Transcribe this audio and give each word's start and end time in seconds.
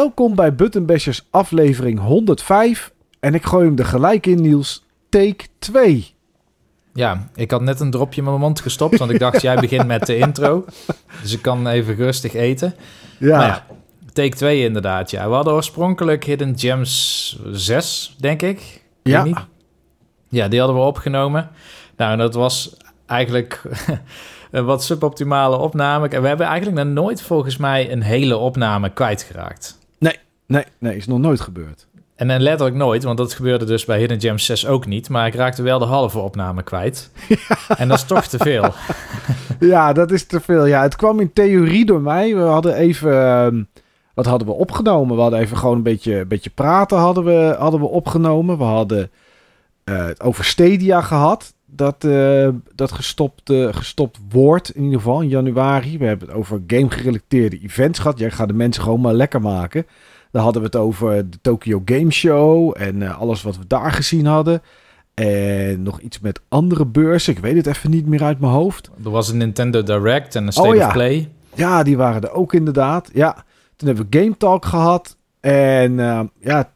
Welkom 0.00 0.34
bij 0.34 0.54
Button 0.54 0.86
Bashers 0.86 1.26
aflevering 1.30 1.98
105. 1.98 2.92
En 3.18 3.34
ik 3.34 3.44
gooi 3.44 3.66
hem 3.66 3.78
er 3.78 3.84
gelijk 3.84 4.26
in, 4.26 4.40
Niels. 4.40 4.84
Take 5.08 5.44
2. 5.58 6.14
Ja, 6.94 7.28
ik 7.34 7.50
had 7.50 7.60
net 7.60 7.80
een 7.80 7.90
dropje 7.90 8.20
in 8.20 8.26
mijn 8.26 8.40
mond 8.40 8.60
gestopt, 8.60 8.98
want 8.98 9.10
ik 9.10 9.18
dacht, 9.18 9.42
jij 9.48 9.56
begint 9.56 9.86
met 9.86 10.06
de 10.06 10.16
intro. 10.16 10.64
Dus 11.22 11.32
ik 11.32 11.42
kan 11.42 11.66
even 11.66 11.94
rustig 11.94 12.34
eten. 12.34 12.74
Ja, 13.18 13.36
Maar 13.36 13.46
ja, 13.46 13.66
take 14.12 14.36
2 14.36 14.64
inderdaad, 14.64 15.10
ja. 15.10 15.28
We 15.28 15.34
hadden 15.34 15.52
oorspronkelijk 15.52 16.24
Hidden 16.24 16.58
Gems 16.58 17.38
6, 17.52 18.16
denk 18.18 18.42
ik. 18.42 18.82
Ja. 19.02 19.22
niet. 19.22 19.38
Ja, 20.28 20.48
die 20.48 20.58
hadden 20.58 20.76
we 20.76 20.82
opgenomen. 20.82 21.50
Nou, 21.96 22.12
en 22.12 22.18
dat 22.18 22.34
was 22.34 22.76
eigenlijk 23.06 23.62
een 24.50 24.64
wat 24.64 24.84
suboptimale 24.84 25.56
opname. 25.56 26.08
En 26.08 26.22
we 26.22 26.28
hebben 26.28 26.46
eigenlijk 26.46 26.84
nog 26.84 26.94
nooit 26.94 27.22
volgens 27.22 27.56
mij 27.56 27.92
een 27.92 28.02
hele 28.02 28.36
opname 28.36 28.92
kwijtgeraakt. 28.92 29.78
Nee, 30.50 30.64
nee, 30.78 30.96
is 30.96 31.06
nog 31.06 31.18
nooit 31.18 31.40
gebeurd. 31.40 31.86
En 32.16 32.28
dan 32.28 32.40
letterlijk 32.40 32.76
nooit, 32.76 33.04
want 33.04 33.18
dat 33.18 33.34
gebeurde 33.34 33.64
dus 33.64 33.84
bij 33.84 33.98
Hidden 33.98 34.20
Gems 34.20 34.44
6 34.44 34.66
ook 34.66 34.86
niet. 34.86 35.08
Maar 35.08 35.26
ik 35.26 35.34
raakte 35.34 35.62
wel 35.62 35.78
de 35.78 35.84
halve 35.84 36.18
opname 36.18 36.62
kwijt. 36.62 37.10
En 37.76 37.88
dat 37.88 37.98
is 37.98 38.04
toch 38.04 38.26
te 38.26 38.38
veel. 38.38 38.64
Ja, 39.60 39.92
dat 39.92 40.10
is 40.10 40.24
te 40.24 40.40
veel. 40.40 40.66
Ja, 40.66 40.82
het 40.82 40.96
kwam 40.96 41.20
in 41.20 41.32
theorie 41.32 41.84
door 41.84 42.00
mij. 42.00 42.34
We 42.34 42.40
hadden 42.40 42.74
even... 42.74 43.12
ehm, 43.12 43.62
wat 44.14 44.26
hadden 44.26 44.48
we 44.48 44.54
opgenomen? 44.54 45.16
We 45.16 45.22
hadden 45.22 45.40
even 45.40 45.56
gewoon 45.56 45.76
een 45.76 45.82
beetje, 45.82 46.18
een 46.18 46.28
beetje 46.28 46.50
praten 46.50 46.98
hadden 46.98 47.24
we, 47.24 47.54
hadden 47.58 47.80
we 47.80 47.86
opgenomen. 47.86 48.58
We 48.58 48.64
hadden 48.64 49.10
eh, 49.84 50.06
het 50.06 50.20
over 50.20 50.44
Stadia 50.44 51.00
gehad. 51.00 51.54
Dat, 51.66 52.04
eh, 52.04 52.48
dat 52.74 52.92
gestopt, 52.92 53.50
eh, 53.50 53.68
gestopt 53.70 54.18
wordt 54.30 54.74
in 54.74 54.82
ieder 54.82 54.98
geval 54.98 55.20
in 55.20 55.28
januari. 55.28 55.98
We 55.98 56.04
hebben 56.04 56.28
het 56.28 56.36
over 56.36 56.62
game-gerelateerde 56.66 57.60
events 57.60 57.98
gehad. 57.98 58.18
Jij 58.18 58.30
gaat 58.30 58.48
de 58.48 58.54
mensen 58.54 58.82
gewoon 58.82 59.00
maar 59.00 59.14
lekker 59.14 59.40
maken. 59.40 59.86
Dan 60.30 60.42
hadden 60.42 60.62
we 60.62 60.66
het 60.66 60.76
over 60.76 61.30
de 61.30 61.38
Tokyo 61.42 61.82
Game 61.84 62.10
Show 62.10 62.74
en 62.78 63.02
eh, 63.02 63.20
alles 63.20 63.42
wat 63.42 63.56
we 63.56 63.66
daar 63.66 63.92
gezien 63.92 64.26
hadden. 64.26 64.62
En 65.14 65.82
nog 65.82 66.00
iets 66.00 66.20
met 66.20 66.40
andere 66.48 66.86
beurzen. 66.86 67.32
Ik 67.32 67.38
weet 67.38 67.56
het 67.56 67.66
even 67.66 67.90
niet 67.90 68.06
meer 68.06 68.22
uit 68.22 68.40
mijn 68.40 68.52
hoofd. 68.52 68.90
Er 69.04 69.10
was 69.10 69.28
een 69.28 69.36
Nintendo 69.36 69.82
Direct 69.82 70.34
en 70.34 70.46
een 70.46 70.52
State 70.52 70.68
Oh, 70.68 70.74
ja. 70.74 70.86
of 70.86 70.92
Play. 70.92 71.28
Ja, 71.54 71.82
die 71.82 71.96
waren 71.96 72.22
er 72.22 72.32
ook 72.32 72.52
inderdaad. 72.54 73.10
Ja, 73.12 73.44
toen 73.76 73.88
hebben 73.88 74.06
we 74.10 74.18
Game 74.18 74.36
Talk 74.36 74.64
gehad. 74.64 75.16
En 75.40 76.00
eh, 76.00 76.20
ja, 76.40 76.70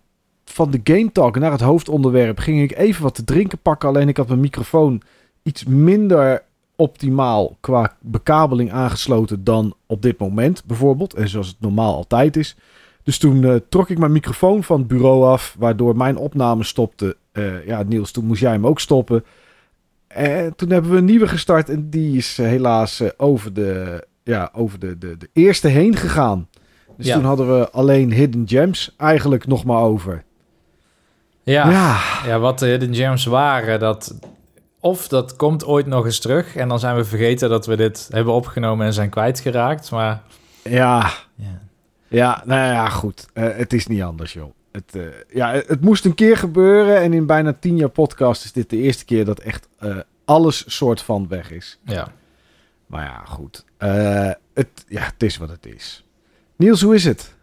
van 0.44 0.70
de 0.70 0.80
Game 0.84 1.12
Talk 1.12 1.38
naar 1.38 1.52
het 1.52 1.60
hoofdonderwerp 1.60 2.38
ging 2.38 2.62
ik 2.62 2.76
even 2.76 3.02
wat 3.02 3.14
te 3.14 3.24
drinken 3.24 3.58
pakken. 3.58 3.88
Alleen 3.88 4.08
ik 4.08 4.16
had 4.16 4.28
mijn 4.28 4.40
microfoon 4.40 5.02
iets 5.42 5.64
minder 5.64 6.42
optimaal 6.76 7.56
qua 7.60 7.96
bekabeling 8.00 8.72
aangesloten 8.72 9.44
dan 9.44 9.74
op 9.86 10.02
dit 10.02 10.18
moment 10.18 10.64
bijvoorbeeld. 10.64 11.14
En 11.14 11.28
zoals 11.28 11.48
het 11.48 11.60
normaal 11.60 11.94
altijd 11.94 12.36
is. 12.36 12.56
Dus 13.04 13.18
toen 13.18 13.44
eh, 13.44 13.54
trok 13.68 13.88
ik 13.90 13.98
mijn 13.98 14.12
microfoon 14.12 14.64
van 14.64 14.78
het 14.78 14.88
bureau 14.88 15.24
af, 15.24 15.56
waardoor 15.58 15.96
mijn 15.96 16.16
opname 16.16 16.64
stopte. 16.64 17.16
Eh, 17.32 17.66
ja, 17.66 17.82
Niels, 17.82 18.10
toen 18.10 18.24
moest 18.26 18.40
jij 18.40 18.52
hem 18.52 18.66
ook 18.66 18.80
stoppen. 18.80 19.24
En 20.06 20.56
toen 20.56 20.70
hebben 20.70 20.90
we 20.90 20.96
een 20.96 21.04
nieuwe 21.04 21.28
gestart 21.28 21.68
en 21.68 21.90
die 21.90 22.16
is 22.16 22.38
eh, 22.38 22.46
helaas 22.46 23.02
over 23.16 23.52
de 23.52 24.04
ja, 24.22 24.50
over 24.52 24.78
de, 24.78 24.98
de, 24.98 25.16
de 25.16 25.28
eerste 25.32 25.68
heen 25.68 25.96
gegaan. 25.96 26.48
Dus 26.96 27.06
Ja. 27.06 27.14
toen 27.14 27.24
hadden 27.24 27.58
we 27.58 27.70
alleen 27.70 28.12
Hidden 28.12 28.42
Gems 28.48 28.94
eigenlijk 28.96 29.46
nog 29.46 29.64
maar 29.64 29.82
over. 29.82 30.24
Ja, 31.42 31.70
ja. 31.70 31.98
Ja, 32.26 32.38
wat 32.38 32.58
de 32.58 32.66
Hidden 32.66 32.94
Gems 32.94 33.24
waren, 33.24 33.80
dat... 33.80 34.18
Of 34.80 35.08
dat 35.08 35.36
komt 35.36 35.64
ooit 35.64 35.86
nog 35.86 36.04
eens 36.04 36.18
terug 36.20 36.56
en 36.56 36.68
dan 36.68 36.78
zijn 36.78 36.96
we 36.96 37.04
vergeten 37.04 37.48
dat 37.48 37.66
we 37.66 37.76
dit 37.76 38.08
hebben 38.12 38.32
opgenomen 38.34 38.86
en 38.86 38.92
zijn 38.92 39.08
kwijtgeraakt. 39.10 39.90
Maar 39.90 40.22
ja, 40.62 41.10
ja, 41.34 41.60
ja, 42.14 42.42
nou 42.44 42.72
ja, 42.72 42.88
goed. 42.88 43.26
Eh, 43.32 43.48
het 43.56 43.72
is 43.72 43.86
niet 43.86 44.02
anders, 44.02 44.32
joh. 44.32 44.54
Het, 44.72 44.94
eh, 44.94 45.02
ja, 45.32 45.52
het, 45.52 45.80
moest 45.80 46.04
een 46.04 46.14
keer 46.14 46.36
gebeuren 46.36 47.00
en 47.00 47.12
in 47.12 47.26
bijna 47.26 47.52
tien 47.60 47.76
jaar 47.76 47.88
podcast 47.88 48.44
is 48.44 48.52
dit 48.52 48.70
de 48.70 48.76
eerste 48.76 49.04
keer 49.04 49.24
dat 49.24 49.38
echt 49.38 49.68
eh, 49.78 49.96
alles 50.24 50.64
soort 50.66 51.00
van 51.02 51.28
weg 51.28 51.50
is. 51.50 51.78
ja. 51.84 52.12
Maar 52.86 53.04
ja, 53.04 53.22
goed. 53.24 53.64
Het, 54.54 54.68
ja, 54.88 55.02
het 55.02 55.22
is 55.22 55.36
wat 55.36 55.48
het 55.48 55.66
is. 55.66 56.04
Niels, 56.56 56.82
hoe 56.82 56.94
is 56.94 57.04
het? 57.04 57.34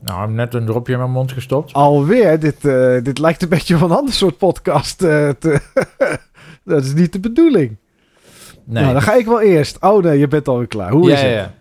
Nou, 0.00 0.20
ik 0.20 0.26
heb 0.26 0.36
net 0.36 0.54
een 0.54 0.66
dropje 0.66 0.92
in 0.92 0.98
mijn 0.98 1.10
mond 1.10 1.32
gestopt. 1.32 1.72
Alweer? 1.72 2.40
Dit, 2.40 2.62
dit 3.04 3.18
lijkt 3.18 3.42
een 3.42 3.48
beetje 3.48 3.74
op 3.74 3.82
een 3.82 3.90
ander 3.90 4.14
soort 4.14 4.38
podcast. 4.38 4.98
te 4.98 5.60
dat 6.64 6.84
is 6.84 6.94
niet 6.94 7.12
de 7.12 7.20
bedoeling. 7.20 7.76
Nee. 8.64 8.82
Nou, 8.82 8.92
dan 8.92 9.02
ga 9.02 9.14
ik 9.14 9.26
wel 9.26 9.40
eerst. 9.40 9.80
Oh 9.80 10.02
nee, 10.02 10.18
je 10.18 10.28
bent 10.28 10.48
alweer 10.48 10.66
klaar. 10.66 10.90
Hoe 10.90 11.08
ja, 11.08 11.14
is 11.14 11.20
het? 11.20 11.30
Ja, 11.30 11.36
ja. 11.36 11.54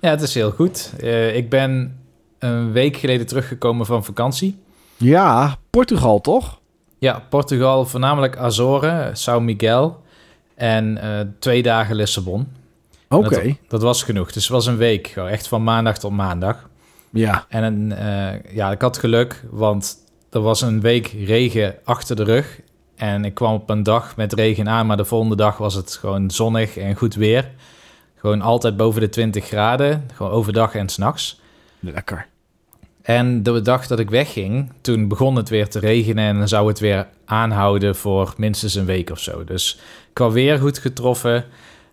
Ja, 0.00 0.10
het 0.10 0.22
is 0.22 0.34
heel 0.34 0.50
goed. 0.50 0.92
Eh, 1.00 1.36
ik 1.36 1.50
ben 1.50 2.00
een 2.38 2.72
week 2.72 2.96
geleden 2.96 3.26
teruggekomen 3.26 3.86
van 3.86 4.04
vakantie. 4.04 4.58
Ja, 4.96 5.56
Portugal 5.70 6.20
toch? 6.20 6.60
Ja, 6.98 7.22
Portugal, 7.28 7.86
voornamelijk 7.86 8.36
Azoren, 8.36 9.12
São 9.16 9.42
Miguel 9.42 10.02
en 10.54 10.98
eh, 10.98 11.20
twee 11.38 11.62
dagen 11.62 11.96
Lissabon. 11.96 12.48
Oké. 13.08 13.44
Dat, 13.44 13.56
dat 13.68 13.82
was 13.82 14.02
genoeg. 14.02 14.32
Dus 14.32 14.42
het 14.42 14.52
was 14.52 14.66
een 14.66 14.76
week, 14.76 15.06
echt 15.16 15.48
van 15.48 15.64
maandag 15.64 15.98
tot 15.98 16.12
maandag. 16.12 16.68
Ja. 17.10 17.46
En 17.48 17.92
eh, 17.98 18.54
ja, 18.54 18.70
ik 18.70 18.80
had 18.80 18.98
geluk, 18.98 19.44
want 19.50 19.96
er 20.30 20.40
was 20.40 20.60
een 20.60 20.80
week 20.80 21.06
regen 21.06 21.74
achter 21.84 22.16
de 22.16 22.24
rug. 22.24 22.60
En 22.96 23.24
ik 23.24 23.34
kwam 23.34 23.54
op 23.54 23.70
een 23.70 23.82
dag 23.82 24.16
met 24.16 24.32
regen 24.32 24.68
aan, 24.68 24.86
maar 24.86 24.96
de 24.96 25.04
volgende 25.04 25.36
dag 25.36 25.56
was 25.56 25.74
het 25.74 25.92
gewoon 26.00 26.30
zonnig 26.30 26.76
en 26.76 26.94
goed 26.94 27.14
weer. 27.14 27.50
Gewoon 28.18 28.42
altijd 28.42 28.76
boven 28.76 29.00
de 29.00 29.08
20 29.08 29.44
graden, 29.44 30.10
gewoon 30.14 30.32
overdag 30.32 30.74
en 30.74 30.88
s'nachts. 30.88 31.40
Lekker. 31.80 32.26
En 33.02 33.42
de 33.42 33.60
dag 33.60 33.86
dat 33.86 33.98
ik 33.98 34.10
wegging, 34.10 34.72
toen 34.80 35.08
begon 35.08 35.36
het 35.36 35.48
weer 35.48 35.68
te 35.68 35.78
regenen 35.78 36.24
en 36.24 36.38
dan 36.38 36.48
zou 36.48 36.68
het 36.68 36.78
weer 36.78 37.06
aanhouden 37.24 37.96
voor 37.96 38.34
minstens 38.36 38.74
een 38.74 38.84
week 38.84 39.10
of 39.10 39.18
zo. 39.18 39.44
Dus 39.44 39.80
qua 40.12 40.30
weer 40.30 40.58
goed 40.58 40.78
getroffen. 40.78 41.44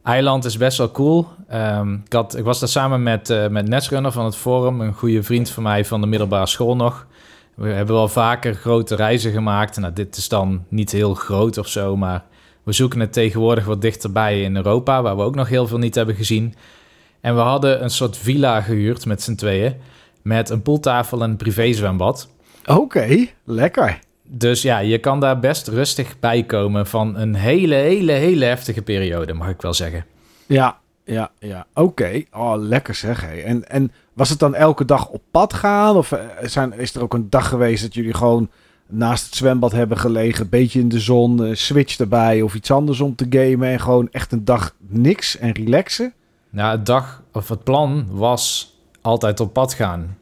Eiland 0.03 0.46
is 0.46 0.58
best 0.58 0.78
wel 0.78 0.91
cool. 0.91 1.28
Ehm, 1.47 1.94
ik, 1.94 2.14
had, 2.14 2.38
ik 2.38 2.44
was 2.44 2.59
daar 2.59 2.69
samen 2.69 3.03
met, 3.03 3.30
eh 3.30 3.47
met 3.47 3.68
Netrunner 3.68 4.12
van 4.12 4.25
het 4.25 4.35
Forum, 4.35 4.81
een 4.81 4.94
goede 4.94 5.24
vriend 5.24 5.50
van 5.50 5.64
mij 5.64 5.85
van 5.85 6.02
de 6.02 6.08
middelbare 6.08 6.47
school 6.47 6.75
nog. 6.75 7.08
We 7.56 7.68
hebben 7.68 7.96
wel 7.96 8.08
vaker 8.08 8.53
grote 8.53 8.96
reizen 8.96 9.31
gemaakt. 9.31 9.78
Nou, 9.78 9.94
dit 9.94 10.18
is 10.18 10.30
dan 10.30 10.66
niet 10.69 10.91
heel 10.91 11.14
groot 11.14 11.58
of 11.58 11.68
zo, 11.68 11.97
maar 11.97 12.24
we 12.66 12.72
zoeken 12.72 13.00
het 13.00 13.14
tegenwoordig 13.14 13.66
wat 13.66 13.81
dichterbij 13.81 14.42
in 14.42 14.56
Europa, 14.56 15.02
waar 15.02 15.16
we 15.16 15.24
ook 15.24 15.36
nog 15.36 15.50
heel 15.50 15.68
veel 15.68 15.78
niet 15.78 15.96
hebben 15.96 16.16
gezien. 16.16 16.56
En 17.22 17.36
we 17.36 17.42
hadden 17.42 17.84
een 17.84 17.90
soort 17.90 18.18
villa 18.18 18.62
gehuurd 18.62 19.06
met 19.06 19.22
z'n 19.22 19.36
tweeën, 19.36 19.76
met 20.22 20.50
een 20.50 20.62
pooltafel 20.62 21.22
en 21.24 21.30
een 21.30 21.36
privézwembad. 21.36 22.30
Oké, 22.66 23.28
lekker. 23.44 24.00
Dus 24.24 24.62
ja, 24.62 24.80
je 24.80 24.98
kan 24.98 25.20
daar 25.20 25.40
best 25.40 25.68
rustig 25.68 26.20
bij 26.20 26.44
komen 26.44 26.88
van 26.88 27.18
een 27.18 27.36
hele, 27.36 27.76
hele, 27.76 28.12
hele 28.12 28.46
heftige 28.46 28.82
periode, 28.82 29.34
mag 29.34 29.50
ik 29.50 29.62
wel 29.62 29.74
zeggen. 29.74 30.06
Ja, 30.46 30.80
ja, 31.03 31.32
ja. 31.40 31.66
Oké. 31.74 32.24
Oh, 32.32 32.53
lekker 32.58 32.96
zeg. 32.96 33.22
Hé. 33.22 33.42
En, 33.42 33.70
en 33.70 33.92
was 34.14 34.30
het 34.30 34.40
dan 34.40 34.56
elke 34.56 34.86
dag 34.86 35.08
op 35.08 35.22
pad 35.32 35.53
gaan? 35.53 35.96
Of 35.96 36.12
eh, 36.12 36.20
zijn, 36.42 36.74
is 36.74 36.96
er 36.96 37.02
ook 37.02 37.14
een 37.14 37.30
dag 37.30 37.47
geweest 37.47 37.84
dat 37.84 37.94
jullie 37.94 38.14
gewoon 38.14 38.50
naast 38.88 39.25
het 39.25 39.35
zwembad 39.35 39.72
hebben 39.72 39.97
gelegen, 39.97 40.44
een 40.44 40.50
beetje 40.50 40.79
in 40.79 40.90
de 40.90 41.00
zon, 41.00 41.46
eh, 41.46 41.56
switch 41.56 41.97
erbij 42.00 42.41
of 42.41 42.56
iets 42.56 42.72
anders 42.72 43.00
om 43.00 43.16
te 43.16 43.25
gamen 43.29 43.69
en 43.69 43.79
gewoon 43.79 44.07
echt 44.12 44.31
een 44.31 44.46
dag 44.46 44.75
niks 44.88 45.38
en 45.38 45.51
relaxen? 45.51 46.13
Nou, 46.50 46.78
het 46.78 46.85
dag 46.85 47.23
of 47.31 47.50
het 47.50 47.63
plan 47.63 48.07
was 48.09 48.75
altijd 49.01 49.40
op 49.40 49.53
pad 49.53 49.73
gaan. 49.73 50.18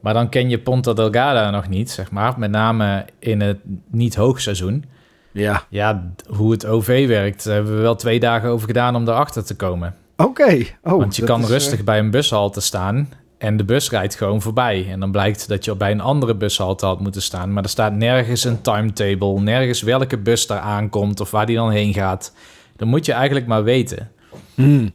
Maar 0.00 0.14
dan 0.14 0.28
ken 0.28 0.50
je 0.50 0.58
Ponta 0.58 0.92
Delgada 0.92 1.50
nog 1.50 1.68
niet, 1.68 1.90
zeg 1.90 2.10
maar. 2.10 2.38
Met 2.38 2.50
name 2.50 3.04
in 3.18 3.40
het 3.40 3.58
niet 3.90 4.14
hoogseizoen. 4.14 4.84
Ja. 5.32 5.64
Ja, 5.68 6.12
hoe 6.28 6.50
het 6.50 6.66
OV 6.66 7.06
werkt, 7.06 7.44
daar 7.44 7.54
hebben 7.54 7.76
we 7.76 7.80
wel 7.80 7.96
twee 7.96 8.20
dagen 8.20 8.48
over 8.48 8.66
gedaan 8.66 8.96
om 8.96 9.08
erachter 9.08 9.44
te 9.44 9.56
komen. 9.56 9.94
Oké. 10.16 10.66
Oh, 10.82 10.98
Want 10.98 11.16
je 11.16 11.24
kan 11.24 11.40
is, 11.40 11.48
rustig 11.48 11.78
eh, 11.78 11.84
bij 11.84 11.98
een 11.98 12.10
bushalte 12.10 12.60
staan 12.60 13.08
en 13.40 13.56
de 13.56 13.64
bus 13.64 13.90
rijdt 13.90 14.14
gewoon 14.14 14.42
voorbij. 14.42 14.86
En 14.90 15.00
dan 15.00 15.10
blijkt 15.10 15.48
dat 15.48 15.64
je 15.64 15.76
bij 15.76 15.90
een 15.90 16.00
andere 16.00 16.34
bushalte 16.34 16.86
had 16.86 17.00
moeten 17.00 17.22
staan. 17.22 17.52
Maar 17.52 17.62
er 17.62 17.68
staat 17.68 17.92
nergens 17.92 18.44
een 18.44 18.60
timetable, 18.60 19.40
nergens 19.40 19.82
welke 19.82 20.18
bus 20.18 20.46
daar 20.46 20.58
aankomt 20.58 21.20
of 21.20 21.30
waar 21.30 21.46
die 21.46 21.56
dan 21.56 21.70
heen 21.70 21.94
gaat. 21.94 22.32
Dan 22.76 22.88
moet 22.88 23.06
je 23.06 23.12
eigenlijk 23.12 23.46
maar 23.46 23.64
weten. 23.64 24.10
hmm. 24.54 24.92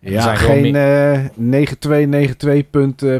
Ja, 0.00 0.34
geen 0.34 0.76
eh 0.76 1.20
9292. 1.34 2.70
punt, 2.70 3.02
eh, 3.02 3.16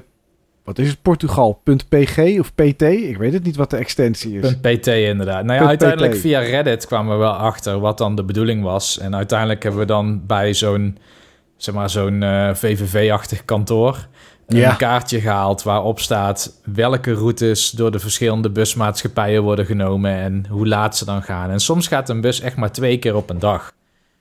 wat 0.65 0.79
is 0.79 0.89
het? 0.89 1.03
Portugal. 1.03 1.61
punt 1.65 1.89
.pg 1.89 2.39
of 2.39 2.55
pt? 2.55 2.83
Ik 2.83 3.17
weet 3.17 3.33
het 3.33 3.45
niet 3.45 3.57
wat 3.57 3.71
de 3.71 3.77
extensie 3.77 4.39
is. 4.39 4.41
Punt 4.41 4.81
.pt 4.81 4.87
inderdaad. 4.87 5.45
Nou 5.45 5.61
ja, 5.61 5.67
uiteindelijk 5.67 6.13
PT. 6.13 6.21
via 6.21 6.41
Reddit 6.41 6.87
kwamen 6.87 7.13
we 7.13 7.19
wel 7.19 7.33
achter 7.33 7.79
wat 7.79 7.99
dan 7.99 8.15
de 8.15 8.25
bedoeling 8.25 8.63
was. 8.63 8.99
En 8.99 9.15
uiteindelijk 9.15 9.63
hebben 9.63 9.81
we 9.81 9.87
dan 9.87 10.27
bij 10.27 10.55
zo'n, 10.55 10.99
zeg 11.57 11.75
maar, 11.75 11.91
zo'n 11.91 12.23
eh, 12.23 12.55
VVV-achtig 12.55 13.45
kantoor 13.45 14.09
een 14.47 14.57
Ja. 14.57 14.75
kaartje 14.75 15.21
gehaald 15.21 15.63
waarop 15.63 16.01
staat 16.01 16.61
welke 16.65 17.13
routes 17.13 17.71
door 17.71 17.91
de 17.91 17.99
verschillende 17.99 18.51
busmaatschappijen 18.51 19.43
worden 19.43 19.67
genomen 19.67 20.13
en 20.15 20.47
hoe 20.51 20.67
laat 20.69 20.97
ze 20.97 21.05
dan 21.05 21.23
gaan. 21.23 21.51
En 21.51 21.61
soms 21.61 21.87
gaat 21.87 22.09
een 22.09 22.21
bus 22.21 22.41
echt 22.41 22.57
maar 22.57 22.73
twee 22.73 22.99
keer 22.99 23.17
op 23.17 23.31
een 23.31 23.39
dag. 23.39 23.73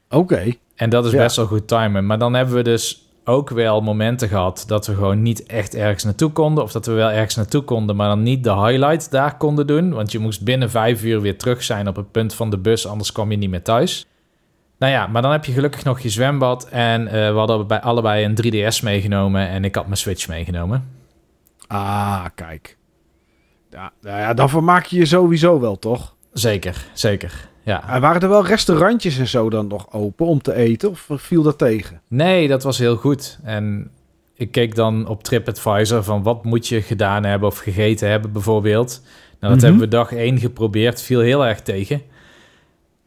Oké. 0.10 0.54
En 0.76 0.90
dat 0.90 1.06
is 1.06 1.12
Ja. 1.12 1.18
best 1.18 1.36
wel 1.36 1.46
goed 1.46 1.68
timen. 1.68 2.06
Maar 2.06 2.20
dan 2.20 2.34
hebben 2.34 2.56
we 2.56 2.62
dus 2.62 3.08
ook 3.26 3.50
wel 3.50 3.82
momenten 3.82 4.28
gehad 4.28 4.64
dat 4.68 4.88
we 4.88 4.94
gewoon 4.94 5.22
niet 5.22 5.46
echt 5.46 5.76
ergens 5.76 6.04
naartoe 6.04 6.32
konden. 6.32 6.64
Of 6.64 6.72
dat 6.72 6.86
we 6.86 6.92
wel 6.92 7.10
ergens 7.12 7.36
naartoe 7.36 7.62
konden, 7.62 7.96
maar 7.96 8.08
dan 8.08 8.24
niet 8.24 8.44
de 8.44 8.54
highlight 8.56 9.12
daar 9.12 9.38
konden 9.38 9.68
doen. 9.68 9.94
Want 9.94 10.12
je 10.12 10.20
moest 10.20 10.44
binnen 10.44 10.70
vijf 10.70 11.04
uur 11.04 11.22
weer 11.22 11.38
terug 11.38 11.64
zijn 11.64 11.88
op 11.88 11.96
het 11.96 12.12
punt 12.12 12.34
van 12.34 12.50
de 12.50 12.58
bus, 12.58 12.88
anders 12.88 13.12
kwam 13.12 13.32
je 13.32 13.38
niet 13.38 13.50
meer 13.50 13.62
thuis. 13.64 14.06
Nou 14.84 14.96
ja, 14.96 15.08
maar 15.08 15.22
dan 15.22 15.32
heb 15.32 15.46
je 15.46 15.52
gelukkig 15.52 15.84
nog 15.84 16.00
je 16.00 16.10
zwembad. 16.10 16.68
En 16.70 17.08
eh, 17.08 17.32
we 17.32 17.38
hadden 17.38 17.68
bij 17.68 17.82
allebei 17.82 18.26
een 18.26 18.38
3DS 18.44 18.84
meegenomen 18.84 19.48
en 19.48 19.64
ik 19.64 19.76
had 19.76 19.86
mijn 19.86 19.98
Switch 19.98 20.28
meegenomen. 20.28 20.90
Ah, 21.68 22.26
kijk. 22.36 22.78
Ja, 23.70 23.92
nou 24.02 24.20
ja, 24.20 24.34
dan 24.34 24.50
vermaak 24.50 24.86
je 24.86 24.98
je 24.98 25.06
sowieso 25.06 25.60
wel, 25.60 25.80
toch? 25.80 26.16
Zeker, 26.34 26.86
zeker. 26.94 27.50
Ja. 27.62 27.90
En 27.90 28.02
waren 28.02 28.22
er 28.22 28.30
wel 28.30 28.46
restaurantjes 28.46 29.18
en 29.18 29.28
zo 29.28 29.50
dan 29.50 29.68
nog 29.68 29.94
open 29.94 30.26
om 30.26 30.42
te 30.42 30.54
eten? 30.54 30.90
Of 30.90 31.08
viel 31.10 31.44
dat 31.44 31.58
tegen? 31.58 32.02
Nee, 32.08 32.48
dat 32.48 32.64
was 32.64 32.78
heel 32.78 32.96
goed. 32.96 33.40
En 33.44 33.92
ik 34.36 34.52
keek 34.52 34.76
dan 34.76 35.08
op 35.08 35.24
TripAdvisor 35.24 36.04
van 36.04 36.24
wat 36.24 36.44
moet 36.44 36.68
je 36.68 36.82
gedaan 36.82 37.24
hebben 37.24 37.48
of 37.50 37.58
gegeten 37.58 38.10
hebben 38.10 38.32
bijvoorbeeld. 38.32 39.02
Nou, 39.40 39.54
dat 39.54 39.56
Mhm. 39.56 39.64
hebben 39.64 39.82
we 39.82 39.88
dag 39.88 40.14
één 40.14 40.40
geprobeerd. 40.40 41.02
Viel 41.02 41.20
heel 41.20 41.46
erg 41.46 41.62
tegen. 41.62 42.02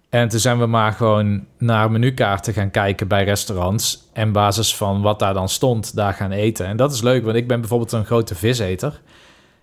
En 0.09 0.29
toen 0.29 0.41
zijn 0.41 0.59
we 0.59 0.67
maar 0.67 0.93
gewoon 0.93 1.45
naar 1.59 1.91
menukaarten 1.91 2.53
gaan 2.53 2.71
kijken 2.71 3.09
bij 3.09 3.25
restaurants. 3.25 4.09
En 4.13 4.33
basis 4.33 4.77
van 4.77 5.03
wat 5.03 5.19
daar 5.19 5.35
dan 5.35 5.49
stond, 5.49 5.97
daar 5.97 6.13
gaan 6.13 6.31
eten. 6.33 6.67
En 6.67 6.77
dat 6.77 6.93
is 6.93 7.03
leuk, 7.03 7.25
want 7.25 7.37
ik 7.37 7.49
ben 7.49 7.61
bijvoorbeeld 7.61 7.93
een 7.93 8.05
grote 8.05 8.35
viseter. 8.35 9.01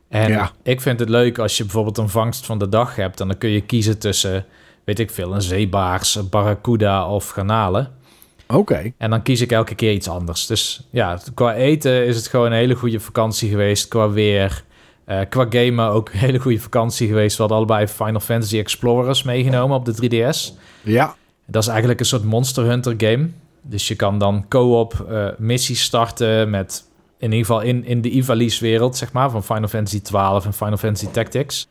En 0.10 0.30
Ja. 0.31 0.51
ik 0.63 0.81
vind 0.81 1.00
het 1.00 1.10
leuk 1.10 1.38
als 1.40 1.57
je 1.57 1.63
bijvoorbeeld 1.63 1.98
een 1.98 2.10
vangst 2.10 2.45
van 2.45 2.57
de 2.57 2.69
dag 2.69 2.95
hebt. 2.95 3.19
En 3.19 3.28
dan 3.28 3.38
kun 3.38 3.50
je 3.50 3.62
kiezen 3.62 4.00
tussen, 4.00 4.45
weet 4.84 5.00
ik 5.00 5.12
veel, 5.12 5.34
een 5.34 5.42
zeebaars, 5.42 6.16
een 6.16 6.30
barracuda 6.30 7.07
of 7.10 7.30
garnalen. 7.30 7.92
Oké. 8.48 8.92
En 8.98 9.10
dan 9.10 9.22
kies 9.22 9.42
ik 9.42 9.51
elke 9.51 9.75
keer 9.75 9.94
iets 9.94 10.07
anders. 10.07 10.46
Dus 10.46 10.88
ja, 10.89 11.19
qua 11.34 11.54
eten 11.56 12.06
is 12.06 12.16
het 12.16 12.28
gewoon 12.28 12.46
een 12.46 12.57
hele 12.57 12.75
goede 12.75 13.00
vakantie 13.00 13.50
geweest. 13.50 13.88
Qua 13.88 14.10
weer, 14.10 14.63
eh, 15.05 15.19
qua 15.29 15.45
gamen 15.50 15.89
ook 15.89 16.09
een 16.09 16.19
hele 16.19 16.39
goede 16.39 16.59
vakantie 16.59 17.07
geweest. 17.07 17.35
We 17.35 17.41
hadden 17.41 17.57
allebei 17.57 17.88
Final 17.88 18.19
Fantasy 18.19 18.57
Explorers 18.57 19.23
meegenomen 19.23 19.77
op 19.77 19.85
de 19.85 19.94
3DS. 19.94 20.57
Ja. 20.81 21.15
Dat 21.45 21.61
is 21.61 21.67
eigenlijk 21.67 22.00
een 22.00 22.05
soort 22.05 22.23
Monster 22.23 22.63
Hunter 22.63 22.94
game. 22.97 23.29
Dus 23.61 23.88
je 23.88 23.95
kan 23.95 24.19
dan 24.19 24.45
co-op 24.47 25.05
eh, 25.09 25.27
missies 25.38 25.81
starten 25.81 26.50
met... 26.50 26.91
In 27.17 27.31
ieder 27.31 27.45
geval 27.45 27.61
in, 27.61 27.85
in 27.85 28.01
de 28.01 28.09
Ivalice-wereld, 28.09 28.97
zeg 28.97 29.11
maar, 29.11 29.29
van 29.29 29.44
Final 29.44 29.67
Fantasy 29.67 30.01
12 30.01 30.45
en 30.45 30.53
Final 30.53 30.77
Fantasy 30.77 31.07
Tactics. 31.07 31.67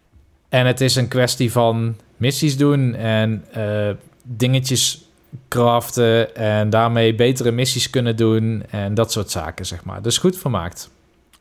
En 0.48 0.66
het 0.66 0.80
is 0.80 0.96
een 0.96 1.08
kwestie 1.08 1.52
van 1.52 1.96
missies 2.16 2.56
doen 2.56 2.94
en 2.94 3.44
eh, 3.50 3.90
dingetjes 4.22 5.02
craften 5.48 6.36
en 6.36 6.70
daarmee 6.70 7.14
betere 7.14 7.50
missies 7.50 7.90
kunnen 7.90 8.16
doen 8.16 8.62
en 8.70 8.94
dat 8.94 9.12
soort 9.12 9.30
zaken, 9.30 9.66
zeg 9.66 9.84
maar. 9.84 10.02
Dus 10.02 10.18
goed 10.18 10.38
vermaakt. 10.38 10.90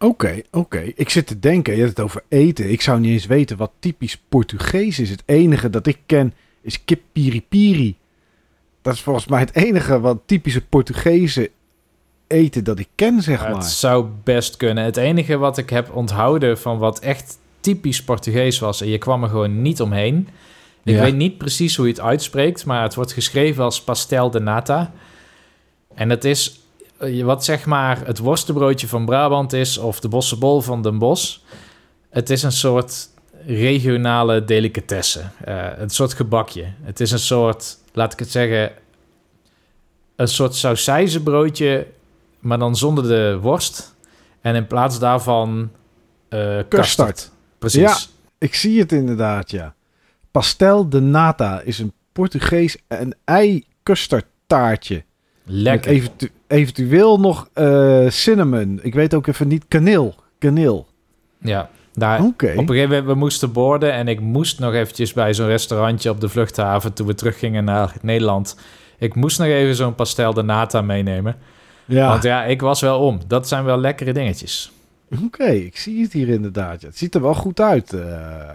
Oké, 0.03 0.41
oké. 0.51 0.91
Ik 0.95 1.09
zit 1.09 1.27
te 1.27 1.39
denken, 1.39 1.73
je 1.73 1.79
hebt 1.81 1.97
het 1.97 2.05
over 2.05 2.23
eten. 2.27 2.71
Ik 2.71 2.81
zou 2.81 2.99
niet 2.99 3.11
eens 3.11 3.25
weten 3.25 3.57
wat 3.57 3.71
typisch 3.79 4.17
Portugees 4.29 4.99
is. 4.99 5.09
Het 5.09 5.23
enige 5.25 5.69
dat 5.69 5.87
ik 5.87 5.97
ken 6.05 6.33
is 6.61 6.83
kip 6.83 7.01
piri-piri. 7.11 7.95
Dat 8.81 8.93
is 8.93 9.01
volgens 9.01 9.27
mij 9.27 9.39
het 9.39 9.55
enige 9.55 9.99
wat 9.99 10.17
typische 10.25 10.61
Portugese 10.65 11.51
eten 12.27 12.63
dat 12.63 12.79
ik 12.79 12.87
ken, 12.95 13.21
zeg 13.21 13.43
Het 13.43 13.53
maar. 13.53 13.63
zou 13.63 14.05
best 14.23 14.57
kunnen. 14.57 14.83
Het 14.83 14.97
enige 14.97 15.37
wat 15.37 15.57
ik 15.57 15.69
heb 15.69 15.95
onthouden 15.95 16.57
van 16.59 16.77
wat 16.77 16.99
echt 16.99 17.37
typisch 17.59 18.03
Portugees 18.03 18.59
was, 18.59 18.81
en 18.81 18.87
je 18.87 18.97
kwam 18.97 19.23
er 19.23 19.29
gewoon 19.29 19.61
niet 19.61 19.81
omheen. 19.81 20.27
Ik 20.83 20.93
Ja. 20.95 21.01
weet 21.01 21.15
niet 21.15 21.37
precies 21.37 21.75
hoe 21.75 21.85
je 21.85 21.91
het 21.91 22.01
uitspreekt, 22.01 22.65
maar 22.65 22.83
het 22.83 22.95
wordt 22.95 23.13
geschreven 23.13 23.63
als 23.63 23.83
pastel 23.83 24.31
de 24.31 24.39
nata. 24.39 24.93
En 25.93 26.09
het 26.09 26.25
is 26.25 26.60
wat 27.23 27.45
zeg 27.45 27.65
maar 27.65 28.05
het 28.05 28.17
worstenbroodje 28.17 28.87
van 28.87 29.05
Brabant 29.05 29.53
is, 29.53 29.77
of 29.77 29.99
de 29.99 30.07
bossenbol 30.07 30.61
van 30.61 30.81
Den 30.81 30.97
Bosch. 30.97 31.37
Het 32.09 32.29
is 32.29 32.43
een 32.43 32.51
soort 32.51 33.09
regionale 33.45 34.45
delicatesse. 34.45 35.21
eh, 35.45 35.67
een 35.77 35.89
soort 35.89 36.13
gebakje. 36.13 36.65
Het 36.81 36.99
is 36.99 37.11
een 37.11 37.19
soort, 37.19 37.77
laat 37.93 38.13
ik 38.13 38.19
het 38.19 38.31
zeggen, 38.31 38.71
een 40.15 40.27
soort 40.27 40.55
sausijzenbroodje, 40.55 41.87
maar 42.39 42.59
dan 42.59 42.75
zonder 42.75 43.03
de 43.03 43.37
worst. 43.41 43.95
En 44.41 44.55
in 44.55 44.67
plaats 44.67 44.99
daarvan 44.99 45.71
eh 46.29 46.59
custard. 46.69 47.31
Precies. 47.59 47.81
Ja. 47.81 47.97
Ik 48.37 48.55
zie 48.55 48.79
het 48.79 48.91
inderdaad, 48.91 49.51
ja. 49.51 49.73
Pastel 50.31 50.89
de 50.89 50.99
nata 50.99 51.61
is 51.61 51.79
een 51.79 51.93
Portugees 52.11 52.77
een 52.87 53.15
ei 53.25 53.65
custardtaartje. 53.83 55.03
Lekker. 55.43 55.91
Met 55.91 56.01
eventu- 56.01 56.31
eventueel 56.51 57.19
nog 57.19 57.49
eh, 57.53 58.09
cinnamon. 58.09 58.79
Ik 58.81 58.93
weet 58.93 59.13
ook 59.13 59.27
even 59.27 59.47
niet, 59.47 59.65
kaneel. 59.67 60.15
Kaneel. 60.39 60.87
Ja, 61.41 61.69
daar, 61.93 62.23
Oké. 62.23 62.51
Op 62.51 62.57
een 62.57 62.67
gegeven 62.67 62.89
moment, 62.89 63.05
we 63.05 63.13
moesten 63.13 63.51
boorden 63.51 63.93
en 63.93 64.07
ik 64.07 64.19
moest 64.19 64.59
nog 64.59 64.73
eventjes 64.73 65.13
bij 65.13 65.33
zo'n 65.33 65.47
restaurantje 65.47 66.09
op 66.09 66.21
de 66.21 66.29
vluchthaven 66.29 66.93
toen 66.93 67.07
we 67.07 67.13
teruggingen 67.15 67.63
naar 67.63 67.95
Nederland. 68.01 68.57
Ik 68.97 69.15
moest 69.15 69.39
nog 69.39 69.47
even 69.47 69.75
zo'n 69.75 69.95
pastel 69.95 70.33
de 70.33 70.41
nata 70.43 70.81
meenemen. 70.81 71.35
Ja. 71.85 72.07
Want 72.07 72.23
ja, 72.23 72.43
ik 72.43 72.61
was 72.61 72.81
wel 72.81 72.99
om. 72.99 73.19
Dat 73.27 73.47
zijn 73.47 73.63
wel 73.63 73.77
lekkere 73.77 74.13
dingetjes. 74.13 74.71
Oké, 75.25 75.43
ik 75.49 75.77
zie 75.77 76.01
het 76.03 76.13
hier 76.13 76.29
inderdaad. 76.29 76.81
Het 76.81 76.97
ziet 76.97 77.15
er 77.15 77.21
wel 77.21 77.33
goed 77.33 77.59
uit. 77.59 77.93
eh. 77.93 78.49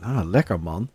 nou, 0.00 0.26
lekker 0.26 0.60
man. 0.60 0.88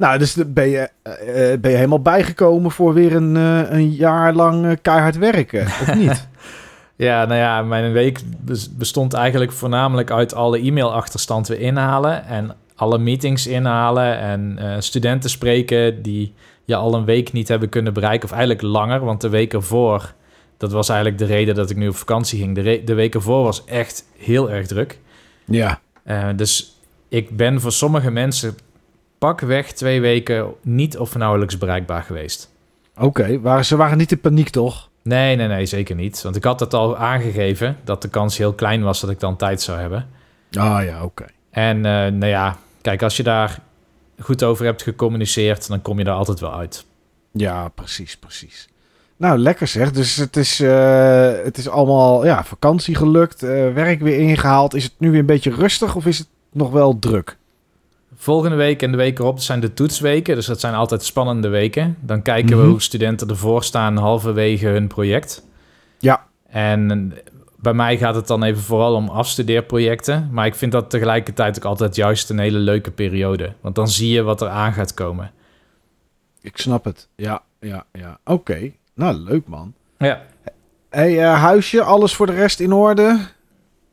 Nou, 0.00 0.18
dus 0.18 0.36
ben 0.46 0.68
je, 0.68 0.88
eh, 1.02 1.52
eh, 1.52 1.60
ben 1.60 1.70
je 1.70 1.76
helemaal 1.76 2.02
bijgekomen 2.02 2.70
voor 2.70 2.94
weer 2.94 3.14
een, 3.14 3.36
eh, 3.36 3.70
een 3.70 3.90
jaar 3.90 4.34
lang 4.34 4.78
keihard 4.82 5.16
werken, 5.16 5.66
of 5.66 5.94
niet? 6.04 6.28
Ja, 6.96 7.24
nou 7.24 7.38
ja, 7.38 7.62
mijn 7.62 7.92
week 7.92 8.20
bes- 8.40 8.76
bestond 8.76 9.12
eigenlijk 9.12 9.52
voornamelijk 9.52 10.10
uit 10.10 10.34
alle 10.34 10.58
e-mailachterstand 10.66 11.48
weer 11.48 11.60
inhalen 11.60 12.24
en 12.24 12.56
alle 12.74 12.98
meetings 12.98 13.46
inhalen 13.46 14.18
en 14.18 14.58
studenten 14.82 15.30
spreken 15.30 16.02
die 16.02 16.34
je 16.64 16.76
al 16.76 16.94
een 16.94 17.04
week 17.04 17.32
niet 17.32 17.48
hebben 17.48 17.68
kunnen 17.68 17.92
bereiken, 17.92 18.24
of 18.24 18.30
eigenlijk 18.34 18.62
langer, 18.62 19.00
want 19.00 19.20
de 19.20 19.28
week 19.28 19.52
ervoor, 19.52 20.14
dat 20.56 20.72
was 20.72 20.88
eigenlijk 20.88 21.18
de 21.18 21.26
reden 21.26 21.54
dat 21.54 21.70
ik 21.70 21.76
nu 21.76 21.88
op 21.88 21.96
vakantie 21.96 22.38
ging. 22.38 22.54
De, 22.54 22.82
de 22.84 22.94
week 22.94 23.14
ervoor 23.14 23.42
was 23.42 23.64
echt 23.64 24.04
heel 24.18 24.50
erg 24.50 24.66
druk. 24.66 24.98
ja. 25.44 25.80
Dus 26.36 26.80
ik 27.08 27.36
ben 27.36 27.60
voor 27.60 27.72
sommige 27.72 28.10
mensen 28.10 28.54
pakweg 29.20 29.72
twee 29.72 30.00
weken 30.00 30.52
niet 30.62 30.98
of 30.98 31.16
nauwelijks 31.16 31.58
bereikbaar 31.58 32.02
geweest. 32.02 32.50
Oké, 32.96 33.40
waren 33.40 33.64
ze 33.64 33.76
waren 33.76 33.98
niet 33.98 34.12
in 34.12 34.20
paniek, 34.20 34.48
toch? 34.48 34.88
Nee, 35.02 35.36
nee, 35.36 35.48
nee, 35.48 35.66
zeker 35.66 35.94
niet. 35.94 36.22
Want 36.22 36.36
ik 36.36 36.44
had 36.44 36.60
het 36.60 36.74
al 36.74 36.96
aangegeven 36.96 37.76
dat 37.84 38.02
de 38.02 38.08
kans 38.08 38.38
heel 38.38 38.52
klein 38.52 38.82
was 38.82 39.00
dat 39.00 39.10
ik 39.10 39.20
dan 39.20 39.36
tijd 39.36 39.62
zou 39.62 39.78
hebben. 39.78 40.08
Ah 40.52 40.84
ja, 40.84 41.04
oké. 41.04 41.24
En 41.50 41.76
eh, 41.76 41.92
nou 41.92 42.26
ja, 42.26 42.56
kijk, 42.80 43.02
als 43.02 43.16
je 43.16 43.22
daar 43.22 43.60
goed 44.18 44.42
over 44.42 44.64
hebt 44.64 44.82
gecommuniceerd, 44.82 45.68
dan 45.68 45.82
kom 45.82 45.98
je 45.98 46.04
er 46.04 46.10
altijd 46.10 46.40
wel 46.40 46.54
uit. 46.54 46.84
Ja, 47.32 47.68
precies, 47.68 48.16
precies. 48.16 48.68
Nou, 49.16 49.38
lekker 49.38 49.66
zeg. 49.66 49.92
Dus 49.92 50.16
het 50.16 50.36
is, 50.36 50.60
eh, 50.60 51.32
het 51.44 51.58
is 51.58 51.68
allemaal 51.68 52.24
ja, 52.24 52.44
vakantie 52.44 52.94
gelukt, 52.94 53.42
eh, 53.42 53.72
werk 53.72 54.00
weer 54.00 54.18
ingehaald. 54.18 54.74
Is 54.74 54.84
het 54.84 54.92
nu 54.98 55.10
weer 55.10 55.20
een 55.20 55.26
beetje 55.26 55.54
rustig 55.54 55.96
of 55.96 56.06
is 56.06 56.18
het 56.18 56.28
nog 56.52 56.70
wel 56.70 56.98
druk? 56.98 57.36
Volgende 58.22 58.56
week 58.56 58.82
en 58.82 58.90
de 58.90 58.96
week 58.96 59.18
erop 59.18 59.38
zijn 59.40 59.60
de 59.60 59.74
toetsweken, 59.74 60.34
dus 60.34 60.46
dat 60.46 60.60
zijn 60.60 60.74
altijd 60.74 61.04
spannende 61.04 61.48
weken. 61.48 61.96
Dan 62.00 62.22
kijken 62.22 62.56
we 62.56 62.62
Mhm. 62.62 62.70
hoe 62.70 62.82
studenten 62.82 63.28
ervoor 63.28 63.64
staan 63.64 63.96
halverwege 63.96 64.66
hun 64.66 64.86
project. 64.86 65.46
Ja. 65.98 66.26
En 66.48 67.12
bij 67.56 67.72
mij 67.72 67.98
gaat 67.98 68.14
het 68.14 68.26
dan 68.26 68.42
even 68.42 68.62
vooral 68.62 68.94
om 68.94 69.08
afstudeerprojecten. 69.08 70.28
Maar 70.32 70.46
ik 70.46 70.54
vind 70.54 70.72
dat 70.72 70.90
tegelijkertijd 70.90 71.56
ook 71.58 71.64
altijd 71.64 71.96
juist 71.96 72.30
een 72.30 72.38
hele 72.38 72.58
leuke 72.58 72.90
periode. 72.90 73.52
Want 73.60 73.74
dan 73.74 73.88
zie 73.88 74.12
je 74.12 74.22
wat 74.22 74.40
er 74.40 74.48
aan 74.48 74.72
gaat 74.72 74.94
komen. 74.94 75.30
Ik 76.40 76.56
snap 76.56 76.84
het. 76.84 77.08
Ja, 77.16 77.42
ja, 77.60 77.84
ja. 77.92 78.18
Oké. 78.24 78.70
Nou, 78.94 79.14
leuk 79.14 79.46
man. 79.46 79.74
Ja, 79.98 80.20
hey, 80.90 81.20
eh, 81.22 81.40
huisje, 81.42 81.82
alles 81.82 82.14
voor 82.14 82.26
de 82.26 82.32
rest 82.34 82.60
in 82.60 82.72
orde? 82.72 83.18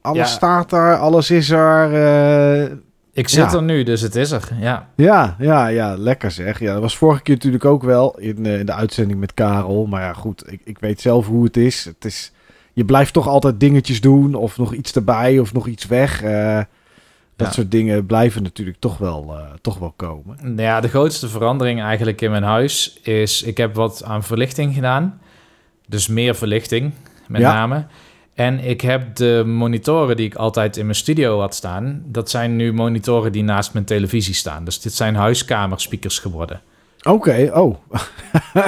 Alles 0.01 0.17
Ja. 0.17 0.25
staat 0.25 0.69
daar, 0.69 0.97
alles 0.97 1.31
is 1.31 1.49
er. 1.49 1.93
eh, 1.93 2.71
ik 3.17 3.27
zit 3.29 3.51
Ja. 3.51 3.57
er 3.57 3.63
nu, 3.63 3.83
dus 3.83 4.01
het 4.01 4.15
is 4.15 4.31
er. 4.31 4.49
Ja, 4.59 4.87
ja, 4.95 5.35
ja, 5.39 5.67
ja, 5.67 5.95
lekker 5.97 6.31
zeg. 6.31 6.59
Ja, 6.59 6.73
dat 6.73 6.81
was 6.81 6.97
vorige 6.97 7.21
keer 7.21 7.35
natuurlijk 7.35 7.65
ook 7.65 7.83
wel 7.83 8.17
in, 8.19 8.45
eh, 8.45 8.59
in 8.59 8.65
de 8.65 8.73
uitzending 8.73 9.19
met 9.19 9.33
Karel. 9.33 9.85
Maar 9.85 10.01
ja, 10.01 10.13
goed, 10.13 10.51
ik, 10.51 10.61
ik 10.63 10.79
weet 10.79 11.01
zelf 11.01 11.27
hoe 11.27 11.43
het 11.43 11.57
is. 11.57 11.85
Het 11.85 12.05
is. 12.05 12.31
Je 12.73 12.85
blijft 12.85 13.13
toch 13.13 13.27
altijd 13.27 13.59
dingetjes 13.59 14.01
doen, 14.01 14.33
of 14.35 14.57
nog 14.57 14.73
iets 14.73 14.93
erbij, 14.95 15.39
of 15.39 15.53
nog 15.53 15.67
iets 15.67 15.85
weg. 15.87 16.21
eh, 16.23 16.59
dat 17.35 17.47
Ja. 17.47 17.53
soort 17.53 17.71
dingen 17.71 18.05
blijven 18.05 18.43
natuurlijk 18.43 18.77
toch 18.79 18.97
wel, 18.97 19.35
eh, 19.37 19.45
toch 19.61 19.77
wel 19.77 19.93
komen. 19.95 20.53
Ja, 20.55 20.79
de 20.81 20.87
grootste 20.87 21.27
verandering 21.29 21.81
eigenlijk 21.81 22.21
in 22.21 22.31
mijn 22.31 22.43
huis 22.43 22.99
is... 23.03 23.43
ik 23.43 23.57
heb 23.57 23.75
wat 23.75 24.03
aan 24.03 24.23
verlichting 24.23 24.73
gedaan. 24.73 25.19
Dus 25.87 26.07
meer 26.07 26.35
verlichting, 26.35 26.93
met 27.27 27.41
Ja. 27.41 27.53
name. 27.53 27.85
En 28.37 28.59
ik 28.59 28.81
heb 28.81 29.15
de 29.15 29.43
monitoren 29.45 30.15
die 30.15 30.25
ik 30.25 30.35
altijd 30.35 30.77
in 30.77 30.83
mijn 30.83 30.97
studio 30.97 31.39
had 31.39 31.55
staan... 31.55 32.01
dat 32.05 32.29
zijn 32.29 32.55
nu 32.55 32.73
monitoren 32.73 33.31
die 33.31 33.43
naast 33.43 33.73
mijn 33.73 33.85
televisie 33.85 34.33
staan. 34.33 34.63
Dus 34.63 34.79
dit 34.79 34.93
zijn 34.93 35.15
huiskamerspeakers 35.15 36.19
geworden. 36.19 36.61
Oké, 37.03 37.51
oh. 37.53 37.75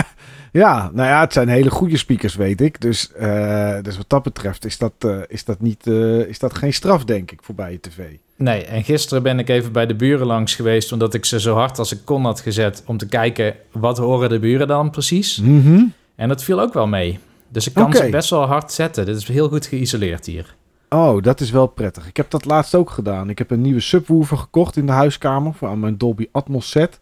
Ja, 0.52 0.90
nou 0.94 1.08
ja, 1.08 1.20
het 1.20 1.34
zijn 1.34 1.48
hele 1.48 1.70
goede 1.70 1.98
speakers, 1.98 2.36
weet 2.36 2.62
ik. 2.62 2.82
Dus, 2.82 3.12
uh, 3.20 3.76
dus 3.82 3.98
wat 3.98 4.10
dat 4.10 4.24
betreft 4.24 4.66
is 4.66 4.78
dat, 4.78 4.94
uh, 5.06 5.18
is, 5.28 5.46
dat 5.46 5.60
niet, 5.60 5.88
uh, 5.88 6.20
is 6.20 6.40
dat 6.40 6.56
geen 6.56 6.74
straf, 6.74 7.06
denk 7.06 7.32
ik, 7.32 7.40
voor 7.44 7.56
bij 7.56 7.72
je 7.72 7.80
tv. 7.80 8.00
Nee, 8.36 8.66
en 8.66 8.84
gisteren 8.84 9.24
ben 9.24 9.40
ik 9.40 9.50
even 9.50 9.72
bij 9.72 9.86
de 9.86 9.96
buren 9.96 10.28
langs 10.28 10.56
geweest... 10.56 10.92
omdat 10.92 11.14
ik 11.14 11.26
ze 11.26 11.40
zo 11.40 11.56
hard 11.56 11.80
als 11.80 11.92
ik 11.92 12.00
kon 12.04 12.24
had 12.24 12.40
gezet... 12.40 12.84
om 12.86 12.98
te 12.98 13.08
kijken, 13.08 13.56
wat 13.72 13.98
horen 13.98 14.30
de 14.30 14.40
buren 14.40 14.68
dan 14.68 14.90
precies? 14.90 15.38
Mm 15.38 15.62
-hmm. 15.62 15.94
En 16.16 16.28
dat 16.28 16.44
viel 16.44 16.62
ook 16.62 16.74
wel 16.74 16.88
mee. 16.88 17.20
Dus 17.50 17.68
ik 17.68 17.74
kan 17.74 17.86
okay. 17.86 18.06
ze 18.06 18.10
best 18.10 18.30
wel 18.30 18.46
hard 18.46 18.72
zetten. 18.72 19.06
Dit 19.06 19.16
is 19.16 19.28
heel 19.28 19.50
goed 19.50 19.66
geïsoleerd 19.66 20.26
hier. 20.26 20.56
Oh, 20.90 21.22
dat 21.24 21.40
is 21.40 21.52
wel 21.52 21.68
prettig. 21.68 22.08
Ik 22.08 22.18
heb 22.18 22.30
dat 22.30 22.46
laatst 22.46 22.76
ook 22.76 22.90
gedaan. 22.90 23.30
Ik 23.30 23.38
heb 23.38 23.52
een 23.52 23.62
nieuwe 23.62 23.80
subwoofer 23.80 24.38
gekocht 24.38 24.78
in 24.78 24.86
de 24.86 24.92
huiskamer... 24.92 25.54
voor 25.54 25.68
aan 25.68 25.80
mijn 25.80 25.98
Dolby 25.98 26.28
Atmos 26.32 26.70
set. 26.70 27.00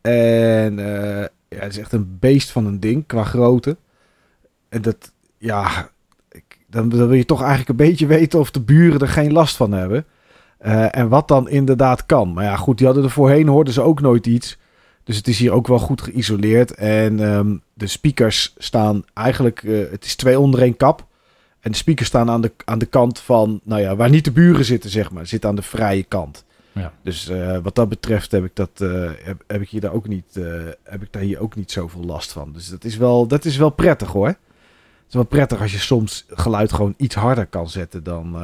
En 0.00 0.78
ja, 1.54 1.60
het 1.60 1.72
is 1.72 1.78
echt 1.78 1.92
een 1.92 2.16
beest 2.20 2.50
van 2.50 2.66
een 2.66 2.80
ding 2.80 3.06
qua 3.06 3.24
grootte. 3.24 3.76
En 4.68 4.82
dat, 4.82 5.12
ja, 5.38 5.88
ik, 6.30 6.58
dan, 6.66 6.88
dan, 6.88 6.98
wil 6.98 7.12
je 7.12 7.24
toch 7.24 7.40
eigenlijk 7.40 7.70
een 7.70 7.86
beetje 7.86 8.06
weten 8.06 8.38
of 8.38 8.50
de 8.50 8.60
buren 8.60 9.00
er 9.00 9.08
geen 9.08 9.32
last 9.32 9.56
van 9.56 9.72
hebben. 9.72 10.06
Uh, 10.66 10.96
en 10.96 11.08
wat 11.08 11.28
dan 11.28 11.48
inderdaad 11.48 12.06
kan. 12.06 12.32
Maar 12.32 12.44
ja, 12.44 12.56
goed, 12.56 12.76
die 12.78 12.86
hadden 12.86 13.04
er 13.04 13.10
voorheen, 13.10 13.48
hoorden 13.48 13.72
ze 13.72 13.80
ook 13.80 14.00
nooit 14.00 14.26
iets. 14.26 14.58
Dus 15.04 15.16
het 15.16 15.28
is 15.28 15.38
hier 15.38 15.52
ook 15.52 15.66
wel 15.66 15.78
goed 15.78 16.02
geïsoleerd. 16.02 16.74
En 16.74 17.20
um, 17.20 17.62
de 17.74 17.86
speakers 17.86 18.54
staan 18.56 19.04
eigenlijk, 19.14 19.62
uh, 19.62 19.90
het 19.90 20.04
is 20.04 20.16
twee 20.16 20.38
onder 20.38 20.62
één 20.62 20.76
kap. 20.76 21.06
En 21.60 21.70
de 21.70 21.76
speakers 21.76 22.08
staan 22.08 22.30
aan 22.30 22.40
de, 22.40 22.52
aan 22.64 22.78
de 22.78 22.86
kant 22.86 23.18
van, 23.18 23.60
nou 23.64 23.80
ja, 23.80 23.96
waar 23.96 24.10
niet 24.10 24.24
de 24.24 24.32
buren 24.32 24.64
zitten, 24.64 24.90
zeg 24.90 25.10
maar. 25.10 25.26
Zitten 25.26 25.50
aan 25.50 25.56
de 25.56 25.62
vrije 25.62 26.02
kant. 26.02 26.44
Ja. 26.72 26.92
Dus 27.02 27.30
uh, 27.30 27.58
wat 27.62 27.74
dat 27.74 27.88
betreft 27.88 28.30
heb 28.32 28.44
ik, 28.44 28.56
dat, 28.56 28.70
uh, 28.82 29.10
heb, 29.22 29.42
heb, 29.46 29.60
ik 29.60 29.68
hier 29.68 29.80
daar 29.80 29.92
ook 29.92 30.08
niet, 30.08 30.40
heb 30.82 31.02
ik 31.02 31.12
daar 31.12 31.22
hier 31.22 31.40
ook 31.40 31.54
niet 31.54 31.72
zoveel 31.72 32.04
last 32.04 32.32
van. 32.32 32.52
Dus 32.52 32.68
dat 32.68 32.84
is 32.84 32.96
wel, 32.96 33.26
dat 33.26 33.44
is 33.44 33.56
wel 33.56 33.70
prettig 33.70 34.08
hoor. 34.08 34.26
Het 34.26 34.36
is 35.08 35.14
wel 35.14 35.24
prettig 35.24 35.60
als 35.60 35.72
je 35.72 35.78
soms 35.78 36.24
geluid 36.28 36.72
gewoon 36.72 36.94
iets 36.96 37.14
harder 37.14 37.46
kan 37.46 37.68
zetten 37.68 38.02
dan, 38.02 38.36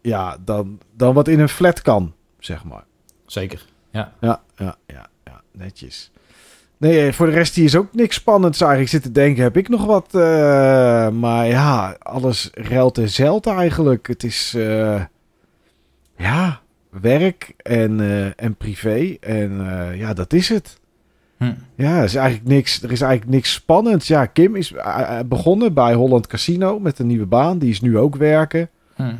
ja, 0.00 0.36
dan, 0.44 0.78
dan 0.96 1.14
wat 1.14 1.28
in 1.28 1.40
een 1.40 1.48
flat 1.48 1.82
kan, 1.82 2.14
zeg 2.38 2.64
maar. 2.64 2.84
Zeker. 3.26 3.64
Ja, 3.90 4.12
ja, 4.20 4.42
ja, 4.56 4.76
ja 4.86 5.08
netjes. 5.56 6.10
Nee, 6.76 7.12
voor 7.12 7.26
de 7.26 7.32
rest 7.32 7.54
hier 7.54 7.64
is 7.64 7.76
ook 7.76 7.94
niks 7.94 8.16
spannends 8.16 8.60
eigenlijk. 8.60 8.92
Ik 8.92 9.02
zit 9.02 9.12
te 9.12 9.20
denken, 9.20 9.42
heb 9.42 9.56
ik 9.56 9.68
nog 9.68 9.84
wat? 9.84 10.12
maar 11.12 11.46
ja, 11.46 11.96
alles 11.98 12.50
ruilt 12.52 12.98
en 12.98 13.08
zeilt 13.08 13.46
eigenlijk. 13.46 14.06
Het 14.06 14.24
is, 14.24 14.56
ja 16.16 16.60
werk 17.00 17.54
en, 17.56 17.98
uh, 17.98 18.26
en 18.36 18.56
privé. 18.56 19.16
En 19.20 19.52
uh, 19.52 19.98
ja, 19.98 20.12
dat 20.14 20.32
is 20.32 20.48
het. 20.48 20.80
Hm. 21.36 21.52
Ja, 21.74 21.98
er 21.98 22.04
is, 22.04 22.14
eigenlijk 22.14 22.48
niks, 22.48 22.82
er 22.82 22.92
is 22.92 23.00
eigenlijk 23.00 23.30
niks 23.30 23.52
spannends. 23.52 24.06
Ja, 24.06 24.26
Kim 24.26 24.56
is 24.56 24.72
uh, 24.72 25.18
begonnen 25.26 25.74
bij 25.74 25.94
Holland 25.94 26.26
Casino 26.26 26.78
met 26.78 26.98
een 26.98 27.06
nieuwe 27.06 27.26
baan. 27.26 27.58
Die 27.58 27.70
is 27.70 27.80
nu 27.80 27.98
ook 27.98 28.16
werken. 28.16 28.70
Hm. 28.94 29.14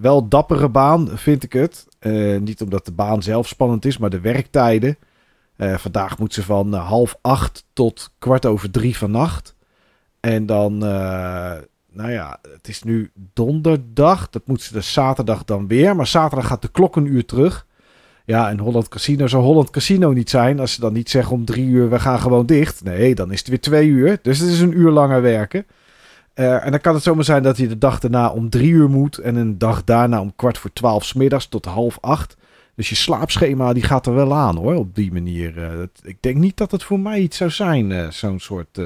wel 0.00 0.28
dappere 0.28 0.68
baan, 0.68 1.08
vind 1.14 1.42
ik 1.42 1.52
het. 1.52 1.86
niet 2.40 2.62
omdat 2.62 2.84
de 2.84 2.92
baan 2.92 3.22
zelf 3.22 3.48
spannend 3.48 3.84
is, 3.84 3.98
maar 3.98 4.10
de 4.10 4.20
werktijden. 4.20 4.96
Vandaag 5.62 6.18
moet 6.18 6.34
ze 6.34 6.42
van 6.42 6.72
half 6.72 7.16
acht 7.20 7.64
tot 7.72 8.10
kwart 8.18 8.46
over 8.46 8.70
drie 8.70 8.96
vannacht. 8.96 9.54
En 10.20 10.46
dan 10.46 10.78
nou 11.92 12.10
ja, 12.10 12.38
het 12.52 12.68
is 12.68 12.82
nu 12.82 13.10
donderdag. 13.32 14.30
Dat 14.30 14.46
moet 14.46 14.62
ze 14.62 14.72
dus 14.72 14.92
zaterdag 14.92 15.44
dan 15.44 15.66
weer. 15.66 15.96
Maar 15.96 16.06
zaterdag 16.06 16.46
gaat 16.46 16.62
de 16.62 16.68
klok 16.68 16.96
een 16.96 17.06
uur 17.06 17.24
terug. 17.24 17.66
Ja, 18.24 18.50
en 18.50 18.58
Holland 18.58 18.88
Casino 18.88 19.26
zou 19.26 19.42
Holland 19.42 19.70
Casino 19.70 20.12
niet 20.12 20.30
zijn. 20.30 20.60
Als 20.60 20.72
ze 20.72 20.80
dan 20.80 20.92
niet 20.92 21.10
zeggen 21.10 21.32
om 21.32 21.44
drie 21.44 21.66
uur, 21.66 21.90
we 21.90 22.00
gaan 22.00 22.20
gewoon 22.20 22.46
dicht. 22.46 22.84
Nee, 22.84 23.14
dan 23.14 23.32
is 23.32 23.38
het 23.38 23.48
weer 23.48 23.60
twee 23.60 23.88
uur. 23.88 24.18
Dus 24.22 24.38
het 24.38 24.48
is 24.48 24.60
een 24.60 24.78
uur 24.78 24.90
langer 24.90 25.22
werken. 25.22 25.66
En 26.34 26.70
dan 26.70 26.80
kan 26.80 26.94
het 26.94 27.02
zomaar 27.02 27.24
zijn 27.24 27.42
dat 27.42 27.56
je 27.56 27.68
de 27.68 27.78
dag 27.78 27.98
daarna 27.98 28.28
om 28.28 28.50
drie 28.50 28.70
uur 28.70 28.90
moet. 28.90 29.18
En 29.18 29.36
een 29.36 29.58
dag 29.58 29.84
daarna 29.84 30.20
om 30.20 30.36
kwart 30.36 30.58
voor 30.58 30.72
twaalf 30.72 31.04
smiddags 31.04 31.46
tot 31.46 31.64
half 31.64 31.98
acht. 32.00 32.36
Dus 32.74 32.88
je 32.88 32.94
slaapschema 32.94 33.72
die 33.72 33.82
gaat 33.82 34.06
er 34.06 34.14
wel 34.14 34.34
aan 34.34 34.56
hoor, 34.56 34.74
op 34.74 34.94
die 34.94 35.12
manier. 35.12 35.56
Uh, 35.56 35.76
dat, 35.76 35.90
ik 36.02 36.16
denk 36.20 36.36
niet 36.36 36.56
dat 36.56 36.70
het 36.70 36.82
voor 36.82 37.00
mij 37.00 37.20
iets 37.20 37.36
zou 37.36 37.50
zijn, 37.50 37.90
uh, 37.90 38.10
zo'n 38.10 38.40
soort, 38.40 38.80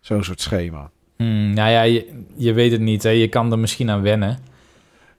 zo'n 0.00 0.24
soort 0.24 0.40
schema. 0.40 0.90
Hmm, 1.16 1.54
nou 1.54 1.70
ja, 1.70 1.82
je, 1.82 2.24
je, 2.34 2.52
weet 2.52 2.72
het 2.72 2.80
niet. 2.80 3.02
Hè? 3.02 3.08
Je 3.08 3.28
kan 3.28 3.52
er 3.52 3.58
misschien 3.58 3.90
aan 3.90 4.02
wennen. 4.02 4.38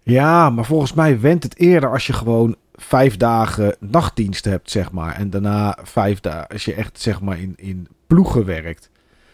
Ja, 0.03 0.49
maar 0.49 0.65
volgens 0.65 0.93
mij 0.93 1.19
went 1.19 1.43
het 1.43 1.59
eerder 1.59 1.91
als 1.91 2.07
je 2.07 2.13
gewoon 2.13 2.55
vijf 2.73 3.17
dagen 3.17 3.75
nachtdienst 3.79 4.45
hebt, 4.45 4.71
zeg 4.71 4.91
maar. 4.91 5.15
En 5.15 5.29
daarna 5.29 5.77
vijf 5.83 6.19
dagen, 6.19 6.47
als 6.47 6.65
je 6.65 6.73
echt 6.73 6.99
zeg 6.99 7.21
maar 7.21 7.39
in, 7.39 7.53
in 7.55 7.87
ploegen 8.07 8.45
werkt. 8.45 8.89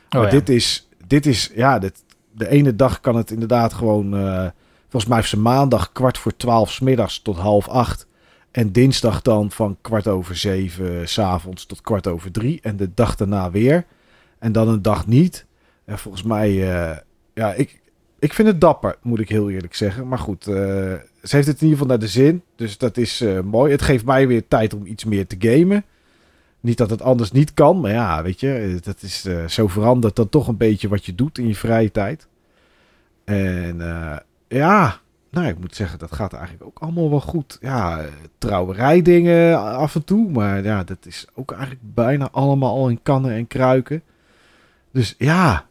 Oh, 0.10 0.22
maar 0.22 0.24
ja. 0.24 0.30
dit 0.30 0.50
is, 0.50 0.88
dit 1.08 1.26
is, 1.26 1.52
ja, 1.56 1.80
dit, 1.80 2.04
de 2.32 2.50
ene 2.50 2.76
dag 2.76 3.00
kan 3.00 3.16
het 3.16 3.32
inderdaad 3.32 3.74
gewoon... 3.74 4.12
Volgens 4.90 5.12
mij 5.12 5.18
heeft 5.18 5.30
ze 5.30 5.40
maandag 5.40 5.92
kwart 5.92 6.18
voor 6.18 6.36
twaalf 6.36 6.72
smiddags 6.72 7.22
tot 7.22 7.38
half 7.38 7.68
acht. 7.68 8.08
En 8.52 8.72
dinsdag 8.72 9.22
dan 9.22 9.52
van 9.52 9.78
kwart 9.82 10.08
over 10.08 10.36
zeven 10.36 11.10
s'avonds 11.10 11.66
tot 11.66 11.82
kwart 11.82 12.08
over 12.08 12.32
drie. 12.32 12.60
En 12.62 12.78
de 12.78 12.90
dag 12.94 13.16
daarna 13.16 13.52
weer. 13.52 13.86
En 14.40 14.52
dan 14.52 14.68
een 14.68 14.82
dag 14.82 15.08
niet. 15.08 15.46
En 15.86 16.00
volgens 16.00 16.24
mij, 16.24 16.52
uh, 16.52 16.98
ja, 17.34 17.54
ik, 17.54 17.82
ik 18.20 18.34
vind 18.34 18.48
het 18.48 18.62
dapper, 18.62 18.96
moet 19.02 19.20
ik 19.20 19.30
heel 19.30 19.50
eerlijk 19.50 19.76
zeggen. 19.76 20.08
Maar 20.08 20.18
goed, 20.18 20.48
uh, 20.48 20.56
ze 21.24 21.36
heeft 21.36 21.48
het 21.48 21.62
in 21.62 21.68
ieder 21.68 21.70
geval 21.70 21.88
naar 21.88 22.00
de 22.00 22.08
zin. 22.08 22.42
Dus 22.56 22.78
dat 22.78 22.98
is 22.98 23.24
mooi. 23.44 23.72
Het 23.72 23.82
geeft 23.82 24.06
mij 24.06 24.28
weer 24.28 24.48
tijd 24.48 24.74
om 24.74 24.86
iets 24.86 25.04
meer 25.04 25.28
te 25.28 25.36
gamen. 25.40 25.84
Niet 26.60 26.78
dat 26.78 26.90
het 26.90 27.02
anders 27.02 27.32
niet 27.32 27.54
kan, 27.54 27.80
maar 27.80 27.92
ja, 27.92 28.24
weet 28.24 28.40
je, 28.40 28.80
dat 28.82 29.02
is 29.02 29.28
zo 29.48 29.68
veranderd 29.68 30.16
dan 30.16 30.30
toch 30.30 30.48
een 30.48 30.58
beetje 30.58 30.88
wat 30.88 31.06
je 31.06 31.16
doet 31.16 31.38
in 31.38 31.48
je 31.48 31.56
vrije 31.56 31.92
tijd. 31.92 32.28
En 33.24 33.78
ja, 34.48 35.00
nou, 35.32 35.48
ik 35.48 35.60
moet 35.60 35.76
zeggen, 35.76 36.00
dat 36.00 36.16
gaat 36.16 36.34
eigenlijk 36.34 36.66
ook 36.66 36.80
allemaal 36.80 37.10
wel 37.10 37.22
goed. 37.22 37.58
Ja, 37.62 38.06
trouwerijdingen 38.38 39.60
af 39.60 39.96
en 39.96 40.04
toe, 40.04 40.30
maar 40.32 40.64
ja, 40.64 40.84
dat 40.84 41.06
is 41.06 41.28
ook 41.34 41.52
eigenlijk 41.52 41.82
bijna 41.94 42.30
allemaal 42.32 42.76
al 42.76 42.90
in 42.90 43.00
kannen 43.04 43.32
en 43.32 43.48
kruiken. 43.48 44.04
Dus 44.92 45.16
ja, 45.18 45.66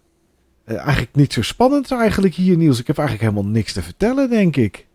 uh, 0.67 0.77
eigenlijk 0.77 1.15
niet 1.15 1.33
zo 1.33 1.43
spannend 1.43 1.93
eigenlijk 1.93 2.35
hier, 2.35 2.57
Niels. 2.57 2.81
Ik 2.81 2.87
heb 2.87 2.99
eigenlijk 2.99 3.31
helemaal 3.31 3.53
niks 3.53 3.73
te 3.73 3.83
vertellen, 3.83 4.31
denk 4.31 4.57
ik. 4.57 4.87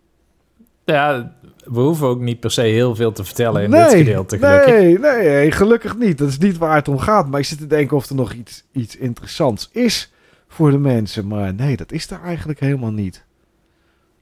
Ja, 0.84 1.32
we 1.64 1.80
hoeven 1.80 2.06
ook 2.06 2.20
niet 2.20 2.40
per 2.40 2.50
se 2.50 2.60
heel 2.60 2.94
veel 2.94 3.12
te 3.12 3.24
vertellen 3.24 3.62
in 3.62 3.70
nee, 3.70 3.82
dit 3.82 3.92
gedeelte, 3.92 4.38
gelukkig. 4.38 4.74
Nee, 4.74 4.98
nee, 4.98 5.50
gelukkig 5.50 5.96
niet. 5.96 6.18
Dat 6.18 6.28
is 6.28 6.38
niet 6.38 6.58
waar 6.58 6.74
het 6.74 6.88
om 6.88 6.98
gaat. 6.98 7.28
Maar 7.28 7.40
ik 7.40 7.46
zit 7.46 7.58
te 7.58 7.66
denken 7.66 7.96
of 7.96 8.08
er 8.08 8.14
nog 8.14 8.32
iets, 8.32 8.64
iets 8.72 8.96
interessants 8.96 9.68
is 9.72 10.12
voor 10.48 10.70
de 10.70 10.78
mensen. 10.78 11.26
Maar 11.26 11.54
nee, 11.54 11.76
dat 11.76 11.92
is 11.92 12.10
er 12.10 12.20
eigenlijk 12.24 12.60
helemaal 12.60 12.92
niet. 12.92 13.24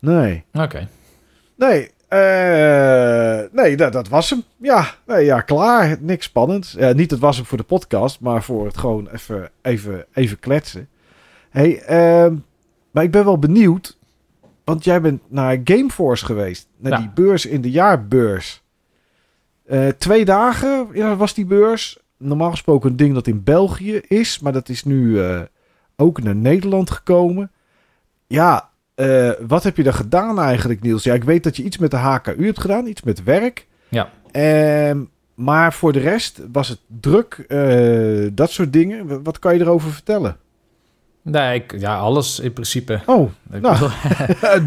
Nee. 0.02 0.44
Oké. 0.52 0.64
Okay. 0.64 0.88
Nee, 1.56 1.90
uh, 2.08 3.48
nee, 3.52 3.76
dat, 3.76 3.92
dat, 3.92 4.08
was 4.08 4.30
hem. 4.30 4.42
Ja, 4.56 4.94
nee, 5.06 5.24
ja, 5.24 5.40
klaar. 5.40 5.96
Niks 6.00 6.24
spannends. 6.24 6.76
Uh, 6.76 6.90
niet 6.90 7.10
het 7.10 7.20
was 7.20 7.36
hem 7.36 7.46
voor 7.46 7.58
de 7.58 7.64
podcast, 7.64 8.20
maar 8.20 8.42
voor 8.42 8.66
het 8.66 8.78
gewoon 8.78 9.08
even, 9.08 9.50
even, 9.62 10.04
even 10.12 10.38
kletsen. 10.38 10.88
hey, 11.50 11.82
uh, 11.82 12.32
maar 12.90 13.02
ik 13.02 13.10
ben 13.10 13.24
wel 13.24 13.38
benieuwd. 13.38 13.98
Want 14.64 14.84
jij 14.84 15.00
bent 15.00 15.22
naar 15.28 15.60
Gameforce 15.64 16.24
geweest. 16.24 16.68
Naar 16.76 16.92
Ja. 16.92 16.98
die 16.98 17.10
beurs 17.14 17.46
in 17.46 17.60
de 17.60 17.70
jaarbeurs. 17.70 18.62
Eh, 19.66 19.88
twee 19.88 20.24
dagen 20.24 20.88
ja, 20.92 21.16
was 21.16 21.34
die 21.34 21.46
beurs. 21.46 21.98
Normaal 22.16 22.50
gesproken 22.50 22.90
een 22.90 22.96
ding 22.96 23.14
dat 23.14 23.26
in 23.26 23.42
België 23.42 24.00
is. 24.08 24.38
Maar 24.38 24.52
dat 24.52 24.68
is 24.68 24.84
nu 24.84 25.20
eh, 25.20 25.40
ook 25.96 26.22
naar 26.22 26.36
Nederland 26.36 26.90
gekomen. 26.90 27.50
Ja, 28.26 28.70
eh, 29.02 29.30
wat 29.46 29.62
heb 29.62 29.76
je 29.76 29.82
daar 29.82 29.92
gedaan 29.94 30.40
eigenlijk, 30.40 30.82
Niels? 30.82 31.02
Ja, 31.04 31.14
ik 31.14 31.24
weet 31.24 31.44
dat 31.44 31.56
je 31.56 31.62
iets 31.62 31.78
met 31.78 31.90
de 31.90 31.96
HKU 31.96 32.44
hebt 32.44 32.60
gedaan. 32.60 32.86
Iets 32.86 33.02
met 33.02 33.22
werk. 33.22 33.66
Ja. 33.88 34.08
Ehm, 34.30 34.98
maar 35.34 35.72
voor 35.72 35.92
de 35.92 35.98
rest 36.00 36.40
was 36.52 36.68
het 36.68 36.78
druk. 37.00 37.44
eh, 37.48 38.26
dat 38.32 38.50
soort 38.50 38.72
dingen. 38.72 39.22
Wat 39.22 39.38
kan 39.38 39.54
je 39.54 39.60
erover 39.60 39.90
vertellen? 39.92 40.36
Nee, 41.24 41.54
ik, 41.54 41.74
ja, 41.80 41.98
alles 41.98 42.40
in 42.40 42.52
principe. 42.52 43.00
Oh, 43.06 43.30
Nou, 43.60 43.76
bedoel, 43.78 43.88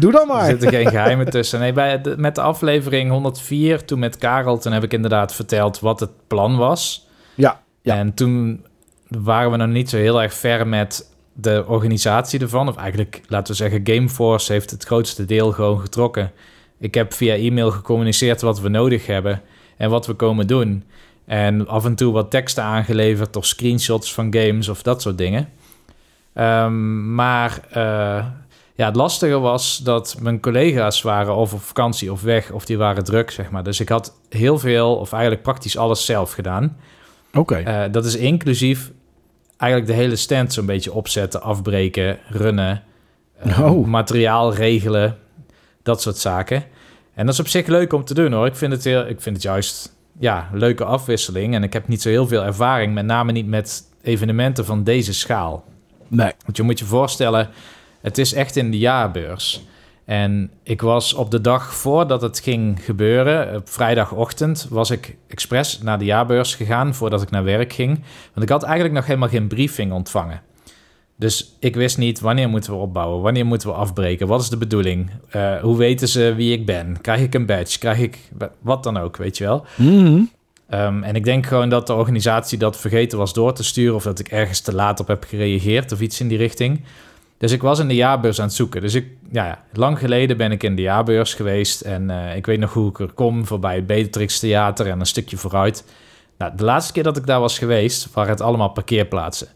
doe 0.00 0.12
dan 0.12 0.20
er 0.30 0.34
maar. 0.34 0.44
zitten 0.46 0.68
geen 0.68 0.88
geheimen 0.88 1.30
tussen. 1.30 1.60
Nee, 1.60 1.72
bij 1.72 2.00
de, 2.00 2.14
met 2.18 2.34
de 2.34 2.40
aflevering 2.40 3.10
104, 3.10 3.84
toen 3.84 3.98
met 3.98 4.18
Karel, 4.18 4.58
toen 4.58 4.72
heb 4.72 4.82
ik 4.82 4.92
inderdaad 4.92 5.34
verteld 5.34 5.80
wat 5.80 6.00
het 6.00 6.10
plan 6.26 6.56
was. 6.56 7.08
Ja, 7.34 7.60
ja. 7.82 7.96
En 7.96 8.14
toen 8.14 8.64
waren 9.08 9.50
we 9.50 9.56
nog 9.56 9.68
niet 9.68 9.90
zo 9.90 9.96
heel 9.96 10.22
erg 10.22 10.34
ver 10.34 10.66
met 10.66 11.10
de 11.36 11.64
organisatie 11.66 12.40
ervan. 12.40 12.68
Of 12.68 12.76
eigenlijk, 12.76 13.20
laten 13.28 13.52
we 13.52 13.58
zeggen, 13.58 13.80
Gameforce 13.84 14.52
heeft 14.52 14.70
het 14.70 14.84
grootste 14.84 15.24
deel 15.24 15.52
gewoon 15.52 15.80
getrokken. 15.80 16.32
Ik 16.78 16.94
heb 16.94 17.12
via 17.12 17.34
e-mail 17.34 17.70
gecommuniceerd 17.70 18.40
wat 18.40 18.60
we 18.60 18.68
nodig 18.68 19.06
hebben 19.06 19.42
en 19.76 19.90
wat 19.90 20.06
we 20.06 20.14
komen 20.14 20.46
doen. 20.46 20.84
En 21.24 21.68
af 21.68 21.84
en 21.84 21.94
toe 21.94 22.12
wat 22.12 22.30
teksten 22.30 22.62
aangeleverd 22.62 23.36
of 23.36 23.46
screenshots 23.46 24.14
van 24.14 24.34
games 24.34 24.68
of 24.68 24.82
dat 24.82 25.02
soort 25.02 25.18
dingen. 25.18 25.48
Ehm, 26.32 27.14
maar 27.14 27.60
eh, 27.70 28.24
ja, 28.74 28.86
het 28.86 28.96
lastige 28.96 29.38
was 29.38 29.78
dat 29.78 30.16
mijn 30.20 30.40
collega's 30.40 31.02
waren 31.02 31.34
of 31.34 31.52
op 31.52 31.62
vakantie 31.62 32.12
of 32.12 32.22
weg 32.22 32.50
of 32.50 32.64
die 32.64 32.78
waren 32.78 33.04
druk, 33.04 33.30
zeg 33.30 33.50
maar. 33.50 33.62
Dus 33.62 33.80
ik 33.80 33.88
had 33.88 34.16
heel 34.28 34.58
veel 34.58 34.96
of 34.96 35.12
eigenlijk 35.12 35.42
praktisch 35.42 35.76
alles 35.76 36.04
zelf 36.04 36.32
gedaan. 36.32 36.76
Oké. 37.34 37.54
Eh, 37.54 37.82
dat 37.90 38.04
is 38.04 38.16
inclusief 38.16 38.92
eigenlijk 39.56 39.90
de 39.90 39.96
hele 39.98 40.16
stand 40.16 40.52
zo'n 40.52 40.66
beetje 40.66 40.92
opzetten, 40.92 41.42
afbreken, 41.42 42.18
runnen, 42.28 42.82
eh, 43.38 43.60
Oh. 43.60 43.86
materiaal 43.86 44.54
regelen, 44.54 45.18
dat 45.82 46.02
soort 46.02 46.16
zaken. 46.16 46.64
En 47.14 47.24
dat 47.26 47.34
is 47.34 47.40
op 47.40 47.48
zich 47.48 47.66
leuk 47.66 47.92
om 47.92 48.04
te 48.04 48.14
doen 48.14 48.32
hoor. 48.32 48.46
Ik 48.46 48.56
vind 48.56 48.72
het, 48.72 48.84
heel, 48.84 49.06
ik 49.06 49.20
vind 49.20 49.36
het 49.36 49.44
juist 49.44 49.94
ja, 50.18 50.48
een 50.52 50.58
leuke 50.58 50.84
afwisseling. 50.84 51.54
En 51.54 51.62
ik 51.62 51.72
heb 51.72 51.88
niet 51.88 52.02
zo 52.02 52.08
heel 52.08 52.26
veel 52.26 52.44
ervaring, 52.44 52.94
met 52.94 53.04
name 53.04 53.32
niet 53.32 53.46
met 53.46 53.82
evenementen 54.02 54.64
van 54.64 54.84
deze 54.84 55.14
schaal. 55.14 55.64
Nee. 56.08 56.32
Want 56.44 56.56
je 56.56 56.62
moet 56.62 56.78
je 56.78 56.84
voorstellen, 56.84 57.48
het 58.00 58.18
is 58.18 58.32
echt 58.32 58.56
in 58.56 58.70
de 58.70 58.78
jaarbeurs. 58.78 59.64
En 60.06 60.50
ik 60.62 60.80
was 60.80 61.14
op 61.14 61.30
de 61.30 61.40
dag 61.40 61.74
voordat 61.74 62.22
het 62.22 62.40
ging 62.40 62.84
gebeuren, 62.84 63.56
op 63.56 63.68
vrijdagochtend, 63.68 64.66
was 64.70 64.90
ik 64.90 65.16
expres 65.28 65.80
naar 65.82 65.98
de 65.98 66.04
jaarbeurs 66.04 66.54
gegaan 66.54 66.94
voordat 66.94 67.22
ik 67.22 67.30
naar 67.30 67.44
werk 67.44 67.72
ging. 67.72 68.02
Want 68.32 68.42
ik 68.42 68.48
had 68.48 68.62
eigenlijk 68.62 68.94
nog 68.94 69.06
helemaal 69.06 69.28
geen 69.28 69.48
briefing 69.48 69.92
ontvangen. 69.92 70.40
Dus 71.16 71.56
ik 71.60 71.74
wist 71.74 71.98
niet 71.98 72.20
wanneer 72.20 72.48
moeten 72.48 72.72
we 72.72 72.78
opbouwen, 72.78 73.22
wanneer 73.22 73.46
moeten 73.46 73.68
we 73.68 73.74
afbreken, 73.74 74.26
wat 74.26 74.40
is 74.40 74.48
de 74.48 74.56
bedoeling, 74.56 75.10
Eh, 75.30 75.60
hoe 75.60 75.76
weten 75.76 76.08
ze 76.08 76.34
wie 76.36 76.52
ik 76.52 76.66
ben, 76.66 77.00
krijg 77.00 77.20
ik 77.20 77.34
een 77.34 77.46
badge, 77.46 77.78
krijg 77.78 77.98
ik 77.98 78.18
wat 78.60 78.82
dan 78.82 78.96
ook, 78.96 79.16
weet 79.16 79.38
je 79.38 79.44
wel. 79.44 79.66
Mhm. 79.76 80.22
Um, 80.70 81.02
en 81.02 81.14
ik 81.14 81.24
denk 81.24 81.46
gewoon 81.46 81.68
dat 81.68 81.86
de 81.86 81.94
organisatie 81.94 82.58
dat 82.58 82.76
vergeten 82.76 83.18
was 83.18 83.32
door 83.32 83.52
te 83.52 83.64
sturen... 83.64 83.94
of 83.94 84.02
dat 84.02 84.18
ik 84.18 84.28
ergens 84.28 84.60
te 84.60 84.74
laat 84.74 85.00
op 85.00 85.06
heb 85.06 85.24
gereageerd 85.24 85.92
of 85.92 86.00
iets 86.00 86.20
in 86.20 86.28
die 86.28 86.38
richting. 86.38 86.84
Dus 87.38 87.52
ik 87.52 87.62
was 87.62 87.78
in 87.78 87.88
de 87.88 87.94
jaarbeurs 87.94 88.38
aan 88.40 88.46
het 88.46 88.54
zoeken. 88.54 88.80
Dus 88.80 88.94
ik, 88.94 89.06
ja, 89.30 89.46
ja, 89.46 89.64
lang 89.72 89.98
geleden 89.98 90.36
ben 90.36 90.52
ik 90.52 90.62
in 90.62 90.76
de 90.76 90.82
jaarbeurs 90.82 91.34
geweest... 91.34 91.80
en 91.80 92.10
uh, 92.10 92.36
ik 92.36 92.46
weet 92.46 92.58
nog 92.58 92.72
hoe 92.72 92.88
ik 92.88 92.98
er 92.98 93.12
kom, 93.12 93.46
voorbij 93.46 93.74
het 93.74 93.86
Beatrix 93.86 94.38
Theater 94.38 94.86
en 94.86 95.00
een 95.00 95.06
stukje 95.06 95.36
vooruit. 95.36 95.84
Nou, 96.38 96.52
de 96.56 96.64
laatste 96.64 96.92
keer 96.92 97.02
dat 97.02 97.16
ik 97.16 97.26
daar 97.26 97.40
was 97.40 97.58
geweest, 97.58 98.12
waren 98.12 98.30
het 98.30 98.40
allemaal 98.40 98.68
parkeerplaatsen. 98.68 99.48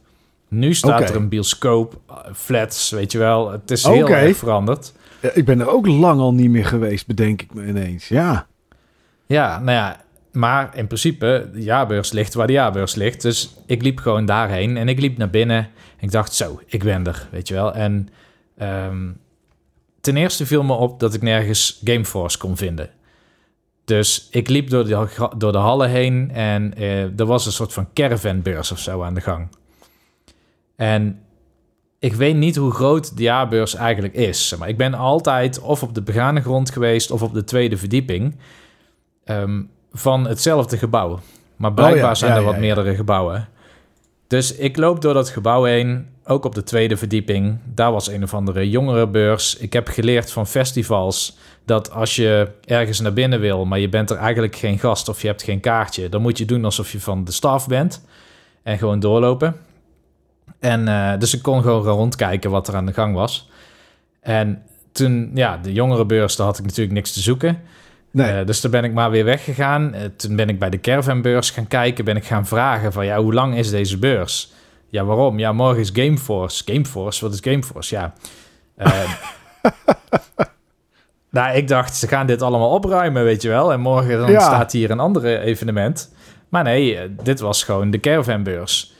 Nu 0.49 0.75
staat 0.75 1.11
er 1.11 1.17
een 1.17 1.29
bioscoop, 1.29 2.01
uh, 2.11 2.17
flats, 2.35 2.91
weet 2.91 3.13
je 3.13 3.19
wel. 3.19 3.51
Het 3.51 3.71
is 3.71 3.85
heel 3.85 4.09
erg 4.09 4.37
veranderd. 4.37 4.93
Ja, 5.21 5.31
ik 5.35 5.45
ben 5.45 5.61
er 5.61 5.69
ook 5.69 5.87
lang 5.87 6.21
al 6.21 6.35
niet 6.35 6.51
meer 6.51 6.67
geweest, 6.67 7.07
bedenk 7.07 7.43
ik 7.43 7.55
me 7.55 7.67
ineens. 7.67 8.09
Ja. 8.09 8.47
Ja, 9.27 9.59
nou 9.59 9.71
ja, 9.71 10.01
maar 10.33 10.77
in 10.77 10.87
principe, 10.87 11.49
de 11.53 11.63
jaarbeurs 11.63 12.13
ligt 12.13 12.35
waar 12.35 12.47
de 12.47 12.53
jaarbeurs 12.53 12.95
ligt. 12.95 13.23
Dus 13.23 13.55
ik 13.67 13.83
liep 13.83 13.99
gewoon 13.99 14.25
daarheen 14.25 14.77
en 14.77 14.89
ik 14.89 15.01
liep 15.01 15.19
naar 15.19 15.31
binnen. 15.31 15.69
Ik 15.99 16.11
dacht, 16.11 16.35
zo, 16.35 16.61
ik 16.67 16.85
ben 16.85 17.07
er, 17.07 17.29
weet 17.31 17.49
je 17.49 17.55
wel. 17.55 17.75
En 17.75 18.09
ehm, 18.57 19.11
ten 20.01 20.17
eerste 20.17 20.47
viel 20.47 20.63
me 20.63 20.73
op 20.73 21.01
dat 21.01 21.15
ik 21.15 21.23
nergens 21.23 21.81
Gameforce 21.85 22.39
kon 22.39 22.57
vinden. 22.57 22.91
Dus 23.85 24.29
ik 24.31 24.49
liep 24.49 24.71
door 24.71 24.85
de, 24.85 25.29
door 25.37 25.53
de 25.53 25.59
hallen 25.59 25.89
heen 25.89 26.31
en 26.31 26.75
eh, 26.75 27.19
er 27.19 27.27
was 27.27 27.47
een 27.47 27.53
soort 27.53 27.73
van 27.73 27.93
caravanbeurs 27.95 28.73
of 28.73 28.79
zo 28.79 29.03
aan 29.03 29.15
de 29.15 29.21
gang. 29.21 29.49
En 30.77 31.21
ik 31.99 32.13
weet 32.13 32.37
niet 32.37 32.57
hoe 32.57 32.73
groot 32.73 33.17
de 33.17 33.23
jaarbeurs 33.23 33.75
eigenlijk 33.75 34.15
is. 34.15 34.55
Maar 34.59 34.69
ik 34.69 34.77
ben 34.77 34.95
altijd 34.95 35.61
of 35.61 35.83
op 35.83 35.95
de 35.95 36.03
begane 36.03 36.41
grond 36.41 36.71
geweest 36.71 37.11
of 37.11 37.23
op 37.23 37.35
de 37.35 37.45
tweede 37.45 37.77
verdieping 37.77 38.37
ehm, 39.25 39.63
van 39.93 40.27
hetzelfde 40.27 40.77
gebouw. 40.77 41.21
Maar 41.57 41.73
blijkbaar 41.73 42.03
Oh 42.03 42.09
ja, 42.09 42.15
zijn 42.15 42.31
ja, 42.33 42.37
er 42.37 42.45
wat 42.45 42.59
meerdere 42.59 42.95
gebouwen. 42.95 43.49
Dus 44.27 44.57
ik 44.57 44.77
loop 44.77 45.03
door 45.03 45.15
dat 45.15 45.29
gebouw 45.29 45.65
heen, 45.65 46.07
ook 46.25 46.45
op 46.45 46.55
de 46.55 46.63
tweede 46.63 46.97
verdieping. 46.97 47.59
Daar 47.65 47.93
was 47.93 48.09
een 48.09 48.23
of 48.23 48.35
andere 48.35 48.71
jongerenbeurs. 48.71 49.57
Ik 49.57 49.73
heb 49.73 49.89
geleerd 49.89 50.33
van 50.33 50.47
festivals 50.47 51.39
dat 51.65 51.91
als 51.91 52.17
je 52.17 52.49
ergens 52.65 53.01
naar 53.01 53.13
binnen 53.13 53.41
wil, 53.41 53.65
maar 53.65 53.79
je 53.79 53.89
bent 53.89 54.11
er 54.11 54.17
eigenlijk 54.17 54.57
geen 54.57 54.79
gast 54.79 55.09
of 55.09 55.21
je 55.21 55.27
hebt 55.27 55.43
geen 55.43 55.61
kaartje, 55.61 56.09
dan 56.09 56.23
moet 56.23 56.39
je 56.39 56.45
doen 56.45 56.65
alsof 56.65 56.93
je 56.93 57.01
van 57.01 57.25
de 57.25 57.33
staf 57.33 57.67
bent 57.67 58.05
en 58.63 58.79
gewoon 58.79 59.01
doorlopen. 59.01 59.57
En 60.59 60.89
eh, 60.89 61.19
dus 61.19 61.35
ik 61.35 61.43
kon 61.43 61.63
gewoon 61.63 61.83
rondkijken 61.83 62.51
wat 62.51 62.69
er 62.69 62.75
aan 62.75 62.87
de 62.87 62.93
gang 62.93 63.15
was. 63.15 63.49
En 64.21 64.63
toen, 64.93 65.31
ja, 65.35 65.57
de 65.57 65.73
jongerenbeurs, 65.73 66.37
daar 66.37 66.47
had 66.47 66.59
ik 66.59 66.65
natuurlijk 66.65 66.93
niks 66.93 67.13
te 67.13 67.21
zoeken. 67.21 67.61
Nee. 68.11 68.39
Eh, 68.41 68.47
dus 68.47 68.61
toen 68.61 68.71
ben 68.71 68.85
ik 68.85 68.93
maar 68.93 69.11
weer 69.11 69.25
weggegaan. 69.25 69.95
Eh, 69.95 70.05
toen 70.17 70.37
ben 70.37 70.49
ik 70.49 70.59
bij 70.59 70.71
de 70.71 70.81
caravanbeurs 70.81 71.51
gaan 71.51 71.67
kijken. 71.67 72.05
Ben 72.05 72.17
ik 72.17 72.25
gaan 72.25 72.47
vragen 72.47 72.93
van, 72.93 73.05
ja, 73.07 73.19
hoe 73.23 73.35
lang 73.35 73.57
is 73.57 73.71
deze 73.71 73.99
beurs? 73.99 74.53
Ja, 74.89 75.05
waarom? 75.05 75.39
Ja, 75.39 75.53
morgen 75.53 75.81
is 75.81 75.91
Gameforce. 75.93 76.63
Gameforce? 76.67 77.25
Wat 77.25 77.35
is 77.35 77.41
Gameforce? 77.43 77.95
Ja. 77.95 78.15
Eh, 78.77 79.01
nou, 81.31 81.57
ik 81.57 81.69
dacht, 81.69 81.97
ze 81.97 82.09
gaan 82.09 82.27
dit 82.27 82.43
allemaal 82.43 82.71
opruimen, 82.71 83.25
weet 83.25 83.43
je 83.43 83.49
wel. 83.49 83.73
En 83.73 83.81
morgen 83.81 84.19
dan 84.19 84.31
Ja. 84.31 84.41
staat 84.41 84.73
hier 84.73 84.91
een 84.91 85.01
andere 85.01 85.39
evenement. 85.39 86.13
Maar 86.49 86.63
nee, 86.65 86.99
dit 87.23 87.41
was 87.41 87.65
gewoon 87.65 87.91
de 87.91 88.01
caravanbeurs. 88.01 88.93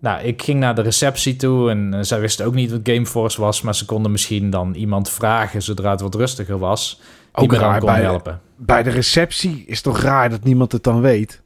Nou, 0.00 0.22
ik 0.22 0.42
ging 0.42 0.60
naar 0.60 0.74
de 0.74 0.82
receptie 0.82 1.36
toe 1.36 1.70
en 1.70 2.06
zij 2.06 2.20
wisten 2.20 2.46
ook 2.46 2.54
niet 2.54 2.70
wat 2.70 2.80
Gameforce 2.82 3.40
was, 3.40 3.62
maar 3.62 3.74
ze 3.74 3.84
konden 3.84 4.10
misschien 4.12 4.50
dan 4.50 4.74
iemand 4.74 5.10
vragen 5.10 5.62
zodra 5.62 5.90
het 5.90 6.00
wat 6.00 6.14
rustiger 6.14 6.58
was, 6.58 7.00
Ook 7.42 7.52
raar 7.52 7.80
bij, 7.80 8.00
helpen. 8.00 8.40
bij 8.56 8.82
de 8.82 8.90
receptie 8.90 9.64
is 9.66 9.80
toch 9.80 10.00
raar 10.00 10.30
dat 10.30 10.44
niemand 10.44 10.72
het 10.72 10.82
dan 10.82 11.00
weet? 11.00 11.42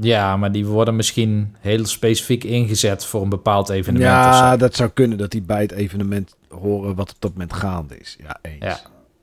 Ja, 0.00 0.36
maar 0.36 0.52
die 0.52 0.66
worden 0.66 0.96
misschien 0.96 1.56
heel 1.60 1.86
specifiek 1.86 2.44
ingezet 2.44 3.04
voor 3.04 3.22
een 3.22 3.28
bepaald 3.28 3.68
evenement 3.68 4.10
Ja, 4.10 4.50
zo. 4.50 4.56
dat 4.56 4.74
zou 4.74 4.90
kunnen 4.90 5.18
dat 5.18 5.30
die 5.30 5.42
bij 5.42 5.60
het 5.60 5.72
evenement 5.72 6.36
horen 6.48 6.94
wat 6.94 7.10
op 7.10 7.16
dat 7.18 7.32
moment 7.32 7.52
gaande 7.52 7.98
is. 7.98 8.16
Ja, 8.22 8.36
eens. 8.42 8.64
Ja. 8.64 8.80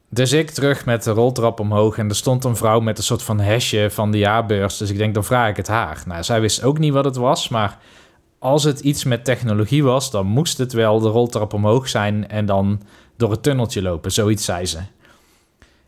Dus 0.10 0.32
ik 0.34 0.50
terug 0.50 0.86
met 0.86 1.04
de 1.04 1.12
roltrap 1.12 1.60
omhoog 1.60 1.98
en 1.98 2.10
er 2.10 2.16
stond 2.16 2.44
een 2.44 2.56
vrouw 2.56 2.80
met 2.80 2.98
een 2.98 3.04
soort 3.04 3.24
van 3.24 3.40
hesje 3.40 3.88
van 3.92 4.12
de 4.12 4.18
jaarbeurs. 4.18 4.78
Dus 4.78 4.90
ik 4.90 4.98
denk, 4.98 5.14
dan 5.14 5.24
vraag 5.24 5.50
ik 5.50 5.58
het 5.58 5.68
haar. 5.68 6.04
Nou, 6.06 6.24
zij 6.24 6.42
wist 6.42 6.64
ook 6.64 6.78
niet 6.80 6.94
wat 6.94 7.06
het 7.06 7.16
was, 7.16 7.50
maar 7.50 7.78
als 8.40 8.64
het 8.64 8.80
iets 8.80 9.04
met 9.04 9.26
technologie 9.26 9.84
was, 9.84 10.12
dan 10.12 10.26
moest 10.26 10.58
het 10.58 10.74
wel 10.74 11.00
de 11.00 11.10
roltrap 11.10 11.54
omhoog 11.54 11.90
zijn 11.90 12.28
en 12.28 12.46
dan 12.46 12.82
door 13.18 13.32
het 13.32 13.44
tunneltje 13.44 13.82
lopen. 13.82 14.12
Zoiets 14.12 14.46
zei 14.46 14.66
ze. 14.66 14.80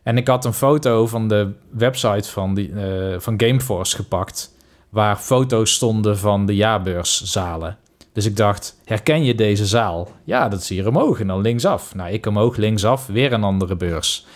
En 0.04 0.16
ik 0.16 0.28
had 0.28 0.44
een 0.44 0.52
foto 0.52 1.06
van 1.06 1.28
de 1.28 1.52
website 1.70 2.30
van, 2.30 2.54
die, 2.54 2.72
eh, 2.72 3.20
van 3.20 3.40
Gameforce 3.40 3.96
gepakt, 3.96 4.54
waar 4.88 5.16
foto's 5.16 5.72
stonden 5.72 6.18
van 6.18 6.46
de 6.46 6.54
jaarbeurszalen. 6.54 7.78
Dus 8.12 8.24
ik 8.24 8.36
dacht, 8.36 8.80
herken 8.84 9.24
je 9.24 9.34
deze 9.34 9.66
zaal? 9.66 10.08
Ja, 10.24 10.48
dat 10.48 10.60
is 10.60 10.68
hier 10.68 10.88
omhoog 10.88 11.20
en 11.20 11.26
dan 11.26 11.40
linksaf. 11.40 11.94
Nou, 11.94 12.12
ik 12.12 12.26
omhoog, 12.26 12.56
linksaf, 12.56 13.06
weer 13.06 13.32
een 13.32 13.44
andere 13.44 13.76
beurs. 13.76 14.26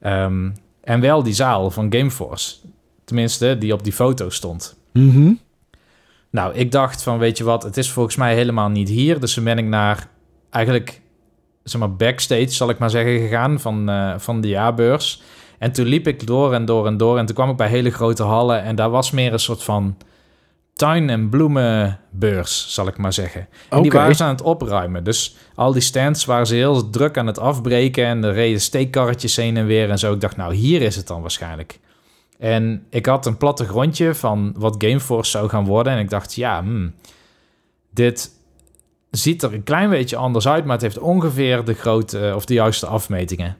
Ehm, 0.00 0.50
en 0.80 1.00
wel 1.00 1.22
die 1.22 1.34
zaal 1.34 1.70
van 1.70 1.92
Gameforce. 1.92 2.56
Tenminste, 3.04 3.58
die 3.58 3.72
op 3.72 3.84
die 3.84 3.92
foto 3.92 4.30
stond. 4.30 4.76
Mhm. 4.92 5.32
Nou, 6.30 6.54
ik 6.54 6.72
dacht 6.72 7.02
van, 7.02 7.18
weet 7.18 7.38
je 7.38 7.44
wat, 7.44 7.62
het 7.62 7.76
is 7.76 7.90
volgens 7.90 8.16
mij 8.16 8.34
helemaal 8.34 8.68
niet 8.68 8.88
hier. 8.88 9.20
Dus 9.20 9.34
toen 9.34 9.44
ben 9.44 9.58
ik 9.58 9.64
naar 9.64 10.08
eigenlijk, 10.50 11.00
zeg 11.64 11.80
maar, 11.80 11.96
backstage, 11.96 12.50
zal 12.50 12.70
ik 12.70 12.78
maar 12.78 12.90
zeggen, 12.90 13.20
gegaan 13.20 13.60
van, 13.60 13.88
eh, 13.88 14.14
van 14.18 14.40
de 14.40 14.48
jaarbeurs. 14.48 15.22
En 15.58 15.72
toen 15.72 15.86
liep 15.86 16.06
ik 16.06 16.26
door 16.26 16.54
en 16.54 16.64
door 16.64 16.86
en 16.86 16.96
door. 16.96 17.18
En 17.18 17.26
toen 17.26 17.34
kwam 17.34 17.50
ik 17.50 17.56
bij 17.56 17.68
hele 17.68 17.90
grote 17.90 18.22
hallen. 18.22 18.62
En 18.62 18.74
daar 18.74 18.90
was 18.90 19.10
meer 19.10 19.32
een 19.32 19.38
soort 19.38 19.62
van 19.62 19.96
tuin- 20.74 21.10
en 21.10 21.28
bloemenbeurs, 21.28 22.74
zal 22.74 22.86
ik 22.86 22.96
maar 22.96 23.12
zeggen. 23.12 23.48
En 23.68 23.82
die 23.82 23.90
waren 23.90 24.16
ze 24.16 24.24
aan 24.24 24.28
het 24.28 24.42
opruimen. 24.42 25.04
Dus 25.04 25.36
al 25.54 25.72
die 25.72 25.82
stands 25.82 26.24
waren 26.24 26.46
ze 26.46 26.54
heel 26.54 26.90
druk 26.90 27.18
aan 27.18 27.26
het 27.26 27.38
afbreken. 27.38 28.06
En 28.06 28.24
er 28.24 28.32
reden 28.32 28.60
steekkarretjes 28.60 29.36
heen 29.36 29.56
en 29.56 29.66
weer 29.66 29.90
en 29.90 29.98
zo. 29.98 30.12
Ik 30.12 30.20
dacht, 30.20 30.36
nou, 30.36 30.54
hier 30.54 30.82
is 30.82 30.96
het 30.96 31.06
dan 31.06 31.20
waarschijnlijk. 31.20 31.78
En 32.38 32.86
ik 32.90 33.06
had 33.06 33.26
een 33.26 33.36
plattegrondje 33.36 34.14
van 34.14 34.54
wat 34.58 34.74
Gameforce 34.78 35.30
zou 35.30 35.48
gaan 35.48 35.64
worden. 35.64 35.92
En 35.92 35.98
ik 35.98 36.10
dacht, 36.10 36.34
ja, 36.34 36.62
hmm, 36.62 36.94
dit 37.90 38.30
ziet 39.20 39.42
er 39.42 39.54
een 39.54 39.62
klein 39.62 39.90
beetje 39.90 40.16
anders 40.16 40.48
uit, 40.48 40.64
maar 40.64 40.72
het 40.72 40.82
heeft 40.82 40.98
ongeveer 40.98 41.64
de 41.64 41.74
grote 41.74 42.32
of 42.36 42.44
de 42.44 42.54
juiste 42.54 42.86
afmetingen. 42.86 43.56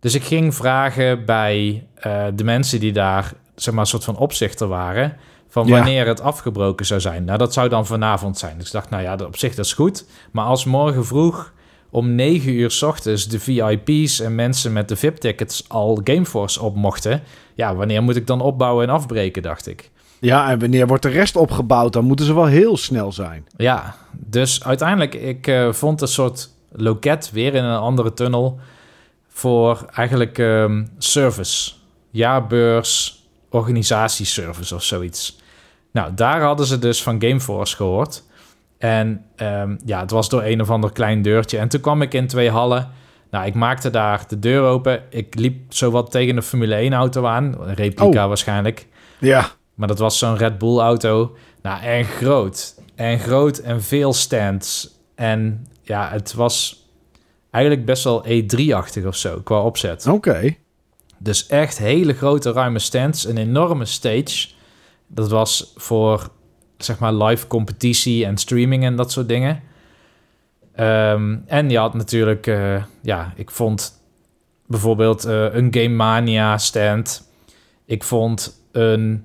Dus 0.00 0.14
ik 0.14 0.22
ging 0.22 0.54
vragen 0.54 1.24
bij 1.24 1.86
eh, 1.94 2.26
de 2.34 2.44
mensen 2.44 2.80
die 2.80 2.92
daar, 2.92 3.32
zeg 3.54 3.74
maar, 3.74 3.82
een 3.82 3.88
soort 3.90 4.04
van 4.04 4.16
opzichter 4.16 4.68
waren, 4.68 5.16
van 5.48 5.66
Ja. 5.66 5.72
wanneer 5.76 6.06
het 6.06 6.20
afgebroken 6.20 6.86
zou 6.86 7.00
zijn. 7.00 7.24
Nou, 7.24 7.38
dat 7.38 7.52
zou 7.52 7.68
dan 7.68 7.86
vanavond 7.86 8.38
zijn. 8.38 8.58
Dus 8.58 8.66
ik 8.66 8.72
dacht, 8.72 8.90
nou 8.90 9.02
ja, 9.02 9.16
op 9.26 9.36
zich 9.36 9.54
dat 9.54 9.64
is 9.64 9.72
goed. 9.72 10.04
Maar 10.30 10.44
als 10.44 10.64
morgen 10.64 11.06
vroeg 11.06 11.52
om 11.90 12.14
9 12.14 12.52
uur 12.52 12.70
's 12.70 12.82
ochtends 12.82 13.28
de 13.28 13.40
VIP's 13.40 14.20
en 14.20 14.34
mensen 14.34 14.72
met 14.72 14.88
de 14.88 14.96
VIP-tickets 14.96 15.64
al 15.68 16.00
Gameforce 16.04 16.62
op 16.62 16.74
mochten, 16.76 17.22
ja, 17.54 17.74
wanneer 17.74 18.02
moet 18.02 18.16
ik 18.16 18.26
dan 18.26 18.40
opbouwen 18.40 18.88
en 18.88 18.94
afbreken, 18.94 19.42
dacht 19.42 19.66
ik. 19.66 19.90
Ja, 20.20 20.50
en 20.50 20.58
wanneer 20.58 20.86
wordt 20.86 21.02
de 21.02 21.08
rest 21.08 21.36
opgebouwd? 21.36 21.92
Dan 21.92 22.04
moeten 22.04 22.26
ze 22.26 22.34
wel 22.34 22.46
heel 22.46 22.76
snel 22.76 23.12
zijn. 23.12 23.46
Ja, 23.56 23.94
dus 24.12 24.64
uiteindelijk, 24.64 25.14
ik 25.14 25.46
eh, 25.46 25.72
vond 25.72 26.00
een 26.00 26.08
soort 26.08 26.50
loket 26.72 27.30
weer 27.32 27.54
in 27.54 27.64
een 27.64 27.78
andere 27.78 28.12
tunnel 28.12 28.58
voor 29.28 29.86
eigenlijk 29.94 30.38
ehm, 30.38 30.84
service. 30.98 31.72
Jaarbeurs, 32.10 33.24
organisatieservice 33.50 34.74
of 34.74 34.82
zoiets. 34.82 35.38
Nou, 35.92 36.14
daar 36.14 36.42
hadden 36.42 36.66
ze 36.66 36.78
dus 36.78 37.02
van 37.02 37.22
Gameforce 37.22 37.76
gehoord. 37.76 38.22
En 38.78 39.24
ehm, 39.36 39.76
ja, 39.84 40.00
het 40.00 40.10
was 40.10 40.28
door 40.28 40.42
een 40.42 40.60
of 40.60 40.70
ander 40.70 40.92
klein 40.92 41.22
deurtje. 41.22 41.58
En 41.58 41.68
toen 41.68 41.80
kwam 41.80 42.02
ik 42.02 42.14
in 42.14 42.26
twee 42.26 42.50
hallen. 42.50 42.88
Nou, 43.30 43.46
ik 43.46 43.54
maakte 43.54 43.90
daar 43.90 44.24
de 44.28 44.38
deur 44.38 44.62
open. 44.62 45.02
Ik 45.10 45.34
liep 45.34 45.74
zowat 45.74 46.10
tegen 46.10 46.36
een 46.36 46.42
Formule 46.42 46.74
1 46.74 46.92
auto 46.92 47.26
aan. 47.26 47.54
Een 47.60 47.74
replica 47.74 48.22
Oh. 48.22 48.28
waarschijnlijk. 48.28 48.86
Ja, 49.18 49.50
Maar 49.80 49.88
dat 49.88 49.98
was 49.98 50.18
zo'n 50.18 50.36
Red 50.36 50.58
Bull 50.58 50.78
auto. 50.78 51.36
Nou, 51.62 51.82
en 51.82 52.04
groot. 52.04 52.74
en 52.94 53.18
groot 53.18 53.58
en 53.58 53.82
veel 53.82 54.12
stands. 54.12 54.98
En 55.14 55.66
ja, 55.82 56.10
het 56.10 56.34
was 56.34 56.86
eigenlijk 57.50 57.86
best 57.86 58.04
wel 58.04 58.24
E3-achtig 58.26 59.04
of 59.04 59.16
zo 59.16 59.40
qua 59.44 59.60
opzet. 59.60 60.06
Oké. 60.06 60.56
Dus 61.18 61.46
echt 61.46 61.78
hele 61.78 62.12
grote 62.12 62.52
ruime 62.52 62.78
stands, 62.78 63.24
een 63.24 63.36
enorme 63.36 63.84
stage. 63.84 64.48
Dat 65.06 65.30
was 65.30 65.72
voor 65.76 66.30
zeg 66.76 66.98
maar 66.98 67.14
live 67.14 67.46
competitie 67.46 68.24
en 68.24 68.36
streaming 68.36 68.84
en 68.84 68.96
dat 68.96 69.12
soort 69.12 69.28
dingen. 69.28 69.62
Ehm, 70.74 71.36
en 71.46 71.70
je 71.70 71.78
had 71.78 71.94
natuurlijk, 71.94 72.46
eh, 72.46 72.84
ja, 73.02 73.32
ik 73.36 73.50
vond 73.50 74.02
bijvoorbeeld 74.66 75.24
eh, 75.24 75.54
een 75.54 75.68
Game 75.74 75.94
Mania 75.94 76.58
stand. 76.58 77.28
Ik 77.84 78.04
vond 78.04 78.62
een 78.72 79.24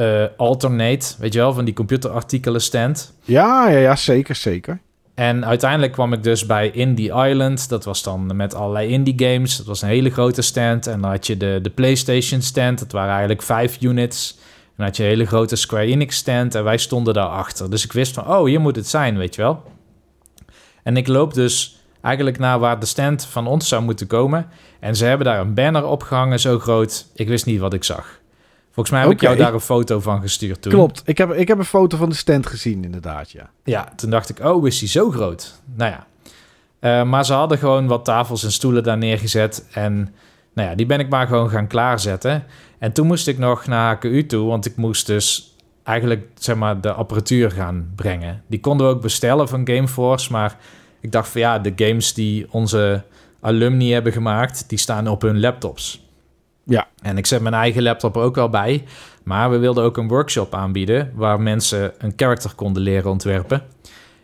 eh, 0.00 0.24
alternate, 0.36 1.14
weet 1.18 1.32
je 1.32 1.38
wel, 1.38 1.52
van 1.52 1.64
die 1.64 1.74
computerartikelen 1.74 2.60
stand. 2.60 3.14
Ja, 3.24 3.68
ja, 3.68 3.78
ja, 3.78 3.96
zeker, 3.96 4.34
zeker. 4.34 4.80
En 5.14 5.46
uiteindelijk 5.46 5.92
kwam 5.92 6.12
ik 6.12 6.22
dus 6.22 6.46
bij 6.46 6.70
Indie 6.70 7.12
Island. 7.12 7.68
Dat 7.68 7.84
was 7.84 8.02
dan 8.02 8.36
met 8.36 8.54
allerlei 8.54 8.88
indie 8.88 9.14
games. 9.16 9.56
Dat 9.56 9.66
was 9.66 9.82
een 9.82 9.88
hele 9.88 10.10
grote 10.10 10.42
stand. 10.42 10.86
En 10.86 11.00
dan 11.00 11.10
had 11.10 11.26
je 11.26 11.36
de, 11.36 11.58
de 11.62 11.70
PlayStation 11.70 12.40
stand. 12.40 12.78
Dat 12.78 12.92
waren 12.92 13.10
eigenlijk 13.10 13.42
vijf 13.42 13.82
units. 13.82 14.36
En 14.38 14.72
dan 14.76 14.86
had 14.86 14.96
je 14.96 15.02
een 15.02 15.08
hele 15.08 15.26
grote 15.26 15.56
Square 15.56 15.86
Enix 15.86 16.16
stand. 16.16 16.54
En 16.54 16.64
wij 16.64 16.78
stonden 16.78 17.14
daarachter. 17.14 17.70
Dus 17.70 17.84
ik 17.84 17.92
wist 17.92 18.14
van, 18.14 18.26
oh, 18.26 18.44
hier 18.44 18.60
moet 18.60 18.76
het 18.76 18.88
zijn, 18.88 19.16
weet 19.16 19.34
je 19.34 19.42
wel. 19.42 19.62
En 20.82 20.96
ik 20.96 21.06
loop 21.06 21.34
dus 21.34 21.80
eigenlijk 22.00 22.38
naar 22.38 22.58
waar 22.58 22.80
de 22.80 22.86
stand 22.86 23.24
van 23.24 23.46
ons 23.46 23.68
zou 23.68 23.82
moeten 23.82 24.06
komen. 24.06 24.48
En 24.80 24.96
ze 24.96 25.04
hebben 25.04 25.26
daar 25.26 25.40
een 25.40 25.54
banner 25.54 25.84
opgehangen, 25.84 26.40
zo 26.40 26.58
groot. 26.58 27.06
Ik 27.14 27.28
wist 27.28 27.46
niet 27.46 27.60
wat 27.60 27.74
ik 27.74 27.84
zag. 27.84 28.19
Volgens 28.72 28.90
mij 28.90 29.00
heb 29.00 29.10
ik 29.10 29.20
jou 29.20 29.36
daar 29.36 29.54
een 29.54 29.60
foto 29.60 30.00
van 30.00 30.20
gestuurd 30.20 30.62
toen. 30.62 30.72
Klopt. 30.72 31.02
Ik 31.04 31.18
heb, 31.18 31.32
ik 31.32 31.48
heb 31.48 31.58
een 31.58 31.64
foto 31.64 31.96
van 31.96 32.08
de 32.08 32.14
stand 32.14 32.46
gezien, 32.46 32.84
inderdaad, 32.84 33.30
ja. 33.30 33.50
Ja, 33.64 33.92
toen 33.96 34.10
dacht 34.10 34.28
ik, 34.28 34.44
oh, 34.44 34.66
is 34.66 34.78
die 34.78 34.88
zo 34.88 35.10
groot? 35.10 35.60
Nou 35.74 35.90
ja. 35.90 36.06
Eh, 36.78 37.08
maar 37.08 37.24
ze 37.24 37.32
hadden 37.32 37.58
gewoon 37.58 37.86
wat 37.86 38.04
tafels 38.04 38.44
en 38.44 38.52
stoelen 38.52 38.82
daar 38.82 38.98
neergezet. 38.98 39.66
En 39.72 40.14
nou 40.54 40.68
ja, 40.68 40.74
die 40.74 40.86
ben 40.86 41.00
ik 41.00 41.08
maar 41.08 41.26
gewoon 41.26 41.50
gaan 41.50 41.66
klaarzetten. 41.66 42.44
En 42.78 42.92
toen 42.92 43.06
moest 43.06 43.28
ik 43.28 43.38
nog 43.38 43.66
naar 43.66 43.94
HKU 43.94 44.26
toe, 44.26 44.46
want 44.48 44.66
ik 44.66 44.76
moest 44.76 45.06
dus 45.06 45.56
eigenlijk 45.82 46.26
zeg 46.34 46.56
maar 46.56 46.80
de 46.80 46.92
apparatuur 46.92 47.50
gaan 47.50 47.92
brengen. 47.94 48.42
Die 48.46 48.60
konden 48.60 48.86
we 48.86 48.92
ook 48.92 49.02
bestellen 49.02 49.48
van 49.48 49.66
Gameforce, 49.68 50.32
maar 50.32 50.56
ik 51.00 51.12
dacht 51.12 51.28
van 51.28 51.40
ja, 51.40 51.58
de 51.58 51.72
games 51.76 52.14
die 52.14 52.46
onze 52.50 53.02
alumni 53.40 53.92
hebben 53.92 54.12
gemaakt, 54.12 54.68
die 54.68 54.78
staan 54.78 55.08
op 55.08 55.22
hun 55.22 55.40
laptops. 55.40 56.08
Ja. 56.64 56.88
En 57.02 57.18
ik 57.18 57.26
zet 57.26 57.40
mijn 57.40 57.54
eigen 57.54 57.82
laptop 57.82 58.16
er 58.16 58.22
ook 58.22 58.34
wel 58.34 58.48
bij. 58.48 58.84
Maar 59.22 59.50
we 59.50 59.58
wilden 59.58 59.84
ook 59.84 59.96
een 59.96 60.08
workshop 60.08 60.54
aanbieden 60.54 61.12
waar 61.14 61.40
mensen 61.40 61.92
een 61.98 62.12
character 62.16 62.54
konden 62.54 62.82
leren 62.82 63.10
ontwerpen. 63.10 63.62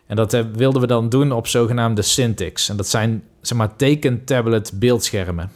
En 0.07 0.15
dat 0.15 0.33
eh, 0.33 0.43
wilden 0.53 0.81
we 0.81 0.87
dan 0.87 1.09
doen 1.09 1.31
op 1.31 1.47
zogenaamde 1.47 2.01
Cintiqs. 2.01 2.69
En 2.69 2.77
dat 2.77 2.87
zijn 2.87 3.23
zeg 3.41 3.57
maar 3.57 3.75
tekentablet 3.75 4.71
beeldschermen. 4.75 5.51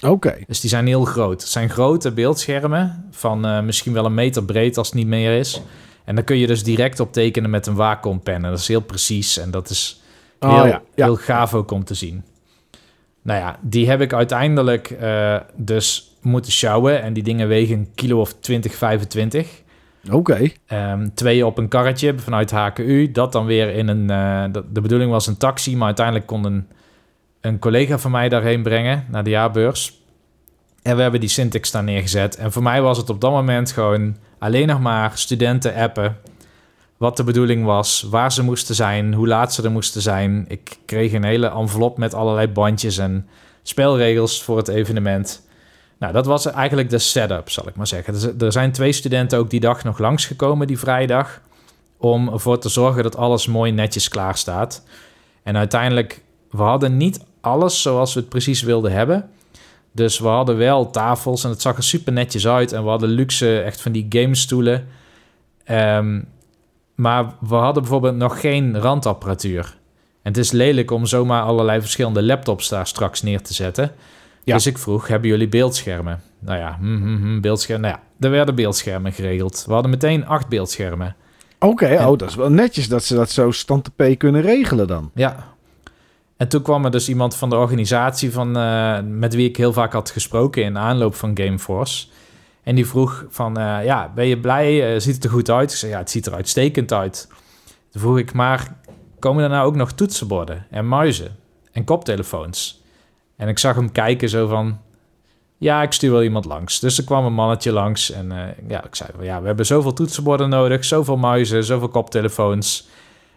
Oké. 0.00 0.36
Dus 0.46 0.60
die 0.60 0.70
zijn 0.70 0.86
heel 0.86 1.04
groot. 1.04 1.40
Het 1.40 1.50
zijn 1.50 1.70
grote 1.70 2.12
beeldschermen 2.12 3.06
van 3.10 3.46
eh, 3.46 3.60
misschien 3.60 3.92
wel 3.92 4.04
een 4.04 4.14
meter 4.14 4.44
breed 4.44 4.78
als 4.78 4.86
het 4.86 4.96
niet 4.96 5.06
meer 5.06 5.38
is. 5.38 5.60
En 6.04 6.14
dan 6.14 6.24
kun 6.24 6.36
je 6.36 6.46
dus 6.46 6.62
direct 6.62 7.00
op 7.00 7.12
tekenen 7.12 7.50
met 7.50 7.66
een 7.66 7.74
Wacom-pen. 7.74 8.34
En 8.34 8.42
dat 8.42 8.58
is 8.58 8.68
heel 8.68 8.80
precies 8.80 9.38
en 9.38 9.50
dat 9.50 9.70
is 9.70 10.00
heel, 10.38 10.50
Oh, 10.50 10.56
ja. 10.56 10.82
ja. 10.94 11.04
heel 11.04 11.16
gaaf 11.16 11.54
ook 11.54 11.70
om 11.70 11.84
te 11.84 11.94
zien. 11.94 12.24
Nou 13.22 13.40
ja, 13.40 13.58
die 13.60 13.88
heb 13.88 14.00
ik 14.00 14.12
uiteindelijk 14.12 14.90
eh, 14.90 15.36
dus 15.56 16.09
moeten 16.22 16.52
sjouwen. 16.52 17.02
En 17.02 17.12
die 17.12 17.22
dingen 17.22 17.48
wegen 17.48 17.78
een 17.78 17.90
kilo 17.94 18.20
of 18.20 18.32
20, 18.32 18.74
25. 18.74 19.62
Oké. 20.10 20.50
Ehm, 20.66 21.08
twee 21.14 21.46
op 21.46 21.58
een 21.58 21.68
karretje 21.68 22.18
vanuit 22.18 22.50
HKU. 22.50 23.10
Dat 23.10 23.32
dan 23.32 23.46
weer 23.46 23.68
in 23.74 23.88
een... 23.88 24.10
eh, 24.10 24.62
de, 24.68 24.80
bedoeling 24.80 25.10
was 25.10 25.26
een 25.26 25.36
taxi, 25.36 25.76
maar 25.76 25.86
uiteindelijk 25.86 26.26
kon 26.26 26.44
een, 26.44 26.68
een 27.40 27.58
collega 27.58 27.98
van 27.98 28.10
mij 28.10 28.28
daarheen 28.28 28.62
brengen... 28.62 29.06
naar 29.10 29.24
de 29.24 29.30
jaarbeurs. 29.30 29.98
En 30.82 30.96
we 30.96 31.02
hebben 31.02 31.20
die 31.20 31.28
Syntax 31.28 31.70
daar 31.70 31.84
neergezet. 31.84 32.36
En 32.36 32.52
voor 32.52 32.62
mij 32.62 32.82
was 32.82 32.96
het 32.96 33.10
op 33.10 33.20
dat 33.20 33.30
moment 33.30 33.72
gewoon 33.72 34.16
alleen 34.38 34.66
nog 34.66 34.80
maar 34.80 35.10
studenten 35.14 35.74
appen... 35.74 36.16
wat 36.96 37.16
de 37.16 37.24
bedoeling 37.24 37.64
was, 37.64 38.06
waar 38.10 38.32
ze 38.32 38.42
moesten 38.42 38.74
zijn, 38.74 39.14
hoe 39.14 39.26
laat 39.26 39.54
ze 39.54 39.62
er 39.62 39.70
moesten 39.70 40.02
zijn. 40.02 40.44
Ik 40.48 40.78
kreeg 40.86 41.12
een 41.12 41.24
hele 41.24 41.50
envelop 41.50 41.98
met 41.98 42.14
allerlei 42.14 42.48
bandjes 42.48 42.98
en 42.98 43.28
spelregels 43.62 44.42
voor 44.42 44.56
het 44.56 44.68
evenement... 44.68 45.48
Nou, 46.00 46.12
dat 46.12 46.26
was 46.26 46.46
eigenlijk 46.46 46.90
de 46.90 46.98
setup, 46.98 47.50
zal 47.50 47.68
ik 47.68 47.76
maar 47.76 47.86
zeggen. 47.86 48.12
Dus 48.12 48.24
Er 48.38 48.52
zijn 48.52 48.72
twee 48.72 48.92
studenten 48.92 49.38
ook 49.38 49.50
die 49.50 49.60
dag 49.60 49.84
nog 49.84 49.98
langsgekomen, 49.98 50.66
die 50.66 50.78
vrijdag, 50.78 51.40
om 51.96 52.28
ervoor 52.28 52.58
te 52.58 52.68
zorgen 52.68 53.02
dat 53.02 53.16
alles 53.16 53.46
mooi 53.46 53.72
netjes 53.72 54.08
klaar 54.08 54.36
staat. 54.36 54.84
En 55.42 55.56
uiteindelijk, 55.56 56.22
we 56.50 56.62
hadden 56.62 56.96
niet 56.96 57.20
alles 57.40 57.82
zoals 57.82 58.14
we 58.14 58.20
het 58.20 58.28
precies 58.28 58.62
wilden 58.62 58.92
hebben. 58.92 59.30
Dus 59.92 60.18
we 60.18 60.28
hadden 60.28 60.56
wel 60.56 60.90
tafels 60.90 61.44
en 61.44 61.50
het 61.50 61.62
zag 61.62 61.76
er 61.76 61.82
super 61.82 62.12
netjes 62.12 62.46
uit. 62.46 62.72
En 62.72 62.82
we 62.82 62.88
hadden 62.88 63.08
luxe, 63.08 63.60
echt 63.60 63.80
van 63.80 63.92
die 63.92 64.06
gamestoelen. 64.08 64.86
Ehm, 65.64 66.20
maar 66.94 67.34
we 67.40 67.54
hadden 67.54 67.82
bijvoorbeeld 67.82 68.16
nog 68.16 68.40
geen 68.40 68.80
randapparatuur. 68.80 69.78
En 70.22 70.32
het 70.32 70.36
is 70.36 70.50
lelijk 70.50 70.90
om 70.90 71.06
zomaar 71.06 71.42
allerlei 71.42 71.80
verschillende 71.80 72.22
laptops 72.22 72.68
daar 72.68 72.86
straks 72.86 73.22
neer 73.22 73.42
te 73.42 73.54
zetten. 73.54 73.92
Ja. 74.44 74.54
Dus 74.54 74.66
ik 74.66 74.78
vroeg, 74.78 75.08
hebben 75.08 75.28
jullie 75.28 75.48
beeldschermen? 75.48 76.20
Nou 76.38 76.58
ja, 76.58 76.76
hm, 76.80 77.40
beeldschermen. 77.40 77.90
Nou 77.90 78.00
ja, 78.02 78.26
er 78.26 78.30
werden 78.30 78.54
beeldschermen 78.54 79.12
geregeld. 79.12 79.64
We 79.66 79.72
hadden 79.72 79.90
meteen 79.90 80.26
acht 80.26 80.48
beeldschermen. 80.48 81.16
Oké, 81.58 81.86
En- 81.86 82.06
oh, 82.06 82.18
dat 82.18 82.28
is 82.28 82.34
wel 82.34 82.50
netjes 82.50 82.88
dat 82.88 83.04
ze 83.04 83.14
dat 83.14 83.30
zo 83.30 83.50
stand 83.50 83.96
P 83.96 84.04
kunnen 84.18 84.40
regelen 84.42 84.86
dan. 84.86 85.10
Ja. 85.14 85.48
En 86.36 86.48
toen 86.48 86.62
kwam 86.62 86.84
er 86.84 86.90
dus 86.90 87.08
iemand 87.08 87.36
van 87.36 87.50
de 87.50 87.56
organisatie 87.56 88.32
van, 88.32 88.56
eh, 88.56 88.98
met 89.04 89.34
wie 89.34 89.48
ik 89.48 89.56
heel 89.56 89.72
vaak 89.72 89.92
had 89.92 90.10
gesproken 90.10 90.62
in 90.62 90.78
aanloop 90.78 91.14
van 91.14 91.36
Gameforce. 91.38 92.06
En 92.62 92.74
die 92.74 92.86
vroeg 92.86 93.24
van, 93.28 93.56
eh, 93.58 93.84
ja, 93.84 94.12
ben 94.14 94.26
je 94.26 94.38
blij? 94.40 94.94
Eh, 94.94 95.00
ziet 95.00 95.14
het 95.14 95.24
er 95.24 95.30
goed 95.30 95.50
uit? 95.50 95.70
Ik 95.72 95.76
zei, 95.76 95.92
ja, 95.92 95.98
het 95.98 96.10
ziet 96.10 96.26
er 96.26 96.34
uitstekend 96.34 96.92
uit. 96.92 97.28
Toen 97.90 98.00
vroeg 98.00 98.18
ik, 98.18 98.32
maar 98.32 98.76
komen 99.18 99.42
er 99.44 99.48
nou 99.50 99.66
ook 99.66 99.76
nog 99.76 99.92
toetsenborden 99.92 100.66
en 100.70 100.88
muizen 100.88 101.36
en 101.72 101.84
koptelefoons? 101.84 102.79
En 103.40 103.48
ik 103.48 103.58
zag 103.58 103.74
hem 103.74 103.92
kijken 103.92 104.28
zo 104.28 104.46
van, 104.46 104.78
ja, 105.56 105.82
ik 105.82 105.92
stuur 105.92 106.10
wel 106.10 106.22
iemand 106.22 106.44
langs. 106.44 106.80
Dus 106.80 106.98
er 106.98 107.04
kwam 107.04 107.24
een 107.24 107.32
mannetje 107.32 107.72
langs 107.72 108.10
en 108.10 108.32
eh, 108.32 108.68
ja, 108.68 108.84
ik 108.84 108.94
zei 108.94 109.10
van, 109.16 109.24
ja, 109.24 109.40
we 109.40 109.46
hebben 109.46 109.66
zoveel 109.66 109.92
toetsenborden 109.92 110.48
nodig, 110.48 110.84
zoveel 110.84 111.16
muizen, 111.16 111.64
zoveel 111.64 111.88
koptelefoons. 111.88 112.88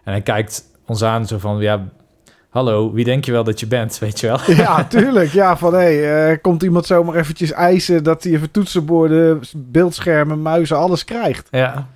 En 0.03 0.11
hij 0.11 0.21
kijkt 0.21 0.63
ons 0.85 1.03
aan 1.03 1.27
zo 1.27 1.37
van, 1.37 1.59
ja, 1.59 1.87
hallo, 2.49 2.91
wie 2.91 3.05
denk 3.05 3.25
je 3.25 3.31
wel 3.31 3.43
dat 3.43 3.59
je 3.59 3.67
bent, 3.67 3.99
weet 3.99 4.19
je 4.19 4.27
wel? 4.27 4.39
Ja, 4.65 4.83
tuurlijk. 4.83 5.31
Ja, 5.31 5.57
van 5.57 5.73
hé, 5.73 6.03
hey, 6.03 6.37
komt 6.37 6.63
iemand 6.63 6.85
zomaar 6.85 7.15
eventjes 7.15 7.51
eisen 7.51 8.03
dat 8.03 8.23
hij 8.23 8.33
even 8.33 8.51
toetsenborden, 8.51 9.41
beeldschermen, 9.55 10.41
muizen, 10.41 10.77
alles 10.77 11.03
krijgt. 11.03 11.47
Ja. 11.51 11.87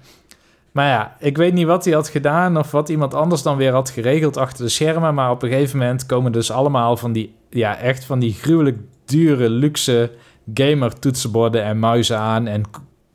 Maar 0.71 0.87
ja, 0.87 1.15
ik 1.19 1.37
weet 1.37 1.53
niet 1.53 1.65
wat 1.65 1.85
hij 1.85 1.93
had 1.93 2.09
gedaan 2.09 2.57
of 2.57 2.71
wat 2.71 2.89
iemand 2.89 3.13
anders 3.13 3.41
dan 3.41 3.57
weer 3.57 3.71
had 3.71 3.89
geregeld 3.89 4.37
achter 4.37 4.65
de 4.65 4.71
schermen. 4.71 5.13
Maar 5.13 5.31
op 5.31 5.43
een 5.43 5.49
gegeven 5.49 5.77
moment 5.77 6.05
komen 6.05 6.31
dus 6.31 6.51
allemaal 6.51 6.97
van 6.97 7.11
die, 7.11 7.35
ja, 7.49 7.77
echt 7.77 8.05
van 8.05 8.19
die 8.19 8.33
gruwelijk 8.33 8.77
dure, 9.05 9.49
luxe 9.49 10.11
gamer 10.53 10.99
toetsenborden 10.99 11.63
en 11.63 11.79
muizen 11.79 12.17
aan. 12.17 12.47
En 12.47 12.63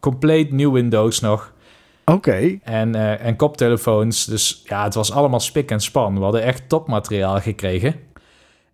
compleet 0.01 0.53
nieuw 0.53 0.73
Windows 0.73 1.21
nog. 1.21 1.53
Oké. 2.05 2.59
En, 2.62 2.95
eh, 2.95 3.27
en 3.27 3.37
koptelefoons. 3.37 4.25
Dus 4.25 4.62
ja, 4.65 4.85
het 4.85 4.95
was 4.95 5.12
allemaal 5.12 5.41
spik 5.41 5.71
en 5.71 5.81
span. 5.81 6.15
We 6.15 6.23
hadden 6.23 6.43
echt 6.43 6.69
topmateriaal 6.69 7.41
gekregen. 7.41 7.95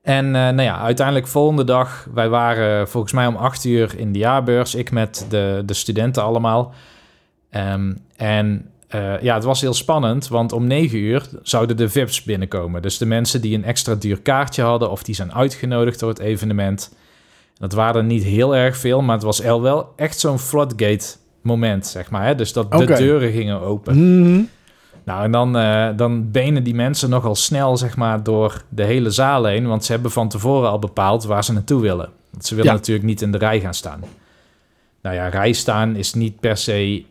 En 0.03 0.25
eh, 0.25 0.33
nou 0.33 0.63
ja, 0.63 0.79
uiteindelijk 0.79 1.27
volgende 1.27 1.65
dag, 1.65 2.09
wij 2.15 2.29
waren 2.29 2.89
volgens 2.89 3.13
mij 3.13 3.27
om 3.27 3.37
acht 3.37 3.65
uur 3.65 3.99
in 3.99 4.13
de 4.13 4.19
jaarbeurs. 4.19 4.75
Ik 4.75 4.91
met 4.91 5.27
de, 5.29 5.63
de 5.67 5.75
studenten 5.75 6.23
allemaal. 6.23 6.75
Ehm, 7.51 7.93
en 8.17 8.67
eh, 8.89 9.21
ja, 9.23 9.35
het 9.35 9.45
was 9.45 9.61
heel 9.61 9.75
spannend, 9.75 10.29
want 10.29 10.53
om 10.53 10.67
negen 10.67 10.99
uur 10.99 11.23
zouden 11.43 11.77
de 11.77 11.89
VIP's 11.89 12.23
binnenkomen. 12.23 12.83
Dus 12.83 12.99
de 12.99 13.07
mensen 13.07 13.41
die 13.41 13.57
een 13.57 13.65
extra 13.65 13.95
duur 13.95 14.21
kaartje 14.21 14.63
hadden 14.63 14.91
of 14.91 15.03
die 15.03 15.15
zijn 15.15 15.35
uitgenodigd 15.35 16.01
door 16.01 16.09
het 16.09 16.19
evenement. 16.19 16.95
Dat 17.59 17.73
waren 17.73 18.01
er 18.01 18.07
niet 18.07 18.23
heel 18.25 18.57
erg 18.57 18.77
veel, 18.77 19.03
maar 19.03 19.15
het 19.15 19.25
was 19.25 19.41
el- 19.41 19.63
wel 19.63 19.93
echt 19.97 20.19
zo'n 20.19 20.39
floodgate 20.39 21.07
moment, 21.43 21.87
zeg 21.87 22.11
maar. 22.11 22.27
Hè? 22.27 22.35
Dus 22.35 22.53
dat 22.53 22.73
de 22.73 22.85
deuren 22.85 23.33
gingen 23.33 23.61
open. 23.61 24.21
Mhm. 24.21 24.41
Nou, 25.05 25.25
en 25.25 25.31
dan, 25.33 25.57
eh, 25.57 25.89
dan 25.97 26.31
benen 26.31 26.63
die 26.63 26.75
mensen 26.75 27.11
nogal 27.11 27.35
snel, 27.35 27.77
zeg 27.77 27.97
maar, 27.97 28.23
door 28.23 28.63
de 28.69 28.85
hele 28.85 29.11
zaal 29.11 29.45
heen. 29.45 29.67
Want 29.67 29.85
ze 29.85 29.93
hebben 29.93 30.11
van 30.11 30.29
tevoren 30.29 30.71
al 30.71 30.79
bepaald 30.79 31.25
waar 31.25 31.45
ze 31.45 31.53
naartoe 31.53 31.81
willen. 31.81 32.09
Want 32.31 32.45
ze 32.45 32.55
willen 32.55 32.71
Ja. 32.71 32.77
natuurlijk 32.77 33.07
niet 33.07 33.23
in 33.23 33.33
de 33.33 33.39
rij 33.39 33.61
gaan 33.61 33.75
staan. 33.75 34.01
Nou 35.03 35.17
ja, 35.17 35.29
rij 35.29 35.53
staan 35.53 35.97
is 35.97 36.15
niet 36.15 36.41
per 36.41 36.57
se 36.57 37.05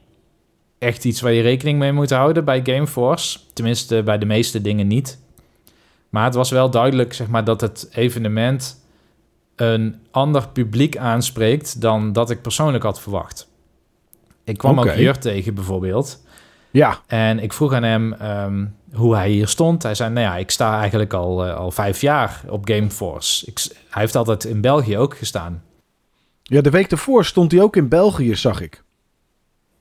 echt 0.80 1.06
iets 1.06 1.22
waar 1.22 1.32
je 1.32 1.42
rekening 1.42 1.80
mee 1.80 1.92
moet 1.92 2.10
houden 2.10 2.46
bij 2.46 2.62
Gameforce. 2.64 3.40
Tenminste, 3.54 4.04
bij 4.04 4.18
de 4.18 4.26
meeste 4.26 4.62
dingen 4.62 4.88
niet. 4.88 5.20
Maar 6.10 6.24
het 6.26 6.36
was 6.36 6.50
wel 6.50 6.70
duidelijk, 6.70 7.14
zeg 7.14 7.28
maar, 7.28 7.44
dat 7.44 7.62
het 7.62 7.90
evenement 7.92 8.86
een 9.56 10.00
ander 10.12 10.48
publiek 10.48 10.98
aanspreekt 10.98 11.82
dan 11.82 12.14
dat 12.14 12.30
ik 12.30 12.42
persoonlijk 12.42 12.84
had 12.84 13.02
verwacht. 13.02 13.48
Ik 14.44 14.58
kwam 14.58 14.80
Oké. 14.80 14.90
ook 14.90 14.96
Jur 14.96 15.20
tegen 15.20 15.54
bijvoorbeeld. 15.54 16.26
Ja, 16.72 17.00
En 17.08 17.40
ik 17.40 17.54
vroeg 17.54 17.74
aan 17.74 17.84
hem 17.84 18.14
ehm, 18.14 18.66
hoe 18.94 19.16
hij 19.16 19.30
hier 19.30 19.48
stond. 19.48 19.84
Hij 19.84 19.96
zei, 19.96 20.10
nou 20.10 20.26
ja, 20.26 20.38
ik 20.38 20.52
sta 20.52 20.80
eigenlijk 20.80 21.14
al, 21.14 21.46
eh, 21.46 21.56
al 21.56 21.72
vijf 21.72 22.02
jaar 22.02 22.42
op 22.48 22.68
Gameforce. 22.68 23.46
Ik, 23.46 23.60
hij 23.90 24.02
heeft 24.02 24.16
altijd 24.16 24.44
in 24.44 24.62
België 24.62 24.98
ook 24.98 25.18
gestaan. 25.18 25.64
ja, 26.44 26.62
de 26.62 26.70
week 26.70 26.90
daarvoor 26.90 27.26
stond 27.26 27.52
hij 27.52 27.62
ook 27.62 27.76
in 27.76 27.88
België, 27.88 28.36
zag 28.36 28.62
ik. 28.62 28.84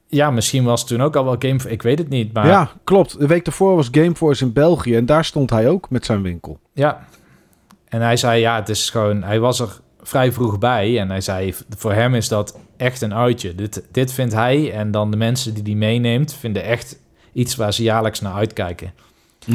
Ja, 0.08 0.30
misschien 0.30 0.64
was 0.64 0.80
het 0.80 0.88
toen 0.88 1.02
ook 1.02 1.16
al 1.16 1.24
wel 1.24 1.36
Game... 1.38 1.58
Ik 1.68 1.82
weet 1.82 1.98
het 1.98 2.08
niet, 2.08 2.32
maar 2.32 2.46
Ja, 2.46 2.70
klopt. 2.84 3.18
De 3.18 3.26
week 3.26 3.44
daarvoor 3.44 3.76
was 3.76 3.88
Gameforce 3.90 4.44
in 4.44 4.52
België 4.52 4.96
en 4.96 5.06
daar 5.06 5.24
stond 5.24 5.50
hij 5.50 5.68
ook 5.68 5.90
met 5.90 6.04
zijn 6.04 6.22
winkel. 6.22 6.58
Ja. 6.72 7.06
En 7.88 8.00
hij 8.00 8.16
zei, 8.16 8.40
ja, 8.40 8.56
het 8.56 8.68
is 8.68 8.90
gewoon... 8.90 9.22
Hij 9.22 9.40
was 9.40 9.60
er 9.60 9.80
vrij 10.02 10.32
vroeg 10.32 10.58
bij. 10.58 10.98
En 11.00 11.10
hij 11.10 11.20
zei, 11.20 11.54
voor 11.76 11.92
hem 11.92 12.14
is 12.14 12.28
dat 12.28 12.58
echt 12.76 13.02
een 13.02 13.14
uitje. 13.14 13.54
Dit, 13.54 13.82
dit 13.92 14.12
vindt 14.12 14.34
hij 14.34 14.72
en 14.72 14.90
dan 14.90 15.10
de 15.10 15.16
mensen 15.16 15.54
die 15.54 15.62
die 15.62 15.76
meeneemt... 15.76 16.34
vinden 16.34 16.64
echt 16.64 16.98
iets 17.32 17.56
waar 17.56 17.72
ze 17.72 17.82
jaarlijks 17.82 18.20
naar 18.20 18.34
uitkijken. 18.34 18.92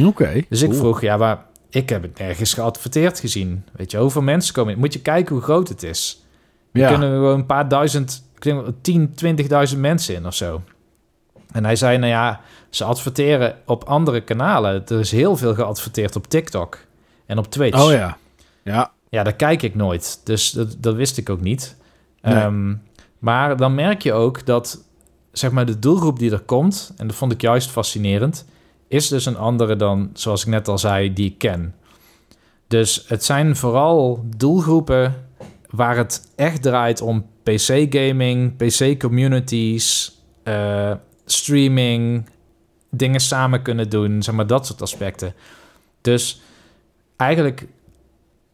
Oké. 0.05 0.43
Dus 0.49 0.61
ik 0.61 0.69
cool. 0.69 0.79
vroeg, 0.79 1.01
ja, 1.01 1.17
maar 1.17 1.45
ik 1.69 1.89
heb 1.89 2.01
het 2.01 2.19
nergens 2.19 2.53
geadverteerd 2.53 3.19
gezien. 3.19 3.63
Weet 3.71 3.91
je, 3.91 3.97
hoeveel 3.97 4.21
mensen 4.21 4.53
komen? 4.53 4.79
Moet 4.79 4.93
je 4.93 5.01
kijken 5.01 5.35
hoe 5.35 5.43
groot 5.43 5.67
het 5.67 5.83
is. 5.83 6.25
Ja. 6.73 6.89
kunnen 6.89 7.09
gewoon 7.11 7.39
een 7.39 7.45
paar 7.45 7.67
duizend, 7.67 8.30
ik 8.45 8.51
denk 8.51 8.61
wel 8.61 8.73
10, 8.81 9.69
20.000 9.73 9.77
mensen 9.77 10.15
in 10.15 10.25
of 10.25 10.35
zo. 10.35 10.61
En 11.51 11.65
hij 11.65 11.75
zei, 11.75 11.97
nou 11.97 12.11
ja, 12.11 12.41
ze 12.69 12.83
adverteren 12.83 13.55
op 13.65 13.83
andere 13.83 14.21
kanalen. 14.21 14.87
Er 14.87 14.99
is 14.99 15.11
heel 15.11 15.37
veel 15.37 15.53
geadverteerd 15.53 16.15
op 16.15 16.27
TikTok 16.27 16.77
en 17.25 17.37
op 17.37 17.51
Twitch. 17.51 17.83
Oh 17.83 17.91
ja. 17.91 18.17
Ja. 18.63 18.91
Ja, 19.09 19.23
daar 19.23 19.35
kijk 19.35 19.61
ik 19.61 19.75
nooit. 19.75 20.21
Dus 20.23 20.51
dat, 20.51 20.75
dat 20.79 20.95
wist 20.95 21.17
ik 21.17 21.29
ook 21.29 21.41
niet. 21.41 21.75
Nee. 22.21 22.33
Ehm, 22.35 22.73
maar 23.19 23.57
dan 23.57 23.75
merk 23.75 24.01
je 24.01 24.13
ook 24.13 24.45
dat 24.45 24.83
zeg 25.31 25.51
maar, 25.51 25.65
de 25.65 25.79
doelgroep 25.79 26.19
die 26.19 26.31
er 26.31 26.39
komt, 26.39 26.93
en 26.97 27.07
dat 27.07 27.15
vond 27.15 27.31
ik 27.31 27.41
juist 27.41 27.69
fascinerend, 27.69 28.45
is 28.87 29.07
dus 29.07 29.25
een 29.25 29.37
andere 29.37 29.75
dan, 29.75 30.09
zoals 30.13 30.41
ik 30.41 30.47
net 30.47 30.67
al 30.67 30.77
zei, 30.77 31.13
die 31.13 31.29
ik 31.29 31.37
ken. 31.37 31.75
Dus 32.67 33.05
het 33.07 33.23
zijn 33.23 33.55
vooral 33.55 34.25
doelgroepen 34.37 35.27
waar 35.69 35.97
het 35.97 36.31
echt 36.35 36.61
draait 36.61 37.01
om 37.01 37.25
PC-gaming, 37.43 38.55
PC-communities, 38.55 40.17
eh, 40.43 40.93
streaming, 41.25 42.29
dingen 42.89 43.19
samen 43.19 43.61
kunnen 43.61 43.89
doen, 43.89 44.23
zeg 44.23 44.35
maar 44.35 44.47
dat 44.47 44.65
soort 44.65 44.81
aspecten. 44.81 45.33
Dus 46.01 46.41
eigenlijk 47.17 47.67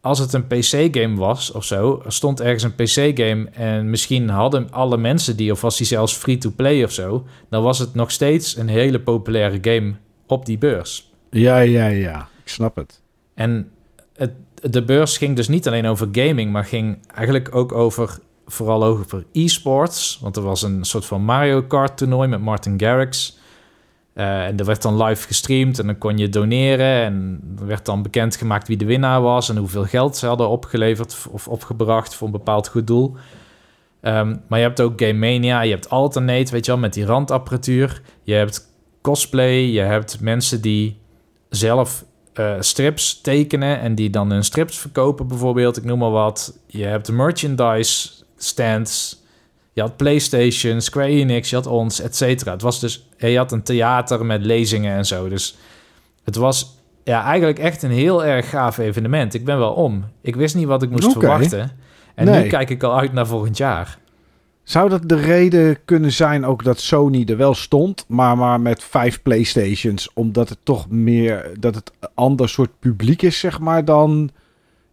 als 0.00 0.18
het 0.18 0.32
een 0.32 0.46
PC-game 0.46 1.16
was 1.16 1.52
of 1.52 1.64
zo, 1.64 2.02
er 2.04 2.12
stond 2.12 2.40
ergens 2.40 2.62
een 2.62 2.74
PC-game 2.74 3.48
en 3.50 3.90
misschien 3.90 4.28
hadden 4.28 4.70
alle 4.70 4.96
mensen 4.96 5.36
die, 5.36 5.52
of 5.52 5.60
was 5.60 5.76
die 5.76 5.86
zelfs 5.86 6.14
free-to-play 6.14 6.84
of 6.84 6.92
zo, 6.92 7.26
dan 7.50 7.62
was 7.62 7.78
het 7.78 7.94
nog 7.94 8.10
steeds 8.10 8.56
een 8.56 8.68
hele 8.68 9.00
populaire 9.00 9.58
game 9.60 9.94
op 10.26 10.46
die 10.46 10.58
beurs. 10.58 11.12
Ja, 11.30 11.58
ja, 11.58 11.86
ja. 11.86 12.28
Ik 12.42 12.48
snap 12.48 12.76
het. 12.76 13.00
En 13.34 13.70
het, 14.14 14.32
de 14.60 14.84
beurs 14.84 15.16
ging 15.16 15.36
dus 15.36 15.48
niet 15.48 15.66
alleen 15.66 15.86
over 15.86 16.08
gaming, 16.12 16.52
maar 16.52 16.64
ging 16.64 16.98
eigenlijk 17.14 17.54
ook 17.54 17.72
over, 17.72 18.18
vooral 18.48 18.84
over 18.84 19.24
e-sports. 19.32 20.18
Want 20.22 20.36
er 20.36 20.42
was 20.42 20.62
een 20.62 20.84
soort 20.84 21.04
van 21.04 21.22
Mario 21.22 21.62
Kart 21.62 21.96
toernooi 21.96 22.28
met 22.28 22.40
Martin 22.40 22.80
Garrix. 22.80 23.38
Eh, 24.12 24.46
en 24.46 24.58
er 24.58 24.64
werd 24.64 24.82
dan 24.82 25.02
live 25.02 25.26
gestreamd 25.26 25.78
en 25.78 25.86
dan 25.86 25.98
kon 25.98 26.18
je 26.18 26.28
doneren. 26.28 27.02
En 27.02 27.40
er 27.58 27.66
werd 27.66 27.84
dan 27.84 28.02
bekendgemaakt 28.02 28.68
wie 28.68 28.76
de 28.76 28.84
winnaar 28.84 29.22
was 29.22 29.48
en 29.48 29.56
hoeveel 29.56 29.84
geld 29.84 30.16
ze 30.16 30.26
hadden 30.26 30.48
opgeleverd 30.48 31.28
of 31.30 31.48
opgebracht 31.48 32.14
voor 32.14 32.26
een 32.26 32.32
bepaald 32.32 32.68
goed 32.68 32.86
doel. 32.86 33.16
Ehm, 34.00 34.36
maar 34.48 34.58
je 34.58 34.64
hebt 34.64 34.80
ook 34.80 35.00
Game 35.00 35.12
Mania, 35.12 35.60
je 35.60 35.70
hebt 35.70 35.90
Alternate, 35.90 36.52
weet 36.52 36.64
je 36.64 36.70
wel, 36.70 36.80
met 36.80 36.94
die 36.94 37.04
randapparatuur. 37.04 38.02
Je 38.22 38.34
hebt 38.34 38.66
cosplay, 39.02 39.60
je 39.60 39.80
hebt 39.80 40.20
mensen 40.20 40.60
die 40.60 40.98
zelf 41.48 42.04
eh, 42.32 42.54
strips 42.60 43.20
tekenen 43.20 43.80
en 43.80 43.94
die 43.94 44.10
dan 44.10 44.30
hun 44.30 44.44
strips 44.44 44.78
verkopen 44.78 45.26
bijvoorbeeld, 45.26 45.76
ik 45.76 45.84
noem 45.84 45.98
maar 45.98 46.10
wat. 46.10 46.58
Je 46.66 46.84
hebt 46.84 47.12
merchandise 47.12 48.10
stands, 48.38 49.22
je 49.72 49.80
had 49.80 49.96
PlayStation, 49.96 50.80
Square 50.80 51.08
Enix, 51.08 51.50
je 51.50 51.56
had 51.56 51.66
ons, 51.66 52.00
et 52.00 52.16
cetera. 52.16 52.52
Het 52.52 52.62
was 52.62 52.80
dus, 52.80 53.08
je 53.16 53.36
had 53.36 53.52
een 53.52 53.62
theater 53.62 54.26
met 54.26 54.44
lezingen 54.44 54.96
en 54.96 55.06
zo. 55.06 55.28
Dus 55.28 55.56
het 56.24 56.36
was 56.36 56.76
ja, 57.04 57.24
eigenlijk 57.24 57.58
echt 57.58 57.82
een 57.82 57.90
heel 57.90 58.24
erg 58.24 58.48
gaaf 58.50 58.78
evenement. 58.78 59.34
Ik 59.34 59.44
ben 59.44 59.58
wel 59.58 59.72
om. 59.72 60.04
Ik 60.22 60.36
wist 60.36 60.54
niet 60.54 60.66
wat 60.66 60.82
ik 60.82 60.90
moest 60.90 61.12
verwachten. 61.12 61.70
En 62.14 62.24
Nee. 62.24 62.42
nu 62.42 62.48
kijk 62.48 62.70
ik 62.70 62.82
al 62.82 62.98
uit 62.98 63.12
naar 63.12 63.26
volgend 63.26 63.56
jaar. 63.56 63.98
Zou 64.62 64.88
dat 64.88 65.08
de 65.08 65.16
reden 65.16 65.78
kunnen 65.84 66.12
zijn 66.12 66.44
ook 66.46 66.64
dat 66.64 66.80
Sony 66.80 67.24
er 67.26 67.36
wel 67.36 67.54
stond, 67.54 68.04
maar, 68.08 68.36
maar 68.36 68.60
met 68.60 68.82
vijf 68.82 69.22
PlayStations, 69.22 70.10
omdat 70.14 70.48
het 70.48 70.58
toch 70.62 70.88
meer, 70.90 71.50
dat 71.58 71.74
het 71.74 71.92
een 72.00 72.08
ander 72.14 72.48
soort 72.48 72.70
publiek 72.78 73.22
is, 73.22 73.38
zeg 73.38 73.60
maar, 73.60 73.84
dan 73.84 74.30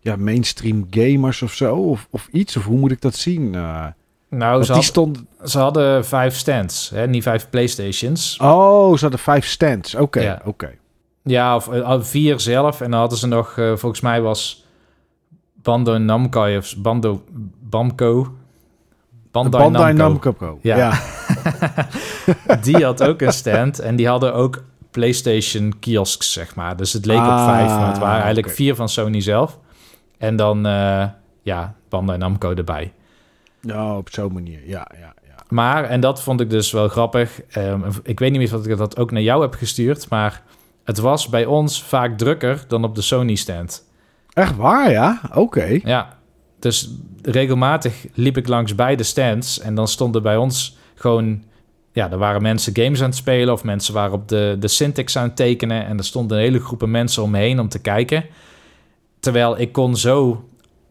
ja, 0.06 0.16
mainstream 0.16 0.88
gamers 0.90 1.42
of 1.42 1.54
zo, 1.54 1.76
of, 1.76 2.08
of 2.10 2.28
iets? 2.32 2.58
Of 2.58 2.64
hoe 2.66 2.78
moet 2.80 2.92
ik 2.92 3.02
dat 3.02 3.16
zien? 3.16 3.56
Eh, 3.56 3.86
Nou, 4.30 4.60
ze, 4.62 4.66
die 4.66 4.76
had- 4.76 4.84
stond... 4.84 5.24
ze 5.44 5.60
hadden 5.60 6.06
vijf 6.06 6.36
stands, 6.36 6.90
hè? 6.90 7.08
niet 7.08 7.24
vijf 7.24 7.50
PlayStations. 7.50 8.38
Oh, 8.42 8.94
ze 8.94 9.02
hadden 9.02 9.20
vijf 9.20 9.46
stands. 9.46 9.96
Oké, 9.96 10.22
Ja. 10.22 10.42
oké. 10.46 10.70
Ja, 11.24 11.56
of 11.56 11.68
eh, 11.68 11.98
vier 12.02 12.40
zelf. 12.40 12.82
En 12.82 12.92
dan 12.92 13.00
hadden 13.00 13.18
ze 13.18 13.28
nog, 13.28 13.58
eh, 13.58 13.66
volgens 13.76 14.02
mij 14.02 14.22
was 14.22 14.66
Bando 15.62 15.98
Namco 15.98 16.58
of 16.58 16.76
Bando 16.78 17.24
Bamco. 17.70 18.34
Bandai, 19.32 19.64
Bandai 19.64 19.94
Namco. 19.94 20.36
Namco. 20.40 20.60
Ja. 20.62 20.78
Ja. 20.78 21.00
Die 22.62 22.84
had 22.84 23.04
ook 23.04 23.22
een 23.22 23.34
stand. 23.34 23.80
En 23.80 23.96
die 23.96 24.08
hadden 24.08 24.34
ook 24.34 24.64
PlayStation 24.92 25.74
kiosks, 25.80 26.34
zeg 26.34 26.56
maar. 26.56 26.76
Dus 26.78 26.94
het 26.94 27.06
leek 27.06 27.18
op 27.18 27.24
Ah, 27.24 27.46
vijf, 27.46 27.68
maar 27.70 27.88
het 27.88 27.98
waren 27.98 28.24
eigenlijk 28.24 28.56
vier 28.56 28.76
van 28.76 28.90
Sony 28.90 29.22
zelf. 29.22 29.60
En 30.18 30.36
dan, 30.36 30.66
eh, 30.66 31.06
ja, 31.42 31.76
Bandai 31.90 32.18
Namco 32.18 32.54
erbij. 32.54 32.94
Ja, 33.62 33.98
op 33.98 34.10
zo'n 34.12 34.34
manier. 34.34 34.60
Ja, 34.66 34.88
ja, 35.00 35.14
ja. 35.28 35.36
Maar, 35.50 35.84
en 35.84 36.00
dat 36.00 36.22
vond 36.22 36.42
ik 36.42 36.50
dus 36.50 36.72
wel 36.72 36.88
grappig. 36.88 37.42
ehm, 37.50 37.82
ik 38.04 38.20
weet 38.20 38.32
niet 38.32 38.40
meer 38.40 38.56
of 38.56 38.66
ik 38.66 38.78
dat 38.78 38.98
ook 38.98 39.12
naar 39.12 39.22
jou 39.22 39.42
heb 39.42 39.54
gestuurd, 39.54 40.10
maar 40.10 40.42
het 40.84 40.98
was 40.98 41.30
bij 41.30 41.46
ons 41.46 41.84
vaak 41.84 42.18
drukker 42.18 42.66
dan 42.68 42.84
op 42.84 42.96
de 42.96 43.02
Sony 43.02 43.36
stand. 43.36 43.84
Echt 44.34 44.56
waar, 44.56 44.92
ja? 44.92 45.22
Oké. 45.34 45.80
Ja, 45.84 46.18
dus 46.60 46.90
regelmatig 47.22 48.06
liep 48.14 48.38
ik 48.38 48.48
langs 48.48 48.76
beide 48.76 49.04
stands 49.04 49.60
en 49.60 49.76
dan 49.76 49.88
stonden 49.88 50.22
bij 50.24 50.38
ons 50.38 50.78
gewoon... 50.96 51.44
Ja, 51.92 52.12
er 52.12 52.18
waren 52.18 52.42
mensen 52.42 52.76
games 52.76 53.02
aan 53.02 53.10
het 53.10 53.16
spelen 53.16 53.54
of 53.54 53.64
mensen 53.64 53.94
waren 53.94 54.14
op 54.14 54.28
de, 54.28 54.56
de 54.60 54.68
Syntax 54.68 55.18
aan 55.18 55.24
het 55.24 55.36
tekenen... 55.36 55.86
en 55.86 55.98
er 55.98 56.04
stonden 56.04 56.38
een 56.38 56.44
hele 56.44 56.60
groepen 56.60 56.92
mensen 56.92 57.24
om 57.24 57.32
me 57.32 57.38
heen 57.38 57.60
om 57.60 57.70
te 57.70 57.80
kijken. 57.80 58.26
Terwijl 59.26 59.60
ik 59.60 59.72
kon 59.72 59.96
zo 59.98 60.44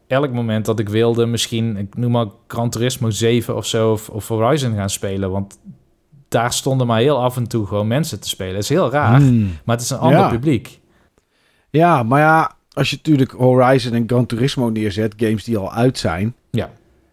elk 0.07 0.33
moment 0.33 0.65
dat 0.65 0.79
ik 0.79 0.89
wilde 0.89 1.27
misschien, 1.27 1.77
ik 1.77 1.97
noem 1.97 2.11
maar 2.11 2.27
Gran 2.47 2.71
Turismo 2.71 3.11
7 3.11 3.57
of 3.57 3.67
zo... 3.67 3.93
of, 3.93 4.09
of 4.09 4.29
Horizon 4.29 4.75
gaan 4.75 4.91
spelen, 4.91 5.31
want 5.31 5.59
daar 6.29 6.53
stonden 6.53 6.87
maar 6.87 7.01
heel 7.01 7.23
af 7.23 7.37
en 7.37 7.49
toe 7.49 7.67
gewoon 7.67 7.87
mensen 7.87 8.21
te 8.21 8.29
spelen. 8.29 8.55
Het 8.55 8.63
is 8.63 8.69
heel 8.69 8.91
raar, 8.91 9.21
Hmm. 9.21 9.51
maar 9.65 9.77
het 9.77 9.85
is 9.85 9.91
een 9.91 9.99
ander 9.99 10.19
Ja. 10.19 10.29
publiek. 10.29 10.81
Ja, 11.71 12.03
maar 12.03 12.21
ja, 12.21 12.53
als 12.73 12.91
je 12.91 12.97
natuurlijk 12.97 13.31
Horizon 13.31 13.93
en 13.93 14.05
Gran 14.07 14.27
Turismo 14.27 14.69
neerzet, 14.69 15.15
games 15.17 15.45
die 15.45 15.57
al 15.59 15.73
uit 15.73 15.99
zijn, 15.99 16.35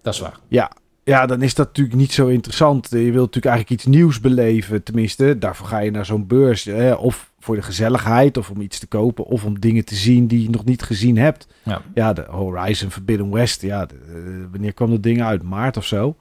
Dat 0.01 0.13
is 0.13 0.19
waar. 0.19 0.37
ja, 0.47 0.71
ja, 1.03 1.25
dan 1.25 1.41
is 1.41 1.53
dat 1.55 1.67
natuurlijk 1.67 1.95
niet 1.97 2.11
zo 2.13 2.27
interessant. 2.27 2.89
Je 2.89 2.97
wilt 2.97 3.13
natuurlijk 3.13 3.45
eigenlijk 3.45 3.69
iets 3.69 3.85
nieuws 3.85 4.19
beleven, 4.19 4.83
tenminste. 4.83 5.37
Daarvoor 5.37 5.67
ga 5.67 5.79
je 5.79 5.91
naar 5.91 6.05
zo'n 6.05 6.27
beurs, 6.27 6.65
eh, 6.65 7.03
of 7.03 7.30
voor 7.43 7.55
de 7.55 7.61
gezelligheid, 7.61 8.37
of 8.37 8.49
om 8.49 8.61
iets 8.61 8.79
te 8.79 8.87
kopen, 8.87 9.25
of 9.25 9.45
om 9.45 9.59
dingen 9.59 9.85
te 9.85 9.95
zien 9.95 10.27
die 10.27 10.41
je 10.43 10.49
nog 10.49 10.65
niet 10.65 10.81
gezien 10.83 11.17
hebt. 11.17 11.47
Ja. 11.63 11.81
Ja, 11.93 12.13
de 12.13 12.25
Horizon 12.29 12.91
Forbidden 12.91 13.31
West, 13.31 13.61
ja, 13.61 13.85
de- 13.85 13.95
de- 14.05 14.47
wanneer 14.51 14.73
kwam 14.73 14.89
dat 14.89 15.03
ding 15.03 15.23
uit? 15.23 15.43
Maart 15.43 15.77
of 15.77 15.85
zo? 15.85 16.15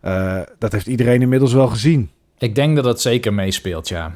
Eh, 0.00 0.40
dat 0.58 0.72
heeft 0.72 0.86
iedereen 0.86 1.22
inmiddels 1.22 1.52
wel 1.52 1.66
gezien. 1.66 2.10
Ik 2.38 2.54
denk 2.54 2.76
dat 2.76 2.84
het 2.84 3.00
zeker 3.00 3.34
meespeelt, 3.34 3.88
ja. 3.88 4.14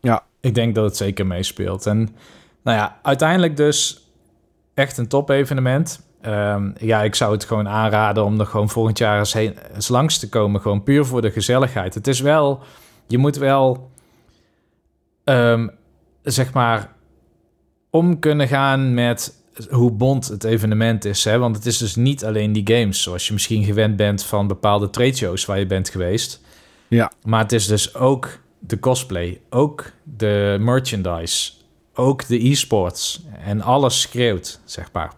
Ja. 0.00 0.22
Ik 0.40 0.54
denk 0.54 0.74
dat 0.74 0.84
het 0.84 0.96
zeker 0.96 1.26
meespeelt. 1.26 1.86
En 1.86 1.96
nou 2.64 2.76
ja, 2.76 2.98
uiteindelijk 3.02 3.56
dus 3.56 4.08
echt 4.74 4.98
een 4.98 5.08
top-evenement. 5.08 6.00
Ehm, 6.20 6.70
ja, 6.78 7.02
ik 7.02 7.14
zou 7.14 7.32
het 7.32 7.44
gewoon 7.44 7.68
aanraden 7.68 8.24
om 8.24 8.40
er 8.40 8.46
gewoon 8.46 8.68
volgend 8.68 8.98
jaar 8.98 9.18
eens, 9.18 9.32
heen, 9.32 9.54
eens 9.74 9.88
langs 9.88 10.18
te 10.18 10.28
komen. 10.28 10.60
Gewoon 10.60 10.82
puur 10.82 11.04
voor 11.04 11.22
de 11.22 11.30
gezelligheid. 11.30 11.94
Het 11.94 12.06
is 12.06 12.20
wel, 12.20 12.60
je 13.06 13.18
moet 13.18 13.36
wel, 13.36 13.90
ehm, 15.24 15.68
zeg 16.22 16.52
maar, 16.52 16.92
om 17.90 18.18
kunnen 18.18 18.48
gaan 18.48 18.94
met 18.94 19.38
hoe 19.70 19.90
bond 19.90 20.28
het 20.28 20.44
evenement 20.44 21.04
is. 21.04 21.24
Hè? 21.24 21.38
Want 21.38 21.56
het 21.56 21.66
is 21.66 21.78
dus 21.78 21.94
niet 21.94 22.24
alleen 22.24 22.52
die 22.52 22.76
games, 22.76 23.02
zoals 23.02 23.26
je 23.26 23.32
misschien 23.32 23.64
gewend 23.64 23.96
bent 23.96 24.24
van 24.24 24.46
bepaalde 24.46 24.90
trade 24.90 25.16
shows 25.16 25.44
waar 25.44 25.58
je 25.58 25.66
bent 25.66 25.88
geweest. 25.88 26.40
Ja. 26.88 27.12
Maar 27.22 27.42
het 27.42 27.52
is 27.52 27.66
dus 27.66 27.94
ook 27.94 28.38
de 28.58 28.78
cosplay, 28.78 29.40
ook 29.50 29.92
de 30.02 30.56
merchandise, 30.60 31.52
ook 31.94 32.26
de 32.26 32.48
e-sports. 32.48 33.24
En 33.44 33.60
alles 33.60 34.00
schreeuwt, 34.00 34.60
zeg 34.64 34.92
maar. 34.92 35.12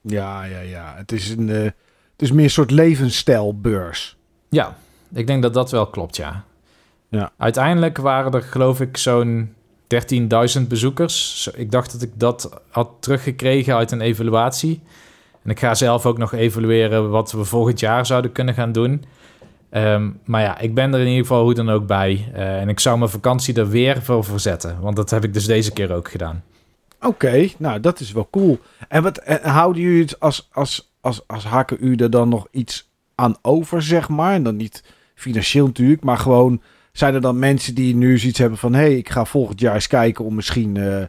Ja, 0.00 0.44
ja, 0.44 0.60
ja. 0.60 0.94
Het 0.96 1.12
is, 1.12 1.30
een, 1.30 1.48
eh, 1.48 1.62
het 1.62 2.22
is 2.22 2.32
meer 2.32 2.44
een 2.44 2.50
soort 2.50 2.70
levensstijlbeurs. 2.70 4.16
Ja, 4.48 4.76
ik 5.12 5.26
denk 5.26 5.42
dat 5.42 5.54
dat 5.54 5.70
wel 5.70 5.86
klopt, 5.86 6.16
ja. 6.16 6.44
Ja. 7.08 7.32
Uiteindelijk 7.36 7.98
waren 7.98 8.32
er 8.32 8.42
geloof 8.42 8.80
ik 8.80 8.96
zo'n 8.96 9.54
13.000 9.86 10.68
bezoekers. 10.68 11.42
Zo- 11.42 11.50
Ik 11.54 11.70
dacht 11.70 11.92
dat 11.92 12.02
ik 12.02 12.10
dat 12.14 12.60
had 12.70 12.90
teruggekregen 13.00 13.74
uit 13.76 13.90
een 13.90 14.00
evaluatie. 14.00 14.80
En 15.42 15.50
ik 15.50 15.58
ga 15.58 15.74
zelf 15.74 16.06
ook 16.06 16.18
nog 16.18 16.32
evalueren 16.32 17.10
wat 17.10 17.32
we 17.32 17.44
volgend 17.44 17.80
jaar 17.80 18.06
zouden 18.06 18.32
kunnen 18.32 18.54
gaan 18.54 18.72
doen. 18.72 19.04
Ehm, 19.70 20.10
maar 20.24 20.42
ja, 20.42 20.58
ik 20.58 20.74
ben 20.74 20.94
er 20.94 21.00
in 21.00 21.06
ieder 21.06 21.20
geval 21.20 21.42
hoe 21.42 21.54
dan 21.54 21.70
ook 21.70 21.86
bij. 21.86 22.30
Eh, 22.34 22.60
en 22.60 22.68
ik 22.68 22.80
zou 22.80 22.98
mijn 22.98 23.10
vakantie 23.10 23.54
er 23.54 23.68
weer 23.68 24.02
voor 24.02 24.24
verzetten. 24.24 24.80
Want 24.80 24.96
dat 24.96 25.10
heb 25.10 25.24
ik 25.24 25.34
dus 25.34 25.46
deze 25.46 25.72
keer 25.72 25.92
ook 25.92 26.10
gedaan. 26.10 26.42
Oké, 27.00 27.48
nou 27.58 27.80
dat 27.80 28.00
is 28.00 28.12
wel 28.12 28.28
cool. 28.30 28.58
En 28.88 29.02
wat 29.02 29.18
en 29.18 29.50
houden 29.50 29.82
jullie 29.82 30.02
het 30.02 30.20
als, 30.20 30.48
als, 30.52 30.92
als, 31.00 31.22
als 31.26 31.44
HKU 31.44 31.94
er 31.94 32.10
dan 32.10 32.28
nog 32.28 32.46
iets 32.50 32.88
aan 33.14 33.36
over, 33.42 33.82
zeg 33.82 34.08
maar? 34.08 34.34
En 34.34 34.42
dan 34.42 34.56
niet 34.56 34.84
financieel 35.14 35.66
natuurlijk, 35.66 36.02
maar 36.02 36.18
gewoon 36.18 36.62
zijn 36.98 37.14
er 37.14 37.20
dan 37.20 37.38
mensen 37.38 37.74
die 37.74 37.94
nu 37.94 38.18
zoiets 38.18 38.38
hebben 38.38 38.58
van: 38.58 38.72
hé, 38.74 38.80
hey, 38.80 38.96
ik 38.96 39.08
ga 39.10 39.24
volgend 39.24 39.60
jaar 39.60 39.74
eens 39.74 39.86
kijken 39.86 40.24
om 40.24 40.34
misschien 40.34 40.76
eh, 40.76 41.02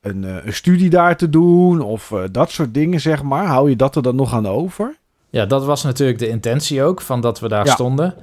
een, 0.00 0.24
eh, 0.24 0.36
een 0.44 0.52
studie 0.52 0.90
daar 0.90 1.16
te 1.16 1.28
doen 1.28 1.80
of 1.80 2.12
eh, 2.12 2.22
dat 2.32 2.50
soort 2.50 2.74
dingen, 2.74 3.00
zeg 3.00 3.22
maar. 3.22 3.46
Hou 3.46 3.68
je 3.70 3.76
dat 3.76 3.96
er 3.96 4.02
dan 4.02 4.16
nog 4.16 4.34
aan 4.34 4.46
over? 4.46 4.96
Ja, 5.30 5.46
dat 5.46 5.64
was 5.64 5.82
natuurlijk 5.82 6.18
de 6.18 6.28
intentie 6.28 6.82
ook, 6.82 7.00
van 7.00 7.20
dat 7.20 7.40
we 7.40 7.48
daar 7.48 7.66
Ja. 7.66 7.72
stonden. 7.72 8.14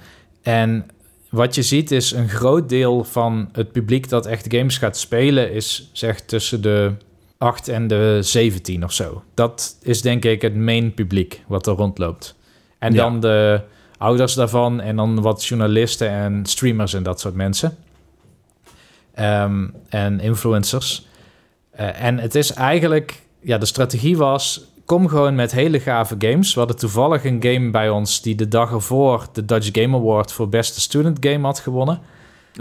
En 0.42 0.86
wat 1.30 1.56
je 1.56 1.62
ziet 1.62 1.92
is 1.92 2.12
een 2.12 2.30
groot 2.30 2.70
deel 2.70 3.04
van 3.04 3.50
het 3.52 3.72
publiek 3.72 4.10
dat 4.10 4.26
echt 4.26 4.46
games 4.50 4.78
gaat 4.78 4.98
spelen... 4.98 5.52
is 5.52 5.90
zeg 5.94 6.20
tussen 6.22 6.62
de 6.62 6.92
8 7.38 7.68
en 7.68 7.88
de 7.88 8.18
17 8.22 8.84
of 8.84 8.92
zo. 8.92 9.24
Dat 9.34 9.78
is 9.82 10.02
denk 10.02 10.26
ik 10.26 10.42
het 10.42 10.56
main 10.56 10.94
publiek 10.94 11.44
wat 11.48 11.68
er 11.68 11.74
rondloopt. 11.74 12.36
En 12.80 12.94
Ja. 12.94 12.98
dan 13.04 13.20
de 13.20 13.62
ouders 14.06 14.34
daarvan 14.34 14.82
en 14.82 14.96
dan 14.96 15.22
wat 15.22 15.46
journalisten 15.46 16.10
en 16.10 16.46
streamers 16.46 16.94
en 16.94 17.04
dat 17.04 17.20
soort 17.20 17.36
mensen. 17.36 17.78
Ehm, 19.14 19.68
en 19.90 20.20
influencers. 20.20 21.08
Eh, 21.72 22.02
en 22.02 22.18
het 22.18 22.36
is 22.36 22.54
eigenlijk, 22.54 23.22
ja, 23.40 23.58
de 23.58 23.66
strategie 23.66 24.18
was: 24.18 24.62
kom 24.86 25.08
gewoon 25.08 25.36
met 25.36 25.52
hele 25.52 25.80
gave 25.80 26.16
games. 26.20 26.54
We 26.54 26.60
hadden 26.60 26.78
toevallig 26.78 27.26
een 27.26 27.44
game 27.44 27.70
bij 27.70 27.90
ons 27.90 28.22
die 28.22 28.36
de 28.36 28.48
dag 28.48 28.72
ervoor 28.72 29.28
de 29.34 29.46
Dutch 29.46 29.70
Game 29.72 29.98
Award 29.98 30.32
voor 30.32 30.50
beste 30.50 30.82
student 30.82 31.18
game 31.20 31.46
had 31.46 31.60
gewonnen. 31.60 32.00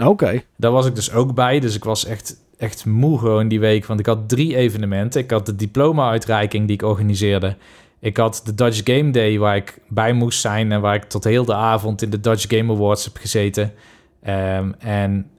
Oké. 0.03 0.41
Daar 0.55 0.71
was 0.71 0.85
ik 0.85 0.95
dus 0.95 1.11
ook 1.11 1.33
bij, 1.33 1.59
dus 1.59 1.75
ik 1.75 1.83
was 1.83 2.05
echt, 2.05 2.35
echt 2.57 2.85
moe 2.85 3.19
gewoon 3.19 3.47
die 3.47 3.59
week, 3.59 3.85
want 3.85 3.99
ik 3.99 4.05
had 4.05 4.29
drie 4.29 4.55
evenementen. 4.55 5.21
Ik 5.21 5.31
had 5.31 5.45
de 5.45 5.55
diploma-uitreiking 5.55 6.67
die 6.67 6.75
ik 6.75 6.81
organiseerde. 6.81 7.55
Ik 7.99 8.17
had 8.17 8.41
de 8.45 8.55
Dutch 8.55 8.81
Game 8.83 9.11
Day 9.11 9.37
waar 9.37 9.55
ik 9.55 9.77
bij 9.87 10.13
moest 10.13 10.39
zijn 10.39 10.71
en 10.71 10.81
waar 10.81 10.95
ik 10.95 11.03
tot 11.03 11.23
heel 11.23 11.45
de 11.45 11.53
avond 11.53 12.01
in 12.01 12.09
de 12.09 12.19
Dutch 12.19 12.45
Game 12.47 12.73
Awards 12.73 13.05
heb 13.05 13.17
gezeten. 13.17 13.73
Ehm, 14.21 14.71
en 14.79 15.29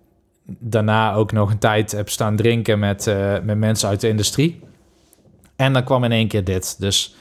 daarna 0.46 1.14
ook 1.14 1.32
nog 1.32 1.50
een 1.50 1.58
tijd 1.58 1.92
heb 1.92 2.08
staan 2.08 2.36
drinken 2.36 2.78
met, 2.78 3.06
eh, 3.06 3.34
met 3.42 3.58
mensen 3.58 3.88
uit 3.88 4.00
de 4.00 4.08
industrie. 4.08 4.60
En 5.56 5.72
dan 5.72 5.84
kwam 5.84 6.04
in 6.04 6.12
één 6.12 6.28
keer 6.28 6.44
dit. 6.44 6.80
Dus 6.80 7.14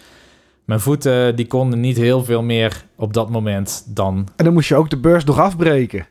mijn 0.65 0.79
voeten 0.79 1.35
die 1.35 1.47
konden 1.47 1.79
niet 1.79 1.97
heel 1.97 2.23
veel 2.23 2.43
meer 2.43 2.85
op 2.95 3.13
dat 3.13 3.29
moment 3.29 3.83
dan 3.87 4.27
En 4.35 4.45
dan 4.45 4.53
moest 4.53 4.67
je 4.67 4.75
ook 4.75 4.89
de 4.89 4.97
beurs 4.97 5.23
nog 5.23 5.39
afbreken. 5.39 6.07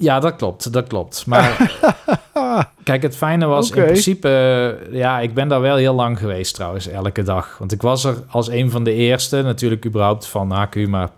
Ja, 0.00 0.20
dat 0.20 0.36
klopt, 0.36 0.72
dat 0.72 0.86
klopt. 0.86 1.26
Maar 1.26 1.72
kijk, 2.84 3.02
het 3.02 3.16
fijne 3.16 3.46
was 3.46 3.70
in 3.70 3.84
principe... 3.84 4.28
eh, 4.90 4.94
Ja, 4.94 5.20
ik 5.20 5.34
ben 5.34 5.48
daar 5.48 5.60
wel 5.60 5.76
heel 5.76 5.94
lang 5.94 6.18
geweest 6.18 6.54
trouwens, 6.54 6.86
elke 6.88 7.22
dag. 7.22 7.56
Want 7.58 7.72
ik 7.72 7.82
was 7.82 8.04
er 8.04 8.16
als 8.28 8.48
een 8.48 8.70
van 8.70 8.84
de 8.84 8.92
eerste, 8.92 9.42
natuurlijk 9.42 9.86
überhaupt 9.86 10.26
van 10.26 10.50
HQ, 10.52 10.86
maar 10.88 11.10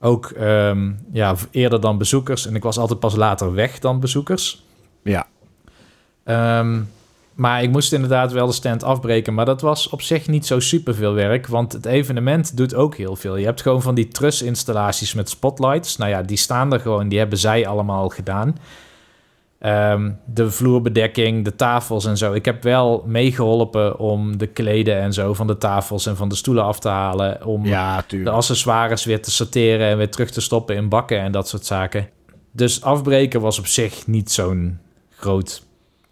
ook 0.00 0.26
ehm, 0.30 0.90
ja, 1.12 1.34
eerder 1.50 1.80
dan 1.80 1.98
bezoekers. 1.98 2.46
En 2.46 2.54
ik 2.54 2.62
was 2.62 2.78
altijd 2.78 2.98
pas 3.00 3.14
later 3.16 3.54
weg 3.54 3.78
dan 3.78 4.00
bezoekers. 4.00 4.64
Ja. 5.02 5.26
Ehm, 6.24 6.80
maar 7.36 7.62
ik 7.62 7.70
moest 7.70 7.92
inderdaad 7.92 8.32
wel 8.32 8.46
de 8.46 8.52
stand 8.52 8.82
afbreken. 8.82 9.34
Maar 9.34 9.44
dat 9.44 9.60
was 9.60 9.88
op 9.88 10.02
zich 10.02 10.28
niet 10.28 10.46
zo 10.46 10.60
super 10.60 10.94
veel 10.94 11.12
werk. 11.12 11.46
Want 11.46 11.72
het 11.72 11.86
evenement 11.86 12.56
doet 12.56 12.74
ook 12.74 12.96
heel 12.96 13.16
veel. 13.16 13.36
Je 13.36 13.44
hebt 13.44 13.62
gewoon 13.62 13.82
van 13.82 13.94
die 13.94 14.08
trusinstallaties 14.08 15.14
met 15.14 15.28
spotlights. 15.28 15.96
Nou 15.96 16.10
ja, 16.10 16.22
die 16.22 16.36
staan 16.36 16.72
er 16.72 16.80
gewoon. 16.80 17.08
Die 17.08 17.18
hebben 17.18 17.38
zij 17.38 17.66
allemaal 17.66 18.08
gedaan. 18.08 18.56
Ehm, 19.58 20.10
de 20.24 20.50
vloerbedekking, 20.50 21.44
de 21.44 21.56
tafels 21.56 22.04
en 22.04 22.16
zo. 22.16 22.32
Ik 22.32 22.44
heb 22.44 22.62
wel 22.62 23.04
meegeholpen 23.06 23.98
om 23.98 24.38
de 24.38 24.46
kleden 24.46 24.96
en 25.00 25.12
zo 25.12 25.34
van 25.34 25.46
de 25.46 25.58
tafels 25.58 26.06
en 26.06 26.16
van 26.16 26.28
de 26.28 26.34
stoelen 26.34 26.64
af 26.64 26.78
te 26.78 26.88
halen. 26.88 27.46
Om 27.46 27.66
Ja, 27.66 28.04
de 28.08 28.30
accessoires 28.30 29.04
weer 29.04 29.22
te 29.22 29.30
sorteren 29.30 29.86
en 29.86 29.96
weer 29.96 30.10
terug 30.10 30.30
te 30.30 30.40
stoppen 30.40 30.76
in 30.76 30.88
bakken 30.88 31.20
en 31.20 31.32
dat 31.32 31.48
soort 31.48 31.66
zaken. 31.66 32.08
Dus 32.52 32.82
afbreken 32.82 33.40
was 33.40 33.58
op 33.58 33.66
zich 33.66 34.06
niet 34.06 34.30
zo'n 34.30 34.78
groot 35.10 35.62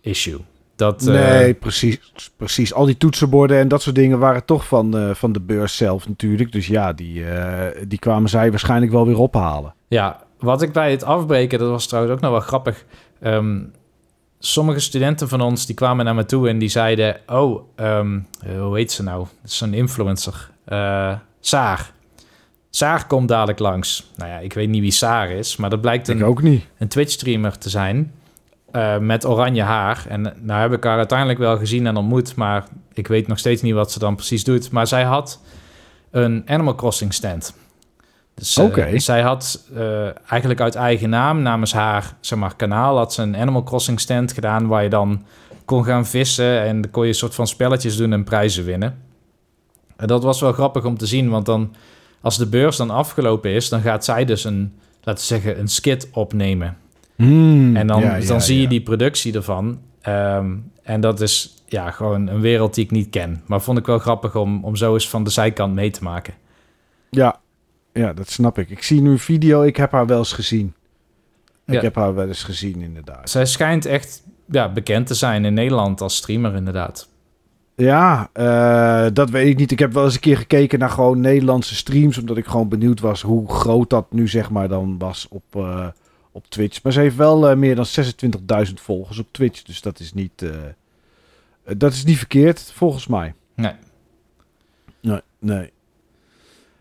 issue. 0.00 0.40
Dat, 0.76 1.06
eh, 1.06 1.14
Nee, 1.14 1.54
precies, 1.54 1.98
precies. 2.36 2.74
Al 2.74 2.84
die 2.84 2.96
toetsenborden 2.96 3.58
en 3.58 3.68
dat 3.68 3.82
soort 3.82 3.94
dingen 3.94 4.18
waren 4.18 4.44
toch 4.44 4.66
van, 4.66 4.96
eh, 4.96 5.10
van 5.14 5.32
de 5.32 5.40
beurs 5.40 5.76
zelf 5.76 6.08
natuurlijk. 6.08 6.52
Dus 6.52 6.66
ja, 6.66 6.92
die, 6.92 7.24
eh, 7.24 7.82
die 7.88 7.98
kwamen 7.98 8.28
zij 8.30 8.50
waarschijnlijk 8.50 8.92
wel 8.92 9.06
weer 9.06 9.18
ophalen. 9.18 9.74
Ja, 9.88 10.22
wat 10.38 10.62
ik 10.62 10.72
bij 10.72 10.90
het 10.90 11.04
afbreken, 11.04 11.58
dat 11.58 11.70
was 11.70 11.86
trouwens 11.86 12.14
ook 12.14 12.20
nog 12.20 12.30
wel 12.30 12.40
grappig. 12.40 12.84
Ehm, 13.20 13.60
sommige 14.38 14.80
studenten 14.80 15.28
van 15.28 15.40
ons 15.40 15.66
die 15.66 15.74
kwamen 15.74 16.04
naar 16.04 16.14
me 16.14 16.24
toe 16.24 16.48
en 16.48 16.58
die 16.58 16.68
zeiden: 16.68 17.16
Oh, 17.26 17.62
ehm, 17.76 18.18
eh, 18.40 18.60
hoe 18.60 18.76
heet 18.76 18.92
ze 18.92 19.02
nou? 19.02 19.18
Dat 19.18 19.50
is 19.50 19.56
zo'n 19.56 19.74
influencer. 19.74 20.50
Saar. 21.40 21.92
Saar 22.70 23.06
komt 23.06 23.28
dadelijk 23.28 23.58
langs. 23.58 24.10
Nou 24.16 24.30
ja, 24.30 24.38
ik 24.38 24.52
weet 24.52 24.68
niet 24.68 24.80
wie 24.80 24.90
Saar 24.90 25.30
is, 25.30 25.56
maar 25.56 25.70
dat 25.70 25.80
blijkt 25.80 26.08
Ik 26.08 26.16
een, 26.16 26.24
ook 26.24 26.42
niet. 26.42 26.66
een 26.78 26.88
Twitch-streamer 26.88 27.58
te 27.58 27.68
zijn. 27.70 28.12
Eh, 28.74 28.98
met 28.98 29.26
oranje 29.26 29.62
haar. 29.62 30.04
En 30.08 30.34
nou 30.40 30.60
heb 30.60 30.72
ik 30.72 30.84
haar 30.84 30.96
uiteindelijk 30.96 31.38
wel 31.38 31.56
gezien 31.56 31.86
en 31.86 31.96
ontmoet, 31.96 32.36
maar 32.36 32.64
ik 32.92 33.06
weet 33.06 33.26
nog 33.26 33.38
steeds 33.38 33.62
niet 33.62 33.74
wat 33.74 33.92
ze 33.92 33.98
dan 33.98 34.14
precies 34.14 34.44
doet. 34.44 34.70
Maar 34.70 34.86
zij 34.86 35.02
had 35.02 35.40
een 36.10 36.42
Animal 36.46 36.74
Crossing 36.74 37.14
stand. 37.14 37.54
Dus 38.34 38.56
eh, 38.56 38.98
zij 38.98 39.20
had 39.22 39.68
eh, 39.74 40.30
eigenlijk 40.30 40.60
uit 40.60 40.74
eigen 40.74 41.10
naam, 41.10 41.42
namens 41.42 41.72
haar 41.72 42.16
zeg 42.20 42.38
maar, 42.38 42.56
kanaal, 42.56 42.96
had 42.96 43.12
ze 43.12 43.22
een 43.22 43.36
Animal 43.36 43.62
Crossing 43.62 44.00
stand 44.00 44.32
gedaan 44.32 44.66
waar 44.66 44.82
je 44.82 44.88
dan 44.88 45.24
kon 45.64 45.84
gaan 45.84 46.06
vissen 46.06 46.62
en 46.62 46.80
dan 46.80 46.90
kon 46.90 47.02
je 47.02 47.08
een 47.08 47.14
soort 47.14 47.34
van 47.34 47.46
spelletjes 47.46 47.96
doen 47.96 48.12
en 48.12 48.24
prijzen 48.24 48.64
winnen. 48.64 48.98
En 49.96 50.06
dat 50.06 50.22
was 50.22 50.40
wel 50.40 50.52
grappig 50.52 50.84
om 50.84 50.98
te 50.98 51.06
zien, 51.06 51.30
want 51.30 51.46
dan 51.46 51.74
als 52.20 52.38
de 52.38 52.46
beurs 52.46 52.76
dan 52.76 52.90
afgelopen 52.90 53.50
is, 53.50 53.68
dan 53.68 53.80
gaat 53.80 54.04
zij 54.04 54.24
dus 54.24 54.44
een, 54.44 54.78
laten 55.02 55.22
we 55.22 55.26
zeggen, 55.26 55.58
een 55.58 55.68
skit 55.68 56.08
opnemen. 56.12 56.76
Hmm, 57.16 57.76
En 57.76 57.86
dan, 57.86 58.00
ja, 58.00 58.10
dan 58.10 58.22
ja, 58.22 58.38
zie 58.38 58.60
je 58.60 58.68
die 58.68 58.82
productie 58.82 59.34
ervan. 59.34 59.80
Ehm, 60.00 60.56
en 60.82 61.00
dat 61.00 61.20
is 61.20 61.54
ja, 61.66 61.90
gewoon 61.90 62.26
een 62.26 62.40
wereld 62.40 62.74
die 62.74 62.84
ik 62.84 62.90
niet 62.90 63.10
ken. 63.10 63.42
Maar 63.46 63.60
vond 63.62 63.78
ik 63.78 63.86
wel 63.86 63.98
grappig 63.98 64.36
om, 64.36 64.64
om 64.64 64.76
zo 64.76 64.92
eens 64.92 65.08
van 65.08 65.24
de 65.24 65.30
zijkant 65.30 65.74
mee 65.74 65.90
te 65.90 66.02
maken. 66.02 66.34
Ja, 67.10 67.40
ja, 67.92 68.12
dat 68.12 68.30
snap 68.30 68.58
ik. 68.58 68.70
Ik 68.70 68.82
zie 68.82 69.00
nu 69.00 69.10
een 69.10 69.18
video, 69.18 69.62
ik 69.62 69.76
heb 69.76 69.92
haar 69.92 70.06
wel 70.06 70.18
eens 70.18 70.32
gezien. 70.32 70.74
Ik 71.66 71.80
heb 71.80 71.94
haar 71.94 72.14
wel 72.14 72.26
eens 72.26 72.42
gezien, 72.42 72.80
inderdaad. 72.80 73.30
Zij 73.30 73.46
schijnt 73.46 73.86
echt 73.86 74.22
ja, 74.50 74.72
bekend 74.72 75.06
te 75.06 75.14
zijn 75.14 75.44
in 75.44 75.54
Nederland 75.54 76.00
als 76.00 76.16
streamer, 76.16 76.54
inderdaad. 76.54 77.08
Ja, 77.76 78.30
eh, 78.32 79.06
dat 79.12 79.30
weet 79.30 79.48
ik 79.48 79.56
niet. 79.56 79.70
Ik 79.70 79.78
heb 79.78 79.92
wel 79.92 80.04
eens 80.04 80.14
een 80.14 80.20
keer 80.20 80.36
gekeken 80.36 80.78
naar 80.78 80.90
gewoon 80.90 81.20
Nederlandse 81.20 81.74
streams, 81.74 82.18
omdat 82.18 82.36
ik 82.36 82.46
gewoon 82.46 82.68
benieuwd 82.68 83.00
was 83.00 83.22
hoe 83.22 83.48
groot 83.48 83.90
dat 83.90 84.12
nu 84.12 84.28
zeg 84.28 84.50
maar 84.50 84.68
dan 84.68 84.98
was 84.98 85.26
op, 85.30 85.44
eh, 85.50 85.86
op 86.34 86.46
Twitch. 86.48 86.82
Maar 86.82 86.92
ze 86.92 87.00
heeft 87.00 87.16
wel 87.16 87.48
eh, 87.48 87.56
meer 87.56 87.74
dan 87.74 87.86
26.000 88.66 88.72
volgers 88.74 89.18
op 89.18 89.26
Twitch, 89.30 89.62
dus 89.62 89.80
dat 89.80 90.00
is 90.00 90.12
niet, 90.12 90.42
eh, 90.42 90.48
eh, 91.64 91.74
dat 91.76 91.92
is 91.92 92.04
niet 92.04 92.18
verkeerd 92.18 92.72
volgens 92.74 93.06
mij. 93.06 93.34
Nee. 93.54 93.72
Nee, 95.00 95.20
nee. 95.38 95.72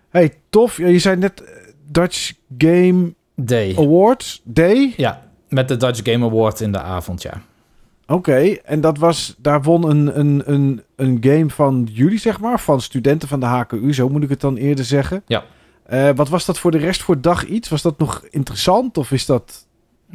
Hey, 0.09 0.34
tof. 0.49 0.78
Ja, 0.78 0.88
je 0.88 0.99
zei 0.99 1.15
net 1.15 1.43
Dutch 1.88 2.34
Game 2.57 3.13
Day. 3.36 3.75
Awards 3.78 4.41
Day. 4.43 4.93
Ja, 4.97 5.30
met 5.49 5.67
de 5.67 5.78
Dutch 5.78 6.11
Game 6.11 6.25
Award 6.25 6.59
in 6.59 6.71
de 6.71 6.80
avond, 6.80 7.21
ja. 7.21 7.41
Oké, 8.07 8.57
en 8.63 8.82
dat 8.82 8.97
was, 8.97 9.36
daar 9.38 9.61
won 9.61 9.89
een, 9.89 10.19
een, 10.19 10.41
een, 10.45 10.84
een 10.95 11.17
game 11.21 11.49
van 11.49 11.89
jullie, 11.91 12.19
zeg 12.19 12.39
maar, 12.39 12.59
van 12.59 12.82
studenten 12.82 13.28
van 13.28 13.39
de 13.39 13.45
HKU, 13.45 13.93
zo 13.93 14.09
moet 14.09 14.23
ik 14.23 14.30
het 14.30 14.41
dan 14.41 14.55
eerder 14.55 14.86
zeggen. 14.86 15.23
Ja. 15.28 15.43
Eh, 15.86 16.09
wat 16.15 16.29
was 16.29 16.45
dat 16.45 16.59
voor 16.59 16.71
de 16.71 16.77
rest 16.77 17.01
voor 17.01 17.21
dag 17.21 17.45
iets? 17.45 17.69
Was 17.69 17.81
dat 17.81 17.99
nog 17.99 18.23
interessant 18.29 18.97
of 18.97 19.11
is 19.11 19.25
dat 19.25 19.65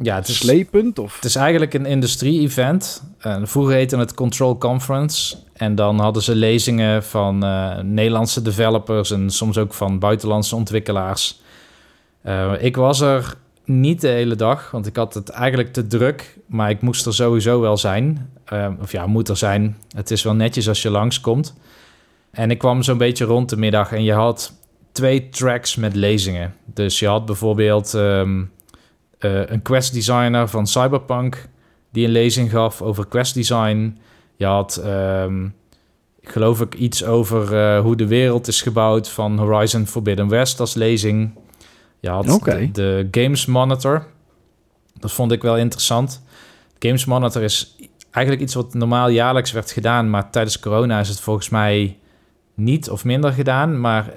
Ja, 0.01 0.15
het 0.15 0.27
is, 0.27 0.37
slepend? 0.37 0.99
Of? 0.99 1.15
het 1.15 1.25
is 1.25 1.35
eigenlijk 1.35 1.73
een 1.73 1.85
industrie-event. 1.85 3.03
Eh, 3.19 3.37
vroeger 3.43 3.73
heette 3.73 3.97
het 3.97 4.13
Control 4.13 4.57
Conference. 4.57 5.37
En 5.53 5.75
dan 5.75 5.99
hadden 5.99 6.23
ze 6.23 6.35
lezingen 6.35 7.03
van 7.03 7.43
eh, 7.43 7.79
Nederlandse 7.79 8.41
developers 8.41 9.11
en 9.11 9.29
soms 9.29 9.57
ook 9.57 9.73
van 9.73 9.99
buitenlandse 9.99 10.55
ontwikkelaars. 10.55 11.41
Ik 12.59 12.75
was 12.75 12.99
er 12.99 13.35
niet 13.65 14.01
de 14.01 14.07
hele 14.07 14.35
dag, 14.35 14.71
want 14.71 14.85
ik 14.85 14.95
had 14.95 15.13
het 15.13 15.29
eigenlijk 15.29 15.73
te 15.73 15.87
druk. 15.87 16.37
Maar 16.45 16.69
ik 16.69 16.81
moest 16.81 17.05
er 17.05 17.13
sowieso 17.13 17.59
wel 17.59 17.77
zijn. 17.77 18.31
Of 18.81 18.91
ja, 18.91 19.05
moet 19.05 19.29
er 19.29 19.37
zijn. 19.37 19.77
Het 19.95 20.11
is 20.11 20.23
wel 20.23 20.33
netjes 20.33 20.67
als 20.67 20.81
je 20.81 20.89
langskomt. 20.89 21.53
En 22.31 22.51
ik 22.51 22.57
kwam 22.57 22.83
zo'n 22.83 22.97
beetje 22.97 23.25
rond 23.25 23.49
de 23.49 23.57
middag 23.57 23.91
en 23.91 24.03
je 24.03 24.13
had 24.13 24.53
twee 24.99 25.29
tracks 25.29 25.75
met 25.75 25.95
lezingen. 25.95 26.53
Dus 26.65 26.99
je 26.99 27.07
had 27.07 27.25
bijvoorbeeld 27.25 27.93
ehm, 27.93 28.43
eh, 29.19 29.45
een 29.45 29.61
quest 29.61 29.93
designer 29.93 30.47
van 30.47 30.67
Cyberpunk 30.67 31.47
die 31.91 32.05
een 32.05 32.11
lezing 32.11 32.49
gaf 32.51 32.81
over 32.81 33.07
quest 33.07 33.33
design. 33.33 33.97
Je 34.35 34.45
had, 34.45 34.75
ehm, 34.77 35.47
geloof 36.21 36.61
ik, 36.61 36.73
iets 36.75 37.03
over 37.03 37.57
eh, 37.57 37.81
hoe 37.81 37.95
de 37.95 38.07
wereld 38.07 38.47
is 38.47 38.61
gebouwd 38.61 39.09
van 39.09 39.37
Horizon 39.37 39.87
Forbidden 39.87 40.27
West 40.27 40.59
als 40.59 40.73
lezing. 40.73 41.31
Je 41.99 42.09
had 42.09 42.25
de, 42.25 42.69
de 42.71 43.07
Games 43.11 43.45
Monitor. 43.45 44.05
Dat 44.99 45.11
vond 45.11 45.31
ik 45.31 45.41
wel 45.41 45.57
interessant. 45.57 46.23
Games 46.79 47.05
Monitor 47.05 47.41
is 47.41 47.75
eigenlijk 48.11 48.45
iets 48.45 48.53
wat 48.53 48.73
normaal 48.73 49.09
jaarlijks 49.09 49.51
werd 49.51 49.71
gedaan, 49.71 50.09
maar 50.09 50.31
tijdens 50.31 50.59
corona 50.59 50.99
is 50.99 51.09
het 51.09 51.19
volgens 51.19 51.49
mij 51.49 51.97
niet 52.53 52.89
of 52.89 53.05
minder 53.05 53.33
gedaan. 53.33 53.79
Maar 53.79 54.13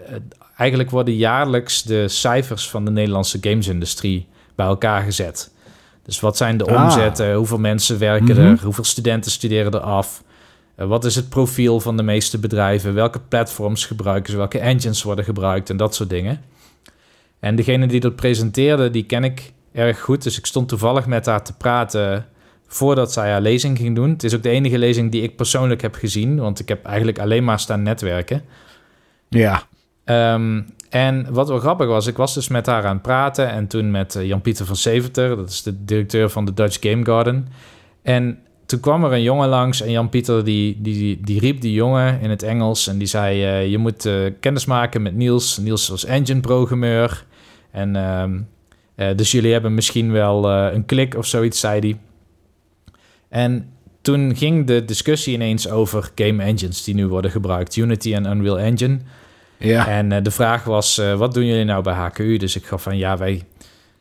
eigenlijk 0.62 0.90
worden 0.90 1.14
jaarlijks 1.14 1.82
de 1.82 2.08
cijfers 2.08 2.68
van 2.70 2.84
de 2.84 2.90
Nederlandse 2.90 3.38
gamesindustrie 3.40 4.26
bij 4.54 4.66
elkaar 4.66 5.02
gezet. 5.02 5.50
Dus 6.02 6.20
wat 6.20 6.36
zijn 6.36 6.56
de 6.56 6.64
Ah. 6.64 6.82
omzetten? 6.84 7.34
Hoeveel 7.34 7.58
mensen 7.58 7.98
werken 7.98 8.36
Mhm. 8.36 8.40
er? 8.40 8.58
Hoeveel 8.62 8.84
studenten 8.84 9.30
studeren 9.30 9.72
er 9.72 9.80
af? 9.80 10.22
Eh, 10.74 10.86
wat 10.86 11.04
is 11.04 11.14
het 11.14 11.28
profiel 11.28 11.80
van 11.80 11.96
de 11.96 12.02
meeste 12.02 12.38
bedrijven? 12.38 12.94
Welke 12.94 13.20
platforms 13.28 13.86
gebruiken 13.86 14.30
ze? 14.32 14.38
Welke 14.38 14.58
engines 14.58 15.02
worden 15.02 15.24
gebruikt? 15.24 15.70
En 15.70 15.76
dat 15.76 15.94
soort 15.94 16.10
dingen. 16.10 16.40
En 17.40 17.56
degene 17.56 17.86
die 17.86 18.00
dat 18.00 18.16
presenteerde, 18.16 18.90
die 18.90 19.04
ken 19.04 19.24
ik 19.24 19.52
erg 19.72 20.00
goed. 20.00 20.22
Dus 20.22 20.38
ik 20.38 20.46
stond 20.46 20.68
toevallig 20.68 21.06
met 21.06 21.26
haar 21.26 21.44
te 21.44 21.52
praten 21.52 22.26
voordat 22.66 23.12
zij 23.12 23.30
haar 23.30 23.40
lezing 23.40 23.78
ging 23.78 23.94
doen. 23.94 24.10
Het 24.10 24.24
is 24.24 24.34
ook 24.34 24.42
de 24.42 24.48
enige 24.50 24.78
lezing 24.78 25.10
die 25.12 25.22
ik 25.22 25.36
persoonlijk 25.36 25.82
heb 25.82 25.94
gezien, 25.94 26.38
want 26.38 26.58
ik 26.58 26.68
heb 26.68 26.84
eigenlijk 26.84 27.18
alleen 27.18 27.44
maar 27.44 27.58
staan 27.60 27.82
netwerken. 27.82 28.42
Ja. 29.28 29.62
Ehm, 30.04 30.62
en 30.88 31.32
wat 31.32 31.48
wel 31.48 31.58
grappig 31.58 31.86
was, 31.86 32.06
ik 32.06 32.16
was 32.16 32.34
dus 32.34 32.48
met 32.48 32.66
haar 32.66 32.84
aan 32.84 32.92
het 32.92 33.02
praten 33.02 33.48
en 33.48 33.66
toen 33.66 33.90
met 33.90 34.14
eh, 34.14 34.26
Jan-Pieter 34.26 34.66
van 34.66 34.76
Seventer, 34.76 35.36
dat 35.36 35.48
is 35.48 35.62
de 35.62 35.84
directeur 35.84 36.30
van 36.30 36.44
de 36.44 36.54
Dutch 36.54 36.76
Game 36.80 37.04
Garden. 37.04 37.48
En 38.02 38.38
toen 38.72 38.80
kwam 38.80 39.04
er 39.04 39.12
een 39.12 39.22
jongen 39.22 39.48
langs 39.48 39.80
en 39.80 39.90
Jan-Pieter 39.90 40.44
die, 40.44 40.80
die, 40.80 41.20
die 41.20 41.40
riep 41.40 41.60
die 41.60 41.72
jongen 41.72 42.20
in 42.20 42.30
het 42.30 42.42
Engels 42.42 42.86
en 42.86 42.98
die 42.98 43.06
zei, 43.06 43.44
eh, 43.44 43.70
je 43.70 43.78
moet 43.78 44.06
eh, 44.06 44.14
kennis 44.40 44.64
maken 44.64 45.02
met 45.02 45.14
Niels. 45.14 45.58
Niels 45.58 45.88
was 45.88 46.04
engine-programmeur 46.04 47.24
en 47.70 47.96
ehm, 47.96 48.40
eh, 48.94 49.16
dus 49.16 49.30
jullie 49.30 49.52
hebben 49.52 49.74
misschien 49.74 50.12
wel 50.12 50.50
een 50.50 50.84
klik 50.84 51.16
of 51.16 51.26
zoiets, 51.26 51.60
zei 51.60 51.80
hij. 51.80 51.98
En 53.28 53.68
toen 54.00 54.36
ging 54.36 54.66
de 54.66 54.84
discussie 54.84 55.34
ineens 55.34 55.68
over 55.68 56.10
game 56.14 56.42
engines 56.42 56.84
die 56.84 56.94
nu 56.94 57.06
worden 57.06 57.30
gebruikt, 57.30 57.76
Unity 57.76 58.14
en 58.14 58.26
Unreal 58.26 58.58
Engine. 58.58 58.98
Ja. 59.62 59.88
En 59.88 60.12
eh, 60.12 60.22
de 60.22 60.30
vraag 60.30 60.64
was, 60.64 60.98
eh, 60.98 61.14
wat 61.14 61.34
doen 61.34 61.46
jullie 61.46 61.64
nou 61.64 61.82
bij 61.82 61.94
HKU? 61.94 62.36
Dus 62.36 62.56
ik 62.56 62.64
gaf 62.66 62.82
van, 62.82 62.96
ja, 62.98 63.16
wij, 63.16 63.42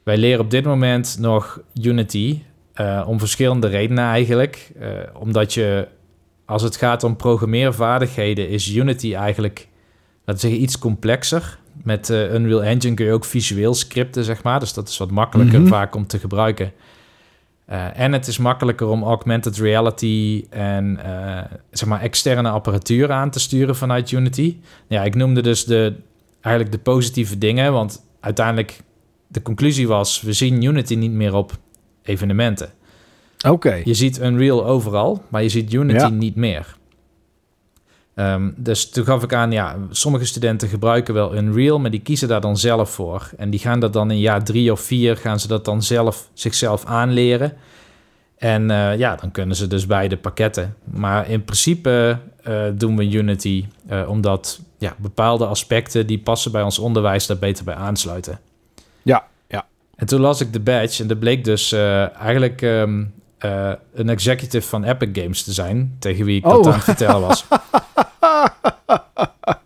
wij 0.04 0.18
leren 0.18 0.40
op 0.40 0.52
dit 0.52 0.64
moment 0.66 1.18
nog 1.20 1.62
Unity. 1.82 2.42
eh, 2.74 3.04
om 3.08 3.20
verschillende 3.20 3.68
redenen 3.68 4.04
eigenlijk. 4.04 4.72
Omdat 5.14 5.54
je, 5.54 5.88
als 6.46 6.62
het 6.62 6.76
gaat 6.76 7.04
om 7.04 7.16
programmeervaardigheden, 7.16 8.50
is 8.50 8.76
Unity 8.76 9.14
eigenlijk, 9.16 9.68
laten 10.26 10.34
we 10.44 10.50
zeggen, 10.50 10.62
iets 10.62 10.78
complexer. 10.80 11.60
Met 11.84 12.10
eh, 12.10 12.34
Unreal 12.34 12.64
Engine 12.64 12.94
kun 12.96 13.06
je 13.06 13.14
ook 13.14 13.26
visueel 13.26 13.74
scripten, 13.74 14.24
zeg 14.24 14.44
maar. 14.44 14.60
Dus 14.60 14.74
dat 14.74 14.88
is 14.90 14.98
wat 14.98 15.12
makkelijker 15.12 15.60
Mhm. 15.60 15.70
vaak 15.70 15.96
om 15.96 16.08
te 16.08 16.20
gebruiken. 16.20 16.72
Eh, 17.72 18.00
en 18.00 18.14
het 18.14 18.28
is 18.28 18.38
makkelijker 18.38 18.88
om 18.88 19.04
augmented 19.04 19.58
reality 19.58 20.46
en 20.50 21.00
eh, 21.04 21.44
zeg 21.72 21.90
maar 21.90 22.02
externe 22.02 22.50
apparatuur 22.50 23.12
aan 23.12 23.30
te 23.30 23.40
sturen 23.40 23.76
vanuit 23.76 24.12
Unity. 24.12 24.58
Ja, 24.88 25.04
ik 25.04 25.16
noemde 25.16 25.42
dus 25.42 25.66
de, 25.66 25.96
eigenlijk 26.42 26.76
de 26.76 26.82
positieve 26.82 27.38
dingen, 27.38 27.74
want 27.74 28.06
uiteindelijk 28.20 28.80
de 29.28 29.42
conclusie 29.42 29.88
was, 29.88 30.22
we 30.22 30.34
zien 30.34 30.64
Unity 30.64 30.96
niet 30.96 31.12
meer 31.12 31.34
op 31.34 31.58
evenementen. 32.04 32.70
Oké. 33.48 33.82
Je 33.84 33.94
ziet 33.94 34.20
Unreal 34.20 34.66
overal, 34.66 35.24
maar 35.30 35.44
je 35.44 35.50
ziet 35.50 35.74
Unity 35.74 36.00
Ja. 36.00 36.10
niet 36.10 36.36
meer. 36.36 36.76
Ehm, 38.14 38.50
dus 38.56 38.90
toen 38.90 39.06
gaf 39.06 39.24
ik 39.24 39.34
aan, 39.34 39.52
ja, 39.52 39.78
sommige 39.90 40.26
studenten 40.26 40.68
gebruiken 40.68 41.14
wel 41.14 41.36
Unreal, 41.36 41.80
maar 41.80 41.92
die 41.92 42.02
kiezen 42.02 42.28
daar 42.28 42.42
dan 42.42 42.58
zelf 42.58 42.90
voor. 42.90 43.30
En 43.38 43.50
die 43.50 43.60
gaan 43.60 43.80
dat 43.80 43.94
dan 43.94 44.12
in 44.12 44.20
jaar 44.20 44.44
drie 44.44 44.72
of 44.72 44.80
vier, 44.80 45.18
gaan 45.18 45.40
ze 45.40 45.48
dat 45.48 45.66
dan 45.66 45.84
zelf 45.84 46.30
zichzelf 46.34 46.86
aanleren. 46.86 47.54
En 48.38 48.72
eh, 48.72 48.98
ja, 48.98 49.16
dan 49.16 49.32
kunnen 49.32 49.56
ze 49.56 49.68
dus 49.68 49.86
beide 49.86 50.18
pakketten. 50.18 50.76
Maar 50.84 51.30
in 51.30 51.44
principe 51.44 52.18
eh, 52.44 52.64
doen 52.74 52.98
we 52.98 53.12
Unity, 53.12 53.66
eh, 53.88 54.10
omdat 54.10 54.60
ja, 54.78 54.96
bepaalde 54.98 55.46
aspecten 55.46 56.08
die 56.08 56.20
passen 56.20 56.52
bij 56.52 56.62
ons 56.62 56.80
onderwijs 56.80 57.28
daar 57.28 57.38
beter 57.38 57.64
bij 57.64 57.76
aansluiten. 57.76 58.40
Ja, 59.02 59.28
ja. 59.48 59.66
En 59.96 60.06
toen 60.06 60.20
las 60.20 60.42
ik 60.42 60.54
de 60.54 60.60
badge 60.60 61.04
en 61.04 61.10
er 61.10 61.18
bleek 61.18 61.44
dus 61.44 61.72
eigenlijk 61.72 62.62
ehm, 62.62 63.04
eh, 63.42 63.72
een 63.94 64.10
executive 64.10 64.68
van 64.68 64.84
Epic 64.84 65.10
Games 65.22 65.44
te 65.44 65.54
zijn, 65.54 65.96
tegen 66.00 66.26
wie 66.26 66.38
ik 66.38 66.44
dat 66.44 66.58
Oh. 66.58 66.66
aan 66.68 66.74
het 66.74 66.84
vertellen 66.84 67.22
was. 67.22 67.46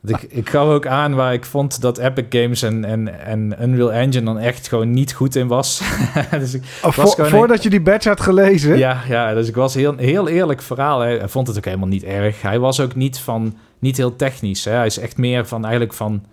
ik, 0.05 0.21
ik 0.21 0.49
gaf 0.49 0.67
ook 0.67 0.88
aan 0.88 1.15
waar 1.15 1.34
ik 1.34 1.45
vond 1.45 1.82
dat 1.82 1.97
Epic 1.97 2.26
Games 2.41 2.61
en, 2.61 2.86
en, 2.86 3.19
en 3.26 3.55
Unreal 3.61 3.91
Engine 3.93 4.26
dan 4.26 4.39
echt 4.39 4.67
gewoon 4.67 4.91
niet 4.91 5.13
goed 5.13 5.36
in 5.36 5.47
was. 5.47 5.82
dus 6.32 6.53
ik, 6.53 6.63
Oh, 6.84 6.93
was 6.93 7.15
voordat 7.17 7.63
je 7.63 7.69
die 7.69 7.82
badge 7.82 8.09
had 8.09 8.21
gelezen? 8.21 8.78
ja, 8.78 9.01
ja, 9.07 9.34
dus 9.34 9.47
ik 9.47 9.55
was 9.55 9.73
heel, 9.73 9.95
heel 9.97 10.28
eerlijk 10.28 10.61
verhaal. 10.61 10.99
Hij, 10.99 11.17
hij 11.17 11.28
vond 11.28 11.47
het 11.47 11.57
ook 11.57 11.65
helemaal 11.65 11.88
niet 11.88 12.03
erg. 12.03 12.41
Hij 12.41 12.59
was 12.59 12.80
ook 12.80 12.95
niet 12.95 13.19
van 13.19 13.57
niet 13.80 13.97
heel 13.97 14.15
technisch. 14.15 14.65
Hè. 14.65 14.71
Hij 14.71 14.86
is 14.86 14.97
echt 14.99 15.17
meer 15.17 15.45
van 15.47 15.61
eigenlijk 15.63 15.93
van 15.93 16.23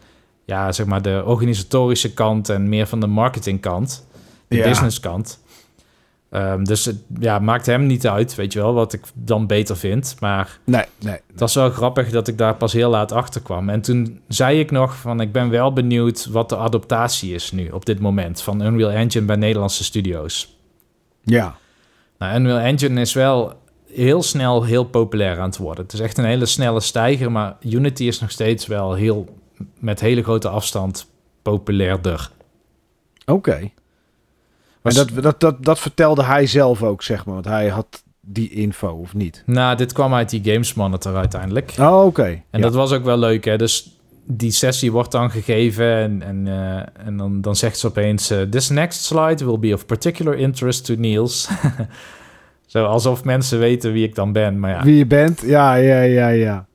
ja, 0.44 0.72
zeg 0.72 0.86
maar 0.86 1.02
de 1.02 1.22
organisatorische 1.26 2.12
kant 2.14 2.48
en 2.48 2.68
meer 2.68 2.86
van 2.86 3.00
de 3.00 3.06
marketingkant, 3.06 4.06
de 4.48 4.56
Ja. 4.56 4.64
businesskant. 4.68 5.40
Ehm, 6.32 6.64
dus 6.64 6.84
het 6.84 6.96
ja, 7.18 7.38
maakt 7.38 7.66
hem 7.66 7.86
niet 7.86 8.06
uit, 8.06 8.34
weet 8.34 8.52
je 8.52 8.58
wel, 8.58 8.74
wat 8.74 8.92
ik 8.92 9.04
dan 9.14 9.46
beter 9.46 9.76
vind. 9.76 10.16
Maar 10.20 10.58
Nee, 10.64 10.84
nee. 11.00 11.20
het 11.30 11.40
was 11.40 11.54
wel 11.54 11.70
grappig 11.70 12.10
dat 12.10 12.28
ik 12.28 12.38
daar 12.38 12.54
pas 12.54 12.72
heel 12.72 12.90
laat 12.90 13.12
achter 13.12 13.40
kwam. 13.40 13.68
En 13.68 13.80
toen 13.80 14.20
zei 14.28 14.58
ik 14.58 14.70
nog 14.70 14.96
van 14.96 15.20
ik 15.20 15.32
ben 15.32 15.50
wel 15.50 15.72
benieuwd 15.72 16.26
wat 16.26 16.48
de 16.48 16.56
adaptatie 16.56 17.34
is 17.34 17.52
nu 17.52 17.68
op 17.68 17.84
dit 17.84 18.00
moment 18.00 18.42
van 18.42 18.62
Unreal 18.62 18.90
Engine 18.90 19.24
bij 19.24 19.36
Nederlandse 19.36 19.84
studio's. 19.84 20.56
Ja. 21.22 21.56
Nou, 22.18 22.36
Unreal 22.36 22.58
Engine 22.58 23.00
is 23.00 23.12
wel 23.12 23.52
heel 23.86 24.22
snel 24.22 24.64
heel 24.64 24.84
populair 24.84 25.38
aan 25.38 25.48
het 25.48 25.56
worden. 25.56 25.84
Het 25.84 25.92
is 25.92 26.00
echt 26.00 26.18
een 26.18 26.24
hele 26.24 26.46
snelle 26.46 26.80
stijger, 26.80 27.32
maar 27.32 27.56
Unity 27.60 28.04
is 28.04 28.20
nog 28.20 28.30
steeds 28.30 28.66
wel 28.66 28.94
heel 28.94 29.36
met 29.78 30.00
hele 30.00 30.22
grote 30.22 30.48
afstand 30.48 31.06
populairder. 31.42 32.30
Oké. 33.26 33.70
Was- 34.82 34.94
dat, 34.94 35.22
dat, 35.22 35.40
dat, 35.40 35.64
dat 35.64 35.78
vertelde 35.78 36.22
hij 36.24 36.46
zelf 36.46 36.82
ook, 36.82 37.02
zeg 37.02 37.24
maar. 37.24 37.34
Want 37.34 37.46
hij 37.46 37.68
had 37.68 38.02
die 38.20 38.50
info, 38.50 38.88
of 38.88 39.14
niet? 39.14 39.42
Nou, 39.46 39.76
dit 39.76 39.92
kwam 39.92 40.14
uit 40.14 40.30
die 40.30 40.52
Games 40.52 40.74
Monitor 40.74 41.16
uiteindelijk. 41.16 41.74
Oh, 41.80 42.04
oké. 42.04 42.22
En 42.24 42.42
Ja. 42.50 42.58
dat 42.60 42.74
was 42.74 42.92
ook 42.92 43.04
wel 43.04 43.18
leuk, 43.18 43.44
hè? 43.44 43.56
Dus 43.58 43.96
die 44.26 44.50
sessie 44.50 44.92
wordt 44.92 45.10
dan 45.12 45.30
gegeven 45.30 45.86
en, 45.96 46.22
en, 46.22 46.46
eh, 46.48 47.06
en 47.06 47.16
dan, 47.16 47.40
dan 47.40 47.56
zegt 47.56 47.78
ze 47.78 47.86
opeens... 47.86 48.30
eh, 48.30 48.40
This 48.42 48.68
next 48.68 49.04
slide 49.04 49.44
will 49.44 49.58
be 49.58 49.74
of 49.74 49.86
particular 49.86 50.34
interest 50.38 50.84
to 50.84 50.94
Niels. 50.94 51.48
Zo, 52.66 52.84
alsof 52.84 53.24
mensen 53.24 53.58
weten 53.58 53.92
wie 53.92 54.04
ik 54.06 54.14
dan 54.14 54.32
ben, 54.32 54.58
maar 54.60 54.70
ja. 54.70 54.82
Wie 54.82 54.96
je 54.96 55.06
bent? 55.06 55.40
Ja, 55.40 55.74
ja, 55.74 56.00
ja, 56.00 56.28
ja. 56.28 56.66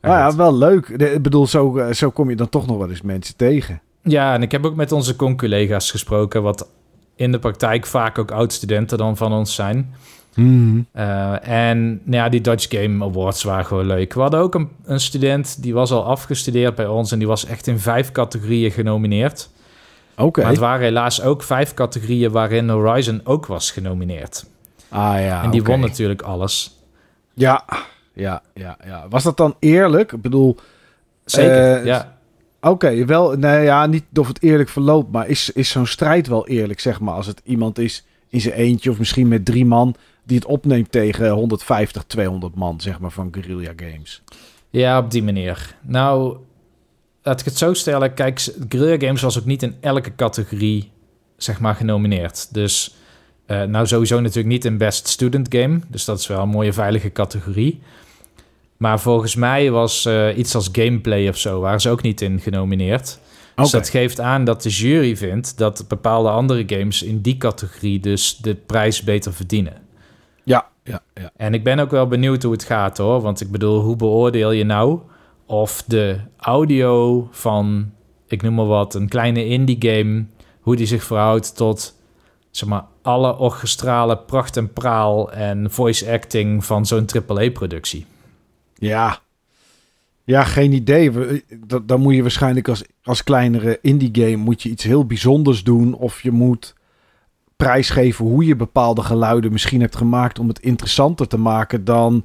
Nou 0.00 0.16
ja, 0.18 0.36
wel 0.36 0.56
leuk. 0.56 0.88
Ik 0.88 1.22
bedoel, 1.22 1.46
zo, 1.46 1.78
eh, 1.78 1.92
zo 1.92 2.10
kom 2.10 2.30
je 2.30 2.36
dan 2.36 2.48
toch 2.48 2.66
nog 2.66 2.78
wel 2.78 2.90
eens 2.90 3.02
mensen 3.02 3.36
tegen. 3.36 3.80
Ja, 4.02 4.34
en 4.34 4.42
ik 4.42 4.52
heb 4.52 4.66
ook 4.66 4.74
met 4.74 4.92
onze 4.92 5.16
conculega's 5.16 5.90
gesproken... 5.90 6.42
wat 6.42 6.68
in 7.16 7.32
de 7.32 7.38
praktijk 7.38 7.86
vaak 7.86 8.18
ook 8.18 8.30
oud-studenten 8.30 8.98
dan 8.98 9.16
van 9.16 9.32
ons 9.32 9.54
zijn... 9.54 9.94
Eh, 10.92 11.48
en 11.48 12.00
nou 12.04 12.16
ja, 12.22 12.28
die 12.28 12.40
Dutch 12.40 12.66
Game 12.68 13.04
Awards 13.04 13.42
waren 13.42 13.64
gewoon 13.66 13.86
leuk. 13.86 14.14
We 14.14 14.20
hadden 14.20 14.40
ook 14.40 14.54
een, 14.54 14.68
een 14.84 15.00
student 15.00 15.62
die 15.62 15.74
was 15.74 15.90
al 15.90 16.04
afgestudeerd 16.04 16.74
bij 16.74 16.86
ons 16.86 17.12
en 17.12 17.18
die 17.18 17.28
was 17.28 17.46
echt 17.46 17.66
in 17.66 17.78
vijf 17.78 18.12
categorieën 18.12 18.70
genomineerd. 18.70 19.50
Oké. 20.16 20.40
Maar 20.40 20.50
het 20.50 20.58
waren 20.60 20.84
helaas 20.84 21.22
ook 21.22 21.42
vijf 21.42 21.74
categorieën 21.74 22.30
waarin 22.30 22.68
Horizon 22.68 23.20
ook 23.24 23.46
was 23.46 23.70
genomineerd. 23.70 24.44
Ah 24.88 25.20
ja, 25.20 25.42
en 25.42 25.50
die 25.50 25.62
won 25.62 25.80
natuurlijk 25.80 26.22
alles. 26.22 26.78
Ja, 27.34 27.64
ja, 28.12 28.42
ja, 28.54 28.76
ja. 28.86 29.06
Was 29.08 29.22
dat 29.22 29.36
dan 29.36 29.54
eerlijk? 29.58 30.12
Ik 30.12 30.20
bedoel, 30.20 30.56
Zeker, 31.24 31.76
Eh, 31.76 31.84
ja. 31.84 32.13
Oké, 32.70 33.04
wel, 33.04 33.32
nee, 33.32 33.62
ja, 33.62 33.86
niet 33.86 34.04
of 34.14 34.28
het 34.28 34.42
eerlijk 34.42 34.68
verloopt, 34.68 35.12
maar 35.12 35.28
is, 35.28 35.50
is 35.50 35.70
zo'n 35.70 35.86
strijd 35.86 36.26
wel 36.26 36.46
eerlijk, 36.46 36.80
zeg 36.80 37.00
maar, 37.00 37.14
als 37.14 37.26
het 37.26 37.40
iemand 37.44 37.78
is 37.78 38.04
in 38.28 38.40
zijn 38.40 38.54
eentje 38.54 38.90
of 38.90 38.98
misschien 38.98 39.28
met 39.28 39.44
drie 39.44 39.64
man 39.64 39.94
die 40.24 40.36
het 40.36 40.46
opneemt 40.46 40.92
tegen 40.92 41.30
150, 41.30 42.04
200 42.06 42.54
man, 42.54 42.80
zeg 42.80 42.98
maar, 43.00 43.10
van 43.10 43.28
Guerrilla 43.30 43.72
Games. 43.76 44.22
Ja, 44.70 44.98
op 44.98 45.10
die 45.10 45.22
manier. 45.22 45.76
Nou, 45.80 46.36
laat 47.22 47.40
ik 47.40 47.46
het 47.46 47.58
zo 47.58 47.74
stellen. 47.74 48.14
Kijk, 48.14 48.40
Guerrilla 48.68 49.06
Games 49.06 49.22
was 49.22 49.38
ook 49.38 49.44
niet 49.44 49.62
in 49.62 49.76
elke 49.80 50.14
categorie, 50.14 50.90
zeg 51.36 51.60
maar, 51.60 51.74
genomineerd. 51.74 52.54
Dus, 52.54 52.94
eh, 53.46 53.62
nou 53.62 53.86
sowieso 53.86 54.20
natuurlijk 54.20 54.48
niet 54.48 54.64
in 54.64 54.78
Best 54.78 55.08
Student 55.08 55.46
Game. 55.54 55.80
Dus 55.88 56.04
dat 56.04 56.18
is 56.18 56.26
wel 56.26 56.42
een 56.42 56.48
mooie 56.48 56.72
veilige 56.72 57.12
categorie. 57.12 57.80
Maar 58.84 59.00
volgens 59.00 59.34
mij 59.34 59.70
was 59.70 60.04
eh, 60.04 60.38
iets 60.38 60.54
als 60.54 60.68
gameplay 60.72 61.28
of 61.28 61.36
zo, 61.36 61.60
waren 61.60 61.80
ze 61.80 61.90
ook 61.90 62.02
niet 62.02 62.20
in 62.20 62.40
genomineerd. 62.40 63.18
Dus 63.54 63.66
Oké. 63.66 63.76
dat 63.76 63.88
geeft 63.88 64.20
aan 64.20 64.44
dat 64.44 64.62
de 64.62 64.68
jury 64.68 65.16
vindt 65.16 65.58
dat 65.58 65.84
bepaalde 65.88 66.28
andere 66.28 66.64
games 66.66 67.02
in 67.02 67.20
die 67.20 67.36
categorie 67.36 68.00
dus 68.00 68.36
de 68.36 68.54
prijs 68.54 69.02
beter 69.02 69.32
verdienen. 69.32 69.72
Ja, 70.42 70.66
ja, 70.82 71.02
ja. 71.14 71.30
En 71.36 71.54
ik 71.54 71.64
ben 71.64 71.78
ook 71.78 71.90
wel 71.90 72.06
benieuwd 72.06 72.42
hoe 72.42 72.52
het 72.52 72.64
gaat 72.64 72.98
hoor. 72.98 73.20
Want 73.20 73.40
ik 73.40 73.50
bedoel, 73.50 73.80
hoe 73.80 73.96
beoordeel 73.96 74.50
je 74.50 74.64
nou 74.64 74.98
of 75.46 75.82
de 75.86 76.18
audio 76.36 77.28
van, 77.30 77.90
ik 78.28 78.42
noem 78.42 78.54
maar 78.54 78.66
wat, 78.66 78.94
een 78.94 79.08
kleine 79.08 79.46
indie 79.46 79.76
game, 79.80 80.24
hoe 80.60 80.76
die 80.76 80.86
zich 80.86 81.04
verhoudt 81.04 81.56
tot, 81.56 81.94
zeg 82.50 82.68
maar, 82.68 82.84
alle 83.02 83.38
orchestrale 83.38 84.18
pracht 84.18 84.56
en 84.56 84.72
praal 84.72 85.32
en 85.32 85.70
voice 85.70 86.12
acting 86.12 86.64
van 86.64 86.86
zo'n 86.86 87.06
AAA-productie. 87.28 88.06
Ja. 88.74 89.18
Ja, 90.24 90.44
geen 90.44 90.72
idee. 90.72 91.10
We- 91.10 91.44
dat- 91.66 91.88
Dan 91.88 92.00
moet 92.00 92.14
je 92.14 92.22
waarschijnlijk 92.22 92.68
als, 92.68 92.84
als 93.02 93.24
kleinere 93.24 93.78
indie 93.82 94.10
game 94.12 94.36
moet 94.36 94.62
je 94.62 94.68
iets 94.68 94.84
heel 94.84 95.06
bijzonders 95.06 95.64
doen. 95.64 95.94
Of 95.94 96.22
je 96.22 96.30
moet 96.30 96.74
prijsgeven 97.56 98.24
hoe 98.24 98.44
je 98.44 98.56
bepaalde 98.56 99.02
geluiden 99.02 99.52
misschien 99.52 99.80
hebt 99.80 99.96
gemaakt 99.96 100.38
om 100.38 100.48
het 100.48 100.58
interessanter 100.58 101.28
te 101.28 101.38
maken 101.38 101.84
dan 101.84 102.24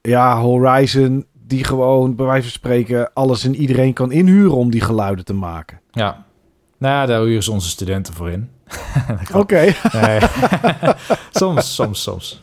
ja, 0.00 0.40
Horizon, 0.40 1.24
die 1.32 1.64
gewoon 1.64 2.14
bij 2.16 2.26
wijze 2.26 2.42
van 2.42 2.50
spreken 2.52 3.12
alles 3.14 3.44
en 3.44 3.54
iedereen 3.56 3.92
kan 3.92 4.12
inhuren 4.12 4.56
om 4.56 4.70
die 4.70 4.80
geluiden 4.80 5.24
te 5.24 5.34
maken. 5.34 5.80
Ja. 5.90 6.26
Nou 6.78 6.94
ja, 6.94 7.06
daar 7.06 7.22
huren 7.22 7.42
ze 7.42 7.50
onze 7.50 7.68
studenten 7.68 8.14
voor 8.14 8.30
in. 8.30 8.50
Oké. 9.32 9.64
Soms, 11.30 11.74
soms, 11.74 12.02
soms. 12.02 12.38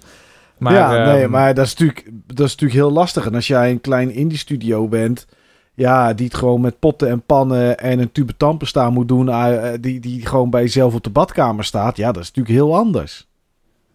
Maar, 0.58 0.74
ja, 0.74 1.06
nee, 1.06 1.22
ehm, 1.22 1.32
maar 1.32 1.54
dat 1.54 1.66
is, 1.66 1.76
natuurlijk, 1.76 2.12
dat 2.26 2.46
is 2.46 2.52
natuurlijk 2.52 2.80
heel 2.80 2.92
lastig. 2.92 3.26
En 3.26 3.36
als 3.36 3.48
jij 3.48 3.72
een 3.72 3.82
klein 3.82 4.12
indie 4.12 4.38
studio 4.38 4.88
bent, 4.88 5.28
ja, 5.74 6.14
die 6.14 6.26
het 6.26 6.36
gewoon 6.36 6.62
met 6.62 6.80
potten 6.80 7.10
en 7.10 7.22
pannen 7.22 7.80
en 7.80 8.00
een 8.00 8.12
tube 8.12 8.38
tandpasta 8.38 8.90
moet 8.90 9.08
doen, 9.08 9.30
eh, 9.30 9.74
die, 9.80 10.00
die 10.00 10.26
gewoon 10.26 10.50
bij 10.50 10.62
jezelf 10.62 10.94
op 10.94 11.04
de 11.04 11.10
badkamer 11.10 11.64
staat, 11.64 11.98
ja, 11.98 12.12
dat 12.12 12.24
is 12.24 12.32
natuurlijk 12.32 12.56
heel 12.56 12.76
anders. 12.76 13.28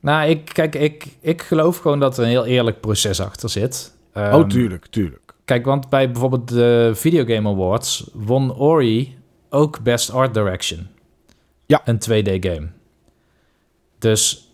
Nou, 0.00 0.28
ik, 0.28 0.44
kijk, 0.52 0.74
ik, 0.74 1.06
ik 1.20 1.42
geloof 1.42 1.78
gewoon 1.78 2.00
dat 2.00 2.18
er 2.18 2.24
een 2.24 2.30
heel 2.30 2.46
eerlijk 2.46 2.80
proces 2.80 3.20
achter 3.20 3.48
zit. 3.48 3.94
Ehm, 4.12 4.34
oh, 4.34 4.48
tuurlijk, 4.48 4.86
tuurlijk. 4.86 5.34
Kijk, 5.44 5.64
want 5.64 5.88
bij 5.88 6.10
bijvoorbeeld 6.10 6.48
de 6.48 6.90
Video 6.94 7.24
Game 7.24 7.48
Awards 7.48 8.10
won 8.12 8.54
Ori 8.54 9.18
ook 9.48 9.82
Best 9.82 10.10
Art 10.10 10.34
Direction. 10.34 10.86
Ja. 11.66 11.80
Een 11.84 11.98
2D-game. 11.98 12.68
Dus 13.98 14.49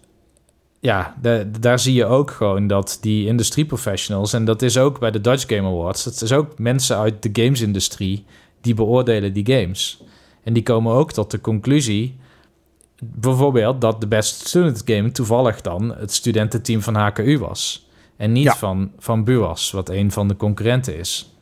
ja, 0.86 1.14
de- 1.22 1.50
daar 1.60 1.78
zie 1.78 1.94
je 1.94 2.04
ook 2.04 2.30
gewoon 2.30 2.66
dat 2.66 2.98
die 3.00 3.26
industrieprofessionals... 3.26 4.32
en 4.32 4.44
dat 4.44 4.62
is 4.62 4.78
ook 4.78 4.98
bij 4.98 5.10
de 5.10 5.20
Dutch 5.20 5.46
Game 5.46 5.68
Awards... 5.68 6.04
dat 6.04 6.22
is 6.22 6.32
ook 6.32 6.58
mensen 6.58 6.96
uit 6.96 7.22
de 7.22 7.42
gamesindustrie 7.42 8.24
die 8.60 8.74
beoordelen 8.74 9.32
die 9.32 9.46
games. 9.46 10.02
En 10.42 10.52
die 10.52 10.62
komen 10.62 10.92
ook 10.92 11.12
tot 11.12 11.30
de 11.30 11.40
conclusie... 11.40 12.16
bijvoorbeeld 13.02 13.80
dat 13.80 14.00
de 14.00 14.06
Best 14.06 14.46
Student 14.46 14.82
Game 14.84 15.12
toevallig 15.12 15.60
dan... 15.60 15.94
het 15.96 16.12
studententeam 16.12 16.82
van 16.82 16.94
HKU 16.94 17.38
was... 17.38 17.84
En 18.16 18.32
niet 18.32 18.44
Ja. 18.44 18.56
van, 18.56 18.90
van 18.98 19.24
Buas, 19.24 19.70
wat 19.70 19.88
een 19.88 20.10
van 20.12 20.28
de 20.28 20.36
concurrenten 20.36 20.98
is. 20.98 21.34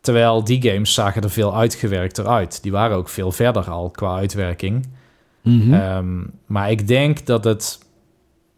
Terwijl 0.00 0.44
die 0.44 0.62
games 0.70 0.94
zagen 0.94 1.22
er 1.22 1.30
veel 1.30 1.56
uitgewerkter 1.56 2.26
uit. 2.26 2.62
Die 2.62 2.72
waren 2.72 2.96
ook 2.96 3.08
veel 3.08 3.32
verder 3.32 3.70
al 3.70 3.90
qua 3.90 4.16
uitwerking. 4.16 4.88
Mhm. 5.42 5.74
Ehm, 5.74 6.18
maar 6.46 6.70
ik 6.70 6.88
denk 6.88 7.26
dat 7.26 7.44
het, 7.44 7.78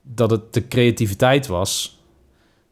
dat 0.02 0.30
het 0.30 0.54
de 0.54 0.68
creativiteit 0.68 1.46
was. 1.46 2.00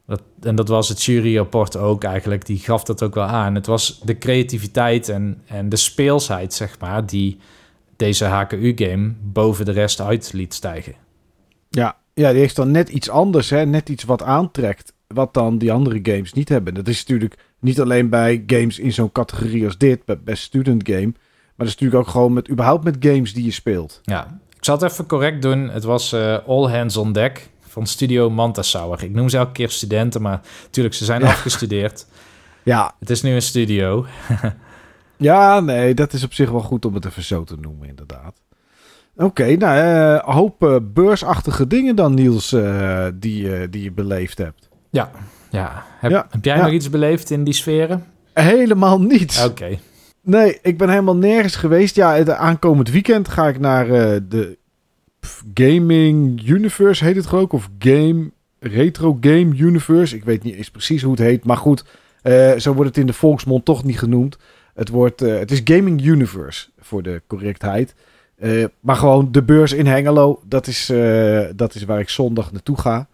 Dat, 0.06 0.22
en 0.40 0.56
dat 0.56 0.68
was 0.68 0.88
het 0.88 1.02
juryrapport 1.02 1.76
ook 1.76 2.04
eigenlijk. 2.04 2.46
Die 2.46 2.58
gaf 2.58 2.84
dat 2.84 3.02
ook 3.02 3.14
wel 3.14 3.24
aan. 3.24 3.54
Het 3.54 3.66
was 3.66 4.00
de 4.04 4.18
creativiteit 4.18 5.08
en, 5.08 5.42
en 5.46 5.68
de 5.68 5.76
speelsheid, 5.76 6.54
zeg 6.54 6.78
maar, 6.78 7.06
die 7.06 7.38
deze 7.96 8.24
HKU-game 8.24 9.12
boven 9.22 9.64
de 9.64 9.72
rest 9.72 10.00
uit 10.00 10.32
liet 10.32 10.54
stijgen. 10.54 10.94
ja. 11.70 11.96
ja, 12.14 12.30
die 12.30 12.40
heeft 12.40 12.56
dan 12.56 12.70
net 12.70 12.88
iets 12.88 13.08
anders, 13.08 13.50
hè? 13.50 13.66
net 13.66 13.88
iets 13.88 14.04
wat 14.04 14.22
aantrekt, 14.22 14.92
wat 15.06 15.34
dan 15.34 15.58
die 15.58 15.72
andere 15.72 15.98
games 16.02 16.32
niet 16.32 16.48
hebben. 16.48 16.74
Dat 16.74 16.88
is 16.88 16.98
natuurlijk 16.98 17.38
niet 17.58 17.80
alleen 17.80 18.08
bij 18.08 18.42
games 18.46 18.78
in 18.78 18.92
zo'n 18.92 19.12
categorie 19.12 19.64
als 19.64 19.78
dit, 19.78 20.04
bij 20.04 20.20
Best 20.20 20.42
Student 20.42 20.88
Game, 20.88 21.10
maar 21.10 21.66
dat 21.66 21.66
is 21.66 21.72
natuurlijk 21.72 22.00
ook 22.00 22.08
gewoon 22.08 22.32
met, 22.32 22.50
überhaupt 22.50 22.84
met 22.84 22.96
games 23.00 23.32
die 23.32 23.44
je 23.44 23.50
speelt. 23.50 24.00
Ja, 24.02 24.40
ik 24.60 24.66
zal 24.66 24.74
het 24.78 24.90
even 24.90 25.06
correct 25.06 25.42
doen. 25.42 25.68
Het 25.70 25.84
was 25.84 26.12
eh, 26.12 26.36
All 26.46 26.70
Hands 26.70 26.96
on 26.96 27.12
Deck 27.12 27.48
van 27.68 27.86
Studio 27.86 28.30
Mantasauer. 28.30 29.02
Ik 29.02 29.10
noem 29.12 29.28
ze 29.28 29.36
elke 29.36 29.52
keer 29.52 29.70
studenten, 29.70 30.22
maar 30.22 30.40
natuurlijk, 30.64 30.94
ze 30.94 31.04
zijn 31.04 31.20
Ja. 31.20 31.26
afgestudeerd. 31.28 32.06
Ja, 32.62 32.94
Het 32.98 33.10
is 33.10 33.22
nu 33.22 33.34
een 33.34 33.42
studio. 33.42 34.06
Ja, 35.16 35.60
nee, 35.60 35.94
dat 35.94 36.12
is 36.12 36.24
op 36.24 36.32
zich 36.34 36.50
wel 36.50 36.60
goed 36.60 36.84
om 36.84 36.94
het 36.94 37.04
even 37.04 37.22
zo 37.22 37.44
te 37.44 37.56
noemen, 37.60 37.88
inderdaad. 37.88 38.34
Oké, 39.16 39.56
nou, 39.56 39.78
eh, 39.78 40.12
een 40.26 40.32
hoop 40.34 40.64
eh, 40.64 40.76
beursachtige 40.82 41.66
dingen 41.66 41.96
dan, 41.96 42.14
Niels, 42.14 42.48
die, 43.14 43.68
die 43.70 43.82
je 43.82 43.92
beleefd 43.92 44.38
hebt. 44.38 44.68
Ja, 44.90 45.10
ja. 45.50 45.84
Heb, 45.98 46.10
Ja, 46.10 46.26
heb 46.30 46.44
jij 46.44 46.56
ja. 46.56 46.62
nog 46.62 46.72
iets 46.72 46.90
beleefd 46.90 47.30
in 47.30 47.44
die 47.44 47.54
sferen? 47.54 48.04
Helemaal 48.34 49.00
niets. 49.00 49.44
Oké. 49.44 49.78
Nee, 50.22 50.58
ik 50.62 50.78
ben 50.78 50.88
helemaal 50.88 51.16
nergens 51.16 51.56
geweest. 51.56 51.96
Ja, 51.96 52.14
het 52.14 52.30
aankomend 52.30 52.90
weekend 52.90 53.28
ga 53.28 53.48
ik 53.48 53.58
naar 53.58 53.90
eh, 53.90 54.20
de 54.28 54.58
Gaming 55.54 56.48
Universe, 56.48 57.04
heet 57.04 57.16
het 57.16 57.26
geloof 57.26 57.52
of 57.52 57.68
Game, 57.78 58.30
Retro 58.58 59.18
Game 59.20 59.56
Universe. 59.56 60.16
Ik 60.16 60.24
weet 60.24 60.42
niet 60.42 60.54
eens 60.54 60.70
precies 60.70 61.02
hoe 61.02 61.10
het 61.10 61.20
heet, 61.20 61.44
maar 61.44 61.56
goed, 61.56 61.84
eh, 62.22 62.56
zo 62.56 62.72
wordt 62.74 62.88
het 62.88 62.98
in 62.98 63.06
de 63.06 63.12
volksmond 63.12 63.64
toch 63.64 63.84
niet 63.84 63.98
genoemd. 63.98 64.38
Het, 64.74 64.88
wordt, 64.88 65.22
eh, 65.22 65.38
het 65.38 65.50
is 65.50 65.60
Gaming 65.64 66.04
Universe, 66.04 66.68
voor 66.78 67.02
de 67.02 67.22
correctheid. 67.26 67.94
Maar 68.80 68.96
gewoon 68.96 69.32
de 69.32 69.42
beurs 69.42 69.72
in 69.72 69.86
Hengelo, 69.86 70.42
dat 70.48 70.66
is, 70.66 70.92
dat 71.56 71.74
is 71.74 71.84
waar 71.84 72.00
ik 72.00 72.08
zondag 72.08 72.52
naartoe 72.52 72.78
ga. 72.78 73.08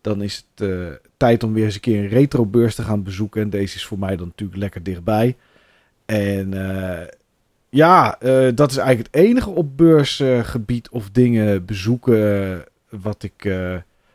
Dan 0.00 0.22
is 0.22 0.46
het 0.54 0.68
tijd 1.16 1.42
om 1.42 1.52
weer 1.52 1.64
eens 1.64 1.74
een 1.74 1.80
keer 1.80 2.02
een 2.02 2.08
retrobeurs 2.08 2.74
te 2.74 2.82
gaan 2.82 3.02
bezoeken. 3.02 3.42
En 3.42 3.50
deze 3.50 3.76
is 3.76 3.86
voor 3.86 3.98
mij 3.98 4.16
dan 4.16 4.26
natuurlijk 4.26 4.58
lekker 4.58 4.82
dichtbij. 4.82 5.36
En 6.08 6.54
eh, 6.54 7.06
ja, 7.68 8.20
eh, 8.20 8.48
dat 8.54 8.70
is 8.70 8.76
eigenlijk 8.76 9.14
het 9.14 9.24
enige 9.24 9.50
op 9.50 9.76
beursgebied 9.76 10.88
of 10.88 11.10
dingen 11.10 11.64
bezoeken 11.64 12.52
eh, 12.52 12.58
wat 13.00 13.22
ik 13.22 13.44
eh, 13.44 13.74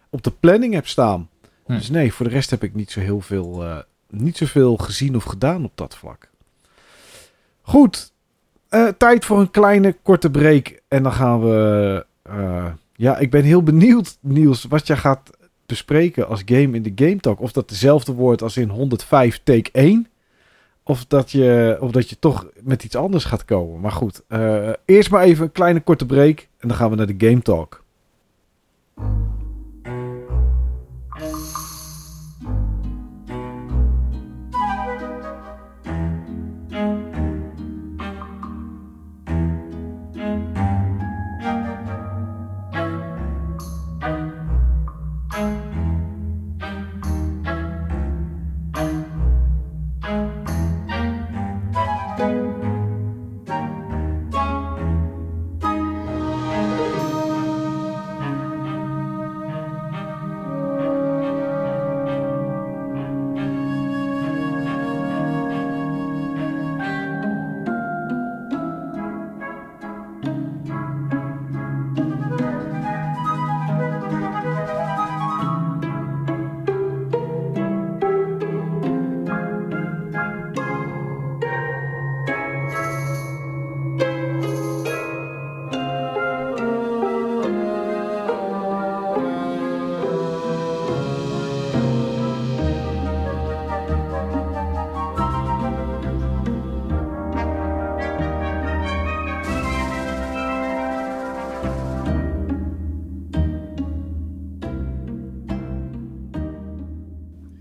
op 0.10 0.24
de 0.24 0.32
planning 0.40 0.74
heb 0.74 0.88
staan. 0.88 1.30
Hm. 1.66 1.74
Dus 1.74 1.90
nee, 1.90 2.14
voor 2.14 2.26
de 2.28 2.32
rest 2.32 2.50
heb 2.50 2.64
ik 2.64 2.76
niet 2.76 2.92
zo 2.92 3.00
heel 3.00 3.22
veel, 3.22 3.64
eh, 3.64 3.78
niet 4.10 4.38
zoveel 4.38 4.78
gezien 4.78 5.16
of 5.16 5.24
gedaan 5.24 5.64
op 5.66 5.72
dat 5.76 5.96
vlak. 5.96 6.30
Goed, 7.62 8.12
eh, 8.70 8.88
tijd 8.98 9.26
voor 9.26 9.40
een 9.40 9.52
kleine 9.52 9.96
korte 10.02 10.32
break. 10.32 10.80
En 10.88 11.04
dan 11.04 11.14
gaan 11.14 11.42
we. 11.42 12.06
eh, 12.24 12.66
ja, 12.96 13.18
ik 13.18 13.32
ben 13.32 13.44
heel 13.44 13.64
benieuwd, 13.64 14.18
Niels, 14.22 14.64
wat 14.64 14.88
jij 14.88 14.98
gaat 14.98 15.30
bespreken 15.66 16.28
als 16.28 16.42
game 16.46 16.76
in 16.76 16.84
de 16.84 16.92
Game 16.96 17.18
Talk. 17.20 17.40
Of 17.42 17.52
dat 17.52 17.70
dezelfde 17.70 18.12
wordt 18.14 18.42
als 18.42 18.58
in 18.58 18.70
105 18.70 19.40
take 19.44 19.70
1. 19.72 20.08
Of 20.84 21.06
dat 21.06 21.32
je, 21.32 21.78
of 21.80 21.92
dat 21.92 22.10
je 22.10 22.20
toch 22.20 22.48
met 22.62 22.84
iets 22.84 22.96
anders 22.96 23.24
gaat 23.24 23.46
komen. 23.46 23.80
Maar 23.80 23.92
goed, 23.92 24.22
eh, 24.28 24.70
eerst 24.86 25.12
maar 25.12 25.24
even 25.24 25.44
een 25.44 25.52
kleine 25.52 25.82
korte 25.82 26.06
break. 26.06 26.48
En 26.58 26.68
dan 26.68 26.78
gaan 26.78 26.90
we 26.90 26.96
naar 26.96 27.18
de 27.18 27.28
Game 27.28 27.42
Talk. 27.42 27.84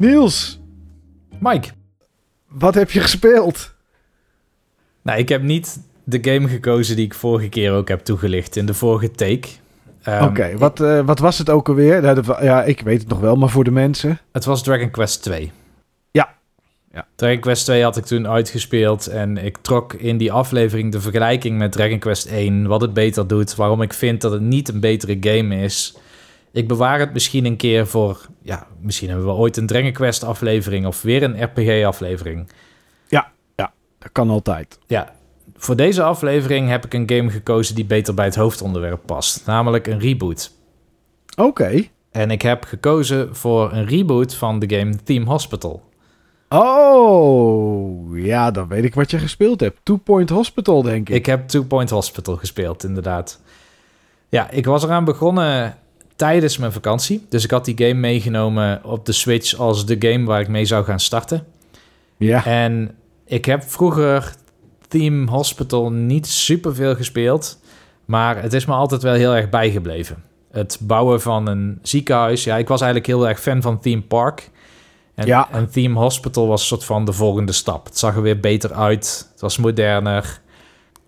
Niels, 0.07 0.61
Mike. 1.39 1.69
wat 2.49 2.75
heb 2.75 2.91
je 2.91 3.01
gespeeld? 3.01 3.75
Nou, 5.03 5.19
ik 5.19 5.29
heb 5.29 5.43
niet 5.43 5.81
de 6.05 6.19
game 6.33 6.49
gekozen 6.49 6.97
die 6.97 7.05
ik 7.05 7.15
vorige 7.15 7.49
keer 7.49 7.73
ook 7.73 7.89
heb 7.89 8.01
toegelicht 8.01 8.57
in 8.57 8.67
de 8.67 8.75
vorige 8.75 9.11
take. 9.11 9.49
Ehm, 10.03 10.25
Oké, 10.25 10.57
wat, 10.59 10.81
eh, 10.81 11.01
wat 11.01 11.19
was 11.19 11.39
het 11.39 11.51
ook 11.51 11.69
alweer? 11.69 12.03
Ja, 12.03 12.15
dat- 12.15 12.39
Ja, 12.43 12.63
ik 12.65 12.81
weet 12.81 13.01
het 13.01 13.09
nog 13.09 13.21
wel, 13.21 13.37
maar 13.37 13.49
voor 13.49 13.65
de 13.65 13.71
mensen. 13.71 14.19
Het 14.33 14.45
was 14.45 14.63
Dragon 14.63 14.91
Quest 14.91 15.23
2. 15.23 15.53
Ja. 16.11 16.35
Ja. 16.93 17.07
Dragon 17.15 17.41
Quest 17.41 17.65
2 17.65 17.83
had 17.83 17.97
ik 17.97 18.05
toen 18.05 18.29
uitgespeeld 18.29 19.07
en 19.07 19.37
ik 19.37 19.57
trok 19.61 19.93
in 19.93 20.17
die 20.17 20.33
aflevering 20.33 20.93
de 20.93 21.01
vergelijking 21.01 21.59
met 21.59 21.73
Dragon 21.73 21.99
Quest 21.99 22.27
1, 22.27 22.67
wat 22.67 22.81
het 22.81 22.95
beter 22.95 23.27
doet, 23.27 23.55
waarom 23.55 23.83
ik 23.83 23.93
vind 23.93 24.21
dat 24.21 24.33
het 24.33 24.43
niet 24.43 24.69
een 24.69 24.81
betere 24.81 25.17
game 25.21 25.57
is. 25.57 25.97
Ik 26.53 26.69
bewaar 26.69 26.99
het 26.99 27.13
misschien 27.13 27.45
een 27.45 27.57
keer 27.57 27.87
voor, 27.87 28.27
ja, 28.43 28.67
misschien 28.81 29.09
hebben 29.09 29.27
we 29.27 29.33
ooit 29.33 29.57
een 29.57 29.67
Dragon 29.67 29.93
Quest 29.93 30.25
aflevering 30.25 30.87
of 30.87 31.03
weer 31.03 31.23
een 31.23 31.43
RPG 31.43 31.85
aflevering. 31.85 32.49
Dat 34.03 34.13
kan 34.13 34.31
altijd. 34.31 34.79
Ja, 34.87 35.13
voor 35.57 35.77
deze 35.77 36.03
aflevering 36.03 36.69
heb 36.69 36.85
ik 36.85 36.95
een 36.95 37.11
game 37.11 37.31
gekozen 37.31 37.75
die 37.75 37.85
beter 37.85 38.15
bij 38.15 38.25
het 38.25 38.35
hoofdonderwerp 38.35 39.01
past, 39.07 39.47
namelijk 39.47 39.87
een 39.87 39.99
reboot. 39.99 40.53
Oké. 41.37 41.89
En 42.11 42.31
ik 42.31 42.43
heb 42.43 42.65
gekozen 42.65 43.37
voor 43.37 43.73
een 43.73 43.87
reboot 43.87 44.35
van 44.35 44.59
de 44.59 44.77
game 44.77 45.03
Theme 45.03 45.25
Hospital. 45.25 45.83
Oh, 46.49 48.19
ja, 48.19 48.51
dan 48.51 48.69
weet 48.69 48.85
ik 48.85 48.95
wat 48.95 49.11
je 49.11 49.19
gespeeld 49.19 49.61
hebt. 49.61 49.79
Two 49.83 49.97
Point 49.97 50.31
Hospital, 50.31 50.83
denk 50.83 51.09
ik. 51.09 51.15
Ik 51.15 51.27
heb 51.27 51.49
Two 51.49 51.63
Point 51.63 51.91
Hospital 51.91 52.37
gespeeld, 52.37 52.85
inderdaad. 52.85 53.41
Ja, 54.29 54.51
ik 54.51 54.67
was 54.67 54.83
eraan 54.83 55.05
begonnen 55.05 55.79
tijdens 56.17 56.59
mijn 56.59 56.73
vakantie. 56.73 57.27
Dus 57.29 57.45
ik 57.45 57.51
had 57.51 57.65
die 57.65 57.79
game 57.79 57.95
meegenomen 58.01 58.81
op 58.85 59.07
de 59.07 59.13
Switch 59.13 59.55
als 59.59 59.87
de 59.87 59.97
game 59.99 60.25
waar 60.25 60.41
ik 60.41 60.49
mee 60.49 60.65
zou 60.65 60.85
gaan 60.85 61.01
starten. 61.01 61.45
Ja. 62.17 62.45
En 62.45 62.95
ik 63.27 63.45
heb 63.45 63.63
vroeger 63.63 64.35
Theme 64.89 65.31
Hospital 65.31 65.93
niet 65.93 66.27
superveel 66.27 66.95
gespeeld. 66.95 67.61
Maar 68.05 68.43
het 68.43 68.53
is 68.53 68.65
me 68.65 68.73
altijd 68.75 69.03
wel 69.03 69.15
heel 69.15 69.35
erg 69.35 69.49
bijgebleven. 69.49 70.23
Het 70.51 70.79
bouwen 70.81 71.21
van 71.21 71.47
een 71.47 71.79
ziekenhuis. 71.83 72.45
Ja, 72.45 72.57
ik 72.57 72.69
was 72.69 72.81
eigenlijk 72.81 73.11
heel 73.13 73.29
erg 73.29 73.41
fan 73.41 73.63
van 73.63 73.81
Theme 73.81 74.03
Park. 74.03 74.51
En, 75.15 75.27
Ja. 75.27 75.49
en 75.53 75.71
Theme 75.71 75.99
Hospital 75.99 76.47
was 76.47 76.61
een 76.61 76.67
soort 76.67 76.85
van 76.85 77.05
de 77.05 77.13
volgende 77.13 77.53
stap. 77.53 77.85
Het 77.85 77.99
zag 77.99 78.17
er 78.17 78.23
weer 78.23 78.41
beter 78.41 78.73
uit. 78.73 79.29
Het 79.33 79.41
was 79.41 79.59
moderner. 79.59 80.41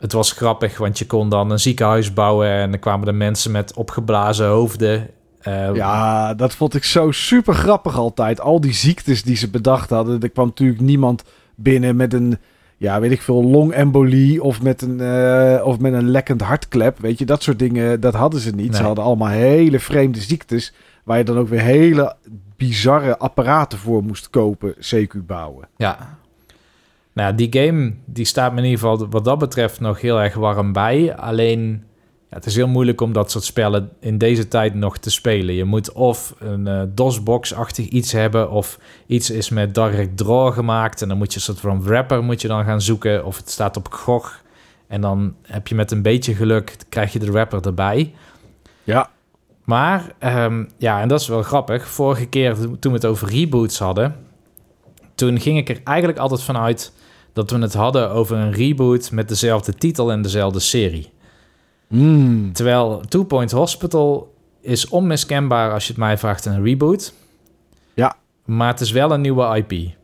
Het 0.05 0.13
was 0.13 0.33
grappig, 0.33 0.79
want 0.79 0.99
je 0.99 1.07
kon 1.07 1.29
dan 1.29 1.51
een 1.51 1.61
ziekenhuis 1.61 2.13
bouwen... 2.13 2.49
en 2.49 2.71
dan 2.71 2.81
kwamen 2.81 3.07
er 3.09 3.15
mensen 3.15 3.51
met 3.51 3.75
opgeblazen 3.75 4.47
hoofden. 4.47 5.11
Eh, 5.41 5.75
Ja, 5.75 6.35
dat 6.35 6.55
vond 6.55 6.75
ik 6.75 6.85
zo 6.85 7.11
super 7.11 7.55
grappig 7.55 7.97
altijd. 7.97 8.41
Al 8.41 8.61
die 8.61 8.73
ziektes 8.73 9.23
die 9.23 9.37
ze 9.37 9.51
bedacht 9.51 9.91
hadden. 9.91 10.21
Er 10.21 10.31
kwam 10.31 10.47
natuurlijk 10.47 10.81
niemand 10.81 11.25
binnen 11.55 11.97
met 11.97 12.13
een, 12.13 12.39
ja, 12.77 13.01
weet 13.01 13.11
ik 13.11 13.23
veel, 13.23 13.45
longembolie 13.45 14.43
of 14.43 14.63
met 14.63 14.83
een, 14.83 15.01
eh, 15.01 15.67
of 15.67 15.79
met 15.79 15.93
een 15.93 16.11
lekkend 16.11 16.41
hartklep. 16.41 16.99
Weet 16.99 17.19
je, 17.19 17.25
dat 17.25 17.43
soort 17.43 17.59
dingen, 17.59 18.01
dat 18.01 18.15
hadden 18.15 18.41
ze 18.41 18.51
niet. 18.51 18.77
Ze 18.77 18.83
hadden 18.83 19.05
allemaal 19.05 19.29
hele 19.29 19.79
vreemde 19.81 20.21
ziektes. 20.21 20.75
Waar 21.05 21.19
je 21.19 21.25
dan 21.25 21.39
ook 21.39 21.49
weer 21.49 21.61
hele 21.61 22.17
bizarre 22.57 23.19
apparaten 23.19 23.79
voor 23.79 24.03
moest 24.03 24.31
kopen, 24.31 24.75
CQ 24.75 25.27
bouwen. 25.27 25.69
Ja. 25.77 26.19
Nou, 27.15 27.35
die 27.35 27.49
game 27.51 27.95
die 28.05 28.25
staat 28.25 28.53
me 28.53 28.59
in 28.59 28.65
ieder 28.65 28.79
geval 28.79 29.09
wat 29.09 29.25
dat 29.25 29.39
betreft 29.39 29.81
nog 29.81 30.01
heel 30.01 30.21
erg 30.21 30.35
warm 30.35 30.73
bij. 30.73 31.17
Alleen, 31.17 31.85
ja, 32.29 32.37
het 32.37 32.47
is 32.47 32.55
heel 32.55 32.69
moeilijk 32.69 33.01
om 33.01 33.13
dat 33.13 33.31
soort 33.31 33.45
spellen 33.45 33.91
in 34.01 34.19
deze 34.19 34.49
tijd 34.49 34.75
nog 34.75 34.99
te 34.99 35.11
spelen. 35.11 35.55
Je 35.55 35.65
moet 35.65 35.93
of 35.93 36.35
een 36.39 36.67
eh, 36.67 36.83
DOS-box-achtig 36.89 37.89
iets 37.89 38.13
hebben... 38.13 38.51
of 38.51 38.79
iets 39.07 39.31
is 39.31 39.49
met 39.49 39.75
direct 39.75 40.17
draw 40.17 40.53
gemaakt... 40.53 41.03
en 41.03 41.09
dan 41.09 41.19
moet 41.19 41.33
je 41.33 41.37
een 41.37 41.45
soort 41.45 41.61
van 41.61 41.83
wrapper 41.83 42.25
moet 42.25 42.41
je 42.41 42.49
dan 42.49 42.65
gaan 42.65 42.81
zoeken... 42.81 43.25
of 43.25 43.37
het 43.37 43.51
staat 43.51 43.77
op 43.77 43.89
GOG... 43.93 44.43
en 44.87 45.01
dan 45.01 45.35
heb 45.43 45.69
je 45.69 45.75
met 45.75 45.91
een 45.91 46.03
beetje 46.03 46.35
geluk... 46.35 46.77
krijg 46.89 47.13
je 47.13 47.19
de 47.19 47.31
wrapper 47.31 47.67
erbij... 47.67 48.15
Ja, 48.85 49.11
Maar, 49.65 50.15
ehm, 50.19 50.65
ja, 50.79 51.01
en 51.01 51.09
dat 51.09 51.21
is 51.21 51.29
wel 51.29 51.43
grappig. 51.43 51.89
Vorige 51.89 52.27
keer 52.27 52.55
toen 52.55 52.93
we 52.93 52.99
het 52.99 53.07
over 53.07 53.29
reboots 53.29 53.79
hadden... 53.79 54.17
toen 55.15 55.41
ging 55.41 55.59
ik 55.59 55.69
er 55.69 55.81
eigenlijk 55.85 56.19
altijd 56.19 56.43
vanuit... 56.43 56.93
dat 57.35 57.51
we 57.51 57.59
het 57.59 57.75
hadden 57.75 58.11
over 58.11 58.37
een 58.37 58.53
reboot 58.53 59.11
met 59.11 59.29
dezelfde 59.29 59.75
titel 59.75 60.13
en 60.13 60.23
dezelfde 60.23 60.61
serie. 60.61 61.13
Mm. 61.89 62.53
Terwijl 62.53 63.01
Two 63.09 63.25
Point 63.25 63.51
Hospital 63.51 64.35
is 64.61 64.89
onmiskenbaar 64.89 65.73
als 65.73 65.83
je 65.85 65.89
het 65.93 65.99
mij 66.01 66.19
vraagt 66.19 66.45
een 66.45 66.63
reboot. 66.65 67.13
Ja. 67.95 68.17
Maar 68.45 68.69
het 68.69 68.81
is 68.81 68.91
wel 68.91 69.13
een 69.13 69.21
nieuwe 69.21 69.65
IP. 69.67 69.95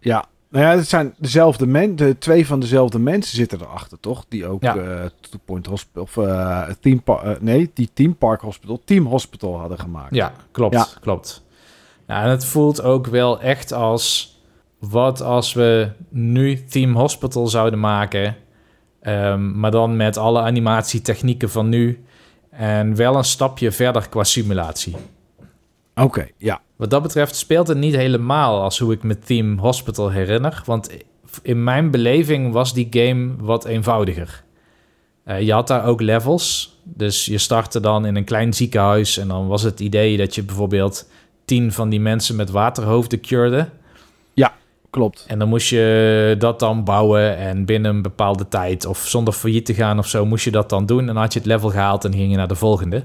ja. 0.00 0.24
Nou 0.50 0.64
ja, 0.68 0.76
het 0.76 0.88
zijn 0.88 1.14
dezelfde 1.18 1.66
mensen. 1.66 1.96
De 1.96 2.18
twee 2.18 2.46
van 2.46 2.60
dezelfde 2.60 2.98
mensen 2.98 3.36
zitten 3.36 3.60
erachter, 3.60 4.00
toch? 4.00 4.24
Die 4.28 4.46
ook 4.46 4.62
Ja. 4.62 4.76
eh 4.76 5.04
Two 5.20 5.38
Point 5.44 5.66
Hospital 5.66 6.02
of 6.02 6.16
eh, 6.16 7.00
Park, 7.04 7.22
eh, 7.22 7.30
nee, 7.40 7.70
die 7.74 7.90
Theme 7.92 8.14
Park 8.14 8.40
Hospital, 8.40 8.80
Team 8.84 9.06
Hospital 9.06 9.58
hadden 9.58 9.78
gemaakt. 9.78 10.14
Ja, 10.14 10.32
klopt, 10.50 10.74
Ja. 10.74 10.86
klopt. 11.00 11.42
Nou, 12.06 12.24
en 12.24 12.30
het 12.30 12.44
voelt 12.44 12.82
ook 12.82 13.06
wel 13.06 13.40
echt 13.40 13.72
als... 13.72 14.35
wat 14.90 15.20
als 15.22 15.52
we 15.52 15.90
nu 16.08 16.64
Team 16.64 16.94
Hospital 16.94 17.46
zouden 17.46 17.80
maken... 17.80 18.36
ehm, 19.00 19.58
maar 19.58 19.70
dan 19.70 19.96
met 19.96 20.16
alle 20.16 20.40
animatietechnieken 20.40 21.50
van 21.50 21.68
nu... 21.68 22.04
en 22.50 22.96
wel 22.96 23.16
een 23.16 23.24
stapje 23.24 23.72
verder 23.72 24.08
qua 24.08 24.24
simulatie. 24.24 24.96
Oké, 25.94 26.28
ja. 26.38 26.60
Wat 26.76 26.90
dat 26.90 27.02
betreft 27.02 27.36
speelt 27.36 27.68
het 27.68 27.78
niet 27.78 27.94
helemaal 27.94 28.62
als 28.62 28.78
hoe 28.78 28.92
ik 28.92 29.02
me 29.02 29.18
Team 29.18 29.58
Hospital 29.58 30.10
herinner. 30.10 30.62
Want 30.64 30.90
in 31.42 31.64
mijn 31.64 31.90
beleving 31.90 32.52
was 32.52 32.74
die 32.74 32.86
game 32.90 33.34
wat 33.38 33.64
eenvoudiger. 33.64 34.44
Eh, 35.24 35.40
je 35.40 35.52
had 35.52 35.66
daar 35.68 35.84
ook 35.84 36.00
levels. 36.00 36.78
Dus 36.84 37.24
je 37.24 37.38
startte 37.38 37.80
dan 37.80 38.06
in 38.06 38.16
een 38.16 38.24
klein 38.24 38.54
ziekenhuis. 38.54 39.18
En 39.18 39.28
dan 39.28 39.46
was 39.46 39.62
het 39.62 39.80
idee 39.80 40.16
dat 40.16 40.34
je 40.34 40.42
bijvoorbeeld 40.42 41.08
tien 41.44 41.72
van 41.72 41.88
die 41.88 42.00
mensen 42.00 42.36
met 42.36 42.50
waterhoofden 42.50 43.20
curde. 43.20 43.68
Klopt. 44.96 45.24
En 45.26 45.38
dan 45.38 45.48
moest 45.48 45.68
je 45.68 46.34
dat 46.38 46.58
dan 46.58 46.84
bouwen. 46.84 47.36
En 47.36 47.64
binnen 47.64 47.94
een 47.94 48.02
bepaalde 48.02 48.48
tijd 48.48 48.86
of 48.86 48.98
zonder 48.98 49.34
failliet 49.34 49.66
te 49.66 49.74
gaan 49.74 49.98
of 49.98 50.06
zo, 50.06 50.26
moest 50.26 50.44
je 50.44 50.50
dat 50.50 50.68
dan 50.70 50.86
doen. 50.86 51.00
En 51.00 51.06
dan 51.06 51.16
had 51.16 51.32
je 51.32 51.38
het 51.38 51.48
level 51.48 51.70
gehaald 51.70 52.04
en 52.04 52.12
ging 52.14 52.30
je 52.30 52.36
naar 52.36 52.48
de 52.48 52.54
volgende. 52.54 53.04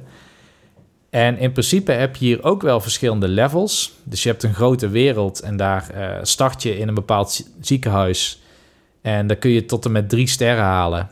En 1.09 1.37
in 1.37 1.51
principe 1.51 1.91
heb 1.91 2.15
je 2.15 2.25
hier 2.25 2.43
ook 2.43 2.61
wel 2.61 2.79
verschillende 2.79 3.27
levels. 3.27 3.91
Dus 4.03 4.23
je 4.23 4.29
hebt 4.29 4.43
een 4.43 4.53
grote 4.53 4.89
wereld 4.89 5.39
en 5.39 5.57
daar 5.57 5.89
eh, 5.89 6.17
start 6.21 6.63
je 6.63 6.77
in 6.77 6.87
een 6.87 6.93
bepaald 6.93 7.31
zie- 7.31 7.45
ziekenhuis. 7.61 8.41
En 9.01 9.27
daar 9.27 9.37
kun 9.37 9.51
je 9.51 9.65
tot 9.65 9.85
en 9.85 9.91
met 9.91 10.09
drie 10.09 10.27
sterren 10.27 10.63
halen. 10.63 11.09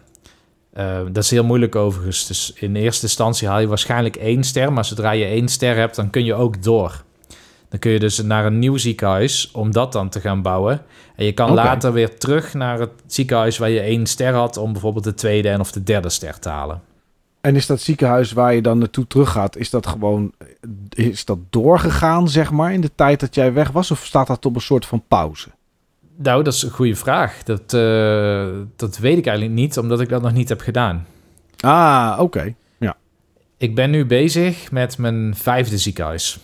Eh, 0.73 0.99
dat 1.11 1.23
is 1.23 1.29
heel 1.31 1.43
moeilijk 1.43 1.75
overigens. 1.75 2.27
Dus 2.27 2.53
in 2.55 2.75
eerste 2.75 3.05
instantie 3.05 3.47
haal 3.47 3.59
je 3.59 3.67
waarschijnlijk 3.67 4.15
één 4.15 4.43
ster. 4.43 4.73
Maar 4.73 4.85
zodra 4.85 5.11
je 5.11 5.25
één 5.25 5.47
ster 5.47 5.75
hebt, 5.75 5.95
dan 5.95 6.09
kun 6.09 6.25
je 6.25 6.33
ook 6.33 6.63
door. 6.63 7.03
Dan 7.69 7.79
kun 7.79 7.91
je 7.91 7.99
dus 7.99 8.21
naar 8.21 8.45
een 8.45 8.59
nieuw 8.59 8.77
ziekenhuis 8.77 9.51
om 9.51 9.71
dat 9.71 9.91
dan 9.91 10.09
te 10.09 10.19
gaan 10.19 10.41
bouwen. 10.41 10.81
En 11.15 11.25
je 11.25 11.31
kan 11.31 11.53
later 11.53 11.93
weer 11.93 12.17
terug 12.17 12.53
naar 12.53 12.79
het 12.79 12.91
ziekenhuis 13.05 13.57
waar 13.57 13.69
je 13.69 13.79
één 13.79 14.05
ster 14.05 14.33
had... 14.33 14.57
om 14.57 14.71
bijvoorbeeld 14.71 15.03
de 15.03 15.13
tweede 15.13 15.49
en 15.49 15.59
of 15.59 15.71
de 15.71 15.83
derde 15.83 16.09
ster 16.09 16.39
te 16.39 16.49
halen. 16.49 16.81
En 17.41 17.55
is 17.55 17.65
dat 17.65 17.81
ziekenhuis 17.81 18.31
waar 18.31 18.53
je 18.53 18.61
dan 18.61 18.77
naartoe 18.77 19.07
teruggaat, 19.07 19.57
is 19.57 19.69
dat 19.69 19.87
gewoon, 19.87 20.31
is 20.89 21.25
dat 21.25 21.37
doorgegaan, 21.49 22.29
zeg 22.29 22.51
maar, 22.51 22.73
in 22.73 22.81
de 22.81 22.91
tijd 22.95 23.19
dat 23.19 23.35
jij 23.35 23.53
weg 23.53 23.71
was? 23.71 23.91
Of 23.91 24.05
staat 24.05 24.27
dat 24.27 24.45
op 24.45 24.55
een 24.55 24.61
soort 24.61 24.85
van 24.85 25.03
pauze? 25.07 25.49
Nou, 26.15 26.43
dat 26.43 26.53
is 26.53 26.63
een 26.63 26.71
goede 26.71 26.95
vraag. 26.95 27.43
Dat, 27.43 27.73
eh, 27.73 28.47
dat 28.75 28.97
weet 28.97 29.17
ik 29.17 29.27
eigenlijk 29.27 29.57
niet, 29.57 29.77
omdat 29.77 30.01
ik 30.01 30.09
dat 30.09 30.21
nog 30.21 30.33
niet 30.33 30.49
heb 30.49 30.61
gedaan. 30.61 31.05
Ah, 31.59 32.17
oké. 32.19 32.55
Ik 33.59 33.75
ben 33.75 33.89
nu 33.89 34.05
bezig 34.05 34.71
met 34.71 34.97
mijn 34.97 35.35
vijfde 35.35 35.77
ziekenhuis. 35.77 36.39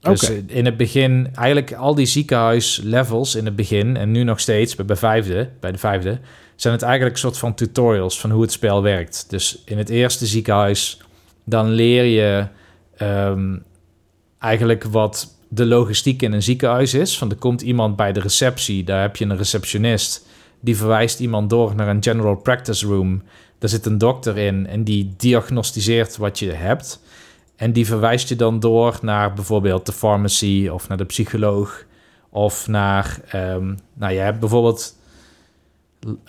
Dus 0.00 0.30
in 0.46 0.64
het 0.64 0.76
begin, 0.76 1.28
eigenlijk 1.34 1.72
al 1.72 1.94
die 1.94 2.06
ziekenhuislevels 2.06 3.34
in 3.34 3.44
het 3.44 3.56
begin... 3.56 3.96
en 3.96 4.10
nu 4.10 4.22
nog 4.22 4.40
steeds 4.40 4.74
bij, 4.74 4.84
bij, 4.84 4.96
vijfde, 4.96 5.50
bij 5.60 5.72
de 5.72 5.78
vijfde... 5.78 6.18
zijn 6.56 6.74
het 6.74 6.82
eigenlijk 6.82 7.14
een 7.14 7.20
soort 7.20 7.38
van 7.38 7.54
tutorials 7.54 8.20
van 8.20 8.30
hoe 8.30 8.42
het 8.42 8.52
spel 8.52 8.82
werkt. 8.82 9.26
Dus 9.28 9.62
in 9.64 9.78
het 9.78 9.88
eerste 9.88 10.26
ziekenhuis, 10.26 11.00
dan 11.44 11.70
leer 11.70 12.04
je 12.04 12.46
ehm, 12.96 13.56
eigenlijk 14.38 14.84
wat 14.84 15.34
de 15.48 15.66
logistiek 15.66 16.22
in 16.22 16.32
een 16.32 16.42
ziekenhuis 16.42 16.94
is. 16.94 17.18
Van 17.18 17.30
er 17.30 17.36
komt 17.36 17.62
iemand 17.62 17.96
bij 17.96 18.12
de 18.12 18.20
receptie, 18.20 18.84
daar 18.84 19.02
heb 19.02 19.16
je 19.16 19.24
een 19.24 19.36
receptionist... 19.36 20.26
die 20.60 20.76
verwijst 20.76 21.20
iemand 21.20 21.50
door 21.50 21.74
naar 21.74 21.88
een 21.88 22.02
general 22.02 22.36
practice 22.36 22.86
room... 22.86 23.22
Daar 23.58 23.70
zit 23.70 23.86
een 23.86 23.98
dokter 23.98 24.38
in 24.38 24.66
en 24.66 24.84
die 24.84 25.14
diagnosticeert 25.16 26.16
wat 26.16 26.38
je 26.38 26.52
hebt. 26.52 27.00
En 27.56 27.72
die 27.72 27.86
verwijst 27.86 28.28
je 28.28 28.36
dan 28.36 28.60
door 28.60 28.98
naar 29.02 29.32
bijvoorbeeld 29.32 29.86
de 29.86 29.92
pharmacy 29.92 30.68
of 30.72 30.88
naar 30.88 30.98
de 30.98 31.04
psycholoog. 31.04 31.84
Of 32.30 32.68
naar, 32.68 33.20
ehm, 33.28 33.74
nou 33.94 34.12
je 34.12 34.18
hebt 34.18 34.40
bijvoorbeeld 34.40 34.96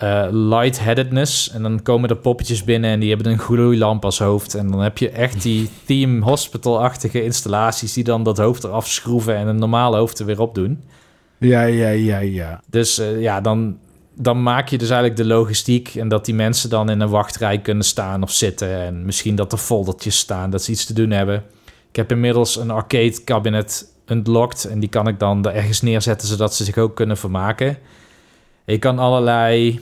uh, 0.03 0.27
lightheadedness. 0.31 1.51
En 1.51 1.61
dan 1.61 1.81
komen 1.81 2.09
er 2.09 2.17
poppetjes 2.17 2.63
binnen 2.63 2.89
en 2.89 2.99
die 2.99 3.13
hebben 3.13 3.31
een 3.31 3.39
gloeilamp 3.39 4.05
als 4.05 4.19
hoofd. 4.19 4.55
En 4.55 4.71
dan 4.71 4.79
heb 4.79 4.97
je 4.97 5.09
echt 5.09 5.41
die 5.41 5.69
theme 5.85 6.23
hospital-achtige 6.23 7.23
installaties 7.23 7.93
die 7.93 8.03
dan 8.03 8.23
dat 8.23 8.37
hoofd 8.37 8.63
eraf 8.63 8.87
schroeven 8.87 9.35
en 9.35 9.47
een 9.47 9.59
normale 9.59 9.97
hoofd 9.97 10.19
er 10.19 10.25
weer 10.25 10.41
op 10.41 10.55
doen. 10.55 10.83
Ja, 11.37 11.61
ja, 11.61 11.89
ja, 11.89 12.19
ja. 12.19 12.61
Dus 12.69 12.99
uh, 12.99 13.21
ja, 13.21 13.41
dan, 13.41 13.77
dan 14.19 14.43
maak 14.43 14.69
je 14.69 14.77
dus 14.77 14.89
eigenlijk 14.89 15.19
de 15.19 15.25
logistiek 15.25 15.95
en 15.95 16.07
dat 16.07 16.25
die 16.25 16.35
mensen 16.35 16.69
dan 16.69 16.89
in 16.89 16.99
een 16.99 17.09
wachtrij 17.09 17.59
kunnen 17.59 17.83
staan 17.83 18.23
of 18.23 18.31
zitten. 18.31 18.81
En 18.81 19.05
misschien 19.05 19.35
dat 19.35 19.51
er 19.51 19.57
foldertjes 19.57 20.17
staan, 20.17 20.49
dat 20.49 20.63
ze 20.63 20.71
iets 20.71 20.85
te 20.85 20.93
doen 20.93 21.11
hebben. 21.11 21.43
Ik 21.89 21.95
heb 21.95 22.11
inmiddels 22.11 22.57
een 22.57 22.71
arcade 22.71 23.23
cabinet 23.23 23.93
unlocked 24.07 24.65
en 24.65 24.79
die 24.79 24.89
kan 24.89 25.07
ik 25.07 25.19
dan 25.19 25.45
er 25.45 25.53
ergens 25.53 25.81
neerzetten 25.81 26.27
zodat 26.27 26.55
ze 26.55 26.63
zich 26.63 26.77
ook 26.77 26.95
kunnen 26.95 27.17
vermaken. 27.17 27.77
Je 28.65 28.79
kan 28.79 28.99
allerlei 28.99 29.79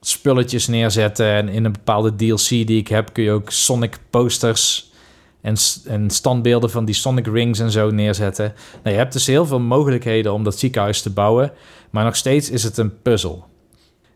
spulletjes 0.00 0.66
neerzetten. 0.66 1.26
En 1.26 1.48
in 1.48 1.64
een 1.64 1.72
bepaalde 1.72 2.16
DLC 2.16 2.48
die 2.48 2.78
ik 2.78 2.88
heb, 2.88 3.12
kun 3.12 3.24
je 3.24 3.30
ook 3.30 3.50
Sonic 3.50 3.98
posters 4.10 4.92
en, 5.40 5.56
en 5.86 6.10
standbeelden 6.10 6.70
van 6.70 6.84
die 6.84 6.94
Sonic 6.94 7.26
Rings 7.26 7.58
en 7.58 7.70
zo 7.70 7.90
neerzetten. 7.90 8.54
Nou, 8.82 8.94
je 8.94 9.00
hebt 9.00 9.12
dus 9.12 9.26
heel 9.26 9.46
veel 9.46 9.60
mogelijkheden 9.60 10.32
om 10.32 10.44
dat 10.44 10.58
ziekenhuis 10.58 11.02
te 11.02 11.10
bouwen. 11.10 11.52
Maar 11.90 12.04
nog 12.04 12.16
steeds 12.16 12.50
is 12.50 12.62
het 12.62 12.78
een 12.78 13.02
puzzel. 13.02 13.47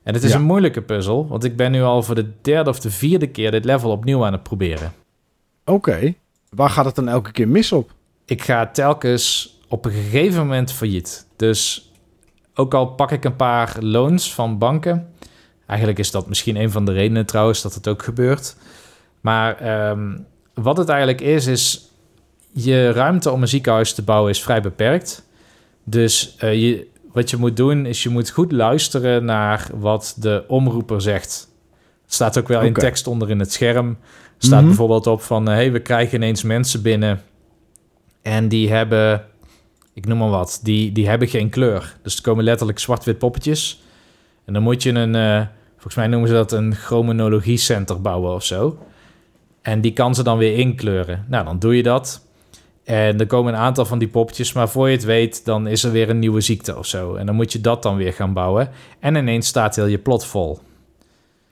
En 0.02 0.14
het 0.14 0.22
is 0.22 0.34
een 0.34 0.42
moeilijke 0.42 0.82
puzzel, 0.82 1.26
want 1.26 1.44
ik 1.44 1.56
ben 1.56 1.72
nu 1.72 1.82
al 1.82 2.02
voor 2.02 2.14
de 2.14 2.30
derde 2.40 2.70
of 2.70 2.80
de 2.80 2.90
vierde 2.90 3.26
keer 3.26 3.50
dit 3.50 3.64
level 3.64 3.90
opnieuw 3.90 4.24
aan 4.24 4.32
het 4.32 4.42
proberen. 4.42 4.92
Oké, 5.64 6.14
waar 6.50 6.70
gaat 6.70 6.84
het 6.84 6.94
dan 6.94 7.08
elke 7.08 7.32
keer 7.32 7.48
mis 7.48 7.72
op? 7.72 7.90
Ik 8.24 8.42
ga 8.42 8.66
telkens 8.66 9.56
op 9.68 9.84
een 9.84 9.92
gegeven 9.92 10.40
moment 10.40 10.72
failliet. 10.72 11.26
Dus 11.36 11.92
ook 12.54 12.74
al 12.74 12.86
pak 12.86 13.10
ik 13.10 13.24
een 13.24 13.36
paar 13.36 13.76
loans 13.80 14.34
van 14.34 14.58
banken. 14.58 15.12
Eigenlijk 15.66 15.98
is 15.98 16.10
dat 16.10 16.28
misschien 16.28 16.56
een 16.56 16.70
van 16.70 16.84
de 16.84 16.92
redenen 16.92 17.26
trouwens 17.26 17.62
dat 17.62 17.74
het 17.74 17.88
ook 17.88 18.02
gebeurt. 18.02 18.56
Maar 19.20 19.56
ehm, 19.56 20.18
wat 20.54 20.76
het 20.76 20.88
eigenlijk 20.88 21.20
is, 21.20 21.46
is 21.46 21.90
je 22.52 22.90
ruimte 22.90 23.30
om 23.30 23.42
een 23.42 23.48
ziekenhuis 23.48 23.94
te 23.94 24.02
bouwen 24.02 24.30
is 24.30 24.42
vrij 24.42 24.62
beperkt. 24.62 25.26
Dus 25.84 26.36
uh, 26.40 26.54
je, 26.54 26.86
wat 27.12 27.30
je 27.30 27.36
moet 27.36 27.56
doen, 27.56 27.86
is 27.86 28.02
je 28.02 28.08
moet 28.08 28.30
goed 28.30 28.52
luisteren 28.52 29.24
naar 29.24 29.68
wat 29.74 30.16
de 30.18 30.44
omroeper 30.48 31.00
zegt. 31.00 31.48
Het 32.04 32.14
staat 32.14 32.38
ook 32.38 32.48
wel 32.48 32.62
in 32.62 32.72
tekst 32.72 33.06
onder 33.06 33.30
in 33.30 33.38
het 33.38 33.52
scherm. 33.52 33.88
Er 33.88 34.48
staat 34.48 34.58
mhm. 34.58 34.66
bijvoorbeeld 34.66 35.06
op 35.06 35.22
van... 35.22 35.46
hé, 35.46 35.52
hey, 35.52 35.72
we 35.72 35.80
krijgen 35.80 36.14
ineens 36.14 36.42
mensen 36.42 36.82
binnen... 36.82 37.22
en 38.22 38.48
die 38.48 38.70
hebben 38.70 39.24
ik 39.94 40.06
noem 40.06 40.18
maar 40.18 40.30
wat, 40.30 40.60
die, 40.62 40.92
die 40.92 41.08
hebben 41.08 41.28
geen 41.28 41.50
kleur. 41.50 41.96
Dus 42.02 42.16
er 42.16 42.22
komen 42.22 42.44
letterlijk 42.44 42.78
zwart-wit 42.78 43.18
poppetjes. 43.18 43.82
En 44.44 44.52
dan 44.52 44.62
moet 44.62 44.82
je 44.82 44.92
een, 44.92 45.14
uh, 45.14 45.46
volgens 45.72 45.94
mij 45.94 46.06
noemen 46.06 46.28
ze 46.28 46.34
dat 46.34 46.52
een 46.52 46.74
chromonologie 46.74 47.56
center 47.56 48.00
bouwen 48.00 48.34
of 48.34 48.44
zo. 48.44 48.78
En 49.62 49.80
die 49.80 49.92
kan 49.92 50.14
ze 50.14 50.22
dan 50.22 50.38
weer 50.38 50.58
inkleuren. 50.58 51.24
Nou, 51.28 51.44
dan 51.44 51.58
doe 51.58 51.76
je 51.76 51.82
dat. 51.82 52.26
En 52.84 53.20
er 53.20 53.26
komen 53.26 53.52
een 53.52 53.60
aantal 53.60 53.84
van 53.84 53.98
die 53.98 54.08
poppetjes, 54.08 54.52
maar 54.52 54.68
voor 54.68 54.88
je 54.88 54.96
het 54.96 55.04
weet, 55.04 55.44
dan 55.44 55.66
is 55.66 55.84
er 55.84 55.92
weer 55.92 56.10
een 56.10 56.18
nieuwe 56.18 56.40
ziekte 56.40 56.78
of 56.78 56.86
zo. 56.86 57.14
En 57.14 57.26
dan 57.26 57.34
moet 57.34 57.52
je 57.52 57.60
dat 57.60 57.82
dan 57.82 57.96
weer 57.96 58.12
gaan 58.12 58.32
bouwen. 58.32 58.70
En 59.00 59.14
ineens 59.14 59.46
staat 59.46 59.76
heel 59.76 59.86
je 59.86 59.98
plot 59.98 60.26
vol. 60.26 60.58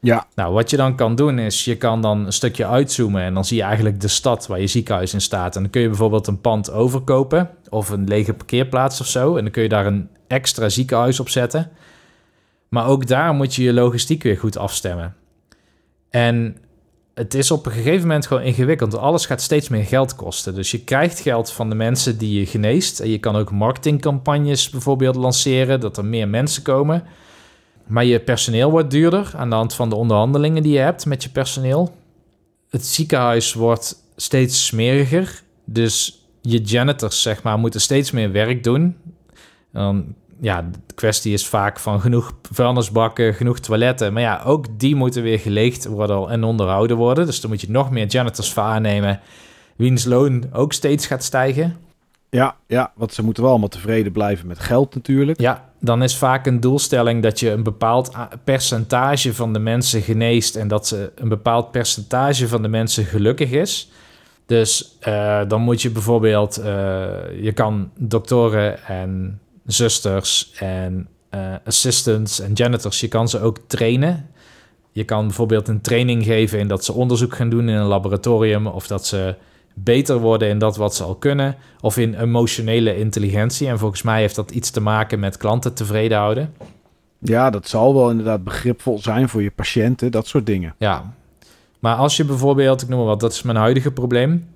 Ja. 0.01 0.26
Nou, 0.35 0.53
wat 0.53 0.70
je 0.70 0.76
dan 0.76 0.97
kan 0.97 1.14
doen 1.14 1.39
is, 1.39 1.64
je 1.64 1.76
kan 1.76 2.03
dan 2.03 2.26
een 2.26 2.33
stukje 2.33 2.66
uitzoomen 2.66 3.22
en 3.22 3.35
dan 3.35 3.45
zie 3.45 3.57
je 3.57 3.62
eigenlijk 3.62 4.01
de 4.01 4.09
stad 4.09 4.47
waar 4.47 4.61
je 4.61 4.66
ziekenhuis 4.66 5.14
in 5.14 5.20
staat. 5.20 5.57
En 5.57 5.62
dan 5.62 5.70
kun 5.70 5.81
je 5.81 5.89
bijvoorbeeld 5.89 6.26
een 6.26 6.41
pand 6.41 6.72
overkopen 6.72 7.51
of 7.68 7.89
een 7.89 8.09
lege 8.09 8.35
parkeerplaats 8.35 9.01
of 9.01 9.07
zo. 9.07 9.37
En 9.37 9.43
dan 9.43 9.53
kun 9.53 9.62
je 9.62 9.68
daar 9.68 9.87
een 9.87 10.09
extra 10.26 10.68
ziekenhuis 10.68 11.20
op 11.20 11.28
zetten. 11.28 11.70
Maar 12.68 12.87
ook 12.87 13.07
daar 13.07 13.35
moet 13.35 13.55
je 13.55 13.62
je 13.62 13.72
logistiek 13.72 14.22
weer 14.22 14.39
goed 14.39 14.57
afstemmen. 14.57 15.14
En 16.11 16.57
het 17.21 17.35
is 17.35 17.51
op 17.51 17.66
een 17.66 17.73
gegeven 17.73 18.01
moment 18.01 18.27
gewoon 18.27 18.43
ingewikkeld. 18.43 18.97
Alles 18.97 19.27
gaat 19.27 19.41
steeds 19.41 19.68
meer 19.68 19.85
geld 19.85 20.14
kosten. 20.14 20.55
Dus 20.55 20.71
je 20.71 20.85
krijgt 20.85 21.21
geld 21.21 21.53
van 21.53 21.68
de 21.68 21.75
mensen 21.75 22.18
die 22.18 22.39
je 22.39 22.47
geneest. 22.47 23.01
En 23.01 23.11
je 23.11 23.18
kan 23.18 23.37
ook 23.37 23.51
marketingcampagnes 23.51 24.71
bijvoorbeeld 24.71 25.16
lanceren, 25.16 25.81
dat 25.81 25.97
er 25.97 26.05
meer 26.05 26.29
mensen 26.29 26.62
komen. 26.62 27.05
Maar 27.87 28.05
je 28.05 28.21
personeel 28.21 28.71
wordt 28.71 28.91
duurder 28.91 29.33
aan 29.37 29.49
de 29.49 29.55
hand 29.55 29.75
van 29.75 29.89
de 29.89 29.95
onderhandelingen 29.95 30.62
die 30.62 30.73
je 30.73 30.79
hebt 30.79 31.07
met 31.07 31.23
je 31.23 31.31
personeel. 31.31 31.95
Het 32.71 32.87
ziekenhuis 32.87 33.53
wordt 33.53 33.97
steeds 34.16 34.66
smeriger. 34.66 35.43
Dus 35.64 36.25
je 36.41 36.61
janitors, 36.61 37.23
zeg 37.23 37.43
maar, 37.43 37.59
moeten 37.59 37.81
steeds 37.81 38.11
meer 38.11 38.33
werk 38.33 38.64
doen. 38.64 38.97
dan, 39.73 40.14
ja, 40.41 40.62
de 40.62 40.95
kwestie 40.95 41.32
is 41.32 41.47
vaak 41.47 41.78
van 41.78 42.01
genoeg 42.01 42.32
vuilnisbakken, 42.51 43.34
genoeg 43.34 43.59
toiletten. 43.59 44.12
Maar 44.12 44.22
ja, 44.22 44.43
ook 44.45 44.66
die 44.78 44.97
moeten 44.97 45.22
weer 45.22 45.38
geleegd 45.38 45.86
worden 45.86 46.28
en 46.28 46.45
onderhouden 46.45 46.97
worden. 46.97 47.26
Dus 47.26 47.41
dan 47.41 47.51
moet 47.51 47.61
je 47.61 47.70
nog 47.70 47.91
meer 47.91 48.07
janitors 48.07 48.53
voor 48.53 48.62
aannemen, 48.62 49.20
wiens 49.76 50.05
loon 50.05 50.45
ook 50.53 50.72
steeds 50.72 51.07
gaat 51.07 51.24
stijgen. 51.24 51.76
Ja, 52.30 52.57
ja, 52.66 52.93
want 52.95 53.14
ze 53.14 53.24
moeten 53.24 53.43
wel 53.43 53.53
allemaal 53.53 53.68
tevreden 53.68 54.12
blijven 54.12 54.47
met 54.47 54.59
geld 54.59 54.95
natuurlijk. 54.95 55.41
Ja, 55.41 55.70
dan 55.80 56.03
is 56.03 56.16
vaak 56.16 56.47
een 56.47 56.61
doelstelling 56.61 57.22
dat 57.22 57.41
je 57.41 57.51
een 57.51 57.62
bepaald 57.62 58.11
percentage 58.45 59.34
van 59.34 59.53
de 59.53 59.59
mensen 59.59 60.03
geneest 60.03 60.57
en 60.57 60.68
dat 60.68 60.86
ze 60.86 61.12
een 61.14 61.28
bepaald 61.28 61.70
percentage 61.70 62.49
van 62.49 62.62
de 62.62 62.68
mensen 62.68 63.05
gelukkig 63.05 63.51
is. 63.51 63.91
Dus 64.47 64.97
uh, 65.09 65.41
dan 65.49 65.61
moet 65.61 65.82
je 65.82 65.91
bijvoorbeeld, 65.91 66.59
uh, 66.59 66.64
je 67.43 67.53
kan 67.55 67.91
doktoren 67.97 68.84
en 68.86 69.41
zusters 69.66 70.52
en 70.58 71.08
uh, 71.34 71.54
assistants 71.64 72.40
en 72.40 72.52
janitors, 72.52 73.00
je 73.00 73.08
kan 73.08 73.28
ze 73.28 73.40
ook 73.40 73.58
trainen. 73.66 74.30
Je 74.92 75.04
kan 75.04 75.26
bijvoorbeeld 75.26 75.68
een 75.68 75.80
training 75.80 76.24
geven 76.24 76.58
in 76.58 76.68
dat 76.68 76.84
ze 76.84 76.92
onderzoek 76.92 77.34
gaan 77.34 77.50
doen 77.50 77.68
in 77.68 77.74
een 77.74 77.86
laboratorium 77.86 78.66
of 78.66 78.86
dat 78.86 79.06
ze 79.06 79.34
beter 79.74 80.18
worden 80.18 80.48
in 80.48 80.58
dat 80.58 80.76
wat 80.76 80.94
ze 80.94 81.04
al 81.04 81.14
kunnen, 81.14 81.56
of 81.80 81.96
in 81.96 82.14
emotionele 82.14 82.98
intelligentie. 82.98 83.68
En 83.68 83.78
volgens 83.78 84.02
mij 84.02 84.20
heeft 84.20 84.34
dat 84.34 84.50
iets 84.50 84.70
te 84.70 84.80
maken 84.80 85.20
met 85.20 85.36
klanten 85.36 85.74
tevreden 85.74 86.18
houden. 86.18 86.54
Ja, 87.18 87.50
dat 87.50 87.68
zal 87.68 87.94
wel 87.94 88.11
inderdaad 88.11 88.44
begripvol 88.44 88.98
zijn 88.98 89.28
voor 89.28 89.42
je 89.42 89.50
patiënten, 89.50 90.11
dat 90.11 90.26
soort 90.26 90.46
dingen. 90.46 90.74
Ja, 90.78 91.14
maar 91.78 91.96
als 91.96 92.16
je 92.16 92.24
bijvoorbeeld, 92.24 92.82
ik 92.82 92.88
noem 92.88 92.98
maar 92.98 93.08
wat, 93.08 93.20
dat 93.20 93.32
is 93.32 93.42
mijn 93.42 93.56
huidige 93.56 93.92
probleem. 93.92 94.48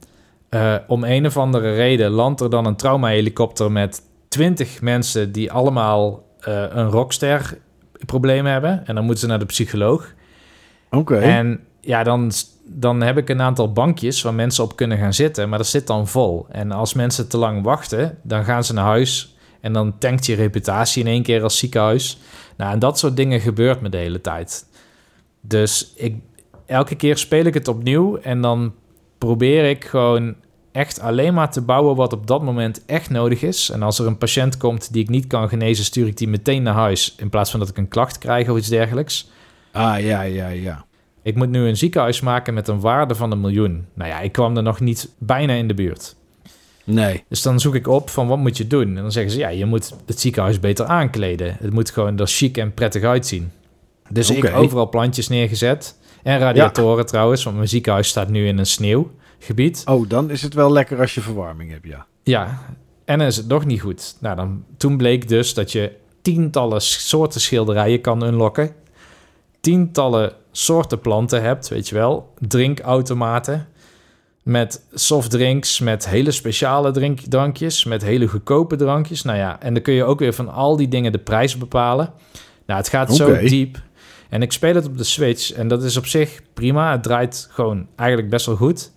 Uh, 0.50 0.74
om 0.86 1.04
een 1.04 1.26
of 1.26 1.36
andere 1.36 1.74
reden 1.74 2.10
landt 2.10 2.40
er 2.40 2.50
dan 2.50 2.66
een 2.66 2.76
traumahelikopter 2.76 3.72
met 3.72 4.02
twintig 4.34 4.80
mensen 4.80 5.32
die 5.32 5.52
allemaal 5.52 6.24
uh, 6.48 6.64
een 6.68 6.88
rockster 6.88 7.58
probleem 8.06 8.46
hebben. 8.46 8.86
En 8.86 8.94
dan 8.94 9.04
moeten 9.04 9.22
ze 9.22 9.26
naar 9.26 9.38
de 9.38 9.44
psycholoog. 9.44 10.12
Oké. 10.90 11.18
En 11.18 11.60
ja, 11.80 12.02
dan 12.02 12.32
dan 12.66 13.00
heb 13.00 13.16
ik 13.16 13.28
een 13.28 13.40
aantal 13.40 13.72
bankjes 13.72 14.22
waar 14.22 14.34
mensen 14.34 14.64
op 14.64 14.76
kunnen 14.76 14.98
gaan 14.98 15.14
zitten, 15.14 15.48
maar 15.48 15.58
dat 15.58 15.66
zit 15.66 15.86
dan 15.86 16.08
vol. 16.08 16.46
En 16.50 16.72
als 16.72 16.94
mensen 16.94 17.28
te 17.28 17.38
lang 17.38 17.62
wachten, 17.62 18.18
dan 18.22 18.44
gaan 18.44 18.64
ze 18.64 18.72
naar 18.72 18.84
huis 18.84 19.36
en 19.60 19.72
dan 19.72 19.98
tankt 19.98 20.26
je 20.26 20.34
reputatie 20.34 21.02
in 21.02 21.08
één 21.08 21.22
keer 21.22 21.42
als 21.42 21.58
ziekenhuis. 21.58 22.18
Nou, 22.56 22.72
en 22.72 22.78
dat 22.78 22.98
soort 22.98 23.16
dingen 23.16 23.40
gebeurt 23.40 23.80
me 23.80 23.88
de 23.88 23.96
hele 23.96 24.20
tijd. 24.20 24.66
Dus 25.40 25.92
ik, 25.96 26.16
elke 26.66 26.94
keer 26.94 27.16
speel 27.16 27.44
ik 27.44 27.54
het 27.54 27.68
opnieuw 27.68 28.16
en 28.16 28.40
dan 28.40 28.74
probeer 29.18 29.68
ik 29.68 29.84
gewoon 29.84 30.34
echt 30.74 31.00
alleen 31.00 31.34
maar 31.34 31.50
te 31.50 31.60
bouwen 31.60 31.96
wat 31.96 32.12
op 32.12 32.26
dat 32.26 32.42
moment 32.42 32.84
echt 32.86 33.10
nodig 33.10 33.42
is. 33.42 33.70
En 33.70 33.82
als 33.82 33.98
er 33.98 34.06
een 34.06 34.18
patiënt 34.18 34.56
komt 34.56 34.92
die 34.92 35.02
ik 35.02 35.08
niet 35.08 35.26
kan 35.26 35.48
genezen, 35.48 35.84
stuur 35.84 36.06
ik 36.06 36.16
die 36.16 36.28
meteen 36.28 36.62
naar 36.62 36.74
huis 36.74 37.14
in 37.18 37.30
plaats 37.30 37.50
van 37.50 37.60
dat 37.60 37.68
ik 37.68 37.76
een 37.76 37.88
klacht 37.88 38.18
krijg 38.18 38.48
of 38.48 38.58
iets 38.58 38.68
dergelijks. 38.68 39.30
Ah, 39.72 40.00
ja, 40.00 40.22
ja, 40.22 40.48
ja. 40.48 40.84
Ik 41.22 41.34
moet 41.34 41.50
nu 41.50 41.68
een 41.68 41.76
ziekenhuis 41.76 42.20
maken 42.20 42.54
met 42.54 42.68
een 42.68 42.80
waarde 42.80 43.14
van 43.14 43.30
een 43.30 43.40
miljoen. 43.40 43.86
Nou 43.94 44.10
ja, 44.10 44.20
ik 44.20 44.32
kwam 44.32 44.56
er 44.56 44.62
nog 44.62 44.80
niet 44.80 45.08
bijna 45.18 45.52
in 45.52 45.68
de 45.68 45.74
buurt. 45.74 46.16
Nee. 46.84 47.24
Dus 47.28 47.42
dan 47.42 47.60
zoek 47.60 47.74
ik 47.74 47.88
op 47.88 48.10
van 48.10 48.26
wat 48.26 48.38
moet 48.38 48.56
je 48.56 48.66
doen? 48.66 48.88
En 48.88 49.02
dan 49.02 49.12
zeggen 49.12 49.32
ze, 49.32 49.38
ja, 49.38 49.48
je 49.48 49.64
moet 49.64 49.94
het 50.06 50.20
ziekenhuis 50.20 50.60
beter 50.60 50.86
aankleden. 50.86 51.56
Het 51.60 51.72
moet 51.72 51.90
gewoon 51.90 52.18
er 52.18 52.26
chic 52.26 52.56
en 52.56 52.74
prettig 52.74 53.02
uitzien. 53.02 53.50
Dus 54.08 54.30
ik 54.30 54.44
ik 54.44 54.54
overal 54.54 54.88
plantjes 54.88 55.28
neergezet. 55.28 55.98
En 56.22 56.38
radiatoren 56.38 57.06
trouwens, 57.06 57.44
want 57.44 57.56
mijn 57.56 57.68
ziekenhuis 57.68 58.08
staat 58.08 58.28
nu 58.28 58.46
in 58.46 58.58
een 58.58 58.66
sneeuwgebied. 59.44 59.82
Oh, 59.86 60.08
dan 60.08 60.30
is 60.30 60.42
het 60.42 60.54
wel 60.54 60.72
lekker 60.72 61.00
als 61.00 61.14
je 61.14 61.20
verwarming 61.20 61.70
hebt, 61.70 61.86
ja. 61.86 62.06
Ja, 62.22 62.58
en 63.04 63.18
dan 63.18 63.26
is 63.26 63.36
het 63.36 63.48
nog 63.48 63.64
niet 63.64 63.80
goed. 63.80 64.16
Nou, 64.20 64.36
dan, 64.36 64.64
toen 64.76 64.96
bleek 64.96 65.28
dus 65.28 65.54
dat 65.54 65.72
je 65.72 65.92
tientallen 66.22 66.80
soorten 66.80 67.40
schilderijen 67.40 68.00
kan 68.00 68.24
unlocken. 68.24 68.74
Tientallen 69.60 70.32
soorten 70.52 71.00
planten 71.00 71.42
hebt, 71.42 71.68
weet 71.68 71.88
je 71.88 71.94
wel. 71.94 72.32
Drinkautomaten 72.38 73.68
met 74.42 74.84
softdrinks, 74.92 75.80
met 75.80 76.08
hele 76.08 76.30
speciale 76.30 76.90
drinkdrankjes, 76.90 77.84
met 77.84 78.02
hele 78.02 78.26
goedkope 78.26 78.76
drankjes. 78.76 79.22
Nou 79.22 79.38
ja, 79.38 79.60
en 79.60 79.74
dan 79.74 79.82
kun 79.82 79.94
je 79.94 80.04
ook 80.04 80.18
weer 80.18 80.32
van 80.32 80.52
al 80.52 80.76
die 80.76 80.88
dingen 80.88 81.12
de 81.12 81.18
prijs 81.18 81.58
bepalen. 81.58 82.12
Nou, 82.66 82.78
het 82.80 82.88
gaat 82.88 83.14
zo 83.14 83.38
diep. 83.38 83.82
En 84.28 84.42
ik 84.42 84.52
speel 84.52 84.74
het 84.74 84.86
op 84.86 84.98
de 84.98 85.04
Switch 85.04 85.52
en 85.52 85.68
dat 85.68 85.82
is 85.82 85.96
op 85.96 86.06
zich 86.06 86.40
prima. 86.54 86.92
Het 86.92 87.02
draait 87.02 87.48
gewoon 87.50 87.86
eigenlijk 87.96 88.30
best 88.30 88.46
wel 88.46 88.56
goed. 88.56 88.92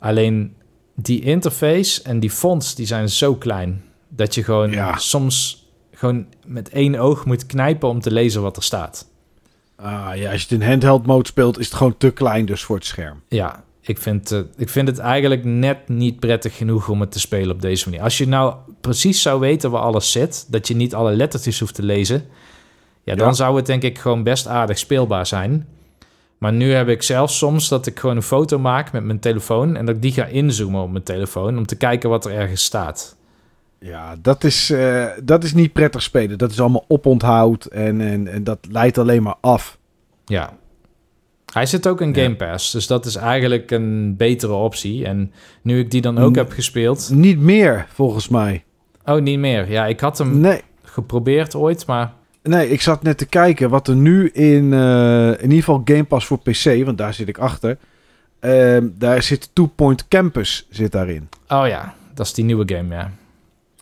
Alleen 0.00 0.54
die 0.94 1.22
interface 1.22 2.02
en 2.02 2.20
die 2.20 2.30
fonts, 2.30 2.74
die 2.74 2.86
zijn 2.86 3.08
zo 3.08 3.34
klein 3.34 3.84
dat 4.08 4.34
je 4.34 4.44
gewoon 4.44 4.98
soms 4.98 5.68
gewoon 5.92 6.26
met 6.46 6.68
één 6.68 6.94
oog 6.94 7.24
moet 7.24 7.46
knijpen 7.46 7.88
om 7.88 8.00
te 8.00 8.12
lezen 8.12 8.42
wat 8.42 8.56
er 8.56 8.62
staat. 8.62 9.08
Ah, 9.76 10.10
ja, 10.14 10.32
als 10.32 10.42
je 10.42 10.48
het 10.48 10.62
in 10.62 10.68
handheld 10.68 11.06
mode 11.06 11.28
speelt, 11.28 11.58
is 11.58 11.66
het 11.66 11.74
gewoon 11.74 11.96
te 11.96 12.10
klein 12.10 12.46
dus 12.46 12.62
voor 12.62 12.76
het 12.76 12.84
scherm. 12.84 13.22
Ja, 13.28 13.64
ik 13.80 13.98
vind, 13.98 14.32
uh, 14.32 14.40
ik 14.56 14.68
vind 14.68 14.88
het 14.88 14.98
eigenlijk 14.98 15.44
net 15.44 15.88
niet 15.88 16.20
prettig 16.20 16.56
genoeg 16.56 16.88
om 16.88 17.00
het 17.00 17.12
te 17.12 17.20
spelen 17.20 17.54
op 17.54 17.62
deze 17.62 17.88
manier. 17.88 18.04
Als 18.04 18.18
je 18.18 18.28
nou 18.28 18.54
precies 18.80 19.22
zou 19.22 19.40
weten 19.40 19.70
waar 19.70 19.82
alles 19.82 20.12
zit, 20.12 20.46
dat 20.48 20.68
je 20.68 20.74
niet 20.74 20.94
alle 20.94 21.12
lettertjes 21.12 21.60
hoeft 21.60 21.74
te 21.74 21.82
lezen, 21.82 22.24
ja, 23.04 23.14
dan 23.14 23.34
zou 23.34 23.56
het 23.56 23.66
denk 23.66 23.82
ik 23.82 23.98
gewoon 23.98 24.22
best 24.22 24.46
aardig 24.46 24.78
speelbaar 24.78 25.26
zijn. 25.26 25.66
Maar 26.40 26.52
nu 26.52 26.72
heb 26.72 26.88
ik 26.88 27.02
zelfs 27.02 27.38
soms 27.38 27.68
dat 27.68 27.86
ik 27.86 27.98
gewoon 27.98 28.16
een 28.16 28.22
foto 28.22 28.58
maak 28.58 28.92
met 28.92 29.04
mijn 29.04 29.18
telefoon 29.18 29.76
en 29.76 29.86
dat 29.86 29.94
ik 29.94 30.02
die 30.02 30.12
ga 30.12 30.24
inzoomen 30.24 30.82
op 30.82 30.90
mijn 30.90 31.04
telefoon 31.04 31.58
om 31.58 31.66
te 31.66 31.76
kijken 31.76 32.10
wat 32.10 32.24
er 32.24 32.32
ergens 32.32 32.64
staat. 32.64 33.16
Ja, 33.78 34.16
dat 34.22 34.44
is, 34.44 34.70
uh, 34.70 35.06
dat 35.22 35.44
is 35.44 35.54
niet 35.54 35.72
prettig 35.72 36.02
spelen. 36.02 36.38
Dat 36.38 36.50
is 36.50 36.60
allemaal 36.60 36.84
oponthoud 36.88 37.64
en, 37.64 38.00
en, 38.00 38.28
en 38.28 38.44
dat 38.44 38.58
leidt 38.70 38.98
alleen 38.98 39.22
maar 39.22 39.34
af. 39.40 39.78
Ja. 40.24 40.52
Hij 41.52 41.66
zit 41.66 41.86
ook 41.86 42.00
in 42.00 42.14
Game 42.14 42.36
Pass, 42.36 42.72
dus 42.72 42.86
dat 42.86 43.06
is 43.06 43.16
eigenlijk 43.16 43.70
een 43.70 44.16
betere 44.16 44.52
optie. 44.52 45.04
En 45.04 45.32
nu 45.62 45.78
ik 45.78 45.90
die 45.90 46.00
dan 46.00 46.18
ook 46.18 46.34
heb 46.34 46.50
gespeeld... 46.50 47.10
Niet 47.12 47.38
meer, 47.38 47.86
volgens 47.92 48.28
mij. 48.28 48.64
Oh, 49.04 49.20
niet 49.20 49.38
meer. 49.38 49.70
Ja, 49.70 49.86
ik 49.86 50.00
had 50.00 50.18
hem 50.18 50.40
nee. 50.40 50.60
geprobeerd 50.82 51.54
ooit, 51.54 51.86
maar... 51.86 52.18
Nee, 52.42 52.70
ik 52.70 52.80
zat 52.80 53.02
net 53.02 53.18
te 53.18 53.26
kijken 53.26 53.70
wat 53.70 53.88
er 53.88 53.96
nu 53.96 54.28
in, 54.28 54.72
uh, 54.72 55.28
in 55.28 55.42
ieder 55.42 55.58
geval 55.58 55.82
Game 55.84 56.04
Pass 56.04 56.26
voor 56.26 56.38
PC, 56.38 56.84
want 56.84 56.98
daar 56.98 57.14
zit 57.14 57.28
ik 57.28 57.38
achter. 57.38 57.78
Uh, 58.40 58.78
daar 58.92 59.22
zit 59.22 59.50
Two 59.52 59.66
Point 59.66 60.08
Campus 60.08 60.66
zit 60.70 60.92
daarin. 60.92 61.28
Oh 61.48 61.66
ja, 61.66 61.94
dat 62.14 62.26
is 62.26 62.34
die 62.34 62.44
nieuwe 62.44 62.74
game, 62.74 62.94
ja. 62.94 63.10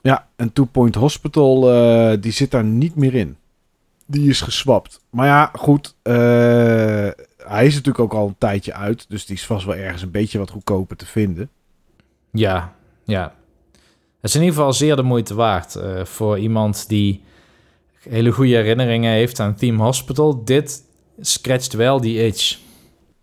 Ja, 0.02 0.28
en 0.36 0.52
Two 0.52 0.64
Point 0.64 0.94
Hospital, 0.94 1.74
uh, 1.74 2.16
die 2.20 2.32
zit 2.32 2.50
daar 2.50 2.64
niet 2.64 2.94
meer 2.94 3.14
in. 3.14 3.36
Die 4.06 4.28
is 4.28 4.40
geswapt. 4.40 5.00
Maar 5.10 5.26
ja, 5.26 5.50
goed. 5.52 5.94
Uh, 6.02 6.14
hij 7.36 7.66
is 7.66 7.74
natuurlijk 7.74 7.98
ook 7.98 8.14
al 8.14 8.26
een 8.26 8.38
tijdje 8.38 8.74
uit. 8.74 9.06
Dus 9.08 9.26
die 9.26 9.36
is 9.36 9.46
vast 9.46 9.66
wel 9.66 9.74
ergens 9.74 10.02
een 10.02 10.10
beetje 10.10 10.38
wat 10.38 10.50
goedkoper 10.50 10.96
te 10.96 11.06
vinden. 11.06 11.50
Ja, 12.32 12.74
ja. 13.04 13.34
Het 14.20 14.30
is 14.30 14.34
in 14.34 14.40
ieder 14.40 14.56
geval 14.56 14.72
zeer 14.72 14.96
de 14.96 15.02
moeite 15.02 15.34
waard. 15.34 15.78
Voor 16.02 16.38
iemand 16.38 16.88
die 16.88 17.22
hele 18.00 18.30
goede 18.30 18.54
herinneringen 18.54 19.12
heeft 19.12 19.40
aan 19.40 19.54
Team 19.54 19.80
Hospital. 19.80 20.44
Dit 20.44 20.82
scratcht 21.20 21.72
wel 21.72 22.00
die 22.00 22.24
itch. 22.24 22.58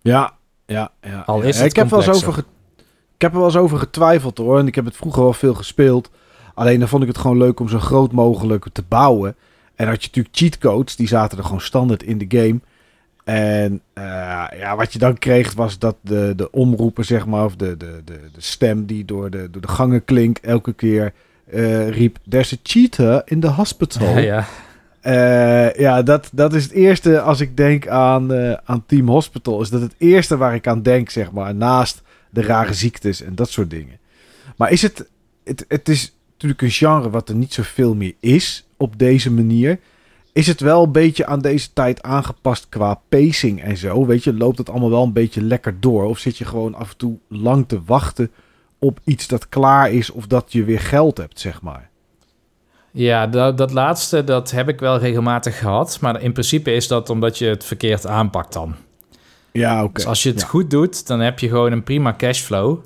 Ja, 0.02 0.34
ja, 0.66 0.92
ja. 1.02 1.24
Al 1.26 1.42
is 1.42 1.56
ja, 1.58 1.62
het 1.62 1.72
ik 1.72 1.78
heb, 1.78 1.90
wel 1.90 2.00
eens 2.00 2.24
over 2.24 2.38
ik 3.16 3.22
heb 3.22 3.32
er 3.32 3.38
wel 3.38 3.48
eens 3.48 3.58
over 3.58 3.78
getwijfeld 3.78 4.38
hoor. 4.38 4.60
En 4.60 4.68
ik 4.68 4.76
heb 4.76 4.86
het 4.86 4.96
vroeger 4.96 5.24
wel 5.24 5.34
veel 5.34 5.54
gespeeld. 5.54 6.10
Alleen 6.54 6.80
dan 6.80 6.88
vond 6.88 7.02
ik 7.02 7.08
het 7.08 7.18
gewoon 7.18 7.38
leuk 7.38 7.60
om 7.60 7.70
zo 7.70 7.80
groot 7.80 8.12
mogelijk 8.12 8.66
te 8.72 8.84
bouwen. 8.88 9.36
En 9.76 9.88
had 9.88 10.02
je 10.02 10.08
natuurlijk 10.08 10.36
cheatcodes, 10.36 10.96
die 10.96 11.08
zaten 11.08 11.38
er 11.38 11.44
gewoon 11.44 11.62
standaard 11.62 12.04
in 12.04 12.18
de 12.18 12.26
game. 12.38 12.60
En 13.24 13.82
uh, 13.94 14.04
ja, 14.58 14.76
wat 14.76 14.94
je 14.94 15.00
dan 15.00 15.18
kreeg 15.18 15.54
was 15.54 15.80
dat 15.80 15.96
de, 16.02 16.34
de 16.36 16.52
omroepen, 16.52 17.06
zeg 17.06 17.26
maar, 17.26 17.46
of 17.46 17.56
de, 17.56 17.78
de, 17.78 18.02
de, 18.06 18.20
de 18.34 18.42
stem 18.42 18.86
die 18.86 19.06
door 19.06 19.30
de, 19.30 19.50
door 19.52 19.62
de 19.62 19.68
gangen 19.68 20.06
klinkt, 20.06 20.46
elke 20.46 20.74
keer 20.74 21.14
uh, 21.54 21.90
riep: 21.90 22.18
There's 22.30 22.54
a 22.54 22.58
cheater 22.64 23.22
in 23.26 23.40
the 23.40 23.48
hospital. 23.48 24.08
Ja, 24.16 24.18
ja. 24.18 24.46
Uh, 25.08 25.74
ja, 25.74 26.04
dat, 26.04 26.30
dat 26.34 26.54
is 26.54 26.64
het 26.64 26.72
eerste 26.72 27.22
als 27.22 27.40
ik 27.40 27.58
denk 27.58 27.88
aan, 27.88 28.34
uh, 28.34 28.54
aan 28.64 28.84
Team 28.86 29.08
Hospital. 29.08 29.62
Is 29.62 29.70
dat 29.70 29.82
het 29.82 29.96
eerste 29.98 30.38
waar 30.38 30.56
ik 30.56 30.68
aan 30.68 30.82
denk, 30.82 31.10
zeg 31.10 31.32
maar. 31.32 31.56
Naast 31.56 32.02
de 32.30 32.42
rare 32.42 32.74
ziektes 32.74 33.22
en 33.22 33.36
dat 33.36 33.50
soort 33.50 33.70
dingen. 33.70 34.00
Maar 34.56 34.72
is 34.72 34.82
het. 34.82 35.10
Het, 35.44 35.66
het 35.68 35.90
is 35.90 36.16
natuurlijk 36.32 36.62
een 36.62 36.72
genre 36.72 37.10
wat 37.10 37.30
er 37.30 37.36
niet 37.36 37.54
zoveel 37.54 37.96
meer 37.96 38.14
is 38.20 38.68
op 38.78 39.00
deze 39.00 39.32
manier. 39.32 39.80
Is 40.34 40.48
het 40.48 40.60
wel 40.60 40.84
een 40.84 40.92
beetje 40.92 41.26
aan 41.26 41.40
deze 41.40 41.74
tijd 41.74 42.02
aangepast 42.02 42.70
qua 42.70 43.02
pacing 43.10 43.62
en 43.62 43.78
zo? 43.78 44.06
Weet 44.06 44.24
je, 44.24 44.34
loopt 44.34 44.58
het 44.58 44.70
allemaal 44.70 44.90
wel 44.90 45.04
een 45.04 45.14
beetje 45.14 45.42
lekker 45.42 45.80
door? 45.80 46.04
Of 46.04 46.20
zit 46.20 46.38
je 46.38 46.46
gewoon 46.46 46.76
af 46.76 46.92
en 46.92 46.98
toe 46.98 47.18
lang 47.28 47.68
te 47.68 47.82
wachten 47.86 48.32
op 48.80 49.00
iets 49.04 49.28
dat 49.28 49.50
klaar 49.50 49.92
is 49.92 50.12
of 50.12 50.28
dat 50.28 50.52
je 50.52 50.64
weer 50.64 50.80
geld 50.80 51.18
hebt, 51.18 51.40
zeg 51.40 51.62
maar? 51.62 51.90
Ja, 52.98 53.28
dat, 53.28 53.58
dat 53.58 53.72
laatste, 53.72 54.24
dat 54.24 54.52
heb 54.52 54.70
ik 54.70 54.80
wel 54.80 54.98
regelmatig 54.98 55.58
gehad. 55.58 55.98
Maar 56.02 56.22
in 56.22 56.32
principe 56.32 56.74
is 56.74 56.88
dat 56.88 57.10
omdat 57.10 57.38
je 57.38 57.46
het 57.46 57.64
verkeerd 57.64 58.08
aanpakt 58.08 58.54
dan. 58.54 58.76
Ja, 59.52 59.74
oké. 59.74 59.84
Okay. 59.84 59.94
Dus 59.94 60.06
als 60.06 60.24
je 60.24 60.30
het 60.30 60.42
ja. 60.42 60.48
goed 60.48 60.70
doet, 60.70 61.08
dan 61.08 61.20
heb 61.20 61.40
je 61.40 61.48
gewoon 61.48 61.72
een 61.72 61.84
prima 61.84 62.14
cashflow. 62.18 62.78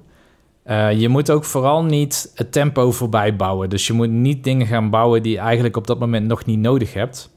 Uh, 0.66 1.00
je 1.00 1.10
moet 1.10 1.32
ook 1.32 1.44
vooral 1.44 1.84
niet 1.84 2.32
het 2.36 2.52
tempo 2.52 2.92
voorbij 2.92 3.36
bouwen. 3.36 3.70
Dus 3.70 3.88
je 3.88 3.94
moet 3.94 4.10
niet 4.10 4.44
dingen 4.44 4.68
gaan 4.68 4.90
bouwen 4.90 5.24
die 5.24 5.32
je 5.32 5.40
eigenlijk 5.40 5.78
op 5.78 5.88
dat 5.88 6.00
moment 6.00 6.28
nog 6.28 6.46
niet 6.46 6.60
nodig 6.60 6.94
hebt. 6.94 7.30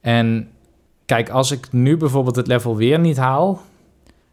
En 0.00 0.48
kijk, 1.06 1.28
als 1.28 1.50
ik 1.50 1.72
nu 1.72 1.96
bijvoorbeeld 1.96 2.36
het 2.36 2.46
level 2.46 2.76
weer 2.76 2.98
niet 2.98 3.16
haal, 3.16 3.62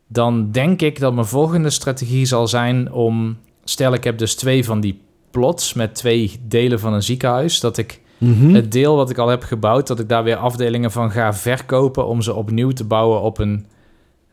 dan 0.07 0.51
denk 0.51 0.81
ik 0.81 0.99
dat 0.99 1.13
mijn 1.13 1.25
volgende 1.25 1.69
strategie 1.69 2.25
zal 2.25 2.47
zijn 2.47 2.91
om. 2.91 3.37
Stel, 3.63 3.93
ik 3.93 4.03
heb 4.03 4.17
dus 4.17 4.35
twee 4.35 4.65
van 4.65 4.79
die 4.79 5.01
plots 5.31 5.73
met 5.73 5.95
twee 5.95 6.39
delen 6.47 6.79
van 6.79 6.93
een 6.93 7.03
ziekenhuis. 7.03 7.59
Dat 7.59 7.77
ik 7.77 8.01
Mhm. 8.21 8.31
mm 8.33 8.39
-hmm. 8.39 8.55
het 8.55 8.71
deel 8.71 8.95
wat 8.95 9.09
ik 9.09 9.17
al 9.17 9.27
heb 9.27 9.43
gebouwd, 9.43 9.87
dat 9.87 9.99
ik 9.99 10.09
daar 10.09 10.23
weer 10.23 10.35
afdelingen 10.35 10.91
van 10.91 11.11
ga 11.11 11.33
verkopen 11.33 12.07
om 12.07 12.21
ze 12.21 12.33
opnieuw 12.33 12.71
te 12.71 12.83
bouwen 12.83 13.21
op 13.21 13.37
een 13.37 13.65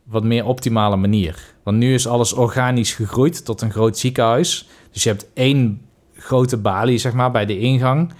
wat 0.03 0.23
meer 0.23 0.45
optimale 0.45 0.95
manier. 0.95 1.53
Want 1.63 1.77
nu 1.77 1.93
is 1.93 2.07
alles 2.07 2.33
organisch 2.33 2.93
gegroeid 2.93 3.45
tot 3.45 3.61
een 3.61 3.71
groot 3.71 3.97
ziekenhuis. 3.97 4.67
Dus 4.91 5.03
je 5.03 5.09
hebt 5.09 5.27
één 5.33 5.81
grote 6.13 6.57
balie, 6.57 6.97
zeg 6.97 7.13
maar, 7.13 7.31
bij 7.31 7.45
de 7.45 7.59
ingang. 7.59 8.13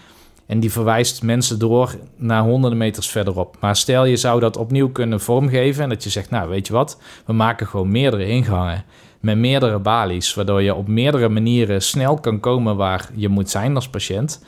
En 0.46 0.60
die 0.60 0.72
verwijst 0.72 1.24
mensen 1.24 1.60
door 1.60 1.96
naar 2.16 2.44
honderden 2.44 2.78
meters 2.80 3.10
verderop. 3.10 3.58
Maar 3.60 3.76
stel 3.76 4.06
je 4.06 4.18
zou 4.18 4.40
dat 4.40 4.58
opnieuw 4.58 4.90
kunnen 4.90 5.20
vormgeven 5.20 5.84
en 5.84 5.90
dat 5.90 6.04
je 6.04 6.10
zegt, 6.10 6.30
nou 6.30 6.50
weet 6.50 6.68
je 6.68 6.74
wat, 6.74 6.98
we 7.26 7.34
maken 7.34 7.68
gewoon 7.68 7.92
meerdere 7.92 8.28
ingangen 8.28 8.84
met 9.20 9.38
meerdere 9.38 9.80
balies, 9.80 10.34
waardoor 10.34 10.62
je 10.62 10.76
op 10.76 10.88
meerdere 10.88 11.30
manieren 11.30 11.82
snel 11.82 12.20
kan 12.20 12.40
komen 12.40 12.76
waar 12.76 13.10
je 13.16 13.30
moet 13.30 13.50
zijn 13.50 13.76
als 13.76 13.90
patiënt. 13.90 14.44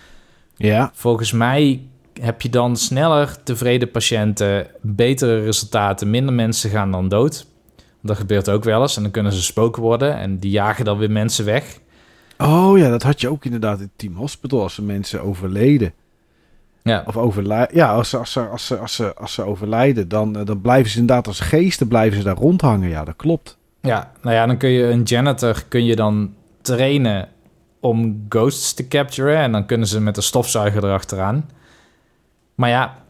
Ja. 0.55 0.91
Volgens 0.93 1.31
mij 1.31 1.81
heb 2.21 2.41
je 2.41 2.49
dan 2.49 2.77
sneller 2.77 3.43
tevreden 3.43 3.91
patiënten, 3.91 4.67
betere 4.81 5.43
resultaten, 5.43 6.09
minder 6.09 6.33
mensen 6.33 6.69
gaan 6.69 6.91
dan 6.91 7.07
dood. 7.07 7.45
Dat 8.01 8.17
gebeurt 8.17 8.49
ook 8.49 8.63
wel 8.63 8.81
eens 8.81 8.95
en 8.95 9.01
dan 9.01 9.11
kunnen 9.11 9.33
ze 9.33 9.41
spoken 9.41 9.81
worden 9.81 10.17
en 10.17 10.37
die 10.37 10.51
jagen 10.51 10.85
dan 10.85 10.97
weer 10.97 11.11
mensen 11.11 11.45
weg. 11.45 11.79
Oh 12.37 12.77
ja, 12.77 12.89
dat 12.89 13.03
had 13.03 13.21
je 13.21 13.29
ook 13.29 13.45
inderdaad 13.45 13.79
in 13.79 13.91
Team 13.95 14.15
Hospital 14.15 14.61
als 14.61 14.77
er 14.77 14.83
mensen 14.83 15.21
overleden. 15.21 15.93
Ja. 16.83 17.03
Of 17.05 17.17
overlijden. 17.17 17.75
Ja, 17.75 17.93
als 17.93 18.09
ze, 18.09 18.17
als, 18.17 18.31
ze, 18.31 18.47
als, 18.47 18.65
ze, 18.65 18.77
als, 18.77 18.95
ze, 18.95 19.15
als 19.15 19.33
ze 19.33 19.43
overlijden, 19.43 20.07
dan, 20.07 20.33
dan 20.33 20.61
blijven 20.61 20.91
ze 20.91 20.99
inderdaad 20.99 21.27
als 21.27 21.39
geesten 21.39 21.87
blijven 21.87 22.17
ze 22.17 22.23
daar 22.23 22.35
rondhangen. 22.35 22.89
Ja, 22.89 23.03
dat 23.03 23.15
klopt. 23.15 23.57
Ja, 23.81 24.11
nou 24.21 24.35
ja, 24.35 24.45
dan 24.45 24.57
kun 24.57 24.69
je 24.69 24.83
een 24.83 25.03
janitor 25.03 25.63
kun 25.67 25.85
je 25.85 25.95
dan 25.95 26.33
trainen 26.61 27.29
om 27.79 28.25
ghosts 28.29 28.73
te 28.73 28.87
capturen. 28.87 29.37
En 29.37 29.51
dan 29.51 29.65
kunnen 29.65 29.87
ze 29.87 30.01
met 30.01 30.15
de 30.15 30.21
stofzuiger 30.21 30.83
erachteraan. 30.83 31.49
Maar 32.55 32.69
ja, 32.69 33.03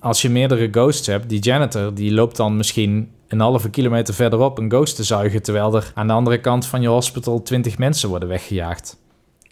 als 0.00 0.22
je 0.22 0.30
meerdere 0.30 0.68
ghosts 0.70 1.06
hebt, 1.06 1.28
die 1.28 1.40
janitor 1.40 1.94
die 1.94 2.12
loopt 2.12 2.36
dan 2.36 2.56
misschien 2.56 3.10
een 3.28 3.40
halve 3.40 3.70
kilometer 3.70 4.14
verderop 4.14 4.58
een 4.58 4.70
ghost 4.70 4.96
te 4.96 5.04
zuigen. 5.04 5.42
Terwijl 5.42 5.76
er 5.76 5.92
aan 5.94 6.06
de 6.06 6.12
andere 6.12 6.40
kant 6.40 6.66
van 6.66 6.82
je 6.82 6.88
hospital 6.88 7.42
20 7.42 7.78
mensen 7.78 8.08
worden 8.08 8.28
weggejaagd. 8.28 8.96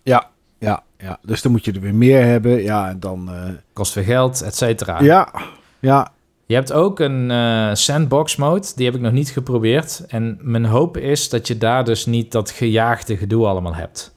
Ja, 0.03 0.31
ja, 0.59 0.83
ja. 0.99 1.19
Dus 1.23 1.43
dan 1.43 1.53
moet 1.53 1.65
je 1.65 1.73
er 1.73 1.81
weer 1.81 1.95
meer 1.95 2.25
hebben. 2.25 2.63
Ja, 2.63 2.89
en 2.89 3.01
dan. 3.01 3.29
Uh... 3.31 3.43
Kost 3.73 3.95
weer 3.95 4.05
geld, 4.05 4.43
et 4.43 4.57
cetera. 4.57 5.03
Ja, 5.03 5.33
ja. 5.81 6.13
Je 6.47 6.55
hebt 6.55 6.73
ook 6.73 7.01
een 7.01 7.31
uh, 7.31 7.75
sandbox 7.75 8.37
mode, 8.37 8.67
die 8.77 8.87
heb 8.87 8.95
ik 8.95 9.01
nog 9.01 9.13
niet 9.13 9.31
geprobeerd. 9.31 10.05
En 10.09 10.39
mijn 10.41 10.65
hoop 10.65 10.97
is 10.97 11.29
dat 11.29 11.49
je 11.49 11.59
daar 11.59 11.85
dus 11.85 12.07
niet 12.07 12.33
dat 12.33 12.51
gejaagde 12.51 13.17
gedoe 13.17 13.47
allemaal 13.47 13.75
hebt. 13.75 14.15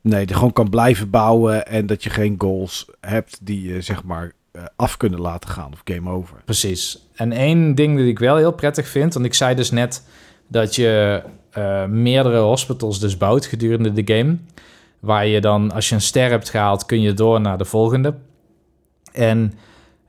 Nee, 0.00 0.26
je 0.26 0.34
gewoon 0.34 0.52
kan 0.52 0.70
blijven 0.70 1.10
bouwen 1.10 1.66
en 1.66 1.86
dat 1.86 2.02
je 2.02 2.10
geen 2.10 2.34
goals 2.38 2.86
hebt 3.00 3.38
die 3.42 3.72
je 3.72 3.80
zeg 3.80 4.04
maar 4.04 4.32
uh, 4.52 4.62
af 4.76 4.96
kunnen 4.96 5.20
laten 5.20 5.50
gaan 5.50 5.72
of 5.72 5.80
game 5.84 6.10
over. 6.10 6.42
Precies. 6.44 7.08
En 7.14 7.32
één 7.32 7.74
ding 7.74 7.98
dat 7.98 8.06
ik 8.06 8.18
wel 8.18 8.36
heel 8.36 8.52
prettig 8.52 8.88
vind, 8.88 9.14
want 9.14 9.26
ik 9.26 9.34
zei 9.34 9.54
dus 9.54 9.70
net 9.70 10.02
dat 10.48 10.74
je 10.74 11.22
uh, 11.58 11.84
meerdere 11.84 12.38
hospitals 12.38 13.00
dus 13.00 13.16
bouwt 13.16 13.46
gedurende 13.46 13.92
de 13.92 14.14
game. 14.14 14.36
Waar 15.00 15.26
je 15.26 15.40
dan, 15.40 15.72
als 15.72 15.88
je 15.88 15.94
een 15.94 16.00
ster 16.00 16.30
hebt 16.30 16.50
gehaald, 16.50 16.86
kun 16.86 17.00
je 17.00 17.14
door 17.14 17.40
naar 17.40 17.58
de 17.58 17.64
volgende. 17.64 18.14
En 19.12 19.52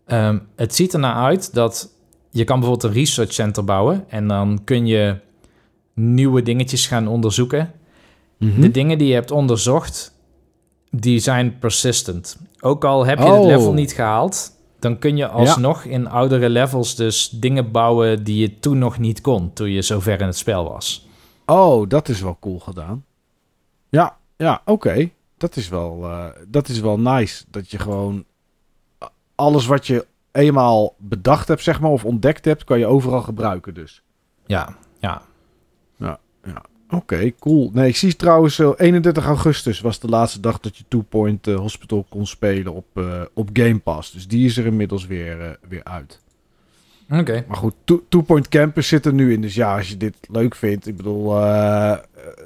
um, 0.08 0.48
het 0.56 0.76
ziet 0.76 0.94
er 0.94 1.00
naar 1.00 1.16
uit 1.16 1.54
dat 1.54 1.90
je 2.30 2.44
kan 2.44 2.60
bijvoorbeeld 2.60 2.94
een 2.94 3.00
research 3.00 3.34
center 3.34 3.64
bouwen 3.64 4.06
en 4.10 4.28
dan 4.28 4.60
kun 4.64 4.86
je 4.86 5.16
nieuwe 5.94 6.42
dingetjes 6.42 6.88
gaan 6.88 7.08
onderzoeken. 7.08 7.72
Mhm. 8.38 8.62
De 8.62 8.72
dingen 8.72 8.98
die 8.98 9.08
je 9.08 9.14
hebt 9.14 9.32
onderzocht, 9.32 10.16
die 10.90 11.20
zijn 11.20 11.58
persistent. 11.60 12.38
Ook 12.60 12.86
al 12.86 13.06
heb 13.06 13.18
je 13.18 13.26
oh. 13.26 13.38
het 13.38 13.46
level 13.46 13.74
niet 13.74 13.92
gehaald, 13.92 14.52
dan 14.80 15.00
kun 15.00 15.18
je 15.18 15.28
alsnog 15.28 15.84
ja. 15.84 15.90
in 15.90 16.08
oudere 16.08 16.50
levels 16.50 16.96
dus 16.96 17.30
dingen 17.30 17.72
bouwen 17.72 18.24
die 18.24 18.38
je 18.38 18.60
toen 18.60 18.78
nog 18.78 19.00
niet 19.00 19.22
kon, 19.22 19.54
toen 19.54 19.70
je 19.70 19.82
zo 19.82 20.00
ver 20.00 20.22
in 20.22 20.28
het 20.28 20.38
spel 20.38 20.70
was. 20.70 21.08
Oh, 21.46 21.90
dat 21.90 22.10
is 22.10 22.22
wel 22.22 22.38
cool 22.40 22.60
gedaan. 22.60 23.06
Ja, 23.90 24.18
ja, 24.38 24.62
oké. 24.66 24.72
Okay. 24.72 25.14
Dat 25.38 25.56
is 25.56 25.70
wel, 25.70 26.00
uh, 26.04 26.26
dat 26.48 26.68
is 26.68 26.80
wel 26.80 27.00
nice. 27.00 27.44
Dat 27.50 27.72
je 27.72 27.80
gewoon 27.80 28.26
alles 29.38 29.66
wat 29.66 29.88
je 29.88 30.06
eenmaal 30.32 30.96
bedacht 30.98 31.48
hebt, 31.48 31.64
zeg 31.64 31.80
maar, 31.80 31.92
of 31.92 32.06
ontdekt 32.06 32.46
hebt, 32.46 32.64
kan 32.64 32.80
je 32.80 32.86
overal 32.86 33.22
gebruiken 33.22 33.74
dus. 33.74 34.04
Ja, 34.46 34.78
ja. 35.00 35.22
Oké, 36.90 37.32
cool. 37.40 37.70
Nee, 37.74 37.88
ik 37.88 37.96
zie 37.96 38.16
trouwens, 38.16 38.60
eh, 38.60 38.72
31 38.78 39.26
augustus 39.26 39.82
was 39.82 40.00
de 40.00 40.08
laatste 40.08 40.40
dag 40.40 40.60
dat 40.60 40.78
je 40.78 40.84
Two 40.88 41.02
Point 41.02 41.48
eh, 41.48 41.56
Hospital 41.56 42.06
kon 42.10 42.28
spelen 42.28 42.74
op, 42.74 42.86
eh, 42.94 43.22
op 43.34 43.50
Game 43.54 43.80
Pass. 43.80 44.12
Dus 44.12 44.28
die 44.28 44.46
is 44.46 44.58
er 44.58 44.66
inmiddels 44.66 45.06
weer, 45.06 45.42
eh, 45.42 45.50
weer 45.68 45.84
uit. 45.84 46.22
Oké. 47.10 47.44
Maar 47.48 47.58
goed, 47.58 47.74
Two, 47.84 48.04
Two 48.10 48.22
Point 48.22 48.48
Campus 48.48 48.88
zit 48.88 49.06
er 49.06 49.14
nu 49.14 49.34
in. 49.34 49.42
Dus 49.42 49.56
ja, 49.56 49.78
als 49.78 49.90
je 49.90 49.98
dit 49.98 50.16
leuk 50.32 50.56
vindt, 50.56 50.88
ik 50.88 50.98
bedoel, 50.98 51.38
eh, 51.38 51.92
eh, 51.92 52.00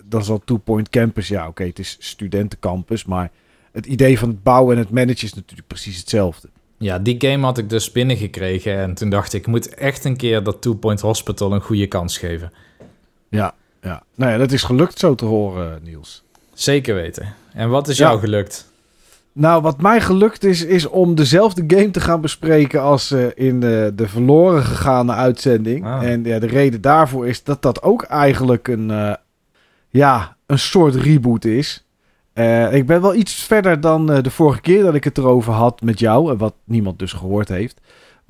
dan 0.05 0.23
zal 0.23 0.41
Two 0.45 0.57
Point 0.57 0.89
Campus, 0.89 1.27
ja, 1.27 1.47
oké, 1.47 1.63
het 1.63 1.79
is 1.79 1.95
studentencampus, 1.99 3.05
maar 3.05 3.31
het 3.71 3.85
idee 3.85 4.19
van 4.19 4.29
het 4.29 4.43
bouwen 4.43 4.75
en 4.75 4.81
het 4.81 4.91
managen 4.91 5.23
is 5.23 5.33
natuurlijk 5.33 5.67
precies 5.67 5.97
hetzelfde. 5.97 6.49
Ja, 6.81 6.99
die 6.99 7.15
game 7.19 7.43
had 7.45 7.57
ik 7.57 7.69
dus 7.69 7.91
binnengekregen. 7.91 8.77
En 8.77 8.93
toen 8.93 9.09
dacht 9.09 9.33
ik, 9.33 9.41
ik 9.41 9.47
moet 9.47 9.73
echt 9.75 10.05
een 10.05 10.17
keer 10.17 10.43
dat 10.43 10.61
Two 10.61 10.73
Point 10.73 11.01
Hospital 11.01 11.53
een 11.53 11.61
goede 11.61 11.87
kans 11.87 12.17
geven. 12.17 12.51
Ja, 13.29 13.53
ja. 13.81 14.03
Nou 14.15 14.31
ja, 14.31 14.37
dat 14.37 14.51
is 14.51 14.63
gelukt 14.63 14.99
zo 14.99 15.15
te 15.15 15.25
horen, 15.25 15.79
Niels. 15.83 16.23
Zeker 16.53 16.95
weten. 16.95 17.33
En 17.53 17.69
wat 17.69 17.87
is 17.87 17.97
Ja. 17.97 18.07
jou 18.07 18.19
gelukt? 18.19 18.69
Nou, 19.33 19.61
wat 19.61 19.81
mij 19.81 20.01
gelukt 20.01 20.43
is, 20.43 20.65
is 20.65 20.85
om 20.87 21.15
dezelfde 21.15 21.63
game 21.67 21.91
te 21.91 21.99
gaan 21.99 22.21
bespreken 22.21 22.81
als 22.81 23.11
eh, 23.11 23.25
in 23.35 23.59
de, 23.59 23.91
de 23.95 24.07
verloren 24.07 24.63
gegane 24.63 25.13
uitzending. 25.13 25.85
Ah. 25.85 26.03
En 26.03 26.23
ja, 26.23 26.39
de 26.39 26.47
reden 26.47 26.81
daarvoor 26.81 27.27
is 27.27 27.43
dat 27.43 27.61
dat 27.61 27.81
ook 27.83 28.03
eigenlijk 28.03 28.67
een, 28.67 28.91
eh, 28.91 29.13
ja, 29.89 30.35
een 30.45 30.59
soort 30.59 30.95
reboot 30.95 31.45
is. 31.45 31.85
Eh, 32.33 32.73
ik 32.73 32.85
ben 32.85 33.01
wel 33.01 33.15
iets 33.15 33.33
verder 33.33 33.81
dan 33.81 34.11
eh, 34.11 34.23
de 34.23 34.31
vorige 34.31 34.61
keer 34.61 34.83
dat 34.83 34.95
ik 34.95 35.03
het 35.03 35.17
erover 35.17 35.53
had 35.53 35.81
met 35.81 35.99
jou, 35.99 36.31
en 36.31 36.37
wat 36.37 36.53
niemand 36.63 36.99
dus 36.99 37.13
gehoord 37.13 37.49
heeft. 37.49 37.81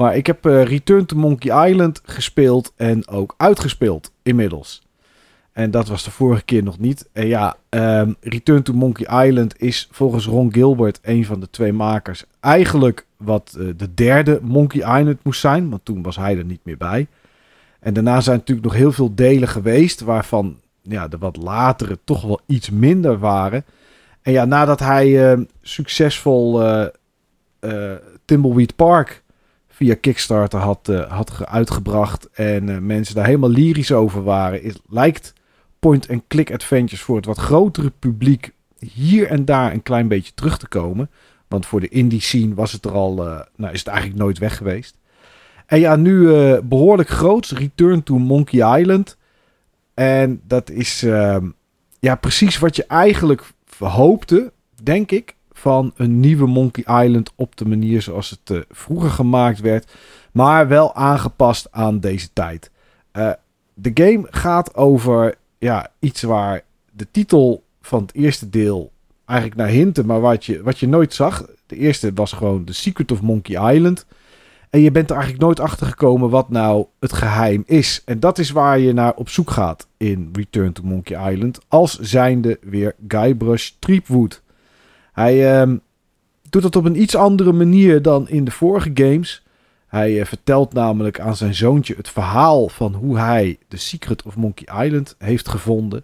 Maar 0.02 0.16
ik 0.16 0.28
heb 0.28 0.46
eh, 0.46 0.64
Return 0.64 1.06
to 1.06 1.16
Monkey 1.16 1.70
Island 1.70 2.02
gespeeld 2.04 2.74
en 2.76 3.08
ook 3.08 3.34
uitgespeeld 3.38 4.12
inmiddels. 4.24 4.82
En 5.52 5.72
dat 5.72 5.88
was 5.88 6.04
de 6.04 6.12
vorige 6.12 6.44
keer 6.44 6.64
nog 6.64 6.80
niet. 6.80 7.10
En 7.14 7.28
ja, 7.28 7.56
ehm, 7.70 8.14
Return 8.20 8.64
to 8.64 8.74
Monkey 8.74 9.26
Island 9.28 9.62
is 9.62 9.88
volgens 9.92 10.26
Ron 10.26 10.54
Gilbert, 10.54 11.00
een 11.02 11.26
van 11.26 11.40
de 11.40 11.50
twee 11.50 11.74
makers, 11.74 12.24
eigenlijk 12.40 13.06
wat 13.18 13.56
eh, 13.60 13.66
de 13.78 13.94
derde 13.94 14.40
Monkey 14.42 15.00
Island 15.00 15.24
moest 15.24 15.40
zijn. 15.40 15.70
Want 15.70 15.86
toen 15.86 16.02
was 16.02 16.16
hij 16.16 16.38
er 16.38 16.46
niet 16.46 16.62
meer 16.64 16.78
bij. 16.78 17.08
En 17.80 17.94
daarna 17.94 18.22
zijn 18.22 18.38
natuurlijk 18.38 18.68
nog 18.68 18.76
heel 18.76 18.92
veel 18.92 19.16
delen 19.16 19.48
geweest, 19.48 20.02
waarvan 20.02 20.58
ja, 20.82 21.08
de 21.08 21.18
wat 21.18 21.38
latere 21.38 22.00
toch 22.04 22.22
wel 22.22 22.40
iets 22.46 22.70
minder 22.70 23.20
waren. 23.20 23.66
En 24.22 24.32
ja, 24.32 24.46
nadat 24.46 24.80
hij 24.80 25.32
eh, 25.32 25.40
succesvol 25.62 26.62
eh 26.64 26.86
eh, 27.60 27.96
Thimbleweed 28.26 28.76
Park 28.76 29.24
via 29.68 29.96
Kickstarter 30.02 30.60
had, 30.60 30.90
eh, 30.90 31.12
had 31.12 31.32
ge- 31.32 31.48
uitgebracht 31.48 32.30
en 32.34 32.86
mensen 32.86 33.16
daar 33.16 33.26
helemaal 33.26 33.50
lyrisch 33.50 33.92
over 33.92 34.24
waren, 34.24 34.64
is, 34.64 34.76
lijkt 34.90 35.34
point-and-click 35.80 36.52
adventures 36.54 37.02
voor 37.02 37.16
het 37.16 37.26
wat 37.26 37.38
grotere 37.38 37.92
publiek 38.00 38.54
hier 38.80 39.28
en 39.28 39.46
daar 39.46 39.72
een 39.74 39.84
klein 39.84 40.08
beetje 40.08 40.34
terug 40.34 40.58
te 40.58 40.68
komen. 40.68 41.10
Want 41.48 41.66
voor 41.66 41.80
de 41.80 41.88
indie 41.90 42.22
scene 42.22 42.54
was 42.54 42.72
het 42.72 42.86
er 42.86 42.92
al, 42.92 43.14
nou 43.56 43.74
is 43.74 43.80
het 43.80 43.88
eigenlijk 43.88 44.20
nooit 44.20 44.38
weg 44.38 44.58
geweest. 44.58 44.98
En 45.66 45.80
ja, 45.80 45.96
nu 45.96 46.34
eh, 46.36 46.58
behoorlijk 46.64 47.10
groots, 47.10 47.52
Return 47.52 48.04
to 48.04 48.18
Monkey 48.18 48.80
Island. 48.80 49.18
En 49.94 50.42
dat 50.48 50.70
is 50.70 51.04
ehm, 51.04 51.46
ja, 52.00 52.16
precies 52.16 52.60
wat 52.60 52.76
je 52.76 52.86
eigenlijk 52.86 53.44
hoopte, 53.78 54.52
denk 54.84 55.12
ik, 55.12 55.36
van 55.52 55.94
een 55.96 56.20
nieuwe 56.20 56.48
Monkey 56.48 57.04
Island 57.04 57.32
op 57.36 57.58
de 57.58 57.66
manier 57.66 58.02
zoals 58.02 58.30
het 58.30 58.50
eh, 58.50 58.62
vroeger 58.70 59.10
gemaakt 59.10 59.60
werd. 59.60 59.92
Maar 60.32 60.68
wel 60.68 60.96
aangepast 60.96 61.68
aan 61.72 62.00
deze 62.00 62.30
tijd. 62.34 62.72
Eh, 63.12 63.32
de 63.74 63.92
game 63.94 64.28
gaat 64.30 64.76
over 64.76 65.36
ja, 65.58 65.92
iets 66.00 66.22
waar 66.22 66.62
de 66.92 67.08
titel 67.12 67.64
van 67.82 68.02
het 68.02 68.14
eerste 68.14 68.50
deel 68.50 68.92
eigenlijk 69.26 69.60
naar 69.60 69.70
hinten, 69.70 70.06
maar 70.06 70.22
wat 70.22 70.46
je, 70.46 70.64
wat 70.64 70.80
je 70.80 70.88
nooit 70.88 71.14
zag. 71.14 71.46
De 71.66 71.76
eerste 71.78 72.14
was 72.14 72.32
gewoon 72.32 72.64
The 72.64 72.74
Secret 72.74 73.12
of 73.12 73.22
Monkey 73.22 73.74
Island. 73.74 74.06
En 74.72 74.80
je 74.82 74.92
bent 74.92 75.10
er 75.10 75.16
eigenlijk 75.16 75.44
nooit 75.44 75.60
achter 75.60 75.88
gekomen 75.88 76.30
wat 76.30 76.50
nou 76.50 76.86
het 77.00 77.14
geheim 77.14 77.64
is. 77.66 78.02
En 78.06 78.20
dat 78.20 78.38
is 78.38 78.50
waar 78.52 78.80
je 78.80 78.94
naar 78.94 79.14
op 79.14 79.30
zoek 79.30 79.50
gaat 79.50 79.88
in 79.98 80.30
Return 80.34 80.74
to 80.74 80.84
Monkey 80.84 81.32
Island. 81.34 81.60
Als 81.68 82.00
zijnde 82.00 82.60
weer 82.62 82.96
Guybrush 83.08 83.70
Threepwood. 83.80 84.42
Hij 85.14 85.60
ehm, 85.60 85.78
doet 86.50 86.62
dat 86.62 86.76
op 86.76 86.86
een 86.86 87.02
iets 87.02 87.16
andere 87.16 87.52
manier 87.52 88.02
dan 88.02 88.30
in 88.30 88.44
de 88.44 88.52
vorige 88.52 88.92
games. 88.94 89.44
Hij 89.88 90.20
eh, 90.20 90.26
vertelt 90.26 90.74
namelijk 90.74 91.20
aan 91.20 91.36
zijn 91.36 91.56
zoontje 91.56 91.96
het 91.96 92.10
verhaal 92.10 92.70
van 92.70 92.94
hoe 92.94 93.18
hij 93.18 93.58
The 93.68 93.78
Secret 93.78 94.24
of 94.24 94.36
Monkey 94.36 94.86
Island 94.86 95.16
heeft 95.18 95.48
gevonden. 95.48 96.04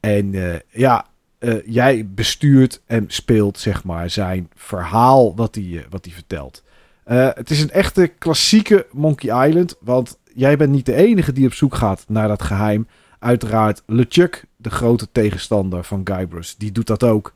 En 0.00 0.34
eh, 0.34 0.60
ja, 0.70 1.06
eh, 1.38 1.54
jij 1.66 2.08
bestuurt 2.08 2.82
en 2.86 3.04
speelt 3.08 3.58
zeg 3.58 3.84
maar 3.84 4.10
zijn 4.10 4.50
verhaal 4.54 5.34
wat 5.36 5.54
hij, 5.54 5.86
wat 5.90 6.04
hij 6.04 6.14
vertelt. 6.14 6.63
Eh, 7.04 7.28
het 7.34 7.50
is 7.50 7.62
een 7.62 7.70
echte 7.70 8.06
klassieke 8.06 8.86
Monkey 8.92 9.48
Island, 9.48 9.76
want 9.80 10.18
jij 10.34 10.56
bent 10.56 10.70
niet 10.70 10.86
de 10.86 10.94
enige 10.94 11.32
die 11.32 11.46
op 11.46 11.52
zoek 11.52 11.74
gaat 11.74 12.04
naar 12.08 12.28
dat 12.28 12.42
geheim. 12.42 12.86
Uiteraard 13.18 13.82
LeChuck, 13.86 14.44
de 14.56 14.70
grote 14.70 15.08
tegenstander 15.12 15.84
van 15.84 16.00
Guybrush, 16.04 16.52
die 16.54 16.72
doet 16.72 16.86
dat 16.86 17.02
ook. 17.02 17.34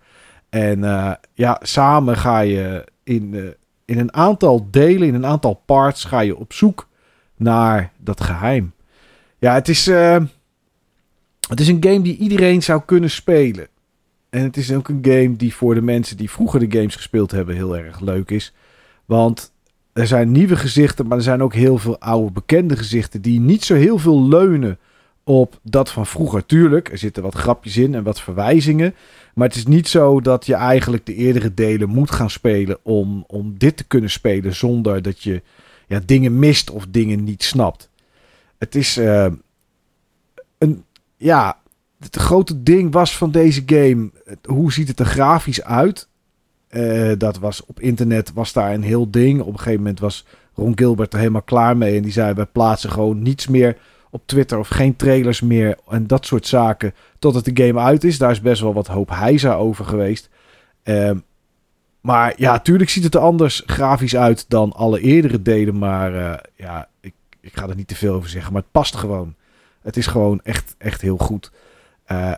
En 0.48 0.84
eh, 0.84 1.12
ja, 1.34 1.60
samen 1.62 2.16
ga 2.16 2.40
je 2.40 2.84
in, 3.04 3.34
eh, 3.34 3.42
in 3.84 3.98
een 3.98 4.14
aantal 4.14 4.68
delen, 4.70 5.08
in 5.08 5.14
een 5.14 5.26
aantal 5.26 5.62
parts, 5.66 6.04
ga 6.04 6.20
je 6.20 6.36
op 6.36 6.52
zoek 6.52 6.88
naar 7.36 7.92
dat 7.96 8.20
geheim. 8.20 8.72
Ja, 9.38 9.54
het 9.54 9.68
is, 9.68 9.86
het 11.48 11.60
is 11.60 11.68
een 11.68 11.84
game 11.84 12.02
die 12.02 12.16
iedereen 12.16 12.62
zou 12.62 12.82
kunnen 12.84 13.10
spelen. 13.10 13.68
En 14.30 14.42
het 14.42 14.56
is 14.56 14.72
ook 14.72 14.88
een 14.88 14.98
game 15.02 15.36
die 15.36 15.54
voor 15.54 15.74
de 15.74 15.82
mensen 15.82 16.16
die 16.16 16.30
vroeger 16.30 16.60
de 16.60 16.78
games 16.78 16.94
gespeeld 16.94 17.30
hebben 17.30 17.54
heel 17.54 17.76
erg 17.76 18.00
leuk 18.00 18.30
is. 18.30 18.54
Want 19.04 19.52
er 19.98 20.06
zijn 20.06 20.32
nieuwe 20.32 20.56
gezichten, 20.56 21.06
maar 21.06 21.16
er 21.16 21.22
zijn 21.22 21.42
ook 21.42 21.54
heel 21.54 21.78
veel 21.78 21.98
oude 21.98 22.30
bekende 22.30 22.76
gezichten 22.76 23.22
die 23.22 23.40
niet 23.40 23.64
zo 23.64 23.74
heel 23.74 23.98
veel 23.98 24.28
leunen 24.28 24.78
op 25.24 25.60
dat 25.62 25.90
van 25.90 26.06
vroeger. 26.06 26.46
Tuurlijk, 26.46 26.90
er 26.90 26.98
zitten 26.98 27.22
wat 27.22 27.34
grapjes 27.34 27.76
in 27.76 27.94
en 27.94 28.02
wat 28.02 28.20
verwijzingen. 28.20 28.94
Maar 29.34 29.48
het 29.48 29.56
is 29.56 29.66
niet 29.66 29.88
zo 29.88 30.20
dat 30.20 30.46
je 30.46 30.54
eigenlijk 30.54 31.06
de 31.06 31.14
eerdere 31.14 31.54
delen 31.54 31.88
moet 31.88 32.10
gaan 32.10 32.30
spelen 32.30 32.78
om, 32.82 33.24
om 33.26 33.54
dit 33.58 33.76
te 33.76 33.84
kunnen 33.84 34.10
spelen 34.10 34.54
zonder 34.54 35.02
dat 35.02 35.22
je 35.22 35.42
ja, 35.86 36.00
dingen 36.04 36.38
mist 36.38 36.70
of 36.70 36.86
dingen 36.90 37.24
niet 37.24 37.42
snapt. 37.42 37.90
Het 38.58 38.74
is 38.74 38.96
eh, 38.96 39.26
een, 40.58 40.84
ja, 41.16 41.58
het 42.00 42.16
grote 42.16 42.62
ding 42.62 42.92
was 42.92 43.16
van 43.16 43.30
deze 43.30 43.62
game, 43.66 44.10
hoe 44.44 44.72
ziet 44.72 44.88
het 44.88 45.00
er 45.00 45.06
grafisch 45.06 45.62
uit? 45.62 46.07
Eh, 46.68 47.12
dat 47.18 47.38
was 47.38 47.64
op 47.66 47.80
internet 47.80 48.32
was 48.32 48.52
daar 48.52 48.74
een 48.74 48.82
heel 48.82 49.10
ding. 49.10 49.40
Op 49.40 49.52
een 49.52 49.58
gegeven 49.58 49.80
moment 49.80 50.00
was 50.00 50.24
Ron 50.54 50.78
Gilbert 50.78 51.12
er 51.12 51.18
helemaal 51.18 51.42
klaar 51.42 51.76
mee 51.76 51.96
en 51.96 52.02
die 52.02 52.12
zei: 52.12 52.34
wij 52.34 52.46
plaatsen 52.46 52.90
gewoon 52.90 53.22
niets 53.22 53.46
meer 53.46 53.76
op 54.10 54.22
Twitter 54.26 54.58
of 54.58 54.68
geen 54.68 54.96
trailers 54.96 55.40
meer 55.40 55.78
en 55.88 56.06
dat 56.06 56.26
soort 56.26 56.46
zaken 56.46 56.94
totdat 57.18 57.44
de 57.44 57.64
game 57.64 57.80
uit 57.80 58.04
is. 58.04 58.18
Daar 58.18 58.30
is 58.30 58.40
best 58.40 58.60
wel 58.60 58.72
wat 58.72 58.86
hoop 58.86 59.08
hijza 59.10 59.54
over 59.54 59.84
geweest. 59.84 60.28
Ehm, 60.82 61.18
maar 62.00 62.34
ja, 62.36 62.58
tuurlijk 62.58 62.90
ziet 62.90 63.04
het 63.04 63.14
er 63.14 63.20
anders 63.20 63.62
grafisch 63.66 64.16
uit 64.16 64.44
dan 64.48 64.72
alle 64.72 65.00
eerdere 65.00 65.42
delen. 65.42 65.78
Maar 65.78 66.14
eh, 66.14 66.38
ja, 66.56 66.88
ik, 67.00 67.14
ik 67.40 67.56
ga 67.56 67.68
er 67.68 67.76
niet 67.76 67.88
te 67.88 67.96
veel 67.96 68.14
over 68.14 68.28
zeggen. 68.28 68.52
Maar 68.52 68.62
het 68.62 68.70
past 68.70 68.96
gewoon. 68.96 69.34
Het 69.82 69.96
is 69.96 70.06
gewoon 70.06 70.40
echt, 70.42 70.74
echt 70.78 71.00
heel 71.00 71.16
goed. 71.16 71.52
Eh, 72.04 72.32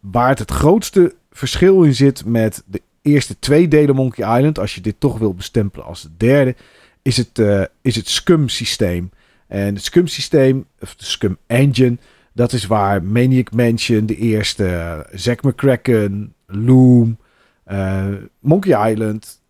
waar 0.00 0.28
het 0.28 0.38
het 0.38 0.50
grootste 0.50 1.14
verschil 1.30 1.82
in 1.82 1.94
zit 1.94 2.24
met 2.24 2.62
de 2.66 2.82
eerste 3.12 3.38
twee 3.38 3.68
delen 3.68 3.94
Monkey 3.94 4.36
Island, 4.36 4.58
als 4.58 4.74
je 4.74 4.80
dit 4.80 4.94
toch 4.98 5.18
wil 5.18 5.34
bestempelen 5.34 5.86
als 5.86 6.02
de 6.02 6.10
derde, 6.16 6.54
is 7.02 7.16
het, 7.16 7.38
eh, 7.38 7.62
is 7.82 7.96
het 7.96 8.08
Scum 8.08 8.48
systeem. 8.48 9.10
En 9.46 9.74
het 9.74 9.84
Scum 9.84 10.06
systeem, 10.06 10.66
of 10.80 10.94
de 10.94 11.04
Scum 11.04 11.36
engine, 11.46 11.96
dat 12.32 12.52
is 12.52 12.66
waar 12.66 13.02
Maniac 13.02 13.52
Mansion, 13.52 14.06
de 14.06 14.16
eerste, 14.16 14.66
eh, 14.66 14.98
Zack 15.12 15.42
McCracken, 15.42 16.34
Loom, 16.46 17.18
eh, 17.64 18.06
Monkey 18.38 18.90
Island, 18.90 19.40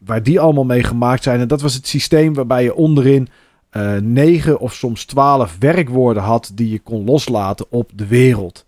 waar 0.00 0.22
die 0.22 0.40
allemaal 0.40 0.64
mee 0.64 0.82
gemaakt 0.82 1.22
zijn. 1.22 1.40
En 1.40 1.48
dat 1.48 1.60
was 1.60 1.74
het 1.74 1.86
systeem 1.86 2.34
waarbij 2.34 2.62
je 2.62 2.74
onderin 2.74 3.28
negen 4.00 4.60
of 4.60 4.74
soms 4.74 5.04
twaalf 5.04 5.56
werkwoorden 5.58 6.22
had 6.22 6.52
die 6.54 6.70
je 6.70 6.78
kon 6.78 7.04
loslaten 7.04 7.66
op 7.70 7.90
de 7.94 8.06
wereld. 8.06 8.66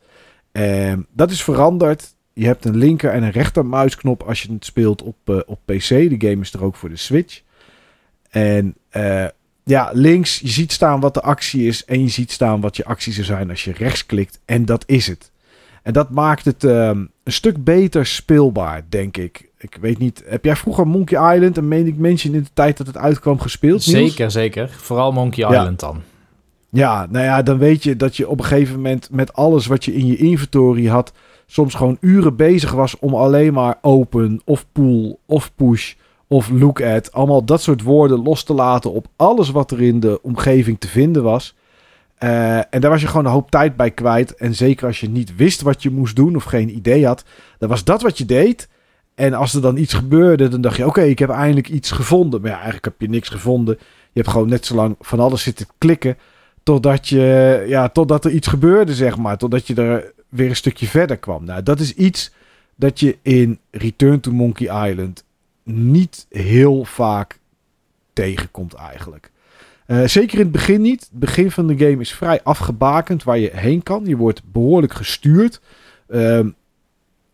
Dat 1.12 1.30
is 1.30 1.42
veranderd. 1.42 2.14
Je 2.32 2.46
hebt 2.46 2.64
een 2.64 2.76
linker 2.76 3.10
en 3.10 3.22
een 3.22 3.30
rechter 3.30 3.66
muisknop 3.66 4.22
als 4.22 4.42
je 4.42 4.52
het 4.52 4.64
speelt 4.64 5.02
op, 5.02 5.16
eh, 5.24 5.38
op 5.46 5.58
PC. 5.64 5.88
De 5.88 6.16
game 6.18 6.40
is 6.40 6.52
er 6.52 6.64
ook 6.64 6.76
voor 6.76 6.88
de 6.88 6.96
Switch. 6.96 7.40
En 8.30 8.74
eh, 8.88 9.26
ja, 9.64 9.90
links, 9.92 10.38
je 10.38 10.48
ziet 10.48 10.72
staan 10.72 11.00
wat 11.00 11.14
de 11.14 11.22
actie 11.22 11.66
is. 11.66 11.84
En 11.84 12.00
je 12.02 12.08
ziet 12.08 12.30
staan 12.30 12.60
wat 12.60 12.76
je 12.76 12.84
actie 12.84 13.12
zou 13.12 13.26
zijn 13.26 13.50
als 13.50 13.64
je 13.64 13.72
rechts 13.72 14.06
klikt. 14.06 14.40
En 14.44 14.64
dat 14.64 14.84
is 14.86 15.06
het. 15.06 15.30
En 15.82 15.92
dat 15.92 16.10
maakt 16.10 16.44
het 16.44 16.64
ehm, 16.64 17.04
een 17.24 17.32
stuk 17.32 17.64
beter 17.64 18.06
speelbaar, 18.06 18.82
denk 18.88 19.16
ik. 19.16 19.48
ik 19.58 19.78
weet 19.80 19.98
niet, 19.98 20.22
heb 20.26 20.44
jij 20.44 20.56
vroeger 20.56 20.86
Monkey 20.86 21.34
Island 21.34 21.56
en 21.56 21.68
Manic 21.68 21.96
Mansion 21.96 22.34
in 22.34 22.42
de 22.42 22.50
tijd 22.52 22.76
dat 22.76 22.86
het 22.86 22.96
uitkwam 22.96 23.40
gespeeld? 23.40 23.86
Niels? 23.86 24.08
Zeker, 24.08 24.30
zeker. 24.30 24.68
Vooral 24.68 25.12
Monkey 25.12 25.48
Island 25.48 25.80
dan. 25.80 26.02
Ja, 26.70 27.06
nou 27.10 27.24
ja, 27.24 27.42
dan 27.42 27.58
weet 27.58 27.82
je 27.82 27.96
dat 27.96 28.16
je 28.16 28.28
op 28.28 28.38
een 28.38 28.44
gegeven 28.44 28.74
moment 28.74 29.08
met 29.10 29.32
alles 29.32 29.66
wat 29.66 29.84
je 29.84 29.94
in 29.94 30.06
je 30.06 30.16
inventory 30.16 30.86
had, 30.86 31.12
soms 31.50 31.74
gewoon 31.74 31.96
uren 32.00 32.36
bezig 32.36 32.72
was 32.72 32.98
om 32.98 33.14
alleen 33.14 33.52
maar 33.52 33.78
open 33.80 34.40
of 34.44 34.66
pool 34.72 35.18
of 35.26 35.54
push 35.54 35.94
of 36.28 36.48
look 36.50 36.82
at, 36.82 37.12
allemaal 37.12 37.44
dat 37.44 37.62
soort 37.62 37.82
woorden 37.82 38.22
los 38.22 38.42
te 38.42 38.54
laten 38.54 38.92
op 38.92 39.06
alles 39.16 39.50
wat 39.50 39.70
er 39.70 39.82
in 39.82 40.00
de 40.00 40.22
omgeving 40.22 40.80
te 40.80 40.88
vinden 40.88 41.22
was. 41.22 41.54
Eh, 42.18 42.56
en 42.56 42.80
daar 42.80 42.90
was 42.90 43.00
je 43.00 43.06
gewoon 43.06 43.24
een 43.24 43.32
hoop 43.32 43.50
tijd 43.50 43.76
bij 43.76 43.90
kwijt. 43.90 44.34
En 44.34 44.54
zeker 44.54 44.86
als 44.86 45.00
je 45.00 45.08
niet 45.08 45.36
wist 45.36 45.62
wat 45.62 45.82
je 45.82 45.90
moest 45.90 46.16
doen 46.16 46.36
of 46.36 46.44
geen 46.44 46.76
idee 46.76 47.06
had, 47.06 47.24
dan 47.58 47.68
was 47.68 47.84
dat 47.84 48.02
wat 48.02 48.18
je 48.18 48.24
deed. 48.24 48.68
En 49.14 49.34
als 49.34 49.54
er 49.54 49.60
dan 49.60 49.76
iets 49.76 49.92
gebeurde, 49.92 50.48
dan 50.48 50.60
dacht 50.60 50.76
je: 50.76 50.86
oké, 50.86 51.02
ik 51.02 51.18
heb 51.18 51.30
eindelijk 51.30 51.68
iets 51.68 51.90
gevonden. 51.90 52.40
Maar 52.40 52.50
ja, 52.50 52.56
eigenlijk 52.56 52.84
heb 52.84 53.00
je 53.00 53.08
niks 53.08 53.28
gevonden. 53.28 53.76
Je 54.12 54.20
hebt 54.20 54.28
gewoon 54.28 54.48
net 54.48 54.66
zo 54.66 54.74
lang 54.74 54.96
van 55.00 55.20
alles 55.20 55.42
zitten 55.42 55.66
klikken. 55.78 56.18
Totdat, 56.62 57.08
je, 57.08 57.64
ja, 57.66 57.88
totdat 57.88 58.24
er 58.24 58.30
iets 58.30 58.48
gebeurde, 58.48 58.94
zeg 58.94 59.16
maar. 59.16 59.38
Totdat 59.38 59.66
je 59.66 59.74
er 59.74 60.12
weer 60.30 60.48
een 60.48 60.56
stukje 60.56 60.86
verder 60.86 61.16
kwam. 61.16 61.44
Nou, 61.44 61.62
dat 61.62 61.80
is 61.80 61.94
iets 61.94 62.32
dat 62.76 63.00
je 63.00 63.18
in 63.22 63.58
Return 63.70 64.20
to 64.20 64.32
Monkey 64.32 64.90
Island 64.90 65.24
niet 65.62 66.26
heel 66.28 66.84
vaak 66.84 67.38
tegenkomt 68.12 68.74
eigenlijk. 68.74 69.30
Uh, 69.86 70.06
zeker 70.06 70.38
in 70.38 70.44
het 70.44 70.52
begin 70.52 70.80
niet. 70.80 71.00
Het 71.00 71.18
begin 71.18 71.50
van 71.50 71.66
de 71.66 71.78
game 71.78 72.00
is 72.00 72.12
vrij 72.12 72.42
afgebakend 72.42 73.22
waar 73.22 73.38
je 73.38 73.50
heen 73.52 73.82
kan. 73.82 74.04
Je 74.06 74.16
wordt 74.16 74.42
behoorlijk 74.52 74.92
gestuurd. 74.92 75.60
Uh, 76.08 76.46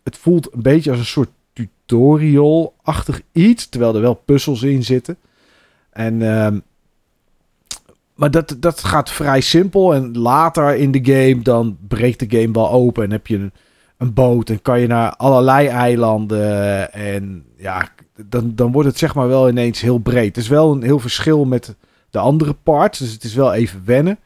het 0.03 0.17
voelt 0.17 0.53
een 0.53 0.61
beetje 0.61 0.89
als 0.89 0.99
een 0.99 1.05
soort 1.05 1.29
tutorial-achtig 1.53 3.21
iets. 3.31 3.69
Terwijl 3.69 3.95
er 3.95 4.01
wel 4.01 4.13
puzzels 4.13 4.61
in 4.61 4.83
zitten. 4.83 5.17
En, 5.89 6.19
uh, 6.19 6.47
maar 8.17 8.31
dat, 8.31 8.55
dat 8.59 8.83
gaat 8.83 9.09
vrij 9.09 9.41
simpel. 9.41 9.93
En 9.93 10.17
later 10.17 10.75
in 10.75 10.91
de 10.91 11.05
game 11.13 11.41
dan 11.41 11.77
breekt 11.87 12.19
de 12.19 12.39
game 12.39 12.53
wel 12.53 12.71
open. 12.71 13.03
En 13.03 13.11
heb 13.11 13.27
je 13.27 13.37
een, 13.37 13.51
een 13.97 14.13
boot. 14.13 14.49
En 14.49 14.61
kan 14.61 14.79
je 14.79 14.87
naar 14.87 15.15
allerlei 15.15 15.67
eilanden. 15.67 16.93
En 16.93 17.45
ja, 17.57 17.89
dan, 18.25 18.51
dan 18.55 18.71
wordt 18.71 18.87
het 18.87 18.97
zeg 18.97 19.15
maar 19.15 19.27
wel 19.27 19.49
ineens 19.49 19.81
heel 19.81 19.97
breed. 19.97 20.35
Het 20.35 20.37
is 20.37 20.47
wel 20.47 20.71
een 20.71 20.83
heel 20.83 20.99
verschil 20.99 21.45
met 21.45 21.75
de 22.09 22.19
andere 22.19 22.53
parts. 22.53 22.99
Dus 22.99 23.11
het 23.11 23.23
is 23.23 23.33
wel 23.33 23.53
even 23.53 23.81
wennen. 23.85 24.19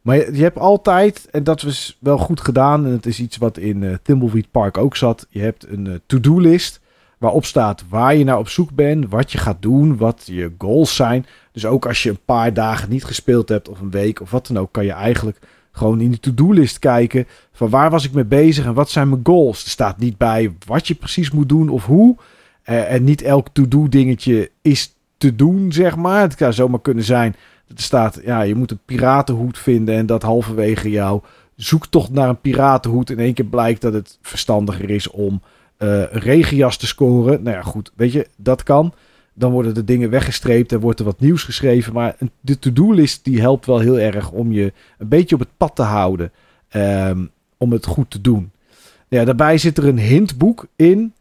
Maar 0.00 0.16
je, 0.16 0.42
hebt 0.42 0.58
altijd, 0.58 1.28
en 1.30 1.44
dat 1.44 1.62
was 1.62 1.98
wel 2.00 2.18
goed 2.18 2.40
gedaan. 2.40 2.86
En 2.86 2.92
het 2.92 3.06
is 3.06 3.20
iets 3.20 3.36
wat 3.36 3.58
in 3.58 4.00
uh, 4.06 4.42
Park 4.50 4.78
ook 4.78 4.96
zat. 4.96 5.26
Je 5.28 5.40
hebt 5.40 5.68
een 5.68 5.84
uh, 5.84 5.94
to-do-list. 6.06 6.80
Waarop 7.18 7.44
staat 7.44 7.84
waar 7.88 8.14
je 8.14 8.24
naar 8.24 8.38
op 8.38 8.48
zoek 8.48 8.72
bent. 8.72 9.08
Wat 9.08 9.32
je 9.32 9.38
gaat 9.38 9.62
doen. 9.62 9.96
Wat 9.96 10.22
je 10.24 10.52
goals 10.58 10.96
zijn. 10.96 11.26
Dus 11.52 11.66
ook 11.66 11.86
als 11.86 12.02
je 12.02 12.10
een 12.10 12.24
paar 12.24 12.54
dagen 12.54 12.90
niet 12.90 13.04
gespeeld 13.04 13.48
hebt. 13.48 13.68
Of 13.68 13.80
een 13.80 13.90
week 13.90 14.20
of 14.20 14.30
wat 14.30 14.46
dan 14.46 14.58
ook. 14.58 14.72
Kan 14.72 14.84
je 14.84 14.92
eigenlijk 14.92 15.38
gewoon 15.72 16.00
in 16.00 16.10
de 16.10 16.20
to-do-list 16.20 16.78
kijken. 16.78 17.26
Van 17.52 17.68
waar 17.68 17.90
was 17.90 18.04
ik 18.04 18.12
mee 18.12 18.24
bezig 18.24 18.64
en 18.64 18.74
wat 18.74 18.90
zijn 18.90 19.08
mijn 19.08 19.20
goals. 19.24 19.64
Er 19.64 19.70
staat 19.70 19.98
niet 19.98 20.16
bij 20.16 20.54
wat 20.66 20.88
je 20.88 20.94
precies 20.94 21.30
moet 21.30 21.48
doen 21.48 21.68
of 21.68 21.86
hoe. 21.86 22.16
Uh, 22.66 22.92
en 22.92 23.04
niet 23.04 23.22
elk 23.22 23.48
to-do 23.52 23.88
dingetje 23.88 24.50
is 24.62 24.94
te 25.16 25.36
doen, 25.36 25.72
zeg 25.72 25.96
maar. 25.96 26.20
Het 26.20 26.34
kan 26.34 26.52
zomaar 26.52 26.80
kunnen 26.80 27.04
zijn 27.04 27.34
dat 27.68 27.78
er 27.78 27.84
staat, 27.84 28.20
ja, 28.24 28.42
je 28.42 28.54
moet 28.54 28.70
een 28.70 28.80
piratenhoed 28.84 29.58
vinden 29.58 29.94
en 29.94 30.06
dat 30.06 30.22
halverwege 30.22 30.90
jou 30.90 31.22
zoektocht 31.56 32.10
naar 32.10 32.28
een 32.28 32.40
piratenhoed 32.40 33.10
in 33.10 33.18
één 33.18 33.34
keer 33.34 33.44
blijkt 33.44 33.80
dat 33.80 33.92
het 33.92 34.18
verstandiger 34.22 34.90
is 34.90 35.10
om 35.10 35.42
uh, 35.78 35.88
een 35.98 36.20
regenjas 36.20 36.76
te 36.76 36.86
scoren. 36.86 37.42
Nou 37.42 37.56
ja, 37.56 37.62
goed, 37.62 37.92
weet 37.96 38.12
je, 38.12 38.28
dat 38.36 38.62
kan. 38.62 38.92
Dan 39.34 39.52
worden 39.52 39.74
de 39.74 39.84
dingen 39.84 40.10
weggestreept 40.10 40.72
en 40.72 40.80
wordt 40.80 40.98
er 40.98 41.04
wat 41.04 41.20
nieuws 41.20 41.42
geschreven. 41.42 41.92
Maar 41.92 42.16
de 42.40 42.58
to-do-list 42.58 43.24
die 43.24 43.40
helpt 43.40 43.66
wel 43.66 43.78
heel 43.78 43.98
erg 43.98 44.30
om 44.30 44.52
je 44.52 44.72
een 44.98 45.08
beetje 45.08 45.34
op 45.34 45.40
het 45.40 45.56
pad 45.56 45.76
te 45.76 45.82
houden. 45.82 46.32
Um, 46.76 47.30
om 47.56 47.72
het 47.72 47.86
goed 47.86 48.10
te 48.10 48.20
doen. 48.20 48.50
Ja, 49.08 49.24
daarbij 49.24 49.58
zit 49.58 49.78
er 49.78 49.86
een 49.86 49.98
hintboek 49.98 50.66
in. 50.76 51.12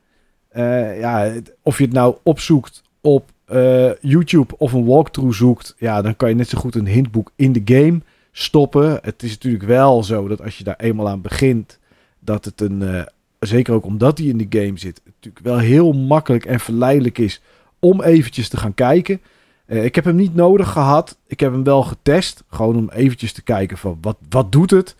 Uh, 0.55 0.99
ja, 0.99 1.32
of 1.62 1.78
je 1.78 1.84
het 1.84 1.93
nou 1.93 2.16
opzoekt 2.24 2.82
op 3.01 3.32
uh, 3.51 3.93
YouTube 4.01 4.53
of 4.57 4.74
een 4.74 4.86
walkthrough 4.86 5.38
zoekt, 5.38 5.76
ja, 5.78 6.01
dan 6.01 6.16
kan 6.16 6.30
je 6.30 6.36
net 6.36 6.49
zo 6.49 6.57
goed 6.59 6.76
een 6.76 6.88
hintboek 6.88 7.32
in 7.36 7.51
de 7.51 7.62
game 7.66 8.01
stoppen. 8.32 8.99
Het 9.01 9.24
is 9.24 9.32
natuurlijk 9.32 9.64
wel 9.64 10.03
zo 10.03 10.28
dat 10.28 10.41
als 10.41 10.57
je 10.57 10.64
daar 10.64 10.80
eenmaal 10.80 11.09
aan 11.09 11.22
begint, 11.22 11.80
dat 12.20 12.45
het 12.45 12.62
een, 12.62 12.82
uh, 12.82 13.01
zeker 13.39 13.74
ook 13.74 13.86
omdat 13.86 14.18
hij 14.18 14.28
in 14.28 14.38
de 14.38 14.59
game 14.59 14.78
zit, 14.78 15.01
natuurlijk 15.05 15.45
wel 15.45 15.57
heel 15.57 15.93
makkelijk 15.93 16.45
en 16.45 16.59
verleidelijk 16.59 17.18
is 17.18 17.41
om 17.82 18.02
eventjes 18.02 18.50
te 18.50 18.58
gaan 18.58 18.74
kijken. 18.74 19.22
Uh, 19.68 19.84
ik 19.84 19.96
heb 19.96 20.06
hem 20.06 20.16
niet 20.16 20.36
nodig 20.36 20.70
gehad. 20.70 21.18
Ik 21.28 21.40
heb 21.40 21.52
hem 21.52 21.64
wel 21.64 21.84
getest. 21.84 22.44
Gewoon 22.50 22.76
om 22.76 22.90
eventjes 22.90 23.34
te 23.34 23.42
kijken 23.42 23.78
van 23.78 23.98
wat, 24.02 24.18
wat 24.30 24.52
doet 24.52 24.72
het. 24.72 24.96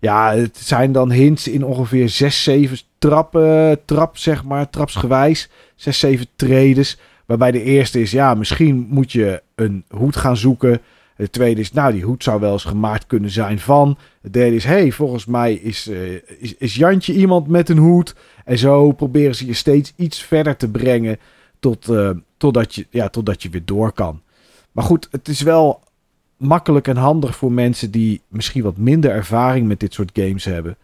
Ja, 0.00 0.34
het 0.34 0.56
zijn 0.56 0.92
dan 0.92 1.10
hints 1.10 1.48
in 1.48 1.64
ongeveer 1.64 2.08
6, 2.08 2.42
7 2.42 2.78
trappen, 2.98 3.80
trap 3.84 4.16
zeg 4.16 4.44
maar, 4.44 4.70
trapsgewijs. 4.70 5.50
6, 5.74 5.98
7 5.98 6.26
tredes. 6.36 6.98
Waarbij 7.26 7.50
de 7.50 7.62
eerste 7.62 8.00
is, 8.00 8.10
ja, 8.10 8.34
misschien 8.34 8.86
moet 8.88 9.12
je 9.12 9.42
een 9.54 9.84
hoed 9.88 10.16
gaan 10.16 10.36
zoeken. 10.36 10.80
De 11.16 11.30
tweede 11.30 11.60
is, 11.60 11.72
nou, 11.72 11.92
die 11.92 12.02
hoed 12.02 12.22
zou 12.22 12.40
wel 12.40 12.52
eens 12.52 12.64
gemaakt 12.64 13.06
kunnen 13.06 13.30
zijn 13.30 13.58
van. 13.58 13.98
De 14.20 14.30
derde 14.30 14.56
is, 14.56 14.64
hey, 14.64 14.92
volgens 14.92 15.26
mij 15.26 15.54
is, 15.54 15.88
uh, 15.88 16.12
is, 16.38 16.54
is 16.54 16.74
Jantje 16.74 17.12
iemand 17.12 17.48
met 17.48 17.68
een 17.68 17.78
hoed. 17.78 18.14
En 18.44 18.58
zo 18.58 18.92
proberen 18.92 19.34
ze 19.34 19.46
je 19.46 19.52
steeds 19.52 19.92
iets 19.96 20.22
verder 20.22 20.56
te 20.56 20.70
brengen 20.70 21.18
tot, 21.64 21.88
uh, 21.88 22.10
totdat, 22.36 22.74
je, 22.74 22.86
ja, 22.90 23.08
totdat 23.08 23.42
je 23.42 23.48
weer 23.48 23.64
door 23.64 23.92
kan. 23.92 24.20
Maar 24.72 24.84
goed, 24.84 25.08
het 25.10 25.28
is 25.28 25.42
wel 25.42 25.82
makkelijk 26.36 26.88
en 26.88 26.96
handig 26.96 27.36
voor 27.36 27.52
mensen 27.52 27.90
die 27.90 28.20
misschien 28.28 28.62
wat 28.62 28.76
minder 28.76 29.10
ervaring 29.10 29.66
met 29.66 29.80
dit 29.80 29.94
soort 29.94 30.10
games 30.12 30.44
hebben. 30.44 30.76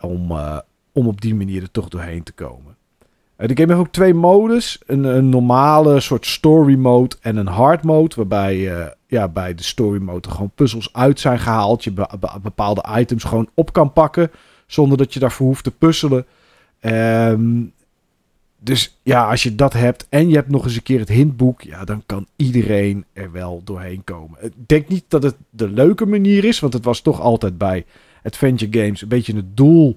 Om, 0.00 0.30
uh, 0.30 0.58
om 0.92 1.06
op 1.06 1.20
die 1.20 1.34
manier 1.34 1.62
er 1.62 1.70
toch 1.70 1.88
doorheen 1.88 2.22
te 2.22 2.32
komen. 2.32 2.76
Uh, 3.38 3.48
de 3.48 3.56
game 3.56 3.72
heeft 3.72 3.86
ook 3.86 3.92
twee 3.92 4.14
modes. 4.14 4.78
Een, 4.86 5.04
een, 5.04 5.28
normale 5.28 6.00
soort 6.00 6.26
story 6.26 6.76
mode 6.76 7.16
en 7.20 7.36
een 7.36 7.46
hard 7.46 7.82
mode. 7.82 8.14
Waarbij 8.16 8.56
ja, 9.06 9.28
bij 9.28 9.54
de 9.54 9.62
story 9.62 10.00
mode 10.00 10.30
gewoon 10.30 10.52
puzzels 10.54 10.92
uit 10.92 11.20
zijn 11.20 11.38
gehaald. 11.38 11.84
Je 11.84 11.92
be 11.92 12.08
be 12.20 12.30
bepaalde 12.42 12.84
items 12.96 13.24
gewoon 13.24 13.48
op 13.54 13.72
kan 13.72 13.92
pakken. 13.92 14.30
Zonder 14.66 14.98
dat 14.98 15.14
je 15.14 15.20
daarvoor 15.20 15.46
hoeft 15.46 15.64
te 15.64 15.70
puzzelen. 15.70 16.26
Um, 16.80 17.72
dus 18.64 18.98
ja, 19.02 19.30
als 19.30 19.42
je 19.42 19.54
dat 19.54 19.72
hebt 19.72 20.06
en 20.08 20.28
je 20.28 20.34
hebt 20.34 20.48
nog 20.50 20.64
eens 20.64 20.76
een 20.76 20.82
keer 20.82 20.98
het 20.98 21.08
hintboek, 21.08 21.62
ja, 21.62 21.84
dan 21.84 22.02
kan 22.06 22.26
iedereen 22.36 23.04
er 23.12 23.32
wel 23.32 23.60
doorheen 23.64 24.04
komen. 24.04 24.38
Ik 24.44 24.52
denk 24.66 24.88
niet 24.88 25.04
dat 25.08 25.22
het 25.22 25.36
de 25.50 25.68
leuke 25.68 26.06
manier 26.06 26.44
is, 26.44 26.60
want 26.60 26.72
het 26.72 26.84
was 26.84 27.00
toch 27.00 27.20
altijd 27.20 27.58
bij 27.58 27.84
adventure 28.22 28.80
games 28.80 29.02
een 29.02 29.08
beetje 29.08 29.36
het 29.36 29.56
doel 29.56 29.96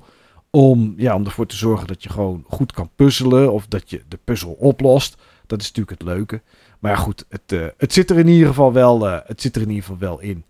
om, 0.50 0.94
ja, 0.98 1.16
om 1.16 1.26
ervoor 1.26 1.46
te 1.46 1.56
zorgen 1.56 1.88
dat 1.88 2.04
je 2.04 2.10
gewoon 2.10 2.44
goed 2.48 2.72
kan 2.72 2.90
puzzelen 2.96 3.54
of 3.54 3.68
dat 3.68 3.90
je 3.90 4.02
de 4.08 4.20
puzzel 4.24 4.52
oplost. 4.52 5.18
Dat 5.46 5.62
is 5.62 5.68
natuurlijk 5.68 6.00
het 6.00 6.08
leuke. 6.08 6.42
Maar 6.80 6.98
goed, 6.98 7.26
het, 7.30 7.52
uh, 7.52 7.66
het, 7.78 7.94
zit, 7.94 8.10
er 8.10 8.18
in 8.18 8.28
ieder 8.28 8.48
geval 8.48 8.74
wel, 8.74 9.08
uh, 9.08 9.18
het 9.26 9.42
zit 9.42 9.56
er 9.56 9.62
in 9.62 9.70
ieder 9.70 9.84
geval 9.84 10.00
wel 10.00 10.20
in. 10.20 10.44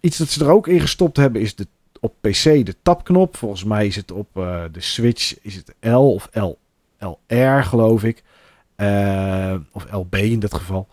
Iets 0.00 0.18
dat 0.18 0.28
ze 0.28 0.44
er 0.44 0.50
ook 0.50 0.68
in 0.68 0.80
gestopt 0.80 1.16
hebben 1.16 1.40
is 1.40 1.54
de, 1.54 1.66
op 2.00 2.14
PC 2.20 2.42
de 2.42 2.76
tapknop. 2.82 3.36
Volgens 3.36 3.64
mij 3.64 3.86
is 3.86 3.96
het 3.96 4.12
op 4.12 4.28
de 4.72 4.80
Switch 4.80 5.42
is 5.42 5.54
het 5.54 5.74
L 5.80 5.96
of 5.96 6.28
L, 6.32 6.58
LR, 7.08 7.62
geloof 7.62 8.04
ik. 8.04 8.22
of 9.72 9.86
LB 9.90 10.14
in 10.14 10.40
dit 10.40 10.54
geval. 10.54 10.88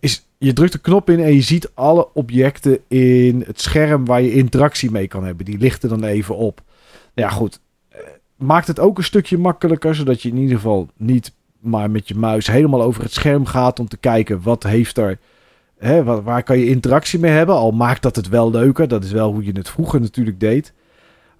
Is, 0.00 0.26
je 0.38 0.52
drukt 0.52 0.72
de 0.72 0.78
knop 0.78 1.10
in 1.10 1.20
en 1.20 1.34
je 1.34 1.40
ziet 1.40 1.70
alle 1.74 2.08
objecten 2.14 2.78
in 2.88 3.44
het 3.46 3.60
scherm 3.60 4.04
waar 4.04 4.22
je 4.22 4.32
interactie 4.32 4.90
mee 4.90 5.08
kan 5.08 5.24
hebben. 5.24 5.44
Die 5.44 5.58
lichten 5.58 5.88
dan 5.88 6.04
even 6.04 6.36
op. 6.36 6.62
Ja, 7.14 7.28
goed. 7.28 7.60
Uh, 7.92 7.98
maakt 8.36 8.66
het 8.66 8.80
ook 8.80 8.98
een 8.98 9.04
stukje 9.04 9.38
makkelijker, 9.38 9.94
zodat 9.94 10.22
je 10.22 10.28
in 10.28 10.36
ieder 10.36 10.56
geval 10.56 10.88
niet 10.96 11.32
maar 11.62 11.90
met 11.90 12.08
je 12.08 12.14
muis 12.14 12.46
helemaal 12.46 12.82
over 12.82 13.02
het 13.02 13.12
scherm 13.12 13.46
gaat 13.46 13.78
om 13.78 13.88
te 13.88 13.96
kijken 13.96 14.42
wat 14.42 14.62
heeft 14.62 14.98
er. 14.98 15.18
Hè, 15.78 16.04
waar 16.22 16.42
kan 16.42 16.58
je 16.58 16.68
interactie 16.68 17.18
mee 17.18 17.30
hebben? 17.30 17.54
Al 17.54 17.70
maakt 17.70 18.02
dat 18.02 18.16
het 18.16 18.28
wel 18.28 18.50
leuker. 18.50 18.88
Dat 18.88 19.04
is 19.04 19.12
wel 19.12 19.32
hoe 19.32 19.44
je 19.44 19.52
het 19.52 19.68
vroeger 19.68 20.00
natuurlijk 20.00 20.40
deed. 20.40 20.72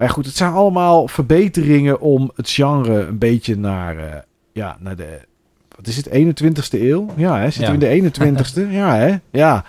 Maar 0.02 0.10
goed, 0.10 0.26
het 0.26 0.36
zijn 0.36 0.52
allemaal 0.52 1.08
verbeteringen 1.08 2.00
om 2.00 2.32
het 2.36 2.50
genre 2.50 3.06
een 3.06 3.18
beetje 3.18 3.56
naar, 3.56 3.96
uh, 3.96 4.02
ja, 4.52 4.76
naar 4.80 4.96
de. 4.96 5.20
Wat 5.76 5.86
is 5.86 5.96
het, 5.96 6.08
21ste 6.08 6.80
eeuw? 6.80 7.06
Ja, 7.16 7.38
hè? 7.38 7.50
Zitten 7.50 7.72
ja. 7.72 7.78
we 7.78 7.96
in 7.96 8.10
de 8.12 8.32
21ste? 8.32 8.70
ja, 8.82 8.96
hè? 8.96 9.16
Ja. 9.30 9.64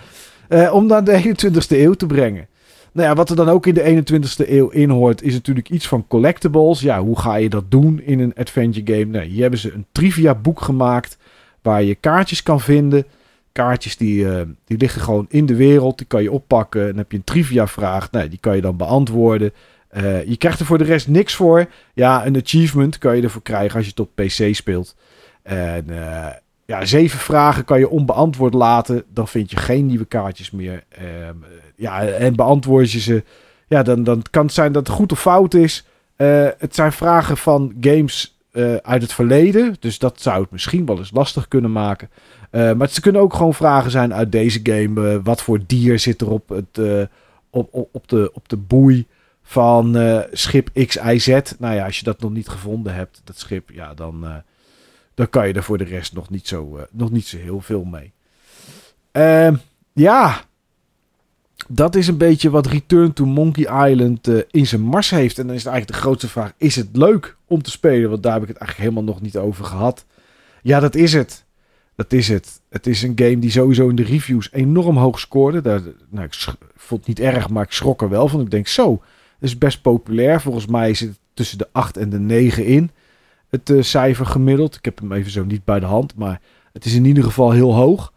Uh, 0.48 0.74
om 0.74 0.86
naar 0.86 1.04
de 1.04 1.22
21ste 1.22 1.68
eeuw 1.68 1.92
te 1.92 2.06
brengen. 2.06 2.46
Nou 2.92 3.08
ja, 3.08 3.14
wat 3.14 3.30
er 3.30 3.36
dan 3.36 3.48
ook 3.48 3.66
in 3.66 3.74
de 3.74 4.04
21ste 4.04 4.48
eeuw 4.48 4.68
in 4.68 4.90
hoort, 4.90 5.22
is 5.22 5.32
natuurlijk 5.32 5.70
iets 5.70 5.88
van 5.88 6.06
collectibles. 6.08 6.80
Ja, 6.80 7.00
hoe 7.00 7.18
ga 7.18 7.34
je 7.34 7.48
dat 7.48 7.70
doen 7.70 8.00
in 8.00 8.20
een 8.20 8.34
adventure 8.34 8.92
game? 8.92 9.10
Nou, 9.10 9.24
hier 9.24 9.42
hebben 9.42 9.60
ze 9.60 9.72
een 9.72 9.86
trivia 9.92 10.34
boek 10.34 10.60
gemaakt 10.60 11.18
waar 11.62 11.82
je 11.82 11.94
kaartjes 11.94 12.42
kan 12.42 12.60
vinden. 12.60 13.04
Kaartjes 13.52 13.96
die, 13.96 14.24
uh, 14.24 14.40
die 14.64 14.78
liggen 14.78 15.00
gewoon 15.00 15.26
in 15.28 15.46
de 15.46 15.56
wereld, 15.56 15.98
die 15.98 16.06
kan 16.06 16.22
je 16.22 16.32
oppakken. 16.32 16.80
En 16.80 16.88
dan 16.88 16.96
heb 16.96 17.10
je 17.10 17.16
een 17.16 17.24
trivia 17.24 17.66
vraag, 17.66 18.10
nou, 18.10 18.28
die 18.28 18.38
kan 18.38 18.56
je 18.56 18.62
dan 18.62 18.76
beantwoorden. 18.76 19.52
Eh, 19.94 20.24
je 20.24 20.36
krijgt 20.36 20.60
er 20.60 20.66
voor 20.66 20.78
de 20.78 20.84
rest 20.84 21.08
niks 21.08 21.34
voor. 21.34 21.66
Ja, 21.92 22.26
een 22.26 22.36
achievement 22.36 22.98
kan 22.98 23.16
je 23.16 23.22
ervoor 23.22 23.42
krijgen 23.42 23.76
als 23.76 23.84
je 23.84 23.90
het 23.90 24.00
op 24.00 24.10
PC 24.14 24.54
speelt. 24.54 24.96
En 25.42 25.84
uh, 25.88 26.26
ja, 26.66 26.84
zeven 26.84 27.18
vragen 27.18 27.64
kan 27.64 27.78
je 27.78 27.88
onbeantwoord 27.88 28.54
laten. 28.54 29.04
Dan 29.12 29.28
vind 29.28 29.50
je 29.50 29.56
geen 29.56 29.86
nieuwe 29.86 30.04
kaartjes 30.04 30.50
meer. 30.50 30.84
Ehm, 30.88 31.36
ja, 31.76 32.02
en 32.02 32.36
beantwoord 32.36 32.92
je 32.92 33.00
ze. 33.00 33.24
Ja, 33.68 33.82
dan, 33.82 34.04
dan 34.04 34.22
kan 34.30 34.44
het 34.44 34.54
zijn 34.54 34.72
dat 34.72 34.86
het 34.86 34.96
goed 34.96 35.12
of 35.12 35.20
fout 35.20 35.54
is. 35.54 35.86
Uh, 36.16 36.48
het 36.58 36.74
zijn 36.74 36.92
vragen 36.92 37.36
van 37.36 37.74
games 37.80 38.38
uit 38.82 39.02
het 39.02 39.12
verleden. 39.12 39.76
Dus 39.80 39.98
dat 39.98 40.20
zou 40.20 40.42
het 40.42 40.50
misschien 40.50 40.86
wel 40.86 40.98
eens 40.98 41.10
lastig 41.12 41.48
kunnen 41.48 41.72
maken. 41.72 42.10
Maar 42.50 42.88
ze 42.88 43.00
kunnen 43.00 43.20
ook 43.20 43.34
gewoon 43.34 43.54
vragen 43.54 43.90
zijn 43.90 44.14
uit 44.14 44.32
deze 44.32 44.60
game. 44.62 45.22
wat 45.22 45.42
voor 45.42 45.60
dier 45.66 45.98
zit 45.98 46.20
er 46.20 46.30
op, 46.30 46.48
het, 46.48 47.08
op, 47.50 47.88
op, 47.92 48.08
de, 48.08 48.30
op 48.34 48.48
de 48.48 48.56
boei 48.56 49.06
van 49.46 49.96
schip 50.32 50.70
XIZ? 50.72 51.40
Nou 51.58 51.74
ja, 51.74 51.84
als 51.84 51.98
je 51.98 52.04
dat 52.04 52.20
nog 52.20 52.32
niet 52.32 52.48
gevonden 52.48 52.94
hebt, 52.94 53.20
dat 53.24 53.38
schip, 53.38 53.70
ja, 53.70 53.94
dan 53.94 54.42
dan 55.14 55.30
kan 55.30 55.46
je 55.46 55.52
er 55.52 55.62
voor 55.62 55.78
de 55.78 55.84
rest 55.84 56.14
nog 56.14 56.30
niet 56.30 56.48
zo, 56.48 56.76
uh, 56.76 56.82
nog 56.90 57.10
niet 57.10 57.26
zo 57.26 57.36
heel 57.36 57.60
veel 57.60 57.84
mee. 57.84 58.12
Uh, 59.12 59.56
ja, 59.92 60.44
dat 61.68 61.94
is 61.94 62.06
een 62.06 62.16
beetje 62.16 62.50
wat 62.50 62.66
Return 62.66 63.12
to 63.12 63.24
Monkey 63.24 63.90
Island 63.90 64.28
in 64.50 64.66
zijn 64.66 64.80
mars 64.80 65.10
heeft. 65.10 65.38
En 65.38 65.46
dan 65.46 65.54
is 65.54 65.64
het 65.64 65.72
eigenlijk 65.72 66.00
de 66.00 66.06
grootste 66.06 66.28
vraag: 66.28 66.52
is 66.56 66.76
het 66.76 66.88
leuk 66.92 67.36
om 67.46 67.62
te 67.62 67.70
spelen? 67.70 68.10
Want 68.10 68.22
daar 68.22 68.32
heb 68.32 68.42
ik 68.42 68.48
het 68.48 68.56
eigenlijk 68.56 68.90
helemaal 68.90 69.14
nog 69.14 69.22
niet 69.22 69.36
over 69.36 69.64
gehad. 69.64 70.04
Ja, 70.62 70.80
dat 70.80 70.94
is 70.94 71.12
het. 71.12 71.44
Dat 71.96 72.12
is 72.12 72.28
het. 72.28 72.60
Het 72.68 72.86
is 72.86 73.02
een 73.02 73.12
game 73.16 73.38
die 73.38 73.50
sowieso 73.50 73.88
in 73.88 73.96
de 73.96 74.02
reviews 74.02 74.52
enorm 74.52 74.96
hoog 74.96 75.20
scoorde. 75.20 75.60
Daar, 75.60 75.80
nou, 76.08 76.26
ik 76.26 76.34
vond 76.76 77.06
het 77.06 77.08
niet 77.08 77.20
erg, 77.20 77.48
maar 77.48 77.64
ik 77.64 77.72
schrok 77.72 78.02
er 78.02 78.08
wel 78.08 78.28
van. 78.28 78.40
Ik 78.40 78.50
denk 78.50 78.66
zo, 78.66 79.02
is 79.44 79.58
best 79.58 79.82
populair. 79.82 80.40
Volgens 80.40 80.66
mij 80.66 80.94
zit 80.94 81.08
het 81.08 81.18
tussen 81.34 81.58
de 81.58 81.68
8 81.72 81.96
en 81.96 82.10
de 82.10 82.18
9 82.18 82.64
in 82.64 82.90
het 83.50 83.70
uh, 83.70 83.82
cijfer 83.82 84.26
gemiddeld. 84.26 84.74
Ik 84.74 84.84
heb 84.84 84.98
hem 84.98 85.12
even 85.12 85.30
zo 85.30 85.44
niet 85.44 85.64
bij 85.64 85.80
de 85.80 85.86
hand, 85.86 86.14
maar 86.14 86.40
het 86.72 86.84
is 86.84 86.94
in 86.94 87.04
ieder 87.04 87.24
geval 87.24 87.50
heel 87.50 87.74
hoog. 87.74 88.12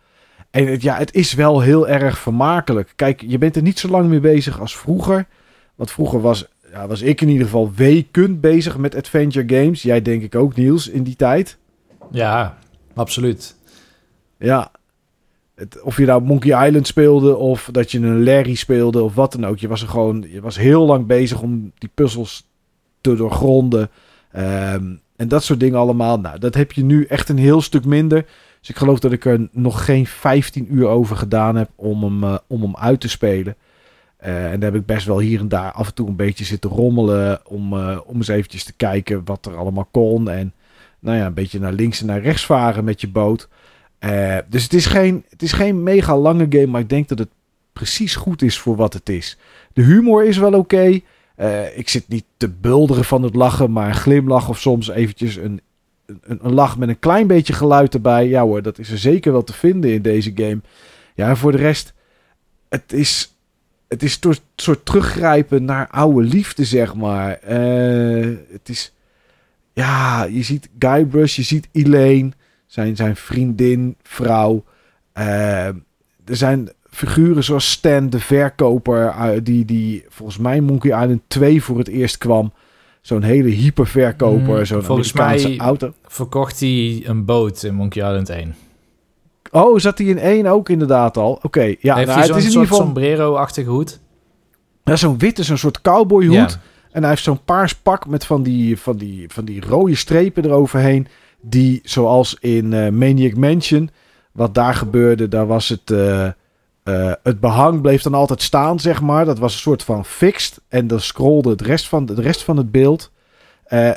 En 0.51 0.67
het, 0.67 0.81
ja, 0.81 0.97
het 0.97 1.13
is 1.13 1.33
wel 1.33 1.61
heel 1.61 1.87
erg 1.87 2.19
vermakelijk. 2.19 2.93
Kijk, 2.95 3.23
je 3.27 3.37
bent 3.37 3.55
er 3.55 3.61
niet 3.61 3.79
zo 3.79 3.87
lang 3.87 4.09
mee 4.09 4.19
bezig 4.19 4.59
als 4.59 4.77
vroeger. 4.77 5.27
Want 5.75 5.91
vroeger 5.91 6.21
was, 6.21 6.47
ja, 6.71 6.87
was 6.87 7.01
ik 7.01 7.21
in 7.21 7.29
ieder 7.29 7.45
geval 7.45 7.73
weken 7.73 8.39
bezig 8.39 8.77
met 8.77 8.95
adventure 8.95 9.61
games. 9.61 9.81
Jij 9.81 10.01
denk 10.01 10.23
ik 10.23 10.35
ook, 10.35 10.55
Niels, 10.55 10.87
in 10.87 11.03
die 11.03 11.15
tijd. 11.15 11.57
Ja, 12.11 12.57
absoluut. 12.93 13.55
Ja. 14.37 14.71
Of 15.84 15.97
je 15.97 16.05
nou 16.05 16.21
Monkey 16.21 16.67
Island 16.67 16.88
speelde 16.88 17.35
of 17.35 17.69
dat 17.71 17.91
je 17.91 17.99
een 17.99 18.23
Larry 18.23 18.55
speelde 18.55 19.01
of 19.01 19.15
wat 19.15 19.31
dan 19.31 19.45
ook. 19.45 19.59
Je 19.59 19.67
was 19.67 19.81
er 19.81 19.88
gewoon, 19.88 20.25
je 20.29 20.41
was 20.41 20.57
heel 20.57 20.85
lang 20.85 21.05
bezig 21.05 21.41
om 21.41 21.71
die 21.77 21.89
puzzels 21.93 22.47
te 23.01 23.15
doorgronden. 23.15 23.89
Um, 24.38 25.01
en 25.15 25.27
dat 25.27 25.43
soort 25.43 25.59
dingen 25.59 25.79
allemaal. 25.79 26.19
Nou, 26.19 26.39
dat 26.39 26.53
heb 26.53 26.71
je 26.71 26.84
nu 26.84 27.05
echt 27.05 27.29
een 27.29 27.38
heel 27.38 27.61
stuk 27.61 27.85
minder. 27.85 28.25
Dus 28.59 28.69
ik 28.69 28.75
geloof 28.75 28.99
dat 28.99 29.11
ik 29.11 29.25
er 29.25 29.47
nog 29.51 29.85
geen 29.85 30.05
15 30.05 30.67
uur 30.73 30.88
over 30.88 31.15
gedaan 31.15 31.55
heb 31.55 31.69
om 31.75 32.03
hem, 32.03 32.23
uh, 32.23 32.38
om 32.47 32.61
hem 32.61 32.75
uit 32.75 32.99
te 32.99 33.09
spelen. 33.09 33.55
Uh, 34.25 34.51
en 34.51 34.59
daar 34.59 34.71
heb 34.71 34.81
ik 34.81 34.85
best 34.85 35.05
wel 35.05 35.19
hier 35.19 35.39
en 35.39 35.47
daar 35.47 35.71
af 35.71 35.88
en 35.88 35.93
toe 35.93 36.07
een 36.07 36.15
beetje 36.15 36.45
zitten 36.45 36.69
rommelen. 36.69 37.39
Om, 37.45 37.73
uh, 37.73 37.99
om 38.05 38.15
eens 38.15 38.27
eventjes 38.27 38.63
te 38.63 38.73
kijken 38.73 39.21
wat 39.25 39.45
er 39.45 39.57
allemaal 39.57 39.88
kon. 39.91 40.29
En 40.29 40.53
nou 40.99 41.17
ja, 41.17 41.25
een 41.25 41.34
beetje 41.34 41.59
naar 41.59 41.73
links 41.73 41.99
en 41.99 42.05
naar 42.05 42.21
rechts 42.21 42.45
varen 42.45 42.84
met 42.84 43.01
je 43.01 43.09
boot. 43.09 43.47
Dus 44.49 44.64
het 44.64 44.74
is, 44.74 44.86
geen, 44.86 45.26
het 45.30 45.41
is 45.41 45.52
geen 45.52 45.84
mega 45.84 46.18
lange 46.18 46.45
game. 46.49 46.68
Maar 46.68 46.82
ik 46.82 46.90
denk 46.90 47.07
dat 47.07 47.19
het 47.19 47.30
precies 47.74 48.15
goed 48.15 48.41
is 48.41 48.60
voor 48.60 48.76
wat 48.76 48.94
het 48.94 49.10
is. 49.10 49.38
De 49.74 49.82
humor 49.82 50.26
is 50.26 50.38
wel 50.38 50.53
oké. 50.53 50.99
Uh, 51.38 51.78
ik 51.78 51.90
zit 51.90 52.07
niet 52.07 52.24
te 52.38 52.49
bulderen 52.49 53.06
van 53.06 53.24
het 53.24 53.36
lachen, 53.36 53.72
maar 53.72 53.88
een 53.88 53.95
glimlach 53.95 54.49
of 54.49 54.60
soms 54.60 54.90
eventjes 54.90 55.36
een, 55.36 55.61
een, 56.06 56.40
een, 56.41 56.53
lach 56.53 56.78
met 56.78 56.90
een 56.90 56.99
klein 56.99 57.28
beetje 57.28 57.53
geluid 57.53 57.94
erbij. 57.94 58.28
Ja 58.28 58.41
hoor, 58.41 58.61
dat 58.61 58.80
is 58.80 58.91
er 58.91 58.98
zeker 58.98 59.32
wel 59.32 59.44
te 59.44 59.53
vinden 59.53 59.91
in 59.91 60.02
deze 60.02 60.32
game. 60.36 60.61
Ja, 61.15 61.30
en 61.30 61.38
voor 61.38 61.52
de 61.52 61.57
rest, 61.57 61.94
het 62.69 62.94
is, 62.94 63.36
het 63.88 64.03
is 64.03 64.18
een 64.22 64.36
soort 64.56 64.86
teruggrijpen 64.86 65.65
naar 65.65 65.88
oude 65.88 66.28
liefde, 66.28 66.65
zeg 66.65 66.95
maar. 66.95 67.40
Uh, 67.49 68.36
het 68.52 68.69
is, 68.69 68.94
ja, 69.74 70.24
je 70.24 70.44
ziet 70.44 70.69
Guybrush, 70.80 71.36
je 71.36 71.44
ziet 71.44 71.68
Elaine, 71.72 72.32
zijn, 72.68 72.95
zijn 72.95 73.15
vriendin, 73.15 73.95
vrouw. 74.03 74.64
Uh, 75.18 75.65
er 75.65 76.35
zijn 76.35 76.69
figuren 76.89 77.44
zoals 77.44 77.72
Stan, 77.72 78.10
de 78.10 78.19
verkoper, 78.19 79.06
uh, 79.06 79.30
die, 79.44 79.65
die 79.65 80.06
volgens 80.10 80.38
mij 80.38 80.61
Monkey 80.61 81.02
Island 81.02 81.22
2 81.27 81.64
voor 81.64 81.77
het 81.77 81.88
eerst 81.88 82.18
kwam. 82.18 82.53
Zo'n 83.02 83.23
hele 83.23 83.49
hyperverkoper, 83.49 84.57
mm, 84.57 84.65
zo'n 84.65 84.85
Amerikaanse 84.85 85.48
mij 85.48 85.57
auto. 85.57 85.94
verkocht 86.03 86.60
hij 86.60 87.02
een 87.06 87.26
boot 87.26 87.64
in 87.64 87.73
Monkey 87.73 88.03
Island 88.03 88.30
1. 88.30 88.56
Oh, 89.52 89.80
zat 89.80 89.98
hij 89.98 90.07
in 90.07 90.18
1 90.18 90.45
ook 90.45 90.69
inderdaad 90.69 91.18
al? 91.18 91.31
Oké, 91.31 91.45
okay, 91.45 91.77
ja. 91.80 91.95
Heeft 91.95 92.07
nou, 92.07 92.19
hij 92.19 92.27
zo'n 92.27 92.35
het 92.35 92.45
is 92.45 92.45
in 92.45 92.52
soort 92.52 92.68
geval 92.68 92.85
sombrero-achtige 92.85 93.69
hoed? 93.69 93.99
Ja, 94.84 94.95
zo'n 94.95 95.18
witte, 95.18 95.44
zo'n 95.44 95.57
soort 95.57 95.81
cowboyhoed. 95.81 96.52
Ja. 96.52 96.61
En 96.91 97.02
hij 97.02 97.10
heeft 97.10 97.23
zo'n 97.23 97.44
paars 97.45 97.76
pak 97.76 98.07
met 98.07 98.26
van 98.26 98.44
die, 98.44 98.80
van, 98.80 98.98
die, 98.98 99.30
van 99.30 99.45
die 99.45 99.61
rode 99.61 99.95
strepen 99.95 100.45
eroverheen. 100.45 101.07
Die, 101.41 101.81
zoals 101.84 102.38
in 102.39 102.72
uh, 102.72 102.89
Maniac 102.89 103.35
Mansion, 103.35 103.89
wat 104.31 104.53
daar 104.53 104.73
gebeurde, 104.73 105.27
daar 105.27 105.47
was 105.47 105.69
het... 105.69 105.91
Uh, 105.91 106.27
uh, 106.84 107.11
het 107.23 107.39
behang 107.39 107.81
bleef 107.81 108.01
dan 108.01 108.14
altijd 108.14 108.41
staan, 108.41 108.80
zeg 108.80 109.01
maar. 109.01 109.26
Dat 109.26 109.39
was 109.39 109.53
een 109.53 109.59
soort 109.59 109.84
van 109.84 110.05
fixed. 110.05 110.61
En 110.68 110.88
dan 110.88 110.99
scrolde 110.99 111.49
het 111.49 111.61
rest 111.61 111.88
van, 111.88 112.05
de 112.05 112.22
rest 112.22 112.43
van 112.43 112.57
het 112.57 112.72
beeld. 112.72 113.11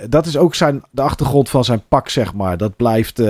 Dat 0.09 0.27
is 0.27 0.37
ook 0.37 0.55
zijn, 0.55 0.83
de 0.91 1.03
achtergrond 1.03 1.49
van 1.49 1.65
zijn 1.65 1.83
pak, 1.89 2.09
zeg 2.09 2.35
maar. 2.35 2.57
Dat 2.57 2.77
blijft, 2.77 3.23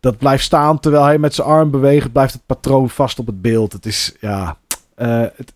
dat 0.00 0.18
blijft 0.18 0.44
staan 0.44 0.80
terwijl 0.80 1.04
hij 1.04 1.18
met 1.18 1.34
zijn 1.34 1.46
arm 1.48 1.70
beweegt. 1.70 2.12
Blijft 2.12 2.32
het 2.32 2.46
patroon 2.46 2.90
vast 2.90 3.18
op 3.18 3.26
het 3.26 3.42
beeld. 3.42 3.72
Het 3.72 3.86
is, 3.86 4.14
ja... 4.20 4.58
Het, 4.94 5.52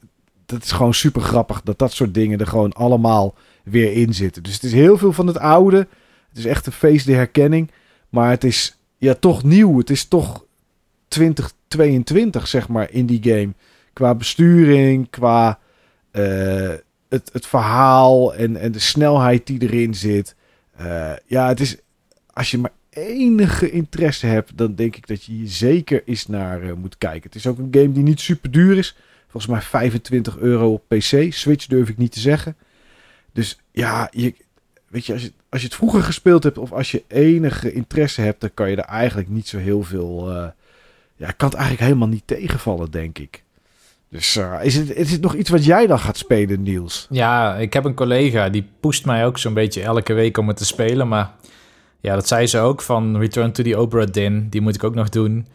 dat 0.46 0.62
is 0.62 0.72
gewoon 0.72 0.94
super 0.94 1.22
grappig 1.22 1.62
dat 1.62 1.78
dat 1.78 1.92
soort 1.92 2.14
dingen 2.14 2.38
er 2.38 2.46
gewoon 2.46 2.72
allemaal 2.72 3.34
weer 3.64 3.92
in 3.92 4.14
zitten. 4.14 4.42
Dus 4.42 4.54
het 4.54 4.62
is 4.62 4.72
heel 4.72 4.98
veel 4.98 5.12
van 5.12 5.26
het 5.26 5.38
oude. 5.38 5.86
Het 6.34 6.44
is 6.44 6.50
echt 6.50 6.66
een 6.66 6.72
feest 6.72 7.06
de 7.06 7.12
herkenning. 7.12 7.70
Maar 8.08 8.30
het 8.30 8.44
is 8.44 8.78
ja, 8.98 9.14
toch 9.14 9.42
nieuw. 9.42 9.78
Het 9.78 9.90
is 9.90 10.04
toch 10.04 10.44
2022, 11.08 12.48
zeg 12.48 12.68
maar, 12.68 12.90
in 12.90 13.06
die 13.06 13.22
game. 13.22 13.54
Qua 13.92 14.14
besturing, 14.14 15.10
qua 15.10 15.58
uh, 16.12 16.72
het, 17.08 17.30
het 17.32 17.46
verhaal 17.46 18.34
en, 18.34 18.56
en 18.56 18.72
de 18.72 18.78
snelheid 18.78 19.46
die 19.46 19.62
erin 19.62 19.94
zit. 19.94 20.34
Uh, 20.80 21.12
ja, 21.26 21.48
het 21.48 21.60
is. 21.60 21.76
Als 22.32 22.50
je 22.50 22.58
maar 22.58 22.72
enige 22.90 23.70
interesse 23.70 24.26
hebt, 24.26 24.56
dan 24.56 24.74
denk 24.74 24.96
ik 24.96 25.06
dat 25.06 25.24
je 25.24 25.32
hier 25.32 25.48
zeker 25.48 26.02
eens 26.04 26.26
naar 26.26 26.62
uh, 26.62 26.72
moet 26.72 26.98
kijken. 26.98 27.22
Het 27.22 27.34
is 27.34 27.46
ook 27.46 27.58
een 27.58 27.68
game 27.70 27.92
die 27.92 28.02
niet 28.02 28.20
super 28.20 28.50
duur 28.50 28.78
is. 28.78 28.96
Volgens 29.28 29.52
mij 29.52 29.62
25 29.62 30.38
euro 30.38 30.72
op 30.72 30.88
PC. 30.88 31.32
Switch 31.32 31.66
durf 31.66 31.88
ik 31.88 31.96
niet 31.96 32.12
te 32.12 32.20
zeggen. 32.20 32.56
Dus 33.32 33.58
ja, 33.72 34.08
je, 34.10 34.34
weet 34.88 35.06
je, 35.06 35.12
als 35.12 35.22
je, 35.22 35.32
als 35.54 35.62
je 35.62 35.68
het 35.68 35.78
vroeger 35.78 36.02
gespeeld 36.02 36.42
hebt 36.42 36.58
of 36.58 36.72
als 36.72 36.90
je 36.90 37.02
enige 37.08 37.72
interesse 37.72 38.20
hebt, 38.20 38.40
dan 38.40 38.50
kan 38.54 38.70
je 38.70 38.76
er 38.76 38.84
eigenlijk 38.84 39.28
niet 39.28 39.48
zo 39.48 39.58
heel 39.58 39.82
veel 39.82 40.30
uh, 40.30 40.46
ja, 41.16 41.30
kan 41.30 41.48
het 41.48 41.56
eigenlijk 41.58 41.86
helemaal 41.86 42.08
niet 42.08 42.26
tegenvallen, 42.26 42.90
denk 42.90 43.18
ik. 43.18 43.42
Dus 44.08 44.36
uh, 44.36 44.54
is, 44.62 44.74
het, 44.74 44.94
is 44.94 45.10
het 45.10 45.20
nog 45.20 45.34
iets 45.34 45.50
wat 45.50 45.64
jij 45.64 45.86
dan 45.86 45.98
gaat 45.98 46.16
spelen, 46.16 46.62
Niels? 46.62 47.06
Ja, 47.10 47.56
ik 47.56 47.72
heb 47.72 47.84
een 47.84 47.94
collega 47.94 48.48
die 48.48 48.68
poest 48.80 49.06
mij 49.06 49.26
ook 49.26 49.38
zo'n 49.38 49.54
beetje 49.54 49.82
elke 49.82 50.12
week 50.12 50.38
om 50.38 50.48
het 50.48 50.56
te 50.56 50.64
spelen. 50.64 51.08
Maar 51.08 51.30
ja, 52.00 52.14
dat 52.14 52.28
zei 52.28 52.46
ze 52.46 52.58
ook 52.58 52.82
van 52.82 53.18
Return 53.18 53.52
to 53.52 53.62
the 53.62 53.78
Obra 53.78 54.04
Dinn. 54.04 54.46
Die 54.50 54.60
moet 54.60 54.74
ik 54.74 54.84
ook 54.84 54.94
nog 54.94 55.08
doen. 55.08 55.46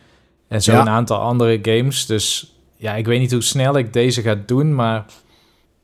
En 0.48 0.62
zo 0.62 0.72
Ja. 0.72 0.82
een 0.82 0.90
aantal 0.90 1.18
andere 1.18 1.60
games. 1.62 2.06
Dus 2.06 2.56
ja, 2.76 2.96
ik 2.96 3.06
weet 3.06 3.20
niet 3.20 3.32
hoe 3.32 3.42
snel 3.42 3.78
ik 3.78 3.94
deze 3.94 4.22
ga 4.22 4.36
doen. 4.46 4.76
Maar 4.76 5.06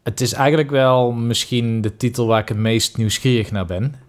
het 0.03 0.21
is 0.21 0.33
eigenlijk 0.33 0.69
wel 0.69 1.11
misschien 1.11 1.81
de 1.81 1.97
titel 1.97 2.27
waar 2.27 2.41
ik 2.41 2.47
het 2.47 2.57
meest 2.57 2.97
nieuwsgierig 2.97 3.51
naar 3.51 3.65
ben. 3.65 4.05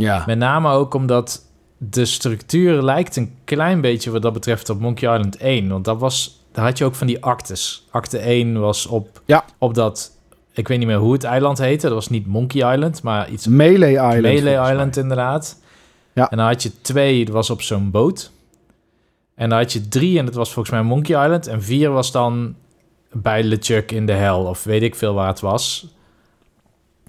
Ja. 0.00 0.22
Met 0.26 0.38
name 0.38 0.70
ook 0.70 0.94
omdat 0.94 1.44
de 1.78 2.04
structuur 2.04 2.82
lijkt 2.82 3.16
een 3.16 3.34
klein 3.44 3.80
beetje 3.80 4.10
wat 4.10 4.22
dat 4.22 4.32
betreft 4.32 4.70
op 4.70 4.80
Monkey 4.80 5.14
Island 5.14 5.36
1. 5.36 5.68
Want 5.68 5.84
dat 5.84 5.98
was, 5.98 6.44
daar 6.52 6.64
had 6.64 6.78
je 6.78 6.84
ook 6.84 6.94
van 6.94 7.06
die 7.06 7.24
actes. 7.24 7.86
Acte 7.90 8.18
1 8.18 8.60
was 8.60 8.86
op, 8.86 9.22
Ja. 9.24 9.44
op 9.58 9.74
dat, 9.74 10.10
ik 10.52 10.68
weet 10.68 10.78
niet 10.78 10.86
meer 10.86 10.96
hoe 10.96 11.12
het 11.12 11.24
eiland 11.24 11.58
heette. 11.58 11.86
Dat 11.86 11.94
was 11.94 12.08
niet 12.08 12.26
Monkey 12.26 12.72
Island, 12.74 13.02
maar 13.02 13.30
iets 13.30 13.46
Melee 13.46 13.92
Island. 13.92 14.20
Melee. 14.20 14.70
Island 14.70 14.96
inderdaad. 14.96 15.58
Ja. 16.12 16.30
En 16.30 16.36
dan 16.36 16.46
had 16.46 16.62
je 16.62 16.80
2, 16.80 17.24
dat 17.24 17.34
was 17.34 17.50
op 17.50 17.62
zo'n 17.62 17.90
boot. 17.90 18.30
En 19.34 19.48
dan 19.48 19.58
had 19.58 19.72
je 19.72 19.88
3 19.88 20.18
en 20.18 20.24
dat 20.24 20.34
was 20.34 20.52
volgens 20.52 20.74
mij 20.74 20.84
Monkey 20.84 21.22
Island. 21.24 21.46
En 21.46 21.62
4 21.62 21.90
was 21.90 22.12
dan 22.12 22.54
bij 23.12 23.42
LeChuck 23.42 23.92
in 23.92 24.06
de 24.06 24.12
hel, 24.12 24.44
of 24.44 24.64
weet 24.64 24.82
ik 24.82 24.94
veel 24.94 25.14
waar 25.14 25.28
het 25.28 25.40
was. 25.40 25.86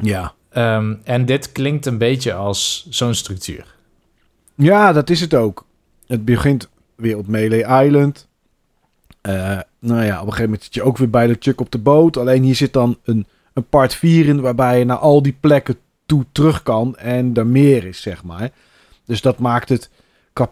Ja. 0.01 0.34
Ehm, 0.52 0.95
en 1.03 1.26
dit 1.26 1.52
klinkt 1.52 1.86
een 1.86 1.98
beetje 1.98 2.34
als 2.34 2.88
zo'n 2.90 3.14
structuur. 3.14 3.76
Ja, 4.56 4.94
dat 4.94 5.10
is 5.10 5.22
het 5.22 5.34
ook. 5.34 5.65
Het 6.07 6.26
begint 6.26 6.69
weer 6.95 7.18
op 7.18 7.28
Melee 7.28 7.84
Island. 7.86 8.28
Eh, 9.22 9.60
nou 9.80 10.03
ja, 10.03 10.14
op 10.14 10.26
een 10.26 10.34
gegeven 10.34 10.44
moment 10.44 10.64
zit 10.64 10.73
je 10.73 10.84
ook 10.84 10.98
weer 10.98 11.10
bij 11.10 11.28
de 11.28 11.36
Chuck 11.40 11.61
op 11.61 11.72
de 11.72 11.78
boot. 11.78 12.18
Alleen 12.18 12.44
hier 12.44 12.56
zit 12.56 12.73
dan 12.73 12.98
een, 13.03 13.26
een 13.53 13.65
part 13.65 13.94
4 13.94 14.28
in 14.28 14.41
waarbij 14.41 14.80
je 14.80 14.86
naar 14.86 14.98
al 14.98 15.22
die 15.22 15.38
plekken 15.40 15.78
toe 16.06 16.26
terug 16.32 16.64
kan 16.64 16.98
en 16.98 17.34
er 17.34 17.48
meer 17.48 17.86
is, 17.86 18.02
zeg 18.02 18.23
maar. 18.23 18.49
Dus 19.06 19.22
dat 19.22 19.40
maakt 19.40 19.69
het 19.69 19.90
qua 20.34 20.49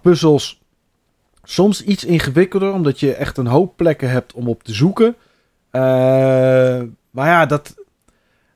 soms 1.44 1.84
iets 1.84 2.06
ingewikkelder, 2.06 2.74
omdat 2.74 3.00
je 3.00 3.14
echt 3.14 3.38
een 3.38 3.48
hoop 3.48 3.78
plekken 3.78 4.10
hebt 4.10 4.34
om 4.34 4.48
op 4.48 4.64
te 4.64 4.74
zoeken. 4.74 5.16
Uh, 5.72 5.82
maar 7.10 7.28
ja, 7.28 7.46
dat, 7.46 7.76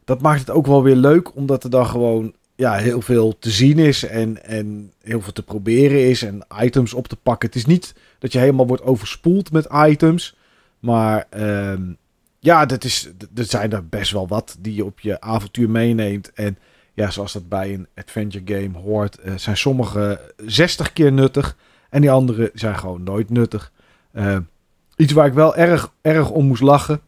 dat 0.05 0.21
maakt 0.21 0.39
het 0.39 0.49
ook 0.49 0.67
wel 0.67 0.83
weer 0.83 0.95
leuk, 0.95 1.35
omdat 1.35 1.63
er 1.63 1.69
dan 1.69 1.85
gewoon 1.85 2.33
ja, 2.55 2.75
heel 2.75 3.01
veel 3.01 3.39
te 3.39 3.49
zien 3.49 3.79
is 3.79 4.03
en, 4.03 4.43
en 4.45 4.91
heel 5.01 5.21
veel 5.21 5.33
te 5.33 5.43
proberen 5.43 6.09
is 6.09 6.23
en 6.23 6.45
items 6.61 6.93
op 6.93 7.07
te 7.07 7.15
pakken. 7.15 7.47
Het 7.47 7.57
is 7.57 7.65
niet 7.65 7.95
dat 8.19 8.31
je 8.31 8.39
helemaal 8.39 8.67
wordt 8.67 8.83
overspoeld 8.83 9.51
met 9.51 9.67
items, 9.71 10.35
maar 10.79 11.27
uh, 11.37 11.73
ja, 12.39 12.65
dat 12.65 12.83
is, 12.83 13.09
er 13.35 13.45
zijn 13.45 13.71
er 13.71 13.87
best 13.87 14.11
wel 14.11 14.27
wat 14.27 14.57
die 14.59 14.75
je 14.75 14.85
op 14.85 14.99
je 14.99 15.21
avontuur 15.21 15.69
meeneemt. 15.69 16.33
En 16.33 16.57
ja, 16.93 17.11
zoals 17.11 17.33
dat 17.33 17.49
bij 17.49 17.73
een 17.73 17.87
adventure 17.95 18.61
game 18.61 18.77
hoort, 18.77 19.19
uh, 19.25 19.33
zijn 19.37 19.57
sommige 19.57 20.33
60 20.45 20.93
keer 20.93 21.11
nuttig 21.11 21.57
en 21.89 22.01
die 22.01 22.11
andere 22.11 22.51
zijn 22.53 22.77
gewoon 22.77 23.03
nooit 23.03 23.29
nuttig. 23.29 23.71
Uh, 24.13 24.37
iets 24.95 25.13
waar 25.13 25.27
ik 25.27 25.33
wel 25.33 25.55
erg, 25.55 25.93
erg 26.01 26.29
om 26.29 26.45
moest 26.45 26.61
lachen. 26.61 27.01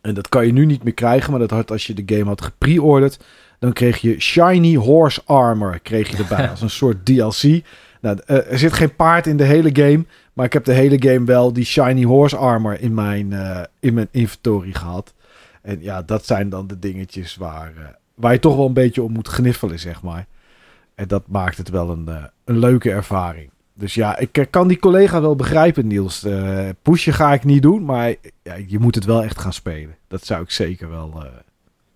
En 0.00 0.14
dat 0.14 0.28
kan 0.28 0.46
je 0.46 0.52
nu 0.52 0.66
niet 0.66 0.84
meer 0.84 0.94
krijgen, 0.94 1.30
maar 1.30 1.40
dat 1.40 1.50
had 1.50 1.70
als 1.70 1.86
je 1.86 1.94
de 1.94 2.16
game 2.16 2.28
had 2.28 2.42
gepreorderd. 2.42 3.24
Dan 3.58 3.72
kreeg 3.72 3.96
je 3.96 4.20
Shiny 4.20 4.74
Horse 4.74 5.22
Armor 5.24 5.78
kreeg 5.78 6.10
je 6.10 6.16
erbij 6.16 6.48
als 6.50 6.62
een 6.62 6.70
soort 6.70 7.04
DLC. 7.04 7.62
Nou, 8.00 8.18
uh, 8.26 8.52
er 8.52 8.58
zit 8.58 8.72
geen 8.72 8.96
paard 8.96 9.26
in 9.26 9.36
de 9.36 9.44
hele 9.44 9.70
game, 9.72 10.04
maar 10.32 10.46
ik 10.46 10.52
heb 10.52 10.64
de 10.64 10.72
hele 10.72 11.02
game 11.02 11.24
wel 11.24 11.52
die 11.52 11.64
Shiny 11.64 12.02
Horse 12.02 12.36
Armor 12.36 12.80
in 12.80 12.94
mijn, 12.94 13.30
uh, 13.30 13.60
in 13.80 13.94
mijn 13.94 14.08
inventory 14.10 14.72
gehad. 14.72 15.14
En 15.62 15.82
ja, 15.82 16.02
dat 16.02 16.26
zijn 16.26 16.48
dan 16.48 16.66
de 16.66 16.78
dingetjes 16.78 17.36
waar, 17.36 17.72
uh, 17.78 17.84
waar 18.14 18.32
je 18.32 18.38
toch 18.38 18.56
wel 18.56 18.66
een 18.66 18.72
beetje 18.72 19.02
om 19.02 19.12
moet 19.12 19.28
gniffelen, 19.28 19.78
zeg 19.78 20.02
maar. 20.02 20.26
En 20.94 21.08
dat 21.08 21.28
maakt 21.28 21.56
het 21.56 21.68
wel 21.68 21.90
een, 21.90 22.08
een 22.44 22.58
leuke 22.58 22.90
ervaring. 22.90 23.50
Dus 23.78 23.94
ja, 23.94 24.18
ik 24.18 24.46
kan 24.50 24.68
die 24.68 24.78
collega 24.78 25.20
wel 25.20 25.36
begrijpen, 25.36 25.86
Niels. 25.86 26.24
Uh, 26.24 26.68
pushen 26.82 27.12
ga 27.12 27.32
ik 27.32 27.44
niet 27.44 27.62
doen, 27.62 27.84
maar 27.84 28.14
ja, 28.42 28.54
je 28.66 28.78
moet 28.78 28.94
het 28.94 29.04
wel 29.04 29.22
echt 29.22 29.38
gaan 29.38 29.52
spelen. 29.52 29.96
Dat 30.08 30.24
zou 30.26 30.42
ik 30.42 30.50
zeker 30.50 30.90
wel, 30.90 31.12
uh, 31.16 31.22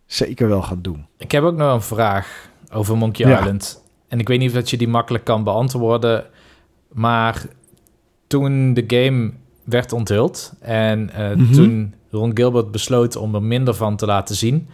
zeker 0.06 0.48
wel 0.48 0.62
gaan 0.62 0.82
doen. 0.82 1.06
Ik 1.18 1.32
heb 1.32 1.42
ook 1.42 1.56
nog 1.56 1.74
een 1.74 1.82
vraag 1.82 2.48
over 2.72 2.96
Monkey 2.96 3.28
ja. 3.28 3.38
Island. 3.38 3.82
En 4.08 4.18
ik 4.18 4.28
weet 4.28 4.38
niet 4.38 4.48
of 4.48 4.54
dat 4.54 4.70
je 4.70 4.76
die 4.76 4.88
makkelijk 4.88 5.24
kan 5.24 5.44
beantwoorden. 5.44 6.24
Maar 6.92 7.44
toen 8.26 8.74
de 8.74 8.84
game 8.86 9.32
werd 9.64 9.92
onthuld 9.92 10.52
en 10.60 11.10
uh, 11.10 11.34
mm 11.34 11.44
-hmm. 11.44 11.52
toen 11.52 11.94
Ron 12.10 12.30
Gilbert 12.34 12.70
besloot 12.70 13.16
om 13.16 13.34
er 13.34 13.42
minder 13.42 13.74
van 13.74 13.96
te 13.96 14.06
laten 14.06 14.34
zien... 14.34 14.68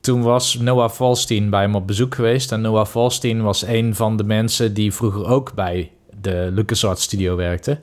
Toen 0.00 0.22
was 0.22 0.54
Noah 0.54 0.90
Falstein 0.90 1.50
bij 1.50 1.60
hem 1.60 1.74
op 1.74 1.86
bezoek 1.86 2.14
geweest. 2.14 2.52
En 2.52 2.60
Noah 2.60 2.86
Falstein 2.86 3.42
was 3.42 3.62
een 3.66 3.94
van 3.94 4.16
de 4.16 4.24
mensen 4.24 4.74
die 4.74 4.94
vroeger 4.94 5.26
ook 5.26 5.54
bij 5.54 5.90
de 6.20 6.48
LucasArts 6.52 7.02
studio 7.02 7.36
werkte. 7.36 7.80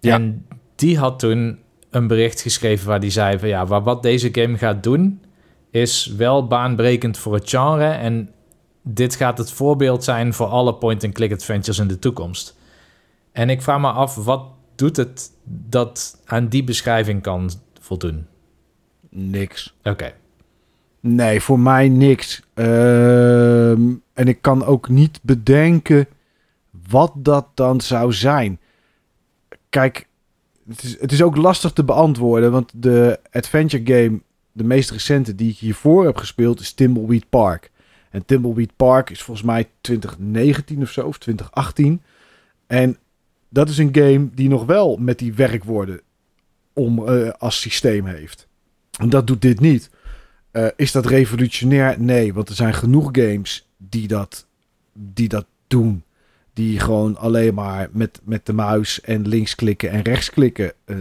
Ja. 0.00 0.14
En 0.14 0.46
die 0.74 0.98
had 0.98 1.18
toen 1.18 1.58
een 1.90 2.06
bericht 2.06 2.40
geschreven 2.40 2.86
waar 2.86 3.00
die 3.00 3.10
zei 3.10 3.38
van 3.38 3.48
ja, 3.48 3.66
wat 3.66 4.02
deze 4.02 4.28
game 4.32 4.58
gaat 4.58 4.82
doen 4.82 5.20
is 5.70 6.06
wel 6.16 6.46
baanbrekend 6.46 7.18
voor 7.18 7.34
het 7.34 7.50
genre 7.50 7.86
en 7.86 8.30
dit 8.82 9.14
gaat 9.14 9.38
het 9.38 9.52
voorbeeld 9.52 10.04
zijn 10.04 10.34
voor 10.34 10.46
alle 10.46 10.74
point-and-click 10.74 11.32
adventures 11.32 11.78
in 11.78 11.88
de 11.88 11.98
toekomst. 11.98 12.56
En 13.32 13.50
ik 13.50 13.62
vraag 13.62 13.80
me 13.80 13.88
af, 13.90 14.14
wat 14.14 14.44
doet 14.74 14.96
het 14.96 15.30
dat 15.44 16.20
aan 16.24 16.48
die 16.48 16.64
beschrijving 16.64 17.22
kan 17.22 17.50
voldoen? 17.80 18.26
Niks. 19.10 19.74
Oké. 19.82 20.12
Nee, 21.00 21.40
voor 21.40 21.58
mij 21.58 21.88
niks. 21.88 22.42
Uh, 22.54 23.70
en 23.70 24.00
ik 24.14 24.38
kan 24.42 24.64
ook 24.64 24.88
niet 24.88 25.20
bedenken 25.22 26.06
wat 26.88 27.12
dat 27.16 27.46
dan 27.54 27.80
zou 27.80 28.12
zijn. 28.12 28.60
Kijk, 29.68 30.08
het 30.68 30.82
is, 30.82 31.00
het 31.00 31.12
is 31.12 31.22
ook 31.22 31.36
lastig 31.36 31.72
te 31.72 31.84
beantwoorden, 31.84 32.50
want 32.52 32.72
de 32.74 33.20
adventure 33.30 33.86
game, 33.86 34.20
de 34.52 34.64
meest 34.64 34.90
recente 34.90 35.34
die 35.34 35.50
ik 35.50 35.58
hiervoor 35.58 36.04
heb 36.04 36.16
gespeeld, 36.16 36.60
is 36.60 36.72
Timbleweed 36.72 37.28
Park. 37.28 37.70
En 38.10 38.24
Timbleweed 38.24 38.76
Park 38.76 39.10
is 39.10 39.22
volgens 39.22 39.46
mij 39.46 39.68
2019 39.80 40.82
of 40.82 40.90
zo, 40.90 41.06
of 41.06 41.18
2018. 41.18 42.02
En 42.66 42.98
dat 43.48 43.68
is 43.68 43.78
een 43.78 43.94
game 43.94 44.28
die 44.34 44.48
nog 44.48 44.64
wel 44.64 44.96
met 44.96 45.18
die 45.18 45.34
werkwoorden 45.34 46.00
om, 46.72 47.08
uh, 47.08 47.30
als 47.30 47.60
systeem 47.60 48.06
heeft. 48.06 48.48
En 48.98 49.08
dat 49.08 49.26
doet 49.26 49.42
dit 49.42 49.60
niet. 49.60 49.90
Uh, 50.52 50.66
is 50.76 50.92
dat 50.92 51.06
revolutionair? 51.06 52.00
Nee, 52.00 52.34
want 52.34 52.48
er 52.48 52.54
zijn 52.54 52.74
genoeg 52.74 53.08
games 53.12 53.68
die 53.76 54.08
dat, 54.08 54.46
die 54.92 55.28
dat 55.28 55.46
doen. 55.66 56.04
Die 56.54 56.80
gewoon 56.80 57.16
alleen 57.16 57.54
maar 57.54 57.88
met, 57.92 58.20
met 58.24 58.46
de 58.46 58.52
muis 58.52 59.00
en 59.00 59.28
links 59.28 59.54
klikken 59.54 59.90
en 59.90 60.02
rechts 60.02 60.30
klikken 60.30 60.72
uh, 60.86 60.96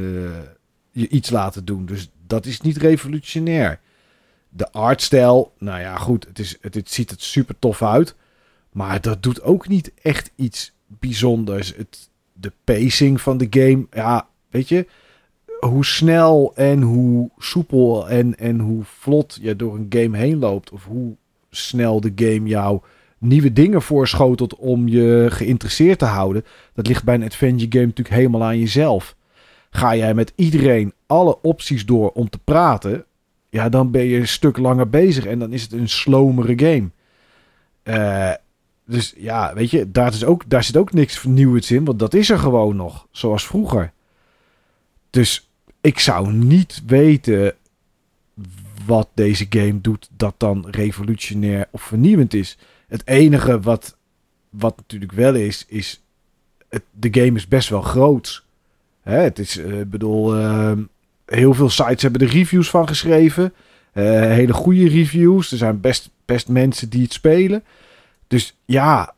je 0.91 1.07
iets 1.07 1.30
laten 1.30 1.65
doen. 1.65 1.85
Dus 1.85 2.09
dat 2.27 2.45
is 2.45 2.61
niet 2.61 2.77
revolutionair. 2.77 3.80
De 4.49 4.71
artstijl, 4.71 5.53
nou 5.57 5.80
ja, 5.80 5.95
goed, 5.95 6.25
het, 6.25 6.39
is, 6.39 6.57
het, 6.61 6.73
het 6.73 6.91
ziet 6.91 7.11
er 7.11 7.15
super 7.19 7.59
tof 7.59 7.81
uit. 7.81 8.15
Maar 8.71 9.01
dat 9.01 9.23
doet 9.23 9.41
ook 9.41 9.67
niet 9.67 9.91
echt 10.01 10.31
iets 10.35 10.73
bijzonders. 10.88 11.75
Het, 11.75 12.09
de 12.34 12.51
pacing 12.63 13.21
van 13.21 13.38
de 13.38 13.47
game, 13.49 13.88
ja, 13.91 14.27
weet 14.49 14.69
je, 14.69 14.88
hoe 15.59 15.85
snel 15.85 16.51
en 16.55 16.81
hoe 16.81 17.30
soepel 17.38 18.09
en, 18.09 18.38
en 18.38 18.59
hoe 18.59 18.84
vlot 18.84 19.38
je 19.41 19.55
door 19.55 19.75
een 19.75 19.85
game 19.89 20.17
heen 20.17 20.39
loopt. 20.39 20.71
Of 20.71 20.85
hoe 20.85 21.15
snel 21.49 22.01
de 22.01 22.11
game 22.15 22.47
jou 22.47 22.81
nieuwe 23.23 23.53
dingen 23.53 23.81
voorschotelt 23.81 24.55
om 24.55 24.87
je 24.87 25.27
geïnteresseerd 25.29 25.99
te 25.99 26.05
houden. 26.05 26.45
Dat 26.73 26.87
ligt 26.87 27.03
bij 27.03 27.15
een 27.15 27.23
adventure 27.23 27.71
game 27.71 27.85
natuurlijk 27.85 28.15
helemaal 28.15 28.43
aan 28.43 28.59
jezelf. 28.59 29.15
Ga 29.69 29.95
jij 29.95 30.13
met 30.13 30.33
iedereen 30.35 30.93
alle 31.07 31.41
opties 31.41 31.85
door 31.85 32.09
om 32.09 32.29
te 32.29 32.39
praten, 32.43 33.05
ja, 33.49 33.69
dan 33.69 33.91
ben 33.91 34.03
je 34.03 34.19
een 34.19 34.27
stuk 34.27 34.57
langer 34.57 34.89
bezig 34.89 35.25
en 35.25 35.39
dan 35.39 35.53
is 35.53 35.61
het 35.61 35.71
een 35.71 35.89
slomere 35.89 36.59
game. 36.59 36.89
Uh, 37.83 38.33
dus 38.85 39.13
ja, 39.17 39.53
weet 39.53 39.69
je, 39.69 39.91
daar, 39.91 40.13
is 40.13 40.25
ook, 40.25 40.49
daar 40.49 40.63
zit 40.63 40.77
ook 40.77 40.93
niks 40.93 41.19
vernieuwends 41.19 41.71
in, 41.71 41.85
want 41.85 41.99
dat 41.99 42.13
is 42.13 42.29
er 42.29 42.39
gewoon 42.39 42.75
nog, 42.75 43.07
zoals 43.11 43.45
vroeger. 43.45 43.91
Dus 45.09 45.49
ik 45.81 45.99
zou 45.99 46.31
niet 46.33 46.81
weten 46.85 47.55
wat 48.85 49.09
deze 49.13 49.45
game 49.49 49.81
doet 49.81 50.09
dat 50.17 50.35
dan 50.37 50.65
revolutionair 50.71 51.67
of 51.71 51.81
vernieuwend 51.81 52.33
is. 52.33 52.57
Het 52.94 53.07
enige 53.07 53.60
wat, 53.60 53.98
wat 54.49 54.78
natuurlijk 54.78 55.11
wel 55.11 55.36
is, 55.36 55.65
is 55.68 56.03
het, 56.70 56.84
de 56.91 57.22
game 57.22 57.38
is 57.38 57.48
best 57.48 57.70
wel 57.70 57.82
groot. 57.82 58.45
Hè, 59.02 59.18
het 59.18 59.40
is, 59.40 59.57
ik 59.57 59.65
uh, 59.65 59.82
bedoel, 59.86 60.40
uh, 60.40 60.72
heel 61.26 61.53
veel 61.53 61.70
sites 61.70 62.02
hebben 62.02 62.22
er 62.22 62.28
reviews 62.28 62.70
van 62.70 62.88
geschreven. 62.88 63.53
Uh, 63.94 64.03
hele 64.22 64.53
goede 64.53 64.88
reviews. 64.88 65.52
Er 65.52 65.57
zijn 65.57 65.80
best, 65.80 66.10
best 66.26 66.48
mensen 66.48 66.90
die 66.90 67.02
het 67.02 67.14
spelen. 67.14 67.64
Dus 68.28 68.57
ja, 68.65 69.14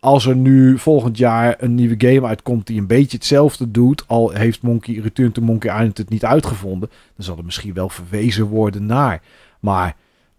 als 0.00 0.26
er 0.26 0.36
nu 0.36 0.78
volgend 0.78 1.18
jaar 1.18 1.56
een 1.58 1.74
nieuwe 1.74 1.94
game 1.98 2.26
uitkomt 2.26 2.66
die 2.66 2.80
een 2.80 2.86
beetje 2.86 3.16
hetzelfde 3.16 3.70
doet, 3.70 4.04
al 4.06 4.30
heeft 4.30 4.62
Monkey 4.62 4.94
Return 4.94 5.32
to 5.32 5.42
Monkey 5.42 5.74
Island 5.74 5.98
het 5.98 6.08
niet 6.08 6.24
uitgevonden, 6.24 6.90
dan 7.16 7.24
zal 7.24 7.36
er 7.36 7.44
misschien 7.44 7.74
wel 7.74 7.88
verwezen 7.88 8.44
worden 8.44 8.86
naar. 8.86 9.22
Maar 9.60 9.96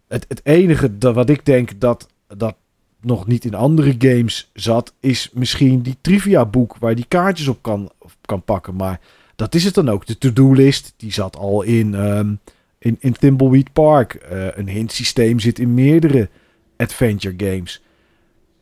het, 0.07 0.26
het 0.28 0.41
enige 0.44 0.98
dat, 0.98 1.16
wat 1.16 1.30
ik 1.30 1.45
denk 1.45 1.80
dat 1.80 2.14
dat 2.27 2.56
nog 3.02 3.27
niet 3.27 3.45
in 3.45 3.53
andere 3.53 3.95
games 3.97 4.49
zat, 4.53 4.93
is 4.99 5.30
misschien 5.34 5.81
die 5.81 5.97
trivia 6.02 6.45
boek 6.45 6.76
waar 6.80 6.95
die 6.95 7.06
kaartjes 7.07 7.47
op 7.47 7.61
kan, 7.61 7.91
kan 8.22 8.43
pakken. 8.43 8.76
Maar 8.76 8.99
dat 9.35 9.56
is 9.56 9.64
het 9.64 9.73
dan 9.73 9.89
ook. 9.89 10.06
De 10.06 10.18
to-do-list, 10.18 10.93
die 10.97 11.14
zat 11.14 11.35
al 11.38 11.61
in, 11.61 11.93
um, 11.93 12.39
in, 12.77 12.97
in 12.99 13.14
Thimbleweed 13.14 13.73
Park. 13.73 14.27
Uh, 14.31 14.47
een 14.57 14.68
hint 14.69 14.91
systeem 14.91 15.39
zit 15.39 15.60
in 15.60 15.73
meerdere 15.73 16.30
adventure 16.77 17.34
games. 17.38 17.81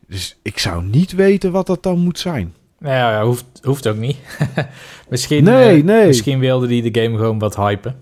Dus 0.07 0.38
ik 0.41 0.60
zou 0.60 0.84
niet 0.84 1.11
weten 1.11 1.52
wat 1.52 1.68
dat 1.68 1.84
dan 1.84 1.99
moet 1.99 2.19
zijn. 2.19 2.53
Nou 2.80 2.95
ja, 2.95 3.26
hoeft, 3.26 3.45
hoeft 3.61 3.88
ook 3.88 3.98
niet. 3.98 4.18
misschien, 5.10 5.44
nee, 5.44 5.77
uh, 5.77 5.84
nee. 5.84 6.07
misschien 6.07 6.40
wilde 6.40 6.68
die 6.68 6.91
de 6.91 7.02
game 7.02 7.18
gewoon 7.18 7.40
wat 7.40 7.56
hypen. 7.56 7.95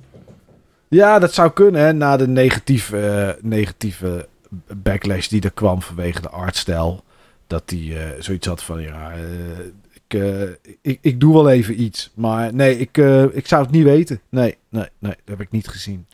Ja, 0.88 1.20
dat 1.20 1.34
zou 1.34 1.52
kunnen, 1.52 1.82
hè, 1.82 1.94
na 1.94 2.18
de 2.18 2.28
negatieve, 2.28 2.98
uh, 2.98 3.44
negatieve 3.50 4.28
backlash 4.76 5.28
die 5.28 5.42
er 5.42 5.52
kwam 5.52 5.82
vanwege 5.82 6.22
de 6.22 6.30
artstijl. 6.30 7.04
Dat 7.48 7.64
hij 7.66 7.80
uh, 7.80 7.98
zoiets 8.20 8.48
had 8.48 8.64
van, 8.64 8.82
ja, 8.82 9.16
uh, 9.16 9.60
ik, 9.94 10.14
uh, 10.14 10.50
ik, 10.82 10.98
ik 11.02 11.20
doe 11.20 11.34
wel 11.34 11.50
even 11.50 11.82
iets. 11.82 12.12
Maar 12.14 12.54
nee, 12.54 12.78
ik, 12.78 12.98
ik 13.32 13.48
zou 13.48 13.64
het 13.64 13.72
niet 13.72 13.84
weten. 13.84 14.22
Nee, 14.30 14.58
nee, 14.70 14.88
nee, 15.00 15.16
dat 15.16 15.38
heb 15.38 15.42
ik 15.42 15.52
niet 15.52 15.68
gezien. 15.68 16.06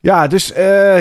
Ja, 0.00 0.26
dus 0.26 0.46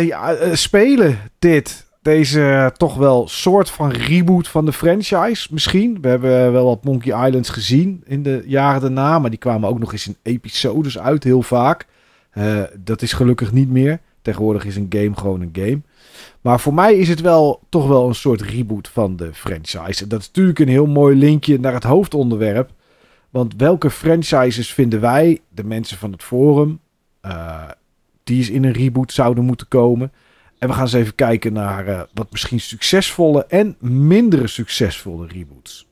ja, 0.01 0.55
spelen 0.55 1.17
dit. 1.39 1.87
Deze 2.01 2.73
toch 2.77 2.95
wel 2.95 3.27
soort 3.27 3.69
van 3.69 3.91
reboot 3.91 4.47
van 4.47 4.65
de 4.65 4.73
franchise 4.73 5.47
misschien. 5.51 6.01
We 6.01 6.07
hebben 6.07 6.51
wel 6.51 6.65
wat 6.65 6.83
Monkey 6.83 7.25
Islands 7.25 7.49
gezien 7.49 8.03
in 8.05 8.23
de 8.23 8.43
jaren 8.45 8.81
daarna. 8.81 9.19
Maar 9.19 9.29
die 9.29 9.39
kwamen 9.39 9.69
ook 9.69 9.79
nog 9.79 9.91
eens 9.91 10.07
in 10.07 10.17
episodes 10.21 10.99
uit 10.99 11.23
heel 11.23 11.41
vaak. 11.41 11.87
Eh, 12.29 12.61
dat 12.77 13.01
is 13.01 13.13
gelukkig 13.13 13.51
niet 13.51 13.69
meer. 13.69 13.99
Tegenwoordig 14.21 14.65
is 14.65 14.75
een 14.75 14.87
game 14.89 15.15
gewoon 15.15 15.41
een 15.41 15.49
game. 15.53 15.81
Maar 16.41 16.59
voor 16.59 16.73
mij 16.73 16.95
is 16.95 17.09
het 17.09 17.21
wel 17.21 17.61
toch 17.69 17.87
wel 17.87 18.07
een 18.07 18.15
soort 18.15 18.41
reboot 18.41 18.87
van 18.87 19.15
de 19.15 19.33
franchise. 19.33 20.03
En 20.03 20.09
dat 20.09 20.19
is 20.19 20.27
natuurlijk 20.27 20.59
een 20.59 20.67
heel 20.67 20.85
mooi 20.85 21.15
linkje 21.15 21.59
naar 21.59 21.73
het 21.73 21.83
hoofdonderwerp. 21.83 22.71
Want 23.29 23.53
welke 23.57 23.89
franchises 23.89 24.73
vinden 24.73 25.01
wij, 25.01 25.39
de 25.49 25.63
mensen 25.63 25.97
van 25.97 26.11
het 26.11 26.23
forum, 26.23 26.79
uh, 27.25 27.69
die 28.23 28.37
eens 28.37 28.49
in 28.49 28.63
een 28.63 28.71
reboot 28.71 29.11
zouden 29.11 29.43
moeten 29.43 29.67
komen? 29.67 30.11
En 30.59 30.67
we 30.67 30.73
gaan 30.73 30.83
eens 30.83 30.93
even 30.93 31.15
kijken 31.15 31.53
naar 31.53 31.87
uh, 31.87 32.01
wat 32.13 32.31
misschien 32.31 32.59
succesvolle 32.59 33.45
en 33.45 33.75
mindere 33.79 34.47
succesvolle 34.47 35.27
reboots. 35.27 35.87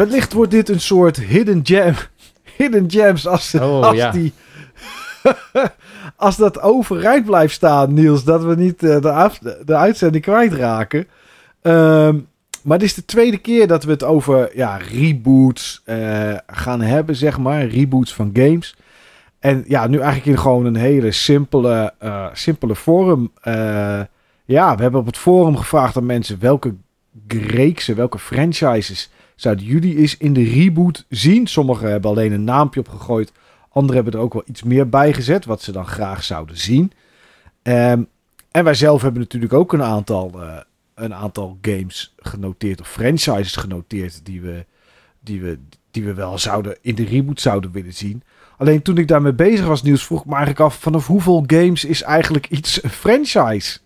Wellicht 0.00 0.32
wordt 0.32 0.50
dit 0.50 0.68
een 0.68 0.80
soort 0.80 1.16
hidden 1.16 1.60
gem. 1.62 1.94
Hidden 2.56 2.90
gems 2.90 3.26
als, 3.26 3.54
oh, 3.54 3.82
als 3.82 3.96
ja. 3.96 4.10
die... 4.10 4.32
als 6.16 6.36
dat 6.36 6.60
overeind 6.60 7.24
blijft 7.24 7.54
staan, 7.54 7.94
Niels. 7.94 8.24
Dat 8.24 8.44
we 8.44 8.54
niet 8.54 8.82
uh, 8.82 9.00
de, 9.00 9.62
de 9.64 9.76
uitzending 9.76 10.24
kwijtraken. 10.24 10.98
Um, 11.62 12.28
maar 12.62 12.76
het 12.76 12.86
is 12.86 12.94
de 12.94 13.04
tweede 13.04 13.38
keer 13.38 13.66
dat 13.66 13.84
we 13.84 13.90
het 13.90 14.04
over 14.04 14.56
ja, 14.56 14.76
reboots 14.76 15.82
uh, 15.86 16.34
gaan 16.46 16.80
hebben, 16.80 17.16
zeg 17.16 17.38
maar. 17.38 17.66
Reboots 17.66 18.14
van 18.14 18.30
games. 18.32 18.76
En 19.38 19.64
ja, 19.66 19.86
nu 19.86 19.98
eigenlijk 19.98 20.26
in 20.26 20.38
gewoon 20.38 20.64
een 20.64 20.76
hele 20.76 21.12
simpele, 21.12 21.92
uh, 22.02 22.26
simpele 22.32 22.76
forum. 22.76 23.32
ja, 24.44 24.76
we 24.76 24.82
hebben 24.82 25.00
op 25.00 25.06
het 25.06 25.18
forum 25.18 25.56
gevraagd 25.56 25.96
aan 25.96 26.06
mensen 26.06 26.36
welke 26.40 26.74
reeksen, 27.28 27.96
welke 27.96 28.18
franchises 28.18 29.10
zouden 29.40 29.64
jullie 29.64 29.96
eens 29.96 30.16
in 30.16 30.32
de 30.32 30.44
reboot 30.44 31.04
zien? 31.08 31.46
Sommigen 31.46 31.90
hebben 31.90 32.10
alleen 32.10 32.32
een 32.32 32.44
naampje 32.44 32.80
opgegooid. 32.80 33.32
Anderen 33.68 34.02
hebben 34.02 34.20
er 34.20 34.26
ook 34.26 34.32
wel 34.32 34.42
iets 34.46 34.62
meer 34.62 34.88
bij 34.88 35.12
gezet, 35.12 35.44
wat 35.44 35.62
ze 35.62 35.72
dan 35.72 35.86
graag 35.86 36.24
zouden 36.24 36.58
zien. 36.58 36.92
Um, 37.62 38.08
en 38.50 38.64
wij 38.64 38.74
zelf 38.74 39.02
hebben 39.02 39.20
natuurlijk 39.20 39.52
ook 39.52 39.72
een 39.72 39.82
aantal, 39.82 40.32
uh, 40.34 40.56
een 40.94 41.14
aantal 41.14 41.58
games 41.60 42.14
genoteerd, 42.18 42.80
of 42.80 42.88
franchises 42.88 43.56
genoteerd, 43.56 44.24
die 44.24 44.40
we, 44.40 44.66
die, 45.20 45.40
we, 45.40 45.58
die 45.90 46.04
we 46.04 46.14
wel 46.14 46.38
zouden 46.38 46.76
in 46.80 46.94
de 46.94 47.04
reboot 47.04 47.40
zouden 47.40 47.70
willen 47.70 47.94
zien. 47.94 48.22
Alleen 48.58 48.82
toen 48.82 48.98
ik 48.98 49.08
daarmee 49.08 49.32
bezig 49.32 49.66
was, 49.66 49.82
Nieuws, 49.82 50.04
vroeg 50.04 50.20
ik 50.20 50.26
me 50.26 50.34
eigenlijk 50.34 50.64
af: 50.64 50.74
vanaf 50.74 51.06
hoeveel 51.06 51.44
games 51.46 51.84
is 51.84 52.02
eigenlijk 52.02 52.48
iets 52.48 52.82
een 52.82 52.90
franchise? 52.90 53.78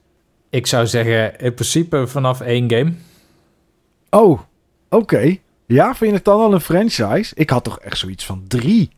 Ik 0.50 0.66
zou 0.66 0.86
zeggen, 0.86 1.38
in 1.38 1.54
principe 1.54 2.06
vanaf 2.06 2.40
één 2.40 2.70
game. 2.70 2.92
Oh, 4.10 4.40
oké. 4.96 5.36
Ja, 5.66 5.94
vind 5.94 6.10
je 6.10 6.16
het 6.16 6.24
dan 6.24 6.40
al 6.40 6.52
een 6.52 6.60
franchise? 6.60 7.34
Ik 7.34 7.50
had 7.50 7.64
toch 7.64 7.78
echt 7.78 7.98
zoiets 7.98 8.26
van 8.26 8.44
drie. 8.48 8.90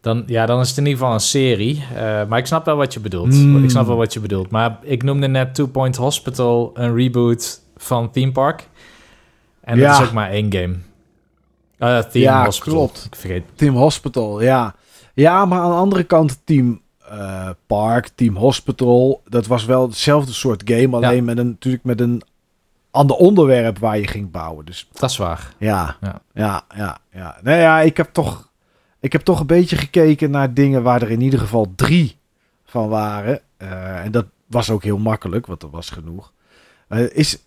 Dan, 0.00 0.22
ja, 0.26 0.46
dan 0.46 0.60
is 0.60 0.68
het 0.68 0.78
in 0.78 0.86
ieder 0.86 0.98
geval 0.98 1.14
een 1.14 1.20
serie. 1.20 1.84
Uh, 1.92 2.26
maar 2.26 2.38
ik 2.38 2.46
snap 2.46 2.64
wel 2.64 2.76
wat 2.76 2.92
je 2.92 3.00
bedoelt. 3.00 3.34
Hmm. 3.34 3.64
Ik 3.64 3.70
snap 3.70 3.86
wel 3.86 3.96
wat 3.96 4.12
je 4.12 4.20
bedoelt. 4.20 4.50
Maar 4.50 4.78
ik 4.82 5.02
noemde 5.02 5.28
net 5.28 5.54
Two 5.54 5.66
Point 5.66 5.96
Hospital 5.96 6.70
een 6.74 6.94
reboot 6.94 7.60
van 7.76 8.10
Theme 8.10 8.32
Park. 8.32 8.68
En 9.60 9.78
dat 9.78 10.00
is 10.00 10.06
ook 10.06 10.12
maar 10.12 10.30
één 10.30 10.52
game. 10.52 10.74
Uh, 11.78 11.98
Theme 11.98 12.24
ja, 12.24 12.44
Hospital. 12.44 12.74
klopt. 12.74 13.04
Ik 13.04 13.16
vergeet. 13.16 13.42
Team 13.54 13.74
Hospital, 13.74 14.42
ja. 14.42 14.74
Ja, 15.14 15.44
maar 15.44 15.60
aan 15.60 15.70
de 15.70 15.76
andere 15.76 16.04
kant 16.04 16.40
Team 16.44 16.80
uh, 17.12 17.48
Park, 17.66 18.08
Team 18.14 18.36
Hospital... 18.36 19.22
dat 19.28 19.46
was 19.46 19.64
wel 19.64 19.86
hetzelfde 19.86 20.32
soort 20.32 20.62
game... 20.64 20.96
alleen 20.96 21.24
met 21.24 21.38
een, 21.38 21.48
natuurlijk 21.48 21.84
met 21.84 22.00
een 22.00 22.22
ander 22.94 23.16
onderwerp 23.16 23.78
waar 23.78 23.98
je 23.98 24.06
ging 24.06 24.30
bouwen. 24.30 24.64
Dus, 24.64 24.88
dat 24.92 25.10
is 25.10 25.16
waar. 25.16 25.54
Ja, 25.58 25.96
ja, 26.00 26.22
ja, 26.34 26.64
ja. 26.76 26.98
ja. 27.12 27.38
Nou 27.42 27.58
ja, 27.58 27.80
ik 27.80 27.96
heb 27.96 28.08
toch, 28.12 28.50
ik 29.00 29.12
heb 29.12 29.22
toch 29.22 29.40
een 29.40 29.46
beetje 29.46 29.76
gekeken 29.76 30.30
naar 30.30 30.54
dingen 30.54 30.82
waar 30.82 31.02
er 31.02 31.10
in 31.10 31.20
ieder 31.20 31.38
geval 31.38 31.72
drie 31.76 32.16
van 32.64 32.88
waren. 32.88 33.40
Uh, 33.58 34.04
en 34.04 34.12
dat 34.12 34.26
was 34.46 34.70
ook 34.70 34.82
heel 34.82 34.98
makkelijk, 34.98 35.46
want 35.46 35.62
er 35.62 35.70
was 35.70 35.90
genoeg. 35.90 36.32
Uh, 36.88 37.16
is, 37.16 37.38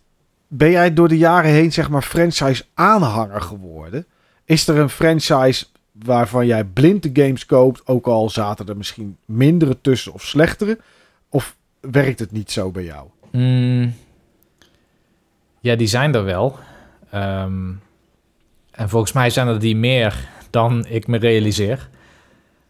ben 0.48 0.70
jij 0.70 0.94
door 0.94 1.08
de 1.08 1.18
jaren 1.18 1.50
heen, 1.50 1.72
zeg 1.72 1.90
maar, 1.90 2.02
franchise 2.02 2.64
aanhanger 2.74 3.40
geworden? 3.40 4.06
Is 4.44 4.68
er 4.68 4.78
een 4.78 4.90
franchise 4.90 5.66
waarvan 5.92 6.46
jij 6.46 6.64
blind 6.64 7.02
de 7.02 7.22
games 7.22 7.46
koopt, 7.46 7.86
ook 7.86 8.06
al 8.06 8.30
zaten 8.30 8.66
er 8.66 8.76
misschien 8.76 9.16
mindere 9.24 9.80
tussen 9.80 10.12
of 10.12 10.22
slechtere? 10.22 10.78
Of 11.28 11.56
werkt 11.80 12.18
het 12.18 12.32
niet 12.32 12.50
zo 12.50 12.70
bij 12.70 12.84
jou? 12.84 13.08
Mm, 13.32 13.94
ja, 15.68 15.76
die 15.76 15.86
zijn 15.86 16.14
er 16.14 16.24
wel. 16.24 16.58
Ehm, 17.10 17.70
en 18.70 18.88
volgens 18.88 19.12
mij 19.12 19.30
zijn 19.30 19.48
er 19.48 19.58
die 19.58 19.76
meer 19.76 20.28
dan 20.50 20.86
ik 20.88 21.06
me 21.06 21.18
realiseer. 21.18 21.88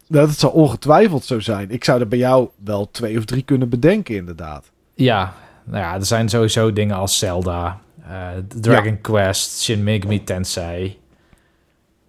Dat 0.07 0.29
het 0.29 0.39
zal 0.39 0.49
ongetwijfeld 0.49 1.25
zo 1.25 1.39
zijn. 1.39 1.71
Ik 1.71 1.83
zou 1.83 1.99
er 1.99 2.07
bij 2.07 2.17
jou 2.17 2.49
wel 2.63 2.91
twee 2.91 3.17
of 3.17 3.25
drie 3.25 3.43
kunnen 3.43 3.69
bedenken, 3.69 4.15
inderdaad. 4.15 4.71
Ja, 4.93 5.33
nou 5.63 5.83
ja, 5.83 5.93
er 5.93 6.05
zijn 6.05 6.29
sowieso 6.29 6.73
dingen 6.73 6.95
als 6.95 7.17
Zelda, 7.17 7.79
uh, 8.01 8.27
Dragon 8.61 9.01
Quest, 9.01 9.61
Shin 9.61 9.83
Megami 9.83 10.23
Tensei. 10.23 10.99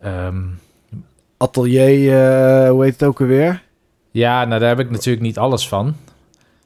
Um, 0.04 0.58
Atelier, 1.36 2.02
uh, 2.64 2.70
hoe 2.70 2.84
heet 2.84 2.92
het 2.92 3.02
ook 3.02 3.20
alweer? 3.20 3.62
Ja, 4.10 4.44
nou 4.44 4.60
daar 4.60 4.68
heb 4.68 4.80
ik 4.80 4.90
natuurlijk 4.90 5.24
niet 5.24 5.38
alles 5.38 5.68
van. 5.68 5.94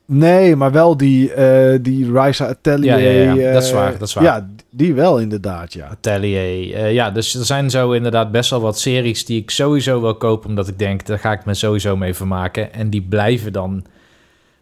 Nee, 0.06 0.56
maar 0.56 0.72
wel 0.72 0.96
die, 0.96 1.36
uh, 1.36 1.78
die 1.80 2.12
Ryza 2.12 2.46
Atelier. 2.46 2.98
Ja, 2.98 3.10
ja, 3.10 3.34
ja. 3.34 3.52
dat 3.52 3.62
is 3.62 3.72
waar. 3.72 3.98
Dat 3.98 4.08
is 4.08 4.14
waar. 4.14 4.24
Ja, 4.24 4.48
die 4.70 4.94
wel 4.94 5.20
inderdaad, 5.20 5.72
ja. 5.72 5.86
Atelier. 5.86 6.68
Uh, 6.68 6.92
ja, 6.92 7.10
dus 7.10 7.34
er 7.34 7.44
zijn 7.44 7.70
zo 7.70 7.92
inderdaad 7.92 8.30
best 8.30 8.50
wel 8.50 8.60
wat 8.60 8.78
series 8.78 9.24
die 9.24 9.40
ik 9.40 9.50
sowieso 9.50 10.00
wil 10.00 10.16
kopen, 10.16 10.48
omdat 10.48 10.68
ik 10.68 10.78
denk, 10.78 11.06
daar 11.06 11.18
ga 11.18 11.32
ik 11.32 11.44
me 11.44 11.54
sowieso 11.54 11.96
mee 11.96 12.14
vermaken. 12.14 12.72
En 12.72 12.90
die 12.90 13.02
blijven 13.02 13.52
dan 13.52 13.84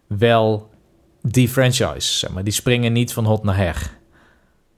wel 0.06 0.70
die 1.22 1.48
franchise, 1.48 2.18
zeg 2.18 2.30
maar. 2.30 2.44
Die 2.44 2.52
springen 2.52 2.92
niet 2.92 3.12
van 3.12 3.24
hot 3.24 3.44
naar 3.44 3.56
her. 3.56 3.90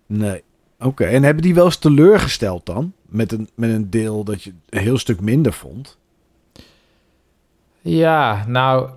Nee. 0.07 0.43
Oké, 0.79 1.05
en 1.05 1.23
hebben 1.23 1.43
die 1.43 1.55
wel 1.55 1.65
eens 1.65 1.77
teleurgesteld 1.77 2.67
dan? 2.67 2.93
Met 3.07 3.33
een, 3.33 3.49
met 3.55 3.71
een 3.71 3.91
deel 3.91 4.25
dat 4.25 4.43
je 4.43 4.53
een 4.69 4.81
heel 4.81 4.99
stuk 4.99 5.21
minder 5.21 5.53
vond? 5.53 5.99
Ja, 7.81 8.45
nou, 8.49 8.89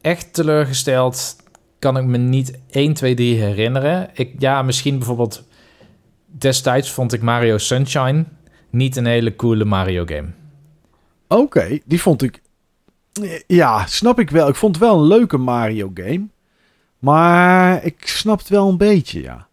echt 0.00 0.32
teleurgesteld 0.32 1.36
kan 1.78 1.96
ik 1.96 2.04
me 2.04 2.16
niet 2.16 2.58
1, 2.70 2.92
2, 2.92 3.14
3 3.14 3.40
herinneren. 3.40 4.10
Ik, 4.12 4.34
ja, 4.38 4.62
misschien 4.62 4.98
bijvoorbeeld 4.98 5.44
destijds 6.26 6.90
vond 6.90 7.12
ik 7.12 7.22
Mario 7.22 7.58
Sunshine 7.58 8.24
niet 8.70 8.96
een 8.96 9.06
hele 9.06 9.36
coole 9.36 9.64
Mario 9.64 10.04
game. 10.06 10.28
Oké, 11.28 11.78
die 11.84 12.00
vond 12.00 12.22
ik... 12.22 12.42
Ja, 13.46 13.86
snap 13.86 14.18
ik 14.18 14.30
wel. 14.30 14.48
Ik 14.48 14.54
vond 14.54 14.74
het 14.74 14.84
wel 14.84 14.98
een 14.98 15.06
leuke 15.06 15.36
Mario 15.36 15.90
game. 15.94 16.26
Maar 16.98 17.84
ik 17.84 18.06
snap 18.08 18.38
het 18.38 18.48
wel 18.48 18.68
een 18.68 18.76
beetje, 18.76 19.22
ja. 19.22 19.46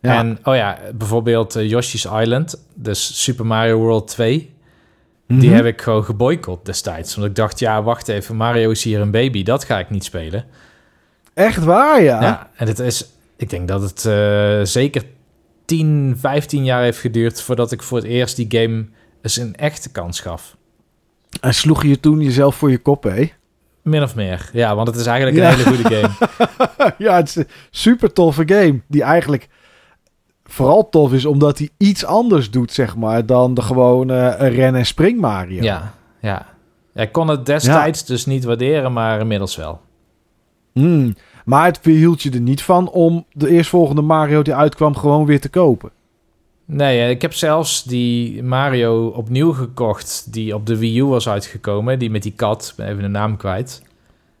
ja. 0.00 0.18
En, 0.18 0.38
oh 0.44 0.54
ja, 0.54 0.78
bijvoorbeeld 0.94 1.56
uh, 1.56 1.68
Yoshi's 1.68 2.04
Island, 2.04 2.64
dus 2.74 3.22
Super 3.22 3.46
Mario 3.46 3.78
World 3.78 4.08
2. 4.08 4.54
Die 5.28 5.48
Mhm. 5.48 5.56
heb 5.56 5.64
ik 5.64 5.80
gewoon 5.82 6.04
geboycott 6.04 6.66
destijds. 6.66 7.14
Want 7.14 7.28
ik 7.28 7.34
dacht, 7.34 7.58
ja, 7.58 7.82
wacht 7.82 8.08
even, 8.08 8.36
Mario 8.36 8.70
is 8.70 8.84
hier 8.84 9.00
een 9.00 9.10
baby. 9.10 9.42
Dat 9.42 9.64
ga 9.64 9.78
ik 9.78 9.90
niet 9.90 10.04
spelen. 10.04 10.44
Echt 11.34 11.64
waar, 11.64 12.02
ja? 12.02 12.20
Ja, 12.22 12.50
en 12.56 12.66
het 12.66 12.78
is... 12.78 13.10
Ik 13.36 13.50
denk 13.50 13.68
dat 13.68 13.82
het 13.82 14.04
eh, 14.04 14.60
zeker 14.62 15.02
10, 15.64 16.16
15 16.18 16.64
jaar 16.64 16.82
heeft 16.82 16.98
geduurd... 16.98 17.42
voordat 17.42 17.72
ik 17.72 17.82
voor 17.82 17.98
het 17.98 18.06
eerst 18.06 18.36
die 18.36 18.46
game 18.48 18.86
eens 19.22 19.36
een 19.36 19.54
echte 19.56 19.90
kans 19.90 20.20
gaf. 20.20 20.56
En 21.40 21.54
sloeg 21.54 21.82
je 21.82 22.00
toen 22.00 22.20
jezelf 22.20 22.54
voor 22.56 22.70
je 22.70 22.78
kop, 22.78 23.02
hè? 23.02 23.30
Min 23.82 24.02
of 24.02 24.14
meer. 24.14 24.50
Ja, 24.52 24.74
want 24.74 24.88
het 24.88 24.96
is 24.96 25.06
eigenlijk 25.06 25.36
Ja. 25.38 25.50
een 25.50 25.56
hele 25.56 25.76
goede 25.76 25.94
game. 25.96 26.14
ja, 26.98 27.16
het 27.16 27.28
is 27.28 27.36
een 27.36 27.48
super 27.70 28.12
toffe 28.12 28.42
game. 28.46 28.80
Die 28.86 29.02
eigenlijk 29.02 29.48
vooral 30.46 30.88
tof 30.88 31.12
is 31.12 31.24
omdat 31.24 31.58
hij 31.58 31.68
iets 31.76 32.04
anders 32.04 32.50
doet, 32.50 32.72
zeg 32.72 32.96
maar, 32.96 33.26
dan 33.26 33.54
de 33.54 33.62
gewone 33.62 34.16
eh, 34.28 34.56
ren- 34.56 34.74
en 34.74 34.86
spring 34.86 35.20
Mario. 35.20 35.62
Ja, 35.62 35.94
ja. 36.20 36.46
Ik 36.94 37.12
kon 37.12 37.28
het 37.28 37.46
destijds 37.46 38.04
dus 38.04 38.26
niet 38.26 38.44
waarderen, 38.44 38.92
maar 38.92 39.20
inmiddels 39.20 39.56
wel. 39.56 39.80
Hmm. 40.72 41.14
Maar 41.44 41.64
het 41.66 41.80
hield 41.82 42.22
je 42.22 42.30
er 42.30 42.40
niet 42.40 42.62
van 42.62 42.88
om 42.90 43.24
de 43.32 43.48
eerstvolgende 43.48 44.02
Mario 44.02 44.42
die 44.42 44.54
uitkwam 44.54 44.96
gewoon 44.96 45.26
weer 45.26 45.40
te 45.40 45.48
kopen. 45.48 45.90
Nee, 46.64 46.98
eh, 47.00 47.10
ik 47.10 47.22
heb 47.22 47.32
zelfs 47.34 47.84
die 47.84 48.42
Mario 48.42 49.06
opnieuw 49.06 49.52
gekocht... 49.52 50.32
die 50.32 50.54
op 50.54 50.66
de 50.66 50.78
Wii 50.78 50.98
U 50.98 51.04
was 51.04 51.28
uitgekomen. 51.28 51.98
Die 51.98 52.10
met 52.10 52.22
die 52.22 52.32
kat, 52.36 52.74
even 52.78 53.02
de 53.02 53.08
naam 53.08 53.36
kwijt. 53.36 53.82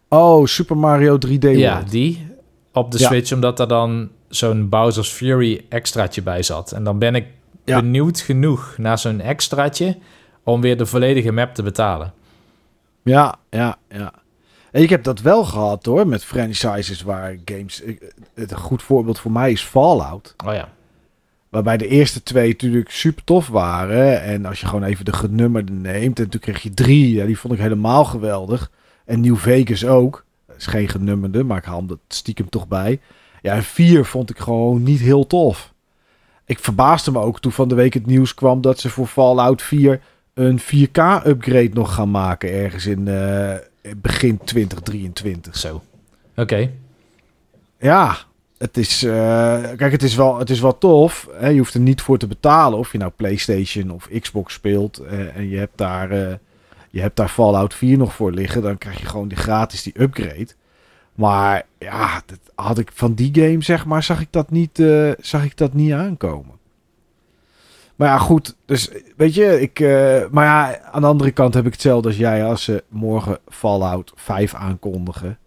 Oh, 0.08 0.44
Super 0.46 0.76
Mario 0.76 1.18
3D 1.26 1.38
World. 1.38 1.58
Ja, 1.58 1.82
die 1.90 2.26
op 2.72 2.90
de 2.92 2.98
Ja. 2.98 3.06
Switch, 3.06 3.32
omdat 3.32 3.60
er 3.60 3.68
dan 3.68 4.08
zo'n 4.28 4.68
Bowser's 4.68 5.10
Fury 5.10 5.64
extraatje 5.68 6.22
bij 6.22 6.42
zat. 6.42 6.72
En 6.72 6.84
dan 6.84 6.98
ben 6.98 7.14
ik 7.14 7.26
Ja. 7.64 7.80
benieuwd 7.80 8.20
genoeg 8.20 8.74
naar 8.78 8.98
zo'n 8.98 9.20
extraatje 9.20 9.98
om 10.42 10.60
weer 10.60 10.76
de 10.76 10.86
volledige 10.86 11.32
map 11.32 11.54
te 11.54 11.62
betalen. 11.62 12.12
Ja, 13.02 13.34
ja, 13.50 13.76
ja. 13.88 14.12
En 14.70 14.82
ik 14.82 14.90
heb 14.90 15.02
dat 15.04 15.20
wel 15.20 15.44
gehad 15.44 15.84
hoor, 15.84 16.06
met 16.06 16.24
franchises 16.24 17.02
waar 17.02 17.36
games... 17.44 17.82
Het 18.34 18.50
een 18.50 18.56
goed 18.56 18.82
voorbeeld 18.82 19.18
voor 19.18 19.32
mij 19.32 19.52
is 19.52 19.62
Fallout. 19.62 20.34
Oh 20.46 20.54
ja. 20.54 20.68
Waarbij 21.48 21.76
de 21.76 21.88
eerste 21.88 22.22
twee 22.22 22.48
natuurlijk 22.48 22.90
super 22.90 23.24
tof 23.24 23.48
waren. 23.48 24.22
En 24.22 24.46
als 24.46 24.60
je 24.60 24.66
gewoon 24.66 24.82
even 24.82 25.04
de 25.04 25.12
genummerde 25.12 25.72
neemt. 25.72 26.18
En 26.18 26.28
toen 26.28 26.40
kreeg 26.40 26.62
je 26.62 26.74
drie. 26.74 27.14
Ja, 27.14 27.26
die 27.26 27.38
vond 27.38 27.54
ik 27.54 27.60
helemaal 27.60 28.04
geweldig. 28.04 28.70
En 29.04 29.20
New 29.20 29.36
Vegas 29.36 29.84
ook. 29.84 30.24
Dat 30.46 30.56
is 30.56 30.66
geen 30.66 30.88
genummerde, 30.88 31.44
maar 31.44 31.58
ik 31.58 31.64
haal 31.64 31.78
hem 31.78 31.86
dat 31.86 31.98
stiekem 32.08 32.48
toch 32.48 32.68
bij. 32.68 33.00
Ja, 33.46 33.54
en 33.54 33.64
vier 33.64 34.04
vond 34.04 34.30
ik 34.30 34.38
gewoon 34.38 34.82
niet 34.82 35.00
heel 35.00 35.26
tof. 35.26 35.72
Ik 36.44 36.58
verbaasde 36.58 37.10
me 37.10 37.18
ook 37.18 37.40
toen 37.40 37.52
van 37.52 37.68
de 37.68 37.74
week 37.74 37.94
het 37.94 38.06
nieuws 38.06 38.34
kwam 38.34 38.60
dat 38.60 38.78
ze 38.78 38.88
voor 38.90 39.06
Fallout 39.06 39.62
4 39.62 40.00
een 40.34 40.60
4K-upgrade 40.60 41.70
nog 41.72 41.94
gaan 41.94 42.10
maken. 42.10 42.52
Ergens 42.52 42.86
in 42.86 43.08
eh, 43.08 43.54
begin 43.96 44.38
2023. 44.44 45.56
Zo. 45.56 45.82
Oké. 46.36 46.70
Ja, 47.78 48.16
het 48.58 48.76
is, 48.76 49.02
eh, 49.02 49.62
kijk, 49.76 49.92
het 49.92 50.02
is 50.02 50.14
wel, 50.14 50.38
het 50.38 50.50
is 50.50 50.60
wel 50.60 50.78
tof. 50.78 51.28
Hè? 51.32 51.48
Je 51.48 51.58
hoeft 51.58 51.74
er 51.74 51.80
niet 51.80 52.00
voor 52.00 52.18
te 52.18 52.26
betalen 52.26 52.78
of 52.78 52.92
je 52.92 52.98
nou 52.98 53.12
PlayStation 53.16 53.90
of 53.90 54.08
Xbox 54.20 54.54
speelt 54.54 54.98
eh, 54.98 55.36
en 55.36 55.48
je 55.48 55.58
hebt 55.58 55.78
daar, 55.78 56.10
je 56.90 57.00
hebt 57.00 57.16
daar 57.16 57.28
Fallout 57.28 57.74
4 57.74 57.98
nog 57.98 58.14
voor 58.14 58.32
liggen, 58.32 58.62
dan 58.62 58.78
krijg 58.78 59.00
je 59.00 59.06
gewoon 59.06 59.28
die 59.28 59.38
gratis 59.38 59.82
die 59.82 60.02
upgrade. 60.02 60.48
Maar 61.16 61.66
ja, 61.78 62.22
dat 62.26 62.38
had 62.54 62.78
ik 62.78 62.90
van 62.94 63.14
die 63.14 63.30
game 63.34 63.62
zeg 63.62 63.86
maar, 63.86 64.02
zag 64.02 64.20
ik 64.20 64.28
dat 64.30 64.50
niet, 64.50 64.78
eh, 64.78 65.10
zag 65.18 65.44
ik 65.44 65.56
dat 65.56 65.72
niet 65.72 65.92
aankomen. 65.92 66.54
Maar 67.96 68.08
ja, 68.08 68.18
goed. 68.18 68.56
Dus 68.64 68.90
weet 69.16 69.34
je, 69.34 69.60
ik. 69.60 69.80
eh, 69.80 70.24
maar 70.30 70.44
ja, 70.44 70.80
aan 70.80 71.00
de 71.00 71.06
andere 71.06 71.30
kant 71.30 71.54
heb 71.54 71.66
ik 71.66 71.72
hetzelfde 71.72 72.08
als 72.08 72.16
jij. 72.16 72.44
Als 72.44 72.62
ze 72.64 72.84
morgen 72.88 73.38
Fallout 73.48 74.12
5 74.16 74.54
aankondigen. 74.54 75.38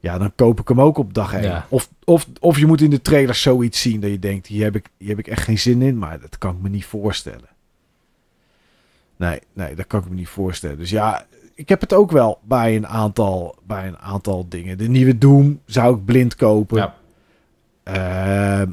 Ja, 0.00 0.18
dan 0.18 0.32
koop 0.34 0.60
ik 0.60 0.68
hem 0.68 0.80
ook 0.80 0.98
op 0.98 1.14
dag 1.14 1.34
1. 1.34 1.42
Ja. 1.42 1.66
Of, 1.68 1.88
of, 2.04 2.26
of 2.40 2.58
je 2.58 2.66
moet 2.66 2.80
in 2.80 2.90
de 2.90 3.02
trailer 3.02 3.34
zoiets 3.34 3.80
zien 3.80 4.00
dat 4.00 4.10
je 4.10 4.18
denkt: 4.18 4.46
hier 4.46 4.64
heb, 4.64 4.76
ik, 4.76 4.86
hier 4.96 5.08
heb 5.08 5.18
ik 5.18 5.26
echt 5.26 5.42
geen 5.42 5.58
zin 5.58 5.82
in. 5.82 5.98
Maar 5.98 6.20
dat 6.20 6.38
kan 6.38 6.54
ik 6.54 6.62
me 6.62 6.68
niet 6.68 6.84
voorstellen. 6.84 7.48
Nee, 9.16 9.40
nee, 9.52 9.74
dat 9.74 9.86
kan 9.86 10.00
ik 10.00 10.08
me 10.08 10.14
niet 10.14 10.28
voorstellen. 10.28 10.78
Dus 10.78 10.90
ja, 10.90 11.26
ik 11.60 11.68
heb 11.68 11.80
het 11.80 11.92
ook 11.92 12.10
wel 12.10 12.40
bij 12.42 12.76
een 12.76 12.86
aantal, 12.86 13.56
bij 13.66 13.86
een 13.86 13.98
aantal 13.98 14.48
dingen. 14.48 14.78
De 14.78 14.88
nieuwe 14.88 15.18
Doom 15.18 15.60
zou 15.66 15.96
ik 15.96 16.04
blind 16.04 16.34
kopen. 16.34 16.76
Ja. 16.76 16.94
Ehm, 17.82 18.70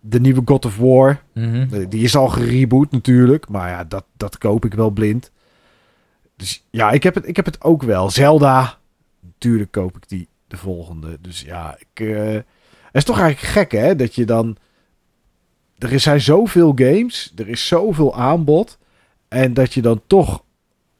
de 0.00 0.20
nieuwe 0.20 0.42
God 0.44 0.64
of 0.64 0.76
War. 0.76 1.22
Mhm. 1.32 1.88
Die 1.88 2.04
is 2.04 2.16
al 2.16 2.28
gereboot 2.28 2.90
natuurlijk. 2.90 3.48
Maar 3.48 3.68
ja, 3.68 3.84
dat, 3.84 4.04
dat 4.16 4.38
koop 4.38 4.64
ik 4.64 4.74
wel 4.74 4.90
blind. 4.90 5.30
Dus 6.36 6.64
ja, 6.70 6.90
ik 6.90 7.02
heb 7.02 7.14
het, 7.14 7.28
ik 7.28 7.36
heb 7.36 7.44
het 7.44 7.62
ook 7.62 7.82
wel. 7.82 8.10
Zelda. 8.10 8.78
Natuurlijk 9.20 9.70
koop 9.70 9.96
ik 9.96 10.08
die 10.08 10.28
de 10.46 10.56
volgende. 10.56 11.18
Dus 11.20 11.40
ja, 11.40 11.76
ik, 11.78 12.06
eh, 12.06 12.32
het 12.32 12.44
is 12.92 13.04
toch 13.04 13.18
eigenlijk 13.18 13.52
gek 13.52 13.72
hè. 13.72 13.96
Dat 13.96 14.14
je 14.14 14.24
dan... 14.24 14.56
Er 15.78 16.00
zijn 16.00 16.20
zoveel 16.20 16.72
games. 16.74 17.32
Er 17.36 17.48
is 17.48 17.66
zoveel 17.66 18.14
aanbod. 18.14 18.78
En 19.28 19.54
dat 19.54 19.74
je 19.74 19.82
dan 19.82 20.00
toch 20.06 20.44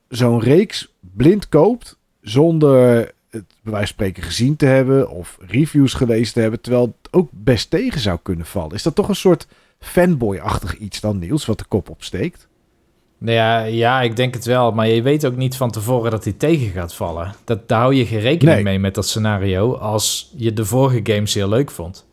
zo'n 0.09 0.41
reeks 0.41 0.94
blind 1.17 1.49
koopt. 1.49 1.99
Zonder 2.21 2.97
het 3.31 3.45
bij 3.63 3.73
wijze 3.73 3.77
van 3.79 3.87
spreken 3.87 4.23
gezien 4.23 4.57
te 4.57 4.67
hebben. 4.67 5.11
Of 5.11 5.39
reviews 5.41 5.95
gelezen 5.95 6.35
te 6.35 6.41
hebben. 6.41 6.61
Terwijl 6.61 6.85
het 7.01 7.13
ook 7.13 7.29
best 7.33 7.71
tegen 7.71 8.01
zou 8.01 8.19
kunnen 8.23 8.47
vallen. 8.47 8.75
Is 8.75 8.83
dat 8.83 8.95
toch 8.95 9.09
een 9.09 9.15
soort 9.15 9.47
fanboy-achtig 9.79 10.77
iets 10.79 11.01
dan, 11.01 11.19
Niels, 11.19 11.47
wat 11.47 11.59
de 11.59 11.65
kop 11.69 11.91
opsteekt? 11.91 12.49
Nou 13.19 13.37
ja, 13.37 13.63
ja, 13.63 14.01
ik 14.03 14.17
denk 14.17 14.35
het 14.35 14.45
wel. 14.45 14.73
Maar 14.73 14.89
je 14.89 15.03
weet 15.03 15.27
ook 15.27 15.37
niet 15.37 15.57
van 15.57 15.71
tevoren 15.71 16.11
dat 16.11 16.25
hij 16.25 16.33
tegen 16.33 16.71
gaat 16.71 16.95
vallen. 16.95 17.35
Dat, 17.45 17.69
daar 17.69 17.81
hou 17.81 17.95
je 17.95 18.07
geen 18.07 18.21
rekening 18.21 18.55
Nee. 18.55 18.65
mee 18.65 18.79
met 18.79 18.95
dat 18.95 19.09
scenario 19.09 19.75
als 19.75 20.33
je 20.37 20.53
de 20.53 20.65
vorige 20.65 21.01
games 21.13 21.35
heel 21.35 21.49
leuk 21.49 21.71
vond. 21.71 22.07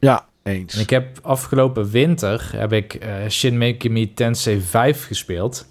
Ja, 0.00 0.26
eens. 0.42 0.74
En 0.74 0.80
ik 0.80 0.90
heb 0.90 1.18
afgelopen 1.22 1.90
winter 1.90 2.50
heb 2.56 2.72
ik 2.72 2.94
eh, 2.94 3.14
Shin 3.28 3.58
Megami 3.58 4.14
Tensei 4.14 4.60
5 4.60 5.06
gespeeld. 5.06 5.66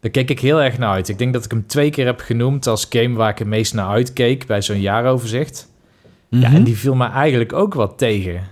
Daar 0.00 0.10
keek 0.10 0.30
ik 0.30 0.40
heel 0.40 0.62
erg 0.62 0.78
naar 0.78 0.90
uit. 0.92 1.08
Ik 1.08 1.18
denk 1.18 1.32
dat 1.32 1.44
ik 1.44 1.50
hem 1.50 1.66
twee 1.66 1.90
keer 1.90 2.06
heb 2.06 2.20
genoemd 2.20 2.66
als 2.66 2.86
game 2.90 3.14
waar 3.16 3.30
ik 3.30 3.38
het 3.38 3.48
meest 3.48 3.74
naar 3.74 3.88
uitkeek 3.88 4.46
bij 4.46 4.62
zo'n 4.62 4.80
jaaroverzicht. 4.80 5.68
Ja, 6.28 6.38
Mhm. 6.48 6.56
en 6.56 6.64
die 6.64 6.76
viel 6.78 6.94
me 6.94 7.06
eigenlijk 7.08 7.52
ook 7.52 7.74
wat 7.74 7.98
tegen. 7.98 8.42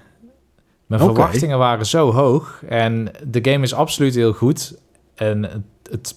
Mijn 0.87 1.01
verwachtingen 1.01 1.59
waren 1.59 1.87
zo 1.87 2.13
hoog. 2.13 2.63
En 2.69 3.11
de 3.27 3.51
game 3.51 3.65
is 3.65 3.75
absoluut 3.75 4.15
heel 4.15 4.33
goed. 4.33 4.79
En 5.15 5.43
het, 5.43 5.63
het, 5.91 6.15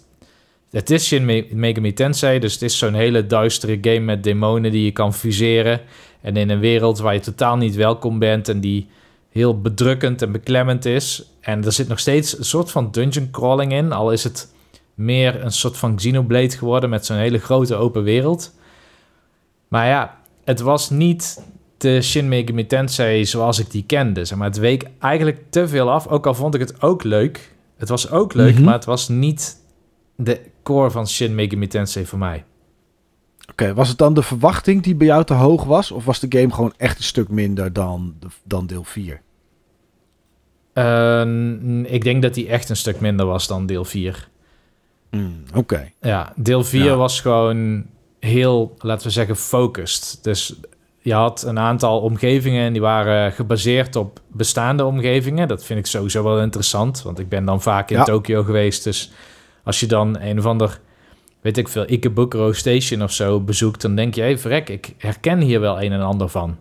het 0.72 0.89
is 0.89 1.06
Shin 1.07 1.26
Me- 1.26 1.47
Megami 1.53 1.93
Tensei, 1.93 2.39
dus 2.39 2.53
het 2.53 2.61
is 2.61 2.77
zo'n 2.77 2.93
hele 2.93 3.26
duistere 3.27 3.77
game 3.81 3.99
met 3.99 4.23
demonen 4.23 4.72
die 4.72 4.84
je 4.84 4.91
kan 4.91 5.14
fuseren. 5.14 5.81
En 6.22 6.38
in 6.38 6.49
een 6.49 6.60
wereld 6.60 6.99
waar 6.99 7.14
je 7.14 7.19
totaal 7.19 7.57
niet 7.57 7.76
welkom 7.76 8.19
bent 8.19 8.49
en 8.49 8.60
die 8.60 8.88
heel 9.30 9.61
bedrukkend 9.61 10.22
en 10.22 10.31
beklemmend 10.31 10.85
is. 10.85 11.23
En 11.41 11.65
er 11.65 11.72
zit 11.72 11.88
nog 11.88 11.99
steeds 11.99 12.38
een 12.38 12.45
soort 12.45 12.72
van 12.72 12.91
dungeon 12.91 13.31
crawling 13.31 13.73
in, 13.73 13.91
al 13.91 14.11
is 14.11 14.23
het 14.23 14.53
meer 14.99 15.43
een 15.43 15.51
soort 15.51 15.77
van 15.77 15.95
Xenoblade 15.95 16.49
geworden 16.57 16.89
met 16.89 17.05
zo'n 17.05 17.17
hele 17.17 17.38
grote 17.39 17.76
open 17.76 18.03
wereld. 18.03 18.53
Maar 19.67 19.88
ja, 19.88 20.17
het 20.43 20.59
was 20.59 20.89
niet 20.89 21.43
de 21.77 22.01
Shin 22.01 22.27
Megami 22.27 22.65
Tensei 22.67 23.26
zoals 23.26 23.59
ik 23.59 23.71
die 23.71 23.84
kende. 23.84 24.26
Zeg 24.26 24.38
maar, 24.38 24.47
het 24.47 24.57
week 24.57 24.84
eigenlijk 24.99 25.43
te 25.49 25.67
veel 25.67 25.91
af, 25.91 26.07
ook 26.07 26.27
al 26.27 26.34
vond 26.34 26.53
ik 26.53 26.59
het 26.61 26.81
ook 26.81 27.03
leuk. 27.03 27.55
Het 27.77 27.89
was 27.89 28.09
ook 28.11 28.34
leuk, 28.34 28.53
Mhm. 28.53 28.63
maar 28.63 28.73
het 28.73 28.85
was 28.85 29.07
niet 29.09 29.57
de 30.15 30.41
core 30.63 30.91
van 30.91 31.07
Shin 31.07 31.35
Megami 31.35 31.67
Tensei 31.67 32.05
voor 32.05 32.19
mij. 32.19 32.43
Oké, 33.51 33.73
was 33.73 33.89
het 33.89 33.97
dan 33.97 34.13
de 34.13 34.21
verwachting 34.23 34.84
die 34.84 34.95
bij 34.95 35.07
jou 35.07 35.23
te 35.23 35.34
hoog 35.34 35.63
was? 35.63 35.91
Of 35.91 36.05
was 36.05 36.19
de 36.19 36.39
game 36.39 36.53
gewoon 36.53 36.73
echt 36.77 36.97
een 36.97 37.03
stuk 37.03 37.30
minder 37.30 37.73
dan, 37.73 38.15
dan 38.43 38.67
deel 38.67 38.84
4? 38.84 39.21
Eh, 40.73 41.21
ik 41.93 42.03
denk 42.03 42.21
dat 42.21 42.34
die 42.34 42.47
echt 42.47 42.69
een 42.69 42.76
stuk 42.76 42.99
minder 42.99 43.26
was 43.26 43.47
dan 43.47 43.65
deel 43.65 43.85
4. 43.85 44.30
Hmm, 45.10 45.44
Oké. 45.56 45.91
Ja, 46.02 46.34
deel 46.36 46.64
4 46.64 46.84
Ja. 46.84 46.95
was 46.95 47.22
gewoon 47.22 47.86
heel, 48.19 48.76
laten 48.80 49.07
we 49.07 49.14
zeggen, 49.14 49.36
focused. 49.36 50.19
Dus 50.22 50.56
je 51.02 51.14
had 51.14 51.44
een 51.44 51.60
aantal 51.60 51.99
omgevingen 51.99 52.65
en 52.65 52.72
die 52.73 52.81
waren 52.81 53.31
gebaseerd 53.31 53.95
op 53.95 54.19
bestaande 54.27 54.86
omgevingen. 54.86 55.48
Dat 55.48 55.64
vind 55.65 55.80
ik 55.80 55.86
sowieso 55.86 56.23
wel 56.23 56.41
interessant, 56.41 57.02
want 57.02 57.19
ik 57.19 57.30
ben 57.30 57.45
dan 57.45 57.61
vaak 57.61 57.90
in 57.90 57.98
Ja. 57.98 58.03
Tokio 58.03 58.44
geweest. 58.44 58.84
Dus 58.84 59.11
als 59.64 59.80
je 59.80 59.86
dan 59.86 60.19
een 60.19 60.38
of 60.40 60.45
ander, 60.45 60.80
weet 61.41 61.57
ik 61.57 61.68
veel, 61.68 61.91
Ikebukuro 61.91 62.52
Station 62.53 63.03
of 63.03 63.11
zo 63.11 63.40
bezoekt, 63.40 63.81
dan 63.81 63.95
denk 63.95 64.15
je, 64.15 64.22
hé, 64.22 64.38
verrek, 64.38 64.69
ik 64.69 64.94
herken 64.98 65.40
hier 65.41 65.60
wel 65.60 65.81
een 65.81 65.91
en 65.91 66.02
ander 66.02 66.30
van. 66.30 66.57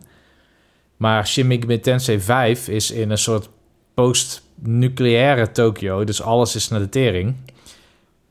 Maar 0.97 1.27
Shin 1.27 1.47
Megami 1.47 1.81
Tensei 1.81 2.21
5 2.21 2.69
is 2.69 2.91
in 2.91 3.11
een 3.11 3.19
soort 3.19 3.49
post-nucleaire 3.95 5.51
Tokio, 5.51 6.05
dus 6.05 6.23
alles 6.23 6.55
is 6.55 6.69
naar 6.69 6.81
de 6.81 6.89
tering. 6.89 7.35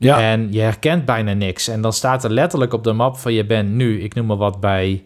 Ja, 0.00 0.20
En 0.20 0.52
je 0.52 0.60
herkent 0.60 1.04
bijna 1.04 1.32
niks. 1.32 1.68
En 1.68 1.80
dan 1.80 1.92
staat 1.92 2.24
er 2.24 2.30
letterlijk 2.30 2.72
op 2.72 2.84
de 2.84 2.92
map 2.92 3.16
van 3.16 3.32
je 3.32 3.44
bent 3.46 3.70
nu, 3.70 4.00
ik 4.02 4.14
noem 4.14 4.26
maar 4.26 4.36
wat, 4.36 4.60
bij 4.60 5.04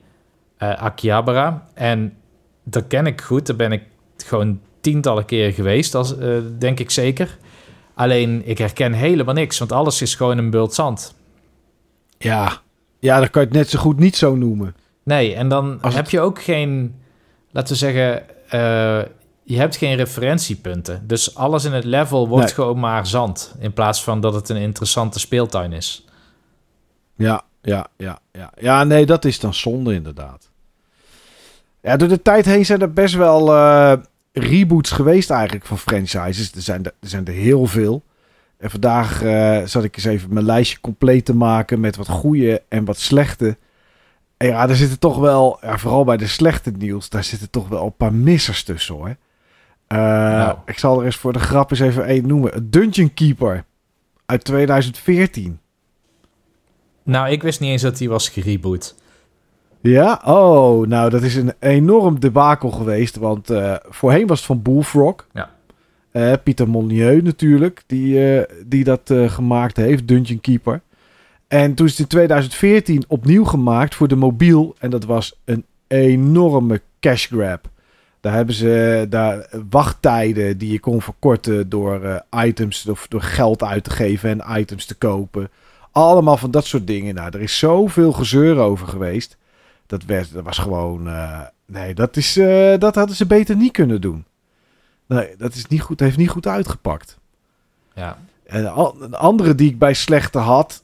eh, 0.56 0.82
Akihabara. 0.82 1.66
En 1.74 2.16
dat 2.64 2.86
ken 2.86 3.06
ik 3.06 3.20
goed. 3.20 3.47
Daar 3.47 3.56
ben 3.56 3.73
ik 3.73 3.82
gewoon 4.27 4.60
tientallen 4.81 5.24
keren 5.24 5.52
geweest, 5.52 5.94
als, 5.94 6.19
eh, 6.19 6.36
denk 6.59 6.81
ik 6.81 6.90
zeker. 6.90 7.39
Alleen, 7.94 8.43
ik 8.44 8.59
herken 8.59 8.93
helemaal 8.93 9.35
niks, 9.35 9.59
want 9.59 9.73
alles 9.73 10.02
is 10.02 10.14
gewoon 10.14 10.39
een 10.39 10.51
bult 10.51 10.74
zand. 10.74 11.14
ja. 12.19 12.60
ja, 12.98 13.19
dan 13.19 13.31
kan 13.31 13.43
je 13.43 13.48
het 13.48 13.56
net 13.56 13.69
zo 13.70 13.78
goed 13.78 13.98
niet 13.98 14.16
zo 14.16 14.35
noemen. 14.36 14.74
Nee, 15.05 15.35
en 15.35 15.48
dan 15.48 15.78
Als 15.81 15.94
heb 15.94 16.02
het- 16.02 16.12
je 16.12 16.20
ook 16.20 16.43
geen, 16.43 16.94
laten 17.51 17.73
we 17.73 17.78
zeggen, 17.78 18.23
eh, 18.48 19.01
je 19.44 19.56
hebt 19.56 19.77
geen 19.77 19.97
referentiepunten. 19.97 21.05
Dus 21.06 21.35
alles 21.35 21.64
in 21.64 21.73
het 21.73 21.85
level 21.85 22.28
wordt 22.28 22.44
Nee. 22.44 22.55
gewoon 22.55 22.78
maar 22.81 23.06
zand, 23.06 23.55
in 23.59 23.73
plaats 23.73 24.02
van 24.05 24.20
dat 24.20 24.35
het 24.35 24.48
een 24.48 24.56
interessante 24.56 25.19
speeltuin 25.19 25.73
is. 25.73 26.05
Ja, 27.16 27.43
ja, 27.62 27.86
ja, 27.97 28.19
ja. 28.32 28.51
Ja, 28.60 28.85
nee, 28.85 29.06
dat 29.06 29.24
is 29.24 29.40
dan 29.40 29.55
zonde 29.55 29.94
inderdaad. 29.94 30.51
Ja, 31.81 31.97
door 31.97 32.09
de 32.09 32.23
tijd 32.23 32.44
heen 32.44 32.66
zijn 32.66 32.81
er 32.81 32.93
best 32.93 33.14
wel 33.14 33.52
eh, 33.55 33.93
reboots 34.32 34.90
geweest 34.90 35.31
eigenlijk 35.31 35.66
van 35.66 35.78
franchises. 35.78 36.52
Er 36.52 36.62
zijn 36.62 36.85
er, 36.85 36.93
er 37.01 37.09
zijn 37.09 37.27
er 37.27 37.32
heel 37.32 37.66
veel. 37.66 38.02
En 38.59 38.70
vandaag 38.70 39.23
eh, 39.23 39.62
zat 39.64 39.85
ik 39.85 39.97
eens 39.97 40.05
even 40.05 40.32
mijn 40.32 40.47
lijstje 40.47 40.81
compleet 40.81 41.24
te 41.24 41.35
maken 41.35 41.81
met 41.81 41.97
wat 41.97 42.09
goede 42.09 42.62
en 42.69 42.85
wat 42.85 42.98
slechte. 42.98 43.56
En 44.36 44.47
ja, 44.47 44.69
er 44.69 44.77
zitten 44.77 44.98
toch 44.98 45.19
wel, 45.19 45.59
ja, 45.60 45.78
vooral 45.78 46.05
bij 46.05 46.16
de 46.16 46.27
slechte 46.27 46.70
nieuws, 46.70 47.09
daar 47.09 47.24
zitten 47.24 47.51
toch 47.51 47.69
wel 47.69 47.85
een 47.85 47.97
paar 47.97 48.14
missers 48.14 48.62
tussen 48.62 48.94
hoor. 48.94 49.16
Eh, 49.93 49.98
Nou. 49.98 50.56
Ik 50.66 50.78
zal 50.78 50.98
er 50.98 51.05
eens 51.05 51.16
voor 51.16 51.32
de 51.32 51.39
grap 51.39 51.70
eens 51.70 51.81
even 51.81 52.06
één 52.06 52.27
noemen. 52.27 52.70
Dungeon 52.70 53.14
Keeper 53.14 53.64
uit 54.27 54.44
2014. 54.44 55.59
Nou, 57.02 57.31
ik 57.31 57.43
wist 57.43 57.60
niet 57.60 57.70
eens 57.70 57.82
dat 57.82 57.98
die 57.98 58.09
was 58.09 58.28
gereboot. 58.28 58.94
Ja? 59.81 60.23
Oh, 60.24 60.86
nou 60.86 61.10
dat 61.10 61.23
is 61.23 61.36
een 61.36 61.52
enorm 61.59 62.20
debakel 62.20 62.70
geweest. 62.70 63.16
Want 63.16 63.51
eh, 63.51 63.74
voorheen 63.89 64.27
was 64.27 64.39
het 64.39 64.47
van 64.47 64.62
Bullfrog. 64.62 65.27
Ja. 65.32 65.51
Eh, 66.10 66.32
Pieter 66.43 66.69
Molyneux 66.69 67.23
natuurlijk, 67.23 67.82
die, 67.86 68.44
die 68.66 68.85
dat 68.85 69.12
gemaakt 69.27 69.77
heeft, 69.77 70.09
Dungeon 70.09 70.40
Keeper. 70.40 70.81
En 71.48 71.74
toen 71.74 71.86
is 71.86 71.93
het 71.93 72.01
in 72.01 72.06
2014 72.06 73.05
opnieuw 73.09 73.44
gemaakt 73.44 73.94
voor 73.94 74.09
de 74.09 74.16
mobiel. 74.16 74.74
En 74.78 74.90
dat 74.90 75.05
was 75.05 75.40
een 75.44 75.64
enorme 75.86 76.81
cash 77.01 77.27
grab. 77.27 77.70
Daar 78.22 78.34
hebben 78.34 78.54
ze 78.54 79.06
daar 79.08 79.48
wachttijden 79.70 80.58
die 80.58 80.72
je 80.72 80.80
kon 80.80 81.02
verkorten 81.02 81.68
door 81.68 82.02
eh, 82.02 82.46
items 82.46 82.86
of 82.86 83.08
door 83.08 83.22
geld 83.22 83.62
uit 83.62 83.84
te 83.84 83.90
geven 83.90 84.30
en 84.30 84.60
items 84.60 84.86
te 84.86 84.94
kopen. 84.94 85.50
Allemaal 85.92 86.36
van 86.36 86.50
dat 86.50 86.66
soort 86.66 86.86
dingen. 86.86 87.14
Nou, 87.14 87.30
er 87.30 87.40
is 87.40 87.58
zoveel 87.58 88.12
gezeur 88.12 88.58
over 88.58 88.86
geweest. 88.88 89.36
Dat, 89.86 90.04
werd, 90.04 90.32
dat 90.32 90.44
was 90.44 90.58
gewoon. 90.58 91.08
eh, 91.08 91.40
nee, 91.66 91.94
dat, 91.94 92.16
is, 92.16 92.36
eh, 92.36 92.78
dat 92.78 92.94
hadden 92.94 93.16
ze 93.16 93.26
beter 93.26 93.56
niet 93.56 93.72
kunnen 93.72 94.00
doen. 94.00 94.24
Nee, 95.06 95.34
dat 95.38 95.54
is 95.54 95.66
niet 95.66 95.82
goed, 95.82 96.00
heeft 96.00 96.16
niet 96.16 96.30
goed 96.30 96.46
uitgepakt. 96.46 97.18
Ja. 97.94 98.18
En 98.46 98.64
een 99.00 99.14
andere 99.14 99.54
die 99.54 99.70
ik 99.70 99.78
bij 99.78 99.94
slechte 99.94 100.38
had: 100.38 100.82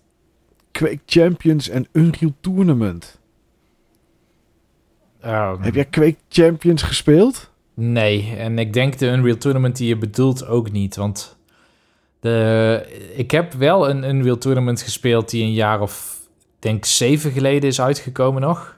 Quake 0.71 1.01
Champions 1.07 1.69
en 1.69 1.87
Unreal 1.93 2.35
Tournament. 2.41 3.18
Ehm, 5.21 5.61
Heb 5.63 5.75
jij 5.75 5.85
Quake 5.85 6.17
Champions 6.29 6.83
gespeeld? 6.83 7.51
Nee, 7.75 8.35
en 8.39 8.59
ik 8.59 8.73
denk 8.73 8.99
de 8.99 9.07
Unreal 9.07 9.37
Tournament 9.37 9.77
die 9.77 9.89
je 9.89 9.97
bedoelt 9.97 10.47
ook 10.47 10.71
niet. 10.71 10.97
Want 10.97 11.37
de, 12.21 13.11
ik 13.17 13.31
heb 13.31 13.53
wel 13.53 13.89
een 13.91 14.05
Unreal 14.09 14.39
Tournament 14.39 14.83
gespeeld 14.83 15.31
die 15.31 15.43
een 15.45 15.53
jaar 15.53 15.81
of, 15.81 16.17
denk 16.59 16.85
zeven 16.85 17.31
geleden 17.33 17.69
is 17.69 17.81
uitgekomen 17.81 18.43
nog. 18.43 18.77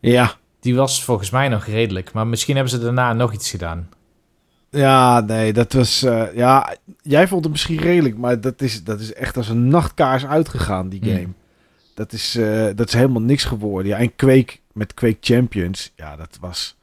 Ja. 0.00 0.32
Die 0.60 0.74
was 0.76 1.04
volgens 1.04 1.30
mij 1.30 1.48
nog 1.48 1.64
redelijk. 1.64 2.12
Maar 2.12 2.26
misschien 2.26 2.54
hebben 2.54 2.72
ze 2.72 2.80
daarna 2.80 3.12
nog 3.12 3.32
iets 3.32 3.50
gedaan. 3.50 3.88
Ja, 4.70 5.20
nee, 5.20 5.52
dat 5.52 5.72
was. 5.72 6.02
eh, 6.02 6.34
ja, 6.34 6.76
jij 7.02 7.28
vond 7.28 7.42
het 7.42 7.52
misschien 7.52 7.78
redelijk, 7.78 8.16
maar 8.16 8.40
dat 8.40 8.60
is, 8.62 8.84
dat 8.84 9.00
is 9.00 9.12
echt 9.12 9.36
als 9.36 9.48
een 9.48 9.68
nachtkaars 9.68 10.26
uitgegaan, 10.26 10.88
die 10.88 11.00
Hmm. 11.02 11.12
game. 11.12 11.28
Dat, 11.94 12.12
is, 12.12 12.36
eh, 12.36 12.66
dat 12.74 12.88
is 12.88 12.92
helemaal 12.94 13.22
niks 13.22 13.44
geworden. 13.44 13.92
Ja, 13.92 13.98
en 13.98 14.16
Quake 14.16 14.56
met 14.76 14.94
Quake 14.94 15.16
Champions, 15.20 15.92
ja, 15.96 16.16
dat 16.16 16.38
was. 16.40 16.76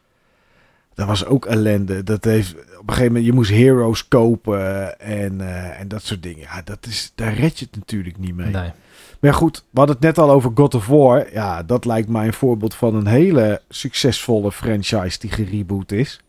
Dat 0.93 1.07
was 1.07 1.25
ook 1.25 1.45
ellende. 1.45 2.03
Dat 2.03 2.23
heeft, 2.23 2.53
op 2.53 2.59
een 2.59 2.83
gegeven 2.87 3.05
moment, 3.05 3.25
je 3.25 3.33
moest 3.33 3.49
heroes 3.49 4.07
kopen 4.07 4.99
en, 4.99 5.41
eh, 5.41 5.79
en 5.79 5.87
dat 5.87 6.03
soort 6.03 6.23
dingen. 6.23 6.41
Ja, 6.41 6.61
dat 6.61 6.85
is, 6.85 7.11
daar 7.15 7.33
red 7.33 7.59
je 7.59 7.65
het 7.65 7.75
natuurlijk 7.75 8.17
niet 8.17 8.35
mee. 8.35 8.51
Nee. 8.51 8.71
Maar 9.19 9.33
goed, 9.33 9.57
we 9.69 9.77
hadden 9.77 9.95
het 9.95 10.05
net 10.05 10.17
al 10.17 10.31
over 10.31 10.51
God 10.53 10.75
of 10.75 10.87
War. 10.87 11.33
Ja, 11.33 11.63
dat 11.63 11.85
lijkt 11.85 12.09
mij 12.09 12.25
een 12.25 12.33
voorbeeld 12.33 12.75
van 12.75 12.95
een 12.95 13.07
hele 13.07 13.61
succesvolle 13.69 14.51
franchise 14.51 15.19
die 15.19 15.31
gereboot 15.31 15.91
is. 15.91 16.19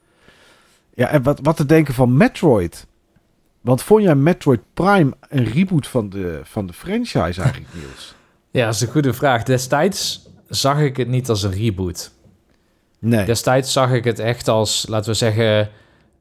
Ja, 0.95 1.09
en 1.09 1.23
wat, 1.23 1.41
wat 1.43 1.57
te 1.57 1.67
denken 1.67 1.95
van 1.95 2.17
Metroid? 2.17 2.87
Want 3.61 3.83
vond 3.83 4.03
jij 4.03 4.15
Metroid 4.15 4.61
Prime 4.75 5.13
een 5.29 5.45
reboot 5.45 5.87
van 5.87 6.09
de, 6.09 6.41
van 6.43 6.67
de 6.67 6.73
franchise 6.73 7.41
eigenlijk, 7.43 7.75
Niels? 7.75 8.15
Ja, 8.51 8.65
dat 8.65 8.75
is 8.75 8.81
een 8.81 8.89
goede 8.89 9.13
vraag. 9.13 9.43
Destijds 9.43 10.24
zag 10.61 10.81
ik 10.81 10.97
het 10.97 11.09
niet 11.09 11.29
als 11.29 11.43
een 11.43 11.53
reboot. 11.53 12.11
Nee. 12.99 13.25
Destijds 13.25 13.73
zag 13.73 13.93
ik 13.93 14.05
het 14.05 14.19
echt 14.19 14.49
als, 14.49 14.87
laten 14.89 15.11
we 15.11 15.17
zeggen, 15.17 15.71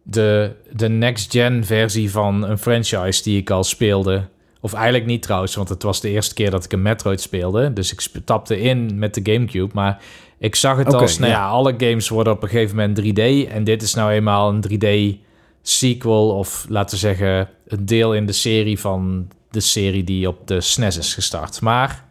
de, 0.03 0.51
de 0.71 0.89
next-gen 0.89 1.65
versie 1.65 2.11
van 2.11 2.43
een 2.43 2.57
franchise 2.57 3.23
die 3.23 3.37
ik 3.37 3.49
al 3.49 3.63
speelde. 3.63 4.27
Of 4.61 4.73
eigenlijk 4.73 5.05
niet 5.05 5.21
trouwens, 5.21 5.55
want 5.55 5.69
het 5.69 5.83
was 5.83 6.01
de 6.01 6.09
eerste 6.09 6.33
keer 6.33 6.51
dat 6.51 6.63
ik 6.63 6.73
een 6.73 6.81
Metroid 6.81 7.21
speelde. 7.21 7.73
Dus 7.73 7.91
ik 7.91 7.99
stapte 7.99 8.59
in 8.59 8.99
met 8.99 9.13
de 9.13 9.31
Gamecube. 9.33 9.73
Maar 9.73 10.01
ik 10.37 10.55
zag 10.55 10.77
het 10.77 10.93
als, 10.93 11.17
nou 11.17 11.31
ja. 11.31 11.37
ja. 11.37 11.47
alle 11.47 11.73
games 11.77 12.09
worden 12.09 12.33
op 12.33 12.43
een 12.43 12.49
gegeven 12.49 12.75
moment 12.75 12.99
3D. 12.99 13.51
En 13.51 13.63
dit 13.63 13.81
is 13.81 13.93
nou 13.93 14.11
eenmaal 14.11 14.49
een 14.49 14.63
3D 14.69 15.19
sequel. 15.61 16.29
Of 16.29 16.65
laten 16.69 16.93
we 16.95 16.99
zeggen, 16.99 17.49
een 17.67 17.85
deel 17.85 18.13
in 18.13 18.25
de 18.25 18.31
serie 18.31 18.79
van 18.79 19.27
de 19.51 19.59
serie 19.59 20.03
die 20.03 20.27
op 20.27 20.47
de 20.47 20.61
SNES 20.61 20.97
is 20.97 21.13
gestart. 21.13 21.61
Maar 21.61 22.05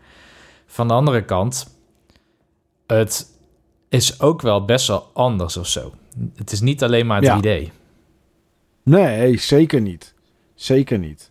van 0.67 0.89
de 0.89 0.95
andere 0.95 1.25
kant, 1.25 1.72
het 2.87 3.31
is 3.89 4.21
ook 4.21 4.43
wel 4.43 4.65
best 4.65 4.87
wel 4.87 5.11
anders 5.13 5.57
of 5.57 5.67
zo. 5.67 5.93
Het 6.35 6.53
is 6.53 6.61
niet 6.61 6.83
alleen 6.83 7.07
maar 7.07 7.23
3D. 7.23 7.43
Ja. 7.43 7.71
Nee, 8.83 9.39
zeker 9.39 9.81
niet. 9.81 10.15
Zeker 10.55 10.99
niet. 10.99 11.31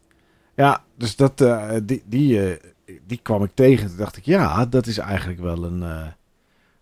Ja, 0.55 0.83
dus 0.97 1.15
dat, 1.15 1.41
eh, 1.41 1.71
die, 1.83 2.03
die, 2.05 2.49
eh, 2.49 2.59
die 3.07 3.19
kwam 3.21 3.43
ik 3.43 3.51
tegen. 3.53 3.87
Toen 3.87 3.97
dacht 3.97 4.17
ik, 4.17 4.25
ja, 4.25 4.65
dat 4.65 4.87
is 4.87 4.97
eigenlijk 4.97 5.39
wel 5.39 5.63
een, 5.63 5.83
eh, 5.83 6.07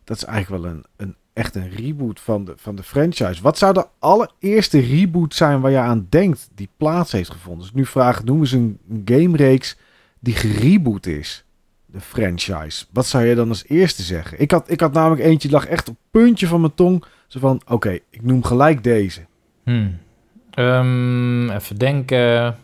dat 0.04 0.18
is 0.18 0.24
eigenlijk 0.24 0.64
wel 0.64 0.72
een, 0.72 0.84
een 0.96 1.16
echt 1.34 1.56
een 1.56 1.70
reboot 1.70 2.20
van 2.20 2.46
de, 2.46 2.54
van 2.56 2.76
de 2.76 2.84
franchise. 2.84 3.42
Wat 3.42 3.58
zou 3.58 3.74
de 3.74 3.88
allereerste 4.00 4.80
reboot 4.80 5.36
zijn 5.36 5.62
waar 5.62 5.72
je 5.72 5.78
aan 5.78 6.08
denkt 6.10 6.50
die 6.56 6.70
plaats 6.78 7.12
heeft 7.12 7.32
gevonden? 7.32 7.60
Dus 7.60 7.70
ik 7.70 7.76
nu 7.76 7.86
vraag, 7.86 8.24
noem 8.24 8.40
eens 8.40 8.52
een, 8.52 8.80
een 8.90 9.02
gamereeks 9.06 9.78
die 10.20 10.36
gereboot 10.36 11.06
is. 11.06 11.46
De 11.92 12.00
franchise. 12.00 12.86
Wat 12.92 13.06
zou 13.06 13.26
je 13.26 13.36
dan 13.36 13.50
als 13.50 13.64
eerste 13.68 14.04
zeggen? 14.04 14.40
Ik 14.40 14.52
had, 14.52 14.72
ik 14.72 14.80
had 14.80 14.94
namelijk 14.94 15.22
eentje, 15.22 15.50
lag 15.50 15.66
echt 15.66 15.90
op 15.90 15.96
het 15.96 16.22
puntje 16.22 16.48
van 16.48 16.60
mijn 16.62 16.74
tong. 16.74 17.04
Zo 17.28 17.40
van, 17.40 17.62
oké, 17.68 18.00
ik 18.10 18.22
noem 18.22 18.44
gelijk 18.44 18.84
deze. 18.84 19.22
Hmm. 19.64 19.98
Ehm, 20.52 21.50
even 21.50 21.78
denken. 21.78 22.58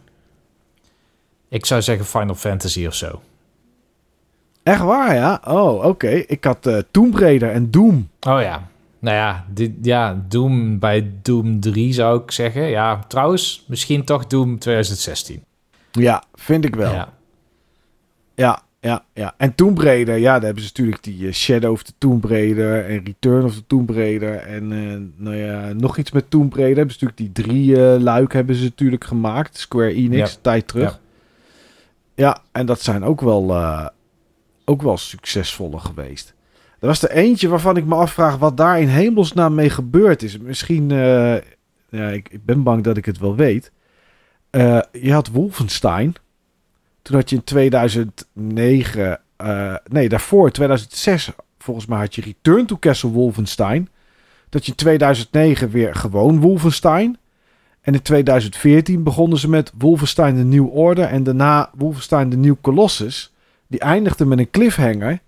Ik 1.49 1.65
zou 1.65 1.81
zeggen 1.81 2.05
Final 2.05 2.35
Fantasy 2.35 2.85
of 2.85 2.93
zo. 2.95 3.21
Echt 4.63 4.81
waar, 4.81 5.15
ja? 5.15 5.41
Oh, 5.47 5.85
oké. 5.85 6.09
Ik 6.09 6.43
had 6.43 6.67
eh 6.67 6.77
Tomb 6.91 7.15
Raider 7.15 7.51
en 7.51 7.71
Doom. 7.71 8.09
Oh 8.27 8.41
ja. 8.41 8.67
Nou 8.99 9.15
ja, 9.17 9.45
dit, 9.49 9.71
ja, 9.81 10.23
Doom 10.27 10.79
bij 10.79 11.11
Doom 11.21 11.59
3 11.59 11.93
zou 11.93 12.21
ik 12.23 12.31
zeggen. 12.31 12.63
Ja, 12.63 12.99
trouwens, 13.07 13.65
misschien 13.67 14.03
toch 14.03 14.27
Doom 14.27 14.59
2016. 14.59 15.43
Ja, 15.91 16.23
vind 16.33 16.65
ik 16.65 16.75
wel. 16.75 16.93
Ja, 16.93 17.13
Ja. 18.35 18.63
Ja, 18.85 19.03
ja. 19.13 19.33
En 19.37 19.55
Tomb 19.55 19.77
Raider, 19.77 20.17
ja, 20.17 20.33
daar 20.33 20.43
hebben 20.43 20.63
ze 20.63 20.69
natuurlijk 20.69 21.03
die 21.03 21.27
eh, 21.27 21.33
Shadow 21.33 21.71
of 21.71 21.83
the 21.83 21.93
Tomb 21.97 22.23
Raider 22.23 22.85
en 22.85 23.03
Return 23.05 23.43
of 23.43 23.55
the 23.55 23.63
Tomb 23.67 23.89
Raider. 23.89 24.35
En 24.35 24.71
eh, 24.71 25.23
nou 25.23 25.35
ja, 25.35 25.73
nog 25.73 25.97
iets 25.97 26.11
met 26.11 26.29
Tomb 26.29 26.53
Raider. 26.53 26.77
Hebben 26.77 26.95
ze 26.95 27.03
natuurlijk 27.03 27.35
die 27.35 27.45
drie 27.45 27.75
eh, 27.75 28.01
luik 28.01 28.33
hebben 28.33 28.55
ze 28.55 28.63
natuurlijk 28.63 29.03
gemaakt. 29.03 29.57
Square 29.57 29.93
Enix, 29.93 30.31
Ja. 30.31 30.37
tijd 30.41 30.67
terug. 30.67 30.91
Ja. 30.91 30.99
Ja. 32.25 32.41
en 32.51 32.65
dat 32.65 32.81
zijn 32.81 33.03
ook 33.03 33.21
wel, 33.21 33.55
ook 34.65 34.81
wel 34.81 34.97
succesvolle 34.97 35.79
geweest. 35.79 36.33
Er 36.79 36.87
was 36.87 37.01
er 37.01 37.11
eentje 37.11 37.47
waarvan 37.47 37.77
ik 37.77 37.85
me 37.85 37.95
afvraag 37.95 38.37
wat 38.37 38.57
daar 38.57 38.81
in 38.81 38.87
hemelsnaam 38.87 39.55
mee 39.55 39.69
gebeurd 39.69 40.23
is. 40.23 40.37
Misschien, 40.37 40.89
ja, 40.89 42.09
ik, 42.09 42.29
ik 42.29 42.45
ben 42.45 42.63
bang 42.63 42.83
dat 42.83 42.97
ik 42.97 43.05
het 43.05 43.17
wel 43.17 43.35
weet. 43.35 43.71
Je 44.91 45.11
had 45.13 45.27
Wolfenstein. 45.27 46.15
Toen 47.05 47.15
had 47.15 47.29
je 47.29 47.35
in 47.35 47.43
2009, 47.43 49.19
eh, 49.35 49.75
nee, 49.87 50.09
daarvoor 50.09 50.51
2006, 50.51 51.31
volgens 51.57 51.85
mij 51.85 51.99
had 51.99 52.15
je 52.15 52.21
Return 52.21 52.65
to 52.65 52.77
Castle 52.77 53.09
Wolfenstein. 53.09 53.89
Dat 54.49 54.65
je 54.65 54.71
in 54.71 54.77
2009 54.77 55.69
weer 55.69 55.95
gewoon 55.95 56.39
Wolfenstein. 56.39 57.17
En 57.81 57.93
in 57.93 58.01
2014 58.01 59.03
begonnen 59.03 59.37
ze 59.37 59.49
met 59.49 59.71
Wolfenstein 59.77 60.35
de 60.35 60.43
New 60.43 60.77
Order 60.77 61.05
en 61.05 61.23
daarna 61.23 61.69
Wolfenstein 61.75 62.29
de 62.29 62.37
New 62.37 62.55
Colossus. 62.61 63.33
Die 63.67 63.79
eindigde 63.79 64.25
met 64.25 64.39
een 64.39 64.49
cliffhanger. 64.49 65.19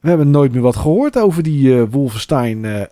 We 0.00 0.08
hebben 0.08 0.30
nooit 0.30 0.52
meer 0.52 0.62
wat 0.62 0.76
gehoord 0.76 1.18
over 1.18 1.42
die 1.42 1.68
uh, 1.68 1.82
Wolfenstein, 1.90 2.64
uh, 2.64 2.82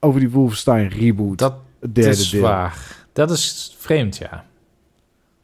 over 0.00 0.20
die 0.20 0.30
Wolfenstein 0.30 0.88
reboot. 0.88 1.38
Dat 1.38 1.54
derde 1.80 2.10
is 2.10 2.30
deel. 2.30 2.42
waar. 2.42 2.78
Dat 3.12 3.30
is 3.30 3.76
vreemd, 3.78 4.16
ja. 4.16 4.44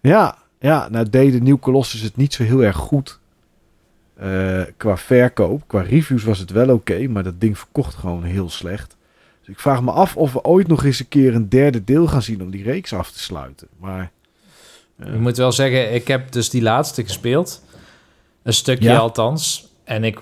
Ja, 0.00 0.38
ja. 0.60 0.88
Nou 0.88 1.10
deed 1.10 1.32
de 1.32 1.40
New 1.40 1.58
Colossus 1.58 2.00
het 2.00 2.16
niet 2.16 2.32
zo 2.32 2.42
heel 2.42 2.64
erg 2.64 2.76
goed. 2.76 3.18
Uh, 4.22 4.62
qua 4.76 4.96
verkoop, 4.96 5.62
qua 5.66 5.80
reviews 5.80 6.24
was 6.24 6.38
het 6.38 6.50
wel 6.50 6.64
oké, 6.64 6.72
okay, 6.72 7.06
maar 7.06 7.22
dat 7.22 7.40
ding 7.40 7.58
verkocht 7.58 7.94
gewoon 7.94 8.22
heel 8.22 8.50
slecht. 8.50 8.96
Dus 9.40 9.48
ik 9.48 9.60
vraag 9.60 9.82
me 9.82 9.90
af 9.90 10.16
of 10.16 10.32
we 10.32 10.44
ooit 10.44 10.66
nog 10.66 10.84
eens 10.84 11.00
een 11.00 11.08
keer 11.08 11.34
een 11.34 11.48
derde 11.48 11.84
deel 11.84 12.06
gaan 12.06 12.22
zien 12.22 12.42
om 12.42 12.50
die 12.50 12.62
reeks 12.62 12.92
af 12.92 13.10
te 13.10 13.18
sluiten. 13.18 13.68
Maar. 13.78 14.10
Uh. 15.00 15.14
Ik 15.14 15.20
moet 15.20 15.36
wel 15.36 15.52
zeggen, 15.52 15.94
ik 15.94 16.08
heb 16.08 16.32
dus 16.32 16.50
die 16.50 16.62
laatste 16.62 17.02
gespeeld. 17.02 17.64
Een 18.42 18.52
stukje 18.52 18.88
ja. 18.88 18.98
althans. 18.98 19.68
En 19.84 20.04
ik 20.04 20.18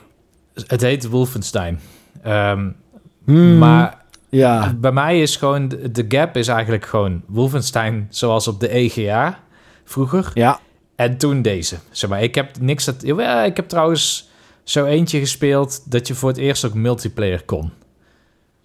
het 0.67 0.81
heet 0.81 1.09
Wolfenstein. 1.09 1.81
Um, 2.27 2.77
hmm, 3.25 3.59
maar 3.59 4.05
ja. 4.29 4.75
bij 4.75 4.93
mij 4.93 5.21
is 5.21 5.37
gewoon... 5.37 5.69
De 5.69 6.05
gap 6.09 6.37
is 6.37 6.49
eigenlijk 6.49 6.87
gewoon 6.87 7.23
Wolfenstein 7.27 8.07
zoals 8.11 8.49
op 8.49 8.61
de 8.61 8.69
EGA 8.69 9.41
vroeger. 9.89 10.31
Ja. 10.35 10.61
En 10.97 11.17
toen 11.17 11.43
deze. 11.43 11.77
Zeg 11.91 12.11
maar, 12.11 12.23
ik 12.23 12.35
heb 12.35 12.61
niks... 12.61 12.85
Dat, 12.85 13.03
ja, 13.03 13.45
ik 13.45 13.57
heb 13.57 13.69
trouwens 13.69 14.29
zo 14.63 14.85
eentje 14.85 15.19
gespeeld... 15.19 15.91
dat 15.91 16.07
je 16.09 16.15
voor 16.15 16.29
het 16.29 16.39
eerst 16.39 16.65
ook 16.65 16.75
multiplayer 16.75 17.45
kon. 17.45 17.73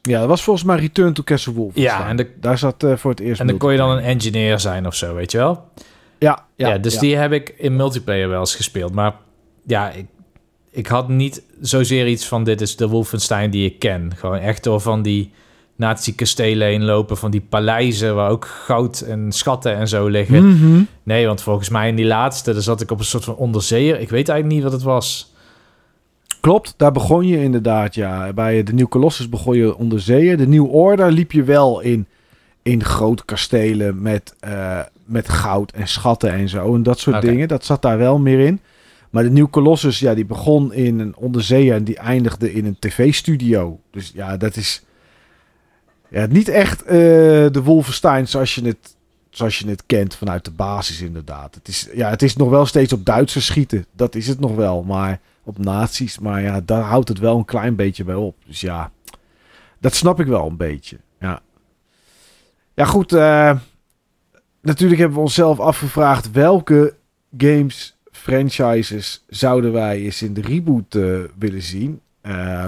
Ja, 0.01 0.19
dat 0.19 0.27
was 0.27 0.43
volgens 0.43 0.65
mij 0.65 0.77
Return 0.77 1.13
to 1.13 1.23
Castle 1.23 1.53
Wolfenstein. 1.53 1.99
Ja, 1.99 2.07
en 2.07 2.15
de, 2.15 2.29
daar 2.39 2.57
zat 2.57 2.83
uh, 2.83 2.95
voor 2.95 3.11
het 3.11 3.19
eerst 3.19 3.41
En 3.41 3.47
dan 3.47 3.57
kon 3.57 3.71
je 3.71 3.77
dan 3.77 3.89
een 3.89 4.03
engineer 4.03 4.59
zijn 4.59 4.87
of 4.87 4.95
zo, 4.95 5.15
weet 5.15 5.31
je 5.31 5.37
wel? 5.37 5.69
Ja, 6.19 6.45
ja, 6.55 6.67
ja 6.67 6.77
dus 6.77 6.97
die 6.97 7.15
heb 7.15 7.31
ik 7.31 7.53
in 7.57 7.75
multiplayer 7.75 8.29
wel 8.29 8.39
eens 8.39 8.55
gespeeld. 8.55 8.93
Maar 8.93 9.15
ja, 9.65 9.91
ik, 9.91 10.05
ik 10.71 10.87
had 10.87 11.07
niet 11.07 11.43
zozeer 11.61 12.07
iets 12.07 12.27
van 12.27 12.43
dit 12.43 12.61
is 12.61 12.75
de 12.75 12.87
Wolfenstein 12.87 13.49
die 13.49 13.65
ik 13.65 13.79
ken. 13.79 14.11
Gewoon 14.15 14.37
echt 14.37 14.63
door 14.63 14.79
van 14.79 15.01
die 15.01 15.31
nazi-kastelen 15.75 16.67
heen 16.67 16.83
lopen, 16.83 17.17
van 17.17 17.31
die 17.31 17.45
paleizen 17.49 18.15
waar 18.15 18.29
ook 18.29 18.45
goud 18.45 19.01
en 19.01 19.31
schatten 19.31 19.75
en 19.75 19.87
zo 19.87 20.07
liggen. 20.07 20.47
Mhm. 20.47 20.83
Nee, 21.03 21.25
want 21.25 21.41
volgens 21.41 21.69
mij 21.69 21.87
in 21.87 21.95
die 21.95 22.05
laatste, 22.05 22.53
daar 22.53 22.61
zat 22.61 22.81
ik 22.81 22.91
op 22.91 22.99
een 22.99 23.05
soort 23.05 23.23
van 23.23 23.35
onderzeeër. 23.35 23.99
Ik 23.99 24.09
weet 24.09 24.29
eigenlijk 24.29 24.47
niet 24.47 24.63
wat 24.63 24.71
het 24.71 24.83
was. 24.83 25.33
Klopt, 26.39 26.73
daar 26.77 26.91
begon 26.91 27.27
je 27.27 27.41
inderdaad, 27.41 27.95
ja. 27.95 28.33
Bij 28.33 28.63
de 28.63 28.73
Nieuw 28.73 28.87
Colossus 28.87 29.29
begon 29.29 29.57
je 29.57 29.77
onderzeeër. 29.77 30.37
De 30.37 30.47
Nieuw 30.47 30.67
Order 30.67 31.11
liep 31.11 31.31
je 31.31 31.43
wel 31.43 31.79
in, 31.79 32.07
in 32.61 32.83
grote 32.83 33.25
kastelen 33.25 34.01
met, 34.01 34.35
uh, 34.47 34.79
met 35.05 35.29
goud 35.29 35.71
en 35.71 35.87
schatten 35.87 36.31
en 36.31 36.49
zo. 36.49 36.75
En 36.75 36.83
dat 36.83 36.99
soort 36.99 37.21
dingen, 37.21 37.47
dat 37.47 37.65
zat 37.65 37.81
daar 37.81 37.97
wel 37.97 38.19
meer 38.19 38.39
in. 38.39 38.59
Maar 39.09 39.23
de 39.23 39.29
Nieuw 39.29 39.49
Colossus, 39.49 39.99
ja, 39.99 40.13
die 40.13 40.25
begon 40.25 40.73
in 40.73 40.99
een 40.99 41.15
onderzeeër 41.15 41.75
en 41.75 41.83
die 41.83 41.97
eindigde 41.97 42.53
in 42.53 42.65
een 42.65 42.77
tv-studio. 42.79 43.79
Dus 43.91 44.11
ja, 44.15 44.37
dat 44.37 44.55
is 44.55 44.83
ja, 46.13 46.25
niet 46.25 46.47
echt 46.47 46.83
uh, 46.83 46.89
de 46.89 47.61
Wolfenstein 47.63 48.27
zoals 48.27 48.55
je, 48.55 48.65
het, 48.65 48.95
zoals 49.29 49.59
je 49.59 49.69
het 49.69 49.83
kent 49.85 50.15
vanuit 50.15 50.45
de 50.45 50.51
basis 50.51 51.01
inderdaad. 51.01 51.55
Het 51.55 51.67
is, 51.67 51.89
ja, 51.93 52.09
het 52.09 52.21
is 52.21 52.35
nog 52.35 52.49
wel 52.49 52.65
steeds 52.65 52.93
op 52.93 53.05
Duitsers 53.05 53.45
schieten. 53.45 53.85
Dat 53.91 54.15
is 54.15 54.27
het 54.27 54.39
nog 54.39 54.55
wel, 54.55 54.83
maar 54.83 55.19
op 55.43 55.57
nazi's. 55.57 56.19
Maar 56.19 56.41
ja, 56.41 56.61
daar 56.61 56.81
houdt 56.81 57.07
het 57.07 57.19
wel 57.19 57.37
een 57.37 57.45
klein 57.45 57.75
beetje 57.75 58.03
bij 58.03 58.15
op. 58.15 58.35
Dus 58.45 58.61
ja, 58.61 58.91
dat 59.79 59.95
snap 59.95 60.19
ik 60.19 60.27
wel 60.27 60.47
een 60.47 60.57
beetje. 60.57 60.97
Ja, 61.19 61.41
ja 62.73 62.85
goed. 62.85 63.13
Uh, 63.13 63.57
natuurlijk 64.61 64.99
hebben 64.99 65.17
we 65.17 65.23
onszelf 65.23 65.59
afgevraagd 65.59 66.31
welke 66.31 66.95
games 67.37 67.97
franchises 68.11 69.23
zouden 69.27 69.71
wij 69.71 70.01
eens 70.01 70.21
in 70.21 70.33
de 70.33 70.41
reboot 70.41 70.95
uh, 70.95 71.19
willen 71.37 71.61
zien. 71.61 72.01
Uh, 72.23 72.67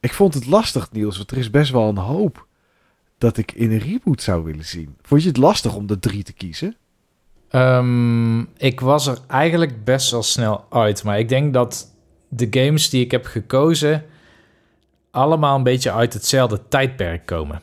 ik 0.00 0.12
vond 0.12 0.34
het 0.34 0.46
lastig, 0.46 0.92
Niels, 0.92 1.16
want 1.16 1.30
er 1.30 1.38
is 1.38 1.50
best 1.50 1.70
wel 1.70 1.88
een 1.88 1.96
hoop 1.96 2.48
dat 3.20 3.36
ik 3.36 3.52
in 3.52 3.70
een 3.70 3.78
reboot 3.78 4.22
zou 4.22 4.44
willen 4.44 4.64
zien. 4.64 4.96
Vond 5.02 5.22
je 5.22 5.28
het 5.28 5.36
lastig 5.36 5.74
om 5.74 5.86
de 5.86 5.98
drie 5.98 6.22
te 6.22 6.32
kiezen? 6.32 6.76
Um, 7.52 8.48
ik 8.56 8.80
was 8.80 9.06
er 9.06 9.18
eigenlijk 9.26 9.84
best 9.84 10.10
wel 10.10 10.22
snel 10.22 10.64
uit. 10.70 11.04
Maar 11.04 11.18
ik 11.18 11.28
denk 11.28 11.52
dat 11.52 11.94
de 12.28 12.46
games 12.50 12.90
die 12.90 13.04
ik 13.04 13.10
heb 13.10 13.24
gekozen... 13.24 14.04
allemaal 15.10 15.56
een 15.56 15.62
beetje 15.62 15.92
uit 15.92 16.12
hetzelfde 16.12 16.60
tijdperk 16.68 17.26
komen. 17.26 17.60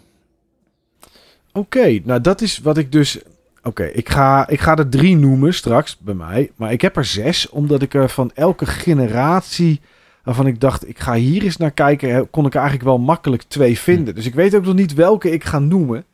Oké, 1.54 1.60
okay, 1.78 2.02
nou 2.06 2.22
dat 2.22 2.42
is 2.42 2.58
wat 2.58 2.78
ik 2.78 2.92
dus 2.92 3.20
Oké, 3.64 3.84
ik, 3.84 4.10
ga, 4.10 4.48
ik 4.48 4.60
ga 4.60 4.76
er 4.76 4.90
drie 4.90 5.16
noemen 5.16 5.54
straks 5.54 5.98
bij 5.98 6.14
mij. 6.14 6.52
Maar 6.56 6.72
ik 6.72 6.82
heb 6.82 6.98
er 6.98 7.06
zes, 7.06 7.50
omdat 7.50 7.82
ik 7.82 7.94
er 7.94 8.10
van 8.10 8.32
elke 8.34 8.66
generatie 8.66 9.82
waarvan 10.28 10.48
ik 10.48 10.60
dacht, 10.60 10.88
ik 10.88 11.00
ga 11.00 11.14
hier 11.14 11.44
eens 11.44 11.58
naar 11.58 11.72
kijken, 11.72 12.30
kon 12.30 12.46
ik 12.46 12.56
eigenlijk 12.56 12.86
wel 12.86 12.98
makkelijk 12.98 13.44
twee 13.44 13.80
vinden. 13.80 14.16
Dus 14.16 14.26
ik 14.26 14.36
weet 14.36 14.56
ook 14.56 14.66
nog 14.66 14.74
niet 14.74 14.94
welke 14.94 15.32
ik 15.32 15.44
ga 15.44 15.60
noemen. 15.60 16.06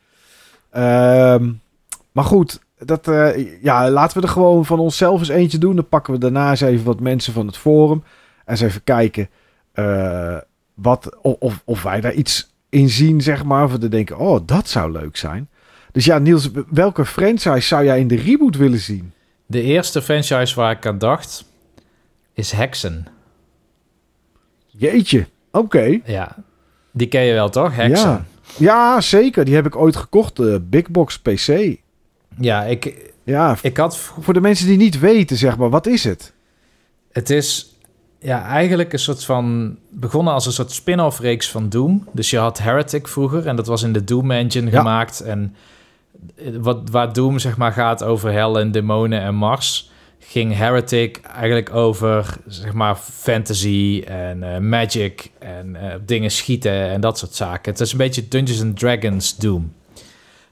Ehm, 0.69 1.51
maar 2.11 2.23
goed, 2.23 2.59
dat, 2.77 3.07
uh, 3.07 3.63
ja, 3.63 3.89
laten 3.89 4.17
we 4.17 4.23
er 4.23 4.33
gewoon 4.33 4.65
van 4.65 4.79
onszelf 4.79 5.19
eens 5.19 5.29
eentje 5.29 5.57
doen. 5.57 5.75
Dan 5.75 5.87
pakken 5.87 6.13
we 6.13 6.19
daarna 6.19 6.49
eens 6.49 6.61
even 6.61 6.85
wat 6.85 6.99
mensen 6.99 7.33
van 7.33 7.47
het 7.47 7.57
forum. 7.57 8.03
En 8.45 8.51
eens 8.51 8.61
even 8.61 8.83
kijken 8.83 9.29
uh, 9.75 10.37
wat, 10.73 11.17
of, 11.21 11.61
of 11.65 11.83
wij 11.83 12.01
daar 12.01 12.13
iets 12.13 12.53
in 12.69 12.89
zien, 12.89 13.21
zeg 13.21 13.43
maar. 13.43 13.63
Of 13.63 13.71
we 13.71 13.89
denken, 13.89 14.17
oh, 14.17 14.39
dat 14.45 14.67
zou 14.67 14.91
leuk 14.91 15.17
zijn. 15.17 15.49
Dus 15.91 16.05
ja, 16.05 16.17
Niels, 16.17 16.49
welke 16.69 17.05
franchise 17.05 17.67
zou 17.67 17.83
jij 17.83 17.99
in 17.99 18.07
de 18.07 18.15
reboot 18.15 18.57
willen 18.57 18.79
zien? 18.79 19.13
De 19.45 19.61
eerste 19.61 20.01
franchise 20.01 20.55
waar 20.55 20.71
ik 20.71 20.85
aan 20.85 20.97
dacht 20.97 21.45
is 22.33 22.51
Hexen. 22.51 23.07
Jeetje, 24.77 25.27
oké. 25.51 25.99
Ja, 26.05 26.35
die 26.91 27.07
ken 27.07 27.21
je 27.21 27.33
wel 27.33 27.49
toch, 27.49 27.75
Hexen? 27.75 28.09
Ja, 28.09 28.25
ja 28.57 29.01
zeker. 29.01 29.45
Die 29.45 29.55
heb 29.55 29.65
ik 29.65 29.75
ooit 29.75 29.95
gekocht, 29.95 30.35
de 30.35 30.61
Big 30.69 30.89
Box 30.89 31.19
PC. 31.19 31.77
Ja, 32.37 32.63
ik, 32.63 33.11
ja, 33.23 33.57
ik 33.61 33.77
had... 33.77 33.97
Voor 33.97 34.33
de 34.33 34.41
mensen 34.41 34.67
die 34.67 34.77
niet 34.77 34.99
weten, 34.99 35.37
zeg 35.37 35.57
maar, 35.57 35.69
wat 35.69 35.87
is 35.87 36.03
het? 36.03 36.33
Het 37.11 37.29
is 37.29 37.75
ja, 38.19 38.45
eigenlijk 38.45 38.93
een 38.93 38.99
soort 38.99 39.25
van... 39.25 39.77
begonnen 39.89 40.33
als 40.33 40.45
een 40.45 40.51
soort 40.51 40.71
spin-off 40.71 41.19
reeks 41.19 41.49
van 41.49 41.69
Doom. 41.69 42.07
Dus 42.11 42.29
je 42.29 42.37
had 42.37 42.57
Heretic 42.57 43.07
vroeger 43.07 43.47
en 43.47 43.55
dat 43.55 43.67
was 43.67 43.83
in 43.83 43.93
de 43.93 44.03
Doom 44.03 44.31
engine 44.31 44.71
gemaakt. 44.71 45.21
En 45.21 45.55
wat, 46.59 46.89
waar 46.91 47.13
Doom 47.13 47.39
zeg 47.39 47.57
maar 47.57 47.71
gaat 47.71 48.03
over 48.03 48.31
hel 48.31 48.59
en 48.59 48.71
demonen 48.71 49.21
en 49.21 49.35
Mars, 49.35 49.91
ging 50.27 50.55
Heretic 50.55 51.21
eigenlijk 51.21 51.73
over 51.73 52.35
zeg 52.47 52.73
maar 52.73 52.95
fantasy 52.95 54.03
en 54.07 54.43
uh, 54.43 54.57
magic 54.57 55.31
en 55.39 55.75
uh, 55.75 55.93
dingen 56.05 56.31
schieten 56.31 56.89
en 56.89 57.01
dat 57.01 57.17
soort 57.17 57.35
zaken. 57.35 57.71
Het 57.71 57.81
is 57.81 57.91
een 57.91 57.97
beetje 57.97 58.27
Dungeons 58.27 58.61
and 58.61 58.79
Dragons 58.79 59.37
Doom. 59.37 59.73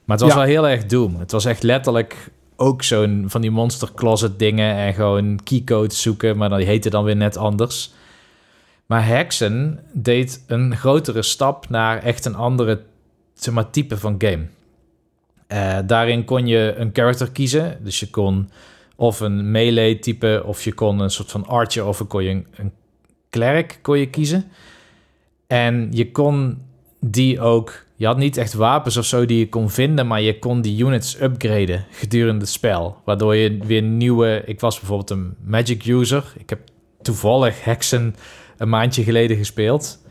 Maar 0.04 0.16
het 0.16 0.26
was 0.26 0.34
wel 0.34 0.44
heel 0.44 0.68
erg 0.68 0.86
Doom. 0.86 1.16
Het 1.18 1.32
was 1.32 1.44
echt 1.44 1.62
letterlijk 1.62 2.30
ook 2.56 2.82
zo'n 2.82 3.24
van 3.26 3.40
die 3.40 3.50
monster 3.50 3.88
closet 3.94 4.38
dingen 4.38 4.76
en 4.76 4.94
gewoon 4.94 5.40
keycodes 5.44 6.02
zoeken, 6.02 6.36
maar 6.36 6.56
die 6.56 6.66
heette 6.66 6.90
dan 6.90 7.04
weer 7.04 7.16
net 7.16 7.36
anders. 7.36 7.92
Maar 8.86 9.06
Hexen 9.06 9.80
deed 9.92 10.44
een 10.46 10.76
grotere 10.76 11.22
stap 11.22 11.68
naar 11.68 12.02
echt 12.02 12.24
een 12.24 12.34
andere 12.34 12.80
zeg 13.34 13.54
maar, 13.54 13.70
type 13.70 13.98
van 13.98 14.14
game. 14.18 14.46
Uh, 15.48 15.78
daarin 15.86 16.24
kon 16.24 16.46
je 16.46 16.74
een 16.76 16.90
character 16.92 17.30
kiezen. 17.30 17.78
Dus 17.82 18.00
je 18.00 18.10
kon 18.10 18.50
of 19.02 19.20
een 19.20 19.50
melee 19.50 19.98
type, 19.98 20.42
of 20.46 20.64
je 20.64 20.72
kon 20.72 20.98
een 20.98 21.10
soort 21.10 21.30
van 21.30 21.46
archer, 21.46 21.86
of 21.86 22.06
kon 22.06 22.24
je 22.24 22.42
een, 22.54 22.72
klerk 23.30 23.78
kon 23.82 23.98
je 23.98 24.06
kiezen. 24.06 24.44
En 25.46 25.88
je 25.90 26.10
kon 26.10 26.62
die 27.00 27.40
ook... 27.40 27.84
Je 27.96 28.06
had 28.06 28.16
niet 28.16 28.36
echt 28.36 28.52
wapens 28.52 28.96
of 28.96 29.04
zo 29.04 29.26
die 29.26 29.38
je 29.38 29.48
kon 29.48 29.70
vinden, 29.70 30.06
maar 30.06 30.20
je 30.20 30.38
kon 30.38 30.60
die 30.60 30.84
units 30.84 31.20
upgraden 31.20 31.86
gedurende 31.90 32.40
het 32.40 32.48
spel. 32.48 32.96
Waardoor 33.04 33.34
je 33.34 33.58
weer 33.64 33.82
nieuwe... 33.82 34.42
Ik 34.46 34.60
was 34.60 34.78
bijvoorbeeld 34.78 35.10
een 35.10 35.34
magic 35.44 35.84
user. 35.84 36.32
Ik 36.38 36.50
heb 36.50 36.60
toevallig 37.02 37.64
Hexen 37.64 38.14
een 38.56 38.68
maandje 38.68 39.02
geleden 39.02 39.36
gespeeld. 39.36 40.01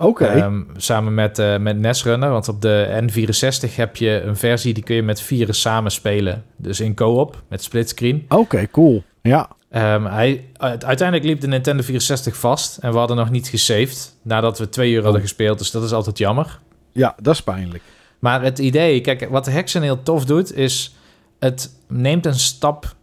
Oké. 0.00 0.24
Ehm, 0.24 0.62
samen 0.76 1.14
met, 1.14 1.38
uh, 1.38 1.56
met 1.56 1.78
Nesrunner. 1.78 2.30
Want 2.30 2.48
op 2.48 2.62
de 2.62 3.02
N64 3.02 3.74
heb 3.74 3.96
je 3.96 4.22
een 4.22 4.36
versie 4.36 4.74
die 4.74 4.82
kun 4.82 4.94
je 4.94 5.02
met 5.02 5.20
vieren 5.20 5.54
samen 5.54 5.90
spelen. 5.90 6.44
Dus 6.56 6.80
in 6.80 6.94
co-op, 6.94 7.42
met 7.48 7.62
splitscreen. 7.62 8.24
Oké, 8.28 8.70
cool. 8.70 9.02
Ja. 9.22 9.48
Ehm, 9.70 10.04
hij, 10.04 10.44
uiteindelijk 10.58 11.24
liep 11.24 11.40
de 11.40 11.46
Nintendo 11.46 11.82
64 11.82 12.36
vast 12.36 12.78
en 12.78 12.92
we 12.92 12.98
hadden 12.98 13.16
nog 13.16 13.30
niet 13.30 13.48
gesaved 13.48 14.16
nadat 14.22 14.58
we 14.58 14.68
twee 14.68 14.92
uur 14.92 15.02
hadden 15.02 15.20
gespeeld. 15.20 15.58
Dus 15.58 15.70
dat 15.70 15.82
is 15.82 15.92
altijd 15.92 16.18
jammer. 16.18 16.58
Ja, 16.92 17.14
dat 17.22 17.34
is 17.34 17.42
pijnlijk. 17.42 17.82
Maar 18.18 18.42
het 18.42 18.58
idee, 18.58 19.00
kijk, 19.00 19.28
wat 19.28 19.44
de 19.44 19.50
Hexen 19.50 19.82
heel 19.82 20.02
tof 20.02 20.24
doet, 20.24 20.54
is 20.54 20.94
het 21.38 21.74
neemt 21.88 22.26
een 22.26 22.34
stap 22.34 22.94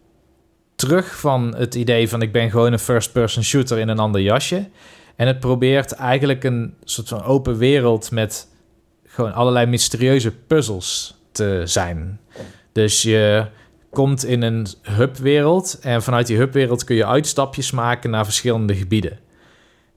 terug 0.74 1.18
van 1.18 1.54
het 1.56 1.74
idee 1.74 2.08
van 2.08 2.22
ik 2.22 2.32
ben 2.32 2.50
gewoon 2.50 2.72
een 2.72 2.78
first-person 2.78 3.42
shooter 3.42 3.78
in 3.78 3.88
een 3.88 3.98
ander 3.98 4.20
jasje. 4.20 4.68
En 5.18 5.26
het 5.26 5.40
probeert 5.40 5.92
eigenlijk 5.92 6.44
een 6.44 6.74
soort 6.84 7.08
van 7.08 7.22
open 7.22 7.56
wereld 7.56 8.10
met 8.10 8.48
gewoon 9.06 9.32
allerlei 9.32 9.66
mysterieuze 9.66 10.30
puzzels 10.30 11.20
te 11.32 11.62
zijn. 11.64 12.20
Dus 12.72 13.02
je 13.02 13.46
komt 13.90 14.24
in 14.24 14.42
een 14.42 14.66
hubwereld 14.82 15.78
en 15.80 16.02
vanuit 16.02 16.26
die 16.26 16.36
hubwereld 16.36 16.84
kun 16.84 16.96
je 16.96 17.06
uitstapjes 17.06 17.70
maken 17.70 18.10
naar 18.10 18.24
verschillende 18.24 18.74
gebieden. 18.74 19.18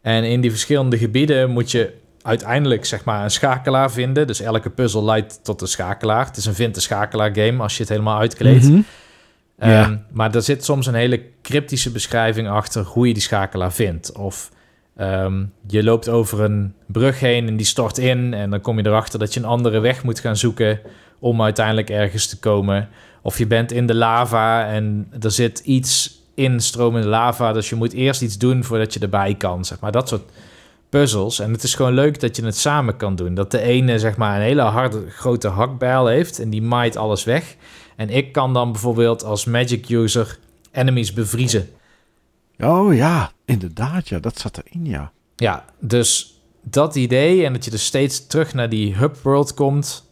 En 0.01 0.23
in 0.23 0.41
die 0.41 0.49
verschillende 0.49 0.97
gebieden 0.97 1.49
moet 1.49 1.71
je 1.71 1.93
uiteindelijk 2.21 2.85
zeg 2.85 3.03
maar 3.03 3.23
een 3.23 3.31
schakelaar 3.31 3.91
vinden. 3.91 4.27
Dus 4.27 4.41
elke 4.41 4.69
puzzel 4.69 5.03
leidt 5.03 5.39
tot 5.43 5.61
een 5.61 5.67
schakelaar. 5.67 6.25
Het 6.25 6.37
is 6.37 6.45
een 6.45 6.53
vind 6.53 6.81
schakelaar 6.81 7.35
game 7.35 7.61
als 7.61 7.73
je 7.73 7.81
het 7.81 7.89
helemaal 7.91 8.19
uitkleedt. 8.19 8.69
Mhm. 8.69 8.81
Ehm. 9.57 9.97
Maar 10.11 10.35
er 10.35 10.41
zit 10.41 10.65
soms 10.65 10.87
een 10.87 10.93
hele 10.93 11.23
cryptische 11.41 11.91
beschrijving 11.91 12.49
achter 12.49 12.83
hoe 12.83 13.07
je 13.07 13.13
die 13.13 13.23
schakelaar 13.23 13.73
vindt. 13.73 14.11
Of 14.11 14.51
ehm, 15.01 15.43
je 15.67 15.83
loopt 15.83 16.09
over 16.09 16.41
een 16.41 16.73
brug 16.85 17.19
heen 17.19 17.47
en 17.47 17.57
die 17.57 17.65
stort 17.65 17.97
in. 17.97 18.33
En 18.33 18.49
dan 18.49 18.61
kom 18.61 18.77
je 18.77 18.85
erachter 18.85 19.19
dat 19.19 19.33
je 19.33 19.39
een 19.39 19.45
andere 19.45 19.79
weg 19.79 20.03
moet 20.03 20.19
gaan 20.19 20.37
zoeken 20.37 20.79
om 21.19 21.41
uiteindelijk 21.41 21.89
ergens 21.89 22.27
te 22.27 22.39
komen. 22.39 22.89
Of 23.21 23.37
je 23.37 23.47
bent 23.47 23.71
in 23.71 23.87
de 23.87 23.95
lava 23.95 24.67
en 24.67 25.11
er 25.19 25.31
zit 25.31 25.59
iets 25.59 26.19
in 26.33 26.59
stromende 26.59 27.07
lava. 27.07 27.53
Dus 27.53 27.69
je 27.69 27.75
moet 27.75 27.93
eerst 27.93 28.21
iets 28.21 28.37
doen 28.37 28.63
voordat 28.63 28.93
je 28.93 28.99
erbij 28.99 29.35
kan. 29.35 29.65
Zeg 29.65 29.79
maar 29.79 29.91
dat 29.91 30.09
soort 30.09 30.31
puzzels. 30.89 31.39
En 31.39 31.51
het 31.51 31.63
is 31.63 31.75
gewoon 31.75 31.93
leuk 31.93 32.19
dat 32.19 32.35
je 32.35 32.45
het 32.45 32.57
samen 32.57 32.97
kan 32.97 33.15
doen. 33.15 33.33
Dat 33.33 33.51
de 33.51 33.61
ene 33.61 33.99
zeg 33.99 34.17
maar 34.17 34.35
een 34.35 34.41
hele 34.41 34.61
harde 34.61 35.09
grote 35.09 35.47
hakbijl 35.47 36.07
heeft 36.07 36.39
en 36.39 36.49
die 36.49 36.61
maait 36.61 36.97
alles 36.97 37.23
weg. 37.23 37.55
En 37.95 38.09
ik 38.09 38.31
kan 38.31 38.53
dan 38.53 38.71
bijvoorbeeld 38.71 39.23
als 39.23 39.45
magic 39.45 39.89
user 39.89 40.37
enemies 40.71 41.13
bevriezen. 41.13 41.69
Oh 42.63 42.95
ja, 42.95 43.31
inderdaad. 43.45 44.07
Ja, 44.07 44.19
dat 44.19 44.39
zat 44.39 44.57
erin, 44.57 44.85
ja. 44.85 45.11
Ja, 45.35 45.65
dus 45.79 46.39
dat 46.61 46.95
idee 46.95 47.45
en 47.45 47.53
dat 47.53 47.65
je 47.65 47.71
dus 47.71 47.85
steeds 47.85 48.27
terug 48.27 48.53
naar 48.53 48.69
die 48.69 48.95
hub 48.95 49.17
world 49.17 49.53
komt. 49.53 50.09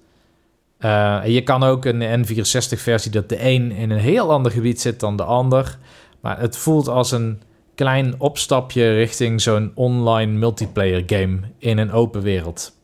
Eh, 0.77 1.21
je 1.25 1.41
kan 1.41 1.63
ook 1.63 1.85
een 1.85 2.25
N64-versie 2.25 3.11
dat 3.11 3.29
de 3.29 3.45
een 3.45 3.71
in 3.71 3.89
een 3.89 3.99
heel 3.99 4.31
ander 4.31 4.51
gebied 4.51 4.81
zit 4.81 4.99
dan 4.99 5.15
de 5.17 5.23
ander. 5.23 5.77
Maar 6.19 6.39
het 6.39 6.57
voelt 6.57 6.87
als 6.87 7.11
een 7.11 7.41
klein 7.75 8.15
opstapje 8.17 8.93
richting 8.93 9.41
zo'n 9.41 9.71
online 9.75 10.31
multiplayer 10.31 11.03
game 11.05 11.39
in 11.57 11.77
een 11.77 11.91
open 11.91 12.21
wereld. 12.21 12.75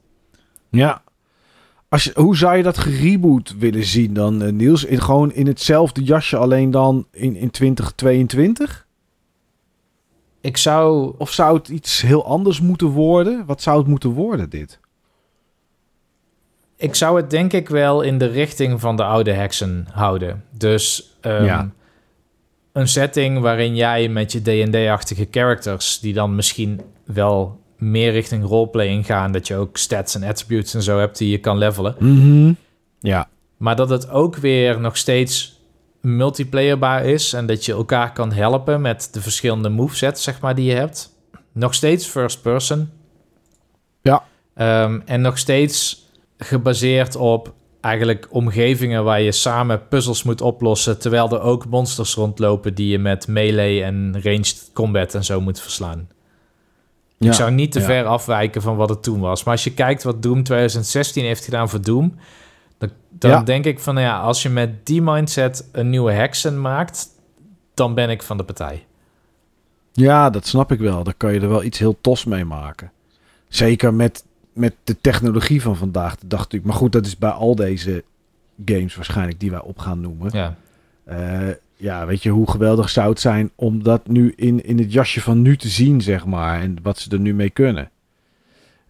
Ja. 0.69 1.03
Als 1.89 2.03
je, 2.03 2.11
hoe 2.15 2.37
zou 2.37 2.57
je 2.57 2.63
dat 2.63 2.77
gereboot 2.77 3.55
willen 3.57 3.83
zien 3.83 4.13
dan, 4.13 4.41
eh, 4.41 4.51
Niels? 4.51 4.83
In, 4.83 5.01
gewoon 5.01 5.33
in 5.33 5.47
hetzelfde 5.47 6.03
jasje, 6.03 6.37
alleen 6.37 6.71
dan 6.71 7.07
in, 7.11 7.35
in 7.35 7.51
2022? 7.51 8.84
Ik 10.45 10.57
zou 10.57 11.13
Of 11.17 11.31
zou 11.31 11.57
het 11.57 11.67
iets 11.67 12.01
heel 12.01 12.25
anders 12.25 12.61
moeten 12.61 12.87
worden? 12.87 13.45
Wat 13.45 13.61
zou 13.61 13.77
het 13.77 13.87
moeten 13.87 14.09
worden, 14.09 14.49
dit? 14.49 14.79
Ik 16.77 16.95
zou 16.95 17.17
het 17.17 17.29
denk 17.29 17.53
ik 17.53 17.69
wel 17.69 18.01
in 18.01 18.17
de 18.17 18.25
richting 18.25 18.79
van 18.79 18.95
de 18.95 19.03
oude 19.03 19.31
heksen 19.31 19.87
houden. 19.91 20.43
Dus 20.57 21.17
ehm, 21.21 21.43
Ja. 21.43 21.69
een 22.71 22.87
setting 22.87 23.39
waarin 23.39 23.75
jij 23.75 24.09
met 24.09 24.31
je 24.31 24.41
D&D-achtige 24.41 25.27
characters... 25.31 25.99
die 25.99 26.13
dan 26.13 26.35
misschien 26.35 26.81
wel 27.05 27.59
meer 27.77 28.11
richting 28.11 28.43
roleplaying 28.45 29.05
gaan... 29.05 29.31
dat 29.31 29.47
je 29.47 29.55
ook 29.55 29.77
stats 29.77 30.15
en 30.15 30.23
attributes 30.23 30.73
en 30.73 30.81
zo 30.83 30.99
hebt 30.99 31.17
die 31.17 31.29
je 31.29 31.37
kan 31.37 31.57
levelen. 31.57 31.95
Mhm. 31.99 32.53
Ja. 32.99 33.27
Maar 33.57 33.75
dat 33.75 33.89
het 33.89 34.09
ook 34.09 34.35
weer 34.35 34.79
nog 34.79 34.97
steeds 34.97 35.54
multiplayerbaar 36.05 37.05
is... 37.05 37.33
en 37.33 37.45
dat 37.45 37.65
je 37.65 37.71
elkaar 37.71 38.13
kan 38.13 38.31
helpen 38.31 38.81
met 38.81 39.09
de 39.11 39.21
verschillende 39.21 39.69
movesets 39.69 40.23
zeg 40.23 40.41
maar, 40.41 40.55
die 40.55 40.65
je 40.65 40.75
hebt. 40.75 41.13
Nog 41.51 41.73
steeds 41.73 42.05
first 42.05 42.41
person. 42.41 42.89
Ja. 44.01 44.23
Ehm, 44.53 44.99
en 45.05 45.21
nog 45.21 45.37
steeds 45.37 46.05
gebaseerd 46.37 47.15
op 47.15 47.53
eigenlijk 47.81 48.27
omgevingen 48.29 49.03
waar 49.03 49.21
je 49.21 49.31
samen 49.31 49.87
puzzels 49.87 50.23
moet 50.23 50.41
oplossen, 50.41 50.99
terwijl 50.99 51.29
er 51.29 51.41
ook 51.41 51.65
monsters 51.67 52.13
rondlopen 52.13 52.75
die 52.75 52.87
je 52.87 52.99
met 52.99 53.27
melee 53.27 53.83
en 53.83 54.21
ranged 54.23 54.69
combat 54.73 55.15
en 55.15 55.23
zo 55.23 55.41
moet 55.41 55.61
verslaan. 55.61 56.07
ja. 57.17 57.27
Ik 57.27 57.33
zou 57.33 57.51
niet 57.51 57.71
te 57.71 57.79
Ja. 57.79 57.85
ver 57.85 58.05
afwijken 58.05 58.61
van 58.61 58.75
wat 58.75 58.89
het 58.89 59.03
toen 59.03 59.19
was. 59.19 59.43
Maar 59.43 59.53
als 59.53 59.63
je 59.63 59.73
kijkt 59.73 60.03
wat 60.03 60.23
Doom 60.23 60.43
2016 60.43 61.23
heeft 61.25 61.43
gedaan 61.45 61.69
voor 61.69 61.81
Doom, 61.81 62.15
dan, 63.19 63.29
dan 63.31 63.39
Ja. 63.39 63.45
denk 63.45 63.65
ik 63.65 63.79
van 63.79 63.93
nou 63.93 64.05
ja, 64.05 64.19
als 64.19 64.41
je 64.41 64.49
met 64.49 64.85
die 64.85 65.01
mindset 65.01 65.69
een 65.71 65.89
nieuwe 65.89 66.11
hexen 66.11 66.61
maakt, 66.61 67.07
dan 67.73 67.93
ben 67.93 68.09
ik 68.09 68.23
van 68.23 68.37
de 68.37 68.43
partij. 68.43 68.85
Ja, 69.91 70.29
dat 70.29 70.47
snap 70.47 70.71
ik 70.71 70.79
wel. 70.79 71.03
Daar 71.03 71.13
kan 71.17 71.33
je 71.33 71.39
er 71.39 71.49
wel 71.49 71.63
iets 71.63 71.79
heel 71.79 71.97
tos 72.01 72.25
mee 72.25 72.45
maken. 72.45 72.91
Zeker 73.47 73.93
met, 73.93 74.23
met 74.53 74.73
de 74.83 75.01
technologie 75.01 75.61
van 75.61 75.75
vandaag 75.77 76.15
de 76.15 76.27
dag 76.27 76.39
natuurlijk. 76.39 76.65
Maar 76.65 76.79
goed, 76.79 76.91
dat 76.91 77.05
is 77.05 77.17
bij 77.17 77.29
al 77.29 77.55
deze 77.55 78.03
games 78.65 78.95
waarschijnlijk 78.95 79.39
die 79.39 79.51
wij 79.51 79.61
op 79.61 79.77
gaan 79.77 80.01
noemen. 80.01 80.29
Ja. 80.33 80.55
Eh, 81.03 81.47
ja, 81.75 82.05
weet 82.05 82.23
je, 82.23 82.29
hoe 82.29 82.49
geweldig 82.51 82.89
zou 82.89 83.09
het 83.09 83.19
zijn 83.19 83.51
om 83.55 83.83
dat 83.83 84.07
nu 84.07 84.33
in, 84.35 84.65
in 84.65 84.77
het 84.77 84.93
jasje 84.93 85.21
van 85.21 85.41
nu 85.41 85.57
te 85.57 85.67
zien, 85.69 86.01
zeg 86.01 86.25
maar. 86.25 86.61
En 86.61 86.77
wat 86.81 86.97
ze 86.99 87.09
er 87.11 87.19
nu 87.19 87.33
mee 87.33 87.49
kunnen. 87.49 87.89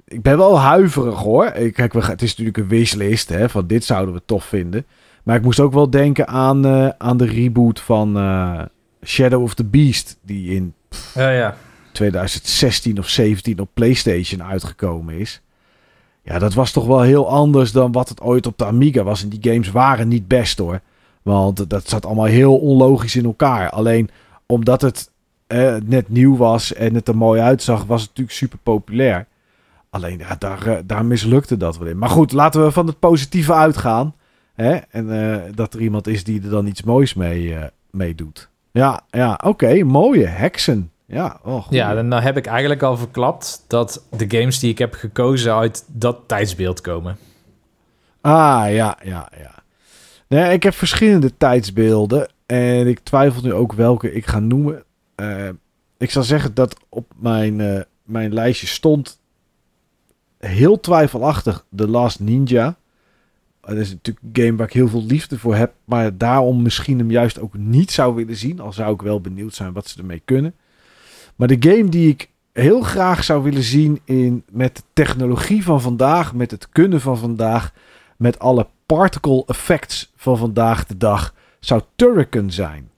Ik 0.07 0.22
ben 0.22 0.38
wel 0.38 0.60
huiverig 0.60 1.19
hoor. 1.19 1.52
Kijk, 1.52 1.94
we, 1.94 2.06
het 2.06 2.22
is 2.22 2.30
natuurlijk 2.30 2.57
een 2.57 2.68
wishlist 2.68 3.30
hè, 3.30 3.49
van 3.49 3.68
dit 3.68 3.84
zouden 3.84 4.14
we 4.14 4.22
tof 4.26 4.44
vinden. 4.44 4.86
Maar 5.23 5.36
ik 5.36 5.41
moest 5.41 5.60
ook 5.60 5.73
wel 5.73 5.90
denken 5.90 6.27
aan, 6.27 6.65
eh, 6.65 6.90
aan 6.98 7.18
de 7.18 7.26
reboot 7.26 7.80
van 7.80 8.18
eh, 8.18 8.61
Shadow 9.06 9.41
of 9.41 9.53
the 9.53 9.64
Beast. 9.64 10.18
Die 10.22 10.56
in 10.56 10.73
Ja, 11.14 11.30
ja. 11.30 11.56
2016 11.91 12.99
of 12.99 13.10
17 13.10 13.60
op 13.60 13.69
PlayStation 13.73 14.44
uitgekomen 14.44 15.15
is. 15.15 15.41
Ja, 16.23 16.40
dat 16.40 16.53
was 16.53 16.72
toch 16.72 16.86
wel 16.86 17.02
heel 17.02 17.30
anders 17.30 17.72
dan 17.72 17.91
wat 17.91 18.10
het 18.10 18.22
ooit 18.22 18.45
op 18.45 18.57
de 18.57 18.65
Amiga 18.65 19.03
was. 19.03 19.23
En 19.23 19.30
die 19.30 19.52
games 19.52 19.72
waren 19.72 20.07
niet 20.07 20.27
best 20.27 20.57
hoor. 20.57 20.80
Want 21.22 21.69
dat 21.69 21.90
zat 21.90 22.06
allemaal 22.06 22.26
heel 22.26 22.57
onlogisch 22.57 23.15
in 23.15 23.26
elkaar. 23.26 23.69
Alleen 23.69 24.10
omdat 24.45 24.82
het 24.82 25.10
eh, 25.48 25.76
net 25.86 26.10
nieuw 26.10 26.38
was 26.38 26.73
en 26.73 26.95
het 26.95 27.07
er 27.07 27.18
mooi 27.18 27.41
uitzag, 27.41 27.86
was 27.86 27.99
het 28.02 28.10
natuurlijk 28.10 28.38
super 28.38 28.60
populair. 28.64 29.27
Alleen 29.95 30.17
ja, 30.17 30.35
daar, 30.39 30.67
eh, 30.67 30.77
daar 30.85 31.05
mislukte 31.05 31.57
dat 31.57 31.77
wel 31.77 31.88
in. 31.88 31.97
Maar 31.97 32.09
goed, 32.09 32.31
laten 32.31 32.63
we 32.63 32.72
van 32.72 32.88
het 32.88 32.99
positieve 32.99 33.53
uitgaan. 33.53 34.15
Hè? 34.53 34.76
En 34.76 35.34
eh, 35.34 35.41
dat 35.53 35.73
er 35.73 35.81
iemand 35.81 36.07
is 36.07 36.23
die 36.23 36.41
er 36.43 36.49
dan 36.49 36.67
iets 36.67 36.84
moois 36.84 37.13
mee, 37.13 37.55
mee 37.91 38.15
doet. 38.15 38.49
Ja, 38.72 39.01
ja 39.09 39.39
oké, 39.43 39.84
mooie 39.84 40.26
heksen. 40.26 40.91
Ja, 41.05 41.39
oh, 41.43 41.67
ja, 41.69 41.93
dan 41.93 42.11
heb 42.11 42.38
ik 42.38 42.45
eigenlijk 42.45 42.84
al 42.84 42.97
verklapt 42.97 43.65
dat 43.67 44.05
de 44.17 44.38
games 44.38 44.59
die 44.59 44.72
ik 44.72 44.77
heb 44.77 44.93
gekozen 44.93 45.55
uit 45.55 45.85
dat 45.88 46.17
tijdsbeeld 46.26 46.81
komen. 46.81 47.17
Ah, 48.22 48.65
ja, 48.67 48.97
ja, 49.03 49.30
ja. 49.38 49.51
Nee, 50.27 50.53
ik 50.53 50.63
heb 50.63 50.73
verschillende 50.73 51.38
tijdsbeelden. 51.38 52.30
En 52.45 52.88
ik 52.88 52.99
twijfel 52.99 53.41
nu 53.41 53.53
ook 53.53 53.73
welke 53.73 54.13
ik 54.13 54.26
ga 54.26 54.39
noemen. 54.39 54.84
Ik 55.97 56.11
zal 56.11 56.23
zeggen 56.23 56.53
dat 56.53 56.76
op 56.89 57.11
mijn, 57.15 57.85
mijn 58.03 58.34
lijstje 58.34 58.67
stond... 58.67 59.23
heel 60.47 60.80
twijfelachtig 60.80 61.65
The 61.76 61.88
Last 61.88 62.19
Ninja. 62.19 62.76
Dat 63.61 63.77
is 63.77 63.91
natuurlijk 63.91 64.26
een 64.26 64.43
game 64.43 64.57
waar 64.57 64.67
ik 64.67 64.73
heel 64.73 64.88
veel 64.88 65.03
liefde 65.03 65.39
voor 65.39 65.55
heb. 65.55 65.73
Maar 65.85 66.17
daarom 66.17 66.61
misschien 66.61 66.99
hem 66.99 67.11
juist 67.11 67.39
ook 67.39 67.57
niet 67.57 67.91
zou 67.91 68.15
willen 68.15 68.35
zien. 68.35 68.59
Al 68.59 68.73
zou 68.73 68.93
ik 68.93 69.01
wel 69.01 69.22
benieuwd 69.22 69.53
zijn 69.53 69.73
wat 69.73 69.88
ze 69.88 69.99
ermee 69.99 70.22
kunnen. 70.26 70.55
Maar 71.35 71.47
de 71.47 71.57
game 71.59 71.89
die 71.89 72.09
ik 72.09 72.30
heel 72.53 72.81
graag 72.81 73.23
zou 73.23 73.43
willen 73.43 73.63
zien 73.63 73.99
in, 74.03 74.43
met 74.51 74.76
de 74.76 74.81
technologie 74.93 75.63
van 75.63 75.81
vandaag, 75.81 76.34
met 76.34 76.51
het 76.51 76.69
kunnen 76.69 77.01
van 77.01 77.17
vandaag, 77.17 77.73
met 78.17 78.39
alle 78.39 78.67
particle 78.85 79.43
effects 79.45 80.11
van 80.15 80.38
vandaag 80.38 80.85
de 80.85 80.97
dag, 80.97 81.34
zou 81.59 81.81
Turrican 81.95 82.51
zijn. 82.51 82.89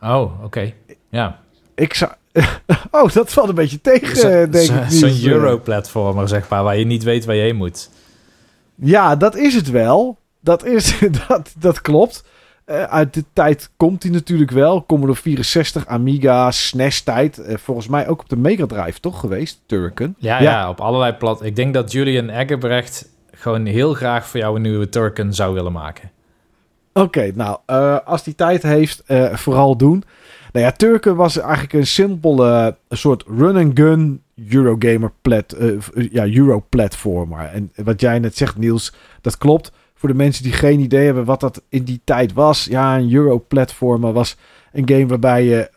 Oh, 0.00 0.44
oké. 0.44 0.72
Ja. 1.08 1.40
Ik 1.74 1.94
zou. 1.94 2.12
oh, 2.90 3.12
dat 3.12 3.32
valt 3.32 3.48
een 3.48 3.54
beetje 3.54 3.80
tegen, 3.80 4.16
Zo- 4.16 4.28
eh, 4.28 4.50
denk 4.50 4.64
zo- 4.90 5.06
ik. 5.06 5.12
Zo'n. 5.12 5.30
Euro-platformer, 5.30 6.28
zeg 6.28 6.48
maar, 6.48 6.62
waar 6.62 6.76
je 6.76 6.84
niet 6.84 7.02
weet 7.02 7.24
waar 7.24 7.34
je 7.34 7.42
heen 7.42 7.56
moet. 7.56 7.90
Ja, 8.74 9.16
dat 9.16 9.36
is 9.36 9.54
het 9.54 9.70
wel. 9.70 10.18
Dat, 10.40 10.64
is, 10.64 10.98
dat, 11.28 11.52
dat 11.58 11.80
klopt. 11.80 12.24
Eh, 12.64 12.82
uit 12.82 13.14
de 13.14 13.24
tijd 13.32 13.70
komt 13.76 14.02
hij 14.02 14.12
natuurlijk 14.12 14.50
wel. 14.50 14.84
Commodore 14.86 15.18
64, 15.18 15.86
Amiga, 15.86 16.50
SNES-tijd. 16.50 17.38
Eh, 17.38 17.56
volgens 17.56 17.88
mij 17.88 18.08
ook 18.08 18.20
op 18.20 18.28
de 18.28 18.36
Mega 18.36 18.66
Drive, 18.66 19.00
toch 19.00 19.20
geweest? 19.20 19.60
Turrican. 19.66 20.14
Ja, 20.18 20.40
ja. 20.40 20.68
op 20.68 20.80
allerlei 20.80 21.12
plat. 21.12 21.44
Ik 21.44 21.56
denk 21.56 21.74
dat 21.74 21.92
Julian 21.92 22.28
Eggebrecht 22.28 23.08
gewoon 23.32 23.66
heel 23.66 23.94
graag 23.94 24.26
voor 24.26 24.40
jou 24.40 24.56
een 24.56 24.62
nieuwe 24.62 24.88
Turken 24.88 25.34
zou 25.34 25.54
willen 25.54 25.72
maken. 25.72 26.10
Oké, 26.92 27.32
nou, 27.34 27.58
uh, 27.66 27.98
als 28.04 28.22
die 28.22 28.34
tijd 28.34 28.62
heeft, 28.62 29.02
uh, 29.08 29.34
vooral 29.34 29.76
doen. 29.76 30.04
Nou 30.54 30.66
ja, 30.66 30.72
Turken 30.72 31.16
was 31.16 31.38
eigenlijk 31.38 31.72
een 31.72 31.86
simpele 31.86 32.76
soort 32.88 33.24
run-and-gun 33.26 34.22
Eurogamer 34.50 35.12
plat, 35.22 35.56
uh, 35.60 35.80
ja, 36.10 36.26
Euro-platformer. 36.26 37.44
En 37.44 37.72
wat 37.84 38.00
jij 38.00 38.18
net 38.18 38.36
zegt, 38.36 38.56
Niels, 38.56 38.94
dat 39.20 39.38
klopt. 39.38 39.72
Voor 39.94 40.08
de 40.08 40.14
mensen 40.14 40.42
die 40.42 40.52
geen 40.52 40.80
idee 40.80 41.04
hebben 41.04 41.24
wat 41.24 41.40
dat 41.40 41.62
in 41.68 41.84
die 41.84 42.00
tijd 42.04 42.32
was. 42.32 42.64
Ja, 42.64 42.98
een 42.98 43.12
Euro-platformer 43.12 44.12
was 44.12 44.36
een 44.72 44.88
game 44.88 45.06
waarbij 45.06 45.44
je 45.44 45.70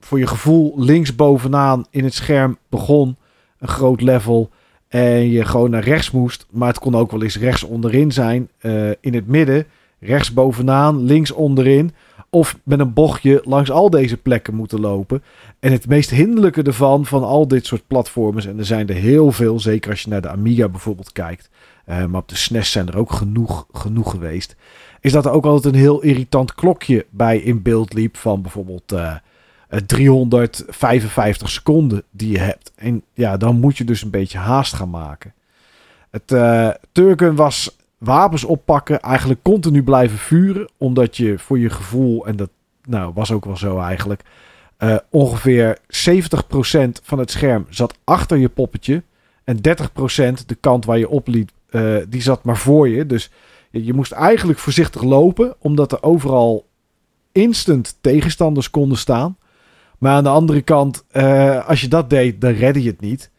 voor 0.00 0.18
je 0.18 0.26
gevoel 0.26 0.74
linksbovenaan 0.76 1.86
in 1.90 2.04
het 2.04 2.14
scherm 2.14 2.58
begon. 2.68 3.16
Een 3.58 3.68
groot 3.68 4.00
level. 4.00 4.50
En 4.88 5.30
je 5.30 5.44
gewoon 5.44 5.70
naar 5.70 5.84
rechts 5.84 6.10
moest. 6.10 6.46
Maar 6.50 6.68
het 6.68 6.78
kon 6.78 6.94
ook 6.94 7.10
wel 7.10 7.22
eens 7.22 7.38
rechts 7.38 7.62
onderin 7.62 8.12
zijn. 8.12 8.50
In 9.00 9.14
het 9.14 9.26
midden. 9.26 9.66
Rechts 10.00 10.32
bovenaan. 10.32 11.04
Links 11.04 11.30
onderin. 11.30 11.94
Of 12.36 12.58
met 12.62 12.80
een 12.80 12.92
bochtje 12.92 13.42
langs 13.44 13.70
al 13.70 13.90
deze 13.90 14.16
plekken 14.16 14.54
moeten 14.54 14.80
lopen. 14.80 15.22
En 15.58 15.72
het 15.72 15.86
meest 15.86 16.10
hinderlijke 16.10 16.62
ervan, 16.62 17.06
van 17.06 17.24
al 17.24 17.48
dit 17.48 17.66
soort 17.66 17.86
platformers. 17.86 18.46
En 18.46 18.58
er 18.58 18.64
zijn 18.64 18.88
er 18.88 18.94
heel 18.94 19.32
veel. 19.32 19.60
Zeker 19.60 19.90
als 19.90 20.00
je 20.00 20.08
naar 20.08 20.20
de 20.20 20.28
Amiga 20.28 20.68
bijvoorbeeld 20.68 21.12
kijkt. 21.12 21.50
Uh, 21.88 22.04
maar 22.04 22.20
op 22.20 22.28
de 22.28 22.36
SNES 22.36 22.70
zijn 22.70 22.88
er 22.88 22.96
ook 22.96 23.12
genoeg, 23.12 23.66
genoeg 23.72 24.10
geweest. 24.10 24.56
Is 25.00 25.12
dat 25.12 25.24
er 25.24 25.30
ook 25.30 25.44
altijd 25.44 25.74
een 25.74 25.80
heel 25.80 26.02
irritant 26.02 26.54
klokje 26.54 27.06
bij 27.10 27.38
in 27.38 27.62
beeld 27.62 27.92
liep. 27.92 28.16
Van 28.16 28.42
bijvoorbeeld. 28.42 28.92
Uh, 28.92 29.14
355 29.86 31.50
seconden 31.50 32.02
die 32.10 32.30
je 32.30 32.38
hebt. 32.38 32.72
En 32.74 33.02
ja, 33.14 33.36
dan 33.36 33.60
moet 33.60 33.76
je 33.78 33.84
dus 33.84 34.02
een 34.02 34.10
beetje 34.10 34.38
haast 34.38 34.72
gaan 34.72 34.90
maken. 34.90 35.34
Het 36.10 36.26
Turken 36.92 37.34
was 37.34 37.76
wapens 37.98 38.44
oppakken, 38.44 39.00
eigenlijk 39.00 39.42
continu 39.42 39.82
blijven 39.82 40.18
vuren, 40.18 40.70
omdat 40.76 41.16
je 41.16 41.38
voor 41.38 41.58
je 41.58 41.70
gevoel, 41.70 42.26
en 42.26 42.36
dat 42.36 42.50
nou, 42.84 43.12
was 43.14 43.32
ook 43.32 43.44
wel 43.44 43.56
zo 43.56 43.78
eigenlijk, 43.78 44.22
uh, 44.78 44.96
ongeveer 45.10 45.78
70% 45.78 47.00
van 47.02 47.18
het 47.18 47.30
scherm 47.30 47.66
zat 47.68 47.98
achter 48.04 48.36
je 48.36 48.48
poppetje 48.48 49.02
en 49.44 49.56
30% 49.56 49.60
de 50.46 50.54
kant 50.54 50.84
waar 50.84 50.98
je 50.98 51.08
opliep, 51.08 51.50
uh, 51.70 51.96
die 52.08 52.22
zat 52.22 52.44
maar 52.44 52.56
voor 52.56 52.88
je. 52.88 53.06
Dus 53.06 53.30
je, 53.70 53.92
moest 53.92 54.12
eigenlijk 54.12 54.58
voorzichtig 54.58 55.02
lopen, 55.02 55.54
omdat 55.58 55.92
er 55.92 56.02
overal 56.02 56.66
instant 57.32 57.98
tegenstanders 58.00 58.70
konden 58.70 58.98
staan. 58.98 59.36
Maar 59.98 60.12
aan 60.12 60.22
de 60.22 60.28
andere 60.28 60.62
kant, 60.62 61.04
uh, 61.12 61.68
als 61.68 61.80
je 61.80 61.88
dat 61.88 62.10
deed, 62.10 62.40
dan 62.40 62.52
redde 62.52 62.82
je 62.82 62.90
het 62.90 63.00
niet. 63.00 63.30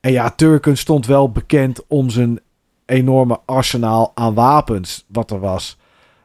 En 0.00 0.12
ja, 0.12 0.30
Turken 0.30 0.76
stond 0.76 1.06
wel 1.06 1.30
bekend 1.30 1.86
om 1.86 2.10
zijn 2.10 2.40
enorme 2.88 3.40
arsenaal 3.44 4.12
aan 4.14 4.34
wapens 4.34 5.04
wat 5.06 5.30
er 5.30 5.40
was. 5.40 5.76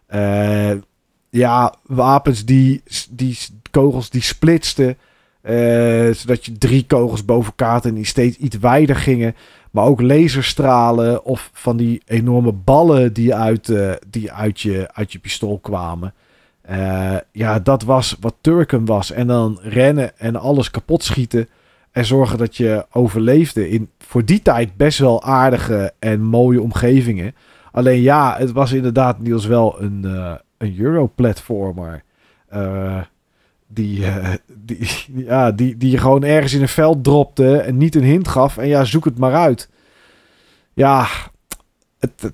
Uh, 0.09 0.71
ja, 1.29 1.75
wapens 1.83 2.45
die, 2.45 2.83
die 3.09 3.37
kogels 3.71 4.09
die 4.09 4.21
splitsten. 4.21 4.97
Uh, 5.43 6.13
zodat 6.13 6.45
je 6.45 6.57
drie 6.57 6.85
kogels 6.87 7.25
boven 7.25 7.45
elkaar 7.45 7.85
en 7.85 7.93
die 7.93 8.05
steeds 8.05 8.37
iets 8.37 8.57
wijder 8.57 8.95
gingen. 8.95 9.35
Maar 9.71 9.85
ook 9.85 10.01
laserstralen 10.01 11.25
of 11.25 11.49
van 11.53 11.77
die 11.77 12.01
enorme 12.05 12.51
ballen 12.51 13.13
die 13.13 13.35
uit, 13.35 13.67
uh, 13.67 13.93
die 14.07 14.31
uit, 14.31 14.61
je, 14.61 14.89
uit 14.93 15.11
je 15.11 15.19
pistool 15.19 15.59
kwamen. 15.59 16.13
Ja, 17.31 17.59
dat 17.59 17.83
was 17.83 18.17
wat 18.19 18.35
Turken 18.41 18.85
was. 18.85 19.11
En 19.11 19.27
dan 19.27 19.59
rennen 19.61 20.19
en 20.19 20.35
alles 20.35 20.71
kapot 20.71 21.03
schieten. 21.03 21.47
En 21.93 22.05
zorgen 22.05 22.37
dat 22.37 22.57
je 22.57 22.85
overleefde 22.91 23.69
in 23.69 23.89
voor 23.99 24.25
die 24.25 24.41
tijd 24.41 24.75
best 24.75 24.99
wel 24.99 25.23
aardige 25.23 25.93
en 25.99 26.21
mooie 26.21 26.61
omgevingen. 26.61 27.35
Alleen 27.71 28.01
ja, 28.01 28.35
het 28.37 28.51
was 28.51 28.71
inderdaad 28.71 29.19
Niels 29.19 29.45
wel 29.45 29.81
een, 29.81 30.01
uh, 30.05 30.33
een 30.57 30.79
Euro-platformer. 30.79 32.03
Uh, 32.53 33.01
die, 33.67 34.05
die, 34.47 34.89
ja, 35.25 35.51
die, 35.51 35.77
die 35.77 35.91
je 35.91 35.97
gewoon 35.97 36.23
ergens 36.23 36.53
in 36.53 36.61
een 36.61 36.67
veld 36.67 37.03
dropte 37.03 37.57
en 37.57 37.77
niet 37.77 37.95
een 37.95 38.03
hint 38.03 38.27
gaf. 38.27 38.57
En 38.57 38.67
ja, 38.67 38.83
zoek 38.83 39.05
het 39.05 39.17
maar 39.17 39.33
uit. 39.33 39.69
Ja, 40.73 41.07
het, 41.99 42.33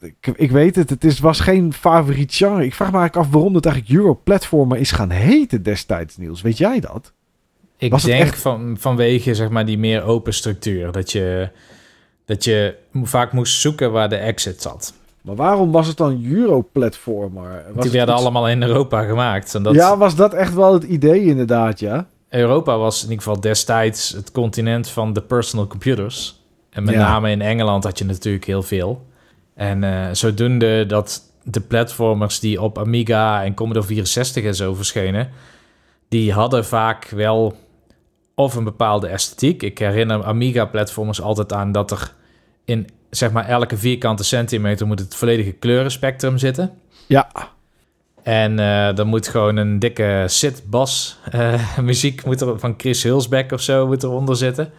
ik, 0.00 0.32
ik, 0.36 0.50
weet 0.50 0.76
het, 0.76 0.90
het 0.90 1.04
is, 1.04 1.18
was 1.18 1.40
geen 1.40 1.72
favoriet 1.72 2.34
genre. 2.34 2.64
Ik 2.64 2.74
vraag 2.74 2.92
me 2.92 2.98
eigenlijk 2.98 3.26
af 3.26 3.32
waarom 3.32 3.54
het 3.54 3.66
eigenlijk 3.66 3.96
Euro-platformer 3.96 4.78
is 4.78 4.90
gaan 4.90 5.10
heten 5.10 5.62
destijds, 5.62 6.16
Niels. 6.16 6.42
Weet 6.42 6.58
jij 6.58 6.80
dat? 6.80 7.12
Ik 7.76 7.90
was 7.90 8.02
denk 8.02 8.22
echt... 8.22 8.38
van, 8.38 8.76
vanwege 8.78 9.34
zeg 9.34 9.48
maar, 9.48 9.66
die 9.66 9.78
meer 9.78 10.02
open 10.02 10.34
structuur. 10.34 10.92
Dat 10.92 11.12
je, 11.12 11.48
dat 12.24 12.44
je 12.44 12.74
vaak 13.02 13.32
moest 13.32 13.60
zoeken 13.60 13.92
waar 13.92 14.08
de 14.08 14.16
exit 14.16 14.62
zat. 14.62 14.94
Maar 15.22 15.36
waarom 15.36 15.72
was 15.72 15.86
het 15.86 15.96
dan 15.96 16.24
Euro-platformer? 16.24 17.64
Die 17.80 17.90
werden 17.90 18.14
iets... 18.14 18.22
allemaal 18.22 18.48
in 18.48 18.62
Europa 18.62 19.02
gemaakt. 19.02 19.54
En 19.54 19.62
dat... 19.62 19.74
Ja, 19.74 19.96
was 19.96 20.16
dat 20.16 20.34
echt 20.34 20.54
wel 20.54 20.72
het 20.72 20.84
idee 20.84 21.24
inderdaad, 21.24 21.80
ja? 21.80 22.06
Europa 22.28 22.78
was 22.78 22.96
in 22.96 23.10
ieder 23.10 23.24
geval 23.24 23.40
destijds 23.40 24.10
het 24.10 24.32
continent 24.32 24.88
van 24.88 25.12
de 25.12 25.22
personal 25.22 25.66
computers. 25.66 26.44
En 26.70 26.84
met 26.84 26.94
ja. 26.94 27.00
name 27.00 27.30
in 27.30 27.42
Engeland 27.42 27.84
had 27.84 27.98
je 27.98 28.04
natuurlijk 28.04 28.44
heel 28.44 28.62
veel. 28.62 29.06
En 29.54 29.82
uh, 29.82 30.06
zodoende 30.12 30.86
dat 30.86 31.22
de 31.42 31.60
platformers 31.60 32.40
die 32.40 32.62
op 32.62 32.78
Amiga 32.78 33.44
en 33.44 33.54
Commodore 33.54 33.86
64 33.86 34.44
en 34.44 34.54
zo 34.54 34.74
verschenen, 34.74 35.30
die 36.08 36.32
hadden 36.32 36.64
vaak 36.64 37.08
wel 37.08 37.56
of 38.36 38.54
een 38.54 38.64
bepaalde 38.64 39.06
esthetiek. 39.06 39.62
Ik 39.62 39.78
herinner 39.78 40.24
Amiga-platformers 40.24 41.20
altijd 41.20 41.52
aan 41.52 41.72
dat 41.72 41.90
er 41.90 42.12
in 42.64 42.88
zeg 43.10 43.32
maar 43.32 43.48
elke 43.48 43.76
vierkante 43.76 44.24
centimeter 44.24 44.86
moet 44.86 44.98
het 44.98 45.14
volledige 45.14 45.52
kleurenspectrum 45.52 46.38
zitten. 46.38 46.78
Ja. 47.06 47.28
En 48.22 48.58
uh, 48.58 48.94
dan 48.94 49.06
moet 49.06 49.28
gewoon 49.28 49.56
een 49.56 49.78
dikke 49.78 50.24
sit-bas 50.26 51.18
uh, 51.34 51.78
muziek 51.78 52.24
moet 52.24 52.40
er, 52.40 52.58
van 52.58 52.74
Chris 52.76 53.02
Hulsbeck 53.02 53.52
of 53.52 53.60
zo 53.60 53.86
moet 53.86 54.02
eronder 54.02 54.36
zitten. 54.36 54.72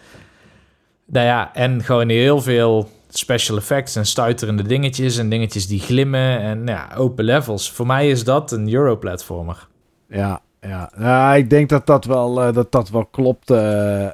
Nou 1.06 1.26
ja, 1.26 1.54
en 1.56 1.84
gewoon 1.84 2.10
heel 2.10 2.42
veel 2.42 2.90
special 3.10 3.58
effects 3.58 3.96
en 3.96 4.06
stuiterende 4.06 4.64
dingetjes 4.64 5.18
en 5.18 5.30
dingetjes 5.30 5.68
die 5.68 5.80
glimmen 5.80 6.40
en 6.40 6.66
ja, 6.66 6.90
open 6.98 7.26
levels. 7.26 7.72
Voor 7.72 7.86
mij 7.88 8.10
is 8.10 8.24
dat 8.24 8.52
een 8.52 8.74
Euro-platformer. 8.74 9.68
Ja, 10.10 10.42
ja. 10.62 11.34
ik 11.34 11.50
denk 11.50 11.70
dat 11.70 11.86
dat 11.86 12.06
wel, 12.06 12.48
uh, 12.48 12.54
dat 12.54 12.72
dat 12.72 12.90
wel 12.90 13.06
klopt. 13.06 13.52
Uh, 13.52 13.58
uh, 13.58 14.12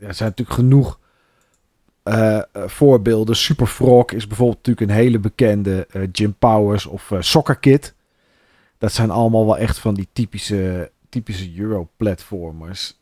er 0.00 0.14
zijn 0.14 0.28
natuurlijk 0.28 0.56
genoeg 0.56 0.98
voorbeelden. 2.52 3.36
Super 3.36 3.66
Frog 3.66 4.10
is 4.12 4.26
bijvoorbeeld 4.26 4.66
natuurlijk 4.66 4.90
een 4.90 4.96
hele 4.96 5.18
bekende. 5.18 5.88
Jim 6.12 6.34
Powers 6.38 6.86
of 6.86 7.12
Soccer 7.18 7.56
Kid. 7.56 7.94
Dat 8.78 8.92
zijn 8.92 9.10
allemaal 9.10 9.46
wel 9.46 9.58
echt 9.58 9.78
van 9.78 9.94
die 9.94 10.08
typische, 10.12 10.90
typische 11.08 11.60
Euro-platformers. 11.60 13.00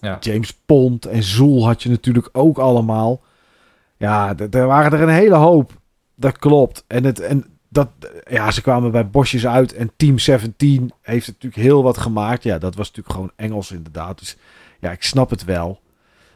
Ja. 0.00 0.16
James 0.20 0.52
Pond 0.66 1.06
en 1.06 1.22
Zool 1.22 1.66
had 1.66 1.82
je 1.82 1.88
natuurlijk 1.88 2.28
ook 2.32 2.58
allemaal. 2.58 3.22
Ja, 3.96 4.34
er 4.50 4.66
waren 4.66 4.92
er 4.92 5.08
een 5.08 5.14
hele 5.14 5.34
hoop. 5.34 5.72
Dat 6.14 6.38
klopt. 6.38 6.84
En, 6.86 7.04
het, 7.04 7.20
en 7.20 7.57
dat, 7.78 8.10
ja, 8.30 8.50
ze 8.50 8.62
kwamen 8.62 8.90
bij 8.90 9.08
Bosjes 9.08 9.46
uit. 9.46 9.72
En 9.72 9.90
Team 9.96 10.18
17 10.18 10.92
heeft 11.02 11.26
natuurlijk 11.26 11.62
heel 11.62 11.82
wat 11.82 11.98
gemaakt. 11.98 12.42
Ja, 12.42 12.58
dat 12.58 12.74
was 12.74 12.86
natuurlijk 12.86 13.14
gewoon 13.14 13.32
Engels 13.36 13.72
inderdaad. 13.72 14.18
Dus 14.18 14.36
ja, 14.80 14.90
ik 14.90 15.02
snap 15.02 15.30
het 15.30 15.44
wel. 15.44 15.80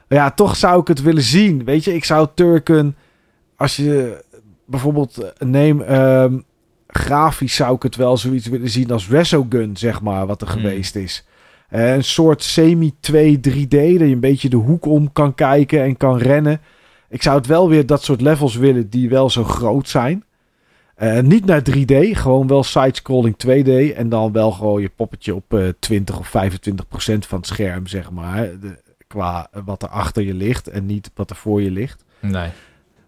Maar 0.08 0.18
ja, 0.18 0.30
toch 0.30 0.56
zou 0.56 0.80
ik 0.80 0.88
het 0.88 1.02
willen 1.02 1.22
zien. 1.22 1.64
Weet 1.64 1.84
je, 1.84 1.94
ik 1.94 2.04
zou 2.04 2.28
Turken... 2.34 2.96
Als 3.56 3.76
je 3.76 4.24
bijvoorbeeld 4.66 5.16
eh, 5.18 5.46
neem... 5.48 5.80
Um, 5.80 6.44
grafisch 6.86 7.54
zou 7.54 7.74
ik 7.74 7.82
het 7.82 7.96
wel 7.96 8.16
zoiets 8.16 8.46
willen 8.46 8.70
zien 8.70 8.90
als 8.90 9.08
Resogun, 9.08 9.76
zeg 9.76 10.00
maar, 10.00 10.26
wat 10.26 10.40
er 10.40 10.50
hmm. 10.50 10.60
geweest 10.60 10.96
is. 10.96 11.26
Uh, 11.70 11.94
een 11.94 12.04
soort 12.04 12.42
semi-2 12.42 13.36
3D, 13.48 13.68
dat 13.68 13.70
je 13.70 13.98
een 13.98 14.20
beetje 14.20 14.48
de 14.48 14.56
hoek 14.56 14.86
om 14.86 15.12
kan 15.12 15.34
kijken 15.34 15.82
en 15.82 15.96
kan 15.96 16.18
rennen. 16.18 16.60
Ik 17.08 17.22
zou 17.22 17.36
het 17.36 17.46
wel 17.46 17.68
weer 17.68 17.86
dat 17.86 18.02
soort 18.02 18.20
levels 18.20 18.56
willen 18.56 18.90
die 18.90 19.08
wel 19.08 19.30
zo 19.30 19.44
groot 19.44 19.88
zijn. 19.88 20.24
Uh, 21.02 21.20
niet 21.20 21.44
naar 21.44 21.62
3D, 21.70 21.94
gewoon 22.12 22.46
wel 22.46 22.62
side-scrolling 22.62 23.36
2D. 23.46 23.96
En 23.96 24.08
dan 24.08 24.32
wel 24.32 24.50
gewoon 24.50 24.80
je 24.80 24.88
poppetje 24.88 25.34
op 25.34 25.54
uh, 25.54 25.68
20 25.78 26.18
of 26.18 26.28
25 26.28 26.88
procent 26.88 27.26
van 27.26 27.38
het 27.38 27.46
scherm, 27.46 27.86
zeg 27.86 28.10
maar. 28.10 28.58
De, 28.60 28.78
qua 29.06 29.48
wat 29.64 29.82
er 29.82 29.88
achter 29.88 30.22
je 30.22 30.34
ligt 30.34 30.68
en 30.68 30.86
niet 30.86 31.10
wat 31.14 31.30
er 31.30 31.36
voor 31.36 31.62
je 31.62 31.70
ligt. 31.70 32.04
Nee. 32.20 32.50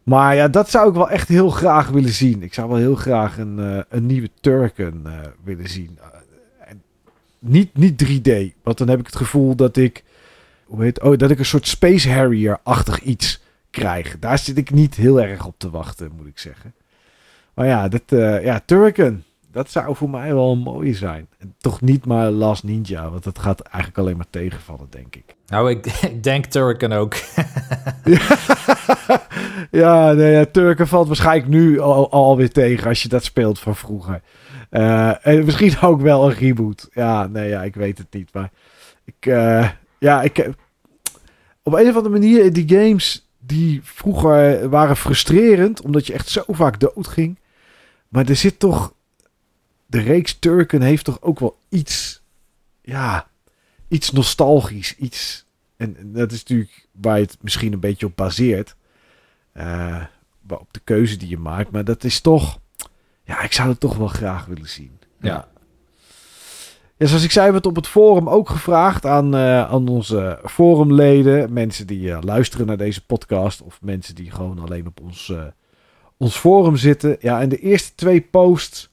Maar 0.03 0.35
ja, 0.35 0.49
dat 0.49 0.71
zou 0.71 0.89
ik 0.89 0.95
wel 0.95 1.11
echt 1.11 1.29
heel 1.29 1.51
graag 1.51 1.89
willen 1.89 2.13
zien. 2.13 2.43
Ik 2.43 2.55
zou 2.55 2.69
wel 2.69 2.79
heel 2.79 2.95
graag 2.95 3.39
een, 3.39 3.59
uh, 3.59 3.79
een 3.89 4.07
nieuwe 4.07 4.31
Turken 4.41 5.05
willen 5.45 5.69
zien. 5.69 5.99
niet, 7.39 7.77
niet 7.77 8.05
3D, 8.05 8.63
want 8.63 8.79
dan 8.79 8.89
heb 8.89 8.99
ik 8.99 9.07
het 9.07 9.17
gevoel 9.17 9.55
dat 9.55 9.77
ik... 9.77 10.05
Hoe 10.65 10.83
heet, 10.83 11.03
oh, 11.03 11.17
dat 11.17 11.31
ik 11.31 11.39
een 11.39 11.45
soort 11.45 11.67
Space 11.67 12.11
Harrier-achtig 12.11 13.01
iets 13.01 13.43
krijgen. 13.71 14.21
Daar 14.21 14.39
zit 14.39 14.59
ik 14.59 14.71
niet 14.71 14.95
heel 14.95 15.21
erg 15.21 15.47
op 15.47 15.55
te 15.59 15.71
wachten, 15.71 16.11
moet 16.17 16.27
ik 16.27 16.39
zeggen. 16.39 16.75
Maar 17.55 17.67
ja, 17.67 17.89
dat, 17.89 18.03
uh, 18.09 18.45
ja 18.45 18.61
Turken, 18.65 19.25
dat 19.53 19.71
zou 19.71 19.97
voor 19.97 20.11
mij 20.11 20.35
wel 20.35 20.57
mooi 20.57 20.95
zijn. 20.95 21.29
En 21.39 21.55
toch 21.59 21.81
niet 21.81 22.07
maar 22.07 22.31
Last 22.31 22.65
Ninja, 22.65 23.11
want 23.11 23.25
dat 23.25 23.39
gaat 23.39 23.61
eigenlijk 23.61 23.99
alleen 23.99 24.17
maar 24.17 24.31
tegenvallen, 24.31 24.87
denk 24.91 25.17
ik. 25.17 25.25
Nou, 25.47 25.71
ik, 25.71 25.87
ik 25.87 26.23
denk 26.23 26.45
Turken 26.45 26.93
ook. 26.93 27.15
ja, 29.71 30.13
nee, 30.13 30.33
ja, 30.33 30.45
Turken 30.45 30.89
valt 30.89 31.07
waarschijnlijk 31.07 31.49
nu 31.49 31.79
al, 31.79 32.11
alweer 32.11 32.53
tegen 32.53 32.89
als 32.89 33.03
je 33.03 33.09
dat 33.09 33.25
speelt 33.25 33.59
van 33.59 33.77
vroeger. 33.77 34.21
Uh, 34.71 35.27
en 35.27 35.45
misschien 35.45 35.81
ook 35.81 36.01
wel 36.01 36.25
een 36.29 36.37
reboot. 36.37 36.89
Ja, 36.93 37.27
nee, 37.27 37.49
ja, 37.49 37.63
ik 37.63 37.75
weet 37.75 37.99
het 37.99 38.07
niet. 38.11 38.33
Maar 38.33 38.51
ik, 39.05 39.27
uh, 39.27 39.69
ja, 39.99 40.23
ik, 40.23 40.51
op 41.63 41.73
een 41.73 41.89
of 41.89 41.97
andere 41.97 42.09
manier, 42.09 42.53
die 42.53 42.69
games 42.69 43.29
die 43.39 43.81
vroeger 43.83 44.69
waren 44.69 44.97
frustrerend, 44.97 45.83
omdat 45.83 46.07
je 46.07 46.13
echt 46.13 46.29
zo 46.29 46.43
vaak 46.47 46.81
dood 46.81 47.07
ging. 47.07 47.39
Maar 48.09 48.29
er 48.29 48.37
zit 48.37 48.59
toch, 48.59 48.95
de 49.87 50.01
reeks 50.01 50.39
Turken 50.39 50.83
heeft 50.83 51.05
toch 51.05 51.23
ook 51.23 51.39
wel 51.39 51.59
iets, 51.69 52.23
ja, 52.83 53.29
iets 53.89 54.11
nostalgisch, 54.11 54.97
iets, 54.97 55.47
en 55.77 55.97
dat 56.13 56.33
is 56.33 56.39
natuurlijk 56.39 56.89
waar 56.93 57.17
je 57.17 57.25
het 57.25 57.37
misschien 57.41 57.73
een 57.73 57.81
beetje 57.81 58.07
op 58.07 58.17
baseert. 58.17 58.77
Uh, 59.55 60.05
op 60.49 60.73
de 60.73 60.81
keuze 60.85 61.17
die 61.17 61.29
je 61.29 61.39
maakt. 61.39 61.71
Maar 61.71 61.85
dat 61.85 62.05
is 62.05 62.21
toch, 62.21 62.59
ja, 63.25 63.43
ik 63.43 63.53
zou 63.53 63.69
het 63.69 63.81
toch 63.81 63.97
wel 63.97 64.09
graag 64.09 64.47
willen 64.47 64.69
zien. 64.69 64.99
Ja. 65.21 65.49
Ja, 66.97 67.07
zoals 67.07 67.25
ik 67.25 67.31
zei, 67.31 67.53
werd 67.53 67.67
op 67.67 67.77
het 67.77 67.87
forum 67.87 68.29
ook 68.29 68.49
gevraagd 68.49 69.07
aan, 69.07 69.35
uh, 69.35 69.71
aan 69.71 69.89
onze 69.89 70.41
forumleden. 70.45 71.53
Mensen 71.53 71.87
die 71.87 72.09
uh, 72.09 72.19
luisteren 72.21 72.67
naar 72.67 72.77
deze 72.77 73.07
podcast. 73.07 73.63
Of 73.63 73.83
mensen 73.83 74.15
die 74.15 74.31
gewoon 74.31 74.59
alleen 74.59 74.87
op 74.87 75.01
ons, 75.01 75.33
ons 76.17 76.37
forum 76.37 76.77
zitten. 76.77 77.17
Ja, 77.21 77.41
en 77.41 77.49
de 77.49 77.59
eerste 77.59 77.95
twee 77.95 78.21
posts 78.21 78.93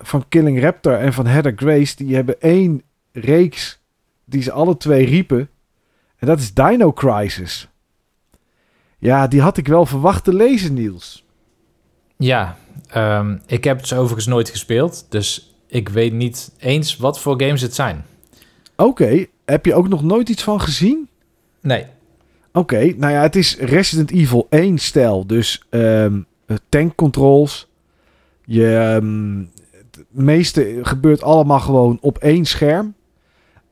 van 0.00 0.28
Killing 0.28 0.62
Raptor 0.62 0.94
en 0.94 1.12
van 1.12 1.26
Heather 1.26 1.52
Grace. 1.56 1.96
Die 1.96 2.14
hebben 2.14 2.40
één 2.40 2.82
reeks 3.12 3.80
die 4.24 4.42
ze 4.42 4.52
alle 4.52 4.76
twee 4.76 5.06
riepen. 5.06 5.50
En 6.16 6.26
dat 6.26 6.38
is 6.38 6.54
Dino 6.54 6.92
Crisis. 6.92 7.68
Ja, 8.98 9.26
die 9.26 9.40
had 9.40 9.56
ik 9.56 9.66
wel 9.66 9.86
verwacht 9.86 10.24
te 10.24 10.34
lezen, 10.34 10.74
Niels. 10.74 11.24
Ja, 12.16 12.56
um, 12.96 13.40
ik 13.46 13.64
heb 13.64 13.80
het 13.80 13.92
overigens 13.92 14.26
nooit 14.26 14.48
gespeeld. 14.48 15.06
Dus 15.08 15.54
ik 15.66 15.88
weet 15.88 16.12
niet 16.12 16.52
eens 16.58 16.96
wat 16.96 17.20
voor 17.20 17.42
games 17.42 17.60
het 17.60 17.74
zijn. 17.74 18.04
Oké, 18.76 19.26
heb 19.44 19.64
je 19.64 19.74
ook 19.74 19.88
nog 19.88 20.02
nooit 20.02 20.28
iets 20.28 20.42
van 20.42 20.60
gezien? 20.60 21.08
Nee. 21.60 21.86
Oké, 22.52 22.94
nou 22.96 23.12
ja, 23.12 23.22
het 23.22 23.36
is 23.36 23.56
Resident 23.56 24.10
Evil 24.10 24.46
1 24.50 24.78
stijl. 24.78 25.26
Dus 25.26 25.64
um, 25.70 26.26
tank 26.68 26.94
controls. 26.94 27.68
Je, 28.44 28.98
um, 29.02 29.50
het 29.90 30.04
meeste 30.08 30.78
gebeurt 30.82 31.22
allemaal 31.22 31.60
gewoon 31.60 31.98
op 32.00 32.18
één 32.18 32.44
scherm. 32.44 32.94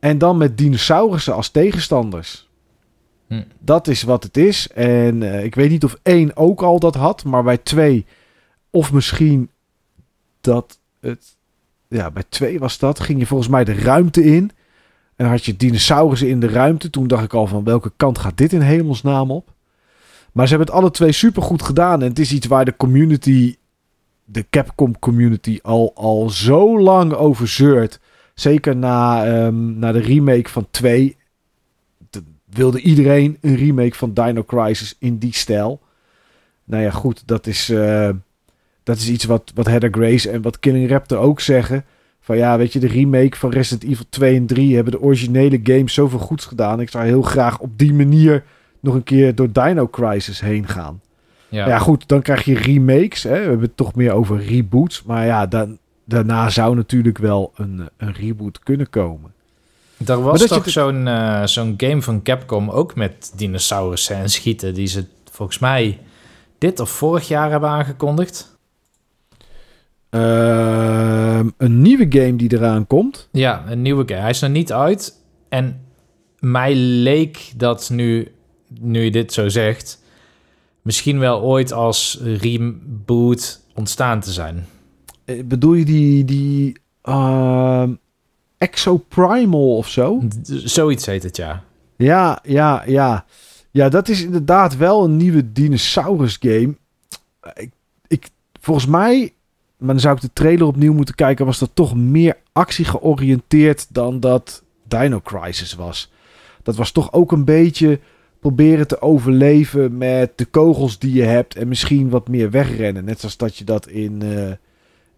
En 0.01 0.19
dan 0.19 0.37
met 0.37 0.59
dinosaurussen 0.59 1.35
als 1.35 1.51
tegenstanders. 1.51 2.49
Hm. 3.27 3.43
Dat 3.59 3.89
is 3.89 4.03
wat 4.03 4.23
het 4.23 4.37
is. 4.37 4.69
En 4.75 5.23
uh, 5.23 5.45
ik 5.45 5.55
weet 5.55 5.71
niet 5.71 5.85
of 5.85 5.99
één 6.03 6.37
ook 6.37 6.63
al 6.63 6.79
dat 6.79 6.95
had. 6.95 7.25
Maar 7.25 7.43
bij 7.43 7.59
twee, 7.59 8.07
of 8.71 8.93
misschien 8.93 9.51
dat 10.41 10.79
het 11.01 11.37
ja, 11.89 12.11
bij 12.11 12.25
twee 12.29 12.59
was 12.59 12.79
dat. 12.79 13.01
Ging 13.01 13.19
je 13.19 13.27
volgens 13.27 13.49
mij 13.49 13.65
de 13.65 13.75
ruimte 13.75 14.25
in. 14.25 14.51
En 15.19 15.27
had 15.27 15.45
je 15.45 15.57
dinosaurussen 15.57 16.29
in 16.29 16.41
de 16.41 16.49
ruimte. 16.49 16.91
Toen 16.91 17.07
dacht 17.07 17.25
ik 17.25 17.35
al 17.35 17.47
van 17.47 17.65
welke 17.65 17.93
kant 17.97 18.19
gaat 18.19 18.37
dit 18.37 18.53
in 18.53 18.61
hemelsnaam 18.61 19.31
op? 19.31 19.55
Maar 20.33 20.49
ze 20.49 20.55
hebben 20.55 20.75
het 20.75 20.83
alle 20.83 20.91
twee 20.91 21.13
super 21.13 21.43
goed 21.43 21.63
gedaan. 21.63 22.03
En 22.03 22.09
het 22.09 22.19
is 22.19 22.33
iets 22.33 22.47
waar 22.47 22.65
de 22.65 22.77
community, 22.77 23.57
de 24.25 24.47
Capcom 24.51 24.99
community, 24.99 25.59
al, 25.63 25.93
al 25.95 26.31
zo 26.31 26.81
lang 26.81 27.13
over 27.13 27.49
zeurt. 27.49 28.01
Zeker 28.35 28.77
na, 28.77 29.27
um, 29.47 29.79
na 29.79 29.93
de 29.93 30.01
remake 30.01 30.49
van 30.49 30.67
2. 30.71 31.17
Wilde 32.45 32.81
iedereen 32.81 33.39
een 33.41 33.57
remake 33.57 33.95
van 33.95 34.13
Dino 34.15 34.45
Crisis 34.45 34.97
in 34.99 35.19
die 35.19 35.35
stijl. 35.35 35.81
Nou 36.65 36.83
ja, 36.83 36.91
goed, 36.91 37.23
dat 37.27 37.47
is. 37.47 37.71
Uh, 37.71 38.11
dat 38.83 38.97
is 38.97 39.09
iets 39.09 39.25
wat, 39.25 39.53
wat 39.55 39.67
Heather 39.67 39.93
Grace 39.93 40.31
en 40.31 40.43
wat 40.43 40.59
Killing 40.59 40.91
Raptor 40.91 41.19
ook 41.19 41.41
zeggen. 41.41 41.85
Van 42.29 42.37
ja, 42.37 42.57
weet 42.59 42.73
je, 42.73 42.79
de 42.79 42.87
remake 42.87 43.37
van 43.37 43.51
Resident 43.51 43.91
Evil 43.91 44.05
2 44.09 44.37
en 44.37 44.47
3 44.47 44.75
hebben 44.75 44.93
de 44.93 45.01
originele 45.01 45.61
games 45.63 45.95
zoveel 45.95 46.19
goeds 46.19 46.45
gedaan. 46.45 46.81
Ik 46.81 46.91
zou 46.91 47.05
heel 47.05 47.23
graag 47.23 47.59
op 47.59 47.79
die 47.79 47.95
manier 47.95 48.45
nog 48.81 48.95
een 48.95 49.03
keer 49.03 49.35
door 49.35 49.53
Dino 49.53 49.89
Crisis 49.89 50.41
heen 50.41 50.69
gaan. 50.69 51.01
Ja, 51.49 51.67
ja 51.67 51.79
goed, 51.79 52.09
dan 52.09 52.23
krijg 52.23 52.45
je 52.45 52.55
remakes. 52.55 53.23
Hè? 53.23 53.31
We 53.31 53.37
hebben 53.37 53.61
het 53.61 53.77
toch 53.77 53.95
meer 53.95 54.13
over 54.13 54.45
reboots. 54.45 55.03
Maar 55.03 55.27
ja, 55.27 55.47
dan, 55.47 55.79
daarna 56.05 56.51
zou 56.51 56.77
natuurlijk 56.77 57.19
wel 57.19 57.53
een, 57.57 57.89
een 57.97 58.13
reboot 58.13 58.59
kunnen 58.59 58.91
komen. 58.91 59.33
Er 60.07 60.23
was 60.23 60.47
toch 60.47 60.65
je... 60.65 60.71
zo'n 60.71 61.07
uh, 61.07 61.45
zo'n 61.45 61.75
game 61.77 62.03
van 62.03 62.23
Capcom 62.23 62.71
ook 62.71 62.95
met 62.95 63.33
dinosaurussen 63.37 64.17
en 64.17 64.29
schieten... 64.29 64.75
die 64.75 64.87
ze 64.87 65.05
volgens 65.31 65.59
mij 65.59 65.99
dit 66.59 66.81
of 66.81 66.91
vorig 66.91 67.29
jaar 67.29 67.51
hebben 67.51 67.69
aangekondigd. 67.69 68.58
Uh, 70.11 71.41
een 71.57 71.83
nieuwe 71.83 72.07
game 72.09 72.37
die 72.37 72.53
eraan 72.53 72.87
komt. 72.87 73.29
Ja, 73.33 73.65
een 73.69 73.83
nieuwe 73.83 74.03
game. 74.07 74.21
Hij 74.21 74.31
is 74.31 74.41
nog 74.41 74.51
niet 74.51 74.73
uit. 74.73 75.15
En 75.49 75.81
mij 76.39 76.75
leek 76.75 77.53
dat 77.57 77.91
nu, 77.91 78.33
nu 78.81 79.03
je 79.03 79.11
dit 79.11 79.33
zo 79.33 79.49
zegt, 79.49 80.03
misschien 80.83 81.19
wel 81.19 81.43
ooit 81.43 81.73
als 81.73 82.21
reboot 82.23 83.61
ontstaan 83.75 84.21
te 84.21 84.33
zijn. 84.33 84.67
Uh, 85.25 85.45
bedoel 85.45 85.75
je 85.75 85.85
die, 85.85 86.25
die 86.25 86.77
uh, 87.05 87.89
Exoprimal 88.59 89.77
of 89.77 89.89
zo? 89.89 90.23
Zoiets 90.43 91.07
heet 91.07 91.23
het, 91.23 91.37
ja. 91.37 91.65
Ja, 91.97 92.39
ja, 92.43 92.83
ja. 92.87 93.25
Ja, 93.71 93.89
dat 93.89 94.09
is 94.09 94.23
inderdaad 94.23 94.77
wel 94.77 95.05
een 95.05 95.17
nieuwe 95.17 95.53
dinosaurus 95.53 96.37
game. 96.41 96.77
Ik, 97.55 97.71
ik, 98.07 98.29
volgens 98.61 98.87
mij 98.87 99.33
maar 99.79 99.89
dan 99.89 100.01
zou 100.01 100.15
ik 100.15 100.21
de 100.21 100.33
trailer 100.33 100.67
opnieuw 100.67 100.93
moeten 100.93 101.15
kijken. 101.15 101.47
Was 101.47 101.59
dat 101.59 101.71
toch 101.75 101.97
meer 101.97 102.37
actie 102.53 102.85
georiënteerd 102.85 103.87
dan 103.95 104.21
dat 104.21 104.63
Dino 104.85 105.21
Crisis 105.21 105.75
was. 105.75 106.13
Dat 106.63 106.77
was 106.77 106.93
toch 106.93 107.13
ook 107.13 107.33
een 107.33 107.45
beetje 107.45 108.01
proberen 108.41 108.87
te 108.87 109.01
overleven 109.01 109.99
met 109.99 110.39
de 110.39 110.45
kogels 110.45 110.99
die 110.99 111.13
je 111.13 111.23
hebt. 111.23 111.57
En 111.57 111.69
misschien 111.69 112.09
wat 112.09 112.29
meer 112.29 112.51
wegrennen. 112.51 113.05
Net 113.05 113.21
zoals 113.21 113.37
dat 113.37 113.57
je 113.57 113.65
dat 113.65 113.89
in, 113.89 114.25
uh, 114.25 114.51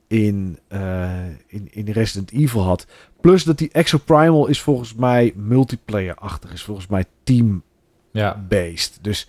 in, 0.06 0.58
uh, 0.72 1.24
in, 1.46 1.68
in 1.70 1.90
Resident 1.90 2.30
Evil 2.30 2.62
had. 2.62 2.86
Plus 3.20 3.44
dat 3.44 3.58
die 3.58 3.70
Exoprimal 3.72 4.46
is 4.46 4.60
volgens 4.60 4.94
mij 4.94 5.32
multiplayer-achtig. 5.36 6.52
Is 6.52 6.62
volgens 6.62 6.86
mij 6.86 7.04
team-based. 7.22 8.94
Ja. 8.94 9.02
Dus 9.02 9.28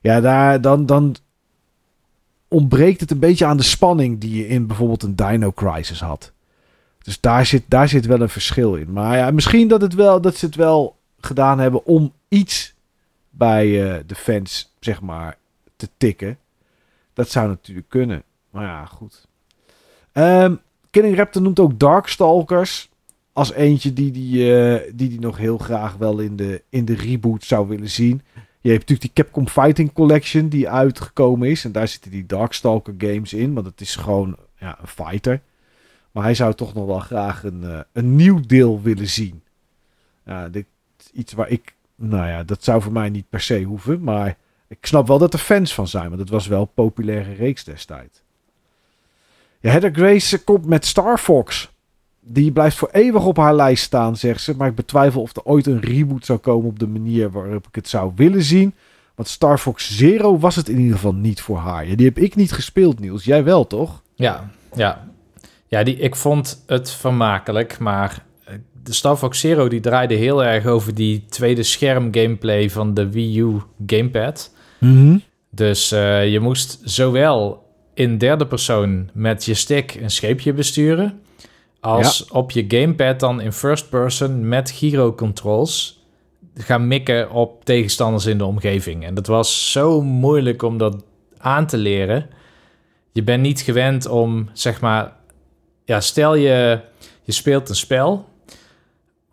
ja, 0.00 0.20
daar, 0.20 0.60
dan, 0.60 0.86
dan 0.86 1.16
ontbreekt 2.48 3.00
het 3.00 3.10
een 3.10 3.18
beetje 3.18 3.44
aan 3.44 3.56
de 3.56 3.62
spanning 3.62 4.20
die 4.20 4.36
je 4.36 4.48
in 4.48 4.66
bijvoorbeeld 4.66 5.02
een 5.02 5.16
Dino 5.16 5.52
Crisis 5.52 6.00
had. 6.00 6.32
Dus 7.02 7.20
daar 7.20 7.46
zit, 7.46 7.62
daar 7.68 7.88
zit 7.88 8.06
wel 8.06 8.20
een 8.20 8.28
verschil 8.28 8.74
in. 8.74 8.92
Maar 8.92 9.16
ja, 9.16 9.30
misschien 9.30 9.68
dat, 9.68 9.80
het 9.80 9.94
wel, 9.94 10.20
dat 10.20 10.36
ze 10.36 10.46
het 10.46 10.54
wel 10.54 10.96
gedaan 11.20 11.58
hebben 11.58 11.84
om 11.84 12.12
iets 12.28 12.74
bij 13.30 13.66
uh, 13.66 14.00
de 14.06 14.14
fans, 14.14 14.72
zeg 14.80 15.00
maar, 15.00 15.36
te 15.76 15.88
tikken. 15.96 16.38
Dat 17.12 17.30
zou 17.30 17.48
natuurlijk 17.48 17.88
kunnen. 17.88 18.22
Maar 18.50 18.64
ja, 18.64 18.84
goed. 18.84 19.26
Um, 20.12 20.60
Killing 20.90 21.16
Raptor 21.16 21.42
noemt 21.42 21.60
ook 21.60 21.78
Darkstalkers 21.78 22.88
als 23.32 23.52
eentje 23.52 23.92
die 23.92 24.10
die, 24.10 24.34
uh, 24.34 24.80
die 24.94 25.08
die 25.08 25.20
nog 25.20 25.36
heel 25.36 25.58
graag 25.58 25.96
wel 25.96 26.18
in 26.18 26.36
de, 26.36 26.62
in 26.68 26.84
de 26.84 26.94
reboot 26.94 27.44
zou 27.44 27.68
willen 27.68 27.90
zien. 27.90 28.22
Je 28.66 28.72
hebt 28.72 28.88
natuurlijk 28.88 29.14
die 29.14 29.24
Capcom 29.24 29.48
Fighting 29.48 29.92
Collection 29.92 30.48
die 30.48 30.68
uitgekomen 30.68 31.48
is. 31.48 31.64
En 31.64 31.72
daar 31.72 31.88
zitten 31.88 32.10
die 32.10 32.26
Darkstalker 32.26 32.94
games 32.98 33.32
in. 33.32 33.54
Want 33.54 33.66
het 33.66 33.80
is 33.80 33.96
gewoon 33.96 34.36
ja, 34.58 34.78
een 34.80 34.86
fighter. 34.86 35.40
Maar 36.10 36.22
hij 36.22 36.34
zou 36.34 36.54
toch 36.54 36.74
nog 36.74 36.86
wel 36.86 36.98
graag 36.98 37.44
een, 37.44 37.62
uh, 37.62 37.80
een 37.92 38.16
nieuw 38.16 38.40
deel 38.40 38.82
willen 38.82 39.08
zien. 39.08 39.42
Ja, 40.24 40.48
dit 40.48 40.66
iets 41.12 41.32
waar 41.32 41.48
ik... 41.48 41.74
Nou 41.94 42.28
ja, 42.28 42.42
dat 42.42 42.64
zou 42.64 42.82
voor 42.82 42.92
mij 42.92 43.08
niet 43.08 43.28
per 43.28 43.40
se 43.40 43.62
hoeven. 43.62 44.02
Maar 44.02 44.36
ik 44.68 44.86
snap 44.86 45.06
wel 45.06 45.18
dat 45.18 45.32
er 45.32 45.38
fans 45.38 45.74
van 45.74 45.88
zijn. 45.88 46.08
Want 46.08 46.20
het 46.20 46.30
was 46.30 46.46
wel 46.46 46.60
een 46.60 46.74
populaire 46.74 47.32
reeks 47.32 47.64
destijds. 47.64 48.22
Ja, 49.60 49.70
Heather 49.70 49.94
Grace 49.94 50.44
komt 50.44 50.66
met 50.66 50.84
Star 50.84 51.18
Fox. 51.18 51.72
Die 52.28 52.52
blijft 52.52 52.76
voor 52.76 52.88
eeuwig 52.92 53.24
op 53.24 53.36
haar 53.36 53.54
lijst 53.54 53.84
staan, 53.84 54.16
zegt 54.16 54.40
ze. 54.40 54.54
Maar 54.56 54.68
ik 54.68 54.74
betwijfel 54.74 55.20
of 55.20 55.36
er 55.36 55.42
ooit 55.44 55.66
een 55.66 55.80
reboot 55.80 56.26
zou 56.26 56.38
komen 56.38 56.68
op 56.68 56.78
de 56.78 56.86
manier 56.86 57.30
waarop 57.30 57.66
ik 57.66 57.74
het 57.74 57.88
zou 57.88 58.12
willen 58.14 58.42
zien. 58.42 58.74
Want 59.14 59.28
Star 59.28 59.58
Fox 59.58 59.96
Zero 59.96 60.38
was 60.38 60.56
het 60.56 60.68
in 60.68 60.78
ieder 60.78 60.94
geval 60.94 61.14
niet 61.14 61.40
voor 61.40 61.58
haar. 61.58 61.88
Ja, 61.88 61.96
die 61.96 62.06
heb 62.06 62.18
ik 62.18 62.36
niet 62.36 62.52
gespeeld, 62.52 63.00
Niels. 63.00 63.24
Jij 63.24 63.44
wel, 63.44 63.66
toch? 63.66 64.02
Ja, 64.14 64.50
ja. 64.74 65.08
Ja, 65.66 65.82
die, 65.82 65.96
ik 65.96 66.16
vond 66.16 66.62
het 66.66 66.90
vermakelijk, 66.90 67.78
maar 67.78 68.24
eh, 68.44 68.54
de 68.82 68.92
Star 68.92 69.16
Fox 69.16 69.40
Zero 69.40 69.68
die 69.68 69.80
draaide 69.80 70.14
heel 70.14 70.44
erg 70.44 70.66
over 70.66 70.94
die 70.94 71.24
tweede 71.28 71.62
scherm 71.62 72.08
gameplay 72.14 72.70
van 72.70 72.94
de 72.94 73.10
Wii 73.10 73.40
U 73.40 73.60
gamepad. 73.86 74.54
Mm 74.80 75.22
Dus 75.50 75.92
uh, 75.92 76.32
je 76.32 76.40
moest 76.40 76.80
zowel 76.84 77.64
in 77.94 78.18
derde 78.18 78.46
persoon 78.46 79.10
met 79.12 79.44
je 79.44 79.54
stick 79.54 79.94
een 79.94 80.10
scheepje 80.10 80.52
besturen 80.52 81.20
als 81.86 82.30
op 82.30 82.50
je 82.50 82.64
gamepad 82.68 83.20
dan 83.20 83.40
in 83.40 83.52
first 83.52 83.88
person 83.88 84.48
met 84.48 84.70
gyro 84.70 85.14
controls 85.14 86.04
gaan 86.54 86.88
mikken 86.88 87.30
op 87.30 87.64
tegenstanders 87.64 88.26
in 88.26 88.38
de 88.38 88.44
omgeving. 88.44 89.04
En 89.04 89.14
dat 89.14 89.26
was 89.26 89.72
zo 89.72 90.02
moeilijk 90.02 90.62
om 90.62 90.78
dat 90.78 91.04
aan 91.38 91.66
te 91.66 91.76
leren. 91.76 92.26
Je 93.12 93.22
bent 93.22 93.42
niet 93.42 93.60
gewend 93.60 94.06
om, 94.08 94.48
zeg 94.52 94.80
maar, 94.80 95.12
ja, 95.84 96.00
stel 96.00 96.34
je, 96.34 96.80
je 97.22 97.32
speelt 97.32 97.68
een 97.68 97.76
spel 97.76 98.24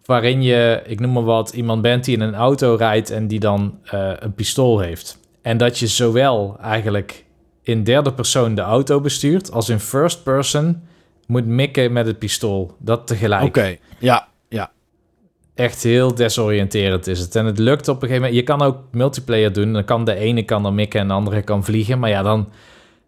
waarin 0.06 0.42
je, 0.42 0.82
ik 0.86 1.00
noem 1.00 1.12
maar 1.12 1.24
wat, 1.24 1.54
iemand 1.54 1.82
bent 1.82 2.04
die 2.04 2.16
in 2.16 2.22
een 2.22 2.36
auto 2.36 2.76
rijdt 2.76 3.10
en 3.10 3.28
die 3.28 3.40
dan 3.40 3.80
uh, 3.94 4.12
een 4.20 4.34
pistool 4.34 4.80
heeft. 4.80 5.20
En 5.42 5.58
dat 5.58 5.80
je 5.80 5.88
zowel 5.88 6.58
eigenlijk 6.62 7.26
in 7.62 7.84
derde 7.84 8.14
persoon 8.14 8.56
de 8.56 8.62
auto 8.62 9.02
bestuurt 9.02 9.52
als 9.52 9.70
in 9.70 9.80
first 9.80 10.24
person 10.24 10.84
moet 11.28 11.46
mikken 11.46 11.94
met 11.94 12.06
het 12.06 12.20
pistool. 12.20 12.76
Dat 12.80 13.08
tegelijk. 13.08 13.44
Oké, 13.44 13.78
ja, 14.00 14.28
ja. 14.50 14.72
Echt 15.56 15.84
heel 15.84 16.16
desoriënterend 16.16 17.08
is 17.08 17.20
het. 17.20 17.36
En 17.36 17.46
het 17.46 17.58
lukt 17.58 17.88
op 17.88 17.96
een 17.96 18.08
gegeven 18.08 18.22
moment. 18.22 18.36
Je 18.36 18.44
kan 18.44 18.62
ook 18.62 18.78
multiplayer 18.92 19.54
doen. 19.54 19.74
Dan 19.74 19.86
kan 19.86 20.06
de 20.06 20.16
ene 20.16 20.44
kan 20.44 20.64
dan 20.64 20.76
mikken 20.76 21.00
en 21.00 21.08
de 21.08 21.14
andere 21.14 21.42
kan 21.42 21.64
vliegen. 21.64 22.00
Maar 22.00 22.10
ja, 22.10 22.22
dan, 22.22 22.50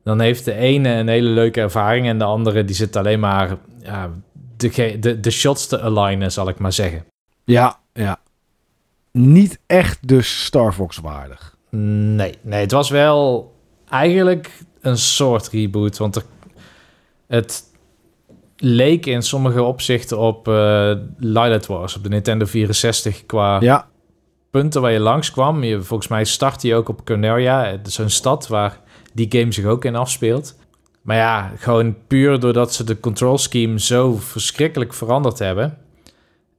dan 0.04 0.20
heeft 0.20 0.46
de 0.46 0.54
ene 0.54 0.90
een 0.90 1.08
hele 1.08 1.30
leuke 1.30 1.62
ervaring 1.62 2.08
en 2.08 2.18
de 2.18 2.24
andere 2.24 2.66
die 2.66 2.76
zit 2.76 2.96
alleen 2.96 3.20
maar 3.20 3.58
ja, 3.82 4.12
de, 4.58 4.98
de, 5.00 5.20
de 5.20 5.32
shots 5.32 5.68
te 5.68 5.82
alignen, 5.82 6.32
zal 6.32 6.50
ik 6.50 6.60
maar 6.60 6.74
zeggen. 6.74 7.06
Ja, 7.44 7.80
ja. 7.94 8.20
Niet 9.12 9.60
echt 9.66 10.08
dus 10.08 10.44
Star 10.46 10.74
Fox 10.74 10.98
waardig. 10.98 11.56
Nee, 11.70 12.34
nee, 12.42 12.62
het 12.62 12.72
was 12.72 12.90
wel 12.90 13.54
eigenlijk 13.90 14.52
een 14.82 14.98
soort 14.98 15.48
reboot. 15.48 15.98
Want 15.98 16.16
er, 16.16 16.24
het 17.28 17.64
leek 18.58 19.06
in 19.06 19.22
sommige 19.22 19.64
opzichten 19.64 20.18
op 20.18 20.48
uh, 20.48 20.92
Lilith 21.18 21.66
Wars, 21.66 21.96
op 21.96 22.04
de 22.04 22.10
Nintendo 22.10 22.46
64 22.46 23.26
qua 23.26 23.60
ja. 23.62 23.88
punten 24.50 24.82
waar 24.82 24.92
je 24.92 25.00
langs 25.00 25.32
kwam. 25.32 25.64
Je, 25.64 25.82
volgens 25.82 26.10
mij 26.10 26.24
start 26.24 26.62
je 26.62 26.76
ook 26.76 26.90
op 26.90 27.06
Cornelia, 27.06 27.80
zo'n 27.84 28.10
stad 28.10 28.48
waar 28.48 28.80
die 29.14 29.28
game 29.30 29.52
zich 29.52 29.66
ook 29.66 29.86
in 29.86 29.96
afspeelt. 29.96 30.56
Maar 31.02 31.18
ja, 31.18 31.52
gewoon 31.58 31.96
puur 32.08 32.40
doordat 32.40 32.74
ze 32.74 32.84
de 32.84 33.00
control 33.00 33.38
scheme 33.38 33.80
zo 33.80 34.16
verschrikkelijk 34.16 34.94
veranderd 34.94 35.40
hebben, 35.40 35.78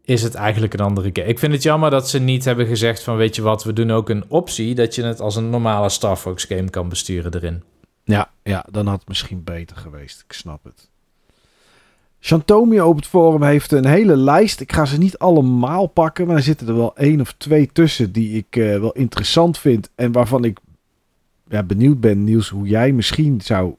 is 0.04 0.22
het 0.22 0.34
eigenlijk 0.34 0.72
een 0.74 0.80
andere 0.80 1.10
game. 1.12 1.28
Ik 1.28 1.38
vind 1.38 1.52
het 1.52 1.62
jammer 1.62 1.90
dat 1.90 2.08
ze 2.08 2.18
niet 2.18 2.44
hebben 2.44 2.66
gezegd 2.66 3.02
van 3.02 3.16
weet 3.16 3.36
je 3.36 3.42
wat, 3.42 3.64
we 3.64 3.72
doen 3.72 3.90
ook 3.90 4.08
een 4.08 4.24
optie 4.28 4.74
dat 4.74 4.94
je 4.94 5.02
het 5.02 5.20
als 5.20 5.36
een 5.36 5.50
normale 5.50 5.88
Star 5.88 6.16
Fox 6.16 6.44
game 6.44 6.70
kan 6.70 6.88
besturen 6.88 7.34
erin. 7.34 7.62
Ja, 8.04 8.30
ja, 8.42 8.66
dan 8.70 8.86
had 8.86 8.98
het 8.98 9.08
misschien 9.08 9.44
beter 9.44 9.76
geweest. 9.76 10.24
Ik 10.26 10.32
snap 10.32 10.64
het. 10.64 10.90
Chantomio 12.26 12.88
op 12.88 12.96
het 12.96 13.06
forum 13.06 13.42
heeft 13.42 13.72
een 13.72 13.86
hele 13.86 14.16
lijst. 14.16 14.60
Ik 14.60 14.72
ga 14.72 14.84
ze 14.84 14.98
niet 14.98 15.18
allemaal 15.18 15.86
pakken, 15.86 16.26
maar 16.26 16.36
er 16.36 16.42
zitten 16.42 16.68
er 16.68 16.76
wel 16.76 16.96
één 16.96 17.20
of 17.20 17.34
twee 17.36 17.70
tussen 17.72 18.12
die 18.12 18.36
ik 18.36 18.56
uh, 18.56 18.78
wel 18.78 18.92
interessant 18.92 19.58
vind. 19.58 19.90
En 19.94 20.12
waarvan 20.12 20.44
ik 20.44 20.58
ja, 21.48 21.62
benieuwd 21.62 22.00
ben, 22.00 22.24
Niels, 22.24 22.48
hoe 22.48 22.66
jij 22.66 22.92
misschien 22.92 23.40
zou 23.40 23.74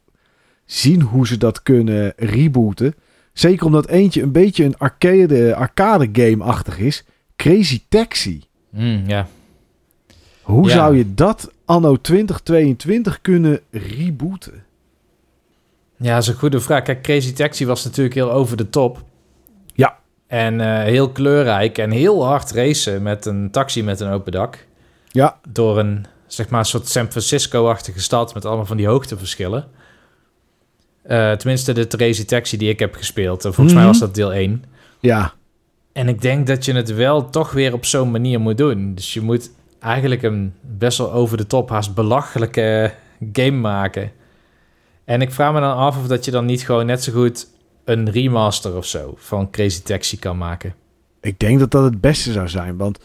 zien 0.65 1.01
hoe 1.01 1.27
ze 1.27 1.37
dat 1.37 1.63
kunnen 1.63 2.13
rebooten. 2.15 2.95
Zeker 3.33 3.65
omdat 3.65 3.87
eentje 3.87 4.21
een 4.21 4.31
beetje 4.31 4.63
een 4.63 4.77
arcade, 4.77 5.55
arcade 5.55 6.09
game-achtig 6.11 6.79
is. 6.79 7.03
Crazy 7.35 7.81
Taxi. 7.89 8.43
Mm, 8.69 9.03
ja. 9.07 9.27
Hoe 10.41 10.69
zou 10.69 10.97
je 10.97 11.13
dat 11.13 11.51
anno 11.65 11.95
2022 12.01 13.21
kunnen 13.21 13.59
rebooten? 13.71 14.65
Ja, 15.97 16.13
dat 16.13 16.21
is 16.21 16.27
een 16.27 16.35
goede 16.35 16.59
vraag. 16.59 16.81
Kijk, 16.83 17.01
Crazy 17.01 17.33
Taxi 17.33 17.65
was 17.65 17.83
natuurlijk 17.83 18.15
heel 18.15 18.31
over 18.31 18.57
de 18.57 18.69
top. 18.69 19.03
Ja. 19.73 19.97
En 20.27 20.59
uh, 20.59 20.77
heel 20.83 21.09
kleurrijk 21.11 21.77
en 21.77 21.91
heel 21.91 22.25
hard 22.25 22.51
racen 22.51 23.01
met 23.03 23.25
een 23.25 23.51
taxi 23.51 23.83
met 23.83 23.99
een 23.99 24.11
open 24.11 24.31
dak. 24.31 24.65
Ja. 25.11 25.39
Door 25.49 25.79
een, 25.79 26.05
zeg 26.27 26.49
maar, 26.49 26.65
soort 26.65 26.87
San 26.87 27.11
Francisco-achtige 27.11 27.99
stad 28.01 28.33
met 28.33 28.45
allemaal 28.45 28.65
van 28.65 28.77
die 28.77 28.87
hoogteverschillen. 28.87 29.67
Uh, 31.07 31.31
tenminste, 31.31 31.73
de 31.73 31.87
Crazy 31.87 32.25
Taxi 32.25 32.57
die 32.57 32.69
ik 32.69 32.79
heb 32.79 32.95
gespeeld. 32.95 33.41
Volgens 33.41 33.65
mij 33.73 33.75
Mhm. 33.75 33.85
was 33.87 33.99
dat 33.99 34.15
deel 34.15 34.33
1. 34.33 34.63
Ja. 34.99 35.33
En 35.93 36.07
ik 36.07 36.21
denk 36.21 36.47
dat 36.47 36.65
je 36.65 36.73
het 36.73 36.93
wel 36.93 37.29
toch 37.29 37.51
weer 37.51 37.73
op 37.73 37.85
zo'n 37.85 38.11
manier 38.11 38.39
moet 38.39 38.57
doen. 38.57 38.93
Dus 38.95 39.13
je 39.13 39.21
moet 39.21 39.51
eigenlijk 39.79 40.23
een 40.23 40.53
best 40.61 40.97
wel 40.97 41.11
over 41.13 41.37
de 41.37 41.47
top, 41.47 41.69
haast 41.69 41.93
belachelijke 41.95 42.93
game 43.33 43.57
maken. 43.59 44.11
En 45.07 45.21
ik 45.21 45.31
vraag 45.31 45.53
me 45.53 45.59
dan 45.59 45.75
af 45.75 45.97
of 45.97 46.07
dat 46.07 46.25
je 46.25 46.31
dan 46.31 46.45
niet 46.45 46.61
gewoon 46.61 46.85
net 46.85 47.03
zo 47.03 47.11
goed 47.11 47.47
een 47.85 48.09
remaster 48.09 48.75
of 48.75 48.85
zo 48.85 49.13
van 49.17 49.49
Crazy 49.49 49.81
Taxi 49.81 50.19
kan 50.19 50.37
maken. 50.37 50.73
Ik 51.21 51.39
denk 51.39 51.59
dat 51.59 51.71
dat 51.71 51.83
het 51.83 52.01
beste 52.01 52.31
zou 52.31 52.47
zijn. 52.47 52.77
Want 52.77 52.99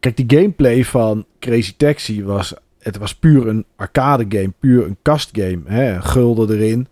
kijk, 0.00 0.16
die 0.16 0.38
gameplay 0.38 0.84
van 0.84 1.26
Crazy 1.38 1.74
Taxi 1.76 2.24
was... 2.24 2.54
Het 2.78 2.96
was 2.96 3.14
puur 3.14 3.48
een 3.48 3.64
arcade 3.76 4.24
game. 4.28 4.52
Puur 4.58 4.84
een 4.84 4.96
kastgame. 5.02 5.60
Hè? 5.64 6.02
Gulden 6.02 6.56
erin. 6.56 6.88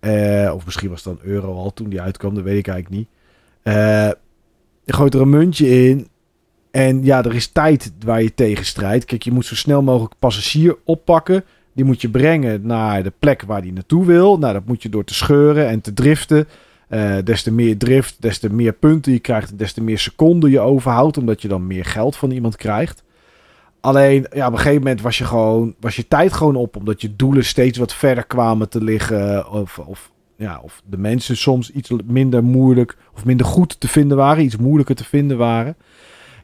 Eh, 0.00 0.52
of 0.54 0.64
misschien 0.64 0.90
was 0.90 1.04
het 1.04 1.16
dan 1.16 1.30
euro 1.30 1.54
al 1.54 1.72
toen 1.72 1.88
die 1.88 2.00
uitkwam. 2.00 2.34
Dat 2.34 2.44
weet 2.44 2.58
ik 2.58 2.68
eigenlijk 2.68 3.00
niet. 3.00 3.08
Eh, 3.62 4.10
je 4.84 4.92
gooit 4.92 5.14
er 5.14 5.20
een 5.20 5.30
muntje 5.30 5.88
in. 5.88 6.08
En 6.70 7.04
ja, 7.04 7.24
er 7.24 7.34
is 7.34 7.46
tijd 7.46 7.92
waar 8.04 8.22
je 8.22 8.34
tegen 8.34 8.64
strijdt. 8.64 9.04
Kijk, 9.04 9.22
je 9.22 9.32
moet 9.32 9.46
zo 9.46 9.54
snel 9.54 9.82
mogelijk 9.82 10.14
passagier 10.18 10.76
oppakken. 10.84 11.44
Die 11.78 11.86
moet 11.86 12.00
je 12.00 12.10
brengen 12.10 12.66
naar 12.66 13.02
de 13.02 13.12
plek 13.18 13.42
waar 13.42 13.62
die 13.62 13.72
naartoe 13.72 14.06
wil. 14.06 14.38
Nou, 14.38 14.52
dat 14.52 14.66
moet 14.66 14.82
je 14.82 14.88
door 14.88 15.04
te 15.04 15.14
scheuren 15.14 15.68
en 15.68 15.80
te 15.80 15.92
driften. 15.92 16.48
Eh, 16.88 17.16
des 17.24 17.42
te 17.42 17.52
meer 17.52 17.78
drift, 17.78 18.22
des 18.22 18.38
te 18.38 18.52
meer 18.52 18.72
punten 18.72 19.12
je 19.12 19.18
krijgt, 19.18 19.58
des 19.58 19.72
te 19.72 19.82
meer 19.82 19.98
seconden 19.98 20.50
je 20.50 20.60
overhoudt, 20.60 21.18
omdat 21.18 21.42
je 21.42 21.48
dan 21.48 21.66
meer 21.66 21.84
geld 21.84 22.16
van 22.16 22.30
iemand 22.30 22.56
krijgt. 22.56 23.04
Alleen, 23.80 24.26
ja, 24.32 24.46
op 24.46 24.52
een 24.52 24.58
gegeven 24.58 24.82
moment 24.82 25.00
was 25.00 25.18
je 25.18 25.24
gewoon, 25.24 25.74
was 25.80 25.96
je 25.96 26.08
tijd 26.08 26.32
gewoon 26.32 26.56
op, 26.56 26.76
omdat 26.76 27.00
je 27.00 27.16
doelen 27.16 27.44
steeds 27.44 27.78
wat 27.78 27.94
verder 27.94 28.26
kwamen 28.26 28.68
te 28.68 28.84
liggen, 28.84 29.50
of, 29.50 29.78
of, 29.78 30.10
ja, 30.36 30.60
of 30.62 30.82
de 30.86 30.98
mensen 30.98 31.36
soms 31.36 31.70
iets 31.70 31.90
minder 32.04 32.44
moeilijk 32.44 32.96
of 33.14 33.24
minder 33.24 33.46
goed 33.46 33.80
te 33.80 33.88
vinden 33.88 34.16
waren, 34.16 34.44
iets 34.44 34.56
moeilijker 34.56 34.94
te 34.94 35.04
vinden 35.04 35.36
waren. 35.36 35.76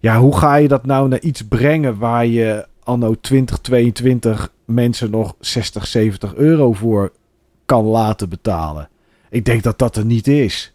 Ja, 0.00 0.18
hoe 0.18 0.36
ga 0.36 0.54
je 0.54 0.68
dat 0.68 0.86
nou 0.86 1.08
naar 1.08 1.20
iets 1.20 1.42
brengen 1.42 1.98
waar 1.98 2.26
je 2.26 2.66
anno 2.84 3.14
2022 3.20 4.52
mensen 4.64 5.10
nog 5.10 5.34
60, 5.40 5.86
70 5.86 6.34
euro 6.34 6.72
voor 6.72 7.12
kan 7.66 7.84
laten 7.84 8.28
betalen? 8.28 8.88
Ik 9.30 9.44
denk 9.44 9.62
dat 9.62 9.78
dat 9.78 9.96
er 9.96 10.04
niet 10.04 10.26
is. 10.28 10.72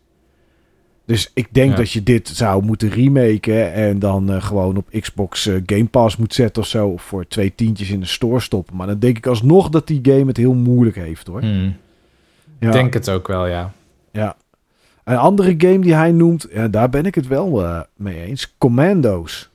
Dus 1.05 1.31
ik 1.33 1.47
denk 1.51 1.71
Ja. 1.71 1.75
dat 1.77 1.91
je 1.91 2.03
dit 2.03 2.27
zou 2.27 2.63
moeten 2.63 2.89
remaken 2.89 3.73
en 3.73 3.99
dan 3.99 4.31
eh, 4.31 4.41
gewoon 4.43 4.77
op 4.77 4.87
Xbox 4.99 5.45
eh, 5.47 5.55
Game 5.65 5.85
Pass 5.85 6.17
moet 6.17 6.33
zetten 6.33 6.61
of 6.61 6.67
zo. 6.67 6.87
Of 6.87 7.01
voor 7.01 7.27
twee 7.27 7.55
tientjes 7.55 7.89
in 7.89 7.99
de 7.99 8.05
store 8.05 8.39
stoppen. 8.39 8.75
Maar 8.75 8.87
dan 8.87 8.99
denk 8.99 9.17
ik 9.17 9.25
alsnog 9.27 9.69
dat 9.69 9.87
die 9.87 9.99
game 10.03 10.25
het 10.25 10.37
heel 10.37 10.53
moeilijk 10.53 10.95
heeft 10.95 11.27
hoor. 11.27 11.41
Hmm. 11.41 11.75
Ja. 12.59 12.67
Ik 12.67 12.73
denk 12.73 12.93
het 12.93 13.09
ook 13.09 13.27
wel, 13.27 13.47
ja. 13.47 13.71
ja. 14.11 14.35
Een 15.03 15.17
andere 15.17 15.55
game 15.57 15.79
die 15.79 15.93
hij 15.95 16.11
noemt, 16.11 16.47
ja, 16.51 16.67
daar 16.67 16.89
ben 16.89 17.05
ik 17.05 17.15
het 17.15 17.27
wel 17.27 17.63
eh, 17.63 17.81
mee 17.95 18.21
eens. 18.25 18.55
Commando's. 18.57 19.49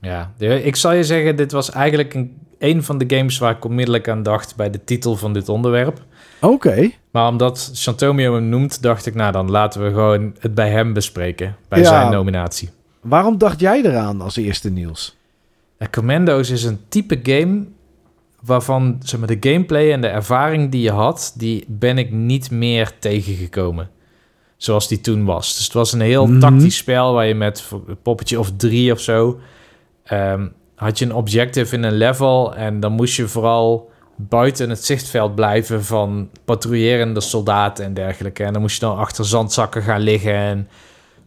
Ja, 0.00 0.32
ik 0.38 0.76
zal 0.76 0.92
je 0.92 1.04
zeggen, 1.04 1.36
dit 1.36 1.52
was 1.52 1.70
eigenlijk 1.70 2.14
een, 2.14 2.36
een 2.64 2.82
van 2.82 2.98
de 2.98 3.16
games 3.16 3.38
waar 3.38 3.56
ik 3.56 3.64
onmiddellijk 3.64 4.08
aan 4.08 4.22
dacht 4.22 4.56
bij 4.56 4.70
de 4.70 4.84
titel 4.84 5.16
van 5.16 5.32
dit 5.32 5.48
onderwerp. 5.48 6.02
Oké. 6.40 6.90
Maar 7.10 7.28
omdat 7.28 7.70
Chantomio 7.74 8.34
hem 8.34 8.48
noemt, 8.48 8.82
dacht 8.82 9.06
ik, 9.06 9.14
nou 9.14 9.32
dan 9.32 9.50
laten 9.50 9.82
we 9.84 9.88
gewoon 9.88 10.34
het 10.38 10.54
bij 10.54 10.70
hem 10.70 10.92
bespreken. 10.92 11.56
Bij 11.68 11.78
Ja. 11.78 11.84
zijn 11.84 12.10
nominatie. 12.12 12.70
Waarom 13.00 13.38
dacht 13.38 13.60
jij 13.60 13.82
eraan 13.84 14.20
als 14.20 14.36
eerste, 14.36 14.70
Niels? 14.70 15.16
Ja, 15.78 15.86
Commando's 15.90 16.50
is 16.50 16.64
een 16.64 16.78
type 16.88 17.20
game 17.22 17.64
waarvan 18.40 18.96
zeg 19.04 19.18
maar, 19.20 19.28
de 19.40 19.50
gameplay 19.50 19.92
en 19.92 20.00
de 20.00 20.06
ervaring 20.06 20.70
die 20.70 20.82
je 20.82 20.90
had, 20.90 21.34
die 21.36 21.64
ben 21.68 21.98
ik 21.98 22.10
niet 22.10 22.50
meer 22.50 22.92
tegengekomen. 22.98 23.90
Zoals 24.56 24.88
die 24.88 25.00
toen 25.00 25.24
was. 25.24 25.54
Dus 25.54 25.64
het 25.64 25.72
was 25.72 25.92
een 25.92 26.00
heel 26.00 26.26
Mhm. 26.26 26.38
tactisch 26.40 26.76
spel 26.76 27.12
waar 27.12 27.26
je 27.26 27.34
met 27.34 27.70
een 27.86 27.96
poppetje 28.02 28.38
of 28.38 28.50
drie 28.56 28.92
of 28.92 29.00
zo... 29.00 29.38
ehm, 30.04 30.46
had 30.74 30.98
je 30.98 31.04
een 31.04 31.14
objective 31.14 31.74
in 31.74 31.82
een 31.82 31.96
level 31.96 32.54
en 32.54 32.80
dan 32.80 32.92
moest 32.92 33.16
je 33.16 33.28
vooral 33.28 33.90
buiten 34.16 34.70
het 34.70 34.84
zichtveld 34.84 35.34
blijven 35.34 35.84
van 35.84 36.28
patrouillerende 36.44 37.20
soldaten 37.20 37.84
en 37.84 37.94
dergelijke. 37.94 38.44
En 38.44 38.52
dan 38.52 38.62
moest 38.62 38.74
je 38.74 38.86
dan 38.86 38.96
achter 38.96 39.24
zandzakken 39.24 39.82
gaan 39.82 40.00
liggen 40.00 40.34
en 40.34 40.68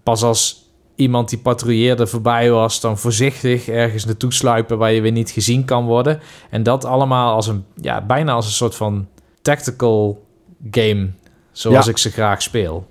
pas 0.03 0.23
als 0.23 0.65
iemand 0.95 1.29
die 1.29 1.39
patrouilleerde 1.39 2.07
voorbij 2.07 2.51
was, 2.51 2.81
dan 2.81 2.97
voorzichtig 2.97 3.67
ergens 3.67 4.05
naartoe 4.05 4.33
sluipen 4.33 4.77
waar 4.77 4.91
je 4.91 5.01
weer 5.01 5.11
niet 5.11 5.29
gezien 5.31 5.65
kan 5.65 5.85
worden. 5.85 6.19
En 6.49 6.63
dat 6.63 6.85
allemaal 6.85 7.35
als 7.35 7.47
een, 7.47 7.65
ja, 7.75 8.01
bijna 8.05 8.31
als 8.33 8.45
een 8.45 8.51
soort 8.51 8.75
van 8.75 9.07
tactical 9.41 10.25
game, 10.71 11.09
zoals 11.51 11.85
Ja. 11.85 11.91
ik 11.91 11.97
ze 11.97 12.11
graag 12.11 12.41
speel. 12.41 12.87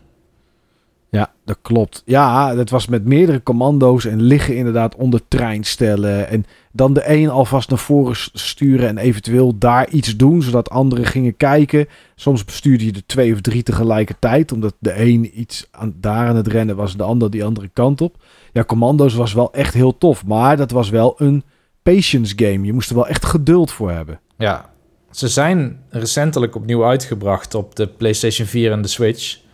Ja, 1.10 1.32
dat 1.44 1.58
klopt. 1.62 2.02
Ja, 2.04 2.54
dat 2.54 2.70
was 2.70 2.86
met 2.86 3.04
meerdere 3.04 3.42
commando's 3.42 4.04
en 4.04 4.22
liggen 4.22 4.56
inderdaad 4.56 4.94
onder 4.94 5.20
treinstellen. 5.28 6.28
En 6.28 6.44
dan 6.72 6.92
de 6.92 7.02
een 7.10 7.28
alvast 7.28 7.68
naar 7.68 7.78
voren 7.78 8.16
sturen 8.32 8.88
en 8.88 8.98
eventueel 8.98 9.58
daar 9.58 9.88
iets 9.88 10.16
doen, 10.16 10.42
zodat 10.42 10.70
anderen 10.70 11.04
gingen 11.04 11.36
kijken. 11.36 11.86
Soms 12.14 12.44
bestuurde 12.44 12.84
je 12.84 12.92
er 12.92 13.06
twee 13.06 13.32
of 13.32 13.40
drie 13.40 13.62
tegelijkertijd, 13.62 14.52
omdat 14.52 14.74
de 14.78 15.00
een 15.00 15.40
iets 15.40 15.68
aan, 15.70 15.94
daar 16.00 16.28
aan 16.28 16.36
het 16.36 16.46
rennen 16.46 16.76
was 16.76 16.92
en 16.92 16.98
de 16.98 17.04
ander 17.04 17.30
die 17.30 17.44
andere 17.44 17.70
kant 17.72 18.00
op. 18.00 18.16
Ja, 18.52 18.64
commando's 18.64 19.14
was 19.14 19.32
wel 19.32 19.52
echt 19.52 19.74
heel 19.74 19.98
tof, 19.98 20.24
maar 20.24 20.56
dat 20.56 20.70
was 20.70 20.90
wel 20.90 21.14
een 21.18 21.44
patience 21.82 22.32
game. 22.36 22.66
Je 22.66 22.72
moest 22.72 22.88
er 22.88 22.96
wel 22.96 23.08
echt 23.08 23.24
geduld 23.24 23.70
voor 23.70 23.90
hebben. 23.90 24.20
Ja, 24.38 24.70
ze 25.10 25.28
zijn 25.28 25.80
recentelijk 25.88 26.54
opnieuw 26.54 26.84
uitgebracht 26.84 27.54
op 27.54 27.76
de 27.76 27.86
PlayStation 27.86 28.46
4 28.46 28.72
en 28.72 28.82
de 28.82 28.88
Switch. 28.88 29.44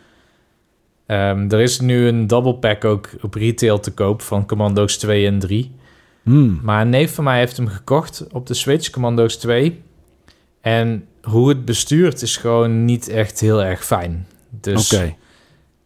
Ehm, 1.06 1.50
er 1.50 1.60
is 1.60 1.80
nu 1.80 2.06
een 2.06 2.26
double 2.26 2.54
pack 2.54 2.84
ook 2.84 3.10
op 3.20 3.34
retail 3.34 3.80
te 3.80 3.90
koop 3.90 4.22
van 4.22 4.46
Commando's 4.46 4.96
2 4.96 5.26
en 5.26 5.38
3. 5.38 5.70
Hmm. 6.22 6.60
Maar 6.62 6.80
een 6.80 6.88
neef 6.88 7.14
van 7.14 7.24
mij 7.24 7.38
heeft 7.38 7.56
hem 7.56 7.68
gekocht 7.68 8.26
op 8.32 8.46
de 8.46 8.54
Switch, 8.54 8.90
Commando's 8.90 9.36
2. 9.36 9.82
En 10.60 11.06
hoe 11.22 11.48
het 11.48 11.64
bestuurt 11.64 12.22
is 12.22 12.36
gewoon 12.36 12.84
niet 12.84 13.08
echt 13.08 13.40
heel 13.40 13.62
erg 13.62 13.84
fijn. 13.84 14.26
Dus 14.50 15.02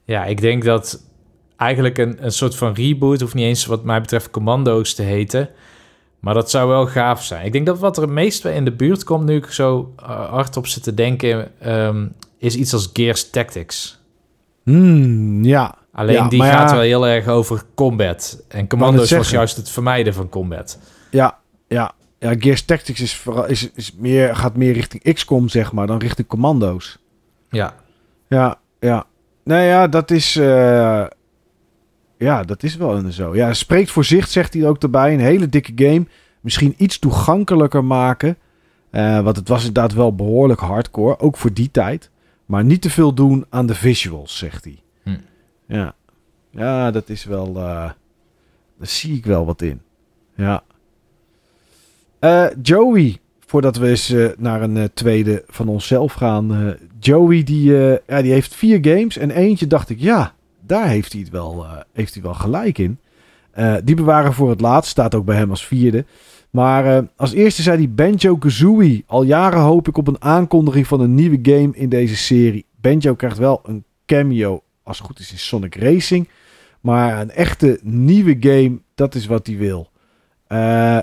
ja, 0.05 0.25
ik 0.25 0.41
denk 0.41 0.65
dat 0.65 1.03
eigenlijk 1.57 1.99
een, 1.99 2.25
een 2.25 2.33
soort 2.33 2.57
van 2.57 2.75
reboot, 2.75 3.21
hoeft 3.21 3.35
niet 3.35 3.45
eens 3.45 3.67
wat 3.67 3.85
mij 3.85 4.01
betreft 4.01 4.31
Commando's 4.31 4.95
te 4.95 5.03
heten. 5.03 5.49
Maar 6.21 6.35
dat 6.35 6.51
zou 6.51 6.69
wel 6.69 6.87
gaaf 6.87 7.25
zijn. 7.25 7.47
Ik 7.47 7.53
denk 7.53 7.67
dat 7.67 7.79
wat 7.79 7.97
er 7.97 8.03
het 8.03 8.13
meest 8.13 8.45
in 8.45 8.65
de 8.65 8.73
buurt 8.73 9.05
komt, 9.05 9.25
nu 9.25 9.37
ik 9.37 9.47
zo 9.47 9.95
uh, 10.01 10.31
hard 10.31 10.57
op 10.57 10.67
zit 10.67 10.83
te 10.83 10.95
denken, 10.95 11.61
ehm, 11.61 12.07
is 12.39 12.57
iets 12.57 12.73
als 12.73 12.91
Gears 12.93 13.31
Tactics. 13.31 13.96
Hmm, 14.67 15.45
ja. 15.45 15.75
Alleen 15.93 16.15
Ja, 16.15 16.29
die 16.29 16.43
gaat 16.43 16.69
ja. 16.69 16.75
wel 16.75 16.85
heel 16.85 17.07
erg 17.07 17.27
over 17.27 17.63
combat. 17.75 18.43
En 18.49 18.69
Commando's 18.69 19.11
was 19.11 19.31
juist 19.31 19.57
het 19.57 19.71
vermijden 19.71 20.15
van 20.15 20.29
combat. 20.29 20.79
Ja, 21.11 21.39
ja. 21.69 21.93
Ja, 22.19 22.35
Gears 22.39 22.65
Tactics 22.65 23.01
is, 23.01 23.17
vooral, 23.17 23.47
is, 23.47 23.71
is 23.75 23.93
meer, 23.99 24.37
gaat 24.37 24.57
meer 24.57 24.73
richting 24.73 25.15
XCOM, 25.15 25.49
zeg 25.49 25.73
maar, 25.73 25.87
dan 25.87 25.99
richting 25.99 26.29
commando's. 26.29 26.99
Ja, 27.51 27.75
Ja, 28.29 28.59
ja. 28.81 29.05
Nou 29.45 29.63
ja, 29.63 29.89
dat 29.89 30.11
is... 30.11 30.37
eh, 30.37 31.05
ja, 32.19 32.43
dat 32.43 32.63
is 32.63 32.77
wel 32.77 32.97
een 32.97 33.13
zo. 33.13 33.35
Ja, 33.35 33.53
spreekt 33.53 33.91
voor 33.91 34.05
zich, 34.05 34.29
zegt 34.29 34.55
hij 34.55 34.67
ook 34.67 34.83
erbij. 34.83 35.13
Een 35.13 35.21
hele 35.21 35.49
dikke 35.49 35.73
game. 35.75 36.07
Misschien 36.41 36.75
iets 36.77 36.99
toegankelijker 36.99 37.85
maken. 37.85 38.37
Eh, 38.91 39.21
want 39.21 39.37
het 39.37 39.49
was 39.49 39.65
inderdaad 39.65 39.93
wel 39.93 40.15
behoorlijk 40.15 40.61
hardcore. 40.61 41.19
Ook 41.19 41.37
voor 41.37 41.53
die 41.53 41.71
tijd. 41.71 42.11
Maar 42.47 42.65
niet 42.65 42.83
te 42.83 42.91
veel 42.91 43.13
doen 43.15 43.47
aan 43.49 43.67
de 43.67 43.75
visuals, 43.75 44.37
zegt 44.39 44.65
hij. 44.65 44.79
Hm. 45.03 45.17
Ja. 45.69 45.95
Ja, 46.51 46.91
dat 46.91 47.09
is 47.09 47.25
wel... 47.25 47.47
eh, 47.49 47.91
daar 48.79 48.89
zie 48.89 49.17
ik 49.17 49.27
wel 49.27 49.47
wat 49.47 49.63
in. 49.63 49.81
Ja. 50.37 50.63
Eh, 52.19 52.47
Joey, 52.63 53.19
voordat 53.47 53.77
we 53.77 53.89
eens 53.89 54.11
eh, 54.11 54.29
naar 54.37 54.63
een 54.63 54.91
tweede 54.95 55.45
van 55.49 55.69
onszelf 55.69 56.13
gaan. 56.13 56.77
Joey, 56.99 57.43
die, 57.43 57.73
ja, 58.07 58.23
die 58.23 58.33
heeft 58.33 58.55
vier 58.55 58.79
games. 58.83 59.17
En 59.17 59.31
eentje 59.31 59.67
dacht 59.67 59.91
ik, 59.91 60.01
ja, 60.01 60.35
daar 60.61 60.89
heeft 60.89 61.13
hij 61.13 61.21
het 61.21 61.31
wel, 61.31 61.67
heeft 61.93 62.15
hij 62.15 62.23
wel 62.23 62.35
gelijk 62.35 62.79
in. 62.79 62.99
Die 63.85 63.95
bewaren 63.95 64.33
voor 64.33 64.51
het 64.51 64.61
laatst. 64.61 64.91
Staat 64.91 65.15
ook 65.15 65.25
bij 65.25 65.37
hem 65.37 65.51
als 65.51 65.67
vierde. 65.67 66.05
Maar 66.57 66.97
eh, 66.97 67.03
als 67.17 67.33
eerste 67.33 67.63
zei 67.63 67.77
hij 67.77 67.91
Banjo-Kazooie. 67.91 69.05
Al 69.07 69.23
jaren 69.23 69.61
hoop 69.61 69.89
ik 69.89 69.97
op 69.97 70.09
een 70.09 70.23
aankondiging 70.23 70.87
van 70.87 71.01
een 71.01 71.15
nieuwe 71.15 71.39
game 71.43 71.71
in 71.73 71.89
deze 71.89 72.17
serie. 72.17 72.67
Banjo 72.81 73.15
krijgt 73.15 73.39
wel 73.39 73.61
een 73.65 73.85
cameo, 74.07 74.63
als 74.83 74.99
het 74.99 75.07
goed 75.07 75.19
is, 75.19 75.33
in 75.33 75.39
Sonic 75.39 75.75
Racing. 75.75 76.29
Maar 76.81 77.21
een 77.21 77.31
echte 77.31 77.81
nieuwe 77.83 78.37
game, 78.41 78.81
dat 78.95 79.15
is 79.15 79.27
wat 79.27 79.47
hij 79.47 79.57
wil. 79.57 79.91
Eh, 80.47 80.99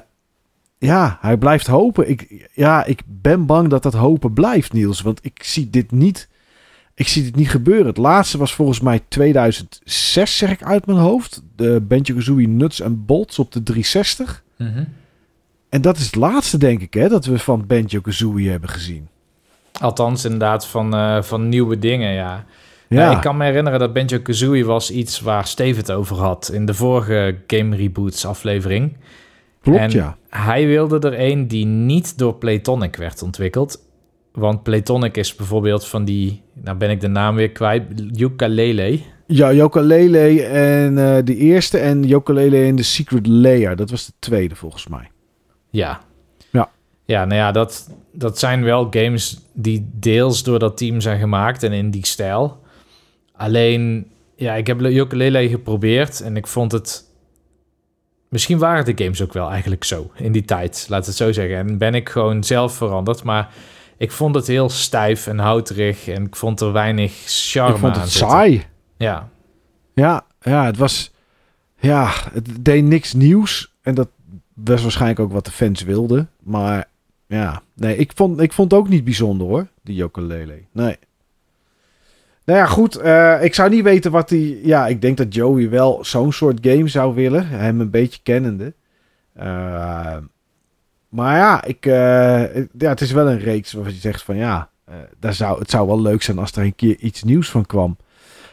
ja, 0.78 1.18
hij 1.22 1.38
blijft 1.38 1.68
hopen. 1.68 2.10
Ik, 2.10 2.50
ja, 2.54 2.86
ik 2.86 3.02
ben 3.06 3.46
bang 3.46 3.70
dat 3.70 3.84
dat 3.84 3.94
hopen 3.94 4.34
blijft, 4.34 4.74
Niels. 4.74 5.02
Want 5.02 5.20
ik 5.26 5.44
zie 5.44 5.70
dit 5.70 5.92
niet, 5.92 6.30
ik 6.94 7.08
zie 7.08 7.24
dit 7.24 7.36
niet 7.36 7.50
gebeuren. 7.50 7.88
Het 7.88 7.98
laatste 7.98 8.38
was 8.38 8.54
volgens 8.54 8.80
mij 8.80 9.02
2006, 9.08 10.38
zeg 10.38 10.52
ik 10.52 10.64
uit 10.64 10.86
mijn 10.86 10.98
hoofd. 10.98 11.44
De 11.56 11.82
Banjo-Kazooie 11.82 12.48
Nuts 12.48 12.80
en 12.80 13.06
Bolts 13.06 13.40
op 13.40 13.52
de 13.52 13.64
360. 13.64 14.44
Mhm. 14.58 14.84
En 15.74 15.82
dat 15.82 15.98
is 15.98 16.06
het 16.06 16.16
laatste, 16.16 16.58
denk 16.58 16.82
ik, 16.82 16.94
hè, 16.94 17.08
dat 17.10 17.26
we 17.26 17.40
van 17.40 17.64
Banjo-Kazooie 17.68 18.50
hebben 18.50 18.70
gezien. 18.70 19.08
althans 19.80 20.24
inderdaad 20.26 20.68
van, 20.68 20.94
eh, 20.94 21.22
van 21.22 21.50
nieuwe 21.50 21.80
dingen, 21.80 22.14
ja. 22.14 22.45
Ja, 22.90 23.12
ik 23.16 23.22
kan 23.22 23.38
me 23.38 23.44
herinneren 23.45 23.80
dat 23.80 23.94
Banjo-Kazooie 23.94 24.66
was 24.66 24.91
iets 24.91 25.20
waar 25.20 25.48
Steve 25.48 25.80
het 25.80 25.91
over 25.91 26.16
had 26.16 26.50
in 26.54 26.66
de 26.66 26.74
vorige 26.74 27.38
Game 27.48 27.76
Reboots 27.76 28.26
aflevering. 28.26 28.94
klopt, 29.62 29.80
en- 29.80 29.90
ja. 29.91 30.18
Hij 30.30 30.68
wilde 30.68 31.00
er 31.00 31.20
een 31.32 31.48
die 31.48 31.66
niet 31.66 32.18
door 32.18 32.36
Playtonic 32.36 32.95
werd 32.95 33.22
ontwikkeld. 33.22 33.82
Want 34.32 34.64
Playtonic 34.64 35.18
is 35.18 35.36
bijvoorbeeld 35.36 35.88
van 35.88 36.06
die, 36.06 36.41
nou 36.54 36.78
ben 36.78 36.90
ik 36.90 37.02
de 37.02 37.08
naam 37.08 37.36
weer 37.36 37.52
kwijt, 37.52 37.84
Ukulele. 38.18 39.00
Ja, 39.28 39.54
Yooka-Laylee 39.54 40.44
en 40.44 40.98
eh, 40.98 41.24
de 41.24 41.36
eerste 41.36 41.78
en 41.78 42.04
Yooka-Laylee 42.04 42.66
in 42.68 42.76
The 42.76 42.84
Secret 42.84 43.28
Layer. 43.28 43.76
Dat 43.76 43.90
was 43.90 44.06
de 44.06 44.14
tweede, 44.20 44.56
volgens 44.56 44.88
mij. 44.88 45.12
Ja. 45.74 46.02
Ja. 46.52 46.70
Ja, 47.06 47.26
nou 47.26 47.40
ja, 47.40 47.52
dat, 47.52 47.90
dat 48.12 48.40
zijn 48.40 48.64
wel 48.64 48.88
games 48.90 49.40
die 49.54 49.90
deels 49.94 50.44
door 50.44 50.60
dat 50.60 50.78
team 50.78 51.02
zijn 51.02 51.20
gemaakt 51.20 51.64
en 51.64 51.72
in 51.72 51.91
die 51.91 52.06
stijl. 52.06 52.62
Alleen, 53.36 54.12
ja, 54.36 54.54
ik 54.54 54.68
heb 54.68 54.82
Ukulele 54.82 55.50
geprobeerd 55.50 56.22
en 56.22 56.38
ik 56.38 56.48
vond 56.48 56.72
het... 56.72 57.12
Misschien 58.30 58.58
waren 58.58 58.86
de 58.86 59.04
games 59.04 59.22
ook 59.22 59.34
wel 59.34 59.50
eigenlijk 59.50 59.84
zo 59.84 60.12
in 60.16 60.32
die 60.32 60.45
tijd, 60.45 60.86
laat 60.90 61.06
het 61.06 61.16
zo 61.16 61.32
zeggen. 61.32 61.58
En 61.58 61.78
ben 61.78 61.95
ik 61.95 62.10
gewoon 62.10 62.44
zelf 62.44 62.74
veranderd, 62.74 63.24
maar 63.24 63.54
ik 63.98 64.12
vond 64.12 64.36
het 64.36 64.48
heel 64.48 64.70
stijf 64.70 65.28
en 65.28 65.40
houterig 65.40 66.08
en 66.08 66.26
ik 66.26 66.36
vond 66.36 66.62
er 66.62 66.72
weinig 66.72 67.14
charme 67.26 67.74
ik 67.74 67.80
vond 67.80 67.95
aan 67.95 68.02
het 68.02 68.12
saai. 68.12 68.66
Ja, 68.98 69.30
Ja, 69.94 70.26
ja, 70.41 70.66
het 70.66 70.78
was... 70.78 71.12
Ja, 71.80 72.12
het 72.32 72.66
deed 72.66 72.84
niks 72.84 73.14
nieuws. 73.14 73.74
En 73.82 73.95
dat 73.95 74.10
was 74.54 74.82
waarschijnlijk 74.82 75.20
ook 75.20 75.32
wat 75.32 75.46
de 75.46 75.52
fans 75.52 75.84
wilden. 75.84 76.30
Maar 76.44 76.88
ja, 77.28 77.62
nee, 77.74 77.98
ik 77.98 78.12
vond, 78.16 78.42
ik 78.42 78.54
vond 78.54 78.72
het 78.72 78.80
ook 78.80 78.90
niet 78.90 79.04
bijzonder 79.04 79.48
hoor, 79.48 79.68
die 79.82 79.96
Yooka-Laylee. 79.96 80.68
Nee. 80.72 80.98
Nou 82.46 82.60
ja, 82.60 82.66
goed. 82.66 82.96
eh, 82.96 83.44
ik 83.44 83.54
zou 83.54 83.70
niet 83.70 83.84
weten 83.84 84.12
wat 84.12 84.30
hij... 84.30 84.60
Ja, 84.64 84.88
ik 84.88 85.02
denk 85.02 85.18
dat 85.18 85.34
Joey 85.34 85.70
wel 85.70 86.06
zo'n 86.06 86.34
soort 86.34 86.60
game 86.62 86.88
zou 86.88 87.16
willen. 87.16 87.48
Hem 87.48 87.80
een 87.80 87.90
beetje 87.90 88.20
kennende. 88.24 88.74
Eh, 89.34 90.18
maar 91.10 91.38
ja, 91.38 91.64
ik, 91.64 91.86
eh, 91.86 92.56
ja, 92.56 92.90
het 92.90 93.02
is 93.02 93.12
wel 93.12 93.30
een 93.30 93.40
reeks 93.40 93.74
waarvan 93.74 93.94
je 93.94 94.00
zegt 94.00 94.22
van 94.22 94.36
ja... 94.36 94.70
daar 95.20 95.34
zou, 95.34 95.60
het 95.60 95.70
zou 95.70 95.88
wel 95.88 96.02
leuk 96.02 96.22
zijn 96.22 96.38
als 96.38 96.52
er 96.52 96.64
een 96.64 96.76
keer 96.76 96.98
iets 96.98 97.24
nieuws 97.24 97.50
van 97.50 97.66
kwam. 97.66 97.98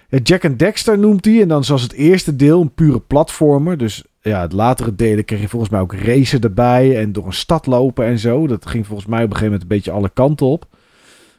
Ja, 0.09 0.19
Jack 0.19 0.45
and 0.45 0.59
Dexter 0.59 0.99
noemt 0.99 1.25
hij. 1.25 1.41
En 1.41 1.49
dan 1.49 1.65
zoals 1.65 1.83
het 1.83 1.93
eerste 1.93 2.37
deel 2.37 2.61
een 2.61 2.75
pure 2.75 3.01
platformer. 3.01 3.77
Dus 3.79 4.05
ja, 4.21 4.41
het 4.41 4.53
latere 4.53 4.95
delen 4.95 5.25
kreeg 5.25 5.41
je 5.41 5.49
volgens 5.49 5.71
mij 5.71 5.81
ook 5.81 5.95
racen 5.95 6.41
erbij. 6.41 6.99
En 6.99 7.13
door 7.13 7.27
een 7.27 7.33
stad 7.33 7.67
lopen 7.67 8.05
en 8.05 8.19
zo. 8.19 8.47
Dat 8.47 8.67
ging 8.67 8.87
volgens 8.87 9.09
mij 9.09 9.19
op 9.19 9.31
een 9.31 9.37
gegeven 9.37 9.53
moment 9.53 9.63
een 9.63 9.77
beetje 9.77 9.91
alle 9.91 10.11
kanten 10.15 10.47
op. 10.47 10.67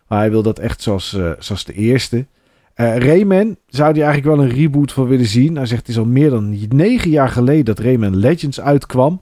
Maar 0.08 0.20
hij 0.20 0.32
wil 0.32 0.44
dat 0.44 0.60
echt 0.60 0.82
zoals, 0.82 1.14
eh, 1.14 1.32
zoals 1.40 1.64
de 1.64 1.74
eerste. 1.74 2.26
Eh 2.74 2.98
Rayman 2.98 3.58
zou 3.68 3.91
hij 3.91 4.03
eigenlijk 4.03 4.36
wel 4.36 4.45
een 4.45 4.56
reboot 4.56 4.91
van 4.91 5.08
willen 5.08 5.26
zien. 5.26 5.56
Hij 5.56 5.66
zegt 5.66 5.82
het 5.82 5.90
is 5.90 5.98
al 5.98 6.06
meer 6.06 6.30
dan 6.30 6.58
negen 6.70 7.10
jaar 7.10 7.30
geleden 7.30 7.66
dat 7.66 7.80
Rayman 7.80 8.16
Legends 8.16 8.62
uitkwam. 8.62 9.22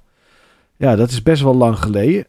Ja, 0.77 0.95
dat 0.95 1.09
is 1.09 1.23
best 1.23 1.41
wel 1.41 1.55
lang 1.55 1.79
geleden. 1.79 2.25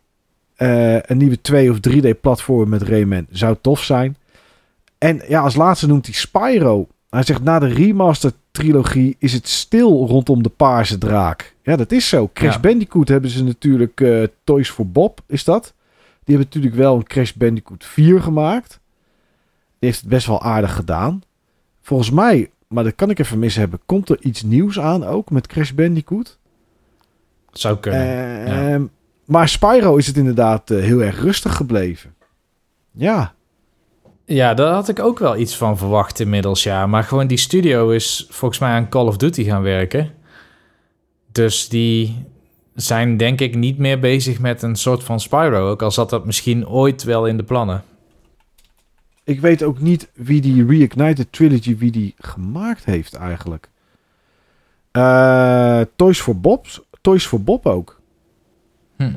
Eh, 0.57 0.95
een 0.95 1.17
nieuwe 1.17 1.41
2 1.41 1.71
of 1.71 1.79
3D 1.81 2.21
platform 2.21 2.69
met 2.69 2.83
Rayman 2.83 3.27
zou 3.31 3.57
tof 3.61 3.83
zijn. 3.83 4.17
En 4.99 5.23
ja, 5.29 5.41
als 5.41 5.55
laatste 5.55 5.87
noemt 5.87 6.07
hij 6.07 6.15
Spyro. 6.15 6.89
Hij 7.11 7.23
zegt 7.23 7.43
na 7.43 7.59
de 7.59 7.67
remaster 7.67 8.33
trilogie 8.51 9.17
is 9.19 9.33
het 9.33 9.49
stil 9.49 10.07
rondom 10.07 10.43
de 10.43 10.49
paarse 10.49 10.99
draak. 10.99 11.55
Ja, 11.63 11.77
dat 11.77 11.93
is 11.93 12.09
zo. 12.09 12.31
Crash 12.33 12.55
Ja. 12.55 12.61
Bandicoot 12.61 13.09
hebben 13.09 13.31
ze 13.31 13.45
natuurlijk 13.45 14.01
eh, 14.01 14.23
Toys 14.45 14.71
for 14.71 14.87
Bob, 14.89 15.21
is 15.27 15.45
dat? 15.45 15.75
Die 16.25 16.37
hebben 16.37 16.47
natuurlijk 16.47 16.75
wel 16.75 16.97
een 16.97 17.07
Crash 17.07 17.33
Bandicoot 17.33 17.85
4 17.85 18.21
gemaakt. 18.23 18.81
Die 19.79 19.89
heeft 19.89 20.01
het 20.01 20.09
best 20.09 20.27
wel 20.27 20.43
aardig 20.43 20.75
gedaan. 20.75 21.23
Volgens 21.83 22.11
mij, 22.11 22.51
maar 22.69 22.85
dat 22.85 22.95
kan 22.95 23.11
ik 23.11 23.19
even 23.19 23.39
mis 23.39 23.57
hebben, 23.57 23.81
komt 23.87 24.09
er 24.09 24.19
iets 24.21 24.43
nieuws 24.43 24.81
aan 24.81 25.05
ook 25.05 25.31
met 25.31 25.47
Crash 25.47 25.71
Bandicoot. 25.71 26.39
zou 27.53 27.77
kunnen. 27.79 28.45
Ehm, 28.47 28.85
Maar 29.25 29.49
Spyro 29.49 29.97
is 29.97 30.07
het 30.07 30.17
inderdaad 30.17 30.71
eh, 30.71 30.79
heel 30.83 31.03
erg 31.03 31.21
rustig 31.21 31.57
gebleven. 31.57 32.15
Ja, 32.91 33.35
Ja, 34.33 34.55
daar 34.55 34.73
had 34.73 34.89
ik 34.89 34.99
ook 34.99 35.19
wel 35.19 35.37
iets 35.37 35.57
van 35.57 35.79
verwacht 35.79 36.21
inmiddels, 36.21 36.63
ja. 36.63 36.87
Maar 36.87 37.05
gewoon 37.05 37.27
die 37.27 37.39
studio 37.39 37.91
is 37.91 38.27
volgens 38.29 38.61
mij 38.61 38.71
aan 38.71 38.89
Call 38.89 39.07
of 39.07 39.17
Duty 39.17 39.45
gaan 39.45 39.63
werken. 39.63 40.11
Dus 41.33 41.69
die 41.69 42.25
zijn 42.75 43.17
denk 43.17 43.41
ik 43.41 43.55
niet 43.55 43.79
meer 43.79 43.99
bezig 43.99 44.41
met 44.41 44.63
een 44.63 44.77
soort 44.77 45.05
van 45.05 45.21
Spyro. 45.21 45.71
Ook 45.71 45.83
al 45.83 45.91
zat 45.91 46.11
dat 46.11 46.27
misschien 46.27 46.69
ooit 46.69 47.03
wel 47.03 47.27
in 47.27 47.37
de 47.37 47.43
plannen. 47.43 47.85
Ik 49.25 49.41
weet 49.41 49.63
ook 49.63 49.81
niet 49.81 50.11
wie 50.15 50.41
die 50.41 50.67
Reignited 50.67 51.33
Trilogy, 51.33 51.77
wie 51.77 51.91
die 51.91 52.15
gemaakt 52.19 52.85
heeft 52.85 53.15
eigenlijk. 53.15 53.69
Eh, 54.91 55.81
Toys 55.97 56.21
for 56.21 56.41
Bob's, 56.41 56.81
Toys 57.01 57.27
for 57.27 57.43
Bob 57.43 57.67
ook. 57.67 58.01
Hm. 58.97 59.13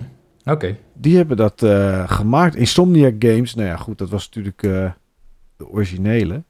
Oké. 0.45 0.77
Die 0.93 1.15
hebben 1.15 1.37
dat 1.37 1.63
eh, 1.63 2.09
gemaakt. 2.09 2.55
Insomniac 2.55 3.15
Games, 3.19 3.55
nou 3.55 3.67
ja, 3.67 3.75
goed, 3.75 3.97
dat 3.97 4.09
was 4.09 4.25
natuurlijk 4.25 4.63
eh, 4.63 4.91
de 5.63 5.69
originele. 5.71 6.43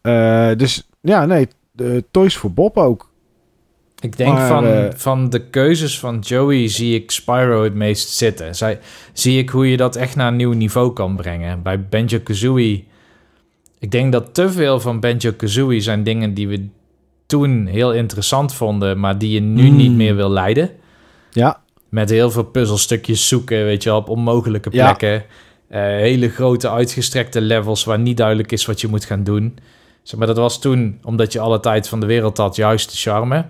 Eh, 0.00 0.50
dus 0.56 0.88
ja, 1.00 1.26
nee, 1.26 1.48
de 1.72 2.04
Toys 2.10 2.36
for 2.36 2.52
Bob 2.52 2.76
ook. 2.76 3.10
Ik 4.00 4.16
denk 4.16 4.32
Maar, 4.32 4.48
van, 4.48 4.66
eh, 4.66 4.84
van 4.94 5.30
de 5.30 5.48
keuzes 5.48 5.98
van 5.98 6.18
Joey 6.18 6.68
zie 6.68 6.94
ik 6.94 7.10
Spyro 7.10 7.62
het 7.62 7.74
meest 7.74 8.08
zitten. 8.08 8.54
Zij, 8.54 8.78
zie 9.12 9.38
ik 9.38 9.48
hoe 9.48 9.70
je 9.70 9.76
dat 9.76 9.96
echt 9.96 10.16
naar 10.16 10.28
een 10.28 10.36
nieuw 10.36 10.52
niveau 10.52 10.92
kan 10.92 11.16
brengen. 11.16 11.62
Bij 11.62 11.80
Banjo-Kazooie... 11.88 12.84
Ik 13.78 13.90
denk 13.90 14.12
dat 14.12 14.34
te 14.34 14.50
veel 14.50 14.80
van 14.80 15.00
Banjo-Kazooie 15.00 15.80
zijn 15.80 16.02
dingen 16.02 16.34
die 16.34 16.48
we 16.48 16.68
toen 17.26 17.66
heel 17.66 17.92
interessant 17.92 18.54
vonden... 18.54 19.00
maar 19.00 19.18
die 19.18 19.30
je 19.30 19.40
nu 19.40 19.68
Mm. 19.70 19.76
niet 19.76 19.92
meer 19.92 20.16
wil 20.16 20.30
leiden. 20.30 20.70
Ja, 21.30 21.60
Met 21.88 22.10
heel 22.10 22.30
veel 22.30 22.44
puzzelstukjes 22.44 23.28
zoeken, 23.28 23.64
weet 23.64 23.82
je 23.82 23.88
wel, 23.88 23.98
op 23.98 24.08
onmogelijke 24.08 24.70
plekken. 24.70 25.24
Hele 25.68 26.28
grote 26.28 26.70
uitgestrekte 26.70 27.40
levels 27.40 27.84
waar 27.84 27.98
niet 27.98 28.16
duidelijk 28.16 28.52
is 28.52 28.66
wat 28.66 28.80
je 28.80 28.88
moet 28.88 29.04
gaan 29.04 29.24
doen. 29.24 29.58
Zeg 30.02 30.18
maar 30.18 30.26
dat 30.28 30.36
was 30.36 30.60
toen, 30.60 30.98
omdat 31.02 31.32
je 31.32 31.40
alle 31.40 31.60
tijd 31.60 31.88
van 31.88 32.00
de 32.00 32.06
wereld 32.06 32.36
had, 32.36 32.56
juist 32.56 32.90
de 32.90 32.96
charme. 32.96 33.44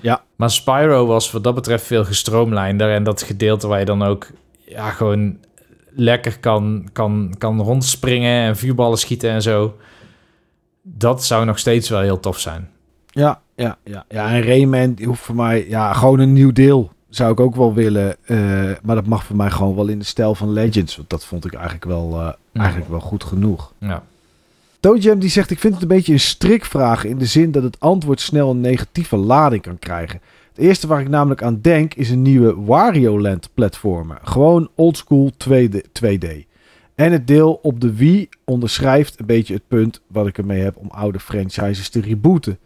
Ja. 0.00 0.22
Maar 0.36 0.50
Spyro 0.50 1.06
was 1.06 1.30
wat 1.30 1.44
dat 1.44 1.54
betreft 1.54 1.84
veel 1.84 2.04
gestroomlijnder. 2.04 2.92
En 2.92 3.04
dat 3.04 3.22
gedeelte 3.22 3.66
waar 3.66 3.78
je 3.78 3.84
dan 3.84 4.02
ook 4.02 4.26
ja, 4.64 4.90
gewoon 4.90 5.38
lekker 5.90 6.38
kan, 6.38 6.88
kan, 6.92 7.34
kan 7.38 7.60
rondspringen 7.60 8.42
en 8.42 8.56
vuurballen 8.56 8.98
schieten 8.98 9.30
en 9.30 9.42
zo. 9.42 9.76
Dat 10.82 11.24
zou 11.24 11.44
nog 11.44 11.58
steeds 11.58 11.88
wel 11.88 12.00
heel 12.00 12.20
tof 12.20 12.38
zijn. 12.38 12.70
ja, 13.06 13.40
ja, 13.56 13.78
ja. 13.84 14.04
Ja, 14.08 14.28
en 14.28 14.42
Rayman 14.42 14.94
die 14.94 15.06
hoeft 15.06 15.22
voor 15.22 15.34
mij, 15.34 15.68
ja, 15.68 15.92
gewoon 15.92 16.18
een 16.18 16.32
nieuw 16.32 16.52
deel 16.52 16.92
zou 17.16 17.32
ik 17.32 17.40
ook 17.40 17.54
wel 17.56 17.74
willen. 17.74 18.16
eh, 18.24 18.70
maar 18.82 18.94
dat 18.94 19.06
mag 19.06 19.24
voor 19.24 19.36
mij 19.36 19.50
gewoon 19.50 19.74
wel 19.74 19.86
in 19.88 19.98
de 19.98 20.04
stijl 20.04 20.34
van 20.34 20.52
Legends. 20.52 20.96
Want 20.96 21.10
dat 21.10 21.24
vond 21.24 21.44
ik 21.44 21.52
eigenlijk 21.54 21.84
wel, 21.84 22.20
eh, 22.20 22.32
eigenlijk 22.62 22.90
wel 22.90 23.00
goed 23.00 23.24
genoeg. 23.24 23.72
Ja. 23.78 24.02
Die 25.18 25.30
zegt, 25.30 25.50
ik 25.50 25.58
vind 25.58 25.72
het 25.74 25.82
een 25.82 25.88
beetje 25.88 26.12
een 26.12 26.20
strikvraag 26.20 27.04
in 27.04 27.18
de 27.18 27.26
zin 27.26 27.50
dat 27.50 27.62
het 27.62 27.80
antwoord 27.80 28.20
snel 28.20 28.50
een 28.50 28.60
negatieve 28.60 29.16
lading 29.16 29.62
kan 29.62 29.78
krijgen. 29.78 30.20
Het 30.54 30.64
eerste 30.64 30.86
waar 30.86 31.00
ik 31.00 31.08
namelijk 31.08 31.42
aan 31.42 31.60
denk 31.60 31.94
is 31.94 32.10
een 32.10 32.22
nieuwe 32.22 32.64
Wario 32.64 33.20
Land 33.20 33.48
platformer. 33.54 34.18
Gewoon 34.22 34.68
oldschool 34.74 35.32
2D, 35.38 35.80
2D. 35.92 36.26
En 36.94 37.12
het 37.12 37.26
deel 37.26 37.58
op 37.62 37.80
de 37.80 37.94
Wii 37.94 38.28
onderschrijft 38.44 39.20
een 39.20 39.26
beetje 39.26 39.54
het 39.54 39.68
punt 39.68 40.00
wat 40.06 40.26
ik 40.26 40.38
ermee 40.38 40.62
heb 40.62 40.76
om 40.76 40.88
oude 40.90 41.20
franchises 41.20 41.88
te 41.88 42.00
rebooten. 42.00 42.58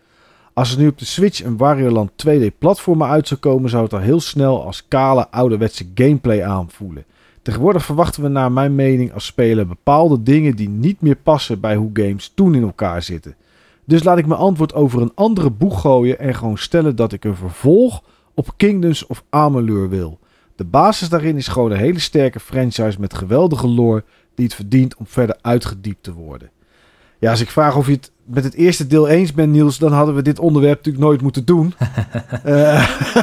Als 0.61 0.73
er 0.73 0.79
nu 0.79 0.89
op 0.89 0.99
de 0.99 1.05
Switch 1.05 1.45
een 1.45 1.57
Wario 1.57 1.91
Land 1.91 2.11
2D 2.27 2.59
platformer 2.59 3.09
uit 3.09 3.29
zou 3.29 3.41
komen, 3.41 3.71
zou 3.71 3.83
het 3.83 3.93
er 3.93 4.01
heel 4.01 4.21
snel 4.21 4.65
als 4.65 4.89
kale 4.89 5.31
ouderwetse 5.31 5.87
gameplay 5.95 6.43
aanvoelen. 6.43 7.05
Tegenwoordig 7.43 7.85
verwachten 7.85 8.23
we 8.23 8.29
naar 8.29 8.53
mijn 8.53 8.75
mening 8.75 9.13
als 9.13 9.25
speler 9.25 9.67
bepaalde 9.67 10.23
dingen 10.23 10.57
die 10.57 10.69
niet 10.69 11.01
meer 11.01 11.17
passen 11.17 11.61
bij 11.61 11.77
hoe 11.77 11.91
games 11.93 12.33
toen 12.35 12.55
in 12.55 12.63
elkaar 12.63 13.03
zitten. 13.03 13.37
Dus 13.85 14.03
laat 14.03 14.19
ik 14.19 14.27
mijn 14.27 14.41
antwoord 14.41 14.75
over 14.75 15.03
een 15.03 15.13
andere 15.15 15.51
boeg 15.51 15.81
gooien 15.81 16.19
en 16.19 16.35
gewoon 16.35 16.59
stellen 16.59 16.97
dat 16.97 17.13
ik 17.13 17.25
een 17.25 17.37
vervolg 17.37 18.03
op 18.35 18.53
Kingdoms 18.57 19.07
of 19.07 19.25
Amalur 19.31 19.89
wil. 19.89 20.19
De 20.57 20.65
basis 20.65 21.09
daarin 21.09 21.37
is 21.37 21.49
gewoon 21.49 21.71
een 21.71 21.79
hele 21.79 21.99
sterke 21.99 22.41
franchise 22.41 23.01
met 23.01 23.15
geweldige 23.15 23.69
lore 23.69 24.05
die 24.35 24.45
het 24.45 24.55
verdient 24.55 24.97
om 24.97 25.07
verder 25.07 25.39
uitgediept 25.41 26.03
te 26.03 26.13
worden. 26.13 26.51
Ja, 27.19 27.31
als 27.31 27.41
ik 27.41 27.51
vraag 27.51 27.77
of 27.77 27.87
je 27.87 27.93
het 27.93 28.13
met 28.31 28.45
het 28.45 28.55
eerste 28.55 28.87
deel 28.87 29.09
eens 29.09 29.33
bent, 29.33 29.53
Niels, 29.53 29.79
dan 29.79 29.93
hadden 29.93 30.15
we 30.15 30.23
dit 30.23 30.39
onderwerp 30.39 30.77
natuurlijk 30.77 31.05
nooit 31.05 31.23
moeten 31.23 31.45
doen. 31.45 31.75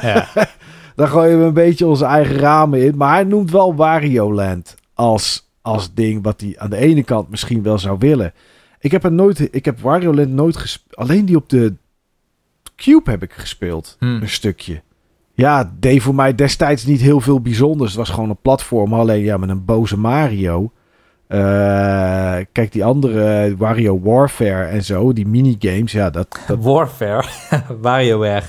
Ja. 0.01 0.27
dan 0.95 1.07
gooien 1.07 1.39
we 1.39 1.45
een 1.45 1.53
beetje 1.53 1.87
onze 1.87 2.05
eigen 2.05 2.35
ramen 2.35 2.83
in. 2.83 2.97
Maar 2.97 3.13
hij 3.13 3.23
noemt 3.23 3.51
wel 3.51 3.75
Wario 3.75 4.33
Land 4.33 4.75
als, 4.93 5.49
als 5.61 5.93
ding 5.93 6.23
wat 6.23 6.41
hij 6.41 6.55
aan 6.57 6.69
de 6.69 6.77
ene 6.77 7.03
kant 7.03 7.29
misschien 7.29 7.63
wel 7.63 7.77
zou 7.77 7.97
willen. 7.99 8.33
Ik 8.79 8.91
heb 8.91 9.03
er 9.03 9.11
nooit, 9.11 9.55
ik 9.55 9.65
heb 9.65 9.79
Wario 9.79 10.13
Land 10.13 10.29
nooit 10.29 10.57
gespeeld. 10.57 10.95
Alleen 10.95 11.25
die 11.25 11.35
op 11.35 11.49
de 11.49 11.73
Cube 12.75 13.09
heb 13.09 13.23
ik 13.23 13.33
gespeeld. 13.33 13.95
Hm. 13.99 14.05
Een 14.05 14.29
stukje. 14.29 14.81
Ja, 15.33 15.57
het 15.57 15.81
deed 15.81 16.01
voor 16.01 16.15
mij 16.15 16.35
destijds 16.35 16.85
niet 16.85 17.01
heel 17.01 17.21
veel 17.21 17.41
bijzonders. 17.41 17.89
Het 17.89 17.99
was 17.99 18.09
gewoon 18.09 18.29
een 18.29 18.41
platform. 18.41 18.93
Alleen 18.93 19.23
ja, 19.23 19.37
met 19.37 19.49
een 19.49 19.65
boze 19.65 19.97
Mario. 19.97 20.71
Eh, 21.27 22.37
kijk, 22.51 22.71
die 22.71 22.85
andere 22.85 23.55
Wario 23.57 23.99
Warfare 24.03 24.63
en 24.63 24.83
zo, 24.83 25.13
die 25.13 25.27
minigames. 25.27 25.91
Ja, 25.91 26.09
dat, 26.09 26.39
dat 26.47 26.57
Warfare. 26.63 27.23
WarioWare. 27.81 28.43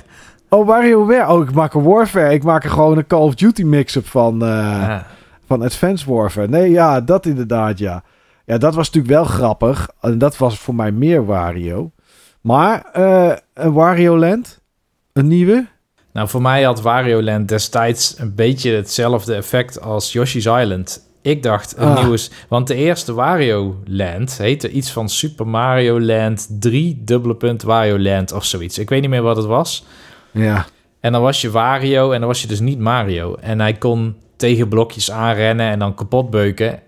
Oh, 0.49 0.67
WarioWare. 0.67 1.33
Oh, 1.33 1.43
ik 1.43 1.53
maak 1.55 1.75
een 1.75 1.83
Warfare. 1.83 2.33
Ik 2.35 2.43
maak 2.43 2.65
er 2.65 2.71
gewoon 2.71 2.99
een 2.99 3.07
Call 3.07 3.21
of 3.21 3.35
Duty 3.35 3.63
mix-up 3.63 4.07
van, 4.07 4.39
Ja. 4.39 5.07
van 5.47 5.63
Advanced 5.63 6.07
Warfare. 6.09 6.49
Nee, 6.49 6.71
ja, 6.71 7.01
dat 7.01 7.27
inderdaad, 7.27 7.79
ja. 7.79 8.03
Ja, 8.45 8.59
dat 8.59 8.75
was 8.75 8.87
natuurlijk 8.91 9.15
wel 9.15 9.25
grappig. 9.25 9.89
En 10.01 10.19
dat 10.19 10.37
was 10.37 10.59
voor 10.59 10.75
mij 10.75 10.93
meer 10.93 11.27
Wario. 11.27 11.91
Maar 12.41 12.83
eh, 12.93 13.33
een 13.55 13.73
Wario 13.73 14.19
Land, 14.19 14.61
een 15.13 15.27
nieuwe. 15.29 15.67
Nou, 16.13 16.29
voor 16.29 16.43
mij 16.43 16.63
had 16.63 16.81
Wario 16.81 17.23
Land 17.23 17.49
destijds 17.49 18.19
een 18.19 18.35
beetje 18.35 18.73
hetzelfde 18.73 19.35
effect 19.35 19.81
als 19.81 20.13
Yoshi's 20.13 20.47
Island. 20.47 21.08
Ik 21.29 21.43
dacht 21.43 21.77
een 21.77 21.89
Ah. 21.89 22.01
nieuwe... 22.03 22.19
Want 22.49 22.67
de 22.67 22.75
eerste 22.75 23.15
Wario 23.15 23.77
Land 23.85 24.39
heette 24.39 24.71
iets 24.71 24.91
van 24.91 25.09
Super 25.09 25.47
Mario 25.47 26.01
Land 26.01 26.47
3, 26.61 27.03
dubbele 27.05 27.35
punt 27.35 27.63
Wario 27.63 27.99
Land 27.99 28.33
of 28.33 28.45
zoiets. 28.45 28.79
Ik 28.79 28.89
weet 28.89 29.01
niet 29.01 29.11
meer 29.11 29.23
wat 29.23 29.37
het 29.37 29.47
was. 29.47 29.85
Ja. 30.31 30.67
En 31.01 31.13
dan 31.13 31.23
was 31.23 31.41
je 31.41 31.51
Wario 31.51 32.11
en 32.13 32.19
dan 32.19 32.29
was 32.29 32.43
je 32.43 32.49
dus 32.49 32.61
niet 32.61 32.79
Mario. 32.79 33.35
En 33.35 33.61
hij 33.61 33.73
kon 33.73 34.17
tegen 34.37 34.69
blokjes 34.69 35.11
aanrennen 35.11 35.71
en 35.71 35.79
dan 35.79 35.95
kapot 35.95 36.31
beuken. 36.31 36.81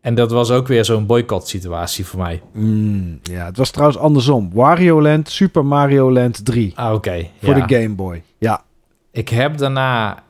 En 0.00 0.14
dat 0.14 0.30
was 0.30 0.50
ook 0.50 0.66
weer 0.66 0.84
zo'n 0.84 1.06
boycott 1.06 1.48
situatie 1.48 2.06
voor 2.06 2.20
mij. 2.20 2.42
Mm, 2.52 3.18
ja, 3.22 3.44
het 3.44 3.56
was 3.56 3.70
trouwens 3.70 3.98
andersom. 4.00 4.50
Wario 4.52 5.02
Land, 5.02 5.28
Super 5.28 5.64
Mario 5.64 6.12
Land 6.12 6.44
3. 6.44 6.72
Ah, 6.74 6.94
oké. 6.94 7.26
Voor 7.42 7.56
ja. 7.56 7.66
de 7.66 7.74
Game 7.74 7.94
Boy. 7.94 8.22
Ja. 8.38 8.62
Ik 9.10 9.28
heb 9.28 9.56
daarna 9.58 10.22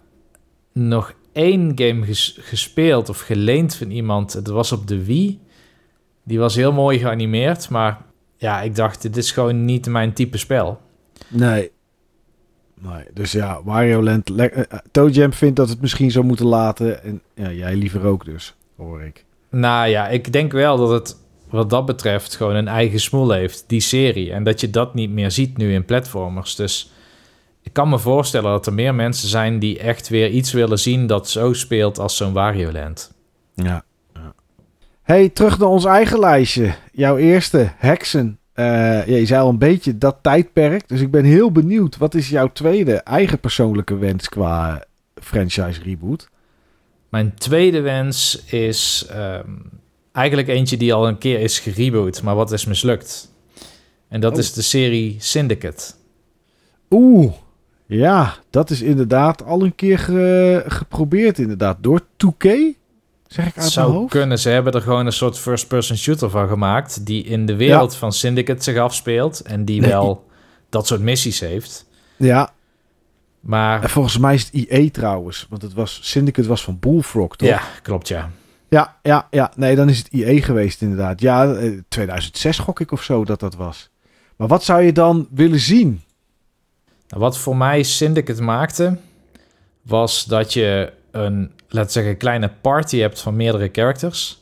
nog 0.73 1.13
één 1.33 1.73
game 1.75 2.05
ges- 2.05 2.37
gespeeld 2.41 3.09
of 3.09 3.21
geleend 3.21 3.75
van 3.75 3.91
iemand. 3.91 4.33
Dat 4.33 4.47
was 4.47 4.73
op 4.73 4.87
de 4.87 5.05
Wii. 5.05 5.41
Die 6.25 6.39
was 6.39 6.55
heel 6.55 6.73
mooi 6.73 6.99
geanimeerd, 6.99 7.69
maar 7.69 8.01
ja, 8.37 8.61
ik 8.61 8.75
dacht, 8.75 9.03
dit 9.03 9.17
is 9.17 9.31
gewoon 9.31 9.65
niet 9.65 9.87
mijn 9.87 10.13
type 10.13 10.39
spel. 10.39 10.81
Nee. 11.29 11.71
Nee, 12.81 13.05
dus 13.15 13.33
ja, 13.33 13.63
Wario 13.65 14.03
Land. 14.03 14.31
eh, 14.37 14.59
eh, 14.59 14.79
Toe 14.91 15.11
Jam 15.11 15.33
vindt 15.33 15.57
dat 15.57 15.69
het 15.69 15.81
misschien 15.81 16.11
zou 16.11 16.25
moeten 16.25 16.47
laten. 16.47 17.05
En 17.05 17.23
ja, 17.35 17.51
jij 17.53 17.75
liever 17.77 18.05
ook 18.05 18.25
dus, 18.25 18.55
hoor 18.77 19.03
ik. 19.03 19.25
Nou 19.51 19.89
ja, 19.89 20.09
ik 20.09 20.33
denk 20.33 20.53
wel 20.53 20.77
dat 20.77 20.91
het 20.91 21.21
wat 21.51 21.71
dat 21.71 21.87
betreft 21.87 22.37
gewoon 22.37 22.55
een 22.55 22.69
eigen 22.69 23.01
smoel 23.01 23.31
heeft, 23.31 23.65
die 23.67 23.81
serie. 23.81 24.33
En 24.33 24.45
dat 24.45 24.61
je 24.61 24.71
dat 24.71 24.95
niet 24.95 25.11
meer 25.11 25.31
ziet 25.31 25.57
nu 25.57 25.73
in 25.75 25.85
platformers. 25.85 26.55
Dus 26.55 26.93
ik 27.73 27.79
kan 27.79 27.89
me 27.89 27.99
voorstellen 27.99 28.51
dat 28.51 28.67
er 28.67 28.73
meer 28.73 28.95
mensen 28.95 29.29
zijn 29.29 29.59
die 29.59 29.79
echt 29.79 30.09
weer 30.09 30.31
iets 30.31 30.53
willen 30.53 30.79
zien 30.79 31.07
dat 31.07 31.29
zo 31.31 31.53
speelt 31.53 31.99
als 31.99 32.17
zo'n 32.17 32.33
Wario 32.33 32.73
Land. 32.73 33.13
Ja. 33.55 33.85
ja. 34.15 34.35
Hey, 35.03 35.29
terug 35.29 35.59
naar 35.59 35.69
ons 35.69 35.85
eigen 35.85 36.19
lijstje. 36.19 36.75
Jouw 36.93 37.17
eerste, 37.17 37.73
Hexen. 37.77 38.39
Eh, 38.53 38.65
ja, 39.07 39.17
je 39.17 39.27
zei 39.27 39.41
al 39.43 39.49
een 39.49 39.59
beetje 39.59 39.99
dat 39.99 40.17
tijdperk. 40.23 40.89
Dus 40.89 41.01
ik 41.01 41.11
ben 41.11 41.25
heel 41.25 41.53
benieuwd. 41.53 41.97
Wat 41.97 42.15
is 42.15 42.29
jouw 42.29 42.53
tweede 42.53 42.95
eigen 42.95 43.39
persoonlijke 43.39 43.97
wens 43.97 44.29
qua 44.29 44.85
franchise 45.15 45.83
reboot? 45.83 46.29
Mijn 47.09 47.35
tweede 47.35 47.81
wens 47.81 48.45
is 48.45 49.07
ehm, 49.11 49.51
eigenlijk 50.13 50.49
eentje 50.49 50.77
die 50.77 50.95
al 50.95 51.09
een 51.09 51.19
keer 51.19 51.41
is 51.41 51.59
gereboot, 51.59 52.23
maar 52.23 52.35
wat 52.35 52.53
is 52.53 52.65
mislukt. 52.65 53.33
En 54.09 54.21
dat 54.21 54.33
Oh. 54.33 54.39
is 54.39 54.53
de 54.53 54.63
serie 54.63 55.17
Syndicate. 55.19 55.93
Oeh, 56.91 57.33
ja, 57.87 58.35
dat 58.51 58.71
is 58.71 58.83
inderdaad 58.83 59.45
al 59.45 59.63
een 59.63 59.75
keer 59.75 59.99
ge- 59.99 60.65
geprobeerd 60.67 61.39
inderdaad. 61.39 61.77
Door 61.81 62.01
2K? 62.17 62.49
Zeg 63.27 63.47
ik 63.47 63.57
uit 63.59 63.71
Zou 63.71 63.87
mijn 63.89 63.99
hoofd? 63.99 64.13
kunnen. 64.13 64.39
Ze 64.39 64.49
hebben 64.49 64.73
er 64.73 64.81
gewoon 64.83 65.07
een 65.07 65.13
soort 65.13 65.39
first-person 65.39 65.97
shooter 65.97 66.31
van 66.31 66.49
gemaakt. 66.49 67.07
Die 67.07 67.25
in 67.25 67.47
de 67.47 67.57
wereld 67.57 67.97
van 67.97 68.13
Syndicate 68.13 68.63
zich 68.63 68.77
afspeelt. 68.79 69.41
En 69.41 69.65
die 69.65 69.81
Nee. 69.81 69.91
wel 69.91 70.27
dat 70.69 70.87
soort 70.87 71.01
missies 71.01 71.41
heeft. 71.41 71.87
Ja, 72.17 72.47
en 72.47 72.53
Maar 73.41 73.91
volgens 73.91 74.19
mij 74.19 74.35
is 74.35 74.45
het 74.45 74.53
IE 74.55 74.91
trouwens. 74.91 75.47
Want 75.51 75.63
het 75.63 75.73
was, 75.75 75.99
Syndicate 76.03 76.49
was 76.49 76.65
van 76.65 76.79
Bullfrog, 76.81 77.37
toch? 77.37 77.49
ja, 77.49 77.61
klopt 77.83 78.09
ja. 78.09 78.31
Ja, 78.69 78.97
ja, 79.03 79.27
ja. 79.31 79.53
Nee, 79.57 79.77
dan 79.77 79.89
is 79.89 79.99
het 79.99 80.07
IE 80.09 80.43
geweest 80.43 80.83
inderdaad. 80.83 81.21
Ja, 81.21 81.53
eh, 81.55 81.71
2006 81.89 82.59
gok 82.59 82.81
ik 82.81 82.93
of 82.93 83.03
zo 83.03 83.25
dat 83.25 83.41
dat 83.41 83.55
was. 83.55 83.91
Maar 84.37 84.49
wat 84.49 84.65
zou 84.65 84.83
je 84.83 84.93
dan 84.93 85.29
willen 85.31 85.61
zien? 85.61 86.01
Wat 87.19 87.39
voor 87.39 87.57
mij 87.57 87.83
Syndicate 87.83 88.43
maakte, 88.43 88.99
was 89.83 90.25
dat 90.25 90.53
je 90.53 90.93
een, 91.11 91.53
laten 91.69 91.87
we 91.87 91.93
zeggen, 91.93 92.17
kleine 92.17 92.51
party 92.61 92.99
hebt 92.99 93.21
van 93.21 93.37
meerdere 93.37 93.69
characters. 93.73 94.41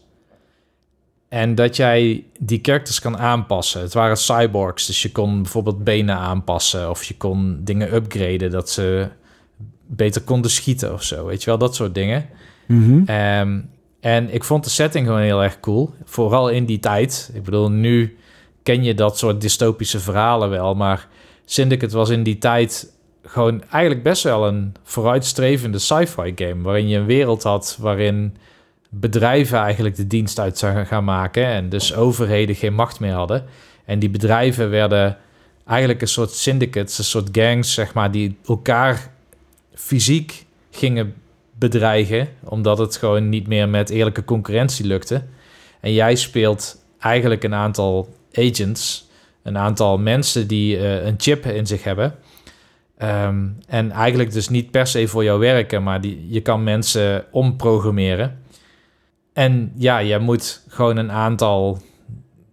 En 1.28 1.54
dat 1.54 1.76
jij 1.76 2.24
die 2.38 2.58
characters 2.62 3.00
kan 3.00 3.18
aanpassen. 3.18 3.80
Het 3.80 3.94
waren 3.94 4.16
cyborgs, 4.16 4.86
dus 4.86 5.02
je 5.02 5.12
kon 5.12 5.42
bijvoorbeeld 5.42 5.84
benen 5.84 6.16
aanpassen. 6.16 6.90
Of 6.90 7.04
je 7.04 7.16
kon 7.16 7.60
dingen 7.64 7.94
upgraden, 7.94 8.50
dat 8.50 8.70
ze 8.70 9.08
beter 9.86 10.22
konden 10.22 10.50
schieten 10.50 10.92
of 10.92 11.02
zo. 11.02 11.26
Weet 11.26 11.40
je 11.42 11.46
wel, 11.46 11.58
dat 11.58 11.74
soort 11.74 11.94
dingen. 11.94 12.28
Mhm. 12.66 13.02
Ehm, 13.06 13.60
en 14.00 14.34
ik 14.34 14.44
vond 14.44 14.64
de 14.64 14.70
setting 14.70 15.06
gewoon 15.06 15.20
heel 15.20 15.42
erg 15.42 15.60
cool. 15.60 15.94
Vooral 16.04 16.48
in 16.48 16.64
die 16.64 16.78
tijd. 16.78 17.30
Ik 17.34 17.42
bedoel, 17.42 17.70
nu 17.70 18.16
ken 18.62 18.82
je 18.82 18.94
dat 18.94 19.18
soort 19.18 19.40
dystopische 19.40 20.00
verhalen 20.00 20.50
wel. 20.50 20.74
Maar 20.74 21.08
Syndicate 21.50 21.96
was 21.96 22.08
in 22.10 22.22
die 22.22 22.38
tijd 22.38 22.92
gewoon 23.22 23.62
eigenlijk 23.70 24.02
best 24.02 24.22
wel 24.22 24.46
een 24.46 24.74
vooruitstrevende 24.82 25.78
sci-fi 25.78 26.32
game. 26.36 26.62
Waarin 26.62 26.88
je 26.88 26.98
een 26.98 27.06
wereld 27.06 27.42
had 27.42 27.76
waarin 27.80 28.36
bedrijven 28.88 29.58
eigenlijk 29.58 29.96
de 29.96 30.06
dienst 30.06 30.38
uit 30.38 30.58
zouden 30.58 30.86
gaan 30.86 31.04
maken. 31.04 31.46
En 31.46 31.68
dus 31.68 31.94
overheden 31.94 32.54
geen 32.54 32.74
macht 32.74 33.00
meer 33.00 33.12
hadden. 33.12 33.44
En 33.84 33.98
die 33.98 34.10
bedrijven 34.10 34.70
werden 34.70 35.18
eigenlijk 35.66 36.00
een 36.00 36.08
soort 36.08 36.30
syndicates, 36.30 36.98
een 36.98 37.04
soort 37.04 37.28
gangs, 37.32 37.74
zeg 37.74 37.94
maar, 37.94 38.10
die 38.10 38.36
elkaar 38.46 39.10
fysiek 39.74 40.44
gingen 40.70 41.14
bedreigen. 41.58 42.28
Omdat 42.44 42.78
het 42.78 42.96
gewoon 42.96 43.28
niet 43.28 43.46
meer 43.46 43.68
met 43.68 43.90
eerlijke 43.90 44.24
concurrentie 44.24 44.86
lukte. 44.86 45.22
En 45.80 45.92
jij 45.92 46.14
speelt 46.14 46.84
eigenlijk 46.98 47.44
een 47.44 47.54
aantal 47.54 48.08
agents, 48.32 49.09
een 49.42 49.58
aantal 49.58 49.98
mensen 49.98 50.46
die 50.46 50.76
uh, 50.76 51.04
een 51.04 51.14
chip 51.18 51.46
in 51.46 51.66
zich 51.66 51.84
hebben. 51.84 52.14
Um, 53.02 53.58
en 53.66 53.90
eigenlijk 53.90 54.32
dus 54.32 54.48
niet 54.48 54.70
per 54.70 54.86
se 54.86 55.08
voor 55.08 55.24
jou 55.24 55.38
werken, 55.38 55.82
maar 55.82 56.00
die, 56.00 56.26
je 56.28 56.40
kan 56.40 56.64
mensen 56.64 57.24
omprogrammeren. 57.30 58.38
En 59.32 59.72
ja, 59.76 59.98
je 59.98 60.18
moet 60.18 60.64
gewoon 60.68 60.96
een 60.96 61.10
aantal 61.10 61.78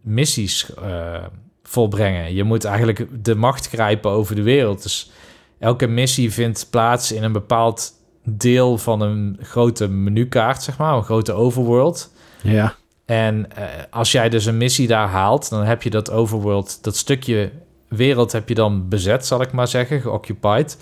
missies 0.01 0.69
uh, 0.83 1.23
volbrengen. 1.63 2.33
Je 2.33 2.43
moet 2.43 2.65
eigenlijk 2.65 3.23
de 3.23 3.35
macht 3.35 3.67
grijpen 3.67 4.11
over 4.11 4.35
de 4.35 4.41
wereld. 4.41 4.83
Dus 4.83 5.11
elke 5.59 5.87
missie 5.87 6.33
vindt 6.33 6.67
plaats 6.69 7.11
in 7.11 7.23
een 7.23 7.31
bepaald 7.31 7.91
deel 8.23 8.77
van 8.77 9.01
een 9.01 9.37
grote 9.41 9.87
menukaart, 9.87 10.63
zeg 10.63 10.77
maar, 10.77 10.95
een 10.95 11.03
grote 11.03 11.33
overworld. 11.33 12.13
Ja. 12.41 12.75
En 13.07 13.47
uh, 13.57 13.63
als 13.89 14.11
jij 14.11 14.29
dus 14.29 14.45
een 14.45 14.57
missie 14.57 14.87
daar 14.87 15.07
haalt, 15.07 15.49
dan 15.49 15.63
heb 15.63 15.83
je 15.83 15.89
dat 15.89 16.11
overworld, 16.11 16.83
dat 16.83 16.95
stukje 16.95 17.51
wereld 17.87 18.31
heb 18.31 18.49
je 18.49 18.55
dan 18.55 18.89
bezet, 18.89 19.25
zal 19.25 19.41
ik 19.41 19.51
maar 19.51 19.67
zeggen, 19.67 20.01
geoccupied. 20.01 20.77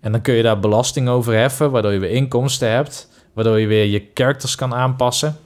En 0.00 0.12
dan 0.12 0.20
kun 0.20 0.34
je 0.34 0.42
daar 0.42 0.60
belasting 0.60 1.08
over 1.08 1.34
heffen, 1.34 1.70
waardoor 1.70 1.92
je 1.92 1.98
weer 1.98 2.10
inkomsten 2.10 2.70
hebt, 2.70 3.08
waardoor 3.32 3.58
je 3.58 3.66
weer 3.66 3.84
je 3.84 4.06
characters 4.14 4.54
kan 4.54 4.74
aanpassen. 4.74 5.36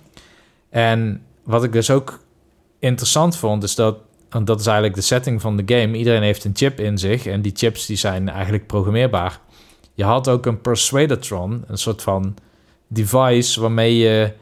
En 0.70 1.22
wat 1.44 1.64
ik 1.64 1.72
dus 1.72 1.90
ook 1.90 2.20
interessant 2.78 3.36
vond, 3.36 3.62
is 3.62 3.74
dat, 3.74 3.96
en 4.28 4.44
dat 4.44 4.60
is 4.60 4.66
eigenlijk 4.66 4.96
de 4.96 5.02
setting 5.02 5.40
van 5.40 5.56
de 5.56 5.74
game, 5.74 5.96
iedereen 5.96 6.22
heeft 6.22 6.44
een 6.44 6.56
chip 6.56 6.80
in 6.80 6.98
zich 6.98 7.26
en 7.26 7.42
die 7.42 7.52
chips 7.54 7.86
die 7.86 7.96
zijn 7.96 8.28
eigenlijk 8.28 8.66
programmeerbaar. 8.66 9.40
Je 9.94 10.04
had 10.04 10.28
ook 10.28 10.46
een 10.46 10.60
Persuadatron, 10.60 11.64
een 11.66 11.78
soort 11.78 12.02
van 12.02 12.34
device 12.88 13.60
waarmee 13.60 13.96
je 13.96 14.32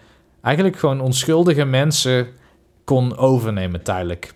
eigenlijk 0.43 0.77
gewoon 0.77 1.01
onschuldige 1.01 1.65
mensen 1.65 2.27
kon 2.85 3.17
overnemen 3.17 3.83
tijdelijk. 3.83 4.35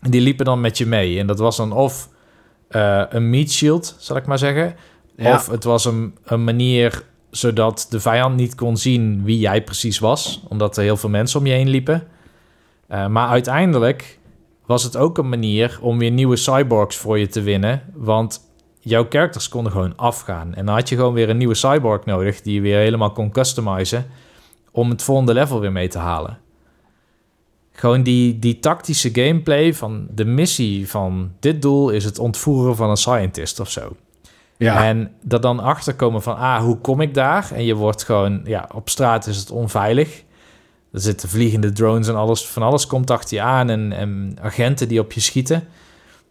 En 0.00 0.10
die 0.10 0.20
liepen 0.20 0.44
dan 0.44 0.60
met 0.60 0.78
je 0.78 0.86
mee. 0.86 1.18
En 1.18 1.26
dat 1.26 1.38
was 1.38 1.56
dan 1.56 1.72
of 1.72 2.08
uh, 2.70 3.02
een 3.08 3.30
meat 3.30 3.50
shield, 3.50 3.96
zal 3.98 4.16
ik 4.16 4.26
maar 4.26 4.38
zeggen. 4.38 4.76
Ja. 5.16 5.34
Of 5.34 5.46
het 5.46 5.64
was 5.64 5.84
een, 5.84 6.16
een 6.24 6.44
manier 6.44 7.02
zodat 7.30 7.86
de 7.90 8.00
vijand 8.00 8.36
niet 8.36 8.54
kon 8.54 8.76
zien 8.76 9.24
wie 9.24 9.38
jij 9.38 9.62
precies 9.62 9.98
was, 9.98 10.42
omdat 10.48 10.76
er 10.76 10.82
heel 10.82 10.96
veel 10.96 11.08
mensen 11.08 11.40
om 11.40 11.46
je 11.46 11.52
heen 11.52 11.68
liepen. 11.68 12.06
Uh, 12.90 13.06
maar 13.06 13.28
uiteindelijk 13.28 14.18
was 14.66 14.82
het 14.82 14.96
ook 14.96 15.18
een 15.18 15.28
manier 15.28 15.78
om 15.80 15.98
weer 15.98 16.10
nieuwe 16.10 16.36
cyborgs 16.36 16.96
voor 16.96 17.18
je 17.18 17.26
te 17.26 17.42
winnen, 17.42 17.82
want 17.94 18.40
jouw 18.80 19.06
characters 19.08 19.48
konden 19.48 19.72
gewoon 19.72 19.96
afgaan. 19.96 20.54
En 20.54 20.66
dan 20.66 20.74
had 20.74 20.88
je 20.88 20.96
gewoon 20.96 21.14
weer 21.14 21.28
een 21.28 21.36
nieuwe 21.36 21.54
cyborg 21.54 22.04
nodig 22.04 22.42
die 22.42 22.54
je 22.54 22.60
weer 22.60 22.78
helemaal 22.78 23.12
kon 23.12 23.30
customizen 23.30 24.06
om 24.74 24.90
het 24.90 25.02
volgende 25.02 25.32
level 25.32 25.60
weer 25.60 25.72
mee 25.72 25.88
te 25.88 25.98
halen. 25.98 26.38
Gewoon 27.72 28.02
die, 28.02 28.38
die 28.38 28.58
tactische 28.58 29.10
gameplay 29.12 29.74
van 29.74 30.06
de 30.10 30.24
missie 30.24 30.88
van 30.88 31.32
dit 31.40 31.62
doel 31.62 31.90
is 31.90 32.04
het 32.04 32.18
ontvoeren 32.18 32.76
van 32.76 32.90
een 32.90 32.96
scientist 32.96 33.60
of 33.60 33.70
zo. 33.70 33.96
Ja. 34.56 34.84
En 34.84 35.12
dat 35.22 35.42
dan 35.42 35.60
achterkomen 35.60 36.22
van, 36.22 36.36
ah, 36.36 36.62
hoe 36.62 36.78
kom 36.78 37.00
ik 37.00 37.14
daar? 37.14 37.50
En 37.52 37.64
je 37.64 37.74
wordt 37.74 38.02
gewoon, 38.02 38.40
ja, 38.44 38.68
op 38.74 38.88
straat 38.88 39.26
is 39.26 39.36
het 39.36 39.50
onveilig. 39.50 40.22
Er 40.92 41.00
zitten 41.00 41.28
vliegende 41.28 41.72
drones 41.72 42.08
en 42.08 42.16
alles, 42.16 42.46
van 42.46 42.62
alles 42.62 42.86
komt 42.86 43.10
achter 43.10 43.36
je 43.36 43.42
aan 43.42 43.70
en, 43.70 43.92
en 43.92 44.36
agenten 44.40 44.88
die 44.88 45.00
op 45.00 45.12
je 45.12 45.20
schieten. 45.20 45.68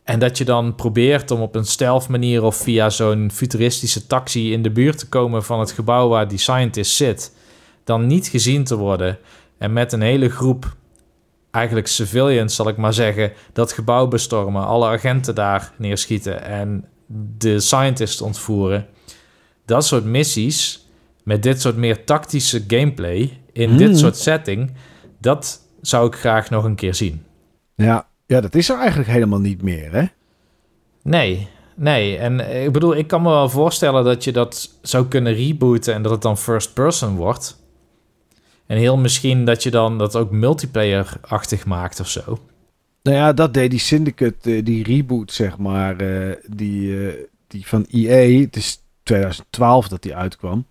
En 0.03 0.19
dat 0.19 0.37
je 0.37 0.45
dan 0.45 0.75
probeert 0.75 1.31
om 1.31 1.41
op 1.41 1.55
een 1.55 1.65
stealth 1.65 2.07
manier 2.07 2.43
of 2.43 2.55
via 2.55 2.89
zo'n 2.89 3.29
futuristische 3.33 4.07
taxi 4.07 4.51
in 4.51 4.61
de 4.61 4.71
buurt 4.71 4.97
te 4.97 5.09
komen 5.09 5.43
van 5.43 5.59
het 5.59 5.71
gebouw 5.71 6.07
waar 6.07 6.27
die 6.27 6.37
scientist 6.37 6.95
zit. 6.95 7.31
Dan 7.83 8.07
niet 8.07 8.27
gezien 8.27 8.63
te 8.63 8.75
worden. 8.77 9.17
En 9.57 9.73
met 9.73 9.91
een 9.93 10.01
hele 10.01 10.29
groep, 10.29 10.75
eigenlijk 11.51 11.87
civilians 11.87 12.55
zal 12.55 12.67
ik 12.67 12.77
maar 12.77 12.93
zeggen, 12.93 13.31
dat 13.53 13.71
gebouw 13.71 14.07
bestormen. 14.07 14.65
Alle 14.65 14.87
agenten 14.87 15.35
daar 15.35 15.73
neerschieten 15.77 16.43
en 16.43 16.85
de 17.37 17.59
scientist 17.59 18.21
ontvoeren. 18.21 18.85
Dat 19.65 19.85
soort 19.85 20.03
missies 20.03 20.87
met 21.23 21.43
dit 21.43 21.61
soort 21.61 21.75
meer 21.75 22.03
tactische 22.05 22.63
gameplay 22.67 23.41
in 23.51 23.69
Hmm. 23.69 23.77
dit 23.77 23.97
soort 23.97 24.17
setting, 24.17 24.71
dat 25.19 25.61
zou 25.81 26.07
ik 26.07 26.15
graag 26.15 26.49
nog 26.49 26.63
een 26.63 26.75
keer 26.75 26.95
zien. 26.95 27.23
Ja. 27.75 28.07
ja, 28.25 28.41
dat 28.41 28.55
is 28.55 28.69
er 28.69 28.77
eigenlijk 28.77 29.09
helemaal 29.09 29.39
niet 29.39 29.61
meer, 29.61 29.91
hè? 29.91 30.05
Nee, 31.03 31.47
nee. 31.75 32.17
En 32.17 32.63
ik 32.63 32.71
bedoel, 32.71 32.95
ik 32.95 33.07
kan 33.07 33.21
me 33.21 33.29
wel 33.29 33.49
voorstellen 33.49 34.03
dat 34.03 34.23
je 34.23 34.31
dat 34.31 34.77
zou 34.81 35.07
kunnen 35.07 35.33
rebooten 35.33 35.93
en 35.93 36.01
dat 36.01 36.11
het 36.11 36.21
dan 36.21 36.37
first 36.37 36.73
person 36.73 37.15
wordt. 37.15 37.62
En 38.65 38.77
heel 38.77 38.97
misschien 38.97 39.45
dat 39.45 39.63
je 39.63 39.71
dan 39.71 39.97
dat 39.97 40.15
ook 40.15 40.31
multiplayer-achtig 40.31 41.65
maakt 41.65 41.99
of 41.99 42.07
zo. 42.09 42.39
Nou 43.03 43.17
ja, 43.17 43.33
dat 43.33 43.53
deed 43.53 43.69
die 43.69 43.79
Syndicate, 43.79 44.51
eh, 44.55 44.65
die 44.65 44.83
reboot, 44.83 45.31
zeg 45.31 45.57
maar, 45.57 45.97
eh, 45.97 46.35
die, 46.47 47.07
eh, 47.07 47.13
die 47.47 47.67
van 47.67 47.85
EA. 47.91 48.41
Het 48.41 48.55
is 48.55 48.81
2012 49.03 49.87
dat 49.87 50.01
die 50.01 50.15
uitkwam. 50.15 50.65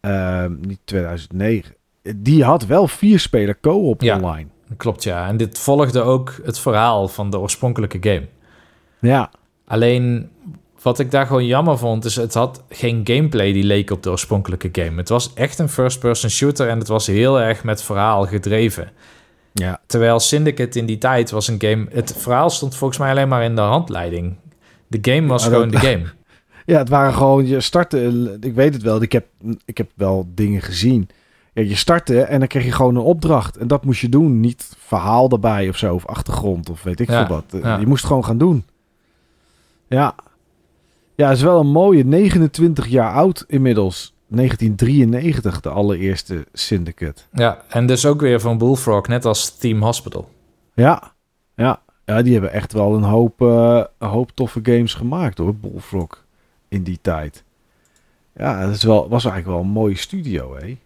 Ehm, 0.00 0.52
niet 0.60 0.78
2009. 0.84 1.74
Die 2.16 2.44
had 2.44 2.66
wel 2.66 2.88
vier 2.88 3.18
speler 3.20 3.60
co-op 3.60 4.02
Ja. 4.02 4.16
online. 4.16 4.48
Klopt, 4.76 5.02
ja. 5.02 5.28
En 5.28 5.36
dit 5.36 5.58
volgde 5.58 6.00
ook 6.00 6.40
het 6.44 6.58
verhaal 6.58 7.08
van 7.08 7.30
de 7.30 7.38
oorspronkelijke 7.38 7.98
game. 8.00 8.26
Ja, 9.00 9.30
Alleen 9.64 10.30
wat 10.82 10.98
ik 10.98 11.10
daar 11.10 11.26
gewoon 11.26 11.46
jammer 11.46 11.78
vond, 11.78 12.04
is 12.04 12.16
het 12.16 12.34
had 12.34 12.62
geen 12.68 13.00
gameplay 13.04 13.52
die 13.52 13.64
leek 13.64 13.90
op 13.90 14.02
de 14.02 14.10
oorspronkelijke 14.10 14.68
game. 14.72 14.96
Het 14.96 15.08
was 15.08 15.34
echt 15.34 15.58
een 15.58 15.68
first-person 15.68 16.30
shooter 16.30 16.68
en 16.68 16.78
het 16.78 16.88
was 16.88 17.06
heel 17.06 17.40
erg 17.40 17.64
met 17.64 17.82
verhaal 17.82 18.26
gedreven. 18.26 18.90
ja. 19.52 19.80
Terwijl 19.86 20.20
Syndicate 20.20 20.78
in 20.78 20.86
die 20.86 20.98
tijd 20.98 21.30
was 21.30 21.48
een 21.48 21.60
game... 21.62 21.86
Het 21.90 22.14
verhaal 22.18 22.50
stond 22.50 22.76
volgens 22.76 22.98
mij 22.98 23.10
alleen 23.10 23.28
maar 23.28 23.42
in 23.44 23.54
de 23.54 23.60
handleiding. 23.60 24.36
De 24.86 24.98
game 25.12 25.26
was 25.26 25.44
Ja, 25.44 25.50
gewoon 25.50 25.70
dat- 25.70 25.80
de 25.80 25.86
game. 25.86 26.04
Ja, 26.66 26.78
het 26.78 26.88
waren 26.88 27.14
gewoon, 27.14 27.46
je 27.46 27.60
startte, 27.60 28.36
ik 28.40 28.54
weet 28.54 28.74
het 28.74 28.82
wel, 28.82 29.02
ik 29.02 29.12
heb, 29.12 29.26
ik 29.64 29.78
heb 29.78 29.90
wel 29.94 30.28
dingen 30.34 30.60
gezien. 30.62 31.08
Ja, 31.52 31.62
je 31.62 31.74
startte 31.76 32.20
en 32.22 32.38
dan 32.38 32.48
kreeg 32.48 32.64
je 32.64 32.72
gewoon 32.72 32.96
een 32.96 33.02
opdracht. 33.02 33.56
En 33.56 33.66
dat 33.68 33.84
moest 33.84 34.00
je 34.00 34.08
doen, 34.08 34.40
niet 34.40 34.70
verhaal 34.78 35.30
erbij 35.30 35.68
of 35.68 35.76
zo, 35.76 35.94
of 35.94 36.06
achtergrond, 36.06 36.70
of 36.70 36.82
weet 36.82 37.00
ik 37.00 37.08
Ja, 37.10 37.26
veel 37.26 37.34
wat. 37.34 37.62
Ja. 37.62 37.76
Je 37.78 37.86
moest 37.86 37.98
het 38.00 38.06
gewoon 38.06 38.24
gaan 38.24 38.38
doen. 38.38 38.64
Ja. 39.88 40.14
Ja, 41.22 41.30
is 41.30 41.42
wel 41.42 41.60
een 41.60 41.70
mooie, 41.70 42.04
29 42.04 42.86
jaar 42.86 43.12
oud 43.12 43.44
inmiddels. 43.48 44.14
1993, 44.28 45.60
de 45.60 45.68
allereerste 45.68 46.46
Syndicate. 46.52 47.22
Ja, 47.32 47.62
en 47.68 47.86
dus 47.86 48.06
ook 48.06 48.20
weer 48.20 48.40
van 48.40 48.58
Bullfrog, 48.58 49.06
net 49.08 49.24
als 49.24 49.58
Team 49.58 49.82
Hospital. 49.82 50.28
Ja, 50.74 51.12
ja. 51.56 51.80
Ja, 52.04 52.22
die 52.22 52.32
hebben 52.32 52.52
echt 52.52 52.72
wel 52.72 52.94
een 52.94 53.02
hoop, 53.02 53.40
eh, 53.40 53.82
een 53.98 54.08
hoop 54.08 54.30
toffe 54.34 54.60
games 54.62 54.94
gemaakt 54.94 55.38
hoor, 55.38 55.54
Bullfrog, 55.54 56.24
in 56.68 56.82
die 56.82 56.98
tijd. 57.02 57.44
Ja, 58.36 58.66
dat 58.66 58.74
is 58.74 58.82
wel, 58.82 59.08
was 59.08 59.24
eigenlijk 59.24 59.56
wel 59.56 59.64
een 59.64 59.72
mooie 59.72 59.96
studio, 59.96 60.56
hè? 60.56 60.78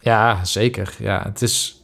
Ja, 0.00 0.44
zeker. 0.44 0.96
Ja, 0.98 1.22
het 1.22 1.42
is 1.42 1.82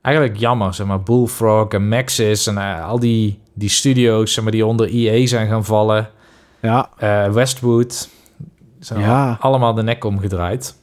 eigenlijk 0.00 0.36
jammer, 0.36 0.74
zeg 0.74 0.86
maar. 0.86 1.02
Bullfrog 1.02 1.68
en 1.68 1.88
Maxis 1.88 2.46
en 2.46 2.58
eh, 2.58 2.88
al 2.88 2.98
die, 2.98 3.40
die 3.54 3.68
studio's 3.68 4.32
zeg 4.32 4.44
maar, 4.44 4.52
die 4.52 4.66
onder 4.66 4.88
EA 4.88 5.26
zijn 5.26 5.48
gaan 5.48 5.64
vallen. 5.64 6.13
Ja, 6.64 6.90
Eh, 6.96 7.32
Westwood 7.32 8.08
zijn 8.78 9.00
Ja. 9.00 9.36
allemaal 9.40 9.74
de 9.74 9.82
nek 9.82 10.04
omgedraaid. 10.04 10.76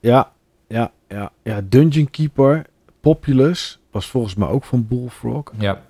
ja, 0.00 0.32
ja, 0.68 0.90
ja, 1.08 1.30
ja. 1.42 1.60
Dungeon 1.64 2.10
Keeper, 2.10 2.66
Populous, 3.00 3.80
was 3.90 4.06
volgens 4.10 4.34
mij 4.34 4.48
ook 4.48 4.64
van 4.64 4.86
Bullfrog. 4.86 5.52
Ja, 5.58 5.82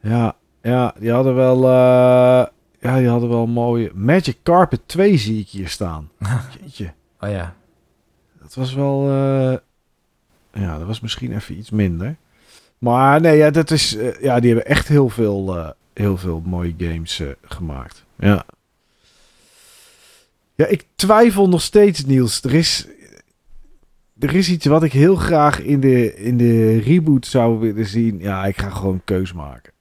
Ja, 0.00 0.36
ja, 0.62 0.94
die 0.98 1.10
hadden 1.10 1.34
wel, 1.34 1.56
eh, 1.56 2.46
ja, 2.80 2.96
die 2.98 3.08
hadden 3.08 3.28
wel 3.28 3.46
mooie... 3.46 3.90
Magic 3.94 4.36
Carpet 4.42 4.80
2 4.86 5.16
zie 5.16 5.40
ik 5.40 5.48
hier 5.48 5.68
staan. 5.68 6.10
Jeetje, 6.60 6.92
oh 7.20 7.30
ja. 7.30 7.54
dat 8.40 8.54
was 8.54 8.74
wel... 8.74 9.02
eh, 9.08 9.56
Ja, 10.62 10.78
dat 10.78 10.86
was 10.86 11.00
misschien 11.00 11.32
even 11.32 11.58
iets 11.58 11.70
minder. 11.70 12.16
Maar 12.78 13.20
nee, 13.20 13.36
ja, 13.36 13.50
dat 13.50 13.70
is, 13.70 13.96
ja 14.20 14.40
die 14.40 14.54
hebben 14.54 14.70
echt 14.70 14.88
heel 14.88 15.08
veel, 15.08 15.74
heel 15.98 16.16
veel 16.16 16.42
mooie 16.44 16.74
games 16.78 17.20
eh, 17.20 17.28
gemaakt. 17.42 18.04
Ja. 18.18 18.44
Ja, 20.54 20.66
ik 20.66 20.86
twijfel 20.94 21.48
nog 21.48 21.62
steeds, 21.62 22.04
Niels. 22.04 22.42
Er 22.42 22.54
is, 22.54 22.86
er 24.18 24.34
is 24.34 24.50
iets 24.50 24.66
wat 24.66 24.82
ik 24.82 24.92
heel 24.92 25.16
graag 25.16 25.60
in 25.60 25.80
de, 25.80 26.14
in 26.16 26.36
de 26.36 26.78
reboot 26.78 27.26
zou 27.26 27.58
willen 27.58 27.86
zien. 27.86 28.18
Ja, 28.18 28.44
ik 28.46 28.58
ga 28.60 28.70
gewoon 28.70 28.94
een 28.94 29.04
keus 29.04 29.32
maken. 29.32 29.72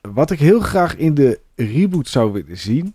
Wat 0.00 0.30
ik 0.30 0.38
heel 0.38 0.60
graag 0.60 0.96
in 0.96 1.14
de 1.14 1.40
reboot 1.56 2.08
zou 2.08 2.32
willen 2.32 2.58
zien. 2.58 2.94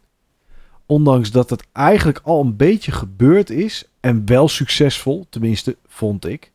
Ondanks 0.85 1.31
dat 1.31 1.49
het 1.49 1.63
eigenlijk 1.71 2.19
al 2.23 2.41
een 2.41 2.55
beetje 2.55 2.91
gebeurd 2.91 3.49
is. 3.49 3.83
En 3.99 4.25
wel 4.25 4.47
succesvol, 4.47 5.25
tenminste, 5.29 5.77
vond 5.87 6.25
ik. 6.25 6.51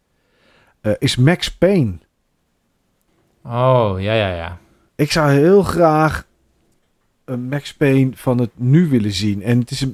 eh, 0.81 0.93
is 0.99 1.17
Max 1.17 1.55
Payne. 1.57 1.99
Oh, 3.43 3.95
ja, 3.99 4.13
ja, 4.15 4.35
ja. 4.35 4.59
Ik 4.97 5.13
zou 5.13 5.31
heel 5.31 5.63
graag 5.63 6.27
een 7.25 7.49
Max 7.49 7.75
Payne 7.75 8.11
van 8.15 8.41
het 8.41 8.51
nu 8.55 8.89
willen 8.89 9.13
zien. 9.13 9.43
En 9.43 9.59
het 9.59 9.71
is 9.71 9.87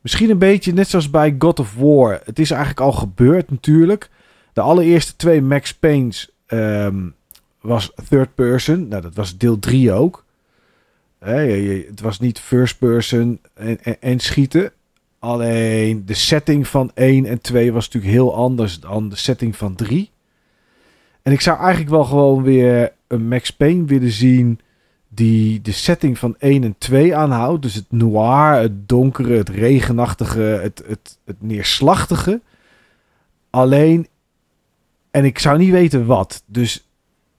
misschien 0.00 0.30
een 0.30 0.38
beetje 0.38 0.72
net 0.72 0.88
zoals 0.88 1.10
bij 1.10 1.34
God 1.38 1.58
of 1.58 1.74
War. 1.74 2.20
Het 2.24 2.38
is 2.38 2.50
eigenlijk 2.50 2.80
al 2.80 2.92
gebeurd 2.92 3.50
natuurlijk. 3.50 4.10
De 4.52 4.60
allereerste 4.60 5.16
twee 5.16 5.42
Max 5.42 5.74
Payne's 5.74 6.30
ehm, 6.46 7.08
was 7.60 7.92
third 8.08 8.34
person. 8.34 8.88
Nou, 8.88 9.02
dat 9.02 9.14
was 9.14 9.38
deel 9.38 9.58
3 9.58 9.92
ook. 9.92 10.24
Het 11.18 12.00
was 12.00 12.20
niet 12.20 12.38
first 12.38 12.78
person 12.78 13.40
en, 13.54 13.82
en, 13.82 13.96
en 14.00 14.18
schieten. 14.18 14.72
Alleen 15.18 16.06
de 16.06 16.14
setting 16.14 16.68
van 16.68 16.90
1 16.94 17.26
en 17.26 17.40
2 17.40 17.72
was 17.72 17.84
natuurlijk 17.84 18.12
heel 18.12 18.34
anders 18.34 18.80
dan 18.80 19.08
de 19.08 19.16
setting 19.16 19.56
van 19.56 19.74
3. 19.74 20.10
En 21.22 21.32
ik 21.32 21.40
zou 21.40 21.58
eigenlijk 21.58 21.90
wel 21.90 22.04
gewoon 22.04 22.42
weer 22.42 22.92
een 23.10 23.28
Max 23.28 23.50
Payne 23.50 23.84
willen 23.84 24.10
zien 24.10 24.60
die 25.08 25.60
de 25.60 25.72
setting 25.72 26.18
van 26.18 26.34
1 26.38 26.64
en 26.64 26.74
2 26.78 27.16
aanhoudt. 27.16 27.62
Dus 27.62 27.74
het 27.74 27.92
noir, 27.92 28.60
het 28.60 28.88
donkere, 28.88 29.36
het 29.36 29.48
regenachtige, 29.48 30.40
het, 30.40 30.82
het, 30.86 31.18
het 31.24 31.36
neerslachtige. 31.42 32.40
Alleen, 33.50 34.06
en 35.10 35.24
ik 35.24 35.38
zou 35.38 35.58
niet 35.58 35.70
weten 35.70 36.06
wat. 36.06 36.42
Dus, 36.46 36.88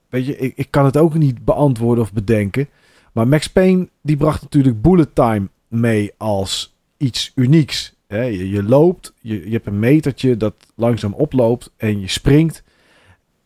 weet 0.08 0.26
je, 0.26 0.36
ik, 0.36 0.52
ik 0.56 0.66
kan 0.70 0.84
het 0.84 0.96
ook 0.96 1.14
niet 1.14 1.44
beantwoorden 1.44 2.04
of 2.04 2.12
bedenken. 2.12 2.68
Maar 3.12 3.28
Max 3.28 3.46
Payne, 3.46 3.88
die 4.02 4.16
bracht 4.16 4.42
natuurlijk 4.42 4.82
bullet 4.82 5.14
time 5.14 5.48
mee 5.68 6.12
als 6.16 6.76
iets 6.96 7.32
unieks. 7.34 7.94
Je, 8.08 8.48
je 8.48 8.62
loopt, 8.62 9.14
je, 9.20 9.44
je 9.44 9.52
hebt 9.52 9.66
een 9.66 9.78
metertje 9.78 10.36
dat 10.36 10.54
langzaam 10.74 11.12
oploopt 11.12 11.70
en 11.76 12.00
je 12.00 12.08
springt. 12.08 12.62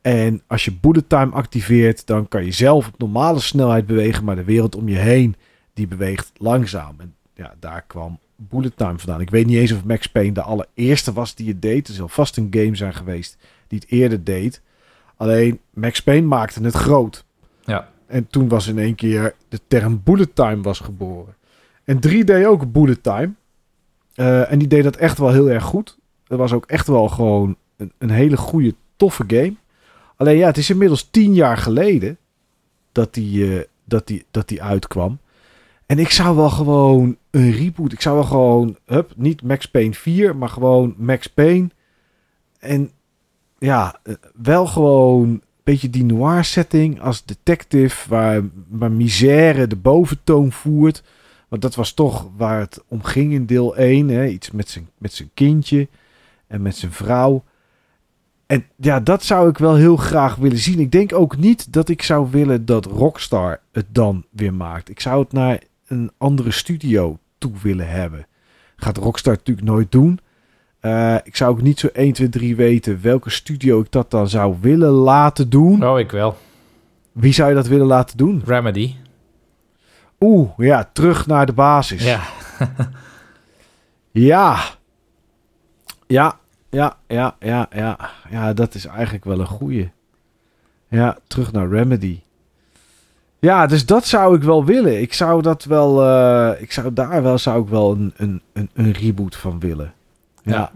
En 0.06 0.42
als 0.46 0.64
je 0.64 0.72
bullet 0.72 1.08
time 1.08 1.32
activeert, 1.32 2.06
dan 2.06 2.28
kan 2.28 2.44
je 2.44 2.50
zelf 2.50 2.88
op 2.88 2.98
normale 2.98 3.40
snelheid 3.40 3.86
bewegen, 3.86 4.24
maar 4.24 4.36
de 4.36 4.44
wereld 4.44 4.74
om 4.74 4.88
je 4.88 4.96
heen, 4.96 5.36
die 5.74 5.86
beweegt 5.86 6.32
langzaam. 6.36 6.94
En 6.98 7.14
ja, 7.34 7.54
daar 7.60 7.82
kwam 7.86 8.18
bullet 8.36 8.76
time 8.76 8.98
vandaan. 8.98 9.20
Ik 9.20 9.30
weet 9.30 9.46
niet 9.46 9.56
eens 9.56 9.72
of 9.72 9.84
Max 9.84 10.06
Payne 10.06 10.32
de 10.32 10.42
allereerste 10.42 11.12
was 11.12 11.34
die 11.34 11.48
het 11.48 11.62
deed. 11.62 11.88
Er 11.88 11.94
zal 11.94 12.08
vast 12.08 12.36
een 12.36 12.48
game 12.50 12.76
zijn 12.76 12.94
geweest 12.94 13.36
die 13.66 13.78
het 13.78 13.90
eerder 13.90 14.24
deed. 14.24 14.62
Alleen 15.16 15.60
Max 15.70 16.02
Payne 16.02 16.26
maakte 16.26 16.62
het 16.62 16.74
groot. 16.74 17.24
Ja. 17.64 17.88
En 18.06 18.26
toen 18.26 18.48
was 18.48 18.66
in 18.66 18.78
één 18.78 18.94
keer 18.94 19.34
de 19.48 19.60
term 19.68 20.00
bullet 20.04 20.34
time 20.34 20.62
was 20.62 20.80
geboren. 20.80 21.34
En 21.84 21.98
3 21.98 22.24
deed 22.24 22.46
ook 22.46 22.72
bullet 22.72 23.02
time. 23.02 23.32
Eh, 24.14 24.52
en 24.52 24.58
die 24.58 24.68
deed 24.68 24.84
dat 24.84 24.96
echt 24.96 25.18
wel 25.18 25.32
heel 25.32 25.50
erg 25.50 25.64
goed. 25.64 25.98
Het 26.26 26.38
was 26.38 26.52
ook 26.52 26.66
echt 26.66 26.86
wel 26.86 27.08
gewoon 27.08 27.56
een, 27.76 27.92
een 27.98 28.10
hele 28.10 28.36
goede, 28.36 28.74
toffe 28.96 29.24
game. 29.26 29.54
Alleen 30.16 30.36
ja, 30.36 30.46
het 30.46 30.56
is 30.56 30.70
inmiddels 30.70 31.08
tien 31.10 31.34
jaar 31.34 31.56
geleden 31.56 32.18
dat 32.92 33.14
die, 33.14 33.58
eh, 33.58 33.64
dat 33.84 34.06
die, 34.06 34.24
dat 34.30 34.48
die 34.48 34.62
uitkwam. 34.62 35.18
En 35.86 35.98
ik 35.98 36.10
zou 36.10 36.36
wel 36.36 36.50
gewoon 36.50 37.16
een 37.30 37.52
reboot. 37.52 37.92
Ik 37.92 38.00
zou 38.00 38.14
wel 38.14 38.24
gewoon, 38.24 38.76
hup, 38.84 39.12
niet 39.16 39.42
Max 39.42 39.66
Payne 39.66 39.94
4, 39.94 40.36
maar 40.36 40.48
gewoon 40.48 40.94
Max 40.96 41.26
Payne. 41.26 41.68
En 42.58 42.90
ja, 43.58 44.00
eh, 44.02 44.14
wel 44.34 44.66
gewoon 44.66 45.28
een 45.28 45.42
beetje 45.64 45.90
die 45.90 46.04
noir 46.04 46.44
setting 46.44 47.00
als 47.00 47.24
detective, 47.24 48.08
waar, 48.08 48.42
waar 48.68 48.92
misère 48.92 49.66
de 49.66 49.76
boventoon 49.76 50.52
voert. 50.52 51.02
Want 51.48 51.62
dat 51.62 51.74
was 51.74 51.92
toch 51.92 52.28
waar 52.36 52.60
het 52.60 52.84
om 52.88 53.02
ging 53.02 53.32
in 53.32 53.46
deel 53.46 53.76
1. 53.76 54.08
Hè? 54.08 54.26
Iets 54.26 54.50
met 54.50 54.68
zijn, 54.68 54.88
met 54.98 55.12
zijn 55.12 55.30
kindje 55.34 55.88
en 56.46 56.62
met 56.62 56.76
zijn 56.76 56.92
vrouw. 56.92 57.44
En 58.46 58.64
ja, 58.76 59.00
dat 59.00 59.22
zou 59.22 59.48
ik 59.48 59.58
wel 59.58 59.74
heel 59.74 59.96
graag 59.96 60.34
willen 60.34 60.58
zien. 60.58 60.78
Ik 60.78 60.92
denk 60.92 61.12
ook 61.12 61.36
niet 61.36 61.72
dat 61.72 61.88
ik 61.88 62.02
zou 62.02 62.28
willen 62.30 62.64
dat 62.64 62.86
Rockstar 62.86 63.60
het 63.72 63.86
dan 63.88 64.24
weer 64.30 64.54
maakt. 64.54 64.88
Ik 64.88 65.00
zou 65.00 65.22
het 65.22 65.32
naar 65.32 65.62
een 65.86 66.10
andere 66.18 66.50
studio 66.50 67.18
toe 67.38 67.52
willen 67.62 67.88
hebben. 67.88 68.26
Gaat 68.76 68.96
Rockstar 68.96 69.32
natuurlijk 69.32 69.66
nooit 69.66 69.92
doen. 69.92 70.20
Eh, 70.80 71.14
ik 71.22 71.36
zou 71.36 71.50
ook 71.50 71.62
niet 71.62 71.78
zo 71.78 71.88
1, 71.92 72.12
2, 72.12 72.28
3 72.28 72.56
weten 72.56 72.98
welke 73.02 73.30
studio 73.30 73.80
ik 73.80 73.90
dat 73.90 74.10
dan 74.10 74.28
zou 74.28 74.56
willen 74.60 74.90
laten 74.90 75.50
doen. 75.50 75.86
Oh, 75.86 75.98
ik 75.98 76.10
wel. 76.10 76.36
Wie 77.12 77.32
zou 77.32 77.48
je 77.48 77.54
dat 77.54 77.66
willen 77.66 77.86
laten 77.86 78.16
doen? 78.16 78.42
Remedy. 78.44 78.94
Oeh, 80.20 80.50
ja, 80.56 80.90
terug 80.92 81.26
naar 81.26 81.46
de 81.46 81.52
basis. 81.52 82.04
Ja. 82.04 82.20
Ja. 84.10 84.58
Ja, 86.06 86.38
ja, 86.76 86.96
ja, 87.08 87.36
ja, 87.40 87.68
ja. 87.74 88.10
Ja, 88.30 88.52
dat 88.52 88.74
is 88.74 88.84
eigenlijk 88.86 89.24
wel 89.24 89.40
een 89.40 89.46
goeie. 89.46 89.90
Ja, 90.88 91.16
terug 91.26 91.52
naar 91.52 91.68
Remedy. 91.68 92.20
Ja, 93.38 93.66
dus 93.66 93.86
dat 93.86 94.06
zou 94.06 94.36
ik 94.36 94.42
wel 94.42 94.64
willen. 94.64 95.00
Ik 95.00 95.12
zou 95.12 95.42
dat 95.42 95.64
wel... 95.64 96.02
eh, 96.06 96.60
ik 96.62 96.72
zou 96.72 96.92
daar 96.92 97.22
wel, 97.22 97.38
zou 97.38 97.62
ik 97.62 97.68
wel 97.68 97.92
een, 97.92 98.12
een, 98.16 98.42
een, 98.52 98.70
een 98.74 98.92
reboot 98.92 99.36
van 99.36 99.60
willen. 99.60 99.92
Ja. 100.42 100.52
Ja. 100.52 100.72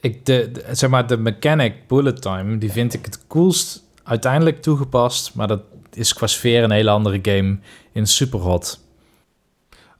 Ik, 0.00 0.26
de, 0.26 0.50
de- 0.52 0.64
zeg 0.72 0.90
maar, 0.90 1.06
de 1.06 1.16
mechanic 1.16 1.86
bullet 1.86 2.22
time, 2.22 2.58
die 2.58 2.72
vind 2.72 2.94
ik 2.94 3.04
het 3.04 3.26
coolst 3.26 3.84
uiteindelijk 4.02 4.62
toegepast. 4.62 5.34
Maar 5.34 5.46
dat 5.48 5.62
is 5.92 6.12
qua 6.12 6.26
sfeer 6.26 6.62
een 6.62 6.70
hele 6.70 6.90
andere 6.90 7.18
game 7.22 7.58
in 7.92 8.06
Superhot. 8.06 8.80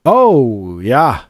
Oh, 0.03 0.83
ja. 0.83 1.29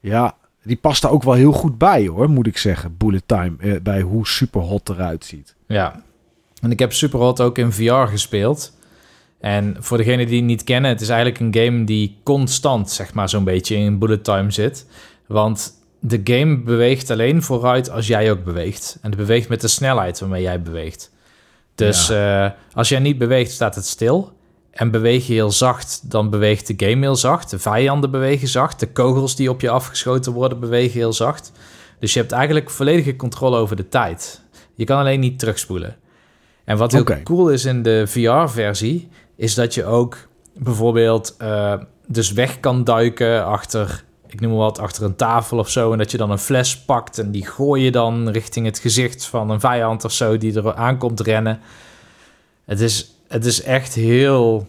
Ja, 0.00 0.36
die 0.66 0.76
past 0.76 1.02
daar 1.02 1.10
ook 1.10 1.22
wel 1.22 1.34
heel 1.34 1.52
goed 1.52 1.78
bij 1.78 2.06
hoor, 2.06 2.30
moet 2.30 2.46
ik 2.46 2.58
zeggen. 2.58 2.96
Bullet 2.96 3.22
Time, 3.26 3.52
eh, 3.58 3.80
bij 3.82 4.00
hoe 4.00 4.26
super 4.26 4.60
hot 4.60 4.88
eruit 4.88 5.24
ziet. 5.24 5.54
Ja. 5.66 6.02
En 6.60 6.70
ik 6.70 6.78
heb 6.78 6.92
Superhot 6.92 7.40
ook 7.40 7.58
in 7.58 7.72
VR 7.72 8.06
gespeeld. 8.06 8.74
En 9.40 9.76
voor 9.78 9.96
degenen 9.96 10.26
die 10.26 10.36
het 10.36 10.44
niet 10.44 10.64
kennen, 10.64 10.90
het 10.90 11.00
is 11.00 11.08
eigenlijk 11.08 11.40
een 11.40 11.64
game 11.64 11.84
die 11.84 12.18
constant, 12.22 12.90
zeg 12.90 13.14
maar, 13.14 13.28
zo'n 13.28 13.44
beetje 13.44 13.76
in 13.76 13.98
bullet 13.98 14.24
time 14.24 14.50
zit. 14.50 14.86
Want 15.26 15.72
de 16.00 16.20
game 16.24 16.58
beweegt 16.58 17.10
alleen 17.10 17.42
vooruit 17.42 17.90
als 17.90 18.06
jij 18.06 18.30
ook 18.30 18.44
beweegt. 18.44 18.98
En 19.02 19.10
het 19.10 19.18
beweegt 19.18 19.48
met 19.48 19.60
de 19.60 19.68
snelheid 19.68 20.20
waarmee 20.20 20.42
jij 20.42 20.62
beweegt. 20.62 21.12
Dus 21.74 22.08
eh, 22.08 22.50
als 22.72 22.88
jij 22.88 22.98
niet 22.98 23.18
beweegt, 23.18 23.50
staat 23.50 23.74
het 23.74 23.86
stil. 23.86 24.32
En 24.76 24.90
beweeg 24.90 25.26
je 25.26 25.32
heel 25.32 25.50
zacht, 25.50 26.10
dan 26.10 26.30
beweegt 26.30 26.66
de 26.66 26.86
game 26.86 27.00
heel 27.00 27.16
zacht. 27.16 27.50
De 27.50 27.58
vijanden 27.58 28.10
bewegen 28.10 28.48
zacht. 28.48 28.80
De 28.80 28.92
kogels 28.92 29.36
die 29.36 29.50
op 29.50 29.60
je 29.60 29.70
afgeschoten 29.70 30.32
worden, 30.32 30.60
bewegen 30.60 30.98
heel 30.98 31.12
zacht. 31.12 31.52
Dus 31.98 32.12
je 32.12 32.20
hebt 32.20 32.32
eigenlijk 32.32 32.70
volledige 32.70 33.16
controle 33.16 33.56
over 33.56 33.76
de 33.76 33.88
tijd. 33.88 34.40
Je 34.74 34.84
kan 34.84 34.98
alleen 34.98 35.20
niet 35.20 35.38
terugspoelen. 35.38 35.96
En 36.64 36.76
wat 36.76 36.92
heel 36.92 37.22
cool 37.22 37.50
is 37.50 37.64
in 37.64 37.82
de 37.82 38.06
VR-versie, 38.06 39.08
is 39.36 39.54
dat 39.54 39.74
je 39.74 39.84
ook 39.84 40.16
bijvoorbeeld 40.54 41.34
eh, 41.38 41.74
dus 42.06 42.32
weg 42.32 42.60
kan 42.60 42.84
duiken 42.84 43.44
achter, 43.44 44.04
ik 44.26 44.40
noem 44.40 44.50
maar 44.50 44.60
wat, 44.60 44.78
achter 44.78 45.04
een 45.04 45.16
tafel 45.16 45.58
of 45.58 45.70
zo. 45.70 45.92
En 45.92 45.98
dat 45.98 46.10
je 46.10 46.16
dan 46.16 46.30
een 46.30 46.38
fles 46.38 46.78
pakt 46.78 47.18
en 47.18 47.30
die 47.30 47.46
gooi 47.46 47.82
je 47.82 47.90
dan 47.90 48.28
richting 48.28 48.66
het 48.66 48.78
gezicht 48.78 49.26
van 49.26 49.50
een 49.50 49.60
vijand 49.60 50.04
of 50.04 50.12
zo 50.12 50.38
die 50.38 50.56
er 50.56 50.74
aankomt 50.74 51.20
rennen. 51.20 51.60
Het 52.64 52.80
is, 52.80 53.15
het 53.36 53.44
is 53.44 53.62
echt 53.62 53.94
heel. 53.94 54.66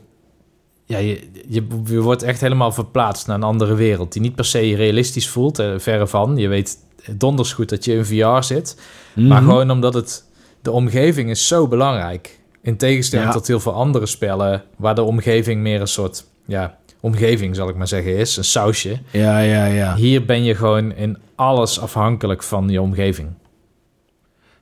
Ja, 0.85 0.97
je, 0.97 1.27
je, 1.47 1.67
je 1.85 2.01
wordt 2.01 2.23
echt 2.23 2.41
helemaal 2.41 2.71
verplaatst 2.71 3.27
naar 3.27 3.35
een 3.35 3.43
andere 3.43 3.75
wereld. 3.75 4.11
Die 4.13 4.21
niet 4.21 4.35
per 4.35 4.45
se 4.45 4.75
realistisch 4.75 5.29
voelt, 5.29 5.59
eh, 5.59 5.71
verre 5.77 6.07
van. 6.07 6.37
Je 6.37 6.47
weet 6.47 6.77
donders 7.11 7.53
goed 7.53 7.69
dat 7.69 7.85
je 7.85 7.93
in 7.93 8.05
VR 8.05 8.43
zit. 8.43 8.79
Maar 9.15 9.41
Mhm. 9.41 9.49
gewoon 9.49 9.71
omdat 9.71 9.93
het, 9.93 10.23
de 10.61 10.71
omgeving 10.71 11.29
is 11.29 11.47
zo 11.47 11.67
belangrijk. 11.67 12.39
In 12.61 12.77
tegenstelling 12.77 13.27
Ja. 13.27 13.33
tot 13.33 13.47
heel 13.47 13.59
veel 13.59 13.73
andere 13.73 14.05
spellen, 14.05 14.63
waar 14.77 14.95
de 14.95 15.03
omgeving 15.03 15.61
meer 15.61 15.81
een 15.81 15.87
soort, 15.87 16.25
ja, 16.45 16.77
omgeving 16.99 17.55
zal 17.55 17.69
ik 17.69 17.75
maar 17.75 17.87
zeggen 17.87 18.15
is, 18.17 18.37
een 18.37 18.43
sausje. 18.43 18.99
Ja, 19.11 19.39
ja, 19.39 19.65
ja. 19.65 19.95
Hier 19.95 20.25
ben 20.25 20.43
je 20.43 20.55
gewoon 20.55 20.93
in 20.95 21.17
alles 21.35 21.79
afhankelijk 21.79 22.43
van 22.43 22.69
je 22.69 22.81
omgeving. 22.81 23.27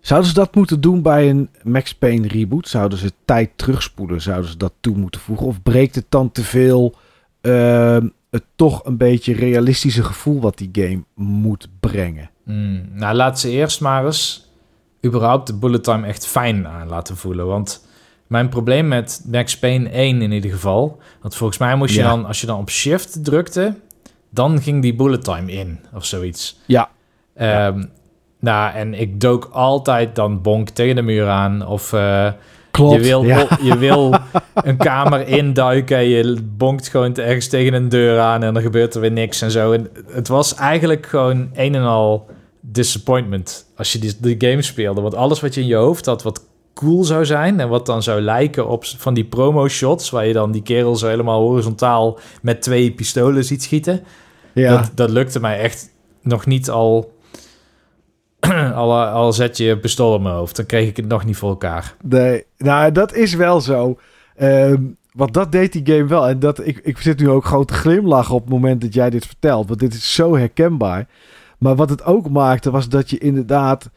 Zouden 0.06 0.30
ze 0.30 0.36
dat 0.36 0.56
moeten 0.56 0.82
doen 0.82 1.02
bij 1.02 1.30
een 1.30 1.50
Max 1.64 1.96
Payne 1.96 2.28
reboot? 2.28 2.68
Zouden 2.68 2.98
ze 2.98 3.12
tijd 3.26 3.50
terugspoelen? 3.56 4.22
Zouden 4.22 4.50
ze 4.50 4.58
dat 4.58 4.74
toe 4.80 4.96
moeten 4.96 5.22
voegen? 5.22 5.46
Of 5.46 5.62
breekt 5.64 5.96
het 5.96 6.06
dan 6.10 6.32
te 6.32 6.44
veel 6.44 6.96
ehm, 7.42 8.08
het 8.30 8.44
toch 8.56 8.86
een 8.86 8.98
beetje 8.98 9.34
realistische 9.34 10.04
gevoel 10.04 10.40
wat 10.40 10.58
die 10.58 10.70
game 10.72 11.04
moet 11.16 11.68
brengen? 11.80 12.30
Hmm, 12.44 12.90
nou, 12.94 13.16
laat 13.16 13.40
ze 13.40 13.50
eerst 13.50 13.82
maar 13.82 14.06
eens 14.06 14.50
überhaupt 15.06 15.48
de 15.48 15.54
bullet 15.54 15.84
time 15.84 16.08
echt 16.08 16.28
fijn 16.28 16.68
aan 16.68 16.88
laten 16.88 17.18
voelen. 17.18 17.46
Want 17.46 17.88
mijn 18.28 18.50
probleem 18.50 18.88
met 18.88 19.26
Max 19.32 19.60
Payne 19.60 19.90
1 19.90 20.22
in 20.22 20.32
ieder 20.32 20.52
geval... 20.52 21.00
want 21.22 21.36
volgens 21.36 21.60
mij 21.60 21.76
moest 21.76 21.94
je 21.94 22.02
Ja. 22.02 22.08
dan, 22.08 22.26
als 22.26 22.42
je 22.42 22.48
dan 22.48 22.60
op 22.60 22.70
shift 22.70 23.24
drukte... 23.24 23.76
dan 24.30 24.62
ging 24.62 24.82
die 24.82 24.96
bullet 24.96 25.24
time 25.24 25.52
in 25.52 25.80
of 25.94 26.06
zoiets. 26.06 26.60
Ja. 26.66 26.90
Ehm, 27.34 27.84
Nou, 28.46 28.74
en 28.74 28.94
ik 28.94 29.22
dook 29.22 29.50
altijd 29.52 30.16
dan 30.16 30.42
bonk 30.42 30.70
tegen 30.70 30.96
de 30.96 31.02
muur 31.02 31.28
aan. 31.28 31.68
Of 31.68 31.94
eh, 31.94 32.32
Klopt. 32.72 32.96
je 32.96 33.02
wil, 33.02 33.24
ja. 33.24 33.48
je 33.62 33.78
wil 33.78 34.16
een 34.54 34.78
kamer 34.78 35.28
induiken. 35.28 35.98
en 35.98 36.10
Je 36.10 36.42
bonkt 36.58 36.88
gewoon 36.88 37.16
ergens 37.16 37.48
tegen 37.48 37.74
een 37.74 37.90
deur 37.90 38.20
aan. 38.20 38.44
En 38.44 38.54
dan 38.54 38.64
gebeurt 38.64 38.96
er 38.96 39.02
weer 39.02 39.12
niks 39.12 39.42
en 39.42 39.52
zo. 39.52 39.72
En 39.72 39.90
het 40.12 40.28
was 40.28 40.56
eigenlijk 40.56 41.06
gewoon 41.06 41.50
een 41.54 41.76
en 41.76 41.84
al 41.84 42.28
disappointment. 42.62 43.66
Als 43.76 43.94
je 43.94 44.00
die, 44.00 44.16
die 44.20 44.50
game 44.50 44.62
speelde. 44.62 45.02
Want 45.02 45.16
alles 45.16 45.40
wat 45.40 45.54
je 45.54 45.62
in 45.62 45.68
je 45.68 45.76
hoofd 45.76 46.06
had, 46.06 46.24
wat 46.24 46.44
cool 46.74 47.04
zou 47.04 47.26
zijn. 47.26 47.60
En 47.60 47.70
wat 47.70 47.86
dan 47.86 48.04
zou 48.04 48.22
lijken 48.22 48.68
op 48.68 48.86
van 48.86 49.14
die 49.14 49.26
promo 49.26 49.68
shots. 49.68 50.10
Waar 50.10 50.28
je 50.28 50.34
dan 50.34 50.52
die 50.52 50.64
kerel 50.64 50.96
zo 50.96 51.08
helemaal 51.08 51.42
horizontaal 51.42 52.20
met 52.42 52.62
twee 52.62 52.92
pistolen 52.92 53.46
ziet 53.46 53.64
schieten. 53.64 54.04
ja. 54.54 54.76
Dat, 54.76 54.92
dat 54.96 55.10
lukte 55.10 55.40
mij 55.40 55.60
echt 55.60 55.90
nog 56.22 56.46
niet 56.46 56.70
al. 56.70 57.14
al, 58.76 59.04
al 59.04 59.34
zet 59.34 59.58
je 59.58 59.70
een 59.70 59.80
pistool 59.80 60.14
op 60.14 60.22
mijn 60.22 60.36
hoofd. 60.36 60.56
Dan 60.56 60.66
kreeg 60.66 60.88
ik 60.88 60.98
het 60.98 61.08
nog 61.08 61.26
niet 61.26 61.38
voor 61.38 61.50
elkaar. 61.50 61.96
Nee, 62.04 62.44
nou, 62.58 62.92
dat 62.92 63.14
is 63.14 63.34
wel 63.34 63.62
zo. 63.62 64.00
Ehm, 64.36 64.84
want 65.14 65.34
dat 65.34 65.52
deed 65.52 65.72
die 65.72 65.96
game 65.96 66.06
wel. 66.08 66.28
En 66.28 66.40
dat, 66.40 66.68
ik, 66.68 66.80
ik 66.84 66.98
zit 66.98 67.20
nu 67.20 67.30
ook 67.30 67.46
gewoon 67.46 67.66
te 67.66 67.74
glimlachen 67.74 68.36
op 68.36 68.42
het 68.42 68.50
moment 68.54 68.82
dat 68.82 68.94
jij 68.94 69.10
dit 69.10 69.26
vertelt. 69.26 69.68
Want 69.68 69.80
dit 69.80 69.94
is 69.94 70.14
zo 70.14 70.36
herkenbaar. 70.36 71.08
Maar 71.58 71.76
wat 71.76 71.90
het 71.90 72.04
ook 72.04 72.30
maakte, 72.30 72.72
was 72.72 72.90
dat 72.90 73.10
je 73.10 73.18
inderdaad 73.18 73.90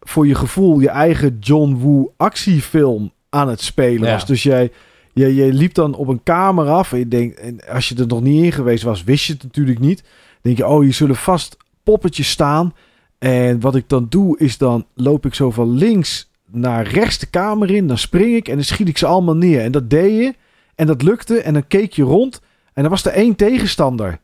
voor 0.00 0.26
je 0.26 0.34
gevoel 0.34 0.80
je 0.80 0.88
eigen 0.88 1.36
John 1.40 1.76
Woo 1.80 2.12
actiefilm 2.16 3.12
aan 3.30 3.48
het 3.48 3.60
spelen 3.60 4.08
Ja. 4.08 4.12
was. 4.12 4.26
Dus 4.26 4.42
jij, 4.42 4.70
je 5.12 5.52
liep 5.52 5.74
dan 5.74 5.94
op 5.94 6.08
een 6.08 6.22
kamer 6.22 6.68
af. 6.68 6.92
En, 6.92 6.98
je 6.98 7.08
denkt, 7.08 7.40
en 7.40 7.58
als 7.68 7.88
je 7.88 7.94
er 7.94 8.06
nog 8.06 8.20
niet 8.22 8.44
in 8.44 8.52
geweest 8.52 8.82
was, 8.82 9.04
wist 9.04 9.24
je 9.26 9.32
het 9.32 9.42
natuurlijk 9.42 9.78
niet. 9.78 10.02
Dan 10.02 10.12
denk 10.42 10.56
je, 10.56 10.66
oh, 10.66 10.80
hier 10.80 10.94
zullen 10.94 11.16
vast 11.16 11.56
poppetjes 11.82 12.30
staan. 12.30 12.74
En 13.22 13.60
wat 13.60 13.74
ik 13.74 13.88
dan 13.88 14.06
doe, 14.08 14.38
is 14.38 14.58
dan 14.58 14.86
loop 14.94 15.26
ik 15.26 15.34
zo 15.34 15.50
van 15.50 15.70
links 15.70 16.30
naar 16.50 16.86
rechts 16.86 17.18
de 17.18 17.26
kamer 17.26 17.70
in. 17.70 17.86
Dan 17.86 17.98
spring 17.98 18.34
ik 18.34 18.48
en 18.48 18.54
dan 18.54 18.64
schiet 18.64 18.88
ik 18.88 18.98
ze 18.98 19.06
allemaal 19.06 19.36
neer. 19.36 19.60
En 19.60 19.72
dat 19.72 19.90
deed 19.90 20.18
je. 20.18 20.34
En 20.74 20.86
dat 20.86 21.02
lukte. 21.02 21.40
En 21.40 21.52
dan 21.52 21.66
keek 21.66 21.92
je 21.92 22.02
rond. 22.02 22.40
En 22.72 22.82
dan 22.82 22.90
was 22.90 23.04
er 23.04 23.12
één 23.12 23.36
tegenstander. 23.36 24.20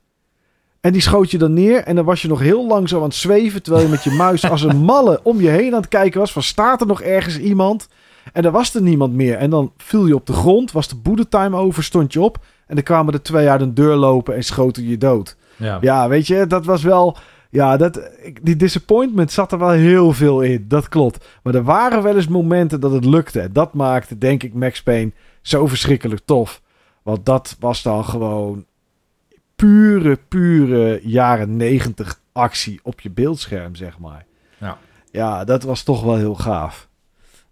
En 0.81 0.93
die 0.93 1.03
schoot 1.03 1.31
je 1.31 1.39
dan 1.39 1.53
neer. 1.53 1.83
En 1.83 1.97
dan 1.97 2.05
was 2.05 2.23
je 2.23 2.29
nog 2.29 2.41
heel 2.41 2.67
lang 2.67 2.89
zo 2.89 2.97
aan 2.97 3.03
het 3.03 3.15
zweven. 3.15 3.63
Terwijl 3.63 3.85
je 3.85 3.91
met 3.91 4.05
je 4.05 4.11
muis 4.11 4.51
als 4.51 4.63
een 4.63 4.77
malle 4.93 5.21
om 5.23 5.41
je 5.41 5.49
heen 5.49 5.75
aan 5.75 5.81
het 5.81 5.89
kijken 5.89 6.21
was. 6.21 6.33
Van 6.33 6.43
staat 6.43 6.81
er 6.81 6.87
nog 6.87 7.03
ergens 7.03 7.39
iemand? 7.39 7.89
En 8.33 8.43
dan 8.43 8.53
was 8.53 8.75
er 8.75 8.83
niemand 8.83 9.13
meer. 9.13 9.37
En 9.37 9.51
dan 9.51 9.73
viel 9.77 10.07
je 10.07 10.15
op 10.15 10.27
de 10.27 10.33
grond. 10.33 10.73
Was 10.73 10.89
de 10.89 10.97
boedetime 10.97 11.57
over. 11.57 11.85
Stond 11.85 12.13
je 12.13 12.21
op. 12.21 12.45
En 12.67 12.75
dan 12.75 12.85
kwamen 12.85 13.13
er 13.13 13.23
twee 13.23 13.49
uit 13.49 13.61
een 13.61 13.75
deur 13.75 13.97
lopen. 13.97 14.35
En 14.35 14.43
schoten 14.43 14.89
je 14.89 14.99
dood. 14.99 15.37
Ja. 15.57 15.79
Ja, 15.81 16.09
weet 16.09 16.27
je, 16.27 16.47
dat 16.47 16.65
was 16.65 16.83
wel. 16.83 17.17
Ja, 17.51 17.77
dat, 17.77 18.11
die 18.43 18.57
disappointment 18.57 19.33
zat 19.33 19.53
er 19.53 19.59
wel 19.59 19.71
heel 19.71 20.13
veel 20.13 20.41
in. 20.41 20.65
Dat 20.69 20.89
klopt. 20.89 21.27
Maar 21.43 21.55
er 21.55 21.63
waren 21.63 22.03
wel 22.03 22.17
eens 22.17 22.29
momenten 22.29 22.81
dat 22.81 22.93
het 22.93 23.05
lukte. 23.05 23.41
En 23.41 23.53
dat 23.53 23.75
maakte, 23.75 24.19
denk 24.19 24.43
ik, 24.43 24.55
Max 24.55 24.83
Payne 24.83 25.13
zo 25.43 25.67
verschrikkelijk 25.67 26.21
tof. 26.25 26.63
Want 27.03 27.27
dat 27.27 27.57
was 27.61 27.83
dan 27.83 28.05
gewoon 28.05 28.65
pure, 29.57 30.19
pure 30.29 31.01
jaren 31.03 31.57
negentig 31.57 32.21
actie 32.33 32.81
op 32.83 33.01
je 33.01 33.11
beeldscherm, 33.11 33.75
zeg 33.75 33.99
maar. 33.99 34.27
Ja. 34.59 34.79
Ja, 35.11 35.45
dat 35.45 35.63
was 35.63 35.83
toch 35.83 36.03
wel 36.03 36.17
heel 36.17 36.35
gaaf. 36.35 36.89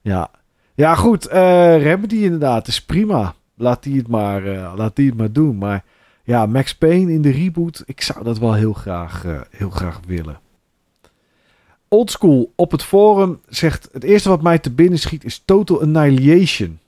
Ja, 0.01 0.31
ja 0.75 0.95
goed. 0.95 1.27
eh 1.27 1.83
Remedy 1.83 2.17
inderdaad, 2.17 2.67
is 2.67 2.85
prima. 2.85 3.35
Laat 3.57 3.83
die 3.83 3.97
het 3.97 4.09
maar, 4.09 4.47
eh, 4.47 4.73
laat 4.77 4.97
die 4.97 5.09
het 5.09 5.19
maar 5.19 5.33
doen. 5.33 5.59
Maar 5.59 5.85
ja, 6.27 6.47
Max 6.47 6.75
Payne 6.75 7.13
in 7.13 7.23
de 7.23 7.31
reboot, 7.31 7.83
ik 7.87 8.01
zou 8.01 8.25
dat 8.25 8.39
wel 8.39 8.55
heel 8.55 8.73
graag, 8.73 9.25
eh, 9.25 9.41
heel 9.51 9.71
graag 9.71 10.01
willen. 10.07 10.39
Oldschool 11.89 12.53
op 12.57 12.71
het 12.71 12.83
forum 12.83 13.41
zegt: 13.49 13.89
Het 13.93 14.05
eerste 14.05 14.29
wat 14.29 14.43
mij 14.43 14.59
te 14.59 14.71
binnen 14.71 14.99
schiet 14.99 15.25
is 15.25 15.43
Total 15.45 15.81
Annihilation. 15.83 16.79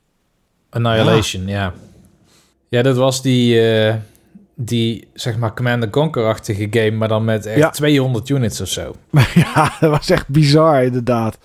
Annihilation, 0.71 1.47
ja. 1.47 1.73
ja. 2.69 2.83
dat 2.83 2.97
was 2.97 3.23
die, 3.23 3.61
eh, 3.71 3.95
die, 4.55 5.09
zeg 5.15 5.39
maar, 5.39 5.55
Commander 5.55 5.91
Conquer-achtige 5.91 6.67
game, 6.71 6.91
maar 6.91 7.09
dan 7.09 7.25
met 7.25 7.47
echt 7.47 7.59
Ja. 7.59 7.71
200 7.71 8.29
units 8.29 8.61
of 8.61 8.69
zo. 8.69 8.95
Ja, 9.35 9.77
dat 9.81 9.91
was 9.91 10.11
echt 10.11 10.29
bizar 10.29 10.85
inderdaad. 10.85 11.39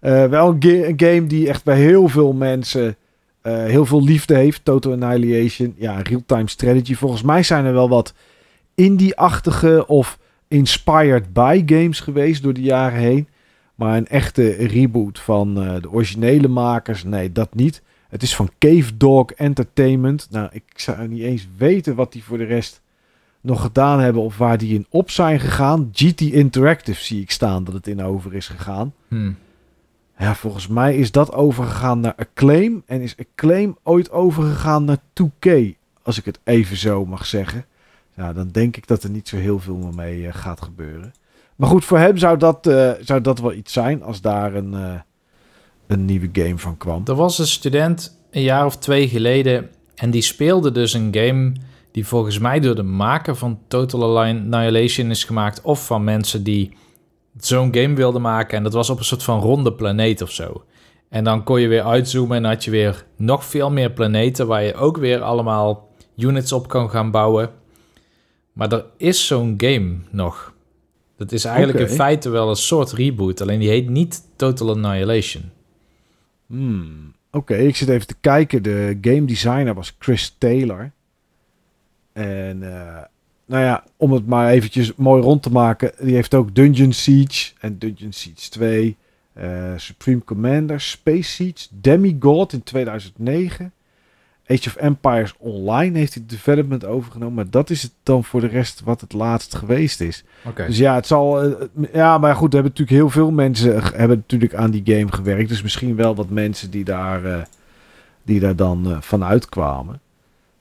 Eh, 0.00 0.26
wel 0.26 0.48
een, 0.48 0.62
ga- 0.62 0.86
een 0.88 1.00
game 1.00 1.26
die 1.26 1.48
echt 1.48 1.64
bij 1.64 1.76
heel 1.76 2.08
veel 2.08 2.32
mensen 2.32 2.96
heel 3.50 3.86
veel 3.86 4.04
liefde 4.04 4.34
heeft. 4.34 4.64
Total 4.64 4.92
Annihilation. 4.92 5.74
Ja, 5.76 6.00
real-time 6.02 6.48
strategy. 6.48 6.94
Volgens 6.94 7.22
mij 7.22 7.42
zijn 7.42 7.64
er 7.64 7.72
wel 7.72 7.88
wat 7.88 8.14
indie-achtige 8.74 9.86
of 9.86 10.18
inspired 10.48 11.32
by 11.32 11.62
games 11.66 12.00
geweest 12.00 12.42
door 12.42 12.52
de 12.52 12.62
jaren 12.62 12.98
heen. 12.98 13.28
Maar 13.74 13.96
een 13.96 14.06
echte 14.06 14.50
reboot 14.50 15.18
van 15.18 15.62
eh, 15.62 15.82
de 15.82 15.90
originele 15.90 16.48
makers, 16.48 17.04
nee, 17.04 17.32
dat 17.32 17.54
niet. 17.54 17.82
Het 18.08 18.22
is 18.22 18.36
van 18.36 18.50
Cave 18.58 18.96
Dog 18.96 19.30
Entertainment. 19.32 20.28
Nou, 20.30 20.48
ik 20.52 20.62
zou 20.74 21.08
niet 21.08 21.22
eens 21.22 21.48
weten 21.56 21.94
wat 21.94 22.12
die 22.12 22.24
voor 22.24 22.38
de 22.38 22.44
rest 22.44 22.82
nog 23.40 23.60
gedaan 23.60 24.00
hebben 24.00 24.22
of 24.22 24.38
waar 24.38 24.58
die 24.58 24.74
in 24.74 24.86
op 24.88 25.10
zijn 25.10 25.40
gegaan. 25.40 25.88
GT 25.92 26.20
Interactive 26.20 27.04
zie 27.04 27.20
ik 27.20 27.30
staan 27.30 27.64
dat 27.64 27.74
het 27.74 27.86
in 27.86 28.02
over 28.02 28.34
is 28.34 28.48
gegaan. 28.48 28.94
Hm. 29.08 29.32
Ja, 30.20 30.34
volgens 30.34 30.66
mij 30.66 30.96
is 30.96 31.12
dat 31.12 31.32
overgegaan 31.32 32.00
naar 32.00 32.14
Acclaim. 32.14 32.82
En 32.86 33.00
is 33.00 33.16
Acclaim 33.18 33.76
ooit 33.82 34.10
overgegaan 34.10 34.84
naar 34.84 34.98
2K. 35.22 35.50
Als 36.02 36.18
ik 36.18 36.24
het 36.24 36.38
even 36.44 36.76
zo 36.76 37.06
mag 37.06 37.26
zeggen. 37.26 37.64
Ja, 38.16 38.32
dan 38.32 38.48
denk 38.48 38.76
ik 38.76 38.86
dat 38.86 39.02
er 39.02 39.10
niet 39.10 39.28
zo 39.28 39.36
heel 39.36 39.58
veel 39.58 39.76
meer 39.76 39.94
mee 39.94 40.26
eh, 40.26 40.34
gaat 40.34 40.62
gebeuren. 40.62 41.12
Maar 41.56 41.68
goed, 41.68 41.84
voor 41.84 41.98
hem 41.98 42.16
zou 42.16 42.36
dat, 42.38 42.66
eh, 42.66 42.90
zou 43.00 43.20
dat 43.20 43.38
wel 43.38 43.52
iets 43.52 43.72
zijn 43.72 44.02
als 44.02 44.20
daar 44.20 44.54
een, 44.54 44.74
eh, 44.74 45.00
een 45.86 46.04
nieuwe 46.04 46.28
game 46.32 46.58
van 46.58 46.76
kwam. 46.76 47.02
Er 47.04 47.14
was 47.14 47.38
een 47.38 47.46
student 47.46 48.18
een 48.30 48.42
jaar 48.42 48.66
of 48.66 48.76
twee 48.76 49.08
geleden 49.08 49.70
en 49.94 50.10
die 50.10 50.22
speelde 50.22 50.72
dus 50.72 50.92
een 50.92 51.14
game 51.14 51.52
die 51.92 52.06
volgens 52.06 52.38
mij 52.38 52.60
door 52.60 52.74
de 52.74 52.82
maker 52.82 53.36
van 53.36 53.58
Total 53.68 54.20
Annihilation 54.22 55.10
is 55.10 55.24
gemaakt 55.24 55.60
of 55.62 55.86
van 55.86 56.04
mensen 56.04 56.42
die 56.42 56.76
zo'n 57.38 57.74
game 57.74 57.94
wilden 57.94 58.22
maken 58.22 58.56
en 58.56 58.62
dat 58.62 58.72
was 58.72 58.90
op 58.90 58.98
een 58.98 59.04
soort 59.04 59.22
van 59.22 59.40
ronde 59.40 59.72
planeet 59.72 60.22
of 60.22 60.30
zo. 60.30 60.64
En 61.08 61.24
dan 61.24 61.44
kon 61.44 61.60
je 61.60 61.68
weer 61.68 61.82
uitzoomen 61.82 62.36
en 62.36 62.44
had 62.44 62.64
je 62.64 62.70
weer 62.70 63.04
nog 63.16 63.44
veel 63.44 63.70
meer 63.70 63.90
planeten 63.90 64.46
waar 64.46 64.62
je 64.62 64.74
ook 64.74 64.96
weer 64.96 65.20
allemaal 65.20 65.88
units 66.16 66.52
op 66.52 66.68
kan 66.68 66.90
gaan 66.90 67.10
bouwen. 67.10 67.50
Maar 68.52 68.72
er 68.72 68.84
is 68.96 69.26
zo'n 69.26 69.54
game 69.56 69.96
nog. 70.10 70.54
Dat 71.16 71.32
is 71.32 71.44
eigenlijk 71.44 71.78
in 71.78 71.96
feite 71.96 72.28
wel 72.28 72.48
een 72.48 72.56
soort 72.56 72.92
reboot, 72.92 73.40
alleen 73.40 73.58
die 73.58 73.68
heet 73.68 73.88
niet 73.88 74.22
Total 74.36 74.70
Annihilation. 74.70 75.50
Hmm, 76.46 77.14
Oké, 77.30 77.54
ik 77.54 77.76
zit 77.76 77.88
even 77.88 78.06
te 78.06 78.16
kijken. 78.20 78.62
De 78.62 78.98
game 79.00 79.24
designer 79.24 79.74
was 79.74 79.96
Chris 79.98 80.34
Taylor. 80.38 80.92
En 82.12 82.62
eh, 82.62 83.04
nou 83.50 83.64
ja, 83.64 83.84
om 83.96 84.12
het 84.12 84.26
maar 84.26 84.48
eventjes 84.50 84.94
mooi 84.94 85.22
rond 85.22 85.42
te 85.42 85.50
maken. 85.50 85.92
Die 86.00 86.14
heeft 86.14 86.34
ook 86.34 86.54
Dungeon 86.54 86.92
Siege 86.92 87.52
en 87.60 87.78
Dungeon 87.78 88.12
Siege 88.12 88.50
2. 88.50 88.96
eh, 89.32 89.48
Supreme 89.76 90.24
Commander, 90.24 90.80
Space 90.80 91.22
Siege, 91.30 91.66
Demigod 91.70 92.52
in 92.52 92.62
2009. 92.62 93.72
Age 94.46 94.68
of 94.68 94.76
Empires 94.76 95.34
Online 95.38 95.98
heeft 95.98 96.14
hij 96.14 96.22
development 96.26 96.84
overgenomen. 96.84 97.34
Maar 97.34 97.50
dat 97.50 97.70
is 97.70 97.82
het 97.82 97.92
dan 98.02 98.24
voor 98.24 98.40
de 98.40 98.46
rest 98.46 98.80
wat 98.84 99.00
het 99.00 99.12
laatst 99.12 99.54
geweest 99.54 100.00
is. 100.00 100.24
Dus 100.66 100.78
ja, 100.78 100.94
het 100.94 101.06
zal. 101.06 101.42
eh, 101.42 101.66
ja, 101.92 102.18
maar 102.18 102.34
goed, 102.34 102.48
er 102.54 102.60
hebben 102.60 102.72
natuurlijk 102.78 102.98
heel 102.98 103.10
veel 103.10 103.30
mensen 103.30 103.74
eh, 103.74 103.90
hebben 103.94 104.16
natuurlijk 104.16 104.54
aan 104.54 104.70
die 104.70 104.82
game 104.96 105.12
gewerkt. 105.12 105.48
Dus 105.48 105.62
misschien 105.62 105.96
wel 105.96 106.14
wat 106.14 106.28
mensen 106.30 106.70
die 106.70 106.84
daar, 106.84 107.24
eh, 107.24 107.42
die 108.22 108.40
daar 108.40 108.56
dan 108.56 108.90
eh, 108.90 109.00
van 109.00 109.24
uitkwamen. 109.24 110.00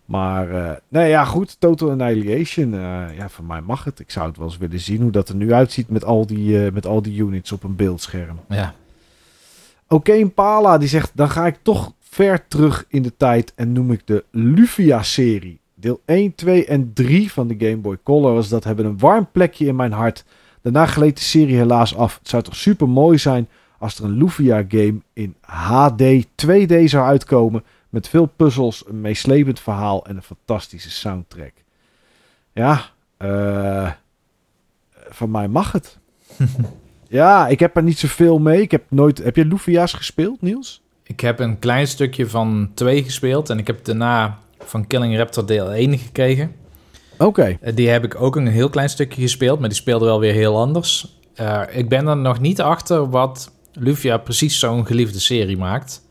Maar 0.09 0.49
eh, 0.49 0.75
nee, 0.87 1.09
ja, 1.09 1.25
goed. 1.25 1.55
Total 1.59 1.89
Annihilation. 1.89 2.73
eh, 2.73 3.17
ja, 3.17 3.29
voor 3.29 3.45
mij 3.45 3.61
mag 3.61 3.83
het. 3.83 3.99
Ik 3.99 4.11
zou 4.11 4.27
het 4.27 4.37
wel 4.37 4.47
eens 4.47 4.57
willen 4.57 4.79
zien 4.79 5.01
hoe 5.01 5.11
dat 5.11 5.29
er 5.29 5.35
nu 5.35 5.53
uitziet 5.53 5.89
met 5.89 6.03
al 6.03 6.25
die, 6.25 6.65
eh, 6.65 6.71
met 6.71 6.85
al 6.85 7.01
die 7.01 7.19
units 7.21 7.51
op 7.51 7.63
een 7.63 7.75
beeldscherm. 7.75 8.39
Ja. 8.47 8.73
Oké, 9.87 10.11
Impala 10.13 10.77
die 10.77 10.87
zegt: 10.87 11.11
dan 11.13 11.29
ga 11.29 11.47
ik 11.47 11.57
toch 11.61 11.93
ver 11.99 12.47
terug 12.47 12.85
in 12.87 13.01
de 13.01 13.17
tijd 13.17 13.53
en 13.55 13.71
noem 13.71 13.91
ik 13.91 14.01
de 14.07 14.23
Lufia-serie. 14.31 15.59
Deel 15.75 16.01
1, 16.05 16.35
2 16.35 16.65
en 16.65 16.93
3 16.93 17.31
van 17.31 17.47
de 17.47 17.55
Game 17.57 17.77
Boy 17.77 17.97
Color 18.03 18.33
was 18.33 18.49
dat 18.49 18.63
hebben 18.63 18.85
een 18.85 18.99
warm 18.99 19.27
plekje 19.31 19.65
in 19.65 19.75
mijn 19.75 19.91
hart. 19.91 20.25
Daarna 20.61 20.85
gleed 20.85 21.17
de 21.17 21.23
serie 21.23 21.55
helaas 21.55 21.95
af. 21.95 22.17
Het 22.19 22.29
zou 22.29 22.43
toch 22.43 22.55
super 22.55 22.89
mooi 22.89 23.17
zijn 23.17 23.47
als 23.77 23.97
er 23.97 24.03
een 24.05 24.17
Lufia-game 24.17 25.01
in 25.13 25.35
HD 25.41 26.03
2D 26.45 26.83
zou 26.83 27.05
uitkomen. 27.05 27.63
Met 27.89 28.07
veel 28.07 28.25
puzzels, 28.25 28.83
een 28.87 29.01
meeslepend 29.01 29.59
verhaal 29.59 30.05
en 30.05 30.15
een 30.15 30.21
fantastische 30.23 30.89
soundtrack. 30.91 31.53
Ja, 32.53 32.81
eh 33.17 33.91
van 35.09 35.31
mij 35.31 35.47
mag 35.47 35.71
het. 35.71 35.97
Ja, 37.11 37.47
ik 37.47 37.59
heb 37.59 37.75
er 37.75 37.83
niet 37.83 37.99
zoveel 37.99 38.39
mee. 38.39 38.61
Ik 38.61 38.71
heb 38.71 38.83
nooit... 38.89 39.17
Heb 39.17 39.35
je 39.35 39.45
Lufia's 39.45 39.93
gespeeld, 39.93 40.41
Niels? 40.41 40.81
Ik 41.03 41.19
heb 41.19 41.39
een 41.39 41.59
klein 41.59 41.87
stukje 41.87 42.27
van 42.29 42.71
2 42.73 43.03
gespeeld 43.03 43.49
en 43.49 43.57
ik 43.57 43.67
heb 43.67 43.85
daarna 43.85 44.37
van 44.59 44.87
Killing 44.87 45.17
Raptor 45.17 45.45
deel 45.45 45.71
1 45.71 45.97
gekregen. 45.97 46.55
Oké. 47.17 47.57
Eh, 47.61 47.75
Die 47.75 47.89
heb 47.89 48.03
ik 48.03 48.21
ook 48.21 48.35
een 48.35 48.47
heel 48.47 48.69
klein 48.69 48.89
stukje 48.89 49.21
gespeeld, 49.21 49.59
maar 49.59 49.69
die 49.69 49.77
speelde 49.77 50.05
wel 50.05 50.19
weer 50.19 50.33
heel 50.33 50.57
anders. 50.57 51.17
Eh, 51.33 51.61
ik 51.71 51.89
ben 51.89 52.07
er 52.07 52.17
nog 52.17 52.39
niet 52.39 52.61
achter 52.61 53.09
wat 53.09 53.51
Lufia 53.73 54.17
precies 54.17 54.59
zo'n 54.59 54.85
geliefde 54.85 55.19
serie 55.19 55.57
maakt. 55.57 56.01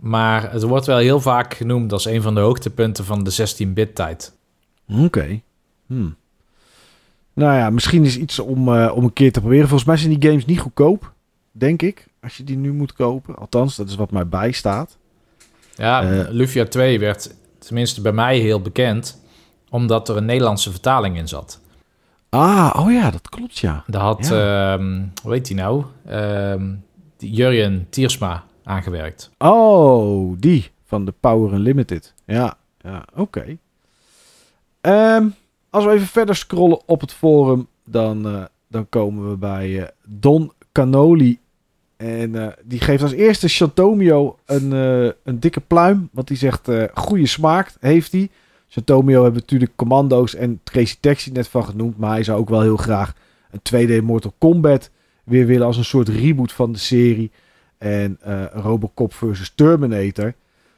Maar 0.00 0.52
het 0.52 0.62
wordt 0.62 0.86
wel 0.86 0.98
heel 0.98 1.20
vaak 1.20 1.54
genoemd 1.54 1.92
als 1.92 2.04
een 2.04 2.22
van 2.22 2.34
de 2.34 2.40
hoogtepunten 2.40 3.04
van 3.04 3.24
de 3.24 3.32
16-bit 3.32 3.94
tijd. 3.94 4.32
Oké. 4.88 5.40
Hmm. 5.86 6.16
Nou 7.32 7.54
ja, 7.56 7.70
misschien 7.70 8.04
is 8.04 8.16
iets 8.16 8.38
om, 8.38 8.74
eh, 8.74 8.92
om 8.94 9.04
een 9.04 9.12
keer 9.12 9.32
te 9.32 9.40
proberen. 9.40 9.68
Volgens 9.68 9.88
mij 9.88 9.96
zijn 9.96 10.18
die 10.18 10.28
games 10.28 10.44
niet 10.44 10.60
goedkoop, 10.60 11.12
denk 11.52 11.82
ik. 11.82 12.06
Als 12.22 12.36
je 12.36 12.44
die 12.44 12.56
nu 12.56 12.72
moet 12.72 12.92
kopen. 12.92 13.36
Althans, 13.36 13.76
dat 13.76 13.88
is 13.88 13.94
wat 13.94 14.10
mij 14.10 14.26
bijstaat. 14.28 14.96
Ja, 15.74 16.02
Eh. 16.02 16.26
Lufia 16.30 16.64
2 16.64 16.98
werd 16.98 17.34
tenminste 17.58 18.00
bij 18.00 18.12
mij 18.12 18.38
heel 18.38 18.60
bekend, 18.60 19.20
omdat 19.68 20.08
er 20.08 20.16
een 20.16 20.24
Nederlandse 20.24 20.70
vertaling 20.70 21.16
in 21.16 21.28
zat. 21.28 21.60
Ah, 22.28 22.74
oh 22.78 22.92
ja, 22.92 23.10
dat 23.10 23.28
klopt 23.28 23.58
ja. 23.58 23.84
Daar 23.86 24.02
had, 24.02 24.30
ehm, 24.30 25.02
hoe 25.22 25.32
heet 25.32 25.46
die 25.46 25.56
nou, 25.56 25.84
die 27.16 27.30
Jurjen 27.30 27.86
Tiersma 27.90 28.44
aangewerkt. 28.62 29.30
Oh, 29.38 30.34
die 30.38 30.70
van 30.84 31.04
de 31.04 31.14
Power 31.20 31.52
Unlimited. 31.52 32.14
Ja, 32.24 32.58
ja 32.80 33.04
oké. 33.14 33.58
Ehm, 34.80 35.28
als 35.70 35.84
we 35.84 35.90
even 35.90 36.06
verder 36.06 36.36
scrollen 36.36 36.80
op 36.86 37.00
het 37.00 37.12
forum, 37.12 37.68
dan, 37.84 38.26
eh, 38.26 38.44
dan 38.68 38.88
komen 38.88 39.30
we 39.30 39.36
bij 39.36 39.82
eh, 39.82 39.88
Don 40.04 40.52
Canoli. 40.72 41.38
En 41.96 42.34
eh, 42.34 42.52
die 42.64 42.80
geeft 42.80 43.02
als 43.02 43.12
eerste 43.12 43.48
Chantomio 43.48 44.38
een, 44.44 44.72
een 45.24 45.40
dikke 45.40 45.60
pluim. 45.60 46.08
Want 46.12 46.28
die 46.28 46.36
zegt, 46.36 46.68
goede 46.94 47.26
smaak 47.26 47.74
heeft 47.80 48.12
hij. 48.12 48.30
Chantomio 48.68 49.22
hebben 49.22 49.40
natuurlijk 49.40 49.76
commando's 49.76 50.34
en 50.34 50.60
Crazy 50.64 50.96
Taxi 51.00 51.30
net 51.30 51.48
van 51.48 51.64
genoemd. 51.64 51.98
Maar 51.98 52.10
hij 52.10 52.22
zou 52.22 52.38
ook 52.38 52.48
wel 52.48 52.60
heel 52.60 52.76
graag 52.76 53.14
een 53.50 53.88
2D 54.00 54.04
Mortal 54.04 54.34
Kombat 54.38 54.90
weer 55.24 55.46
willen 55.46 55.66
als 55.66 55.76
een 55.76 55.84
soort 55.84 56.08
reboot 56.08 56.52
van 56.52 56.72
de 56.72 56.78
serie. 56.78 57.30
En 57.80 58.18
eh, 58.20 58.44
Robocop 58.52 59.14
versus 59.14 59.52
Terminator 59.54 60.34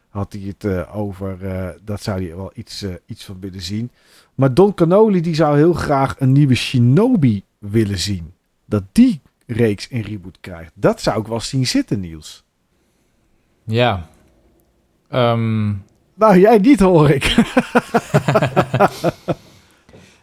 had 0.08 0.32
hij 0.32 0.42
het 0.42 0.64
eh, 0.64 0.96
over. 0.96 1.46
eh, 1.46 1.68
dat 1.84 2.02
zou 2.02 2.26
hij 2.26 2.36
wel 2.36 2.50
iets, 2.54 2.84
iets 3.06 3.24
van 3.24 3.36
willen 3.40 3.62
zien. 3.62 3.90
Maar 4.34 4.54
Don 4.54 4.74
Canoli 4.74 5.20
die 5.20 5.34
zou 5.34 5.56
heel 5.56 5.72
graag 5.72 6.20
een 6.20 6.32
nieuwe 6.32 6.54
Shinobi 6.54 7.44
willen 7.58 7.98
zien. 7.98 8.32
Dat 8.64 8.82
die 8.92 9.20
reeks 9.46 9.88
een 9.90 10.02
reboot 10.02 10.38
krijgt. 10.40 10.72
Dat 10.74 11.00
zou 11.00 11.20
ik 11.20 11.26
wel 11.26 11.40
zien 11.40 11.66
zitten, 11.66 12.00
Niels. 12.00 12.44
Ja. 13.64 14.08
Ehm, 15.08 15.68
Nou, 16.14 16.38
jij 16.38 16.58
niet 16.58 16.80
hoor 16.80 17.10
ik. 17.10 17.34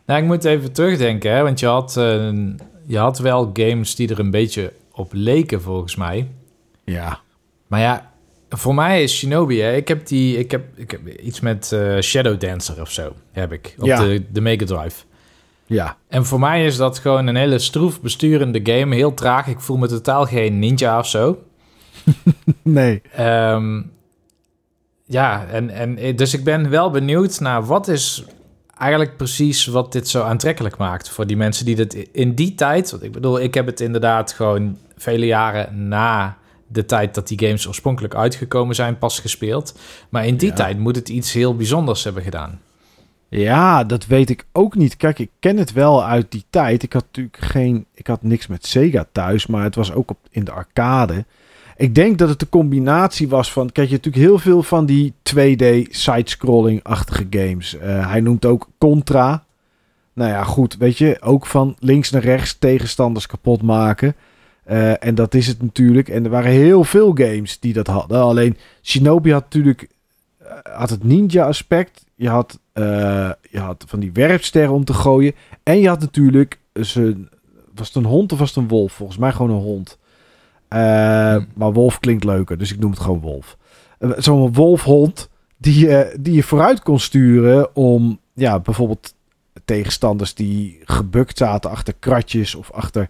nou, 0.06 0.22
ik 0.22 0.26
moet 0.26 0.44
even 0.46 0.72
terugdenken, 0.72 1.32
hè, 1.32 1.44
want 1.44 1.60
je 1.60 1.66
had, 1.66 1.94
je 2.86 2.98
had 2.98 3.20
wel 3.20 3.50
games 3.54 3.96
die 3.96 4.10
er 4.10 4.20
een 4.20 4.32
beetje 4.32 4.74
op 4.92 5.10
leken, 5.14 5.62
volgens 5.62 5.96
mij. 5.96 6.28
Ja. 6.92 7.20
Maar 7.68 7.80
ja, 7.80 8.12
voor 8.50 8.76
mij 8.76 9.04
is 9.04 9.18
Shinobi, 9.18 9.62
hè, 9.62 9.76
ik 9.76 9.88
heb 9.88 10.08
die, 10.08 10.38
ik 10.38 10.52
heb, 10.52 10.64
ik 10.76 10.92
heb 10.92 11.08
iets 11.08 11.40
met 11.40 11.72
eh, 11.72 12.00
Shadow 12.00 12.40
Dancer 12.40 12.82
of 12.82 12.92
zo, 12.92 13.14
heb 13.32 13.52
ik, 13.52 13.76
op 13.80 13.86
Ja. 13.86 14.00
de, 14.04 14.24
de 14.32 14.42
Mega 14.42 14.66
Drive. 14.66 15.04
Ja. 15.66 15.98
En 16.08 16.26
voor 16.26 16.40
mij 16.40 16.66
is 16.66 16.78
dat 16.78 17.00
gewoon 17.00 17.28
een 17.28 17.36
hele 17.36 17.60
stroef 17.60 18.02
besturende 18.02 18.60
game, 18.64 18.96
heel 18.96 19.14
traag. 19.14 19.48
Ik 19.48 19.60
voel 19.60 19.78
me 19.78 19.88
totaal 19.88 20.26
geen 20.26 20.60
ninja 20.60 21.00
of 21.00 21.08
zo. 21.08 21.44
Nee. 22.64 23.02
Ehm, 23.16 23.82
ja, 25.06 25.46
en, 25.46 25.70
en 25.70 26.16
dus 26.16 26.34
ik 26.34 26.44
ben 26.44 26.70
wel 26.70 26.90
benieuwd 26.90 27.40
naar 27.40 27.66
wat 27.66 27.88
is 27.88 28.24
eigenlijk 28.78 29.18
precies 29.18 29.66
wat 29.66 29.92
dit 29.92 30.08
zo 30.08 30.22
aantrekkelijk 30.22 30.78
maakt 30.78 31.10
voor 31.10 31.28
die 31.28 31.38
mensen 31.38 31.66
die 31.66 31.76
dit 31.76 31.94
in 31.94 32.36
die 32.36 32.56
tijd. 32.56 32.92
Want 32.92 33.04
ik 33.04 33.12
bedoel, 33.12 33.40
ik 33.42 33.54
heb 33.54 33.66
het 33.66 33.80
inderdaad 33.80 34.32
gewoon 34.32 34.78
vele 34.98 35.26
jaren 35.26 35.88
na 35.88 36.38
de 36.72 36.86
tijd 36.86 37.14
dat 37.16 37.28
die 37.28 37.40
games 37.40 37.68
oorspronkelijk 37.68 38.16
uitgekomen 38.16 38.76
zijn 38.76 38.98
pas 38.98 39.20
gespeeld. 39.20 39.80
Maar 40.10 40.26
in 40.26 40.38
die 40.38 40.50
Ja. 40.50 40.56
tijd 40.56 40.80
moet 40.80 40.96
het 40.96 41.10
iets 41.10 41.34
heel 41.34 41.56
bijzonders 41.56 42.04
hebben 42.04 42.24
gedaan. 42.24 42.60
Ja, 43.30 43.84
dat 43.84 44.06
weet 44.06 44.30
ik 44.30 44.46
ook 44.52 44.76
niet. 44.76 44.98
Kijk, 44.98 45.20
ik 45.20 45.30
ken 45.40 45.58
het 45.58 45.72
wel 45.74 46.06
uit 46.06 46.32
die 46.32 46.44
tijd. 46.50 46.84
Ik 46.84 46.94
had 46.94 47.04
natuurlijk 47.06 47.38
geen. 47.40 47.86
Ik 47.94 48.08
had 48.08 48.24
niks 48.24 48.48
met 48.48 48.66
Sega 48.66 49.06
thuis, 49.12 49.48
maar 49.48 49.64
het 49.64 49.76
was 49.76 49.94
ook 49.94 50.10
op, 50.10 50.18
in 50.30 50.44
de 50.44 50.52
arcade. 50.52 51.26
Ik 51.78 51.96
denk 51.96 52.18
dat 52.18 52.30
het 52.30 52.40
de 52.40 52.50
combinatie 52.50 53.30
was 53.30 53.52
van. 53.52 53.72
Kijk, 53.72 53.88
je 53.88 53.94
hebt 53.94 54.06
natuurlijk 54.06 54.32
heel 54.32 54.40
veel 54.52 54.64
van 54.64 54.86
die 54.86 55.14
2D 55.24 55.88
side-scrolling-achtige 55.90 57.28
games. 57.30 57.78
Eh, 57.78 58.10
hij 58.10 58.22
noemt 58.22 58.46
ook 58.46 58.68
Contra. 58.78 59.44
Nou 60.14 60.32
ja, 60.32 60.44
goed, 60.44 60.78
weet 60.78 60.98
je, 60.98 61.18
ook 61.22 61.46
van 61.46 61.76
links 61.80 62.10
naar 62.10 62.22
rechts 62.22 62.58
tegenstanders 62.58 63.26
kapot 63.26 63.62
maken. 63.62 64.16
Eh, 64.70 65.06
en 65.06 65.16
dat 65.16 65.34
is 65.34 65.48
het 65.48 65.62
natuurlijk. 65.62 66.10
En 66.10 66.24
er 66.24 66.30
waren 66.30 66.52
heel 66.52 66.84
veel 66.84 67.12
games 67.14 67.60
die 67.60 67.74
dat 67.74 67.88
hadden. 67.88 68.22
Alleen 68.22 68.58
Shinobi 68.82 69.32
had 69.32 69.44
natuurlijk 69.44 69.88
eh, 70.38 70.78
had 70.78 70.90
het 70.90 71.04
ninja-aspect. 71.04 72.06
Je 72.16 72.30
had, 72.30 72.60
eh, 72.74 73.32
je 73.50 73.60
had 73.60 73.86
van 73.88 74.00
die 74.00 74.12
werpsterren 74.12 74.74
om 74.74 74.86
te 74.86 74.94
gooien. 74.94 75.36
En 75.64 75.80
je 75.80 75.88
had 75.88 76.00
natuurlijk... 76.00 76.60
Zijn, 76.74 77.30
was 77.76 77.88
het 77.88 77.96
een 77.96 78.06
hond 78.06 78.32
of 78.32 78.40
was 78.40 78.48
het 78.48 78.58
een 78.58 78.68
wolf? 78.68 78.94
Volgens 78.94 79.18
mij 79.18 79.32
gewoon 79.32 79.52
een 79.52 79.64
hond. 79.64 79.98
Eh, 80.68 81.36
Hm. 81.36 81.44
Maar 81.54 81.74
wolf 81.74 82.00
klinkt 82.00 82.24
leuker, 82.24 82.58
dus 82.58 82.72
ik 82.72 82.80
noem 82.80 82.92
het 82.92 83.00
gewoon 83.00 83.20
wolf. 83.20 83.58
Zo'n 84.18 84.54
wolfhond 84.54 85.30
die, 85.58 85.88
je 85.88 86.16
die 86.20 86.34
je 86.34 86.44
vooruit 86.44 86.82
kon 86.82 87.00
sturen 87.00 87.76
om... 87.76 88.20
Ja, 88.34 88.60
bijvoorbeeld 88.60 89.14
tegenstanders 89.66 90.34
die 90.34 90.80
gebukt 90.84 91.38
zaten 91.38 91.70
achter 91.70 91.94
kratjes... 92.00 92.56
of 92.56 92.72
achter, 92.72 93.10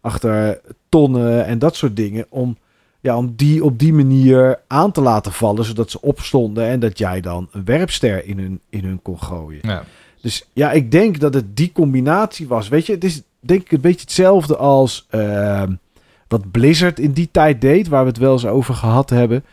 achter 0.00 0.60
tonnen 0.88 1.46
en 1.46 1.58
dat 1.58 1.76
soort 1.76 1.96
dingen... 1.96 2.26
om 2.28 2.56
ja, 3.02 3.16
om 3.16 3.32
die 3.36 3.64
op 3.64 3.78
die 3.78 3.92
manier 3.92 4.60
aan 4.66 4.92
te 4.92 5.00
laten 5.00 5.32
vallen, 5.32 5.64
zodat 5.64 5.90
ze 5.90 6.00
opstonden 6.00 6.66
en 6.66 6.80
dat 6.80 6.98
jij 6.98 7.20
dan 7.20 7.48
een 7.52 7.64
werpster 7.64 8.24
in 8.24 8.38
hun, 8.38 8.60
in 8.68 8.84
hun 8.84 9.02
kon 9.02 9.22
gooien. 9.22 9.60
Ja. 9.62 9.84
Dus 10.20 10.48
ja, 10.52 10.72
ik 10.72 10.90
denk 10.90 11.20
dat 11.20 11.34
het 11.34 11.56
die 11.56 11.72
combinatie 11.72 12.48
was. 12.48 12.68
Weet 12.68 12.86
je, 12.86 12.92
het 12.92 13.04
is 13.04 13.22
denk 13.40 13.60
ik 13.60 13.72
een 13.72 13.80
beetje 13.80 14.00
hetzelfde 14.00 14.56
als 14.56 15.06
ehm, 15.10 15.72
wat 16.28 16.50
Blizzard 16.50 16.98
in 16.98 17.12
die 17.12 17.28
tijd 17.30 17.60
deed, 17.60 17.88
waar 17.88 18.02
we 18.02 18.08
het 18.08 18.18
wel 18.18 18.32
eens 18.32 18.46
over 18.46 18.74
gehad 18.74 19.10
hebben. 19.10 19.44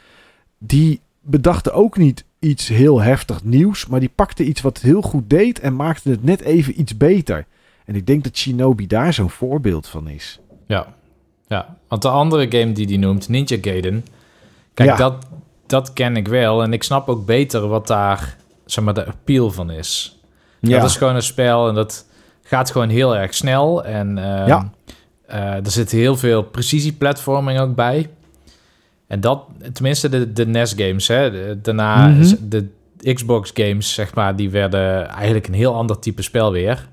Die 0.58 1.00
bedachten 1.22 1.74
ook 1.74 1.98
niet 1.98 2.24
iets 2.40 2.68
heel 2.68 3.02
heftig 3.02 3.44
nieuws, 3.44 3.88
maar 3.88 4.00
die 4.00 4.12
pakte 4.16 4.44
iets 4.44 4.62
wat 4.62 4.78
heel 4.78 5.02
goed 5.02 5.30
deed 5.30 5.60
en 5.60 5.76
maakte 5.76 6.10
het 6.10 6.24
net 6.24 6.42
even 6.42 6.80
iets 6.80 6.98
beter. 6.98 7.46
En 7.88 7.96
ik 7.96 8.06
denk 8.08 8.24
dat 8.24 8.38
Shinobi 8.38 8.88
daar 8.88 9.14
zo'n 9.14 9.30
voorbeeld 9.30 9.88
van 9.88 10.08
is. 10.10 10.40
Ja. 10.68 10.88
ja, 11.48 11.76
want 11.88 12.02
de 12.02 12.10
andere 12.10 12.52
game 12.60 12.72
die 12.72 12.88
die 12.88 13.00
noemt, 13.00 13.30
Ninja 13.30 13.58
Gaiden... 13.62 14.06
Kijk, 14.74 14.90
Ja. 14.90 14.96
dat, 14.96 15.26
dat 15.68 15.94
ken 15.94 16.16
ik 16.16 16.28
wel. 16.28 16.64
En 16.64 16.74
ik 16.74 16.84
snap 16.84 17.10
ook 17.10 17.26
beter 17.26 17.68
wat 17.68 17.88
daar, 17.88 18.38
zeg 18.66 18.84
maar, 18.84 18.94
de 18.94 19.06
appeal 19.06 19.52
van 19.52 19.72
is. 19.72 20.20
Dat 20.62 20.84
is 20.84 20.96
gewoon 20.98 21.16
een 21.16 21.22
spel 21.22 21.68
en 21.68 21.76
dat 21.76 22.06
gaat 22.44 22.72
gewoon 22.72 22.90
heel 22.90 23.16
erg 23.18 23.34
snel. 23.34 23.84
En 23.86 24.18
ehm, 24.18 24.48
Ja. 24.48 24.72
eh, 25.26 25.40
er 25.66 25.72
zit 25.72 25.92
heel 25.92 26.18
veel 26.18 26.44
precisie-platforming 26.44 27.60
ook 27.60 27.76
bij. 27.76 28.10
En 29.08 29.20
dat, 29.22 29.44
tenminste 29.74 30.10
de, 30.10 30.34
de 30.34 30.46
NES-games, 30.48 31.08
daarna 31.62 32.08
Mhm. 32.08 32.36
de 32.42 32.68
Xbox-games, 33.14 33.94
zeg 33.94 34.14
maar, 34.16 34.36
die 34.36 34.50
werden 34.50 35.08
eigenlijk 35.08 35.48
een 35.48 35.54
heel 35.54 35.76
ander 35.76 36.00
type 36.00 36.22
spel 36.22 36.52
weer. 36.52 36.88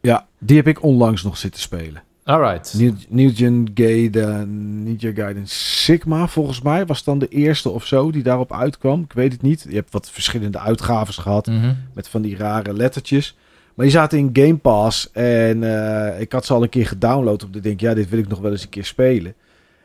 Ja, 0.00 0.26
die 0.38 0.56
heb 0.56 0.66
ik 0.66 0.82
onlangs 0.82 1.22
nog 1.22 1.36
zitten 1.36 1.60
spelen. 1.60 2.02
Alright. 2.24 2.74
New, 2.78 2.92
New 3.08 3.36
Gen 3.36 3.70
Gaiden, 3.74 4.82
Ninja 4.82 5.12
Gaiden 5.14 5.46
Sigma, 5.46 6.26
volgens 6.28 6.62
mij 6.62 6.86
was 6.86 7.04
dan 7.04 7.18
de 7.18 7.28
eerste 7.28 7.68
of 7.70 7.86
zo 7.86 8.10
die 8.10 8.22
daarop 8.22 8.52
uitkwam. 8.52 9.02
Ik 9.02 9.12
weet 9.12 9.32
het 9.32 9.42
niet. 9.42 9.66
Je 9.68 9.74
hebt 9.74 9.92
wat 9.92 10.10
verschillende 10.10 10.58
uitgaves 10.58 11.16
gehad 11.16 11.46
Mhm. 11.46 11.74
met 11.94 12.08
van 12.08 12.22
die 12.22 12.36
rare 12.36 12.72
lettertjes. 12.72 13.36
Maar 13.74 13.84
die 13.86 13.94
zaten 13.94 14.18
in 14.18 14.30
Game 14.32 14.56
Pass 14.56 15.10
en 15.12 15.62
eh, 15.64 16.20
ik 16.20 16.32
had 16.32 16.44
ze 16.46 16.52
al 16.54 16.62
een 16.62 16.68
keer 16.68 16.86
gedownload 16.86 17.42
op 17.42 17.52
de 17.52 17.60
denk, 17.60 17.80
ja, 17.80 17.94
dit 17.94 18.08
wil 18.08 18.18
ik 18.18 18.28
nog 18.28 18.38
wel 18.40 18.50
eens 18.50 18.62
een 18.62 18.68
keer 18.68 18.84
spelen. 18.84 19.34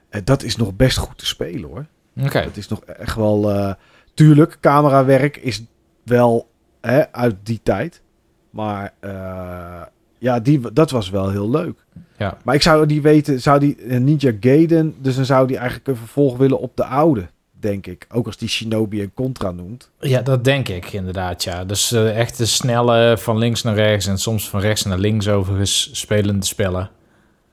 En 0.10 0.22
dat 0.24 0.44
is 0.44 0.56
nog 0.56 0.76
best 0.76 0.98
goed 0.98 1.18
te 1.18 1.26
spelen 1.26 1.70
hoor. 1.70 1.86
Oké. 2.26 2.40
Het 2.40 2.58
is 2.58 2.68
nog 2.68 2.80
echt 2.84 3.16
wel, 3.16 3.52
eh, 3.52 3.74
tuurlijk, 4.14 4.58
camerawerk 4.62 5.38
is 5.38 5.64
wel 6.04 6.50
hè, 6.82 7.12
uit 7.12 7.36
die 7.44 7.60
tijd. 7.64 8.02
Maar 8.50 8.94
eh, 9.00 9.82
ja, 10.18 10.40
die, 10.40 10.74
dat 10.74 10.92
was 10.92 11.10
wel 11.10 11.30
heel 11.30 11.50
leuk. 11.50 11.86
Ja. 12.18 12.38
Maar 12.44 12.56
ik 12.56 12.62
zou 12.62 12.86
die 12.86 13.02
weten, 13.02 13.42
zou 13.42 13.60
die 13.60 13.76
eh, 13.76 14.00
Ninja 14.00 14.32
Gaiden, 14.40 14.96
dus 15.02 15.16
dan 15.16 15.26
zou 15.26 15.48
die 15.48 15.58
eigenlijk 15.58 15.88
een 15.88 15.96
vervolg 15.96 16.38
willen 16.38 16.60
op 16.60 16.72
de 16.76 16.86
oude, 16.86 17.28
denk 17.60 17.88
ik. 17.88 18.08
Ook 18.12 18.26
als 18.26 18.38
die 18.38 18.50
Shinobi 18.50 19.02
en 19.02 19.14
Contra 19.14 19.52
noemt. 19.52 19.90
Ja, 20.00 20.22
dat 20.22 20.44
denk 20.44 20.70
ik 20.70 20.94
inderdaad, 20.94 21.44
ja. 21.44 21.66
Dus 21.66 21.92
eh, 21.92 22.18
echt 22.18 22.38
de 22.38 22.46
snelle 22.46 23.18
van 23.18 23.38
links 23.38 23.62
naar 23.62 23.76
rechts 23.76 24.08
en 24.08 24.18
soms 24.18 24.50
van 24.50 24.60
rechts 24.60 24.84
naar 24.84 24.98
links 24.98 25.28
overigens 25.28 25.90
spelende 25.92 26.46
spellen. 26.46 26.90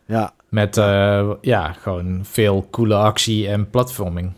Ja, 0.07 0.33
Met 0.49 0.77
eh, 0.77 1.31
ja, 1.41 1.73
gewoon 1.73 2.21
veel 2.23 2.67
coole 2.71 2.95
actie 2.95 3.49
en 3.49 3.71
platforming. 3.71 4.33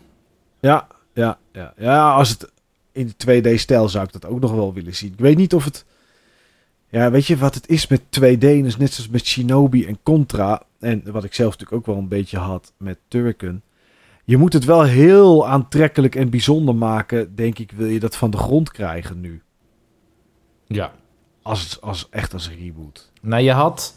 ja, 0.59 0.87
ja, 1.13 1.37
ja. 1.51 1.73
Ja, 1.77 2.13
als 2.13 2.29
het 2.29 2.51
in 2.91 3.13
de 3.17 3.41
2D-stijl 3.41 3.89
zou 3.89 4.05
ik 4.05 4.11
dat 4.11 4.25
ook 4.25 4.39
nog 4.39 4.51
wel 4.51 4.73
willen 4.73 4.95
zien. 4.95 5.11
Ik 5.11 5.19
weet 5.19 5.37
niet 5.37 5.53
of 5.53 5.63
het... 5.63 5.85
Ja, 6.95 7.11
weet 7.11 7.27
je 7.27 7.37
wat 7.37 7.55
het 7.55 7.67
is 7.69 7.87
met 7.87 8.01
2D? 8.01 8.39
Dus 8.39 8.77
net 8.77 8.93
zoals 8.93 9.09
met 9.09 9.25
Shinobi 9.25 9.85
en 9.85 9.97
Contra. 10.03 10.61
En 10.79 11.03
wat 11.11 11.23
ik 11.23 11.33
zelf 11.33 11.51
natuurlijk 11.51 11.77
ook 11.77 11.85
wel 11.85 11.97
een 11.97 12.07
beetje 12.07 12.37
had 12.37 12.73
met 12.77 12.97
Turrican. 13.07 13.61
Je 14.23 14.37
moet 14.37 14.53
het 14.53 14.65
wel 14.65 14.83
heel 14.83 15.47
aantrekkelijk 15.47 16.15
en 16.15 16.29
bijzonder 16.29 16.75
maken, 16.75 17.35
denk 17.35 17.59
ik, 17.59 17.71
wil 17.71 17.87
je 17.87 17.99
dat 17.99 18.15
van 18.15 18.31
de 18.31 18.37
grond 18.37 18.71
krijgen 18.71 19.21
nu. 19.21 19.41
Ja. 20.67 20.91
Als, 21.41 21.81
als, 21.81 22.07
echt 22.09 22.33
als 22.33 22.51
reboot. 22.59 23.11
Nou, 23.21 23.43
je 23.43 23.51
had... 23.51 23.95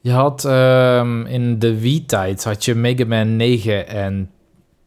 Je 0.00 0.12
had 0.12 0.44
ehm, 0.44 1.26
in 1.26 1.58
de 1.58 1.80
Wii-tijd 1.80 2.44
had 2.44 2.64
je 2.64 2.74
Mega 2.74 3.04
Man 3.04 3.36
9 3.36 3.88
en... 3.88 4.30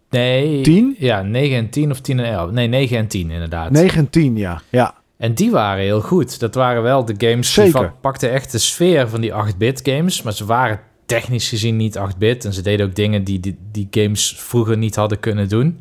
Nee. 0.09 0.61
10? 0.61 0.95
Ja, 0.99 1.21
9 1.21 1.57
en 1.57 1.69
10 1.69 1.91
of 1.91 2.01
10 2.01 2.19
en 2.19 2.25
11. 2.25 2.51
Nee, 2.51 2.67
9 2.67 2.97
en 2.97 3.07
10 3.07 3.29
inderdaad. 3.31 3.71
9 3.71 3.97
en 3.97 4.09
10, 4.09 4.37
ja. 4.37 4.61
Ja, 4.69 4.95
En 5.17 5.33
die 5.33 5.51
waren 5.51 5.83
heel 5.83 6.01
goed. 6.01 6.39
Dat 6.39 6.55
waren 6.55 6.83
wel 6.83 7.05
de 7.05 7.15
games 7.17 7.53
die 7.53 7.63
Zeker. 7.63 7.93
pakten 8.01 8.31
echt 8.31 8.51
de 8.51 8.57
sfeer 8.57 9.09
van 9.09 9.21
die 9.21 9.31
8-bit 9.31 9.81
games. 9.83 10.21
Maar 10.21 10.33
ze 10.33 10.45
waren 10.45 10.79
technisch 11.05 11.49
gezien 11.49 11.75
niet 11.75 11.99
8-bit. 11.99 12.45
En 12.45 12.53
ze 12.53 12.61
deden 12.61 12.85
ook 12.85 12.95
dingen 12.95 13.23
die, 13.23 13.39
die 13.39 13.57
die 13.71 13.87
games 13.91 14.35
vroeger 14.37 14.77
niet 14.77 14.95
hadden 14.95 15.19
kunnen 15.19 15.49
doen. 15.49 15.79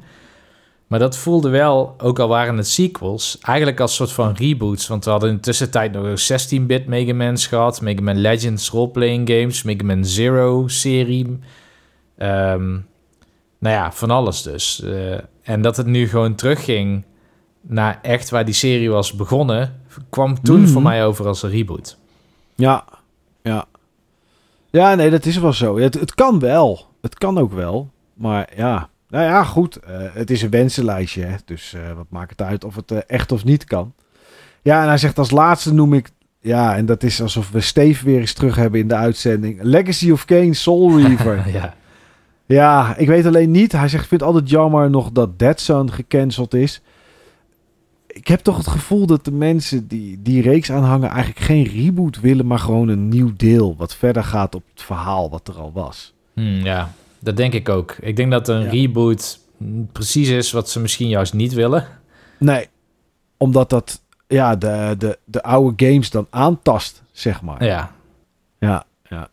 Maar 0.87 0.99
dat 0.99 1.17
voelde 1.17 1.49
wel, 1.49 1.95
ook 1.99 2.19
al 2.19 2.29
waren 2.29 2.57
het 2.57 2.69
sequels, 2.69 3.39
eigenlijk 3.41 3.81
als 3.81 3.95
soort 3.95 4.13
van 4.13 4.35
reboots. 4.35 4.87
Want 4.87 5.05
we 5.05 5.11
hadden 5.11 5.29
in 5.29 5.35
de 5.35 5.41
tussentijd 5.41 5.93
nog 5.93 6.33
16-bit 6.33 6.87
Mega 6.87 7.15
Man's 7.15 7.47
gehad. 7.47 7.81
Mega 7.81 8.03
Man 8.03 8.21
Legends 8.21 8.71
roleplaying 8.71 9.29
games. 9.29 9.63
Mega 9.63 9.85
Man 9.85 10.05
Zero 10.05 10.69
serie. 10.69 11.39
Ehm, 12.17 12.71
nou 13.59 13.75
ja, 13.75 13.93
van 13.93 14.11
alles 14.11 14.43
dus. 14.43 14.83
Eh, 14.83 15.19
en 15.43 15.63
dat 15.63 15.77
het 15.77 15.87
nu 15.87 16.09
gewoon 16.09 16.35
terugging 16.35 17.05
naar 17.67 17.99
echt 18.03 18.31
waar 18.31 18.45
die 18.45 18.55
serie 18.55 18.91
was 18.91 19.13
begonnen, 19.15 19.81
kwam 20.11 20.43
toen 20.43 20.61
Mhm. 20.61 20.69
voor 20.71 20.83
mij 20.83 21.05
over 21.07 21.27
als 21.27 21.43
een 21.43 21.51
reboot. 21.51 21.97
ja, 22.55 22.85
ja. 23.43 23.65
Ja, 24.71 24.95
nee, 24.95 25.11
dat 25.11 25.27
is 25.27 25.37
wel 25.39 25.53
zo. 25.53 25.79
Het, 25.79 25.95
het 25.95 26.15
kan 26.15 26.39
wel. 26.39 26.87
Het 27.01 27.15
kan 27.15 27.39
ook 27.39 27.53
wel. 27.53 27.91
Maar 28.15 28.49
ja, 28.57 28.89
nou 29.09 29.25
ja, 29.25 29.45
goed. 29.45 29.77
eh, 29.77 29.97
het 30.13 30.31
is 30.31 30.43
een 30.43 30.51
wensenlijstje, 30.51 31.25
hè. 31.25 31.37
Dus 31.45 31.75
eh, 31.75 31.81
wat 31.97 32.07
maakt 32.09 32.31
het 32.31 32.43
uit 32.43 32.65
of 32.65 32.75
het 32.75 32.91
eh, 32.91 32.99
echt 33.07 33.33
of 33.33 33.45
niet 33.45 33.65
kan. 33.65 33.93
Ja, 34.63 34.83
en 34.83 34.89
hij 34.89 34.99
zegt 34.99 35.19
als 35.19 35.31
laatste 35.31 35.75
noem 35.75 35.95
ik... 35.95 36.11
Ja, 36.41 36.77
en 36.77 36.87
dat 36.87 37.03
is 37.03 37.23
alsof 37.23 37.51
we 37.51 37.61
Steve 37.61 38.05
weer 38.05 38.21
eens 38.21 38.33
terug 38.33 38.57
hebben 38.57 38.81
in 38.81 38.89
de 38.89 38.95
uitzending. 38.95 39.59
Legacy 39.63 40.11
of 40.11 40.25
Kane, 40.25 40.55
Soul 40.55 40.97
Reaver. 41.01 41.51
ja. 41.53 41.75
Ja, 42.47 42.97
ik 42.97 43.07
weet 43.09 43.27
alleen 43.27 43.51
niet. 43.51 43.73
Hij 43.73 43.89
zegt, 43.89 44.03
ik 44.03 44.09
vind 44.09 44.21
het 44.21 44.31
altijd 44.31 44.51
jammer 44.51 44.91
nog 44.91 45.11
dat 45.13 45.39
Dead 45.39 45.61
Zone 45.61 45.93
gecanceld 45.93 46.55
is. 46.55 46.83
Ik 48.15 48.29
heb 48.29 48.41
toch 48.41 48.57
het 48.57 48.67
gevoel 48.67 49.07
dat 49.07 49.25
de 49.25 49.33
mensen 49.33 49.87
die 49.89 50.23
die 50.23 50.43
reeks 50.43 50.73
aanhangen 50.73 51.09
eigenlijk 51.09 51.45
geen 51.45 51.65
reboot 51.65 52.21
willen, 52.21 52.47
maar 52.47 52.59
gewoon 52.59 52.89
een 52.89 53.09
nieuw 53.09 53.33
deel 53.37 53.75
wat 53.77 53.95
verder 53.95 54.25
gaat 54.25 54.55
op 54.55 54.63
het 54.75 54.83
verhaal 54.83 55.31
wat 55.31 55.49
er 55.49 55.55
al 55.59 55.73
was. 55.73 56.13
Hmm, 56.35 56.65
ja, 56.65 56.93
dat 57.19 57.37
denk 57.37 57.53
ik 57.53 57.69
ook. 57.69 57.97
Ik 58.01 58.17
denk 58.17 58.31
dat 58.31 58.49
een 58.49 58.63
Ja. 58.63 58.71
reboot 58.71 59.39
precies 59.93 60.29
is 60.29 60.53
wat 60.53 60.71
ze 60.71 60.81
misschien 60.81 61.09
juist 61.09 61.33
niet 61.35 61.53
willen. 61.53 61.87
Nee, 62.39 62.67
omdat 63.37 63.71
dat 63.71 64.01
ja, 64.27 64.57
de, 64.57 64.95
de, 64.99 65.19
de 65.25 65.43
oude 65.43 65.87
games 65.87 66.11
dan 66.11 66.27
aantast, 66.31 67.03
zeg 67.13 67.43
maar. 67.43 67.65
Ja, 67.65 67.93
Ja, 68.59 68.85
ja. 69.09 69.29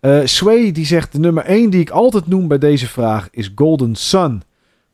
Eh, 0.00 0.20
Sway 0.24 0.72
die 0.72 0.86
zegt 0.86 1.12
de 1.12 1.18
nummer 1.18 1.44
1 1.44 1.70
die 1.70 1.80
ik 1.80 1.90
altijd 1.90 2.26
noem 2.26 2.48
bij 2.48 2.58
deze 2.58 2.86
vraag 2.86 3.28
is 3.30 3.52
Golden 3.54 3.94
Sun. 3.96 4.42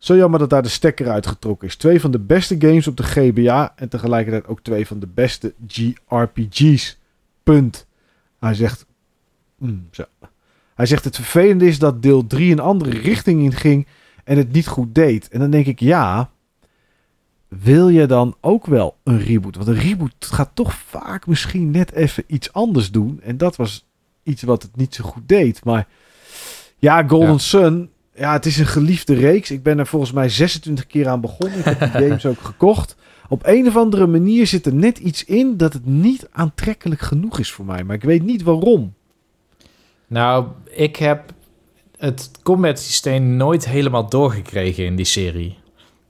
Zo 0.05 0.16
jammer 0.16 0.39
dat 0.39 0.50
daar 0.50 0.62
de 0.62 0.68
stekker 0.68 1.10
uitgetrokken 1.10 1.68
is. 1.68 1.76
Twee 1.76 2.00
van 2.00 2.10
de 2.10 2.18
beste 2.18 2.57
games 2.58 2.86
op 2.86 2.97
de 2.97 3.02
GBA 3.02 3.73
en 3.76 3.89
tegelijkertijd 3.89 4.47
ook 4.47 4.60
twee 4.60 4.86
van 4.86 4.99
de 4.99 5.07
beste 5.07 5.55
GRPG's. 5.66 6.99
Punt. 7.42 7.86
Hij 8.41 8.55
zegt, 8.55 8.86
mm, 9.58 9.89
zo. 9.91 10.05
Hij 10.74 10.86
zegt 10.86 11.05
het 11.05 11.16
vervelende 11.16 11.66
is 11.66 11.78
dat 11.78 12.02
deel 12.02 12.26
3 12.26 12.52
een 12.52 12.60
andere 12.60 12.91
richting 12.91 13.42
inging 13.42 13.86
en 14.24 14.36
het 14.36 14.52
niet 14.52 14.66
goed 14.66 14.94
deed. 14.94 15.28
En 15.28 15.41
dan 15.41 15.50
denk 15.50 15.66
ik 15.66 15.81
ja, 15.81 16.31
wil 17.49 17.89
je 17.89 18.07
dan 18.07 18.36
ook 18.41 18.66
wel 18.66 18.97
een 19.05 19.20
reboot? 19.20 19.57
Want 19.57 19.68
een 19.68 19.81
reboot 19.81 20.15
gaat 20.18 20.50
toch 20.55 20.74
vaak 20.74 21.26
misschien 21.26 21.70
net 21.70 21.92
even 21.92 22.24
iets 22.26 22.52
anders 22.52 22.91
doen. 22.91 23.20
En 23.23 23.36
dat 23.36 23.57
was 23.57 23.86
iets 24.23 24.42
wat 24.42 24.62
het 24.62 24.76
niet 24.76 24.94
zo 24.94 25.05
goed 25.05 25.28
deed. 25.28 25.65
Maar 25.65 25.86
ja, 26.78 27.05
Golden 27.08 27.28
Ja. 27.28 27.39
Sun, 27.39 27.91
ja, 28.17 28.33
het 28.33 28.47
is 28.47 28.59
een 28.59 28.67
geliefde 28.67 29.15
reeks. 29.15 29.51
Ik 29.51 29.62
ben 29.62 29.78
er 29.78 29.86
volgens 29.86 30.12
mij 30.12 30.28
26 30.28 30.86
keer 30.86 31.09
aan 31.09 31.20
begonnen. 31.20 31.59
Ik 31.59 31.65
heb 31.65 31.78
die 31.81 31.89
games 32.02 32.26
ook 32.26 32.41
gekocht. 32.41 32.97
Op 33.28 33.43
een 33.47 33.67
of 33.67 33.76
andere 33.76 34.07
manier 34.07 34.47
zit 34.47 34.67
er 34.67 34.75
net 34.75 34.99
iets 34.99 35.25
in 35.25 35.57
dat 35.57 35.73
het 35.73 35.86
niet 35.86 36.28
aantrekkelijk 36.33 37.01
genoeg 37.01 37.39
is 37.39 37.51
voor 37.52 37.65
mij. 37.65 37.84
Maar 37.84 37.97
ik 37.97 38.02
weet 38.02 38.23
niet 38.23 38.43
waarom. 38.43 38.94
nou, 40.07 40.47
ik 40.70 40.97
heb 40.97 41.33
het 41.99 42.31
combat 42.43 42.78
systeem 42.81 43.36
nooit 43.36 43.68
helemaal 43.68 44.09
doorgekregen 44.09 44.84
in 44.84 44.97
die 44.97 45.05
serie. 45.05 45.57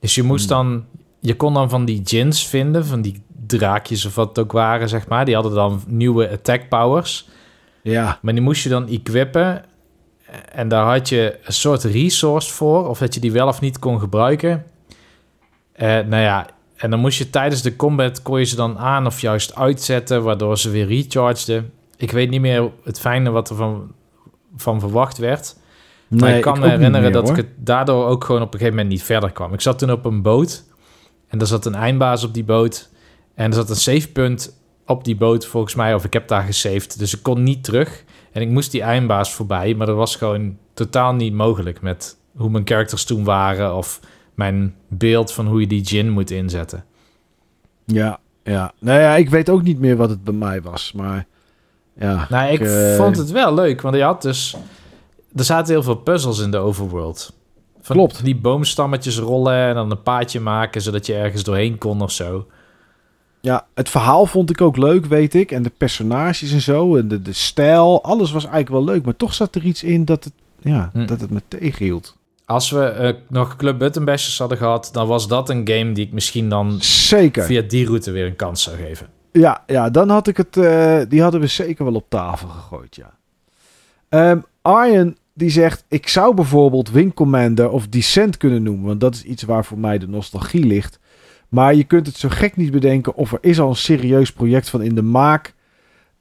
Dus 0.00 0.14
je 0.14 0.22
moest 0.22 0.48
Hmm. 0.50 0.56
dan, 0.56 0.84
je 1.20 1.36
kon 1.36 1.54
dan 1.54 1.70
van 1.70 1.84
die 1.84 2.02
djinns 2.02 2.48
vinden, 2.48 2.86
van 2.86 3.02
die 3.02 3.22
draakjes 3.46 4.04
of 4.04 4.14
wat 4.14 4.28
het 4.28 4.38
ook 4.38 4.52
waren, 4.52 4.88
zeg 4.88 5.08
maar. 5.08 5.24
Die 5.24 5.34
hadden 5.34 5.54
dan 5.54 5.82
nieuwe 5.86 6.30
attack 6.30 6.68
powers. 6.68 7.28
Ja, 7.82 8.18
Maar 8.22 8.32
die 8.34 8.42
moest 8.42 8.62
je 8.62 8.68
dan 8.68 8.88
equippen. 8.88 9.64
En 10.52 10.68
daar 10.68 10.84
had 10.84 11.08
je 11.08 11.38
een 11.44 11.52
soort 11.52 11.82
resource 11.82 12.52
voor. 12.52 12.88
Of 12.88 12.98
dat 12.98 13.14
je 13.14 13.20
die 13.20 13.32
wel 13.32 13.48
of 13.48 13.60
niet 13.60 13.78
kon 13.78 14.00
gebruiken. 14.00 14.64
Eh 15.72 15.88
nou 15.88 16.22
ja, 16.22 16.46
en 16.76 16.90
dan 16.90 17.00
moest 17.00 17.18
je 17.18 17.30
tijdens 17.30 17.62
de 17.62 17.76
combat... 17.76 18.22
kon 18.22 18.38
je 18.38 18.44
ze 18.44 18.56
dan 18.56 18.78
aan 18.78 19.06
of 19.06 19.20
juist 19.20 19.54
uitzetten... 19.54 20.22
waardoor 20.22 20.58
ze 20.58 20.70
weer 20.70 20.86
rechargeden. 20.86 21.72
Ik 21.96 22.10
weet 22.10 22.30
niet 22.30 22.40
meer 22.40 22.70
het 22.84 23.00
fijne 23.00 23.30
wat 23.30 23.50
er 23.50 23.56
van, 23.56 23.92
van 24.56 24.80
verwacht 24.80 25.18
werd. 25.18 25.56
maar 26.08 26.36
ik 26.36 26.42
kan 26.42 26.58
me 26.58 26.68
herinneren 26.68 27.02
meer, 27.02 27.12
dat 27.12 27.28
hoor. 27.28 27.38
ik 27.38 27.44
het 27.44 27.66
daardoor 27.66 28.06
ook 28.06 28.24
gewoon 28.24 28.42
op 28.42 28.52
een 28.52 28.58
gegeven 28.58 28.76
moment 28.76 28.94
niet 28.94 29.02
verder 29.02 29.32
kwam. 29.32 29.52
Ik 29.52 29.60
zat 29.60 29.78
toen 29.78 29.90
op 29.90 30.04
een 30.04 30.22
boot. 30.22 30.64
En 31.28 31.40
er 31.40 31.46
zat 31.46 31.66
een 31.66 31.74
eindbaas 31.74 32.24
op 32.24 32.34
die 32.34 32.44
boot. 32.44 32.88
En 33.34 33.46
er 33.46 33.54
zat 33.54 33.70
een 33.70 33.76
savepunt 33.76 34.58
op 34.86 35.04
die 35.04 35.16
boot 35.16 35.46
volgens 35.46 35.74
mij. 35.74 35.94
Of 35.94 36.04
ik 36.04 36.12
heb 36.12 36.28
daar 36.28 36.42
gesaved. 36.42 36.98
Dus 36.98 37.14
ik 37.14 37.22
kon 37.22 37.42
niet 37.42 37.64
terug. 37.64 38.04
En 38.34 38.42
ik 38.42 38.48
moest 38.48 38.70
die 38.70 38.82
eindbaas 38.82 39.32
voorbij. 39.32 39.74
Maar 39.74 39.86
dat 39.86 39.96
was 39.96 40.16
gewoon 40.16 40.56
totaal 40.72 41.14
niet 41.14 41.32
mogelijk 41.32 41.80
met 41.82 42.16
hoe 42.36 42.50
mijn 42.50 42.66
characters 42.66 43.04
toen 43.04 43.24
waren. 43.24 43.76
Of 43.76 44.00
mijn 44.34 44.74
beeld 44.88 45.32
van 45.32 45.46
hoe 45.46 45.60
je 45.60 45.66
die 45.66 45.84
gin 45.84 46.10
moet 46.10 46.30
inzetten. 46.30 46.84
Ja, 47.84 48.18
ja. 48.42 48.72
Nou 48.78 49.00
ja, 49.00 49.16
ik 49.16 49.30
weet 49.30 49.50
ook 49.50 49.62
niet 49.62 49.78
meer 49.78 49.96
wat 49.96 50.10
het 50.10 50.24
bij 50.24 50.34
mij 50.34 50.62
was. 50.62 50.92
Maar 50.92 51.26
ja. 51.98 52.26
Nou, 52.30 52.52
ik 52.52 52.60
eh, 52.60 52.96
vond 52.96 53.16
het 53.16 53.30
wel 53.30 53.54
leuk. 53.54 53.80
Want 53.80 53.96
je 53.96 54.02
had 54.02 54.22
dus... 54.22 54.56
Er 55.34 55.44
zaten 55.44 55.72
heel 55.72 55.82
veel 55.82 55.96
puzzels 55.96 56.38
in 56.38 56.50
de 56.50 56.56
overworld. 56.56 57.32
Van 57.80 57.96
Klopt. 57.96 58.24
Die 58.24 58.36
boomstammetjes 58.36 59.18
rollen 59.18 59.68
en 59.68 59.74
dan 59.74 59.90
een 59.90 60.02
paadje 60.02 60.40
maken... 60.40 60.82
zodat 60.82 61.06
je 61.06 61.14
ergens 61.14 61.42
doorheen 61.42 61.78
kon 61.78 62.02
of 62.02 62.10
zo. 62.10 62.46
Ja, 63.44 63.66
het 63.74 63.88
verhaal 63.90 64.26
vond 64.26 64.50
ik 64.50 64.60
ook 64.60 64.76
leuk, 64.76 65.06
weet 65.06 65.34
ik. 65.34 65.50
En 65.52 65.62
de 65.62 65.70
personages 65.76 66.52
en 66.52 66.60
zo. 66.60 66.96
En 66.96 67.08
de, 67.08 67.22
de 67.22 67.32
stijl. 67.32 68.02
Alles 68.04 68.32
was 68.32 68.42
eigenlijk 68.44 68.72
wel 68.84 68.94
leuk. 68.94 69.04
Maar 69.04 69.16
toch 69.16 69.34
zat 69.34 69.54
er 69.54 69.64
iets 69.64 69.82
in 69.82 70.04
dat 70.04 70.24
het, 70.24 70.32
ja, 70.62 70.90
Hm. 70.92 71.06
dat 71.06 71.20
het 71.20 71.30
me 71.30 71.42
tegenhield. 71.48 72.16
Als 72.44 72.70
we 72.70 72.84
eh, 72.84 73.14
nog 73.28 73.56
Club 73.56 73.78
Button 73.78 74.04
Bashers 74.04 74.38
hadden 74.38 74.58
gehad... 74.58 74.88
dan 74.92 75.06
was 75.06 75.28
dat 75.28 75.48
een 75.50 75.68
game 75.68 75.92
die 75.92 76.06
ik 76.06 76.12
misschien 76.12 76.48
dan 76.48 76.76
Zeker. 76.80 77.44
via 77.44 77.62
die 77.62 77.86
route 77.86 78.10
weer 78.10 78.26
een 78.26 78.36
kans 78.36 78.62
zou 78.62 78.76
geven. 78.76 79.06
Ja, 79.32 79.62
ja, 79.66 79.90
dan 79.90 80.08
had 80.08 80.26
ik 80.26 80.36
het. 80.36 80.56
eh, 80.56 81.00
die 81.08 81.22
hadden 81.22 81.40
we 81.40 81.46
zeker 81.46 81.84
wel 81.84 81.94
op 81.94 82.06
tafel 82.08 82.48
gegooid, 82.48 82.96
ja. 82.96 83.10
Ehm 84.08 84.38
Arjen 84.62 85.16
die 85.34 85.50
zegt: 85.50 85.84
Ik 85.88 86.08
zou 86.08 86.34
bijvoorbeeld 86.34 86.90
Wing 86.90 87.14
Commander 87.14 87.70
of 87.70 87.86
Descent 87.88 88.36
kunnen 88.36 88.62
noemen. 88.62 88.86
Want 88.86 89.00
dat 89.00 89.14
is 89.14 89.22
iets 89.22 89.42
waar 89.42 89.64
voor 89.64 89.78
mij 89.78 89.98
de 89.98 90.08
nostalgie 90.08 90.64
ligt. 90.66 90.98
Maar 91.54 91.74
je 91.74 91.84
kunt 91.84 92.06
het 92.06 92.16
zo 92.16 92.28
gek 92.28 92.56
niet 92.56 92.70
bedenken 92.70 93.14
of 93.14 93.32
er 93.32 93.38
is 93.40 93.60
al 93.60 93.68
een 93.68 93.76
serieus 93.76 94.32
project 94.32 94.68
van 94.70 94.82
in 94.82 94.94
de 94.94 95.02
maak. 95.02 95.54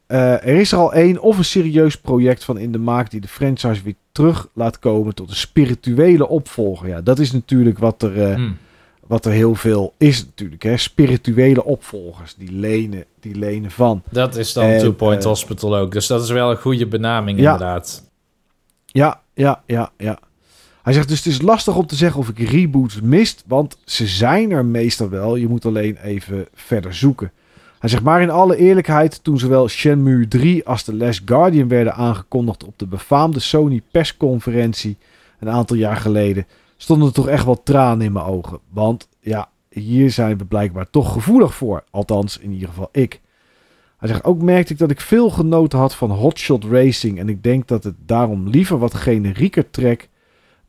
Eh, 0.05 0.31
er 0.31 0.55
is 0.55 0.71
er 0.71 0.77
al 0.77 0.93
één 0.93 1.19
of 1.21 1.37
een 1.37 1.45
serieus 1.45 1.97
project 1.97 2.43
van 2.43 2.57
in 2.57 2.71
de 2.71 2.77
maak 2.77 3.09
die 3.11 3.21
de 3.21 3.27
franchise 3.27 3.83
weer 3.83 3.95
terug 4.11 4.47
laat 4.53 4.79
komen 4.79 5.15
tot 5.15 5.29
een 5.29 5.35
spirituele 5.35 6.27
opvolger. 6.27 6.87
Ja, 6.87 7.01
dat 7.01 7.19
is 7.19 7.31
natuurlijk 7.31 7.77
wat 7.79 8.01
er, 8.01 8.21
eh, 8.21 8.35
Hm. 8.35 8.51
wat 9.07 9.25
er 9.25 9.31
heel 9.31 9.55
veel 9.55 9.93
is 9.97 10.25
natuurlijk. 10.25 10.63
Hè? 10.63 10.77
Spirituele 10.77 11.63
opvolgers 11.63 12.35
die 12.35 12.51
lenen, 12.51 13.05
die 13.19 13.35
lenen 13.35 13.71
van. 13.71 14.01
Dat 14.09 14.35
is 14.35 14.53
dan 14.53 14.63
En, 14.63 14.79
Two 14.79 14.91
Point 14.91 15.21
eh, 15.21 15.27
Hospital 15.27 15.77
ook. 15.77 15.91
Dus 15.91 16.07
dat 16.07 16.23
is 16.23 16.29
wel 16.29 16.51
een 16.51 16.57
goede 16.57 16.87
benaming 16.87 17.39
Ja. 17.39 17.51
inderdaad. 17.51 18.09
Ja, 18.85 19.21
ja, 19.33 19.63
ja, 19.65 19.91
ja. 19.97 20.19
Hij 20.83 20.93
zegt 20.93 21.07
dus 21.07 21.17
het 21.17 21.33
is 21.33 21.41
lastig 21.41 21.75
om 21.75 21.85
te 21.85 21.95
zeggen 21.95 22.19
of 22.19 22.29
ik 22.29 22.49
reboots 22.49 23.01
mist, 23.01 23.43
want 23.47 23.77
ze 23.85 24.07
zijn 24.07 24.51
er 24.51 24.65
meestal 24.65 25.09
wel. 25.09 25.35
Je 25.35 25.47
moet 25.47 25.65
alleen 25.65 25.97
even 25.97 26.47
verder 26.53 26.93
zoeken. 26.95 27.31
Hij 27.79 27.89
zegt 27.89 28.03
maar 28.03 28.21
in 28.21 28.29
alle 28.29 28.55
eerlijkheid, 28.55 29.23
toen 29.23 29.39
zowel 29.39 29.67
Shenmue 29.67 30.27
3 30.27 30.67
als 30.67 30.83
The 30.83 30.95
Last 30.95 31.21
Guardian 31.25 31.67
werden 31.67 31.93
aangekondigd 31.93 32.63
op 32.63 32.79
de 32.79 32.87
befaamde 32.87 33.39
Sony 33.39 33.81
persconferentie 33.91 34.97
een 35.39 35.49
aantal 35.49 35.77
jaar 35.77 35.95
geleden, 35.95 36.47
stonden 36.77 37.07
er 37.07 37.13
toch 37.13 37.27
echt 37.27 37.45
wel 37.45 37.63
tranen 37.63 38.05
in 38.05 38.11
mijn 38.11 38.25
ogen. 38.25 38.59
Want 38.69 39.07
ja, 39.19 39.49
hier 39.69 40.11
zijn 40.11 40.37
we 40.37 40.45
blijkbaar 40.45 40.89
toch 40.89 41.13
gevoelig 41.13 41.53
voor. 41.53 41.83
Althans, 41.89 42.37
in 42.37 42.51
ieder 42.51 42.67
geval 42.67 42.89
ik. 42.91 43.21
Hij 43.97 44.09
zegt 44.09 44.23
ook 44.23 44.41
merkte 44.41 44.73
ik 44.73 44.79
dat 44.79 44.91
ik 44.91 45.01
veel 45.01 45.29
genoten 45.29 45.79
had 45.79 45.95
van 45.95 46.11
Hotshot 46.11 46.65
Racing. 46.65 47.19
En 47.19 47.29
ik 47.29 47.43
denk 47.43 47.67
dat 47.67 47.83
het 47.83 47.95
daarom 48.05 48.47
liever 48.47 48.77
wat 48.77 48.93
generieker 48.93 49.69
trek 49.69 50.09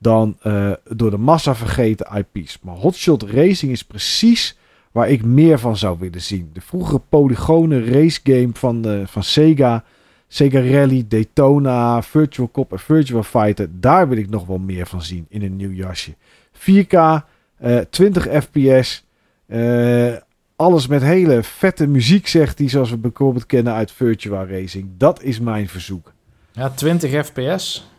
dan 0.04 0.36
uh, 0.46 0.72
door 0.88 1.10
de 1.10 1.18
massa 1.18 1.54
vergeten 1.54 2.24
IP's. 2.32 2.58
Maar 2.62 2.74
Hotshot 2.74 3.22
Racing 3.22 3.72
is 3.72 3.84
precies 3.84 4.58
waar 4.92 5.08
ik 5.08 5.24
meer 5.24 5.58
van 5.58 5.76
zou 5.76 5.98
willen 5.98 6.22
zien. 6.22 6.50
De 6.52 6.60
vroegere 6.60 7.00
polygone 7.08 7.84
race 7.84 8.20
game 8.22 8.50
van, 8.52 8.82
de, 8.82 9.02
van 9.06 9.22
Sega. 9.22 9.84
Sega 10.28 10.60
Rally, 10.60 11.04
Daytona, 11.08 12.02
Virtual 12.02 12.50
Cop 12.52 12.72
en 12.72 12.78
Virtual 12.78 13.22
Fighter. 13.22 13.68
Daar 13.80 14.08
wil 14.08 14.18
ik 14.18 14.30
nog 14.30 14.46
wel 14.46 14.58
meer 14.58 14.86
van 14.86 15.02
zien 15.02 15.26
in 15.28 15.42
een 15.42 15.56
nieuw 15.56 15.70
jasje. 15.70 16.14
4K, 16.52 17.24
uh, 17.64 17.78
20 17.90 18.44
fps. 18.44 19.04
Uh, 19.46 20.12
alles 20.56 20.86
met 20.86 21.02
hele 21.02 21.42
vette 21.42 21.86
muziek, 21.86 22.26
zegt 22.26 22.58
hij, 22.58 22.68
zoals 22.68 22.90
we 22.90 22.96
bijvoorbeeld 22.96 23.46
kennen 23.46 23.72
uit 23.72 23.92
Virtual 23.92 24.46
Racing. 24.46 24.88
Dat 24.96 25.22
is 25.22 25.40
mijn 25.40 25.68
verzoek. 25.68 26.12
Ja, 26.52 26.70
20 26.70 27.26
fps. 27.26 27.93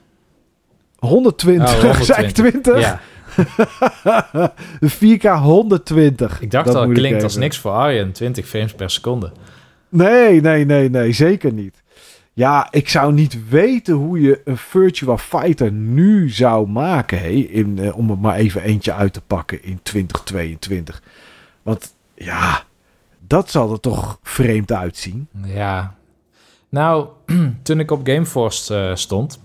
120, 1.06 1.76
oh, 1.76 1.82
120. 1.82 2.32
20? 2.32 2.80
Ja. 2.80 3.00
4K 4.86 5.42
120. 5.42 6.42
Ik 6.42 6.52
dacht 6.52 6.66
dat 6.66 6.76
al, 6.76 6.88
klinkt 6.88 7.24
als 7.24 7.36
niks 7.36 7.58
voor 7.58 7.72
Arjen. 7.72 8.12
20 8.12 8.48
frames 8.48 8.74
per 8.74 8.90
seconde. 8.90 9.32
Nee, 9.90 10.42
nee, 10.42 10.66
nee, 10.66 10.90
nee, 10.90 11.12
zeker 11.12 11.54
niet. 11.54 11.84
Ja, 12.34 12.68
ik 12.72 12.90
zou 12.90 13.14
niet 13.14 13.50
weten 13.50 13.94
hoe 13.94 14.22
je 14.22 14.42
een 14.46 14.58
Virtua 14.58 15.18
Fighter 15.18 15.72
nu 15.72 16.30
zou 16.30 16.68
maken. 16.68 17.18
Hey, 17.18 17.40
in, 17.40 17.78
uh, 17.78 17.98
om 17.98 18.10
er 18.10 18.18
maar 18.18 18.36
even 18.36 18.62
eentje 18.62 18.94
uit 18.94 19.14
te 19.14 19.22
pakken 19.22 19.64
in 19.64 19.80
2022. 19.84 21.02
Want 21.62 21.96
ja, 22.16 22.64
dat 23.20 23.52
zal 23.52 23.72
er 23.72 23.80
toch 23.80 24.20
vreemd 24.24 24.72
uitzien. 24.72 25.28
Ja. 25.46 25.96
Nou, 26.70 27.08
toen 27.64 27.80
ik 27.80 27.92
op 27.92 28.08
Gameforce 28.08 28.90
uh, 28.90 28.96
stond, 28.96 29.40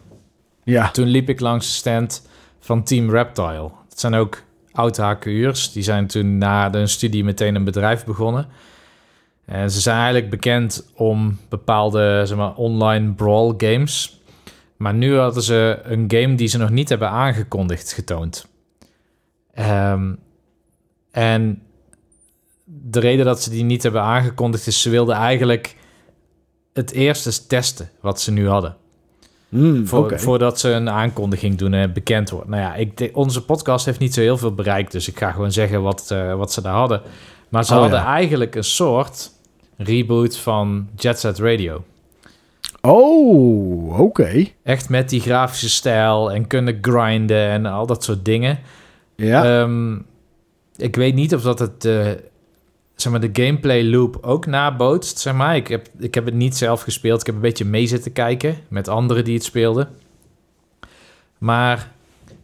ja. 0.64 0.90
toen 0.90 1.06
liep 1.06 1.28
ik 1.28 1.40
langs 1.40 1.66
de 1.66 1.72
stand 1.72 2.28
van 2.60 2.82
Team 2.82 3.10
Reptile. 3.10 3.70
Het 3.89 4.00
zijn 4.00 4.14
ook 4.14 4.42
oud-HQ'ers. 4.72 5.72
Die 5.72 5.82
zijn 5.82 6.06
toen 6.06 6.39
na 6.39 6.70
de 6.70 6.86
studie 6.86 7.24
meteen 7.24 7.55
een 7.55 7.64
bedrijf 7.64 8.05
begonnen. 8.05 8.47
En 9.44 9.70
ze 9.70 9.80
zijn 9.80 9.97
eigenlijk 9.97 10.30
bekend 10.30 10.90
om 10.94 11.39
bepaalde 11.48 12.22
zeg 12.24 12.36
maar, 12.36 12.55
online 12.55 13.12
brawl 13.12 13.55
games. 13.56 14.20
Maar 14.76 14.94
nu 14.94 15.16
hadden 15.16 15.42
ze 15.42 15.80
een 15.84 16.05
game 16.08 16.34
die 16.34 16.48
ze 16.48 16.58
nog 16.58 16.70
niet 16.70 16.89
hebben 16.89 17.08
aangekondigd 17.08 17.92
getoond. 17.92 18.48
Um, 19.58 20.18
en 21.10 21.62
de 22.64 23.00
reden 23.00 23.24
dat 23.24 23.42
ze 23.42 23.50
die 23.50 23.64
niet 23.64 23.82
hebben 23.82 24.02
aangekondigd 24.02 24.66
is... 24.66 24.82
ze 24.82 24.90
wilden 24.90 25.14
eigenlijk 25.14 25.76
het 26.72 26.90
eerst 26.90 27.48
testen 27.48 27.90
wat 28.00 28.20
ze 28.20 28.32
nu 28.32 28.48
hadden. 28.48 28.76
Mm, 29.50 29.86
Voordat 29.86 30.60
ze 30.60 30.70
een 30.70 30.90
aankondiging 30.90 31.56
doen 31.56 31.72
en 31.72 31.92
bekend 31.92 32.30
wordt. 32.30 32.48
Nou 32.48 32.62
ja, 32.62 32.74
ik, 32.74 33.10
onze 33.12 33.44
podcast 33.44 33.84
heeft 33.84 33.98
niet 33.98 34.14
zo 34.14 34.20
heel 34.20 34.36
veel 34.38 34.54
bereikt. 34.54 34.92
Dus 34.92 35.08
ik 35.08 35.18
ga 35.18 35.30
gewoon 35.30 35.52
zeggen 35.52 35.82
wat, 35.82 36.08
uh, 36.12 36.34
wat 36.34 36.52
ze 36.52 36.62
daar 36.62 36.74
hadden. 36.74 37.02
Maar 37.48 37.64
ze 37.64 37.74
oh, 37.74 37.80
hadden 37.80 38.00
eigenlijk 38.00 38.54
een 38.54 38.64
soort 38.64 39.30
reboot 39.76 40.36
van 40.36 40.88
Jet 40.96 41.18
Set 41.18 41.38
Radio. 41.38 41.84
Oh, 42.80 44.00
oké. 44.00 44.46
Echt 44.62 44.88
met 44.88 45.08
die 45.08 45.20
grafische 45.20 45.70
stijl 45.70 46.32
en 46.32 46.46
kunnen 46.46 46.78
grinden 46.80 47.48
en 47.48 47.66
al 47.66 47.86
dat 47.86 48.04
soort 48.04 48.24
dingen. 48.24 48.58
Ja. 49.16 49.60
Um, 49.60 50.06
ik 50.76 50.96
weet 50.96 51.14
niet 51.14 51.34
of 51.34 51.42
dat 51.42 51.58
het 51.58 51.84
uh, 51.84 52.08
zeg 53.00 53.12
maar, 53.12 53.32
de 53.32 53.42
gameplay 53.44 53.84
loop 53.84 54.18
ook 54.20 54.46
nabootst. 54.46 55.18
Zeg 55.18 55.34
maar. 55.34 55.56
ik, 55.56 55.68
heb, 55.68 55.88
ik 55.98 56.14
heb 56.14 56.24
het 56.24 56.34
niet 56.34 56.56
zelf 56.56 56.82
gespeeld. 56.82 57.20
Ik 57.20 57.26
heb 57.26 57.34
een 57.34 57.40
beetje 57.40 57.64
mee 57.64 57.86
zitten 57.86 58.12
kijken 58.12 58.56
met 58.68 58.88
anderen 58.88 59.24
die 59.24 59.34
het 59.34 59.44
speelden. 59.44 59.88
Maar 61.38 61.92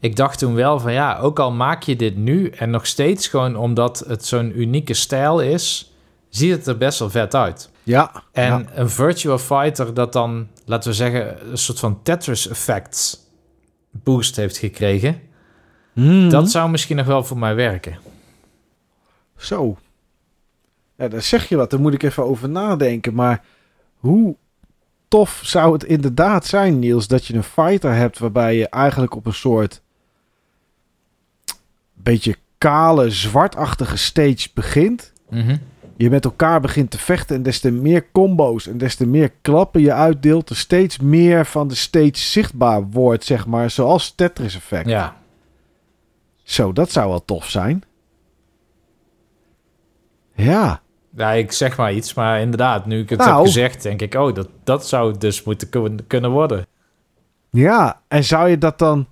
ik 0.01 0.17
dacht 0.17 0.39
toen 0.39 0.55
wel 0.55 0.81
van 0.81 0.93
ja, 0.93 1.19
ook 1.19 1.39
al 1.39 1.53
maak 1.53 1.83
je 1.83 1.97
dit 1.97 2.17
nu 2.17 2.49
en 2.49 2.71
nog 2.71 2.87
steeds 2.87 3.29
gewoon 3.29 3.57
omdat 3.57 4.05
het 4.07 4.25
zo'n 4.25 4.61
unieke 4.61 4.95
stijl 4.95 5.41
is, 5.41 5.93
ziet 6.29 6.51
het 6.51 6.67
er 6.67 6.79
best 6.79 6.99
wel 6.99 7.11
vet 7.11 7.35
uit. 7.35 7.71
Ja. 7.83 8.23
En 8.33 8.69
een 8.75 8.91
Virtual 8.91 9.39
Fighter 9.39 9.95
dat 9.95 10.13
dan, 10.13 10.49
laten 10.65 10.91
we 10.91 10.97
zeggen, 10.97 11.51
een 11.51 11.59
soort 11.59 11.79
van 11.79 12.03
Tetris 12.03 12.49
effects 12.49 13.19
boost 13.91 14.37
heeft 14.37 14.57
gekregen. 14.57 15.21
Mhm. 15.93 16.29
Dat 16.29 16.51
zou 16.51 16.71
misschien 16.71 16.97
nog 16.97 17.07
wel 17.07 17.25
voor 17.25 17.39
mij 17.39 17.55
werken. 17.55 17.99
Zo. 19.37 19.77
Ja, 20.97 21.09
daar 21.09 21.23
zeg 21.23 21.49
je 21.49 21.57
wat. 21.57 21.71
Daar 21.71 21.81
moet 21.81 21.95
ik 21.95 22.03
even 22.03 22.25
over 22.25 22.49
nadenken. 22.49 23.15
Maar 23.15 23.45
hoe 23.97 24.37
tof 25.09 25.41
zou 25.45 25.73
het 25.73 25.85
inderdaad 25.85 26.47
zijn, 26.47 26.79
Niels, 26.79 27.09
dat 27.09 27.27
je 27.27 27.35
een 27.35 27.43
fighter 27.43 27.95
hebt 27.95 28.19
waarbij 28.19 28.57
je 28.57 28.69
eigenlijk 28.69 29.15
op 29.15 29.27
een 29.27 29.35
soort 29.35 29.83
beetje 31.95 32.37
kale, 32.59 33.11
zwartachtige 33.11 33.97
stage 33.97 34.49
begint. 34.55 35.13
Mhm. 35.31 35.57
Je 35.97 36.11
met 36.11 36.25
elkaar 36.25 36.61
begint 36.61 36.91
te 36.91 36.99
vechten 36.99 37.37
en 37.37 37.43
des 37.43 37.61
te 37.61 37.71
meer 37.71 38.07
combo's 38.13 38.67
en 38.67 38.79
des 38.79 38.95
te 38.95 39.07
meer 39.07 39.33
klappen 39.41 39.81
je 39.81 39.93
uitdeelt, 39.93 40.51
er 40.51 40.57
steeds 40.57 40.99
meer 40.99 41.47
van 41.47 41.69
de 41.69 41.75
stage 41.75 42.17
zichtbaar 42.17 42.91
wordt, 42.91 43.25
zeg 43.25 43.47
maar, 43.47 43.71
zoals 43.71 44.15
Tetris 44.15 44.55
effect. 44.55 44.89
Ja. 44.89 45.17
Zo, 46.43 46.73
dat 46.73 46.91
zou 46.91 47.09
wel 47.09 47.25
tof 47.25 47.51
zijn. 47.51 47.83
Ja. 50.35 50.83
Ja, 51.17 51.33
ik 51.33 51.53
zeg 51.53 51.77
maar 51.77 51.93
iets, 51.93 52.15
maar 52.15 52.41
inderdaad, 52.41 52.87
nu 52.87 53.01
ik 53.01 53.11
het 53.11 53.19
nou, 53.19 53.37
heb 53.37 53.47
gezegd, 53.47 53.83
denk 53.83 54.03
ik, 54.03 54.15
oh, 54.15 54.35
dat, 54.35 54.49
dat 54.65 54.87
zou 54.87 55.19
dus 55.19 55.43
moeten 55.43 55.69
kunnen 56.07 56.31
worden. 56.31 56.67
Ja, 57.51 58.01
en 58.09 58.25
zou 58.25 58.49
je 58.49 58.59
dat 58.59 58.79
dan... 58.79 59.07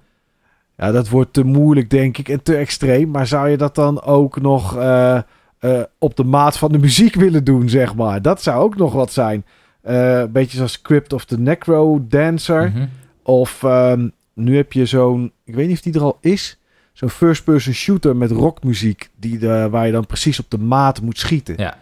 Ja, 0.76 0.92
dat 0.92 1.08
wordt 1.08 1.32
te 1.32 1.44
moeilijk, 1.44 1.90
denk 1.90 2.18
ik, 2.18 2.28
en 2.28 2.42
te 2.42 2.56
extreem. 2.56 3.10
Maar 3.10 3.26
zou 3.26 3.48
je 3.48 3.56
dat 3.56 3.74
dan 3.74 4.02
ook 4.02 4.40
nog 4.40 4.76
uh, 4.76 5.18
uh, 5.60 5.82
op 5.98 6.16
de 6.16 6.24
maat 6.24 6.58
van 6.58 6.72
de 6.72 6.78
muziek 6.78 7.14
willen 7.14 7.44
doen, 7.44 7.68
zeg 7.68 7.94
maar? 7.94 8.22
Dat 8.22 8.42
zou 8.42 8.62
ook 8.62 8.76
nog 8.76 8.92
wat 8.92 9.12
zijn. 9.12 9.44
Uh, 9.84 10.18
een 10.18 10.32
beetje 10.32 10.56
zoals 10.56 10.82
Crypt 10.82 11.12
of 11.12 11.24
the 11.24 11.38
Necro 11.38 12.04
Dancer. 12.08 12.68
Mm 12.68 12.74
-hmm. 12.74 12.88
Of 13.22 13.62
um, 13.62 14.12
nu 14.32 14.56
heb 14.56 14.72
je 14.72 14.86
zo'n... 14.86 15.32
Ik 15.44 15.54
weet 15.54 15.66
niet 15.66 15.76
of 15.76 15.82
die 15.82 15.94
er 15.94 16.02
al 16.02 16.18
is 16.20 16.58
zo'n 16.92 17.10
first-person 17.10 17.74
shooter 17.74 18.16
met 18.16 18.30
rockmuziek. 18.30 19.10
Die 19.16 19.38
de, 19.38 19.68
waar 19.70 19.86
je 19.86 19.92
dan 19.92 20.06
precies 20.06 20.40
op 20.40 20.50
de 20.50 20.58
maat 20.58 21.00
moet 21.00 21.18
schieten. 21.18 21.54
Ja. 21.56 21.76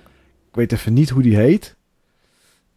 Ik 0.52 0.58
weet 0.58 0.72
even 0.72 0.92
niet 0.92 1.10
hoe 1.10 1.22
die 1.22 1.36
heet. 1.36 1.76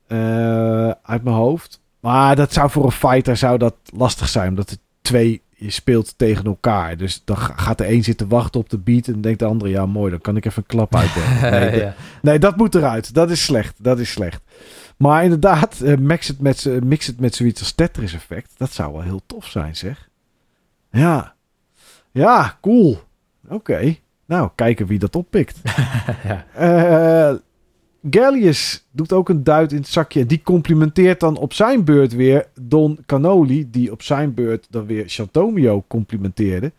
Uh, 0.07 0.91
uit 1.01 1.23
mijn 1.23 1.35
hoofd. 1.35 1.81
Maar 1.99 2.35
dat 2.35 2.53
zou 2.53 2.69
voor 2.69 2.85
een 2.85 2.91
fighter 2.91 3.37
zou 3.37 3.57
dat 3.57 3.75
lastig 3.93 4.29
zijn. 4.29 4.49
Omdat 4.49 4.69
het 4.69 4.79
twee 5.01 5.41
je 5.55 5.69
speelt 5.69 6.17
tegen 6.17 6.45
elkaar. 6.45 6.97
Dus 6.97 7.21
dan 7.25 7.37
gaat 7.37 7.77
de 7.77 7.87
een 7.91 8.03
zitten 8.03 8.27
wachten 8.27 8.59
op 8.59 8.69
de 8.69 8.77
beat 8.77 9.07
en 9.07 9.21
denkt 9.21 9.39
de 9.39 9.45
andere, 9.45 9.71
ja 9.71 9.85
mooi, 9.85 10.11
dan 10.11 10.21
kan 10.21 10.37
ik 10.37 10.45
even 10.45 10.61
een 10.61 10.67
klap 10.67 10.95
uitdelen. 10.95 11.41
Nee, 11.59 11.79
ja. 11.79 11.95
nee, 12.21 12.39
dat 12.39 12.57
moet 12.57 12.75
eruit. 12.75 13.13
Dat 13.13 13.31
is 13.31 13.43
slecht. 13.43 13.75
Dat 13.77 13.99
is 13.99 14.11
slecht. 14.11 14.41
Maar 14.97 15.23
inderdaad, 15.23 15.79
uh, 15.83 15.97
mix, 15.97 16.27
het 16.27 16.39
met, 16.39 16.83
mix 16.83 17.07
het 17.07 17.19
met 17.19 17.35
zoiets 17.35 17.59
als 17.59 17.71
Tetris 17.71 18.13
effect. 18.13 18.53
Dat 18.57 18.71
zou 18.71 18.93
wel 18.93 19.01
heel 19.01 19.21
tof 19.25 19.45
zijn, 19.45 19.75
zeg. 19.75 20.09
Ja. 20.91 21.33
Ja, 22.11 22.57
cool. 22.61 22.99
Oké. 23.47 23.95
Nou, 24.25 24.49
kijken 24.55 24.87
wie 24.87 24.99
dat 24.99 25.15
oppikt. 25.15 25.57
ja. 26.29 26.45
Uh, 27.31 27.37
Gallius 28.09 28.85
doet 28.91 29.13
ook 29.13 29.29
een 29.29 29.43
duit 29.43 29.71
in 29.71 29.77
het 29.77 29.87
zakje. 29.87 30.25
Die 30.25 30.41
complimenteert 30.43 31.19
dan 31.19 31.37
op 31.37 31.53
zijn 31.53 31.83
beurt 31.83 32.13
weer 32.13 32.47
Don 32.61 32.99
Canoli. 33.05 33.69
Die 33.69 33.91
op 33.91 34.01
zijn 34.01 34.33
beurt 34.33 34.67
dan 34.69 34.85
weer 34.85 35.03
Chantomio 35.07 35.83
complimenteerde. 35.87 36.71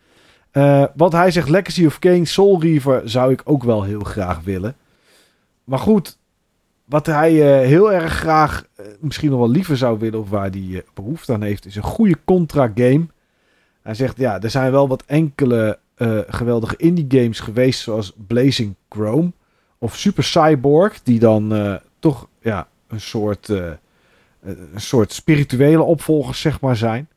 Uh, 0.53 0.85
want 0.95 1.13
hij 1.13 1.31
zegt 1.31 1.49
Legacy 1.49 1.85
of 1.85 1.99
Kane, 1.99 2.25
Soul 2.25 2.61
Reaver 2.61 3.09
zou 3.09 3.31
ik 3.31 3.41
ook 3.43 3.63
wel 3.63 3.83
heel 3.83 4.03
graag 4.03 4.41
willen. 4.41 4.75
Maar 5.63 5.79
goed, 5.79 6.17
wat 6.85 7.05
hij 7.05 7.33
uh, 7.33 7.67
heel 7.67 7.93
erg 7.93 8.13
graag, 8.13 8.65
uh, 8.79 8.85
misschien 8.99 9.29
nog 9.29 9.39
wel 9.39 9.49
liever 9.49 9.77
zou 9.77 9.99
willen, 9.99 10.19
of 10.19 10.29
waar 10.29 10.49
hij 10.49 10.83
behoefte 10.93 11.33
aan 11.33 11.41
heeft, 11.41 11.65
is 11.65 11.75
een 11.75 11.83
goede 11.83 12.17
contra 12.25 12.71
game. 12.75 13.07
Hij 13.81 13.93
zegt 13.93 14.17
ja, 14.17 14.41
er 14.41 14.49
zijn 14.49 14.71
wel 14.71 14.87
wat 14.87 15.03
enkele 15.05 15.79
geweldige 16.27 16.77
indie 16.77 17.05
games 17.09 17.39
geweest, 17.39 17.79
zoals 17.79 18.13
Blazing 18.27 18.75
Chrome. 18.89 19.31
Of 19.77 19.95
Super 19.95 20.23
Cyborg, 20.23 21.03
die 21.03 21.19
dan 21.19 21.53
uh, 21.53 21.75
toch 21.99 22.27
ja, 22.41 22.67
een 22.87 23.01
soort, 23.01 23.49
uh, 23.49 23.71
een 24.43 24.81
soort 24.81 25.13
spirituele 25.13 25.83
opvolgers 25.83 26.41
zeg 26.41 26.61
maar 26.61 26.75
zijn. 26.75 27.07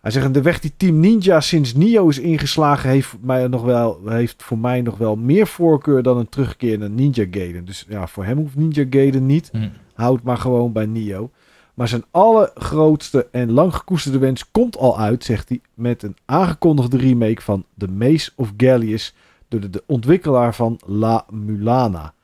Hij 0.00 0.10
zegt, 0.10 0.34
de 0.34 0.42
weg 0.42 0.60
die 0.60 0.72
Team 0.76 1.00
Ninja 1.00 1.40
sinds 1.40 1.74
Nio 1.74 2.08
is 2.08 2.18
ingeslagen... 2.18 2.90
heeft, 2.90 3.14
mij 3.20 3.46
nog 3.46 3.62
wel, 3.62 4.00
heeft 4.04 4.42
voor 4.42 4.58
mij 4.58 4.82
nog 4.82 4.98
wel 4.98 5.16
meer 5.16 5.46
voorkeur 5.46 6.02
dan 6.02 6.18
een 6.18 6.28
terugkeer 6.28 6.78
naar 6.78 6.90
Ninja 6.90 7.26
Gaiden. 7.30 7.64
Dus 7.64 7.86
ja, 7.88 8.06
voor 8.06 8.24
hem 8.24 8.36
hoeft 8.36 8.56
Ninja 8.56 8.84
Gaiden 8.90 9.26
niet. 9.26 9.48
Hm. 9.52 9.68
Houd 9.94 10.22
maar 10.22 10.36
gewoon 10.36 10.72
bij 10.72 10.86
Nio. 10.86 11.30
Maar 11.74 11.88
zijn 11.88 12.04
allergrootste 12.10 13.28
en 13.30 13.52
lang 13.52 13.74
gekoesterde 13.74 14.18
wens 14.18 14.50
komt 14.50 14.76
al 14.76 14.98
uit, 14.98 15.24
zegt 15.24 15.48
hij... 15.48 15.60
met 15.74 16.02
een 16.02 16.16
aangekondigde 16.24 16.96
remake 16.96 17.42
van 17.42 17.64
The 17.78 17.88
Maze 17.88 18.30
of 18.34 18.52
Gallius... 18.56 19.14
door 19.48 19.60
de, 19.60 19.70
de 19.70 19.82
ontwikkelaar 19.86 20.54
van 20.54 20.80
La 20.86 21.24
Mulana. 21.30 22.14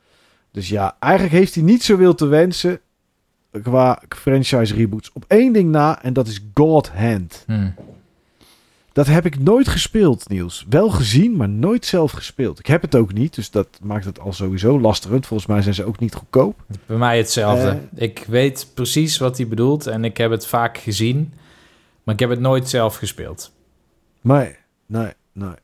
Dus 0.51 0.69
ja, 0.69 0.97
eigenlijk 0.99 1.35
heeft 1.35 1.55
hij 1.55 1.65
niet 1.65 1.83
zoveel 1.83 2.15
te 2.15 2.27
wensen 2.27 2.81
qua 3.63 4.03
franchise 4.09 4.75
reboots. 4.75 5.13
Op 5.13 5.25
één 5.29 5.53
ding 5.53 5.71
na, 5.71 6.03
en 6.03 6.13
dat 6.13 6.27
is 6.27 6.41
God 6.55 6.89
Hand. 6.89 7.45
Hm. 7.47 7.69
Dat 8.93 9.07
heb 9.07 9.27
ik 9.27 9.39
nooit 9.39 9.69
gespeeld, 9.69 10.29
Niels. 10.29 10.67
Wel 10.69 10.91
gezien, 10.91 11.37
maar 11.37 11.49
nooit 11.49 11.87
zelf 11.87 12.13
gespeeld. 12.13 12.59
Ik 12.59 12.67
heb 12.67 12.83
het 12.83 12.95
ook 12.95 13.13
niet, 13.13 13.35
dus 13.35 13.51
dat 13.51 13.69
maakt 13.83 14.05
het 14.05 14.21
al 14.21 14.33
sowieso 14.33 14.81
lastigend. 14.81 15.27
Volgens 15.27 15.49
mij 15.49 15.63
zijn 15.63 15.75
ze 15.75 15.85
ook 15.85 15.99
niet 15.99 16.15
goedkoop. 16.15 16.65
Bij 16.87 16.97
mij 16.97 17.17
hetzelfde. 17.17 17.69
Eh. 17.69 18.03
ik 18.03 18.25
weet 18.29 18.71
precies 18.75 19.19
wat 19.19 19.37
hij 19.37 19.49
bedoelt 19.49 19.87
en 19.87 20.05
ik 20.05 20.17
heb 20.17 20.31
het 20.31 20.47
vaak 20.47 20.79
gezien, 20.79 21.33
maar 22.03 22.15
ik 22.15 22.21
heb 22.21 22.31
het 22.31 22.41
nooit 22.41 22.69
zelf 22.69 22.97
gespeeld. 22.97 23.53
Nee, 24.21 24.57
nee, 24.87 25.13
nee. 25.33 25.55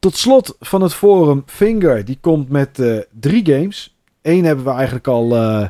Tot 0.00 0.16
slot 0.16 0.56
van 0.60 0.82
het 0.82 0.94
forum, 0.94 1.42
Finger, 1.46 2.04
die 2.04 2.18
komt 2.20 2.48
met 2.48 2.78
eh, 2.78 2.98
drie 3.20 3.46
games. 3.46 3.96
Eén 4.22 4.44
hebben 4.44 4.64
we 4.64 4.70
eigenlijk 4.70 5.06
al, 5.06 5.36
eh, 5.36 5.68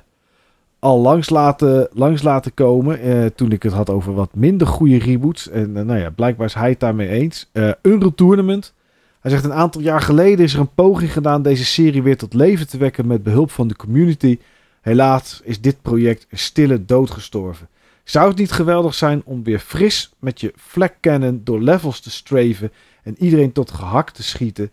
al 0.78 1.00
langs, 1.00 1.30
laten, 1.30 2.54
komen. 2.54 3.00
eh, 3.00 3.26
toen 3.26 3.52
ik 3.52 3.62
het 3.62 3.72
had 3.72 3.90
over 3.90 4.14
wat 4.14 4.34
minder 4.34 4.66
goede 4.66 4.98
reboots. 4.98 5.48
En 5.48 5.72
nou 5.72 5.98
ja, 5.98 6.10
blijkbaar 6.10 6.46
is 6.46 6.54
hij 6.54 6.68
het 6.68 6.80
daarmee 6.80 7.08
eens. 7.08 7.50
Unreal 7.82 8.14
Tournament. 8.14 8.74
Hij 9.20 9.30
zegt 9.30 9.44
een 9.44 9.52
aantal 9.52 9.80
jaar 9.80 10.00
geleden 10.00 10.44
is 10.44 10.54
er 10.54 10.60
een 10.60 10.74
poging 10.74 11.12
gedaan 11.12 11.42
deze 11.42 11.64
serie 11.64 12.02
weer 12.02 12.16
tot 12.16 12.34
leven 12.34 12.68
te 12.68 12.78
wekken 12.78 13.06
met 13.06 13.22
behulp 13.22 13.50
van 13.50 13.68
de 13.68 13.76
community. 13.76 14.38
Helaas 14.80 15.40
is 15.44 15.60
dit 15.60 15.82
project 15.82 16.26
een 16.30 16.38
stille 16.38 16.84
dood 16.84 17.10
gestorven. 17.10 17.68
Zou 18.04 18.28
het 18.28 18.38
niet 18.38 18.52
geweldig 18.52 18.94
zijn 18.94 19.22
om 19.24 19.44
weer 19.44 19.58
fris 19.58 20.12
met 20.18 20.40
je 20.40 20.52
flak 20.56 20.94
cannon 21.00 21.40
door 21.44 21.60
levels 21.60 22.00
te 22.00 22.10
streven 22.10 22.72
en 23.02 23.14
iedereen 23.18 23.52
tot 23.52 23.70
gehakt 23.70 24.14
te 24.14 24.22
schieten 24.22 24.70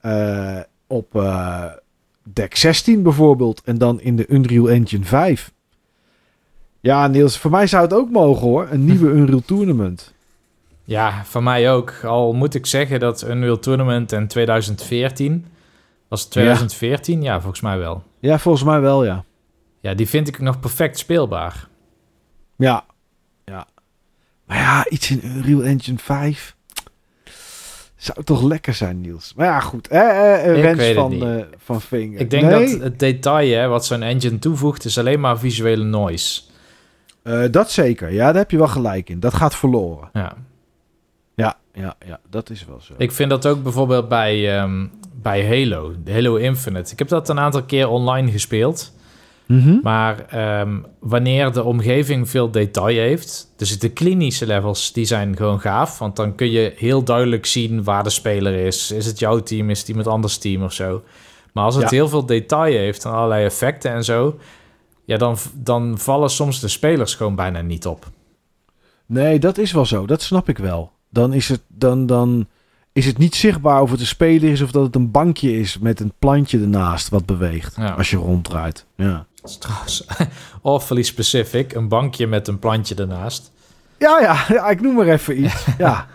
eh, 0.00 0.60
op 0.86 1.14
eh, 1.14 1.64
deck 2.22 2.56
16 2.56 3.02
bijvoorbeeld 3.02 3.62
en 3.64 3.78
dan 3.78 4.00
in 4.00 4.16
de 4.16 4.26
Unreal 4.28 4.70
Engine 4.70 5.04
5? 5.04 5.52
Ja, 6.80 7.06
Niels, 7.06 7.38
voor 7.38 7.50
mij 7.50 7.66
zou 7.66 7.82
het 7.82 7.92
ook 7.92 8.10
mogen 8.10 8.46
hoor. 8.46 8.68
Een 8.70 8.84
nieuwe 8.84 9.10
Unreal 9.18 9.42
Tournament. 9.44 10.14
Ja, 10.84 11.24
van 11.24 11.42
mij 11.42 11.72
ook. 11.72 12.04
Al 12.04 12.32
moet 12.32 12.54
ik 12.54 12.66
zeggen 12.66 13.00
dat 13.00 13.28
Unreal 13.28 13.58
Tournament 13.58 14.12
in 14.12 14.26
2014... 14.26 15.46
Was 16.08 16.20
het 16.20 16.30
2014? 16.30 17.22
Ja, 17.22 17.40
volgens 17.40 17.60
mij 17.60 17.78
wel. 17.78 18.02
Ja, 18.18 18.38
volgens 18.38 18.64
mij 18.64 18.80
wel, 18.80 19.04
ja. 19.04 19.24
Ja, 19.80 19.94
die 19.94 20.08
vind 20.08 20.28
ik 20.28 20.38
nog 20.38 20.60
perfect 20.60 20.98
speelbaar. 20.98 21.68
Ja, 22.56 22.84
ja. 23.44 23.66
Maar 24.46 24.56
ja, 24.56 24.88
iets 24.88 25.10
in 25.10 25.20
Unreal 25.24 25.62
Engine 25.62 25.98
5 25.98 26.56
zou 28.04 28.24
toch 28.24 28.42
lekker 28.42 28.74
zijn, 28.74 29.00
Niels. 29.00 29.32
Maar 29.36 29.46
ja, 29.46 29.60
goed. 29.60 29.88
Eh, 29.88 30.56
eh, 30.56 30.60
wens 30.76 30.92
van, 30.94 31.26
eh, 31.26 31.44
van 31.58 31.80
Finger. 31.80 32.20
Ik 32.20 32.30
denk 32.30 32.44
Nee, 32.44 32.70
dat 32.72 32.82
het 32.82 32.98
detail 32.98 33.58
hè, 33.60 33.68
wat 33.68 33.86
zo'n 33.86 34.02
engine 34.02 34.38
toevoegt... 34.38 34.84
is 34.84 34.98
alleen 34.98 35.20
maar 35.20 35.38
visuele 35.38 35.84
noise. 35.84 36.40
eh, 37.22 37.42
dat 37.50 37.70
zeker. 37.70 38.12
Ja, 38.12 38.26
daar 38.26 38.34
heb 38.42 38.50
je 38.50 38.56
wel 38.58 38.68
gelijk 38.68 39.08
in. 39.10 39.20
Dat 39.20 39.34
gaat 39.34 39.54
verloren. 39.56 40.08
Ja. 40.12 40.32
Ja, 41.34 41.56
ja, 41.72 41.94
ja. 42.06 42.20
Dat 42.30 42.50
is 42.50 42.64
wel 42.66 42.80
zo. 42.80 42.92
Ik 42.96 43.12
vind 43.12 43.30
dat 43.30 43.46
ook 43.46 43.62
bijvoorbeeld 43.62 44.08
bij, 44.08 44.56
ehm, 44.58 44.86
bij 45.22 45.46
Halo, 45.46 45.92
Halo 46.10 46.34
Infinite. 46.36 46.92
Ik 46.92 46.98
heb 46.98 47.08
dat 47.08 47.28
een 47.28 47.38
aantal 47.40 47.62
keer 47.62 47.88
online 47.88 48.30
gespeeld. 48.30 48.92
Mhm. 49.50 49.78
Maar 49.82 50.26
ehm, 50.26 50.78
wanneer 50.98 51.52
de 51.52 51.64
omgeving 51.64 52.28
veel 52.30 52.50
detail 52.50 52.96
heeft, 52.98 53.52
dus 53.56 53.78
de 53.78 53.88
klinische 53.88 54.46
levels, 54.46 54.92
die 54.92 55.04
zijn 55.04 55.36
gewoon 55.36 55.60
gaaf. 55.60 55.98
Want 55.98 56.16
dan 56.16 56.34
kun 56.34 56.50
je 56.50 56.72
heel 56.76 57.02
duidelijk 57.04 57.46
zien 57.46 57.84
waar 57.84 58.02
de 58.02 58.10
speler 58.10 58.54
is. 58.54 58.90
Is 58.90 59.06
het 59.06 59.18
jouw 59.18 59.40
team, 59.42 59.70
is 59.70 59.78
het 59.78 59.88
iemand 59.88 60.06
anders 60.06 60.38
team 60.38 60.62
of 60.62 60.72
zo. 60.72 61.02
Maar 61.52 61.64
als 61.64 61.74
het 61.74 61.84
Ja. 61.84 61.96
heel 61.96 62.08
veel 62.08 62.26
detail 62.26 62.76
heeft 62.76 63.04
en 63.04 63.10
allerlei 63.10 63.44
effecten 63.44 63.90
en 63.92 64.04
zo, 64.04 64.38
ja, 65.04 65.16
dan, 65.16 65.36
dan 65.54 65.98
vallen 65.98 66.30
soms 66.30 66.60
de 66.60 66.68
spelers 66.68 67.14
gewoon 67.14 67.34
bijna 67.34 67.60
niet 67.60 67.86
op. 67.86 68.06
Nee, 69.06 69.38
dat 69.38 69.58
is 69.58 69.72
wel 69.72 69.86
zo. 69.86 70.06
Dat 70.06 70.22
snap 70.22 70.48
ik 70.48 70.58
wel. 70.58 70.92
Dan 71.08 71.32
is 71.32 71.48
het, 71.48 71.60
dan, 71.68 72.06
dan 72.06 72.46
is 72.92 73.06
het 73.06 73.18
niet 73.18 73.34
zichtbaar 73.34 73.82
of 73.82 73.90
het 73.90 74.00
een 74.00 74.06
speler 74.06 74.50
is 74.50 74.60
of 74.60 74.70
dat 74.70 74.84
het 74.84 74.94
een 74.94 75.10
bankje 75.10 75.58
is 75.58 75.78
met 75.78 76.00
een 76.00 76.12
plantje 76.18 76.60
ernaast 76.60 77.08
wat 77.08 77.26
beweegt. 77.26 77.76
Ja. 77.76 77.90
Als 77.90 78.10
je 78.10 78.16
ronddraait. 78.16 78.86
Ja. 78.96 79.26
Dat 79.40 79.50
is 79.50 79.58
trouwens 79.58 80.06
awfully 80.62 81.02
specific, 81.02 81.72
een 81.72 81.88
bankje 81.88 82.26
met 82.26 82.48
een 82.48 82.58
plantje 82.58 82.94
ernaast. 82.94 83.50
Ja, 83.98 84.20
ja, 84.20 84.44
ja, 84.48 84.68
ik 84.68 84.80
noem 84.80 84.94
maar 84.94 85.08
even 85.08 85.44
iets. 85.44 85.66
ja. 85.78 86.06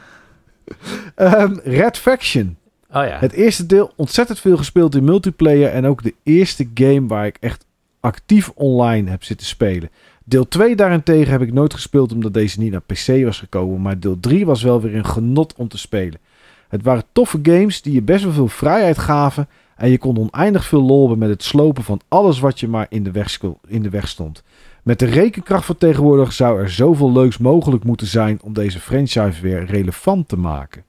Ehm, 1.16 1.58
Red 1.64 1.98
Faction. 1.98 2.58
Oh 2.90 3.06
ja, 3.06 3.20
Het 3.20 3.32
eerste 3.32 3.66
deel 3.66 3.94
ontzettend 3.96 4.40
veel 4.40 4.58
gespeeld 4.58 4.96
in 4.96 5.04
multiplayer 5.04 5.72
en 5.72 5.86
ook 5.86 6.04
de 6.04 6.14
eerste 6.24 6.70
game 6.74 7.08
waar 7.08 7.26
ik 7.26 7.38
echt 7.40 7.66
actief 8.00 8.52
online 8.56 9.10
heb 9.10 9.24
zitten 9.24 9.48
spelen. 9.48 9.90
Deel 10.24 10.48
2 10.48 10.76
daarentegen 10.76 11.32
heb 11.32 11.42
ik 11.42 11.54
nooit 11.54 11.74
gespeeld 11.74 12.12
omdat 12.12 12.34
deze 12.34 12.60
niet 12.60 12.72
naar 12.72 12.82
PC 12.82 13.24
was 13.24 13.40
gekomen, 13.40 13.82
maar 13.82 14.00
deel 14.00 14.20
3 14.20 14.46
was 14.46 14.64
wel 14.64 14.82
weer 14.82 14.96
een 14.96 15.06
genot 15.06 15.54
om 15.58 15.68
te 15.68 15.78
spelen. 15.78 16.20
Het 16.68 16.84
waren 16.84 17.04
toffe 17.12 17.40
games 17.44 17.82
die 17.82 17.94
je 17.94 18.02
best 18.02 18.24
wel 18.24 18.34
veel 18.34 18.48
vrijheid 18.48 18.98
gaven 18.98 19.48
en 19.76 19.90
je 19.90 19.98
kon 19.98 20.18
oneindig 20.18 20.66
veel 20.66 20.82
lol 20.82 21.00
hebben 21.00 21.18
met 21.18 21.30
het 21.30 21.44
slopen 21.44 21.84
van 21.84 22.02
alles 22.08 22.40
wat 22.40 22.60
je 22.60 22.68
maar 22.68 22.86
in 22.90 23.04
de 23.04 23.12
weg, 23.12 23.40
in 23.68 23.84
de 23.84 23.90
weg 23.90 24.08
stond. 24.08 24.44
Met 24.84 25.00
de 25.00 25.06
rekenkracht 25.06 25.66
van 25.66 25.78
tegenwoordig 25.78 26.34
zou 26.34 26.60
er 26.60 26.70
zoveel 26.70 27.12
leuks 27.12 27.38
mogelijk 27.38 27.84
moeten 27.84 28.08
zijn 28.08 28.40
om 28.42 28.54
deze 28.54 28.80
franchise 28.80 29.42
weer 29.42 29.66
relevant 29.66 30.28
te 30.28 30.38
maken. 30.38 30.84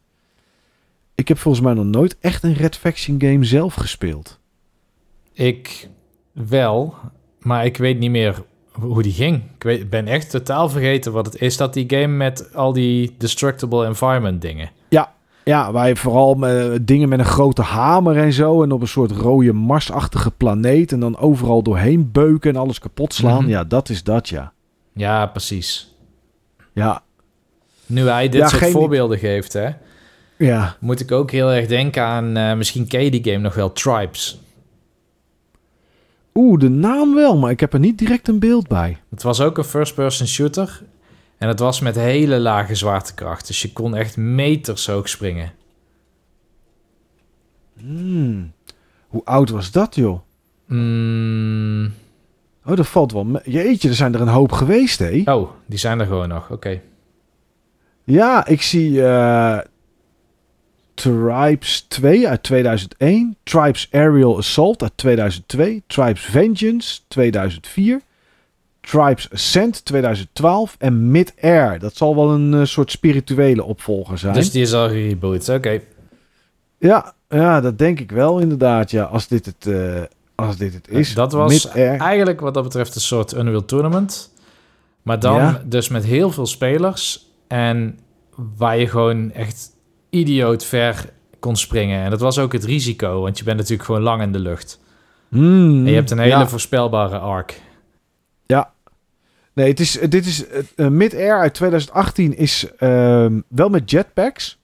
Ik 1.14 1.28
heb 1.28 1.38
volgens 1.38 1.64
mij 1.64 1.74
nog 1.74 1.84
nooit 1.84 2.16
echt 2.20 2.42
een 2.42 2.54
Red 2.54 2.76
Faction 2.76 3.20
game 3.20 3.44
zelf 3.44 3.74
gespeeld. 3.74 4.38
ik 5.32 5.88
wel, 6.32 6.94
maar 7.38 7.64
ik 7.64 7.76
weet 7.76 7.98
niet 7.98 8.10
meer 8.10 8.42
hoe 8.70 9.02
die 9.02 9.12
ging. 9.12 9.42
Ik 9.58 9.90
ben 9.90 10.06
echt 10.06 10.30
totaal 10.30 10.68
vergeten 10.68 11.12
wat 11.12 11.26
het 11.26 11.40
is. 11.40 11.56
Dat 11.56 11.74
die 11.74 11.84
game 11.88 12.16
met 12.16 12.54
al 12.54 12.72
die 12.72 13.14
destructible 13.18 13.86
environment 13.86 14.42
dingen. 14.42 14.70
Ja, 15.48 15.84
je 15.86 15.96
vooral 15.96 16.34
met 16.34 16.86
dingen 16.86 17.08
met 17.08 17.18
een 17.18 17.24
grote 17.24 17.62
hamer 17.62 18.16
en 18.16 18.32
zo. 18.32 18.62
En 18.62 18.72
op 18.72 18.80
een 18.80 18.88
soort 18.88 19.10
rode 19.10 19.52
Marsachtige 19.52 20.30
planeet. 20.30 20.92
En 20.92 21.00
dan 21.00 21.18
overal 21.18 21.62
doorheen 21.62 22.12
beuken 22.12 22.50
en 22.54 22.60
alles 22.60 22.78
kapot 22.78 23.14
slaan. 23.14 23.40
Mhm. 23.42 23.50
Ja, 23.50 23.64
dat 23.64 23.88
is 23.88 24.02
dat, 24.02 24.28
ja. 24.28 24.52
Ja, 24.92 25.26
precies. 25.26 25.94
Ja, 26.72 27.02
Nu 27.86 28.08
hij 28.08 28.28
dit 28.28 28.40
Ja, 28.40 28.48
soort 28.48 28.62
geen- 28.62 28.72
voorbeelden 28.72 29.18
geeft, 29.18 29.52
hè, 29.52 29.68
ja. 30.36 30.76
moet 30.80 31.00
ik 31.00 31.12
ook 31.12 31.30
heel 31.30 31.52
erg 31.52 31.66
denken 31.66 32.02
aan... 32.02 32.36
eh, 32.36 32.54
misschien 32.56 32.86
ken 32.86 33.04
je 33.04 33.10
die 33.10 33.24
game 33.24 33.38
nog 33.42 33.54
wel, 33.54 33.72
Tribes. 33.72 34.40
Oeh, 36.34 36.58
de 36.60 36.68
naam 36.68 37.14
wel, 37.14 37.36
maar 37.38 37.50
ik 37.50 37.60
heb 37.60 37.72
er 37.72 37.78
niet 37.78 37.98
direct 37.98 38.28
een 38.28 38.38
beeld 38.38 38.68
bij. 38.68 38.96
Het 39.10 39.22
was 39.22 39.40
ook 39.40 39.58
een 39.58 39.64
first-person 39.64 40.26
shooter. 40.26 40.82
En 41.38 41.48
het 41.48 41.58
was 41.58 41.80
met 41.80 41.94
hele 41.94 42.38
lage 42.38 42.74
zwaartekracht. 42.74 43.46
Dus 43.46 43.62
je 43.62 43.72
kon 43.72 43.96
echt 43.96 44.16
meters 44.16 44.86
hoog 44.86 45.08
springen. 45.08 45.52
Hmm. 47.78 48.52
Hoe 49.06 49.24
oud 49.24 49.50
was 49.50 49.70
dat, 49.70 49.94
joh? 49.94 50.20
Mm, 50.66 51.92
Oh, 52.64 52.76
dat 52.76 52.86
valt 52.86 53.12
wel 53.12 53.24
me- 53.24 53.40
Jeetje, 53.44 53.88
er 53.88 53.94
zijn 53.94 54.14
er 54.14 54.20
een 54.20 54.28
hoop 54.28 54.52
geweest, 54.52 54.98
hé. 54.98 55.22
oh, 55.24 55.50
die 55.66 55.78
zijn 55.78 56.00
er 56.00 56.06
gewoon 56.06 56.28
nog. 56.28 56.50
Oké. 56.50 56.80
Ja, 58.04 58.46
ik 58.46 58.62
zie 58.62 59.04
eh, 59.06 59.58
Tribes 60.94 61.80
2 61.88 62.28
uit 62.28 62.42
2001. 62.42 63.36
Tribes 63.42 63.88
Aerial 63.92 64.36
Assault 64.36 64.82
uit 64.82 64.92
2002. 64.96 65.82
Tribes 65.86 66.20
Vengeance 66.20 67.00
2004. 67.08 68.00
Tribes 68.90 69.30
Ascent 69.32 69.84
2012. 69.84 70.76
En 70.78 71.10
Mid-Air. 71.10 71.78
Dat 71.78 71.96
zal 71.96 72.14
wel 72.16 72.30
een 72.30 72.54
eh, 72.54 72.64
soort 72.64 72.90
spirituele 72.90 73.64
opvolger 73.64 74.18
zijn. 74.18 74.34
Dus 74.34 74.50
die 74.50 74.62
is 74.62 74.72
al 74.72 74.88
gereboot. 74.88 75.48
Oké. 75.48 75.80
ja, 76.78 77.14
ja, 77.28 77.60
dat 77.60 77.78
denk 77.78 78.00
ik 78.00 78.10
wel 78.10 78.38
inderdaad. 78.38 78.90
Ja, 78.90 79.02
als 79.04 79.28
dit 79.28 79.46
het, 79.46 79.66
eh, 79.66 80.02
als 80.34 80.56
dit 80.56 80.74
het 80.74 80.88
is. 80.88 81.14
Dat 81.14 81.32
was. 81.32 81.68
Eigenlijk 81.68 82.40
wat 82.40 82.54
dat 82.54 82.62
betreft 82.62 82.94
een 82.94 83.00
soort 83.00 83.34
Unreal 83.34 83.64
Tournament. 83.64 84.32
Maar 85.02 85.20
dan 85.20 85.36
Ja. 85.36 85.62
dus 85.64 85.88
met 85.88 86.04
heel 86.04 86.30
veel 86.30 86.46
spelers. 86.46 87.26
En 87.48 87.98
waar 88.56 88.78
je 88.78 88.86
gewoon 88.88 89.32
echt 89.32 89.70
idioot 90.10 90.64
ver 90.64 91.12
kon 91.38 91.56
springen. 91.56 92.02
En 92.04 92.10
dat 92.10 92.20
was 92.20 92.38
ook 92.38 92.52
het 92.52 92.64
risico. 92.64 93.20
Want 93.20 93.38
je 93.38 93.44
bent 93.44 93.56
natuurlijk 93.56 93.84
gewoon 93.84 94.02
lang 94.02 94.22
in 94.22 94.32
de 94.32 94.38
lucht. 94.38 94.80
Hmm, 95.28 95.84
En 95.84 95.90
je 95.90 95.94
hebt 95.94 96.10
een 96.10 96.18
hele 96.18 96.30
ja. 96.38 96.48
voorspelbare 96.48 97.18
arc. 97.18 97.60
Nee, 99.56 99.68
het 99.68 99.80
is, 99.80 99.92
dit 99.92 100.26
is 100.26 100.44
uh, 100.76 100.88
Mid-Air 100.88 101.38
uit 101.38 101.54
2018 101.54 102.36
is 102.36 102.70
ehm, 102.76 103.40
wel 103.48 103.68
met 103.68 103.90
jetpacks. 103.90 104.58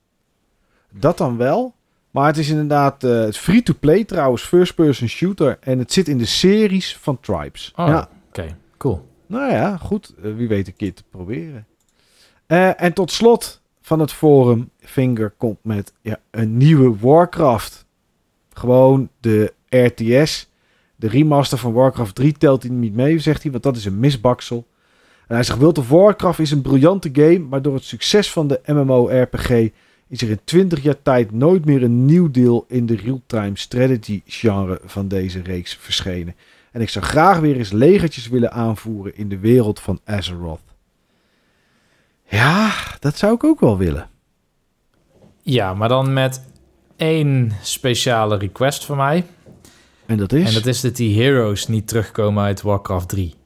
Dat 0.90 1.18
dan 1.18 1.36
wel. 1.36 1.74
Maar 2.10 2.26
het 2.26 2.38
is 2.38 2.48
inderdaad 2.48 3.04
uh, 3.04 3.30
free-to-play 3.30 4.04
trouwens, 4.04 4.42
first-person 4.42 5.08
shooter. 5.08 5.58
En 5.60 5.78
het 5.78 5.92
zit 5.92 6.08
in 6.08 6.18
de 6.18 6.24
series 6.24 6.96
van 6.96 7.20
Tribes. 7.20 7.72
Oh, 7.76 7.86
ja. 7.86 8.08
oké. 8.28 8.56
Cool. 8.76 9.08
Nou 9.26 9.52
ja, 9.52 9.76
goed. 9.76 10.14
Wie 10.16 10.48
weet 10.48 10.66
een 10.66 10.76
keer 10.76 10.94
te 10.94 11.02
proberen. 11.10 11.66
En 12.76 12.92
tot 12.92 13.10
slot 13.10 13.60
van 13.80 14.00
het 14.00 14.12
forum, 14.12 14.70
Finger 14.80 15.30
komt 15.30 15.58
met 15.62 15.92
ja, 16.00 16.16
een 16.30 16.56
nieuwe 16.56 16.98
Warcraft. 16.98 17.86
Gewoon 18.52 19.08
de 19.20 19.52
RTS. 19.68 20.48
De 20.96 21.08
remaster 21.08 21.58
van 21.58 21.72
Warcraft 21.72 22.14
3 22.14 22.32
telt 22.32 22.62
hij 22.62 22.72
niet 22.72 22.94
mee, 22.94 23.18
zegt 23.18 23.42
hij, 23.42 23.50
want 23.50 23.62
dat 23.62 23.76
is 23.76 23.84
een 23.84 23.98
misbaksel. 23.98 24.66
En 25.32 25.38
hij 25.38 25.46
zegt, 25.46 25.58
World 25.58 25.78
of 25.78 25.88
Warcraft 25.88 26.38
is 26.38 26.50
een 26.50 26.62
briljante 26.62 27.10
game, 27.12 27.38
maar 27.38 27.62
door 27.62 27.74
het 27.74 27.84
succes 27.84 28.32
van 28.32 28.48
de 28.48 28.60
MMO-RPG 28.66 29.50
is 30.08 30.22
er 30.22 30.30
in 30.30 30.40
20 30.44 30.82
jaar 30.82 31.02
tijd 31.02 31.32
nooit 31.32 31.64
meer 31.64 31.82
een 31.82 32.04
nieuw 32.04 32.30
deel 32.30 32.64
in 32.68 32.86
de 32.86 32.96
real-time 32.96 33.58
strategy 33.58 34.22
genre 34.26 34.80
van 34.84 35.08
deze 35.08 35.42
reeks 35.42 35.76
verschenen. 35.80 36.34
En 36.72 36.80
ik 36.80 36.88
zou 36.88 37.04
graag 37.04 37.38
weer 37.38 37.56
eens 37.56 37.70
legertjes 37.70 38.28
willen 38.28 38.52
aanvoeren 38.52 39.16
in 39.16 39.28
de 39.28 39.38
wereld 39.38 39.80
van 39.80 40.00
Azeroth. 40.04 40.74
Ja, 42.28 42.72
dat 42.98 43.16
zou 43.16 43.34
ik 43.34 43.44
ook 43.44 43.60
wel 43.60 43.78
willen. 43.78 44.08
Ja, 45.42 45.74
maar 45.74 45.88
dan 45.88 46.12
met 46.12 46.44
één 46.96 47.52
speciale 47.62 48.36
request 48.36 48.84
van 48.84 48.96
mij. 48.96 49.24
En 50.06 50.16
dat 50.16 50.32
is? 50.32 50.46
En 50.46 50.54
dat 50.54 50.66
is 50.66 50.80
dat 50.80 50.96
die 50.96 51.22
heroes 51.22 51.68
niet 51.68 51.88
terugkomen 51.88 52.44
uit 52.44 52.62
Warcraft 52.62 53.08
3. 53.08 53.40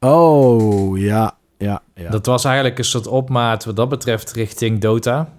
Oh, 0.00 0.98
ja, 0.98 1.36
ja, 1.58 1.82
ja. 1.94 2.10
Dat 2.10 2.26
was 2.26 2.44
eigenlijk 2.44 2.78
een 2.78 2.84
soort 2.84 3.06
opmaat 3.06 3.64
wat 3.64 3.76
dat 3.76 3.88
betreft 3.88 4.32
richting 4.32 4.80
Dota. 4.80 5.32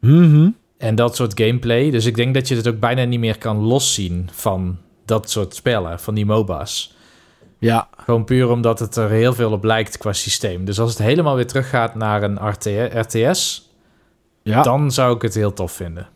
Mhm. 0.00 0.50
En 0.78 0.94
dat 0.94 1.16
soort 1.16 1.40
gameplay. 1.40 1.90
Dus 1.90 2.06
ik 2.06 2.16
denk 2.16 2.34
dat 2.34 2.48
je 2.48 2.56
het 2.56 2.68
ook 2.68 2.80
bijna 2.80 3.04
niet 3.04 3.20
meer 3.20 3.38
kan 3.38 3.56
loszien 3.56 4.28
van 4.32 4.78
dat 5.04 5.30
soort 5.30 5.54
spellen, 5.54 6.00
van 6.00 6.14
die 6.14 6.26
MOBA's. 6.26 6.94
Ja. 7.58 7.88
Gewoon 7.96 8.24
puur 8.24 8.50
omdat 8.50 8.78
het 8.78 8.96
er 8.96 9.10
heel 9.10 9.32
veel 9.32 9.52
op 9.52 9.64
lijkt 9.64 9.98
qua 9.98 10.12
systeem. 10.12 10.64
Dus 10.64 10.80
als 10.80 10.90
het 10.90 10.98
helemaal 10.98 11.34
weer 11.34 11.46
teruggaat 11.46 11.94
naar 11.94 12.22
een 12.22 12.48
RTS, 13.00 13.70
ja. 14.42 14.62
dan 14.62 14.92
zou 14.92 15.14
ik 15.14 15.22
het 15.22 15.34
heel 15.34 15.52
tof 15.52 15.72
vinden. 15.72 16.08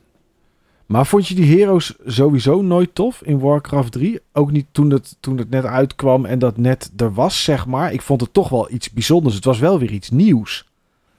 Maar 0.90 1.06
vond 1.06 1.28
je 1.28 1.34
die 1.34 1.58
heroes 1.58 1.94
sowieso 2.06 2.62
nooit 2.62 2.94
tof 2.94 3.22
in 3.22 3.38
Warcraft 3.38 3.92
3? 3.92 4.20
Ook 4.32 4.50
niet 4.50 4.66
toen 4.72 4.90
het, 4.90 5.16
toen 5.20 5.38
het 5.38 5.50
net 5.50 5.64
uitkwam 5.64 6.24
en 6.24 6.38
dat 6.38 6.56
net 6.56 6.90
er 6.96 7.12
was, 7.12 7.44
zeg 7.44 7.66
maar. 7.66 7.92
Ik 7.92 8.02
vond 8.02 8.20
het 8.20 8.32
toch 8.32 8.48
wel 8.48 8.70
iets 8.70 8.90
bijzonders. 8.90 9.34
Het 9.34 9.44
was 9.44 9.58
wel 9.58 9.78
weer 9.78 9.90
iets 9.90 10.10
nieuws. 10.10 10.68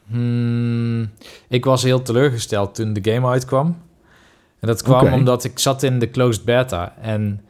Hmm, 0.07 1.09
ik 1.47 1.65
was 1.65 1.83
heel 1.83 2.01
teleurgesteld 2.01 2.75
toen 2.75 2.93
de 2.93 3.11
game 3.11 3.27
uitkwam. 3.27 3.77
En 4.59 4.67
dat 4.67 4.81
kwam 4.81 5.13
omdat 5.13 5.43
ik 5.43 5.59
zat 5.59 5.83
in 5.83 5.99
de 5.99 6.09
closed 6.09 6.43
beta. 6.45 6.95
En 7.01 7.41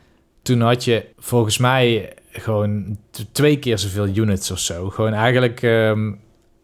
toen 0.41 0.61
had 0.61 0.83
je 0.83 1.05
volgens 1.17 1.57
mij 1.57 2.13
gewoon 2.29 2.97
twee 3.31 3.59
keer 3.59 3.77
zoveel 3.77 4.07
units 4.07 4.51
of 4.51 4.59
zo. 4.59 4.89
Gewoon 4.89 5.13
eigenlijk 5.13 5.61
ehm, 5.61 6.11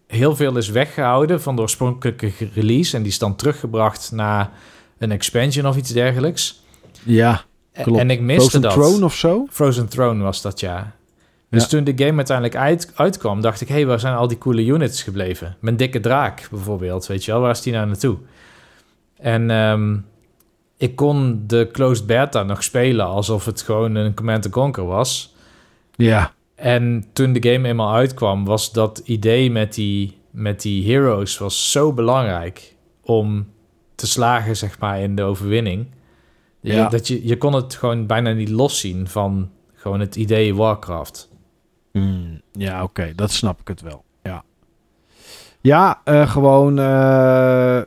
heel 0.07 0.35
veel 0.35 0.57
is 0.57 0.69
weggehouden 0.69 1.41
van 1.41 1.55
de 1.55 1.61
oorspronkelijke 1.61 2.31
release. 2.53 2.95
En 2.95 3.01
die 3.01 3.11
is 3.11 3.19
dan 3.19 3.35
teruggebracht 3.35 4.11
naar 4.11 4.51
een 4.99 5.11
expansion 5.11 5.67
of 5.67 5.77
iets 5.77 5.91
dergelijks. 5.93 6.61
Ja, 7.03 7.43
Klopt. 7.83 7.99
En 7.99 8.09
ik 8.09 8.21
miste 8.21 8.41
Frozen 8.49 8.61
dat. 8.61 8.71
Throne 8.71 9.05
of 9.05 9.15
zo? 9.15 9.47
Frozen 9.49 9.87
Throne 9.87 10.23
was 10.23 10.41
dat, 10.41 10.59
ja. 10.59 10.95
Dus 11.49 11.61
Ja. 11.61 11.67
toen 11.67 11.83
de 11.83 11.93
game 11.95 12.15
uiteindelijk 12.17 12.55
uit, 12.57 12.91
uitkwam, 12.95 13.41
dacht 13.41 13.61
ik... 13.61 13.67
hé, 13.67 13.73
hey, 13.73 13.85
waar 13.85 13.99
zijn 13.99 14.15
al 14.15 14.27
die 14.27 14.37
coole 14.37 14.65
units 14.65 15.03
gebleven? 15.03 15.57
Mijn 15.59 15.77
dikke 15.77 15.99
draak 15.99 16.47
bijvoorbeeld, 16.51 17.07
weet 17.07 17.25
je 17.25 17.31
wel? 17.31 17.41
Waar 17.41 17.51
is 17.51 17.61
die 17.61 17.73
nou 17.73 17.87
naartoe? 17.87 18.17
En 19.17 19.49
ehm, 19.51 19.97
ik 20.77 20.95
kon 20.95 21.43
de 21.47 21.69
closed 21.71 22.05
beta 22.05 22.43
nog 22.43 22.63
spelen... 22.63 23.05
alsof 23.05 23.45
het 23.45 23.61
gewoon 23.61 23.95
een 23.95 24.13
Command 24.13 24.49
Conquer 24.49 24.85
was. 24.85 25.35
Ja. 25.95 26.33
En 26.55 27.05
toen 27.13 27.33
de 27.33 27.51
game 27.51 27.67
eenmaal 27.67 27.93
uitkwam... 27.93 28.45
was 28.45 28.71
dat 28.71 29.01
idee 29.05 29.51
met 29.51 29.73
die, 29.73 30.17
met 30.31 30.61
die 30.61 30.91
heroes 30.91 31.37
was 31.37 31.71
zo 31.71 31.93
belangrijk... 31.93 32.75
om 33.01 33.47
te 33.97 34.07
slagen, 34.07 34.57
zeg 34.57 34.79
maar, 34.79 34.99
in 34.99 35.15
de 35.15 35.23
overwinning... 35.23 35.87
Je- 36.59 36.73
Ja. 36.73 36.89
Dat 36.89 37.07
je, 37.07 37.27
je 37.27 37.37
kon 37.37 37.53
het 37.53 37.75
gewoon 37.75 38.05
bijna 38.05 38.31
niet 38.31 38.49
loszien 38.49 39.07
van 39.07 39.49
gewoon 39.73 39.99
het 39.99 40.15
idee 40.15 40.55
Warcraft. 40.55 41.29
Hmm, 41.91 42.41
ja, 42.51 42.83
oké. 42.83 43.13
Dat 43.15 43.31
snap 43.31 43.59
ik 43.59 43.67
het 43.67 43.81
wel. 43.81 44.03
Ja. 44.23 44.43
Ja, 45.61 46.01
eh, 46.03 46.29
gewoon... 46.29 46.79
eh, 46.79 47.81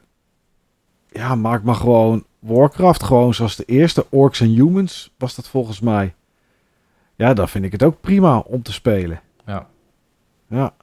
ja, 1.09 1.35
maak 1.35 1.63
maar 1.63 1.75
gewoon 1.75 2.25
Warcraft. 2.39 3.03
Gewoon 3.03 3.35
zoals 3.35 3.57
de 3.57 3.65
eerste 3.65 4.07
Orcs 4.09 4.41
en 4.41 4.49
Humans 4.49 5.15
was 5.19 5.35
dat 5.35 5.49
volgens 5.49 5.81
mij. 5.81 6.15
Ja, 7.17 7.35
dan 7.35 7.49
vind 7.49 7.65
ik 7.65 7.73
het 7.73 7.83
ook 7.83 8.01
prima 8.01 8.39
om 8.39 8.63
te 8.63 8.73
spelen. 8.73 9.21
Ja. 9.47 9.67
Ja. 10.49 10.75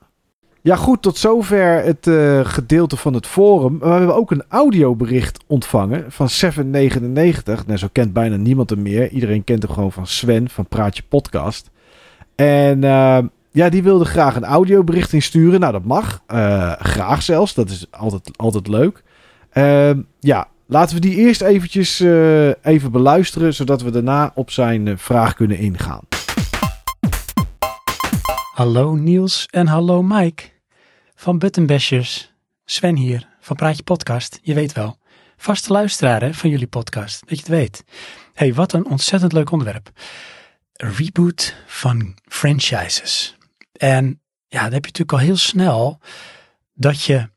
Ja, 0.68 0.76
goed, 0.76 1.02
tot 1.02 1.18
zover 1.18 1.84
het 1.84 2.08
eh, 2.08 2.46
gedeelte 2.46 2.98
van 2.98 3.14
het 3.14 3.28
forum. 3.28 3.80
We 3.80 3.88
hebben 3.88 4.16
ook 4.16 4.32
een 4.32 4.44
audiobericht 4.50 5.44
ontvangen 5.48 6.06
van 6.08 6.30
799. 6.30 7.66
Nou, 7.66 7.78
zo 7.80 7.88
kent 7.92 8.14
bijna 8.14 8.36
niemand 8.36 8.70
hem 8.70 8.82
meer. 8.82 9.10
Iedereen 9.10 9.44
kent 9.44 9.64
hem 9.64 9.72
gewoon 9.72 9.92
van 9.92 10.08
Sven 10.08 10.50
van 10.50 10.68
Praatje 10.68 11.04
Podcast. 11.10 11.70
En 12.36 12.84
eh, 12.84 13.20
ja, 13.52 13.70
die 13.70 13.84
wilde 13.84 14.06
graag 14.06 14.36
een 14.36 14.46
audiobericht 14.46 15.14
insturen. 15.14 15.60
Nou, 15.60 15.72
dat 15.72 15.84
mag. 15.84 16.22
Eh, 16.26 16.72
graag 16.80 17.22
zelfs. 17.22 17.54
Dat 17.54 17.70
is 17.70 17.86
altijd, 17.92 18.38
altijd 18.38 18.68
leuk. 18.68 19.04
Ehm, 19.50 20.02
ja, 20.20 20.48
laten 20.66 20.96
we 20.96 21.02
die 21.02 21.16
eerst 21.16 21.42
eventjes 21.42 22.00
even 22.62 22.92
beluisteren, 22.92 23.54
zodat 23.54 23.82
we 23.82 23.90
daarna 23.90 24.32
op 24.36 24.52
zijn 24.52 24.98
vraag 24.98 25.34
kunnen 25.34 25.58
ingaan. 25.58 26.02
Hallo 28.54 28.96
Niels 28.96 29.48
en 29.52 29.68
hallo 29.68 30.04
Mike 30.04 30.56
van 31.18 31.38
Buttonbashers. 31.38 32.34
Sven 32.66 32.96
hier 32.96 33.28
van 33.40 33.56
Praatje 33.56 33.84
Podcast, 33.84 34.40
je 34.42 34.54
weet 34.54 34.74
wel. 34.74 34.98
Vaste 35.38 35.72
luisteraar 35.72 36.22
hè, 36.22 36.34
van 36.34 36.50
jullie 36.50 36.68
podcast, 36.68 37.20
dat 37.20 37.30
je 37.30 37.36
het 37.36 37.48
weet. 37.48 37.84
hey, 38.34 38.54
wat 38.54 38.74
een 38.74 38.86
ontzettend 38.86 39.34
leuk 39.34 39.52
onderwerp. 39.52 39.90
Reboot 40.74 41.56
van 41.66 42.18
franchises. 42.26 43.38
En 43.72 44.22
ja, 44.48 44.64
dan 44.64 44.74
heb 44.74 44.86
je 44.86 44.92
natuurlijk 44.92 45.12
al 45.12 45.18
heel 45.18 45.38
snel 45.38 46.00
dat 46.74 47.04
je 47.04 47.30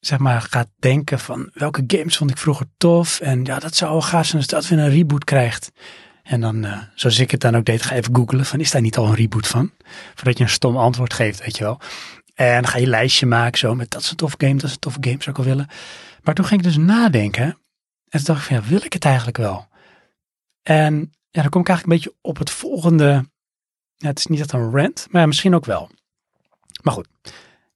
zeg 0.00 0.18
maar 0.18 0.42
gaat 0.42 0.68
denken 0.78 1.18
van 1.18 1.50
welke 1.52 1.84
games 1.86 2.16
vond 2.16 2.30
ik 2.30 2.38
vroeger 2.38 2.66
tof. 2.76 3.20
En 3.20 3.44
ja, 3.44 3.58
dat 3.58 3.76
zou 3.76 3.90
wel 3.90 4.02
gaaf 4.02 4.26
zijn 4.26 4.36
als 4.36 4.46
dat 4.46 4.68
weer 4.68 4.78
een 4.78 4.90
reboot 4.90 5.24
krijgt. 5.24 5.70
En 6.22 6.40
dan, 6.40 6.64
eh, 6.64 6.78
zoals 6.94 7.18
ik 7.18 7.30
het 7.30 7.40
dan 7.40 7.56
ook 7.56 7.64
deed, 7.64 7.82
ga 7.82 7.94
even 7.94 8.16
googlen 8.16 8.44
van 8.44 8.60
is 8.60 8.70
daar 8.70 8.82
niet 8.82 8.96
al 8.96 9.06
een 9.06 9.14
reboot 9.14 9.46
van? 9.46 9.70
Voordat 10.14 10.38
je 10.38 10.44
een 10.44 10.50
stom 10.50 10.76
antwoord 10.76 11.12
geeft, 11.12 11.40
weet 11.40 11.56
je 11.56 11.64
wel. 11.64 11.80
En 12.40 12.62
dan 12.62 12.66
ga 12.66 12.78
je 12.78 12.84
een 12.84 12.90
lijstje 12.90 13.26
maken 13.26 13.58
zo 13.58 13.74
met 13.74 13.90
dat 13.90 14.00
is 14.00 14.10
een 14.10 14.16
tof 14.16 14.34
game, 14.38 14.54
dat 14.54 14.64
is 14.64 14.72
een 14.72 14.78
tof 14.78 14.96
game, 15.00 15.22
zou 15.22 15.30
ik 15.30 15.36
wel 15.36 15.54
willen. 15.54 15.68
Maar 16.22 16.34
toen 16.34 16.44
ging 16.44 16.60
ik 16.60 16.66
dus 16.66 16.76
nadenken. 16.76 17.44
En 17.44 18.18
toen 18.18 18.22
dacht 18.24 18.40
ik 18.40 18.46
van 18.46 18.56
ja, 18.56 18.62
wil 18.62 18.84
ik 18.84 18.92
het 18.92 19.04
eigenlijk 19.04 19.36
wel? 19.36 19.68
En 20.62 21.12
ja, 21.30 21.40
dan 21.40 21.50
kom 21.50 21.60
ik 21.60 21.68
eigenlijk 21.68 21.82
een 21.82 22.10
beetje 22.10 22.18
op 22.20 22.38
het 22.38 22.50
volgende. 22.50 23.28
Het 23.96 24.18
is 24.18 24.26
niet 24.26 24.40
echt 24.40 24.52
een 24.52 24.70
rant, 24.70 25.06
maar 25.10 25.26
misschien 25.26 25.54
ook 25.54 25.64
wel. 25.64 25.90
Maar 26.82 26.92
goed, 26.92 27.08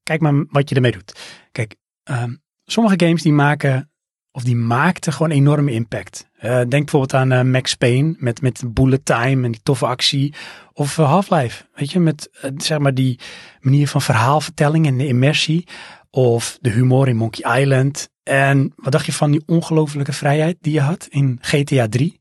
kijk 0.03 0.21
maar 0.21 0.45
wat 0.49 0.69
je 0.69 0.75
ermee 0.75 0.93
doet. 0.93 1.21
Kijk, 1.53 1.77
ehm, 2.03 2.35
sommige 2.65 3.05
games 3.05 3.23
die 3.23 3.33
maken, 3.33 3.91
of 4.31 4.45
die 4.45 4.57
maakten 4.57 5.13
gewoon 5.13 5.31
enorme 5.31 5.73
impact. 5.73 6.29
Eh, 6.37 6.51
denk 6.51 6.71
bijvoorbeeld 6.71 7.15
aan 7.15 7.33
eh, 7.33 7.43
Max 7.43 7.75
Payne 7.75 8.15
met, 8.19 8.41
met 8.41 8.63
bullet 8.67 9.05
time 9.05 9.45
en 9.45 9.53
die 9.53 9.63
toffe 9.63 9.87
actie. 9.87 10.35
Of 10.75 10.99
eh, 10.99 11.09
Half-Life, 11.09 11.65
weet 11.75 11.93
je, 11.93 12.01
met 12.01 12.29
eh, 12.41 12.51
zeg 12.57 12.79
maar 12.79 12.95
die 12.95 13.19
manier 13.61 13.89
van 13.89 14.03
verhaalvertelling 14.03 14.87
en 14.87 14.99
de 14.99 15.07
immersie. 15.07 15.67
Of 16.11 16.59
de 16.61 16.71
humor 16.71 17.09
in 17.09 17.17
Monkey 17.17 17.61
Island. 17.61 18.09
En 18.23 18.73
wat 18.77 18.93
dacht 18.93 19.07
je 19.07 19.13
van 19.13 19.31
die 19.31 19.43
ongelofelijke 19.47 20.13
vrijheid 20.13 20.57
die 20.61 20.73
je 20.73 20.81
had 20.81 21.07
in 21.11 21.39
GTA 21.41 21.89
3? 21.89 22.21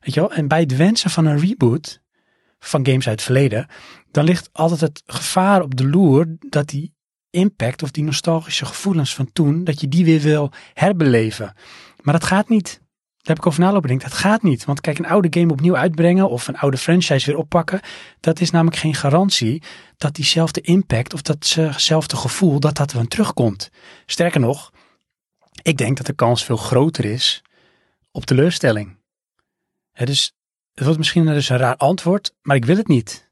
Weet 0.00 0.14
je 0.14 0.20
wel, 0.20 0.32
en 0.32 0.48
bij 0.48 0.60
het 0.60 0.76
wensen 0.76 1.10
van 1.10 1.26
een 1.26 1.38
reboot 1.38 2.00
van 2.58 2.86
games 2.86 3.08
uit 3.08 3.16
het 3.16 3.24
verleden, 3.24 3.66
dan 4.10 4.24
ligt 4.24 4.48
altijd 4.52 4.80
het 4.80 5.02
gevaar 5.06 5.62
op 5.62 5.76
de 5.76 5.88
loer 5.88 6.26
dat 6.38 6.68
die 6.68 6.94
impact 7.30 7.82
of 7.82 7.90
die 7.90 8.04
nostalgische 8.04 8.66
gevoelens 8.66 9.14
van 9.14 9.32
toen, 9.32 9.64
dat 9.64 9.80
je 9.80 9.88
die 9.88 10.04
weer 10.04 10.20
wil 10.20 10.52
herbeleven. 10.74 11.54
Maar 12.02 12.14
dat 12.14 12.24
gaat 12.24 12.48
niet. 12.48 12.80
Daar 13.22 13.36
heb 13.36 13.38
ik 13.38 13.46
over 13.46 13.60
nalopen 13.60 13.88
denken. 13.88 14.08
Dat 14.08 14.18
gaat 14.18 14.42
niet. 14.42 14.64
Want 14.64 14.80
kijk, 14.80 14.98
een 14.98 15.06
oude 15.06 15.40
game 15.40 15.52
opnieuw 15.52 15.76
uitbrengen 15.76 16.30
of 16.30 16.48
een 16.48 16.56
oude 16.56 16.76
franchise 16.76 17.26
weer 17.26 17.36
oppakken, 17.36 17.80
dat 18.20 18.40
is 18.40 18.50
namelijk 18.50 18.76
geen 18.76 18.94
garantie 18.94 19.62
dat 19.96 20.14
diezelfde 20.14 20.60
impact 20.60 21.14
of 21.14 21.22
datzelfde 21.22 22.16
gevoel, 22.16 22.60
dat 22.60 22.76
dat 22.76 22.92
er 22.92 23.08
terugkomt. 23.08 23.70
Sterker 24.06 24.40
nog, 24.40 24.72
ik 25.62 25.76
denk 25.76 25.96
dat 25.96 26.06
de 26.06 26.12
kans 26.12 26.44
veel 26.44 26.56
groter 26.56 27.04
is 27.04 27.42
op 28.10 28.24
teleurstelling. 28.24 28.96
Hè, 29.92 30.04
dus 30.04 30.34
het 30.74 30.84
wordt 30.84 30.98
misschien 30.98 31.24
dus 31.24 31.48
een 31.48 31.56
raar 31.56 31.76
antwoord, 31.76 32.34
maar 32.42 32.56
ik 32.56 32.64
wil 32.64 32.76
het 32.76 32.88
niet. 32.88 33.29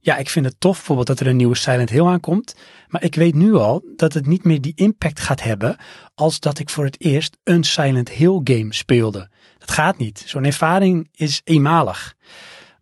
Ja, 0.00 0.16
ik 0.16 0.28
vind 0.28 0.46
het 0.46 0.60
tof 0.60 0.76
bijvoorbeeld 0.76 1.06
dat 1.06 1.20
er 1.20 1.26
een 1.26 1.36
nieuwe 1.36 1.56
Silent 1.56 1.90
Hill 1.90 2.06
aankomt. 2.06 2.54
Maar 2.88 3.02
ik 3.02 3.14
weet 3.14 3.34
nu 3.34 3.54
al 3.54 3.84
dat 3.96 4.12
het 4.12 4.26
niet 4.26 4.44
meer 4.44 4.60
die 4.60 4.72
impact 4.74 5.20
gaat 5.20 5.42
hebben 5.42 5.76
als 6.14 6.40
dat 6.40 6.58
ik 6.58 6.70
voor 6.70 6.84
het 6.84 7.00
eerst 7.00 7.36
een 7.44 7.64
Silent 7.64 8.08
Hill 8.08 8.40
game 8.44 8.74
speelde. 8.74 9.30
Dat 9.58 9.70
gaat 9.70 9.98
niet. 9.98 10.22
Zo'n 10.26 10.44
ervaring 10.44 11.08
is 11.12 11.40
eenmalig. 11.44 12.14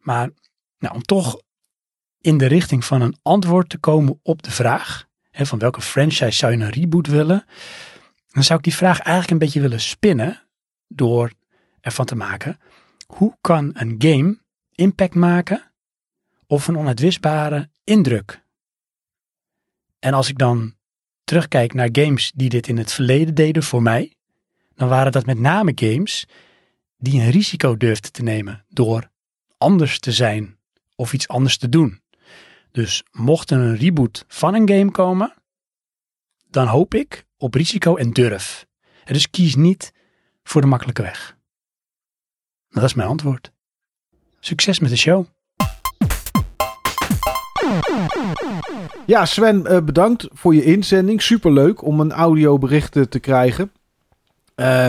Maar 0.01 0.31
nou, 0.79 0.95
om 0.95 1.03
toch 1.03 1.41
in 2.21 2.39
de 2.39 2.47
richting 2.47 2.85
van 2.85 3.01
een 3.01 3.17
antwoord 3.23 3.69
te 3.69 3.79
komen 3.79 4.21
op 4.23 4.43
de 4.43 4.51
vraag, 4.51 5.07
hè, 5.31 5.47
van 5.47 5.59
welke 5.59 5.81
franchise 5.81 6.37
zou 6.39 6.53
je 6.53 6.59
een 6.59 6.71
reboot 6.71 7.07
willen, 7.07 7.45
dan 8.29 8.45
zou 8.45 8.59
ik 8.59 8.65
die 8.65 8.75
vraag 8.75 8.99
eigenlijk 8.99 9.31
een 9.31 9.39
beetje 9.39 9.61
willen 9.61 9.81
spinnen 9.81 10.43
door 10.89 11.33
ervan 11.81 12.05
te 12.05 12.15
maken, 12.15 12.59
hoe 13.07 13.37
kan 13.41 13.71
een 13.75 13.95
game 13.99 14.39
impact 14.75 15.15
maken 15.15 15.73
of 16.47 16.69
een 16.69 16.79
onuitwisbare 16.79 17.71
indruk? 17.85 18.45
En 19.99 20.15
als 20.15 20.29
ik 20.29 20.39
dan 20.39 20.75
terugkijk 21.25 21.75
naar 21.75 21.89
games 21.93 22.33
die 22.35 22.49
dit 22.49 22.69
in 22.69 22.79
het 22.79 22.93
verleden 22.93 23.35
deden 23.35 23.63
voor 23.63 23.83
mij, 23.83 24.13
dan 24.75 24.89
waren 24.89 25.13
dat 25.13 25.27
met 25.27 25.39
name 25.39 25.73
games 25.75 26.27
die 26.99 27.21
een 27.21 27.31
risico 27.31 27.77
durfden 27.77 28.13
te 28.13 28.23
nemen 28.23 28.65
door 28.69 29.11
anders 29.59 29.99
te 29.99 30.13
zijn 30.13 30.59
of 30.95 31.13
iets 31.13 31.29
anders 31.29 31.57
te 31.57 31.69
doen. 31.69 32.01
Dus 32.71 33.05
mocht 33.11 33.51
er 33.51 33.59
een 33.59 33.77
reboot 33.77 34.25
van 34.29 34.55
een 34.55 34.69
game 34.69 34.91
komen, 34.91 35.35
dan 36.51 36.67
hoop 36.67 36.95
ik 36.95 37.27
op 37.37 37.55
risico 37.55 37.97
en 37.97 38.13
durf. 38.13 38.67
Dus 39.05 39.31
kies 39.31 39.55
niet 39.55 39.93
voor 40.43 40.61
de 40.61 40.67
makkelijke 40.67 41.03
weg. 41.03 41.37
Dat 42.69 42.85
is 42.85 42.95
mijn 42.95 43.09
antwoord. 43.09 43.53
Succes 44.41 44.79
met 44.79 44.91
de 44.91 44.97
show. 44.97 45.27
Ja, 49.07 49.25
Sven, 49.25 49.67
eh, 49.67 49.83
bedankt 49.83 50.29
voor 50.33 50.55
je 50.55 50.65
inzending. 50.65 51.23
Superleuk 51.23 51.83
om 51.85 52.01
een 52.01 52.13
audiobericht 52.13 52.93
te 53.11 53.19
krijgen. 53.19 53.71
Eh, 54.55 54.89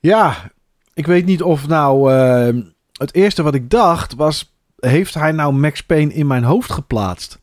ja, 0.00 0.50
ik 0.94 1.06
weet 1.06 1.24
niet 1.26 1.42
of 1.42 1.66
nou... 1.68 2.12
eh, 2.12 2.62
het 2.92 3.14
eerste 3.14 3.42
wat 3.42 3.54
ik 3.54 3.70
dacht 3.70 4.14
was... 4.14 4.52
Heeft 4.76 5.14
hij 5.14 5.32
nou 5.32 5.52
Max 5.52 5.80
Payne 5.82 6.12
in 6.14 6.26
mijn 6.26 6.44
hoofd 6.44 6.72
geplaatst? 6.72 7.38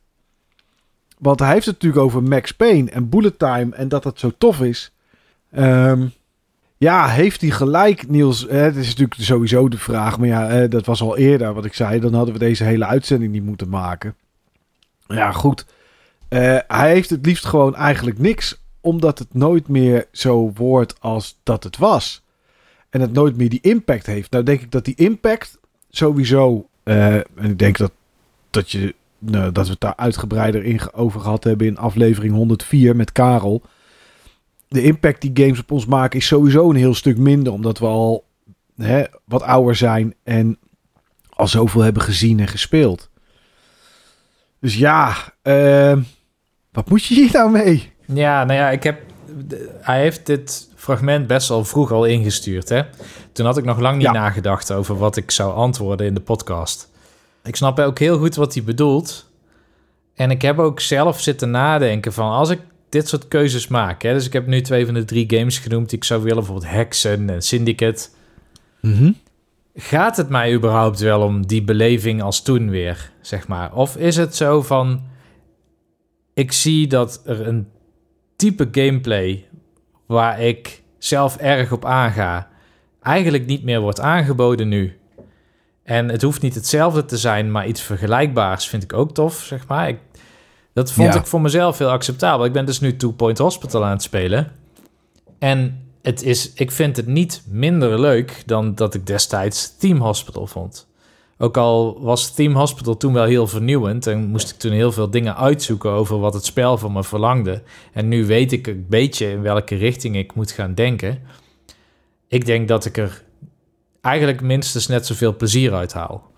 Want 1.18 1.40
hij 1.40 1.54
heeft 1.54 1.66
het 1.66 1.74
natuurlijk 1.76 2.04
over 2.04 2.24
Max 2.24 2.52
Payne 2.52 2.92
en 2.92 3.10
Bullet 3.10 3.40
Time... 3.40 3.76
en 3.76 3.88
dat 3.88 4.04
het 4.04 4.20
zo 4.20 4.32
tof 4.38 4.62
is. 4.62 4.94
Ehm, 5.52 6.06
ja, 6.78 7.08
heeft 7.08 7.42
hij 7.42 7.50
gelijk, 7.50 8.08
Niels? 8.10 8.48
Eh, 8.48 8.62
Het 8.62 8.76
is 8.76 8.88
natuurlijk 8.88 9.14
sowieso 9.22 9.70
de 9.70 9.78
vraag. 9.78 10.20
Maar 10.20 10.28
ja, 10.28 10.68
dat 10.68 10.86
was 10.86 11.02
al 11.02 11.18
eerder 11.18 11.54
wat 11.54 11.66
ik 11.66 11.74
zei. 11.74 12.00
Dan 12.00 12.14
hadden 12.14 12.34
we 12.34 12.40
deze 12.40 12.64
hele 12.64 12.86
uitzending 12.86 13.32
niet 13.32 13.46
moeten 13.46 13.70
maken. 13.70 14.16
Ja, 15.12 15.32
goed. 15.32 15.66
Eh, 16.28 16.58
hij 16.68 16.92
heeft 16.92 17.10
het 17.10 17.26
liefst 17.26 17.46
gewoon 17.46 17.76
eigenlijk 17.76 18.20
niks. 18.20 18.60
Omdat 18.82 19.20
het 19.20 19.34
nooit 19.34 19.68
meer 19.68 20.08
zo 20.12 20.52
wordt 20.56 20.96
als 21.00 21.40
dat 21.44 21.64
het 21.64 21.78
was. 21.78 22.24
En 22.90 23.02
het 23.02 23.14
nooit 23.14 23.38
meer 23.38 23.50
die 23.50 23.62
impact 23.62 24.06
heeft. 24.06 24.32
Nou 24.32 24.44
denk 24.44 24.62
ik 24.62 24.72
dat 24.72 24.86
die 24.86 24.96
impact 24.96 25.60
sowieso... 25.90 26.68
eh, 26.84 27.16
en 27.16 27.26
ik 27.50 27.60
denk 27.60 27.78
dat, 27.78 27.92
dat, 28.50 28.72
je, 28.72 28.96
nou, 29.20 29.52
dat 29.52 29.66
we 29.66 29.72
het 29.72 29.82
daar 29.82 29.96
uitgebreider 29.96 30.64
in 30.64 30.94
over 30.94 31.20
gehad 31.20 31.44
hebben 31.44 31.68
in 31.68 31.78
aflevering 31.78 32.34
104 32.34 32.96
met 32.96 33.12
Karel. 33.12 33.62
De 34.68 34.84
impact 34.84 35.22
die 35.22 35.32
games 35.34 35.60
op 35.60 35.72
ons 35.72 35.86
maken 35.86 36.20
is 36.20 36.28
sowieso 36.28 36.70
een 36.70 36.76
heel 36.76 36.94
stuk 36.94 37.18
minder. 37.18 37.54
Omdat 37.54 37.80
we 37.80 37.86
al 37.86 38.26
hè, 38.76 39.04
wat 39.26 39.42
ouder 39.42 39.76
zijn 39.76 40.14
en 40.24 40.58
al 41.30 41.48
zoveel 41.48 41.82
hebben 41.82 42.02
gezien 42.04 42.40
en 42.40 42.48
gespeeld. 42.48 43.10
Dus 44.62 44.76
ja, 44.78 45.16
eh, 45.42 45.98
wat 46.72 46.90
moet 46.90 47.06
je 47.06 47.14
hier 47.16 47.30
nou 47.34 47.52
mee? 47.52 47.92
Ja, 48.06 48.44
nou 48.44 48.60
ja, 48.60 48.70
ik 48.70 48.84
heb. 48.84 49.02
Hij 49.82 50.02
heeft 50.02 50.26
dit 50.26 50.70
fragment 50.76 51.28
best 51.28 51.48
wel 51.48 51.66
vroeg 51.66 51.92
al 51.92 52.06
ingestuurd. 52.06 52.70
Hè? 52.70 52.82
Toen 53.32 53.46
had 53.46 53.58
ik 53.58 53.64
nog 53.66 53.80
lang 53.80 53.96
niet 53.98 54.06
Ja. 54.06 54.12
nagedacht 54.12 54.72
over 54.72 54.98
wat 54.98 55.18
ik 55.18 55.32
zou 55.32 55.54
antwoorden 55.54 56.08
in 56.08 56.14
de 56.14 56.20
podcast. 56.20 56.90
Ik 57.44 57.56
snap 57.56 57.80
ook 57.80 58.00
heel 58.00 58.18
goed 58.18 58.36
wat 58.36 58.54
hij 58.54 58.64
bedoelt. 58.64 59.30
En 60.16 60.32
ik 60.32 60.42
heb 60.42 60.60
ook 60.60 60.80
zelf 60.80 61.22
zitten 61.22 61.52
nadenken 61.52 62.14
van 62.14 62.32
als 62.32 62.50
ik 62.50 62.60
dit 62.90 63.08
soort 63.08 63.28
keuzes 63.28 63.68
maak. 63.68 64.02
Hè, 64.02 64.14
dus 64.14 64.26
ik 64.26 64.34
heb 64.34 64.48
nu 64.48 64.62
twee 64.62 64.86
van 64.86 64.94
de 64.94 65.06
drie 65.06 65.26
games 65.38 65.58
genoemd 65.60 65.90
die 65.90 65.98
ik 65.98 66.04
zou 66.04 66.22
willen, 66.22 66.38
bijvoorbeeld 66.38 66.72
Hexen 66.72 67.30
en 67.30 67.42
Syndicate. 67.42 68.08
Gaat 69.76 70.18
het 70.18 70.30
mij 70.30 70.54
überhaupt 70.54 71.00
wel 71.00 71.22
om 71.22 71.48
die 71.48 71.64
beleving 71.64 72.22
als 72.22 72.42
toen 72.42 72.70
weer, 72.70 73.12
zeg 73.22 73.48
maar? 73.48 73.74
Of 73.74 73.98
is 73.98 74.18
het 74.18 74.36
zo 74.36 74.62
van... 74.62 75.04
Ik 76.34 76.52
zie 76.52 76.88
dat 76.88 77.22
er 77.26 77.48
een 77.48 77.68
type 78.36 78.68
gameplay... 78.72 79.48
waar 80.06 80.42
ik 80.42 80.84
zelf 80.98 81.38
erg 81.38 81.72
op 81.72 81.86
aanga... 81.86 82.48
eigenlijk 83.02 83.46
niet 83.46 83.64
meer 83.64 83.80
wordt 83.80 84.00
aangeboden 84.00 84.68
nu. 84.68 85.00
En 85.84 86.10
het 86.10 86.22
hoeft 86.22 86.42
niet 86.42 86.56
hetzelfde 86.56 87.06
te 87.06 87.18
zijn... 87.18 87.52
maar 87.52 87.68
iets 87.68 87.82
vergelijkbaars 87.82 88.68
vind 88.68 88.84
ik 88.84 88.94
ook 88.94 89.14
tof, 89.14 89.36
zeg 89.44 89.68
maar. 89.68 89.88
Ik, 89.88 90.00
dat 90.74 90.92
vond 90.92 91.14
Ja. 91.14 91.20
ik 91.20 91.26
voor 91.26 91.42
mezelf 91.42 91.78
heel 91.78 91.90
acceptabel. 91.90 92.46
Ik 92.46 92.54
ben 92.54 92.66
dus 92.66 92.80
nu 92.80 92.96
Two 92.96 93.12
Point 93.12 93.38
Hospital 93.38 93.86
aan 93.86 93.92
het 93.92 94.02
spelen... 94.04 94.52
En 95.40 95.86
het 96.02 96.24
is, 96.24 96.54
ik 96.54 96.72
vind 96.72 96.98
het 96.98 97.08
niet 97.08 97.44
minder 97.48 98.00
leuk 98.00 98.44
dan 98.46 98.76
dat 98.76 98.94
ik 98.94 99.06
destijds 99.06 99.78
Team 99.78 99.98
Hospital 100.00 100.48
vond. 100.48 100.90
Ook 101.38 101.58
al 101.58 102.02
was 102.02 102.34
Team 102.34 102.56
Hospital 102.56 102.98
toen 102.98 103.14
wel 103.14 103.24
heel 103.24 103.48
vernieuwend 103.48 104.08
en 104.08 104.26
moest 104.26 104.50
ik 104.50 104.58
toen 104.58 104.72
heel 104.72 104.92
veel 104.92 105.10
dingen 105.10 105.38
uitzoeken 105.38 105.92
over 105.92 106.20
wat 106.20 106.34
het 106.34 106.46
spel 106.46 106.78
van 106.78 106.92
me 106.92 107.04
verlangde. 107.04 107.62
En 107.94 108.08
nu 108.08 108.26
weet 108.26 108.52
ik 108.52 108.68
een 108.68 108.86
beetje 108.90 109.30
in 109.30 109.42
welke 109.42 109.76
richting 109.76 110.16
ik 110.16 110.34
moet 110.34 110.52
gaan 110.52 110.74
denken. 110.74 111.22
Ik 112.28 112.46
denk 112.46 112.68
dat 112.68 112.86
ik 112.86 112.98
er 112.98 113.24
eigenlijk 114.02 114.42
minstens 114.42 114.88
net 114.88 115.06
zoveel 115.06 115.36
plezier 115.36 115.74
uit 115.74 115.94
haal. 115.94 116.32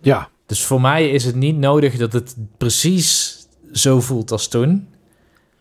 Ja, 0.00 0.28
Dus 0.46 0.64
voor 0.64 0.80
mij 0.80 1.10
is 1.10 1.24
het 1.24 1.34
niet 1.34 1.56
nodig 1.56 1.96
dat 1.96 2.12
het 2.12 2.36
precies 2.56 3.38
zo 3.72 4.00
voelt 4.00 4.30
als 4.30 4.48
toen. 4.48 4.88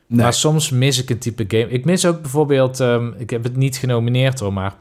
Nee. 0.08 0.22
Maar 0.22 0.34
soms 0.34 0.70
mis 0.70 1.02
ik 1.02 1.10
een 1.10 1.18
type 1.18 1.46
game. 1.48 1.70
Ik 1.70 1.86
mis 1.86 2.06
ook 2.06 2.22
bijvoorbeeld, 2.22 2.80
ehm, 2.80 3.12
ik 3.18 3.30
heb 3.30 3.44
het 3.44 3.56
niet 3.56 3.78
genomineerd 3.78 4.40
hoor, 4.40 4.54
maar 4.54 4.76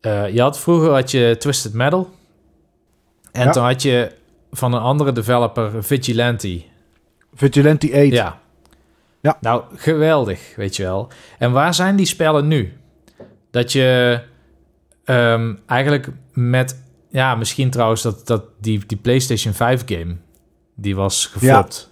eh, 0.00 0.28
je 0.34 0.40
had 0.40 0.58
vroeger 0.60 0.90
had 0.90 1.10
je 1.10 1.36
Twisted 1.38 1.72
Metal. 1.72 2.10
En 3.32 3.44
Ja. 3.44 3.50
toen 3.52 3.62
had 3.64 3.82
je 3.82 4.12
van 4.50 4.72
een 4.74 4.80
andere 4.80 5.12
developer 5.12 5.84
Vigilante. 5.84 6.62
Vigilante 7.34 7.86
8. 7.92 8.06
Ja. 8.12 8.40
Ja. 9.20 9.38
Nou, 9.40 9.62
geweldig, 9.76 10.56
weet 10.56 10.76
je 10.76 10.82
wel. 10.82 11.08
En 11.38 11.52
waar 11.52 11.74
zijn 11.74 11.96
die 11.96 12.06
spellen 12.06 12.48
nu? 12.48 12.72
Dat 13.50 13.72
je 13.72 14.20
ehm, 15.04 15.54
eigenlijk 15.66 16.08
met, 16.32 16.82
ja, 17.10 17.34
misschien 17.34 17.70
trouwens 17.70 18.02
dat, 18.02 18.26
dat 18.26 18.44
die, 18.60 18.86
die 18.86 18.98
PlayStation 18.98 19.54
5 19.54 19.82
game, 19.86 20.16
die 20.74 20.96
was 20.96 21.26
geflopt. 21.26 21.90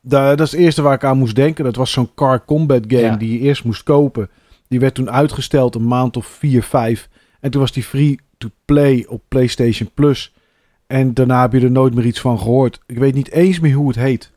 da- 0.00 0.34
dat 0.34 0.46
is 0.46 0.52
het 0.52 0.60
eerste 0.60 0.82
waar 0.82 0.94
ik 0.94 1.04
aan 1.04 1.18
moest 1.18 1.34
denken. 1.34 1.64
Dat 1.64 1.76
was 1.76 1.92
zo'n 1.92 2.14
car 2.14 2.44
combat 2.44 2.82
game 2.88 3.02
Ja. 3.02 3.16
die 3.16 3.32
je 3.32 3.38
eerst 3.38 3.64
moest 3.64 3.82
kopen. 3.82 4.30
Die 4.68 4.80
werd 4.80 4.94
toen 4.94 5.10
uitgesteld 5.10 5.74
een 5.74 5.86
maand 5.86 6.16
of 6.16 6.26
4, 6.26 6.62
5. 6.62 7.08
En 7.40 7.50
toen 7.50 7.60
was 7.60 7.72
die 7.72 7.82
free 7.82 8.18
to 8.38 8.48
play 8.64 9.06
op 9.08 9.22
PlayStation 9.28 9.90
Plus. 9.94 10.34
En 10.86 11.14
daarna 11.14 11.40
heb 11.40 11.52
je 11.52 11.60
er 11.60 11.70
nooit 11.70 11.94
meer 11.94 12.04
iets 12.06 12.20
van 12.20 12.38
gehoord. 12.38 12.80
Ik 12.86 12.98
weet 12.98 13.14
niet 13.14 13.30
eens 13.30 13.60
meer 13.60 13.74
hoe 13.74 13.88
het 13.88 13.96
heet. 13.96 14.30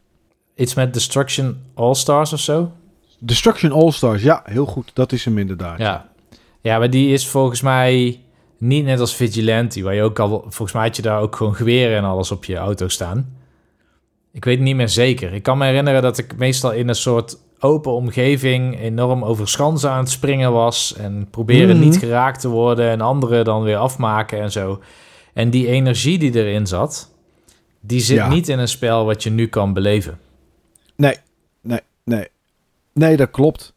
Iets 0.55 0.73
met 0.73 0.93
Destruction 0.93 1.57
All-Stars 1.73 2.33
of 2.33 2.39
zo? 2.39 2.71
Destruction 3.19 3.71
All-Stars. 3.71 4.23
Ja, 4.23 4.41
heel 4.45 4.65
goed. 4.65 4.91
Dat 4.93 5.11
is 5.11 5.25
hem 5.25 5.37
inderdaad. 5.37 5.77
Ja. 5.79 6.09
ja, 6.61 6.77
maar 6.77 6.89
die 6.89 7.13
is 7.13 7.27
volgens 7.27 7.61
mij 7.61 8.19
niet 8.57 8.85
net 8.85 8.99
als 8.99 9.15
Vigilante, 9.15 9.83
waar 9.83 9.95
je 9.95 10.01
ook 10.03 10.19
al, 10.19 10.29
volgens 10.41 10.71
mij 10.71 10.83
had 10.83 10.95
je 10.95 11.01
daar 11.01 11.19
ook 11.21 11.35
gewoon 11.35 11.55
geweren 11.55 11.97
en 11.97 12.03
alles 12.03 12.31
op 12.31 12.45
je 12.45 12.55
auto 12.55 12.87
staan. 12.87 13.33
Ik 14.35 14.45
weet 14.45 14.59
niet 14.59 14.75
meer 14.75 14.89
zeker. 14.89 15.33
Ik 15.33 15.43
kan 15.43 15.57
me 15.57 15.65
herinneren 15.65 16.01
dat 16.01 16.17
ik 16.17 16.37
meestal 16.37 16.71
in 16.71 16.87
een 16.87 16.95
soort 16.95 17.37
open 17.59 17.91
omgeving 17.91 18.79
enorm 18.79 19.23
over 19.23 19.47
schansen 19.47 19.89
aan 19.89 19.99
het 19.99 20.09
springen 20.09 20.51
was 20.51 20.93
en 20.95 21.27
proberen 21.29 21.77
Mhm. 21.77 21.85
niet 21.85 21.97
geraakt 21.97 22.39
te 22.39 22.47
worden 22.47 22.89
en 22.89 23.01
anderen 23.01 23.45
dan 23.45 23.63
weer 23.63 23.77
afmaken 23.77 24.39
en 24.41 24.51
zo. 24.51 24.81
En 25.33 25.49
die 25.49 25.67
energie 25.67 26.17
die 26.19 26.33
erin 26.35 26.67
zat, 26.67 27.11
die 27.79 27.99
zit 27.99 28.17
Ja. 28.17 28.29
niet 28.29 28.49
in 28.49 28.59
een 28.59 28.67
spel 28.67 29.05
wat 29.05 29.23
je 29.23 29.29
nu 29.29 29.47
kan 29.47 29.73
beleven. 29.73 30.19
Nee, 30.95 31.15
nee, 31.61 31.79
nee. 32.03 32.27
Nee, 32.93 33.17
dat 33.17 33.31
klopt. 33.31 33.73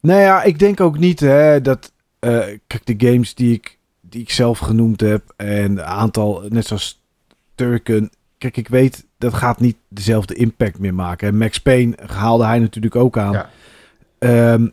Nou 0.00 0.20
ja, 0.20 0.42
ik 0.42 0.58
denk 0.58 0.80
ook 0.80 0.98
niet 0.98 1.20
hè, 1.20 1.60
dat... 1.60 1.92
eh, 2.18 2.38
kijk, 2.66 2.86
de 2.98 3.08
games 3.08 3.34
die 3.34 3.54
ik, 3.54 3.78
die 4.00 4.20
ik 4.22 4.30
zelf 4.30 4.58
genoemd 4.58 5.00
heb... 5.00 5.22
en 5.36 5.46
een 5.70 5.82
aantal, 5.82 6.42
net 6.48 6.66
zoals 6.66 7.02
Turken... 7.54 8.10
Kijk, 8.38 8.56
ik 8.56 8.68
weet, 8.68 9.06
dat 9.18 9.34
gaat 9.34 9.60
niet 9.60 9.76
dezelfde 9.88 10.34
impact 10.34 10.78
meer 10.78 10.94
maken. 10.94 11.28
En 11.28 11.38
Max 11.38 11.60
Payne 11.60 11.96
haalde 12.06 12.44
hij 12.44 12.58
natuurlijk 12.58 12.96
ook 12.96 13.18
aan. 13.18 13.32
Ja. 13.32 13.50
Ehm, 14.18 14.66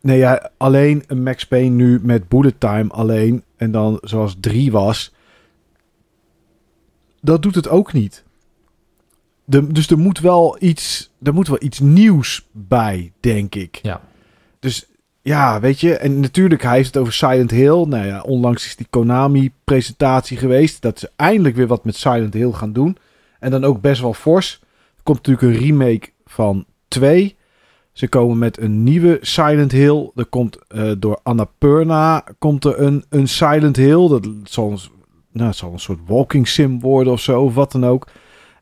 nee, 0.00 0.18
ja, 0.18 0.50
alleen 0.56 1.04
een 1.06 1.22
Max 1.22 1.46
Payne 1.46 1.68
nu 1.68 2.00
met 2.02 2.28
bullet 2.28 2.60
time 2.60 2.90
alleen... 2.90 3.42
en 3.56 3.70
dan 3.70 3.98
zoals 4.02 4.36
3 4.40 4.72
was... 4.72 5.14
dat 7.20 7.42
doet 7.42 7.54
het 7.54 7.68
ook 7.68 7.92
niet. 7.92 8.24
De, 9.44 9.66
dus 9.66 9.90
er 9.90 9.98
moet, 9.98 10.20
wel 10.20 10.56
iets, 10.60 11.10
er 11.22 11.34
moet 11.34 11.48
wel 11.48 11.62
iets 11.62 11.80
nieuws 11.80 12.46
bij, 12.52 13.12
denk 13.20 13.54
ik. 13.54 13.78
Ja. 13.82 14.00
Dus 14.58 14.86
ja, 15.22 15.60
weet 15.60 15.80
je. 15.80 15.96
En 15.96 16.20
natuurlijk, 16.20 16.62
hij 16.62 16.76
heeft 16.76 16.94
het 16.94 16.96
over 16.96 17.12
Silent 17.12 17.50
Hill. 17.50 17.84
Nou 17.84 18.06
ja, 18.06 18.20
onlangs 18.20 18.66
is 18.66 18.76
die 18.76 18.86
Konami-presentatie 18.90 20.36
geweest. 20.36 20.82
Dat 20.82 20.98
ze 20.98 21.10
eindelijk 21.16 21.56
weer 21.56 21.66
wat 21.66 21.84
met 21.84 21.96
Silent 21.96 22.34
Hill 22.34 22.52
gaan 22.52 22.72
doen. 22.72 22.96
En 23.42 23.50
dan 23.50 23.64
ook 23.64 23.80
best 23.80 24.00
wel 24.00 24.14
fors. 24.14 24.58
Er 24.96 25.02
komt 25.02 25.26
natuurlijk 25.26 25.46
een 25.60 25.66
remake 25.66 26.08
van 26.24 26.64
2. 26.88 27.36
Ze 27.92 28.08
komen 28.08 28.38
met 28.38 28.60
een 28.60 28.82
nieuwe 28.82 29.18
Silent 29.20 29.72
Hill. 29.72 30.10
Er 30.14 30.26
komt 30.26 30.58
uh, 30.74 30.92
door 30.98 31.20
Annapurna 31.22 32.24
komt 32.38 32.64
er 32.64 32.80
een, 32.80 33.04
een 33.08 33.28
Silent 33.28 33.76
Hill. 33.76 34.08
Dat 34.08 34.28
zal, 34.44 34.70
een, 34.70 34.78
nou, 35.32 35.48
het 35.48 35.56
zal 35.56 35.72
een 35.72 35.78
soort 35.80 35.98
walking 36.06 36.48
sim 36.48 36.80
worden 36.80 37.12
of 37.12 37.20
zo, 37.20 37.42
of 37.42 37.54
wat 37.54 37.72
dan 37.72 37.86
ook. 37.86 38.06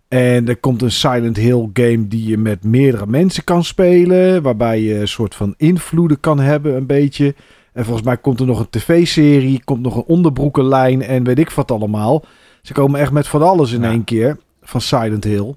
En 0.08 0.48
er 0.48 0.56
komt 0.56 0.82
een 0.82 0.90
Silent 0.92 1.36
Hill 1.36 1.68
game 1.72 2.08
die 2.08 2.28
je 2.28 2.38
met 2.38 2.64
meerdere 2.64 3.06
mensen 3.06 3.44
kan 3.44 3.64
spelen. 3.64 4.42
Waarbij 4.42 4.80
je 4.80 4.98
een 4.98 5.08
soort 5.08 5.34
van 5.34 5.54
invloeden 5.56 6.20
kan 6.20 6.38
hebben, 6.40 6.76
een 6.76 6.86
beetje. 6.86 7.34
En 7.72 7.84
volgens 7.84 8.06
mij 8.06 8.16
komt 8.16 8.40
er 8.40 8.46
nog 8.46 8.60
een 8.60 8.70
tv-serie, 8.70 9.64
komt 9.64 9.82
nog 9.82 9.96
een 9.96 10.04
onderbroekenlijn 10.06 11.02
en 11.02 11.24
weet 11.24 11.38
ik 11.38 11.50
wat 11.50 11.70
allemaal. 11.70 12.24
Ze 12.62 12.72
komen 12.72 13.00
echt 13.00 13.12
met 13.12 13.28
van 13.28 13.42
alles 13.42 13.72
in 13.72 13.80
Ja. 13.82 13.90
één 13.90 14.04
keer 14.04 14.38
van 14.70 14.80
Silent 14.80 15.24
Hill. 15.24 15.54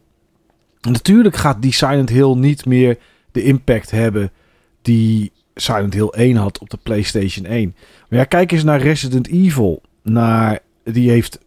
Natuurlijk 0.81 1.35
gaat 1.35 1.61
die 1.61 1.73
Silent 1.73 2.09
Hill 2.09 2.35
niet 2.35 2.65
meer 2.65 2.97
de 3.31 3.43
impact 3.43 3.91
hebben 3.91 4.31
die 4.81 5.31
Silent 5.55 5.93
Hill 5.93 6.07
1 6.07 6.35
had 6.35 6.59
op 6.59 6.69
de 6.69 6.77
PlayStation 6.83 7.45
1. 7.45 7.75
Maar 8.09 8.19
ja, 8.19 8.25
kijk 8.25 8.51
eens 8.51 8.63
naar 8.63 8.81
Resident 8.81 9.27
Evil. 9.27 9.81
Naar, 10.03 10.59
die 10.83 11.09
heeft, 11.09 11.39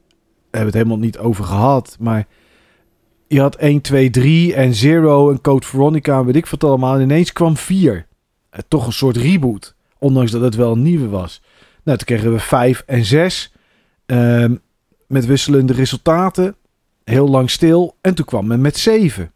hebben 0.51 0.67
het 0.67 0.75
helemaal 0.75 0.99
niet 0.99 1.19
over 1.19 1.45
gehad, 1.45 1.97
maar 2.01 2.27
je 3.29 3.41
had 3.41 3.57
1, 3.57 3.81
2, 3.81 4.11
3 4.11 4.55
en 4.55 4.75
Zero 4.75 5.31
en 5.31 5.41
Code 5.41 5.67
Veronica 5.67 6.19
en 6.19 6.25
weet 6.25 6.37
ik 6.37 6.47
wat 6.47 6.65
allemaal. 6.65 6.95
En 6.95 7.01
ineens 7.01 7.33
kwam 7.33 7.57
4. 7.57 8.07
Eh, 8.51 8.61
toch 8.69 8.87
een 8.87 8.93
soort 8.93 9.17
reboot. 9.17 9.75
Ondanks 9.99 10.31
dat 10.31 10.41
het 10.41 10.55
wel 10.55 10.73
een 10.73 10.83
nieuwe 10.83 11.09
was. 11.09 11.43
Nou, 11.85 11.99
toen 11.99 12.07
kregen 12.07 12.33
we 12.33 12.39
5 12.39 12.83
en 12.87 13.05
6. 13.05 13.53
ehm, 14.07 14.55
met 15.07 15.27
wisselende 15.27 15.73
resultaten. 15.73 16.57
Heel 17.11 17.29
lang 17.29 17.51
stil. 17.51 17.97
En 18.01 18.15
toen 18.15 18.25
kwam 18.25 18.47
men 18.47 18.61
met 18.61 18.77
7. 18.77 19.33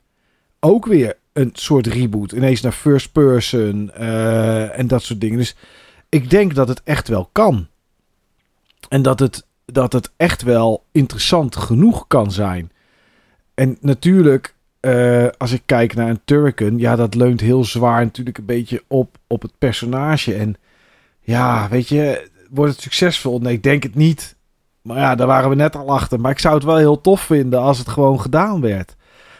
Ook 0.60 0.86
weer 0.86 1.16
een 1.32 1.50
soort 1.52 1.86
reboot. 1.86 2.32
Ineens 2.32 2.60
naar 2.60 2.73
first 2.73 3.12
person 3.12 3.90
eh, 3.92 4.78
en 4.78 4.86
dat 4.86 5.02
soort 5.02 5.20
dingen. 5.20 5.39
Dus 5.39 5.57
ik 6.08 6.31
denk 6.31 6.55
dat 6.55 6.68
het 6.68 6.82
echt 6.84 7.08
wel 7.08 7.28
kan. 7.32 7.66
En 8.89 9.02
dat 9.02 9.18
het, 9.18 9.47
dat 9.65 9.92
het 9.92 10.12
echt 10.16 10.42
wel 10.42 10.84
interessant 10.92 11.57
genoeg 11.57 12.07
kan 12.07 12.32
zijn. 12.32 12.70
En 13.55 13.76
natuurlijk, 13.81 14.55
eh, 14.81 15.28
als 15.39 15.52
ik 15.52 15.62
kijk 15.66 15.94
naar 15.94 16.08
een 16.08 16.24
Turrican, 16.24 16.78
ja, 16.78 16.97
dat 16.97 17.15
leunt 17.15 17.40
heel 17.40 17.65
zwaar 17.65 18.05
natuurlijk 18.05 18.39
een 18.39 18.44
beetje 18.44 18.82
op, 18.86 19.18
op 19.26 19.42
het 19.42 19.58
personage. 19.58 20.34
En 20.34 20.57
ja, 21.20 21.68
weet 21.68 21.89
je, 21.89 22.31
wordt 22.50 22.73
het 22.73 22.82
succesvol? 22.82 23.39
Nee, 23.39 23.52
ik 23.52 23.62
denk 23.62 23.82
het 23.82 23.94
niet. 23.94 24.36
Maar 24.83 24.97
ja, 24.97 25.15
daar 25.15 25.26
waren 25.26 25.49
we 25.49 25.55
net 25.55 25.76
al 25.76 25.89
achter. 25.91 26.20
Maar 26.20 26.31
ik 26.31 26.39
zou 26.39 26.55
het 26.55 26.65
wel 26.65 26.76
heel 26.76 27.00
tof 27.00 27.20
vinden 27.20 27.60
als 27.60 27.78
het 27.78 27.89
gewoon 27.89 28.20
gedaan 28.20 28.60
werd. 28.60 28.97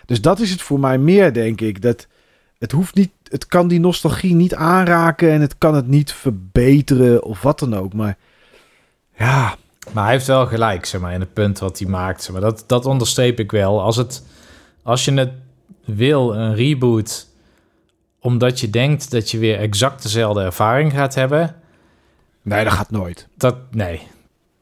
Dus 0.07 0.21
dat 0.21 0.41
is 0.41 0.51
het 0.51 0.63
voor 0.63 0.81
mij 0.81 0.99
meer, 0.99 1.33
denk 1.33 1.61
ik. 1.61 1.83
Dat 1.83 2.07
het 2.59 2.73
hoeft 2.73 2.95
niet, 2.95 3.11
het 3.25 3.47
kan 3.47 3.69
die 3.69 3.81
nostalgie 3.81 4.35
niet 4.35 4.55
aanraken 4.55 5.31
en 5.31 5.41
het 5.41 5.59
kan 5.59 5.75
het 5.75 5.87
niet 5.87 6.13
verbeteren 6.13 7.23
of 7.23 7.43
wat 7.43 7.59
dan 7.59 7.77
ook. 7.77 7.93
Maar 7.93 8.17
ja, 9.17 9.57
Maar 9.93 10.05
hij 10.05 10.13
heeft 10.13 10.27
wel 10.27 10.47
gelijk, 10.47 10.85
zeg 10.85 11.01
maar, 11.01 11.13
in 11.13 11.21
het 11.21 11.33
punt 11.33 11.59
wat 11.59 11.79
hij 11.79 11.89
maakt. 11.89 12.23
Zeg 12.23 12.33
maar. 12.33 12.41
dat, 12.41 12.65
dat 12.67 12.87
onderstreep 12.87 13.39
ik 13.39 13.51
wel. 13.51 13.83
Als, 13.83 13.97
het, 13.97 14.25
als 14.83 15.05
je 15.05 15.13
het 15.13 15.33
wil, 15.85 16.35
een 16.35 16.55
reboot, 16.55 17.27
omdat 18.21 18.61
je 18.61 18.71
denkt 18.71 19.11
dat 19.11 19.31
je 19.31 19.39
weer 19.39 19.59
exact 19.59 20.03
dezelfde 20.03 20.43
ervaring 20.43 20.93
gaat 20.93 21.15
hebben, 21.15 21.57
nee, 22.43 22.65
dat 22.65 22.73
gaat 22.73 22.91
nooit. 22.91 23.29
dat 23.37 23.57
nee. 23.71 24.09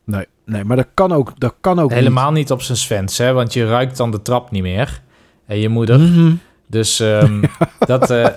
Nee, 0.09 0.27
nee 0.45 0.65
maar 0.65 0.77
dat 0.77 0.89
kan 0.95 1.13
ook, 1.13 1.41
dat 1.41 1.55
kan 1.61 1.79
ook 1.79 1.91
Helemaal 1.91 2.33
niet 2.33 2.51
op 2.51 2.63
zijn 2.63 2.79
Svens, 2.79 3.19
hè, 3.19 3.33
want 3.33 3.53
je 3.53 3.67
ruikt 3.67 3.97
dan 3.97 4.11
de 4.11 4.23
trap 4.23 4.51
niet 4.51 4.63
meer. 4.63 5.03
En 5.47 5.59
je 5.59 5.69
moeder. 5.69 6.01
Mhm. 6.01 6.35
Dus 6.67 7.01
ehm, 7.11 7.45
dat. 7.79 8.11
eh, 8.11 8.29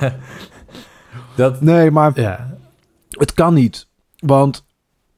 dat. 1.36 1.60
Nee, 1.60 1.90
maar 1.90 2.20
Ja, 2.20 2.56
het 3.08 3.34
kan 3.34 3.54
niet. 3.54 3.86
Want 4.18 4.64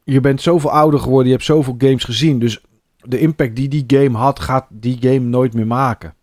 je 0.05 0.21
bent 0.21 0.41
zoveel 0.43 0.71
ouder 0.71 1.01
geworden, 1.01 1.27
je 1.27 1.33
hebt 1.33 1.45
zoveel 1.45 1.75
games 1.79 2.05
gezien. 2.05 2.39
Dus 2.39 2.61
de 2.97 3.19
impact 3.19 3.57
die 3.57 3.69
die 3.69 3.85
game 3.87 4.19
had, 4.19 4.41
gaat 4.41 4.67
die 4.71 4.97
game 5.01 5.19
nooit 5.19 5.55
meer 5.55 5.67
maken. 5.67 6.15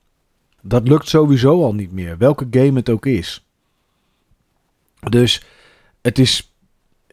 Dat 0.62 0.88
lukt 0.88 1.08
sowieso 1.08 1.64
al 1.64 1.74
niet 1.74 1.92
meer, 1.92 2.18
welke 2.18 2.48
game 2.52 2.74
het 2.80 2.90
ook 2.90 3.06
is. 3.06 3.46
Dus 5.10 5.44
het 6.02 6.20
is, 6.20 6.51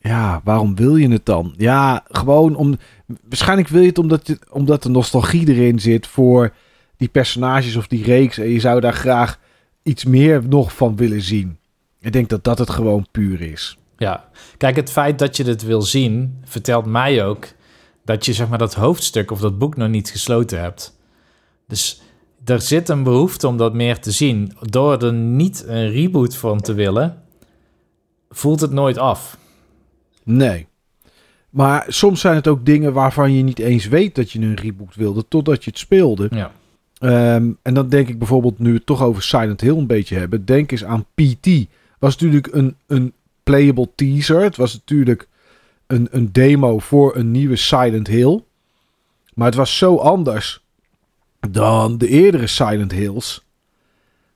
ja, 0.09 0.41
waarom 0.45 0.75
wil 0.75 0.97
je 0.97 1.09
het 1.09 1.27
dan? 1.27 1.55
Ja, 1.57 2.05
gewoon 2.09 2.55
om, 2.55 2.77
waarschijnlijk 3.29 3.69
wil 3.69 3.81
je 3.81 3.89
het 3.89 3.99
omdat, 3.99 4.27
je, 4.27 4.39
omdat 4.51 4.83
de 4.83 4.89
nostalgie 4.89 5.49
erin 5.49 5.79
zit 5.79 6.07
voor 6.07 6.53
die 6.97 7.09
personages 7.09 7.77
of 7.77 7.87
die 7.87 8.05
reeks. 8.05 8.39
En 8.39 8.49
je 8.49 8.61
zou 8.61 8.81
daar 8.81 8.93
graag 8.93 9.39
iets 9.83 10.05
meer 10.05 10.43
nog 10.49 10.73
van 10.73 10.97
willen 10.97 11.23
zien. 11.23 11.59
Ik 12.01 12.13
denk 12.13 12.29
dat 12.29 12.45
dat 12.45 12.59
het 12.59 12.71
gewoon 12.71 13.07
puur 13.11 13.41
is. 13.41 13.79
ja. 13.97 14.29
Kijk, 14.57 14.77
het 14.77 14.91
feit 14.91 15.19
dat 15.19 15.37
je 15.37 15.45
dit 15.45 15.63
wil 15.63 15.83
zien, 15.83 16.41
vertelt 16.45 16.87
mij 16.87 17.25
ook 17.25 17.47
dat 18.05 18.27
je 18.27 18.33
zeg 18.33 18.49
maar 18.49 18.59
dat 18.59 18.75
hoofdstuk 18.75 19.31
of 19.31 19.41
dat 19.41 19.59
boek 19.59 19.77
nog 19.77 19.89
niet 19.89 20.11
gesloten 20.11 20.61
hebt. 20.61 20.97
Dus 21.67 22.03
er 22.45 22.61
zit 22.61 22.89
een 22.89 23.03
behoefte 23.03 23.49
om 23.49 23.57
dat 23.57 23.75
meer 23.75 24.01
te 24.01 24.11
zien. 24.11 24.53
Door 24.61 25.03
er 25.03 25.13
niet 25.13 25.65
een 25.67 25.91
reboot 25.91 26.37
van 26.37 26.61
te 26.61 26.73
willen, 26.73 27.23
voelt 28.31 28.61
het 28.61 28.73
nooit 28.73 28.99
af. 28.99 29.39
Nee. 30.29 30.67
Maar 31.51 31.85
soms 31.89 32.21
zijn 32.21 32.35
het 32.35 32.49
ook 32.49 32.67
dingen 32.67 32.93
waarvan 32.93 33.33
je 33.33 33.43
niet 33.43 33.59
eens 33.59 33.87
weet 33.87 34.15
dat 34.15 34.31
je 34.31 34.41
een 34.41 34.55
reboot 34.55 34.95
wilde, 34.95 35.25
totdat 35.29 35.65
je 35.65 35.71
het 35.71 35.79
speelde. 35.79 36.29
Ja. 36.31 36.53
Ehm, 36.99 37.51
en 37.63 37.75
dan 37.75 37.89
denk 37.89 38.09
ik 38.09 38.19
bijvoorbeeld, 38.19 38.59
nu 38.59 38.69
we 38.69 38.77
het 38.77 38.87
toch 38.87 39.03
over 39.03 39.23
Silent 39.23 39.61
Hill 39.61 39.77
een 39.77 39.87
beetje 39.87 40.17
hebben, 40.17 40.45
denk 40.45 40.73
eens 40.73 40.85
aan 40.85 41.07
PT. 41.15 41.49
Was 41.99 42.13
natuurlijk 42.13 42.49
een, 42.55 42.77
een 42.87 43.13
playable 43.43 43.89
teaser. 43.95 44.43
Het 44.43 44.57
was 44.57 44.73
natuurlijk 44.73 45.29
een, 45.87 46.09
een 46.11 46.33
demo 46.33 46.79
voor 46.79 47.17
een 47.17 47.31
nieuwe 47.31 47.57
Silent 47.57 48.07
Hill. 48.07 48.43
Maar 49.35 49.47
het 49.47 49.57
was 49.57 49.79
zo 49.79 49.97
anders 49.97 50.65
dan 51.51 51.99
de 51.99 52.09
eerdere 52.09 52.47
Silent 52.47 52.93
Hills. 52.93 53.45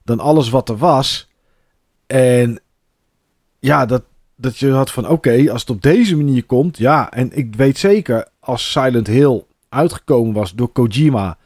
Dan 0.04 0.20
alles 0.20 0.50
wat 0.50 0.68
er 0.68 0.76
was. 0.76 1.28
En 2.06 2.60
ja, 3.58 3.86
dat, 3.86 4.02
dat 4.42 4.58
je 4.58 4.70
had 4.70 4.90
van 4.90 5.08
oké, 5.08 5.50
als 5.50 5.60
het 5.60 5.70
op 5.70 5.82
deze 5.82 6.16
manier 6.16 6.44
komt, 6.44 6.78
ja. 6.78 7.10
En 7.10 7.36
ik 7.36 7.54
weet 7.54 7.78
zeker, 7.78 8.28
als 8.40 8.70
Silent 8.72 9.06
Hill 9.06 9.44
uitgekomen 9.68 10.34
was 10.34 10.52
door 10.54 10.68
Kojima, 10.68 11.38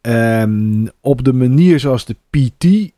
ehm, 0.00 0.86
op 1.00 1.24
de 1.24 1.32
manier 1.32 1.80
zoals 1.80 2.04
de 2.04 2.16
PT 2.30 2.92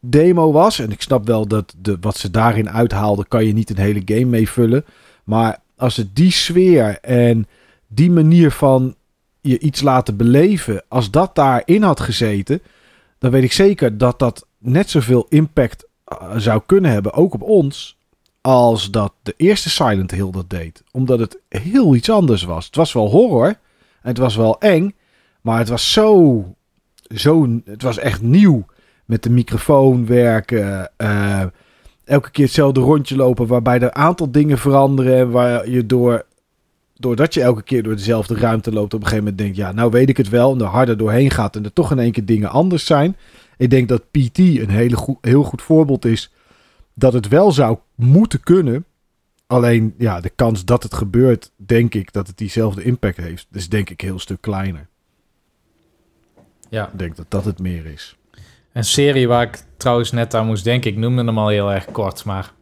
demo 0.00 0.52
was, 0.52 0.78
en 0.78 0.90
ik 0.90 1.02
snap 1.02 1.26
wel 1.26 1.46
dat 1.46 1.74
de, 1.78 1.96
wat 2.00 2.16
ze 2.16 2.30
daarin 2.30 2.70
uithaalden, 2.70 3.28
kan 3.28 3.46
je 3.46 3.52
niet 3.52 3.70
een 3.70 3.78
hele 3.78 4.02
game 4.04 4.24
mee 4.24 4.48
vullen. 4.48 4.84
Maar 5.24 5.58
als 5.76 5.96
het 5.96 6.16
die 6.16 6.32
sfeer 6.32 6.98
en 7.00 7.46
die 7.86 8.10
manier 8.10 8.50
van 8.50 8.94
je 9.40 9.58
iets 9.58 9.80
laten 9.80 10.16
beleven, 10.16 10.82
als 10.88 11.10
dat 11.10 11.34
daarin 11.34 11.82
had 11.82 12.00
gezeten, 12.00 12.62
dan 13.18 13.30
weet 13.30 13.42
ik 13.42 13.52
zeker 13.52 13.98
dat 13.98 14.18
dat 14.18 14.46
net 14.58 14.90
zoveel 14.90 15.26
impact 15.28 15.88
uh, 16.12 16.36
zou 16.36 16.62
kunnen 16.66 16.90
hebben, 16.90 17.12
ook 17.12 17.34
op 17.34 17.42
ons, 17.42 17.98
als 18.46 18.90
dat 18.90 19.12
de 19.22 19.34
eerste 19.36 19.70
Silent 19.70 20.10
Hill 20.10 20.30
dat 20.30 20.50
deed. 20.50 20.82
Omdat 20.90 21.18
het 21.18 21.38
heel 21.48 21.94
iets 21.94 22.10
anders 22.10 22.42
was. 22.42 22.66
Het 22.66 22.76
was 22.76 22.92
wel 22.92 23.10
horror 23.10 23.46
en 23.46 23.56
het 24.02 24.18
was 24.18 24.36
wel 24.36 24.60
eng, 24.60 24.94
maar 25.40 25.58
het 25.58 25.68
was 25.68 25.92
zo, 25.92 26.44
zo 27.14 27.60
het 27.64 27.82
was 27.82 27.98
echt 27.98 28.22
nieuw. 28.22 28.64
Met 29.04 29.22
de 29.22 29.30
microfoon 29.30 30.06
werken, 30.06 30.90
uh, 30.98 31.42
elke 32.04 32.30
keer 32.30 32.44
hetzelfde 32.44 32.80
rondje 32.80 33.16
lopen, 33.16 33.46
waarbij 33.46 33.74
er 33.74 33.82
een 33.82 33.94
aantal 33.94 34.30
dingen 34.30 34.58
veranderen, 34.58 35.30
waar 35.30 35.68
je 35.68 35.86
door 35.86 36.24
doordat 36.96 37.34
je 37.34 37.42
elke 37.42 37.62
keer 37.62 37.82
door 37.82 37.96
dezelfde 37.96 38.34
ruimte 38.34 38.72
loopt, 38.72 38.94
op 38.94 39.00
een 39.00 39.06
gegeven 39.06 39.24
moment 39.24 39.38
denkt, 39.38 39.56
ja, 39.56 39.72
nou 39.72 39.90
weet 39.90 40.08
ik 40.08 40.16
het 40.16 40.28
wel, 40.28 40.52
en 40.52 40.60
er 40.60 40.66
harder 40.66 40.96
doorheen 40.96 41.30
gaat 41.30 41.56
en 41.56 41.64
er 41.64 41.72
toch 41.72 41.90
in 41.90 41.98
één 41.98 42.12
keer 42.12 42.24
dingen 42.24 42.50
anders 42.50 42.86
zijn. 42.86 43.16
Ik 43.56 43.70
denk 43.70 43.88
dat 43.88 44.10
PT 44.10 44.38
een 44.38 44.70
hele 44.70 44.96
goed, 44.96 45.16
heel 45.20 45.42
goed 45.42 45.62
voorbeeld 45.62 46.04
is 46.04 46.32
dat 46.94 47.12
het 47.12 47.28
wel 47.28 47.52
zou 47.52 47.78
moeten 47.94 48.40
kunnen. 48.40 48.84
Alleen, 49.46 49.94
ja, 49.98 50.20
de 50.20 50.30
kans 50.30 50.64
dat 50.64 50.82
het 50.82 50.94
gebeurt, 50.94 51.50
denk 51.56 51.94
ik 51.94 52.12
dat 52.12 52.26
het 52.26 52.38
diezelfde 52.38 52.82
impact 52.82 53.16
heeft. 53.16 53.46
Dus 53.50 53.68
denk 53.68 53.90
ik 53.90 54.02
een 54.02 54.08
heel 54.08 54.18
stuk 54.18 54.40
kleiner. 54.40 54.88
Ja. 56.68 56.86
Ik 56.86 56.98
denk 56.98 57.16
dat 57.16 57.26
dat 57.28 57.44
het 57.44 57.58
meer 57.58 57.86
is. 57.86 58.16
Een 58.72 58.84
serie 58.84 59.28
waar 59.28 59.42
ik 59.42 59.64
trouwens 59.76 60.12
net 60.12 60.34
aan 60.34 60.46
moest 60.46 60.64
denken, 60.64 60.90
ik 60.90 60.96
noemde 60.96 61.24
hem 61.24 61.38
al 61.38 61.48
heel 61.48 61.72
erg 61.72 61.84
kort, 61.84 62.24
maar 62.24 62.52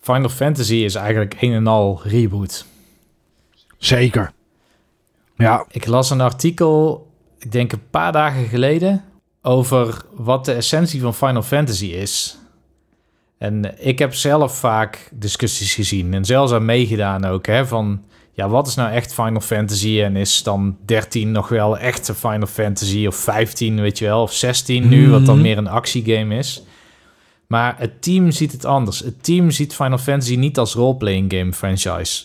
Final 0.00 0.28
Fantasy 0.28 0.74
is 0.74 0.94
eigenlijk 0.94 1.36
een 1.40 1.52
en 1.52 1.66
al 1.66 2.00
reboot. 2.02 2.66
Zeker. 3.78 4.32
Ja, 5.36 5.66
Ik 5.70 5.86
las 5.86 6.10
een 6.10 6.20
artikel, 6.20 7.06
ik 7.38 7.52
denk 7.52 7.72
een 7.72 7.90
paar 7.90 8.12
dagen 8.12 8.46
geleden, 8.46 9.04
over 9.42 10.04
wat 10.12 10.44
de 10.44 10.52
essentie 10.52 11.00
van 11.00 11.14
Final 11.14 11.42
Fantasy 11.42 11.86
is. 11.86 12.38
En 13.38 13.74
ik 13.86 13.98
heb 13.98 14.14
zelf 14.14 14.58
vaak 14.58 15.08
discussies 15.12 15.74
gezien 15.74 16.14
en 16.14 16.24
zelfs 16.24 16.52
aan 16.52 16.64
meegedaan 16.64 17.24
ook, 17.24 17.46
hè, 17.46 17.66
van 17.66 18.02
ja, 18.32 18.48
wat 18.48 18.66
is 18.66 18.74
nou 18.74 18.90
echt 18.92 19.14
Final 19.14 19.40
Fantasy 19.40 20.00
en 20.02 20.16
is 20.16 20.42
dan 20.42 20.76
13 20.84 21.32
nog 21.32 21.48
wel 21.48 21.78
echte 21.78 22.14
Final 22.14 22.46
Fantasy 22.46 23.06
of 23.06 23.16
15, 23.16 23.80
weet 23.80 23.98
je 23.98 24.04
wel, 24.04 24.22
of 24.22 24.32
16 24.32 24.88
nu, 24.88 25.10
wat 25.10 25.26
dan 25.26 25.34
Mhm. 25.34 25.44
meer 25.44 25.58
een 25.58 25.68
actiegame 25.68 26.36
is. 26.36 26.62
Maar 27.46 27.74
het 27.78 28.02
team 28.02 28.30
ziet 28.30 28.52
het 28.52 28.64
anders. 28.64 28.98
Het 29.00 29.22
team 29.24 29.50
ziet 29.50 29.74
Final 29.74 29.98
Fantasy 29.98 30.36
niet 30.36 30.58
als 30.58 30.74
roleplaying 30.74 31.32
game 31.32 31.52
franchise. 31.52 32.24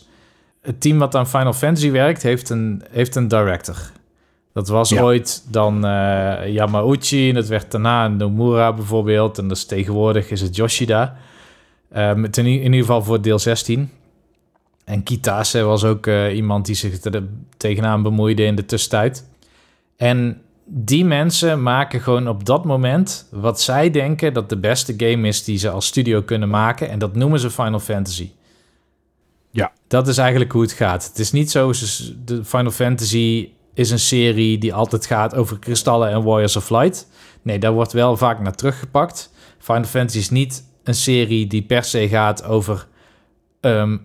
Het 0.61 0.81
team 0.81 0.97
wat 0.99 1.15
aan 1.15 1.27
Final 1.27 1.53
Fantasy 1.53 1.91
werkt, 1.91 2.23
heeft 2.23 2.49
een, 2.49 2.83
heeft 2.91 3.15
een 3.15 3.27
director. 3.27 3.75
Dat 4.53 4.67
was 4.67 4.89
Ja. 4.89 5.01
ooit 5.01 5.43
dan 5.49 5.85
eh, 5.85 6.47
Yamauchi 6.53 7.29
en 7.29 7.35
dat 7.35 7.47
werd 7.47 7.71
daarna 7.71 8.07
Nomura 8.07 8.73
bijvoorbeeld. 8.73 9.37
En 9.37 9.47
dus 9.47 9.65
tegenwoordig 9.65 10.29
is 10.29 10.41
het 10.41 10.55
Yoshida. 10.55 11.17
Ehm, 11.91 12.29
ten, 12.29 12.45
in 12.45 12.61
ieder 12.63 12.79
geval 12.79 13.03
voor 13.03 13.21
deel 13.21 13.39
16. 13.39 13.89
En 14.85 15.03
Kitase 15.03 15.61
was 15.61 15.83
ook 15.83 16.07
eh, 16.07 16.35
iemand 16.35 16.65
die 16.65 16.75
zich 16.75 17.03
er 17.03 17.23
tegenaan 17.57 18.03
bemoeide 18.03 18.43
in 18.43 18.55
de 18.55 18.65
tussentijd. 18.65 19.25
En 19.97 20.41
die 20.65 21.05
mensen 21.05 21.63
maken 21.63 22.01
gewoon 22.01 22.27
op 22.27 22.45
dat 22.45 22.65
moment 22.65 23.27
wat 23.31 23.61
zij 23.61 23.91
denken 23.91 24.33
dat 24.33 24.49
de 24.49 24.57
beste 24.57 24.93
game 24.97 25.27
is 25.27 25.43
die 25.43 25.57
ze 25.57 25.69
als 25.69 25.85
studio 25.85 26.21
kunnen 26.21 26.49
maken. 26.49 26.89
En 26.89 26.99
dat 26.99 27.15
noemen 27.15 27.39
ze 27.39 27.49
Final 27.49 27.79
Fantasy. 27.79 28.29
Ja. 29.51 29.71
Dat 29.87 30.07
is 30.07 30.17
eigenlijk 30.17 30.51
hoe 30.51 30.61
het 30.61 30.71
gaat. 30.71 31.07
Het 31.07 31.19
is 31.19 31.31
niet 31.31 31.51
zo, 31.51 31.71
de 32.25 32.45
Final 32.45 32.71
Fantasy 32.71 33.49
is 33.73 33.91
een 33.91 33.99
serie 33.99 34.57
die 34.57 34.73
altijd 34.73 35.05
gaat 35.05 35.35
over 35.35 35.59
kristallen 35.59 36.09
en 36.09 36.23
Warriors 36.23 36.55
of 36.55 36.69
Light. 36.69 37.07
Nee, 37.41 37.59
daar 37.59 37.73
wordt 37.73 37.91
wel 37.91 38.17
vaak 38.17 38.39
naar 38.39 38.55
teruggepakt. 38.55 39.31
Final 39.57 39.83
Fantasy 39.83 40.17
is 40.17 40.29
niet 40.29 40.63
een 40.83 40.95
serie 40.95 41.47
die 41.47 41.61
per 41.61 41.83
se 41.83 42.07
gaat 42.07 42.43
over 42.43 42.87
ehm, 43.61 43.97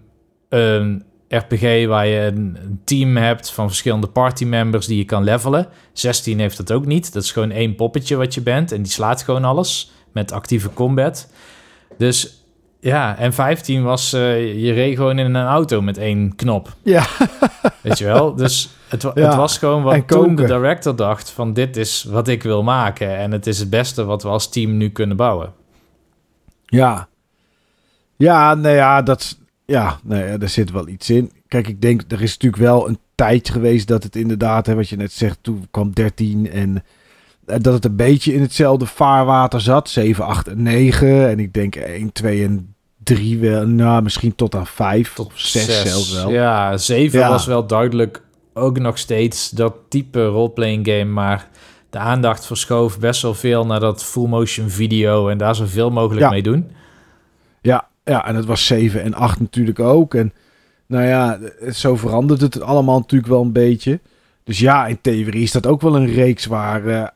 een 0.48 1.05
RPG 1.28 1.86
waar 1.86 2.06
je 2.06 2.20
een 2.20 2.80
team 2.84 3.16
hebt 3.16 3.50
van 3.50 3.66
verschillende 3.66 4.06
partymembers 4.06 4.86
die 4.86 4.98
je 4.98 5.05
kan 5.05 5.24
levelen. 5.24 5.68
16 5.92 6.38
heeft 6.38 6.56
dat 6.56 6.72
ook 6.72 6.86
niet. 6.86 7.12
Dat 7.12 7.22
is 7.22 7.32
gewoon 7.32 7.50
één 7.50 7.74
poppetje 7.74 8.16
wat 8.16 8.34
je 8.34 8.40
bent 8.40 8.72
en 8.72 8.82
die 8.82 8.92
slaat 8.92 9.22
gewoon 9.22 9.44
alles 9.44 9.92
met 10.12 10.32
actieve 10.32 10.72
combat. 10.72 11.30
Dus 11.98 12.38
ja, 12.81 13.16
en 13.18 13.32
15 13.32 13.82
was 13.82 14.12
eh, 14.12 14.62
je 14.65 14.73
reed 14.73 14.97
gewoon 14.97 15.18
in 15.18 15.34
een 15.34 15.47
auto 15.47 15.81
met 15.82 15.98
één 15.98 16.34
knop. 16.36 16.74
Ja. 16.82 17.07
Weet 17.82 17.98
je 17.98 18.05
wel? 18.05 18.34
Dus 18.34 18.70
het, 18.89 19.02
wa- 19.02 19.12
Ja, 19.15 19.26
het 19.26 19.34
was 19.34 19.58
gewoon 19.58 19.82
wat 19.82 20.08
toen 20.08 20.34
de 20.34 20.44
director 20.47 20.97
dacht 20.97 21.31
van 21.31 21.52
dit 21.52 21.76
is 21.76 22.05
wat 22.05 22.28
ik 22.28 22.42
wil 22.42 22.62
maken 22.62 23.16
en 23.16 23.32
het 23.32 23.47
is 23.47 23.58
het 23.58 23.70
beste 23.70 24.05
wat 24.05 24.23
we 24.23 24.28
als 24.28 24.48
team 24.48 24.76
nu 24.76 24.89
kunnen 24.90 25.16
bouwen. 25.16 25.52
Ja. 26.66 27.08
Ja, 28.16 28.55
nou 28.55 28.74
ja, 28.74 29.02
dat, 29.02 29.39
ja, 29.65 29.98
nou 30.02 30.24
ja, 30.24 30.36
daar 30.39 30.48
zit 30.48 30.70
wel 30.70 30.89
iets 30.89 31.10
in. 31.10 31.32
Kijk, 31.48 31.68
ik 31.68 31.81
denk, 31.81 32.02
er 32.08 32.23
is 32.23 32.32
natuurlijk 32.32 32.62
wel 32.62 32.89
een 32.89 32.98
tijdje 33.15 33.52
geweest 33.52 33.89
dat 33.89 34.02
het 34.02 34.16
inderdaad, 34.16 34.66
hè, 34.66 34.74
wat 34.74 34.89
je 34.89 34.97
net 34.97 35.12
zegt, 35.12 35.39
toen 35.40 35.66
kwam 35.70 35.92
13 35.92 36.50
en 36.50 36.84
dat 37.49 37.73
het 37.73 37.85
een 37.85 37.97
beetje 37.97 38.35
in 38.35 38.41
hetzelfde 38.41 38.86
vaarwater 38.86 39.60
zat. 39.60 39.89
7, 39.89 40.25
8 40.25 40.49
en 40.49 40.62
9. 40.62 41.28
En 41.28 41.39
ik 41.39 41.52
denk 41.52 41.75
1, 41.77 42.12
2 42.12 42.44
en 42.44 42.75
3 43.02 43.39
wel, 43.39 43.67
nou, 43.67 44.02
misschien 44.02 44.35
tot 44.35 44.55
aan 44.55 44.67
5 44.67 45.12
Tot 45.15 45.27
of 45.27 45.39
6 45.39 45.83
zelfs 45.83 46.12
wel. 46.12 46.31
Ja, 46.31 46.77
7 46.77 47.18
Ja. 47.18 47.28
was 47.28 47.47
wel 47.47 47.67
duidelijk 47.67 48.23
ook 48.55 48.78
nog 48.78 48.99
steeds 48.99 49.51
dat 49.51 49.75
type 49.89 50.27
roleplaying 50.27 50.86
game, 50.86 51.05
maar 51.05 51.49
de 51.91 51.99
aandacht 51.99 52.47
verschoof 52.47 52.99
best 52.99 53.23
wel 53.23 53.35
veel 53.35 53.67
naar 53.67 53.81
dat 53.81 54.05
full 54.05 54.28
motion 54.28 54.70
video 54.70 55.28
en 55.28 55.39
daar 55.39 55.55
zoveel 55.55 55.91
mogelijk 55.91 56.20
Ja. 56.27 56.31
mee 56.31 56.43
doen. 56.43 56.70
Ja, 57.60 57.89
ja, 58.05 58.27
en 58.27 58.35
het 58.36 58.44
was 58.44 58.67
7 58.67 59.02
en 59.02 59.15
8 59.15 59.41
natuurlijk 59.41 59.81
ook. 59.81 60.15
En 60.15 60.33
nou 60.86 61.05
ja, 61.05 61.39
eh, 61.60 61.73
zo 61.73 61.97
verandert 61.97 62.41
het 62.41 62.60
allemaal 62.60 62.99
natuurlijk 62.99 63.33
wel 63.33 63.43
een 63.43 63.52
beetje. 63.52 64.01
Dus 64.44 64.59
ja, 64.59 64.86
in 64.86 64.99
theorie 65.01 65.43
is 65.43 65.52
dat 65.52 65.67
ook 65.67 65.81
wel 65.81 65.97
een 65.97 66.12
reeks 66.12 66.47
waar, 66.47 66.86
eh, 66.86 67.07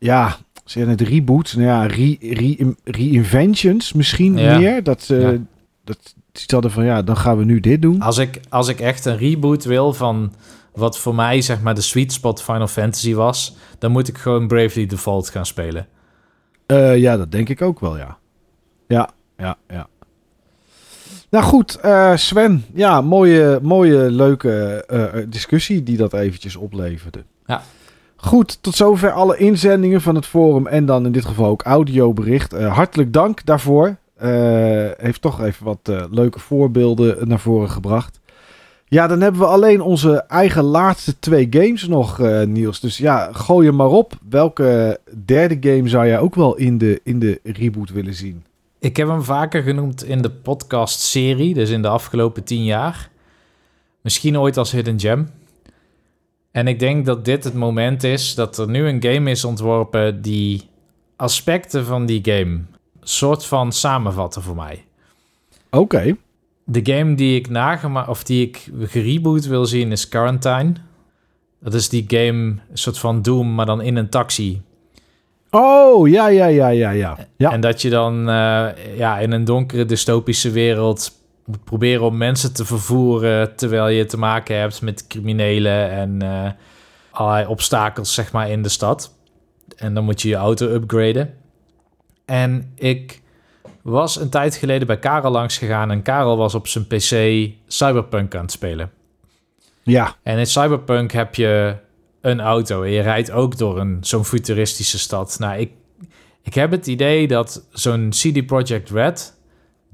ja, 0.00 0.28
ze 0.54 0.78
zeggen 0.78 0.92
het 0.92 1.00
reboots, 1.00 1.54
nou 1.54 1.66
ja, 1.66 1.86
re, 1.86 2.16
re, 2.20 2.74
reinventions 2.84 3.92
misschien 3.92 4.36
Ja. 4.36 4.58
meer. 4.58 4.82
Dat 4.82 5.06
Ja. 5.06 5.36
dat 5.84 6.14
ze 6.32 6.44
hadden 6.46 6.70
van, 6.70 6.84
ja, 6.84 7.02
dan 7.02 7.16
gaan 7.16 7.38
we 7.38 7.44
nu 7.44 7.60
dit 7.60 7.82
doen. 7.82 8.00
Als 8.00 8.18
ik, 8.18 8.40
als 8.48 8.68
ik 8.68 8.80
echt 8.80 9.04
een 9.04 9.16
reboot 9.16 9.64
wil 9.64 9.92
van 9.92 10.32
wat 10.74 10.98
voor 10.98 11.14
mij 11.14 11.40
zeg 11.40 11.60
maar 11.62 11.74
de 11.74 11.80
sweet 11.80 12.12
spot 12.12 12.42
Final 12.42 12.66
Fantasy 12.68 13.14
was, 13.14 13.56
dan 13.78 13.90
moet 13.90 14.08
ik 14.08 14.18
gewoon 14.18 14.46
Bravely 14.46 14.86
Default 14.86 15.28
gaan 15.30 15.46
spelen. 15.46 15.86
Eh, 16.66 16.96
ja, 16.98 17.16
dat 17.16 17.32
denk 17.32 17.48
ik 17.48 17.62
ook 17.62 17.80
wel, 17.80 17.96
ja. 17.98 18.18
Ja, 18.88 19.10
ja, 19.36 19.56
ja. 19.68 19.88
Nou 21.30 21.44
goed, 21.44 21.76
eh, 21.80 22.16
Sven. 22.16 22.64
Ja, 22.74 23.00
mooie, 23.00 23.58
mooie 23.62 24.10
leuke 24.10 24.84
discussie 25.28 25.82
die 25.82 25.96
dat 25.96 26.12
eventjes 26.14 26.56
opleverde. 26.56 27.24
Ja. 27.46 27.62
Goed, 28.22 28.62
tot 28.62 28.74
zover 28.74 29.12
alle 29.12 29.36
inzendingen 29.36 30.00
van 30.00 30.14
het 30.14 30.26
forum 30.26 30.66
en 30.66 30.86
dan 30.86 31.06
in 31.06 31.12
dit 31.12 31.24
geval 31.24 31.46
ook 31.46 31.62
audiobericht. 31.62 32.52
Eh, 32.52 32.74
hartelijk 32.74 33.12
dank 33.12 33.44
daarvoor. 33.44 33.96
Eh, 34.16 34.30
heeft 34.96 35.20
toch 35.20 35.42
even 35.42 35.64
wat 35.64 35.78
eh, 35.82 36.04
leuke 36.10 36.38
voorbeelden 36.38 37.28
naar 37.28 37.40
voren 37.40 37.70
gebracht. 37.70 38.20
Ja, 38.84 39.06
dan 39.06 39.20
hebben 39.20 39.40
we 39.40 39.46
alleen 39.46 39.80
onze 39.80 40.24
eigen 40.28 40.62
laatste 40.62 41.18
twee 41.18 41.46
games 41.50 41.86
nog, 41.86 42.18
Niels. 42.46 42.80
Dus 42.80 42.98
ja, 42.98 43.32
gooi 43.32 43.66
hem 43.66 43.76
maar 43.76 43.86
op. 43.86 44.12
Welke 44.28 45.00
derde 45.24 45.56
game 45.60 45.88
zou 45.88 46.06
jij 46.06 46.18
ook 46.18 46.34
wel 46.34 46.56
in 46.56 46.78
de, 46.78 47.00
in 47.04 47.18
de 47.18 47.40
reboot 47.42 47.90
willen 47.90 48.14
zien? 48.14 48.44
Ik 48.78 48.96
heb 48.96 49.08
hem 49.08 49.22
vaker 49.22 49.62
genoemd 49.62 50.04
in 50.04 50.22
de 50.22 50.30
podcast-serie, 50.30 51.54
dus 51.54 51.70
in 51.70 51.82
de 51.82 51.88
afgelopen 51.88 52.44
tien 52.44 52.64
jaar. 52.64 53.10
Misschien 54.00 54.38
ooit 54.38 54.56
als 54.56 54.72
Hidden 54.72 55.00
Gem. 55.00 55.28
En 56.52 56.66
ik 56.66 56.78
denk 56.78 57.06
dat 57.06 57.24
dit 57.24 57.44
het 57.44 57.54
moment 57.54 58.04
is 58.04 58.34
dat 58.34 58.58
er 58.58 58.68
nu 58.68 58.88
een 58.88 59.02
game 59.02 59.30
is 59.30 59.44
ontworpen 59.44 60.22
die 60.22 60.68
aspecten 61.16 61.84
van 61.84 62.06
die 62.06 62.20
game 62.22 62.60
soort 63.02 63.44
van 63.44 63.72
samenvatten 63.72 64.42
voor 64.42 64.56
mij. 64.56 64.84
Oké. 65.70 66.16
De 66.64 66.80
game 66.82 67.14
die 67.14 67.38
ik 67.38 67.48
nagema 67.48 68.06
of 68.08 68.24
die 68.24 68.46
ik 68.46 68.70
gereboot 68.80 69.46
wil 69.46 69.66
zien 69.66 69.92
is 69.92 70.08
Quarantine. 70.08 70.72
Dat 71.60 71.74
is 71.74 71.88
die 71.88 72.04
game, 72.08 72.38
een 72.38 72.60
soort 72.72 72.98
van 72.98 73.22
Doom, 73.22 73.54
maar 73.54 73.66
dan 73.66 73.82
in 73.82 73.96
een 73.96 74.08
taxi. 74.08 74.62
Oh, 75.50 76.08
ja, 76.08 76.26
ja, 76.26 76.46
ja, 76.46 76.68
ja, 76.68 76.90
ja. 76.90 77.18
Ja, 77.36 77.52
En 77.52 77.60
dat 77.60 77.82
je 77.82 77.90
dan 77.90 78.28
eh, 78.28 78.68
ja, 78.96 79.18
in 79.18 79.32
een 79.32 79.44
donkere 79.44 79.84
dystopische 79.84 80.50
wereld 80.50 81.19
moet 81.50 81.64
proberen 81.64 82.02
om 82.02 82.16
mensen 82.16 82.52
te 82.52 82.64
vervoeren 82.64 83.56
terwijl 83.56 83.88
je 83.88 84.06
te 84.06 84.18
maken 84.18 84.56
hebt 84.56 84.82
met 84.82 85.06
criminelen 85.06 85.90
en 85.90 86.22
eh, 86.22 86.50
allerlei 87.10 87.46
obstakels 87.46 88.14
zeg 88.14 88.32
maar 88.32 88.50
in 88.50 88.62
de 88.62 88.68
stad. 88.68 89.14
En 89.76 89.94
dan 89.94 90.04
moet 90.04 90.22
je 90.22 90.28
je 90.28 90.34
auto 90.34 90.66
upgraden. 90.66 91.34
En 92.24 92.72
ik 92.74 93.22
was 93.82 94.20
een 94.20 94.28
tijd 94.28 94.56
geleden 94.56 94.86
bij 94.86 94.98
Karel 94.98 95.30
langs 95.30 95.58
gegaan 95.58 95.90
en 95.90 96.02
Karel 96.02 96.36
was 96.36 96.54
op 96.54 96.66
zijn 96.66 96.86
PC 96.86 97.50
Cyberpunk 97.66 98.34
aan 98.34 98.42
het 98.42 98.52
spelen. 98.52 98.90
ja. 99.82 100.14
En 100.22 100.38
in 100.38 100.46
Cyberpunk 100.46 101.12
heb 101.12 101.34
je 101.34 101.76
een 102.20 102.40
auto 102.40 102.82
en 102.82 102.90
je 102.90 103.00
rijdt 103.00 103.30
ook 103.30 103.58
door 103.58 103.78
een, 103.78 103.98
zo'n 104.00 104.24
futuristische 104.24 104.98
stad. 104.98 105.36
Nou, 105.38 105.60
ik, 105.60 105.72
ik 106.42 106.54
heb 106.54 106.70
het 106.70 106.86
idee 106.86 107.28
dat 107.28 107.66
zo'n 107.72 108.08
CD 108.10 108.46
Projekt 108.46 108.90
Red, 108.90 109.39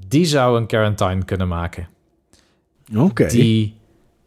die 0.07 0.25
zou 0.25 0.57
een 0.57 0.67
Quarantine 0.67 1.25
kunnen 1.25 1.47
maken. 1.47 1.87
Oké. 2.95 3.27
Die 3.27 3.75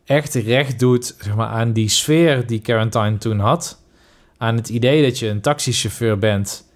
echt 0.05 0.35
recht 0.35 0.79
doet 0.79 1.17
zeg 1.19 1.35
maar, 1.35 1.49
aan 1.49 1.73
die 1.73 1.89
sfeer 1.89 2.47
die 2.47 2.61
Quarantine 2.61 3.19
toen 3.19 3.39
had. 3.39 3.83
Aan 4.37 4.57
het 4.57 4.69
idee 4.69 5.03
dat 5.03 5.19
je 5.19 5.29
een 5.29 5.41
taxichauffeur 5.41 6.19
bent 6.19 6.69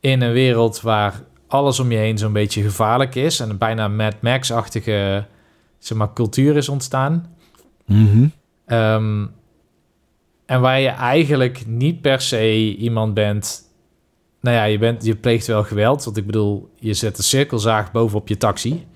in 0.00 0.22
een 0.22 0.32
wereld 0.32 0.80
waar 0.80 1.22
alles 1.46 1.80
om 1.80 1.90
je 1.90 1.98
heen 1.98 2.18
zo'n 2.18 2.32
beetje 2.32 2.62
gevaarlijk 2.62 3.14
is. 3.14 3.40
En 3.40 3.50
een 3.50 3.58
bijna 3.58 3.88
Mad 3.88 4.22
Max-achtige 4.22 5.26
zeg 5.78 5.98
maar, 5.98 6.12
cultuur 6.12 6.56
is 6.56 6.68
ontstaan. 6.68 7.36
Mhm. 7.84 8.26
Ehm, 8.66 9.26
en 10.46 10.60
waar 10.60 10.80
je 10.80 10.88
eigenlijk 10.88 11.66
niet 11.66 12.00
per 12.00 12.20
se 12.20 12.76
iemand 12.76 13.14
bent. 13.14 13.63
Nou 14.44 14.56
ja, 14.56 14.64
je, 14.64 14.78
bent, 14.78 15.04
je 15.04 15.14
pleegt 15.14 15.46
wel 15.46 15.64
geweld. 15.64 16.04
Want 16.04 16.16
ik 16.16 16.26
bedoel, 16.26 16.70
je 16.78 16.94
zet 16.94 17.18
een 17.18 17.24
cirkelzaag 17.24 17.92
bovenop 17.92 18.28
je 18.28 18.36
taxi. 18.36 18.86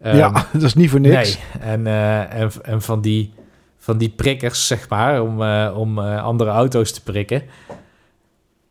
Ehm, 0.00 0.16
ja, 0.16 0.30
dat 0.52 0.62
is 0.62 0.74
niet 0.74 0.90
voor 0.90 1.00
niks. 1.00 1.38
Nee, 1.38 1.60
en, 1.60 1.86
eh, 1.86 2.40
en, 2.40 2.50
en 2.62 2.82
van, 2.82 3.00
die, 3.00 3.32
van 3.78 3.98
die 3.98 4.08
prikkers, 4.08 4.66
zeg 4.66 4.88
maar, 4.88 5.22
om, 5.22 5.42
eh, 5.42 5.74
om 5.76 5.98
eh, 5.98 6.22
andere 6.22 6.50
auto's 6.50 6.92
te 6.92 7.02
prikken. 7.02 7.42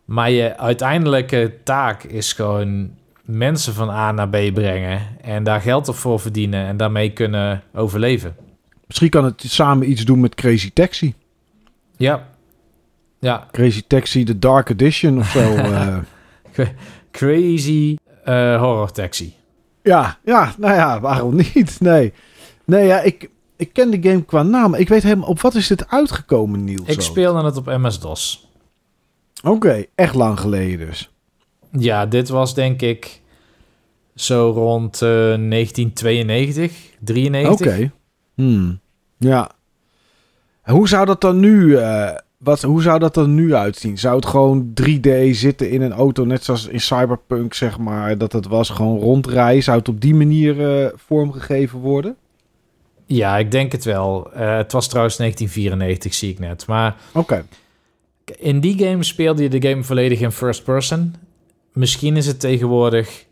Maar 0.05 0.31
je 0.31 0.57
uiteindelijke 0.57 1.53
taak 1.63 2.03
is 2.03 2.33
gewoon 2.33 2.89
mensen 3.21 3.73
van 3.73 3.89
A 3.89 4.11
naar 4.11 4.29
B 4.29 4.53
brengen. 4.53 5.01
En 5.21 5.43
daar 5.43 5.61
geld 5.61 5.87
op 5.87 5.95
voor 5.95 6.19
verdienen 6.19 6.65
en 6.65 6.77
daarmee 6.77 7.11
kunnen 7.11 7.63
overleven. 7.73 8.35
Misschien 8.87 9.09
kan 9.09 9.25
het 9.25 9.43
samen 9.47 9.89
iets 9.89 10.05
doen 10.05 10.19
met 10.19 10.35
Crazy 10.35 10.71
Taxi. 10.73 11.13
Ja. 11.97 12.27
Ja, 13.19 13.47
Crazy 13.51 13.83
Taxi, 13.87 14.23
The 14.23 14.39
Dark 14.39 14.69
Edition 14.69 15.17
of 15.17 15.29
zo. 15.29 15.55
eh. 16.57 16.67
crazy 17.11 17.95
eh, 18.23 18.59
horror 18.61 18.91
taxi. 18.91 19.33
ja, 19.83 20.17
ja, 20.25 20.53
nou 20.57 20.73
ja, 20.73 20.99
waarom 20.99 21.35
niet? 21.53 21.77
Nee, 21.79 22.13
nee 22.65 22.85
ja, 22.85 23.01
ik, 23.01 23.29
ik 23.55 23.73
ken 23.73 23.91
de 23.91 24.09
game 24.09 24.23
qua 24.25 24.43
naam. 24.43 24.73
Ik 24.73 24.87
weet 24.89 25.03
helemaal, 25.03 25.29
op 25.29 25.41
wat 25.41 25.55
is 25.55 25.67
dit 25.67 25.89
uitgekomen, 25.89 26.63
Niels? 26.63 26.87
Ik 26.87 27.01
speelde 27.01 27.43
het 27.43 27.57
op 27.57 27.65
MS-DOS. 27.65 28.49
Oké, 29.43 29.85
echt 29.95 30.15
lang 30.15 30.39
geleden 30.39 30.87
dus. 30.87 31.11
Ja, 31.71 32.05
dit 32.05 32.29
was 32.29 32.53
denk 32.53 32.81
ik 32.81 33.21
zo 34.15 34.51
rond 34.55 34.93
eh, 34.93 35.09
1992, 35.09 36.71
93. 36.99 37.67
Oké. 37.67 37.91
Hmm. 38.33 38.79
Ja. 39.17 39.51
En 40.63 40.73
hoe 40.73 40.87
zou 40.87 41.05
dat 41.05 41.21
dan 41.21 41.39
nu... 41.39 41.77
eh, 41.77 42.15
wat, 42.37 42.61
hoe 42.61 42.81
zou 42.81 42.99
dat 42.99 43.17
er 43.17 43.27
nu 43.27 43.55
uitzien? 43.55 43.97
Zou 43.97 44.15
het 44.15 44.25
gewoon 44.25 44.73
3D 44.81 45.29
zitten 45.31 45.69
in 45.69 45.81
een 45.81 45.93
auto, 45.93 46.25
net 46.25 46.43
zoals 46.43 46.67
in 46.67 46.81
Cyberpunk, 46.81 47.53
zeg 47.53 47.77
maar, 47.77 48.17
dat 48.17 48.31
het 48.31 48.47
was 48.47 48.69
gewoon 48.69 48.99
rondrijden? 48.99 49.63
Zou 49.63 49.77
het 49.77 49.89
op 49.89 50.01
die 50.01 50.15
manier 50.15 50.83
eh, 50.83 50.91
vormgegeven 50.95 51.79
worden? 51.79 52.15
Ja, 53.05 53.37
ik 53.37 53.51
denk 53.51 53.71
het 53.71 53.83
wel. 53.83 54.31
Eh, 54.33 54.57
het 54.57 54.71
was 54.71 54.87
trouwens 54.87 55.17
1994, 55.17 56.13
zie 56.13 56.31
ik 56.31 56.39
net. 56.39 56.67
Maar 56.67 56.95
in 58.37 58.59
die 58.59 58.77
game 58.77 59.03
speelde 59.03 59.43
je 59.43 59.49
de 59.49 59.69
game 59.69 59.83
volledig 59.83 60.19
in 60.19 60.31
first 60.31 60.63
person. 60.63 61.15
Misschien 61.73 62.17
is 62.17 62.27
het 62.27 62.39
tegenwoordig 62.39 63.25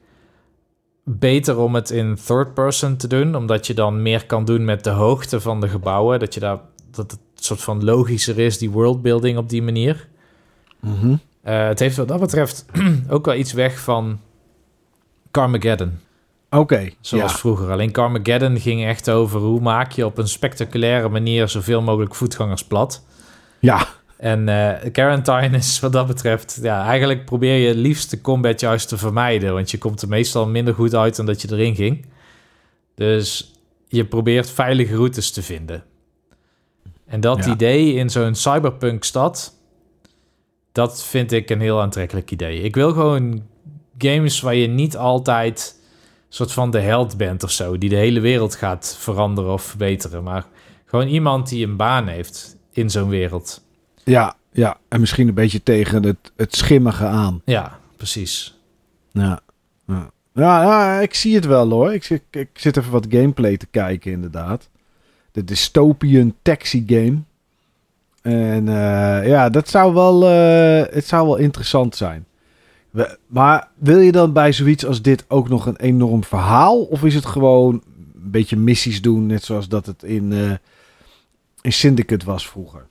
beter 1.03 1.57
om 1.57 1.75
het 1.75 1.89
in 1.89 2.17
third 2.25 2.53
person 2.53 2.97
te 2.97 3.07
doen, 3.07 3.35
omdat 3.35 3.67
je 3.67 3.73
dan 3.73 4.01
meer 4.01 4.25
kan 4.25 4.45
doen 4.45 4.65
met 4.65 4.83
de 4.83 4.89
hoogte 4.89 5.41
van 5.41 5.61
de 5.61 5.67
gebouwen. 5.67 6.19
Dat 6.19 6.33
je 6.33 6.39
daar 6.39 6.59
dat 6.91 7.11
het 7.11 7.19
soort 7.45 7.61
van 7.61 7.83
logischer 7.83 8.39
is, 8.39 8.57
die 8.57 8.71
worldbuilding 8.71 9.37
op 9.37 9.49
die 9.49 9.61
manier. 9.61 10.07
Mhm. 10.79 11.15
Eh, 11.41 11.67
het 11.67 11.79
heeft 11.79 11.97
wat 11.97 12.07
dat 12.07 12.19
betreft 12.19 12.65
ook 13.09 13.25
wel 13.25 13.35
iets 13.35 13.53
weg 13.53 13.79
van 13.79 14.19
Carmageddon. 15.31 15.99
Oké, 16.49 16.89
Zoals 17.01 17.31
ja. 17.31 17.37
vroeger. 17.37 17.71
Alleen 17.71 17.91
Carmageddon 17.91 18.59
ging 18.59 18.85
echt 18.85 19.09
over 19.09 19.39
hoe 19.39 19.59
maak 19.59 19.91
je 19.91 20.05
op 20.05 20.17
een 20.17 20.27
spectaculaire 20.27 21.09
manier 21.09 21.47
zoveel 21.47 21.81
mogelijk 21.81 22.15
voetgangers 22.15 22.63
plat. 22.63 23.03
Ja, 23.59 23.87
En 24.17 24.49
eh 24.49 24.91
Quarantine 24.91 25.57
is 25.57 25.79
wat 25.79 25.91
dat 25.91 26.07
betreft, 26.07 26.59
ja, 26.61 26.85
eigenlijk 26.85 27.25
probeer 27.25 27.57
je 27.57 27.67
het 27.67 27.77
liefst 27.77 28.09
de 28.09 28.21
combat 28.21 28.59
juist 28.59 28.87
te 28.87 28.97
vermijden. 28.97 29.53
Want 29.53 29.71
je 29.71 29.77
komt 29.77 30.01
er 30.01 30.07
meestal 30.07 30.47
minder 30.47 30.73
goed 30.73 30.95
uit 30.95 31.15
dan 31.15 31.25
dat 31.25 31.41
je 31.41 31.51
erin 31.51 31.75
ging. 31.75 32.05
Dus 32.95 33.53
je 33.87 34.05
probeert 34.05 34.49
veilige 34.49 34.95
routes 34.95 35.31
te 35.31 35.41
vinden. 35.41 35.83
En 37.13 37.19
dat 37.19 37.45
Ja. 37.45 37.51
idee 37.51 37.93
in 37.93 38.09
zo'n 38.09 38.35
cyberpunk 38.35 39.03
stad, 39.03 39.53
dat 40.71 41.03
vind 41.03 41.31
ik 41.31 41.49
een 41.49 41.61
heel 41.61 41.81
aantrekkelijk 41.81 42.31
idee. 42.31 42.61
Ik 42.61 42.75
wil 42.75 42.91
gewoon 42.93 43.43
games 43.97 44.41
waar 44.41 44.55
je 44.55 44.67
niet 44.67 44.97
altijd 44.97 45.79
soort 46.29 46.51
van 46.51 46.71
de 46.71 46.79
held 46.79 47.17
bent 47.17 47.43
of 47.43 47.51
zo, 47.51 47.77
die 47.77 47.89
de 47.89 47.95
hele 47.95 48.19
wereld 48.19 48.55
gaat 48.55 48.95
veranderen 48.99 49.53
of 49.53 49.63
verbeteren. 49.63 50.23
Maar 50.23 50.45
gewoon 50.85 51.07
iemand 51.07 51.49
die 51.49 51.65
een 51.65 51.75
baan 51.77 52.07
heeft 52.07 52.57
in 52.71 52.89
zo'n 52.89 53.09
wereld. 53.09 53.63
ja, 54.03 54.35
ja. 54.51 54.77
En 54.87 54.99
misschien 54.99 55.27
een 55.27 55.33
beetje 55.33 55.63
tegen 55.63 56.03
het, 56.03 56.31
het 56.35 56.55
schimmige 56.55 57.05
aan. 57.05 57.41
Ja, 57.45 57.79
precies. 57.97 58.57
Ja. 59.11 59.39
Ja. 59.87 60.11
Ja, 60.33 60.61
ja, 60.63 60.99
ik 60.99 61.13
zie 61.13 61.35
het 61.35 61.45
wel 61.45 61.69
hoor. 61.69 61.93
Ik 61.93 62.21
ik 62.31 62.49
zit 62.53 62.77
even 62.77 62.91
wat 62.91 63.05
gameplay 63.09 63.57
te 63.57 63.65
kijken 63.65 64.11
inderdaad. 64.11 64.69
De 65.33 65.43
dystopian 65.43 66.33
taxi 66.41 66.83
game. 66.87 67.17
En 68.21 68.67
eh, 68.67 69.27
ja, 69.27 69.49
dat 69.49 69.69
zou 69.69 69.93
wel, 69.93 70.27
eh, 70.27 70.93
het 70.93 71.07
zou 71.07 71.27
wel 71.27 71.37
interessant 71.37 71.95
zijn. 71.95 72.25
Maar 73.27 73.67
wil 73.77 73.99
je 73.99 74.11
dan 74.11 74.33
bij 74.33 74.51
zoiets 74.51 74.85
als 74.85 75.01
dit 75.01 75.25
ook 75.27 75.49
nog 75.49 75.65
een 75.65 75.77
enorm 75.77 76.23
verhaal? 76.23 76.81
Of 76.81 77.03
is 77.03 77.15
het 77.15 77.25
gewoon 77.25 77.73
een 78.15 78.31
beetje 78.31 78.57
missies 78.57 79.01
doen, 79.01 79.25
net 79.25 79.43
zoals 79.43 79.67
dat 79.67 79.85
het 79.85 80.03
in, 80.03 80.33
eh, 80.33 80.51
in 81.61 81.73
Syndicate 81.73 82.25
was 82.25 82.47
vroeger? 82.47 82.87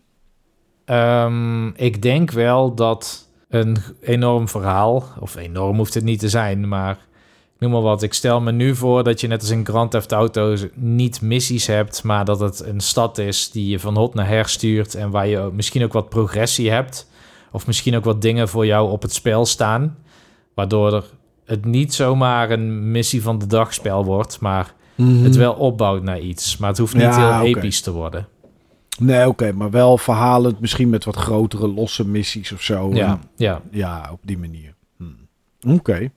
Ehm, 0.84 1.68
ik 1.68 2.02
denk 2.02 2.30
wel 2.30 2.74
dat 2.74 3.28
een 3.48 3.76
enorm 4.00 4.48
verhaal, 4.48 5.04
of 5.20 5.36
enorm 5.36 5.76
hoeft 5.76 5.94
het 5.94 6.04
niet 6.04 6.20
te 6.20 6.28
zijn, 6.28 6.68
maar 6.68 6.98
noem 7.62 7.70
maar 7.70 7.80
wat. 7.80 8.02
Ik 8.02 8.12
stel 8.14 8.40
me 8.40 8.52
nu 8.52 8.74
voor 8.76 9.04
dat 9.04 9.20
je 9.20 9.26
net 9.26 9.40
als 9.40 9.50
in 9.50 9.66
Grand 9.66 9.90
Theft 9.90 10.12
Auto 10.12 10.56
niet 10.74 11.20
missies 11.20 11.66
hebt, 11.66 12.02
maar 12.02 12.24
dat 12.24 12.40
het 12.40 12.64
een 12.64 12.80
stad 12.80 13.18
is 13.18 13.50
die 13.50 13.68
je 13.68 13.78
van 13.78 13.96
hot 13.96 14.14
naar 14.14 14.28
her 14.28 14.48
stuurt 14.48 14.94
en 14.94 15.10
waar 15.10 15.26
je 15.26 15.50
misschien 15.52 15.84
ook 15.84 15.92
wat 15.92 16.08
progressie 16.08 16.70
hebt. 16.70 17.10
Of 17.52 17.66
misschien 17.66 17.96
ook 17.96 18.04
wat 18.04 18.22
dingen 18.22 18.48
voor 18.48 18.66
jou 18.66 18.90
op 18.90 19.02
het 19.02 19.12
spel 19.14 19.46
staan, 19.46 19.96
waardoor 20.54 20.92
er 20.94 21.04
het 21.44 21.64
niet 21.64 21.94
zomaar 21.94 22.50
een 22.50 22.90
missie 22.90 23.22
van 23.22 23.38
de 23.38 23.46
dag 23.46 23.74
spel 23.74 24.04
wordt, 24.04 24.40
maar 24.40 24.74
het 25.22 25.36
wel 25.36 25.52
opbouwt 25.52 26.02
naar 26.02 26.20
iets. 26.20 26.56
Maar 26.56 26.68
het 26.68 26.78
hoeft 26.78 26.94
niet 26.94 27.02
Ja, 27.02 27.38
heel 27.40 27.46
episch 27.56 27.80
te 27.80 27.92
worden. 27.92 28.26
Nee, 28.98 29.28
oké, 29.28 29.52
maar 29.52 29.70
wel 29.70 29.98
verhalend, 29.98 30.60
misschien 30.60 30.88
met 30.90 31.04
wat 31.04 31.16
grotere 31.16 31.68
losse 31.68 32.06
missies 32.08 32.52
of 32.52 32.62
zo. 32.62 32.90
Ja, 32.94 33.06
En- 33.10 33.20
ja. 33.36 33.60
Ja, 33.70 34.08
op 34.12 34.20
die 34.22 34.38
manier. 34.38 34.74
Hm. 34.96 35.70
Oké. 35.72 36.10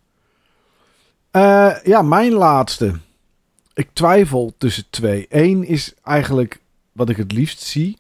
Eh, 1.35 1.75
ja, 1.83 2.01
mijn 2.01 2.33
laatste. 2.33 2.93
Ik 3.73 3.89
twijfel 3.93 4.53
tussen 4.57 4.89
twee. 4.89 5.25
Eén 5.30 5.64
is 5.64 5.93
eigenlijk 6.03 6.61
wat 6.91 7.09
ik 7.09 7.17
het 7.17 7.31
liefst 7.31 7.59
zie. 7.59 7.99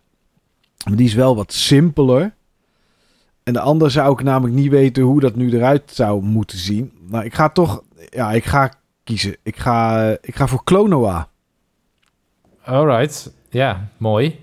Maar 0.85 0.95
die 0.95 1.05
is 1.05 1.13
wel 1.13 1.35
wat 1.35 1.53
simpeler. 1.53 2.33
En 3.43 3.53
de 3.53 3.59
andere 3.59 3.89
zou 3.89 4.13
ik 4.13 4.23
namelijk 4.23 4.55
niet 4.55 4.69
weten 4.69 5.03
hoe 5.03 5.19
dat 5.19 5.35
nu 5.35 5.51
eruit 5.51 5.83
zou 5.85 6.21
moeten 6.21 6.57
zien. 6.57 6.91
Maar 7.09 7.25
ik 7.25 7.33
ga 7.33 7.49
toch... 7.49 7.83
Ja, 8.09 8.31
ik 8.31 8.45
ga 8.45 8.73
kiezen. 9.03 9.35
Ik 9.43 9.57
ga, 9.57 10.07
ik 10.21 10.35
ga 10.35 10.47
voor 10.47 10.63
Klonoa. 10.63 11.29
Alright, 12.63 13.31
ja, 13.49 13.87
mooi. 13.97 14.39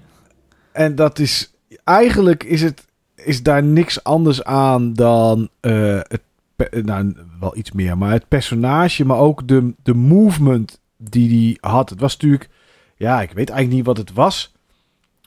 En 0.73 0.95
dat 0.95 1.19
is 1.19 1.53
eigenlijk 1.85 2.45
is 2.45 2.63
het 2.63 2.85
is 3.15 3.43
daar 3.43 3.63
niks 3.63 4.05
anders 4.05 4.45
aan 4.45 4.93
dan 4.93 5.49
eh, 5.61 6.01
het 6.03 6.23
nou 6.71 7.15
wel 7.41 7.57
iets 7.57 7.73
meer, 7.73 7.99
maar 7.99 8.13
het 8.13 8.29
personage, 8.29 9.05
maar 9.05 9.19
ook 9.19 9.49
de, 9.49 9.75
de 9.83 9.95
movement 9.95 10.81
die 10.97 11.57
hij 11.61 11.71
had. 11.71 11.91
Het 11.91 12.01
was 12.01 12.13
natuurlijk, 12.13 12.49
ja, 12.97 13.23
ik 13.23 13.29
weet 13.33 13.49
eigenlijk 13.51 13.71
niet 13.77 13.87
wat 13.87 13.97
het 13.97 14.13
was 14.13 14.53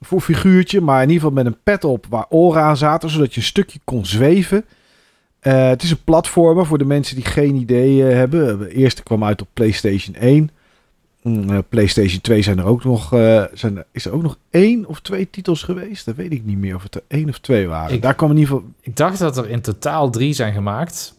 voor 0.02 0.22
figuurtje, 0.22 0.82
maar 0.82 1.02
in 1.04 1.10
ieder 1.10 1.24
geval 1.28 1.44
met 1.44 1.46
een 1.54 1.60
pet 1.64 1.84
op 1.84 2.06
waar 2.10 2.26
oren 2.30 2.62
aan 2.62 2.78
zaten, 2.78 3.10
zodat 3.10 3.34
je 3.34 3.40
een 3.40 3.46
stukje 3.46 3.80
kon 3.84 4.06
zweven. 4.06 4.66
Eh, 5.40 5.68
het 5.68 5.84
is 5.84 5.92
een 5.92 6.04
platformer 6.04 6.66
voor 6.66 6.78
de 6.78 6.86
mensen 6.86 7.16
die 7.16 7.26
geen 7.26 7.56
idee 7.56 8.08
eh, 8.08 8.14
hebben. 8.16 8.60
De 8.60 8.74
eerste 8.74 9.04
kwam 9.04 9.24
uit 9.24 9.42
op 9.42 9.48
PlayStation 9.54 10.16
1. 10.16 10.50
Mm, 11.22 11.50
eh, 11.50 11.58
PlayStation 11.70 12.22
2 12.22 12.42
zijn 12.42 12.58
er 12.60 12.66
ook 12.66 12.84
nog, 12.84 13.14
eh, 13.14 13.44
zijn 13.54 13.78
er, 13.78 13.86
is 13.92 14.06
er 14.06 14.14
ook 14.14 14.22
nog 14.22 14.38
één 14.50 14.86
of 14.86 15.00
twee 15.02 15.30
titels 15.30 15.64
geweest? 15.64 16.06
Dat 16.06 16.16
weet 16.16 16.32
ik 16.32 16.46
niet 16.46 16.58
meer 16.58 16.76
of 16.76 16.84
het 16.84 16.96
er 16.96 17.04
één 17.08 17.30
of 17.30 17.40
twee 17.40 17.68
waren. 17.68 17.96
Ik- 17.96 18.02
Daar 18.02 18.16
kwam 18.16 18.32
in 18.32 18.38
ieder 18.38 18.54
geval, 18.56 18.70
Ik 18.82 18.96
dacht 18.96 19.20
dat 19.20 19.38
er 19.38 19.50
in 19.50 19.62
totaal 19.62 20.10
drie 20.10 20.34
zijn 20.34 20.54
gemaakt. 20.54 21.14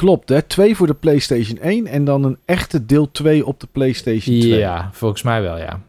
Klopt 0.00 0.28
hè, 0.28 0.42
twee 0.42 0.76
voor 0.76 0.86
de 0.86 0.94
PlayStation 0.94 1.58
1 1.58 1.86
en 1.86 2.04
dan 2.04 2.24
een 2.24 2.38
echte 2.44 2.86
deel 2.86 3.10
2 3.10 3.46
op 3.46 3.60
de 3.60 3.66
PlayStation 3.72 4.40
2. 4.40 4.58
Ja, 4.58 4.90
volgens 4.92 5.22
mij 5.22 5.42
wel, 5.42 5.58
ja. 5.58 5.80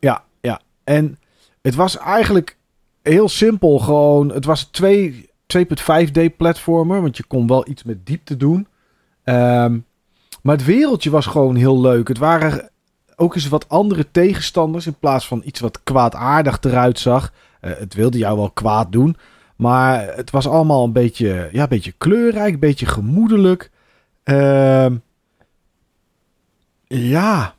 Ja, 0.00 0.24
ja. 0.40 0.60
En 0.84 1.18
het 1.62 1.74
was 1.74 1.98
eigenlijk 1.98 2.56
heel 3.02 3.28
simpel. 3.28 3.78
Gewoon, 3.78 4.28
het 4.28 4.44
was 4.44 4.70
een 4.80 5.28
2.5D 5.46 6.36
platformer, 6.36 7.02
want 7.02 7.16
je 7.16 7.24
kon 7.24 7.46
wel 7.46 7.68
iets 7.68 7.82
met 7.82 8.06
diepte 8.06 8.36
doen. 8.36 8.66
Ehm, 9.24 9.78
maar 10.42 10.56
het 10.56 10.64
wereldje 10.64 11.10
was 11.10 11.26
gewoon 11.26 11.56
heel 11.56 11.80
leuk. 11.80 12.08
Het 12.08 12.18
waren 12.18 12.70
ook 13.16 13.34
eens 13.34 13.48
wat 13.48 13.68
andere 13.68 14.10
tegenstanders 14.10 14.86
in 14.86 14.98
plaats 14.98 15.26
van 15.26 15.42
iets 15.44 15.60
wat 15.60 15.82
kwaadaardig 15.82 16.58
eruit 16.60 16.98
zag. 16.98 17.32
Eh, 17.60 17.70
het 17.78 17.94
wilde 17.94 18.18
jou 18.18 18.36
wel 18.36 18.50
kwaad 18.50 18.92
doen, 18.92 19.16
maar 19.56 20.16
het 20.16 20.30
was 20.30 20.48
allemaal 20.48 20.84
een 20.84 20.92
beetje, 20.92 21.48
ja, 21.52 21.62
een 21.62 21.68
beetje 21.68 21.94
kleurrijk, 21.98 22.54
een 22.54 22.60
beetje 22.60 22.86
gemoedelijk. 22.86 23.70
Ehm, 24.22 24.96
ja, 26.86 27.54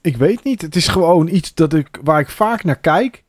ik 0.00 0.16
weet 0.16 0.44
niet. 0.44 0.62
Het 0.62 0.76
is 0.76 0.88
gewoon 0.88 1.28
iets 1.28 1.54
dat 1.54 1.74
ik, 1.74 2.00
waar 2.02 2.20
ik 2.20 2.28
vaak 2.28 2.64
naar 2.64 2.78
kijk. 2.78 3.24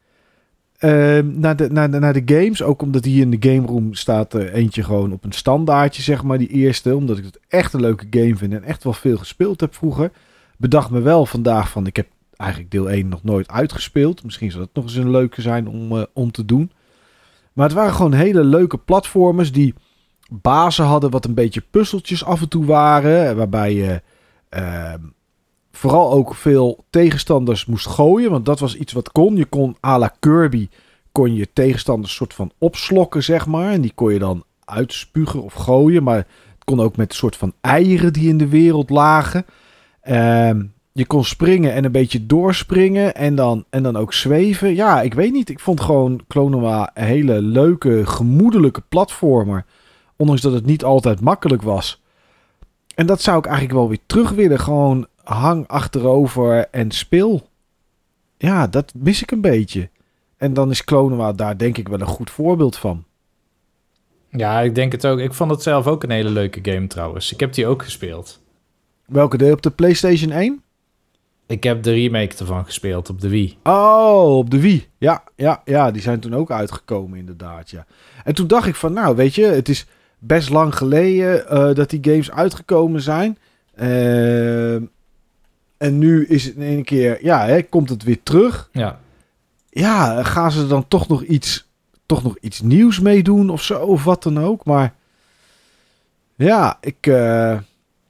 Ehm, 0.78 1.40
naar, 1.40 1.56
de, 1.56 1.72
naar, 1.72 1.92
de, 1.92 2.00
naar 2.00 2.14
de 2.14 2.36
games. 2.36 2.62
Ook 2.62 2.82
omdat 2.82 3.06
hier 3.06 3.22
in 3.22 3.40
de 3.40 3.50
game 3.50 3.68
room 3.68 3.94
staat 3.94 4.34
eentje 4.34 4.84
gewoon 4.84 5.12
op 5.12 5.24
een 5.24 5.32
standaardje, 5.32 6.02
zeg 6.02 6.24
maar, 6.24 6.38
die 6.38 6.48
eerste. 6.48 6.96
Omdat 6.96 7.18
ik 7.18 7.24
het 7.24 7.40
echt 7.48 7.74
een 7.74 7.82
leuke 7.82 8.08
game 8.10 8.36
vind 8.36 8.54
en 8.54 8.64
echt 8.64 8.84
wel 8.84 8.94
veel 8.94 9.18
gespeeld 9.18 9.60
heb 9.60 9.76
vroeger. 9.76 10.12
Bedacht 10.58 10.90
me 10.90 11.02
wel 11.02 11.26
vandaag 11.26 11.70
van, 11.70 11.88
ik 11.88 11.96
heb 11.96 12.08
eigenlijk 12.38 12.72
deel 12.72 12.90
1 12.90 13.08
nog 13.08 13.24
nooit 13.24 13.50
uitgespeeld. 13.50 14.24
Misschien 14.24 14.52
zou 14.52 14.64
dat 14.64 14.74
nog 14.74 14.84
eens 14.84 14.96
een 14.96 15.12
leuke 15.12 15.42
zijn 15.42 15.68
om, 15.68 15.98
eh, 15.98 16.04
om 16.14 16.32
te 16.32 16.46
doen. 16.46 16.72
Maar 17.54 17.66
het 17.66 17.76
waren 17.76 17.94
gewoon 17.94 18.14
hele 18.14 18.44
leuke 18.44 18.78
platformers 18.78 19.52
die 19.52 19.74
bazen 20.30 20.86
hadden 20.86 21.10
wat 21.10 21.26
een 21.26 21.34
beetje 21.34 21.64
puzzeltjes 21.72 22.26
af 22.26 22.42
en 22.42 22.50
toe 22.50 22.66
waren. 22.66 23.36
Waarbij 23.36 23.74
je 23.74 24.02
ehm, 24.50 25.00
vooral 25.72 26.12
ook 26.12 26.36
veel 26.36 26.86
tegenstanders 26.90 27.66
moest 27.66 27.88
gooien. 27.88 28.32
Want 28.32 28.46
dat 28.46 28.60
was 28.60 28.76
iets 28.76 28.94
wat 28.94 29.12
kon. 29.12 29.36
Je 29.36 29.46
kon 29.46 29.78
à 29.86 29.98
la 29.98 30.16
Kirby 30.20 30.70
kon 31.12 31.34
je 31.34 31.54
tegenstanders 31.54 32.16
soort 32.16 32.34
van 32.34 32.52
opslokken, 32.58 33.24
zeg 33.24 33.46
maar. 33.48 33.72
En 33.72 33.82
die 33.82 33.92
kon 33.96 34.14
je 34.14 34.20
dan 34.20 34.44
uitspugen 34.66 35.44
of 35.44 35.54
gooien. 35.54 36.04
Maar 36.04 36.18
het 36.18 36.64
kon 36.64 36.80
ook 36.80 36.98
met 36.98 37.10
een 37.10 37.16
soort 37.16 37.36
van 37.36 37.54
eieren 37.62 38.14
die 38.14 38.30
in 38.30 38.38
de 38.38 38.48
wereld 38.48 38.90
lagen. 38.90 39.46
Ehm, 40.02 40.64
je 40.94 41.06
kon 41.06 41.24
springen 41.24 41.74
en 41.74 41.84
een 41.84 41.92
beetje 41.92 42.26
doorspringen 42.26 43.16
en 43.16 43.36
dan, 43.36 43.66
en 43.70 43.84
dan 43.84 43.98
ook 43.98 44.14
zweven. 44.14 44.76
Ja, 44.76 45.02
ik 45.02 45.14
weet 45.14 45.32
niet. 45.32 45.50
Ik 45.50 45.60
vond 45.60 45.82
gewoon 45.82 46.22
Klonoa 46.28 46.92
een 46.94 47.04
hele 47.04 47.42
leuke, 47.42 48.06
gemoedelijke 48.06 48.82
platformer. 48.90 49.66
Ondanks 50.16 50.42
dat 50.42 50.54
het 50.54 50.66
niet 50.66 50.84
altijd 50.84 51.22
makkelijk 51.22 51.62
was. 51.62 52.02
En 52.96 53.06
dat 53.06 53.22
zou 53.22 53.38
ik 53.38 53.46
eigenlijk 53.46 53.76
wel 53.76 53.90
weer 53.90 54.00
terug 54.06 54.30
willen. 54.30 54.60
Gewoon 54.60 55.08
hang 55.24 55.68
achterover 55.68 56.68
en 56.70 56.92
speel. 56.92 57.48
Ja, 58.38 58.68
dat 58.68 58.94
mis 58.96 59.22
ik 59.22 59.32
een 59.32 59.42
beetje. 59.42 59.90
En 60.38 60.54
dan 60.54 60.70
is 60.70 60.84
Klonoa 60.84 61.32
daar 61.32 61.58
denk 61.58 61.78
ik 61.78 61.88
wel 61.88 62.00
een 62.00 62.08
goed 62.08 62.30
voorbeeld 62.30 62.78
van. 62.78 63.04
Ja, 64.30 64.62
ik 64.62 64.76
denk 64.76 64.92
het 64.92 65.06
ook. 65.06 65.20
Ik 65.20 65.34
vond 65.34 65.52
het 65.52 65.62
zelf 65.62 65.88
ook 65.88 66.04
een 66.04 66.10
hele 66.10 66.30
leuke 66.30 66.72
game 66.72 66.88
trouwens. 66.88 67.34
Ik 67.34 67.40
heb 67.40 67.54
die 67.54 67.68
ook 67.68 67.84
gespeeld. 67.84 68.42
Welke 69.06 69.38
deel 69.38 69.54
op 69.54 69.62
de 69.62 69.70
PlayStation 69.70 70.32
1? 70.32 70.63
Ik 71.48 71.64
heb 71.64 71.84
de 71.84 71.92
remake 71.92 72.38
ervan 72.38 72.66
gespeeld 72.66 73.10
op 73.10 73.22
de 73.22 73.30
Wii. 73.30 73.58
Oh, 73.64 74.38
op 74.38 74.50
de 74.50 74.60
Wii. 74.60 74.88
Ja, 74.98 75.24
ja, 75.36 75.62
ja, 75.66 75.92
die 75.92 76.02
zijn 76.02 76.20
toen 76.20 76.36
ook 76.36 76.52
uitgekomen 76.52 77.20
inderdaad, 77.20 77.70
ja. 77.70 77.86
En 78.24 78.36
toen 78.36 78.48
dacht 78.48 78.68
ik 78.68 78.76
van, 78.76 78.94
nou, 78.94 79.16
weet 79.16 79.36
je, 79.36 79.46
het 79.46 79.70
is 79.70 79.86
best 80.20 80.50
lang 80.50 80.76
geleden 80.76 81.46
uh, 81.52 81.76
dat 81.76 81.90
die 81.90 82.00
games 82.02 82.32
uitgekomen 82.32 83.02
zijn. 83.02 83.38
Uh, 83.76 84.76
en 85.78 85.98
nu 85.98 86.26
is 86.26 86.46
het 86.46 86.56
in 86.56 86.62
één 86.62 86.84
keer, 86.84 87.26
ja, 87.26 87.46
hè, 87.46 87.62
komt 87.62 87.90
het 87.90 88.04
weer 88.04 88.24
terug. 88.24 88.70
Ja. 88.72 89.00
Ja, 89.70 90.24
gaan 90.24 90.52
ze 90.52 90.68
dan 90.68 90.88
toch 90.88 91.08
nog 91.08 91.24
iets, 91.24 91.70
toch 92.06 92.24
nog 92.24 92.38
iets 92.42 92.62
nieuws 92.62 93.00
meedoen 93.00 93.50
of 93.50 93.64
zo, 93.64 93.80
of 93.80 94.04
wat 94.04 94.24
dan 94.24 94.40
ook. 94.40 94.66
Maar 94.66 94.94
ja, 96.36 96.78
ik, 96.82 97.08
uh, 97.08 97.58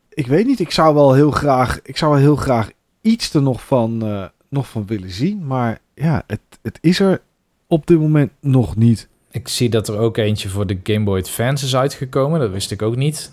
ik 0.09 0.27
weet 0.27 0.45
niet. 0.45 0.59
Ik 0.59 0.71
zou 0.71 0.93
wel 0.93 1.13
heel 1.13 1.31
graag, 1.31 1.79
ik 1.83 1.97
zou 1.97 2.11
wel 2.11 2.21
heel 2.21 2.35
graag 2.35 2.71
iets 3.03 3.33
er 3.33 3.41
nog 3.41 3.65
van, 3.65 4.07
uh, 4.07 4.25
nog 4.49 4.69
van 4.69 4.85
willen 4.85 5.11
zien. 5.11 5.47
Maar 5.47 5.79
ja, 5.95 6.23
het, 6.27 6.41
het 6.61 6.77
is 6.81 6.99
er 6.99 7.21
op 7.67 7.87
dit 7.87 7.99
moment 7.99 8.31
nog 8.39 8.75
niet. 8.75 9.07
Ik 9.31 9.47
zie 9.47 9.69
dat 9.69 9.87
er 9.87 9.97
ook 9.97 10.17
eentje 10.17 10.49
voor 10.49 10.67
de 10.67 10.79
Game 10.83 11.03
Boy 11.03 11.19
Advance 11.19 11.65
is 11.65 11.75
uitgekomen. 11.75 12.39
Dat 12.39 12.51
wist 12.51 12.71
ik 12.71 12.81
ook 12.81 12.95
niet. 12.95 13.31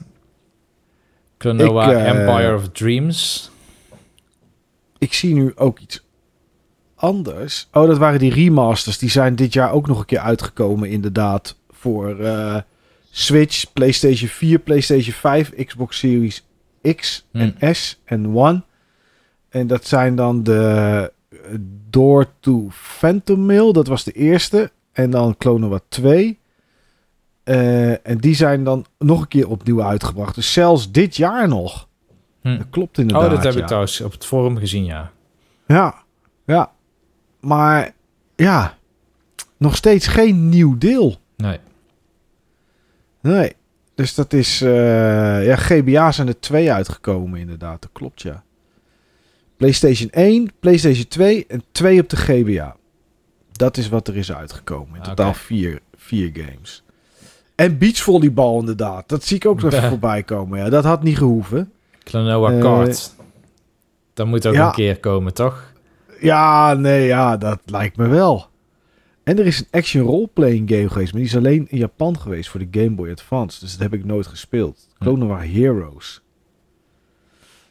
Klonoa 1.36 1.92
uh, 1.92 2.08
Empire 2.08 2.54
of 2.54 2.68
Dreams. 2.68 3.50
Ik 4.98 5.12
zie 5.12 5.34
nu 5.34 5.52
ook 5.56 5.78
iets 5.78 6.04
anders. 6.94 7.68
Oh, 7.72 7.86
dat 7.86 7.98
waren 7.98 8.18
die 8.18 8.34
remasters. 8.34 8.98
Die 8.98 9.10
zijn 9.10 9.36
dit 9.36 9.52
jaar 9.52 9.72
ook 9.72 9.86
nog 9.86 9.98
een 9.98 10.04
keer 10.04 10.18
uitgekomen, 10.18 10.88
inderdaad. 10.88 11.56
Voor 11.70 12.20
uh, 12.20 12.56
Switch, 13.10 13.72
PlayStation 13.72 14.28
4, 14.28 14.58
PlayStation 14.58 15.14
5, 15.14 15.54
Xbox 15.64 15.98
Series 15.98 16.44
X 16.96 17.26
en 17.32 17.56
hmm. 17.58 17.74
S 17.74 18.00
en 18.04 18.36
One. 18.36 18.62
En 19.50 19.66
dat 19.66 19.86
zijn 19.86 20.14
dan 20.14 20.42
de 20.42 21.12
Door 21.90 22.26
to 22.40 22.66
Phantom 22.70 23.46
Mail. 23.46 23.72
Dat 23.72 23.86
was 23.86 24.04
de 24.04 24.12
eerste. 24.12 24.70
En 24.92 25.10
dan 25.10 25.36
Clonova 25.36 25.80
2. 25.88 26.38
Uh, 27.44 28.06
en 28.06 28.18
die 28.18 28.34
zijn 28.34 28.64
dan 28.64 28.84
nog 28.98 29.20
een 29.20 29.28
keer 29.28 29.48
opnieuw 29.48 29.82
uitgebracht. 29.82 30.34
Dus 30.34 30.52
zelfs 30.52 30.92
dit 30.92 31.16
jaar 31.16 31.48
nog. 31.48 31.88
Hm. 32.40 32.56
Dat 32.56 32.66
klopt 32.70 32.98
inderdaad. 32.98 33.24
Oh, 33.24 33.30
dat 33.30 33.44
heb 33.44 33.52
ja. 33.52 33.60
ik 33.60 33.66
trouwens 33.66 34.00
op 34.00 34.12
het 34.12 34.26
forum 34.26 34.56
gezien, 34.56 34.84
ja. 34.84 35.10
Ja, 35.66 35.94
ja. 36.46 36.72
Maar 37.40 37.94
ja, 38.36 38.78
nog 39.56 39.76
steeds 39.76 40.06
geen 40.06 40.48
nieuw 40.48 40.78
deel. 40.78 41.16
Nee. 41.36 41.58
Nee. 43.20 43.56
Dus 43.94 44.14
dat 44.14 44.32
is... 44.32 44.62
Uh, 44.62 45.46
ja, 45.46 45.56
GBA 45.56 46.12
zijn 46.12 46.28
er 46.28 46.40
twee 46.40 46.72
uitgekomen 46.72 47.40
inderdaad. 47.40 47.82
Dat 47.82 47.90
klopt, 47.92 48.22
ja. 48.22 48.42
PlayStation 49.60 50.10
1, 50.10 50.50
PlayStation 50.60 51.08
2 51.08 51.44
en 51.48 51.62
2 51.72 52.00
op 52.00 52.08
de 52.08 52.16
GBA. 52.16 52.76
Dat 53.52 53.76
is 53.76 53.88
wat 53.88 54.08
er 54.08 54.16
is 54.16 54.32
uitgekomen. 54.32 54.96
In 54.96 55.02
totaal 55.02 55.28
okay. 55.28 55.40
vier, 55.40 55.80
vier 55.94 56.30
games. 56.32 56.82
En 57.54 57.78
beachvolleybal 57.78 58.58
inderdaad. 58.58 59.08
Dat 59.08 59.24
zie 59.24 59.36
ik 59.36 59.46
ook 59.46 59.62
nog 59.62 59.72
even 59.72 59.88
voorbij 59.98 60.22
komen. 60.22 60.58
Ja, 60.58 60.68
dat 60.68 60.84
had 60.84 61.02
niet 61.02 61.18
gehoeven. 61.18 61.72
Klonoa 62.02 62.52
uh, 62.52 62.60
Kart. 62.60 63.14
Dat 64.14 64.26
moet 64.26 64.46
ook 64.46 64.54
ja, 64.54 64.66
een 64.66 64.72
keer 64.72 64.98
komen, 64.98 65.34
toch? 65.34 65.72
Ja, 66.20 66.74
nee, 66.74 67.06
ja, 67.06 67.36
dat 67.36 67.60
lijkt 67.64 67.96
me 67.96 68.08
wel. 68.08 68.46
En 69.22 69.38
er 69.38 69.46
is 69.46 69.58
een 69.58 69.68
action 69.70 70.02
role-playing 70.06 70.70
game 70.70 70.88
geweest, 70.88 71.12
maar 71.12 71.20
die 71.20 71.30
is 71.30 71.36
alleen 71.36 71.66
in 71.68 71.78
Japan 71.78 72.20
geweest 72.20 72.50
voor 72.50 72.60
de 72.60 72.80
Game 72.80 72.94
Boy 72.94 73.10
Advance. 73.10 73.60
Dus 73.60 73.72
dat 73.72 73.80
heb 73.80 74.00
ik 74.00 74.04
nooit 74.04 74.26
gespeeld. 74.26 74.88
Klonoa 74.98 75.42
hm. 75.42 75.52
Heroes. 75.52 76.22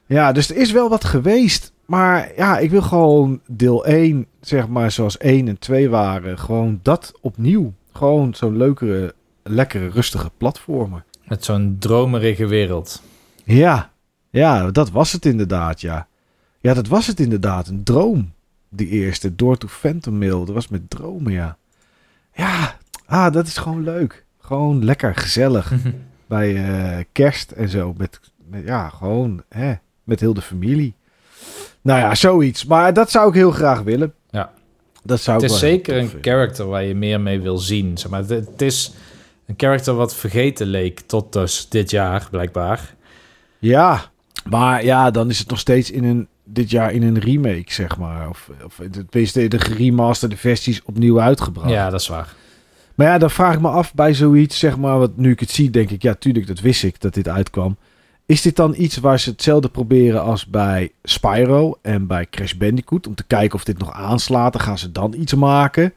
Ja, 0.06 0.32
dus 0.32 0.50
er 0.50 0.56
is 0.56 0.72
wel 0.72 0.90
wat 0.90 1.04
geweest. 1.04 1.74
Maar 1.90 2.32
ja, 2.36 2.58
ik 2.58 2.70
wil 2.70 2.82
gewoon 2.82 3.42
deel 3.48 3.86
1, 3.86 4.26
zeg 4.42 4.68
maar 4.68 4.92
zoals 4.92 5.18
1 5.18 5.48
en 5.48 5.60
2 5.60 5.90
waren. 5.90 6.40
Gewoon 6.40 6.80
dat 6.82 7.14
opnieuw. 7.22 7.74
Gewoon 7.94 8.34
zo'n 8.34 8.58
leukere, 8.58 9.14
lekkere, 9.44 9.90
rustige 9.90 10.32
platformer. 10.38 11.04
Met 11.28 11.46
zo'n 11.46 11.76
dromerige 11.80 12.48
wereld. 12.48 13.02
Ja, 13.44 13.92
ja, 14.30 14.72
dat 14.72 14.92
was 14.92 15.12
het 15.12 15.26
inderdaad, 15.26 15.82
ja. 15.82 16.08
Ja, 16.60 16.74
dat 16.74 16.88
was 16.88 17.08
het 17.08 17.20
inderdaad. 17.20 17.68
Een 17.68 17.84
droom. 17.84 18.34
Die 18.70 18.88
eerste, 18.88 19.36
Door 19.36 19.58
to 19.58 19.68
Phantom 19.68 20.18
Mail. 20.18 20.46
Dat 20.46 20.56
was 20.56 20.68
met 20.68 20.90
dromen, 20.90 21.32
ja. 21.32 21.58
Ja, 22.34 22.78
ah, 23.06 23.34
dat 23.34 23.48
is 23.48 23.58
gewoon 23.58 23.84
leuk. 23.84 24.26
Gewoon 24.40 24.86
lekker, 24.86 25.16
gezellig. 25.16 25.74
Bij 26.28 26.54
uh, 26.54 27.04
kerst 27.12 27.52
en 27.52 27.70
zo. 27.70 27.94
Met, 27.98 28.20
met, 28.50 28.66
ja, 28.66 28.90
gewoon, 28.90 29.44
hè, 29.48 29.74
met 30.04 30.20
heel 30.20 30.34
de 30.34 30.42
familie. 30.42 30.94
Nou 31.82 32.00
ja, 32.00 32.16
zoiets. 32.16 32.66
Maar 32.66 32.94
dat 32.94 33.12
zou 33.12 33.28
ik 33.28 33.34
heel 33.34 33.52
graag 33.52 33.82
willen. 33.82 34.14
Ja. 34.30 34.52
Dat 35.04 35.22
zou 35.22 35.42
het 35.42 35.52
is 35.52 35.60
zeker 35.60 35.98
een 35.98 36.12
character 36.22 36.68
waar 36.68 36.84
je 36.84 36.96
meer 36.96 37.22
mee 37.22 37.42
wil 37.42 37.58
zien. 37.58 37.98
Zeg 37.98 38.12
maar, 38.12 38.24
het, 38.24 38.62
is 38.62 38.94
een 39.46 39.54
character 39.58 39.94
wat 39.94 40.16
vergeten 40.16 40.68
leek 40.68 41.00
tot 41.00 41.34
dus 41.34 41.70
dit 41.70 41.92
jaar, 41.92 42.28
blijkbaar. 42.32 42.96
Ja, 43.60 44.02
maar 44.50 44.86
ja, 44.86 45.12
dan 45.12 45.30
is 45.30 45.40
het 45.40 45.50
nog 45.50 45.60
steeds 45.60 45.92
in 45.92 46.04
een, 46.04 46.28
dit 46.44 46.70
jaar 46.70 46.92
in 46.92 47.04
een 47.04 47.20
remake, 47.20 47.74
zeg 47.74 47.98
maar. 47.98 48.30
Of, 48.30 48.50
of 48.66 48.82
de, 48.92 49.48
de 49.48 49.60
geremasterde 49.60 50.38
versies 50.38 50.82
opnieuw 50.84 51.22
uitgebracht. 51.22 51.70
Ja, 51.70 51.90
dat 51.90 52.00
is 52.00 52.08
waar. 52.08 52.34
Maar 52.96 53.08
ja, 53.08 53.18
dan 53.18 53.32
vraag 53.32 53.54
ik 53.54 53.62
me 53.62 53.68
af 53.68 53.94
bij 53.94 54.14
zoiets, 54.14 54.60
zeg 54.60 54.78
maar, 54.78 54.98
wat 54.98 55.18
nu 55.18 55.32
ik 55.32 55.40
het 55.40 55.52
zie, 55.52 55.70
denk 55.70 55.90
ik, 55.90 56.02
ja, 56.02 56.14
tuurlijk, 56.14 56.48
dat 56.48 56.60
wist 56.60 56.84
ik 56.84 57.02
dat 57.02 57.14
dit 57.14 57.28
uitkwam. 57.28 57.78
Is 58.30 58.42
dit 58.42 58.56
dan 58.56 58.74
iets 58.78 58.98
waar 58.98 59.20
ze 59.20 59.30
hetzelfde 59.30 59.70
proberen 59.70 60.22
als 60.22 60.46
bij 60.46 60.92
Spyro 61.04 61.78
en 61.82 62.08
bij 62.08 62.26
Crash 62.30 62.54
Bandicoot? 62.54 63.08
Om 63.08 63.16
te 63.16 63.24
kijken 63.28 63.56
of 63.56 63.64
dit 63.64 63.78
nog 63.78 63.94
aanslaat. 63.94 64.54
Dan 64.54 64.62
gaan 64.62 64.78
ze 64.78 64.92
dan 64.92 65.14
iets 65.14 65.34
maken. 65.34 65.94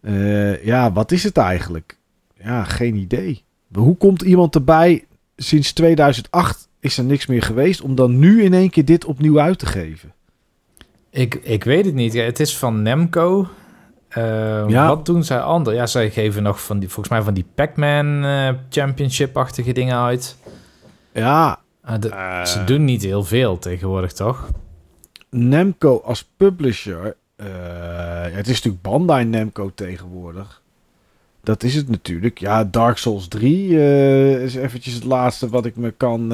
Uh, 0.00 0.64
ja, 0.64 0.92
wat 0.92 1.12
is 1.12 1.22
het 1.22 1.36
eigenlijk? 1.36 1.98
Ja, 2.42 2.64
geen 2.64 2.94
idee. 2.96 3.42
Hoe 3.72 3.96
komt 3.96 4.22
iemand 4.22 4.54
erbij? 4.54 5.04
Sinds 5.36 5.72
2008 5.72 6.68
is 6.80 6.98
er 6.98 7.04
niks 7.04 7.26
meer 7.26 7.42
geweest. 7.42 7.80
Om 7.80 7.94
dan 7.94 8.18
nu 8.18 8.42
in 8.42 8.54
één 8.54 8.70
keer 8.70 8.84
dit 8.84 9.04
opnieuw 9.04 9.40
uit 9.40 9.58
te 9.58 9.66
geven. 9.66 10.12
Ik, 11.10 11.34
ik 11.34 11.64
weet 11.64 11.84
het 11.84 11.94
niet. 11.94 12.12
Ja, 12.12 12.24
het 12.24 12.40
is 12.40 12.56
van 12.56 12.82
Nemco. 12.82 13.48
Uh, 14.18 14.64
ja. 14.68 14.88
Wat 14.88 15.06
doen 15.06 15.24
zij 15.24 15.40
anders? 15.40 15.76
Ja, 15.76 15.86
zij 15.86 16.10
geven 16.10 16.42
nog 16.42 16.62
van 16.62 16.78
die, 16.78 16.88
volgens 16.88 17.14
mij 17.14 17.22
van 17.22 17.34
die 17.34 17.46
Pac-Man 17.54 18.24
uh, 18.24 18.48
Championship-achtige 18.68 19.72
dingen 19.72 19.98
uit. 19.98 20.36
Ja. 21.14 21.60
De, 22.00 22.08
uh, 22.08 22.44
ze 22.44 22.64
doen 22.64 22.84
niet 22.84 23.02
heel 23.02 23.24
veel 23.24 23.58
tegenwoordig, 23.58 24.12
toch? 24.12 24.48
Namco 25.30 26.00
als 26.04 26.28
publisher. 26.36 27.16
Uh, 27.36 27.46
het 28.22 28.48
is 28.48 28.54
natuurlijk 28.54 28.82
Bandai 28.82 29.24
Namco 29.24 29.70
tegenwoordig. 29.74 30.62
Dat 31.40 31.62
is 31.62 31.74
het 31.74 31.88
natuurlijk. 31.88 32.38
Ja, 32.38 32.64
Dark 32.64 32.96
Souls 32.96 33.28
3 33.28 34.42
is 34.42 34.54
eventjes 34.54 34.94
het 34.94 35.04
laatste 35.04 35.48
wat 35.48 35.66
ik 35.66 35.76
me 35.76 35.90
kan, 35.90 36.32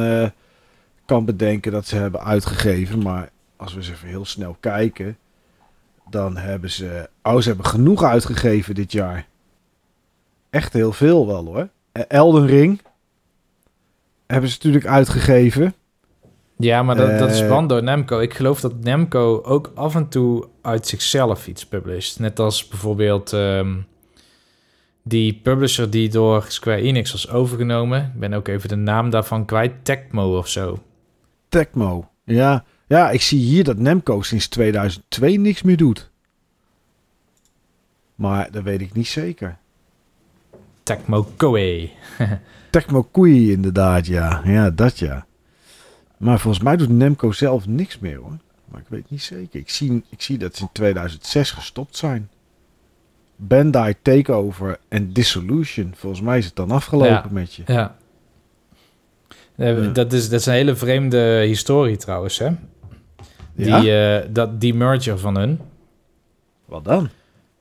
kan 1.04 1.24
bedenken 1.24 1.72
dat 1.72 1.86
ze 1.86 1.96
hebben 1.96 2.24
uitgegeven. 2.24 3.02
Maar 3.02 3.30
als 3.56 3.72
we 3.72 3.78
eens 3.78 3.90
even 3.90 4.08
heel 4.08 4.24
snel 4.24 4.56
kijken. 4.60 5.18
Dan 6.10 6.36
hebben 6.36 6.70
ze... 6.70 7.08
Oh, 7.22 7.38
ze 7.38 7.48
hebben 7.48 7.66
genoeg 7.66 8.02
uitgegeven 8.02 8.74
dit 8.74 8.92
jaar. 8.92 9.26
Echt 10.50 10.72
heel 10.72 10.92
veel 10.92 11.26
wel 11.26 11.44
hoor. 11.44 11.68
Elden 11.92 12.46
Ring 12.46 12.80
hebben 14.30 14.50
ze 14.50 14.56
natuurlijk 14.56 14.86
uitgegeven. 14.86 15.74
Ja, 16.56 16.82
maar 16.82 16.96
dat, 16.96 17.18
dat 17.18 17.30
is 17.30 17.46
band 17.46 17.68
door 17.68 17.82
Namco. 17.82 18.18
Ik 18.18 18.34
geloof 18.34 18.60
dat 18.60 18.80
Namco 18.80 19.42
ook 19.44 19.72
af 19.74 19.94
en 19.94 20.08
toe 20.08 20.48
uit 20.62 20.86
zichzelf 20.86 21.46
iets 21.46 21.66
published. 21.66 22.18
Net 22.18 22.38
als 22.38 22.68
bijvoorbeeld 22.68 23.32
um, 23.32 23.86
die 25.02 25.40
publisher 25.42 25.90
die 25.90 26.08
door 26.08 26.44
Square 26.48 26.80
Enix 26.80 27.12
was 27.12 27.30
overgenomen. 27.30 28.12
Ik 28.14 28.20
ben 28.20 28.32
ook 28.32 28.48
even 28.48 28.68
de 28.68 28.76
naam 28.76 29.10
daarvan 29.10 29.44
kwijt. 29.44 29.72
Tecmo 29.82 30.38
of 30.38 30.48
zo. 30.48 30.82
Tecmo, 31.48 32.08
ja. 32.24 32.64
Ja, 32.86 33.10
ik 33.10 33.22
zie 33.22 33.40
hier 33.40 33.64
dat 33.64 33.78
Namco 33.78 34.22
sinds 34.22 34.48
2002 34.48 35.36
niks 35.36 35.62
meer 35.62 35.76
doet. 35.76 36.10
Maar 38.14 38.50
dat 38.50 38.62
weet 38.62 38.80
ik 38.80 38.92
niet 38.92 39.08
zeker. 39.08 39.58
Tecmo 40.82 41.26
Koei. 41.36 41.92
Tecmo 42.70 43.02
Koei 43.02 43.52
inderdaad, 43.52 44.06
ja. 44.06 44.40
Ja, 44.44 44.70
dat 44.70 44.98
ja. 44.98 45.26
Maar 46.16 46.38
volgens 46.40 46.64
mij 46.64 46.76
doet 46.76 46.88
Nemco 46.88 47.32
zelf 47.32 47.66
niks 47.66 47.98
meer 47.98 48.16
hoor. 48.16 48.36
Maar 48.70 48.80
ik 48.80 48.86
weet 48.88 49.10
niet 49.10 49.22
zeker. 49.22 49.60
Ik 49.60 49.70
zie, 49.70 50.04
ik 50.08 50.22
zie 50.22 50.38
dat 50.38 50.56
ze 50.56 50.62
in 50.62 50.68
2006 50.72 51.50
gestopt 51.50 51.96
zijn. 51.96 52.28
Bandai 53.36 53.94
Takeover 54.02 54.78
en 54.88 55.12
Dissolution. 55.12 55.92
Volgens 55.96 56.22
mij 56.22 56.38
is 56.38 56.44
het 56.44 56.56
dan 56.56 56.70
afgelopen 56.70 57.08
Ja. 57.08 57.26
met 57.30 57.54
je. 57.54 57.62
Ja. 57.66 57.96
Ja. 59.54 59.74
Dat, 59.92 60.12
is, 60.12 60.28
dat 60.28 60.40
is 60.40 60.46
een 60.46 60.52
hele 60.52 60.76
vreemde 60.76 61.42
historie 61.46 61.96
trouwens, 61.96 62.38
hè? 62.38 62.50
Die, 63.54 63.66
Ja? 63.66 64.20
eh, 64.20 64.28
dat, 64.30 64.60
die 64.60 64.74
merger 64.74 65.18
van 65.18 65.36
hun. 65.36 65.60
Wat 66.64 66.84
dan? 66.84 67.08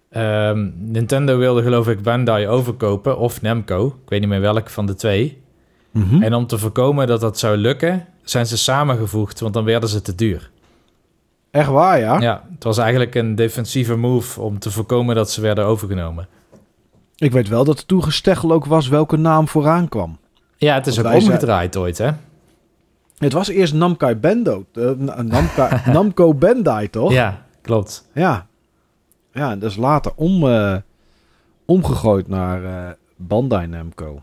Ehm, 0.10 0.70
Nintendo 0.76 1.38
wilde 1.38 1.62
geloof 1.64 1.88
ik 1.88 2.02
Bandai 2.02 2.48
overkopen 2.48 3.18
of 3.18 3.42
Namco. 3.42 3.86
Ik 4.04 4.10
weet 4.10 4.20
niet 4.20 4.30
meer 4.30 4.42
welke 4.42 4.70
van 4.72 4.86
de 4.86 4.96
twee. 4.96 5.42
Mhm. 5.92 6.24
En 6.24 6.34
om 6.34 6.48
te 6.48 6.58
voorkomen 6.58 7.08
dat 7.08 7.22
dat 7.22 7.40
zou 7.40 7.58
lukken, 7.58 8.06
zijn 8.24 8.46
ze 8.46 8.58
samengevoegd, 8.58 9.40
want 9.40 9.54
dan 9.54 9.64
werden 9.64 9.90
ze 9.90 10.02
te 10.02 10.16
duur. 10.16 10.50
Echt 11.52 11.70
waar, 11.70 12.00
ja? 12.00 12.20
Ja, 12.20 12.44
het 12.54 12.64
was 12.64 12.78
eigenlijk 12.78 13.16
een 13.16 13.36
defensieve 13.36 13.96
move 13.96 14.42
om 14.42 14.60
te 14.60 14.72
voorkomen 14.72 15.16
dat 15.16 15.32
ze 15.32 15.42
werden 15.42 15.66
overgenomen. 15.66 16.28
Ik 17.16 17.32
weet 17.32 17.48
wel 17.48 17.64
dat 17.64 17.78
er 17.80 17.86
toen 17.86 18.04
gesteggel 18.04 18.52
ook 18.52 18.66
was 18.66 18.88
welke 18.88 19.18
naam 19.18 19.48
vooraan 19.48 19.90
kwam. 19.90 20.18
Ja, 20.58 20.74
het 20.74 20.88
is 20.88 20.96
Want 20.98 21.08
ook 21.08 21.14
omgedraaid 21.22 21.76
ooit, 21.78 21.98
hè? 21.98 22.10
Het 23.18 23.34
was 23.34 23.48
eerst 23.48 23.74
Namkai 23.74 24.16
Bendo. 24.16 24.66
eh, 24.74 24.84
N- 24.90 25.28
Namkai, 25.28 25.80
Namco 25.94 26.34
Bandai, 26.34 26.90
toch? 26.90 27.12
Ja, 27.12 27.46
klopt. 27.62 28.10
Ja. 28.14 28.48
Ja, 29.34 29.52
en 29.52 29.60
dat 29.60 29.72
is 29.72 29.78
later 29.78 30.12
om, 30.16 30.48
eh, 30.48 30.76
omgegooid 31.66 32.28
naar 32.28 32.64
eh, 32.64 32.94
Bandai 33.16 33.68
Namco. 33.68 34.22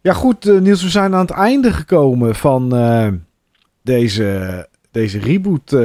Ja 0.00 0.12
goed, 0.12 0.46
eh, 0.46 0.58
Niels, 0.58 0.82
we 0.82 0.88
zijn 0.88 1.14
aan 1.14 1.20
het 1.20 1.30
einde 1.30 1.72
gekomen 1.72 2.34
van 2.34 2.68
deze, 3.82 4.68
deze 4.90 5.18
reboot 5.18 5.76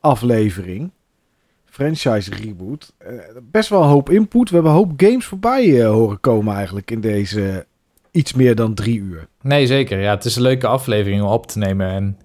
aflevering. 0.00 0.90
Franchise 1.64 2.34
reboot. 2.34 2.92
Best 3.42 3.68
wel 3.68 3.82
een 3.82 3.88
hoop 3.88 4.10
input. 4.10 4.48
We 4.48 4.54
hebben 4.54 4.72
een 4.72 4.78
hoop 4.78 4.92
games 4.96 5.24
voorbij 5.24 5.84
horen 5.84 6.20
komen 6.20 6.54
eigenlijk 6.54 6.90
in 6.90 7.00
deze 7.00 7.66
iets 8.10 8.32
meer 8.32 8.54
dan 8.54 8.74
drie 8.74 8.98
uur. 8.98 9.28
Nee, 9.42 9.66
zeker. 9.66 10.00
Ja, 10.00 10.10
het 10.14 10.24
is 10.24 10.36
een 10.36 10.42
leuke 10.42 10.66
aflevering 10.66 11.22
om 11.22 11.28
op 11.28 11.46
te 11.46 11.58
nemen. 11.58 11.88
En 11.88 12.18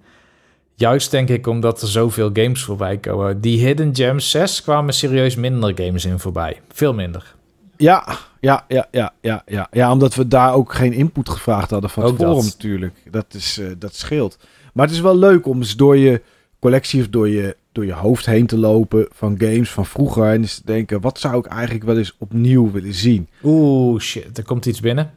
juist 0.74 1.10
denk 1.10 1.28
ik 1.28 1.46
omdat 1.46 1.82
er 1.82 1.88
zoveel 1.88 2.30
games 2.32 2.64
voorbij 2.64 2.98
komen. 2.98 3.40
Die 3.40 3.66
Hidden 3.66 3.96
Gems 3.96 4.30
6 4.30 4.62
kwamen 4.62 4.94
serieus 4.94 5.34
minder 5.34 5.72
games 5.74 6.04
in 6.04 6.18
voorbij. 6.18 6.60
Veel 6.68 6.94
minder. 6.94 7.34
Ja, 7.76 8.18
ja, 8.40 8.64
ja, 8.68 8.88
ja, 8.90 9.12
ja, 9.20 9.42
ja. 9.46 9.68
Ja, 9.70 9.92
omdat 9.92 10.14
we 10.14 10.28
daar 10.28 10.54
ook 10.54 10.74
geen 10.74 10.92
input 10.92 11.28
gevraagd 11.28 11.70
hadden 11.70 11.90
van 11.90 12.04
het 12.04 12.16
forum 12.16 12.44
natuurlijk. 12.44 12.94
Dat, 13.10 13.26
is, 13.34 13.58
eh, 13.58 13.66
dat 13.78 13.94
scheelt. 13.94 14.38
Maar 14.72 14.86
het 14.86 14.94
is 14.94 15.00
wel 15.00 15.16
leuk 15.16 15.46
om 15.46 15.58
eens 15.58 15.76
door 15.76 15.96
je 15.96 16.22
collectie 16.58 17.00
of 17.00 17.08
door 17.08 17.28
je, 17.28 17.56
door 17.72 17.86
je 17.86 17.92
hoofd 17.92 18.26
heen 18.26 18.46
te 18.46 18.58
lopen 18.58 19.08
van 19.12 19.34
games 19.38 19.70
van 19.70 19.86
vroeger. 19.86 20.24
En 20.24 20.40
eens 20.40 20.54
te 20.54 20.64
denken, 20.64 21.00
wat 21.00 21.18
zou 21.18 21.38
ik 21.38 21.46
eigenlijk 21.46 21.84
wel 21.84 21.98
eens 21.98 22.16
opnieuw 22.18 22.70
willen 22.70 22.94
zien? 22.94 23.28
Oeh, 23.42 24.00
shit. 24.00 24.38
Er 24.38 24.44
komt 24.44 24.66
iets 24.66 24.80
binnen. 24.80 25.12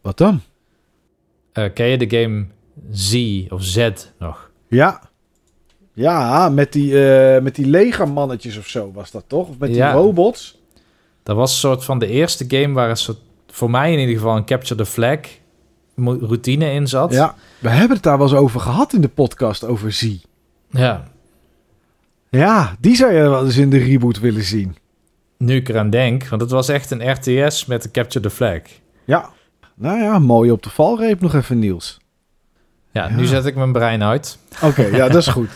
Wat 0.00 0.18
dan? 0.18 0.40
Eh, 1.52 1.64
ken 1.74 1.86
je 1.86 1.98
de 1.98 2.18
game 2.18 2.46
Z 2.90 3.42
of 3.48 3.62
Z 3.62 3.90
nog? 4.18 4.49
Ja. 4.70 5.00
Ja, 5.92 6.48
met 6.48 6.72
die, 6.72 7.08
eh, 7.08 7.42
met 7.42 7.54
die 7.54 7.66
legermannetjes 7.66 8.58
of 8.58 8.66
zo 8.66 8.92
was 8.92 9.10
dat 9.10 9.24
toch? 9.26 9.48
Of 9.48 9.58
met 9.58 9.68
die 9.68 9.78
Ja. 9.78 9.92
robots? 9.92 10.58
Dat 11.22 11.36
was 11.36 11.50
een 11.52 11.58
soort 11.58 11.84
van 11.84 11.98
de 11.98 12.06
eerste 12.06 12.44
game 12.48 12.74
waar 12.74 12.90
een 12.90 12.96
soort, 12.96 13.18
voor 13.46 13.70
mij 13.70 13.92
in 13.92 13.98
ieder 13.98 14.14
geval 14.14 14.36
een 14.36 14.44
capture 14.44 14.74
the 14.74 14.86
flag 14.90 15.18
routine 15.96 16.72
in 16.72 16.86
zat. 16.86 17.12
Ja. 17.12 17.34
We 17.58 17.68
hebben 17.68 17.94
het 17.96 18.02
daar 18.04 18.18
wel 18.18 18.26
eens 18.26 18.36
over 18.36 18.60
gehad 18.60 18.92
in 18.92 19.00
de 19.00 19.08
podcast 19.08 19.64
over 19.64 19.92
Z. 19.92 20.16
ja. 20.70 21.08
Ja, 22.30 22.76
die 22.80 22.96
zou 22.96 23.12
je 23.12 23.20
wel 23.20 23.44
eens 23.44 23.56
in 23.56 23.70
de 23.70 23.78
reboot 23.78 24.20
willen 24.20 24.42
zien. 24.44 24.76
Nu 25.38 25.56
ik 25.56 25.68
eraan 25.68 25.90
denk, 25.90 26.28
want 26.28 26.42
het 26.42 26.50
was 26.50 26.68
echt 26.68 26.90
een 26.90 27.10
RTS 27.12 27.66
met 27.66 27.84
een 27.84 27.90
capture 27.90 28.20
the 28.24 28.30
flag. 28.34 28.60
Ja. 29.04 29.30
Nou 29.74 30.00
ja, 30.00 30.18
mooi 30.18 30.50
op 30.50 30.62
de 30.62 30.70
valreep 30.70 31.20
nog 31.20 31.34
even, 31.34 31.58
Niels. 31.58 31.99
Ja, 32.92 33.08
Ja. 33.08 33.16
nu 33.16 33.24
zet 33.24 33.46
ik 33.46 33.54
mijn 33.54 33.72
brein 33.72 34.02
uit. 34.02 34.38
Oké, 34.62 34.82
ja, 34.86 35.08
dat 35.08 35.16
is 35.22 35.26
goed. 35.26 35.50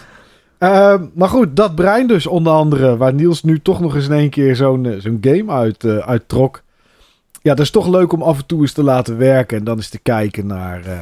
Ehm, 0.58 1.04
maar 1.14 1.28
goed, 1.28 1.56
dat 1.56 1.74
brein 1.74 2.06
dus 2.06 2.26
onder 2.26 2.52
andere, 2.52 2.96
waar 2.96 3.14
Niels 3.14 3.42
nu 3.42 3.60
toch 3.60 3.80
nog 3.80 3.94
eens 3.94 4.06
in 4.06 4.12
één 4.12 4.30
keer 4.30 4.56
zo'n 4.56 4.86
eh, 4.86 5.00
zo'n 5.00 5.18
game 5.20 5.52
uit, 5.52 5.84
eh, 5.84 5.96
uittrok. 5.96 6.62
Ja, 7.42 7.54
dat 7.54 7.64
is 7.64 7.70
toch 7.70 7.86
leuk 7.88 8.12
om 8.12 8.22
af 8.22 8.38
en 8.38 8.46
toe 8.46 8.60
eens 8.60 8.72
te 8.72 8.82
laten 8.82 9.18
werken 9.18 9.58
en 9.58 9.64
dan 9.64 9.76
eens 9.76 9.88
te 9.88 9.98
kijken 9.98 10.46
naar, 10.46 10.84
eh, 10.84 10.98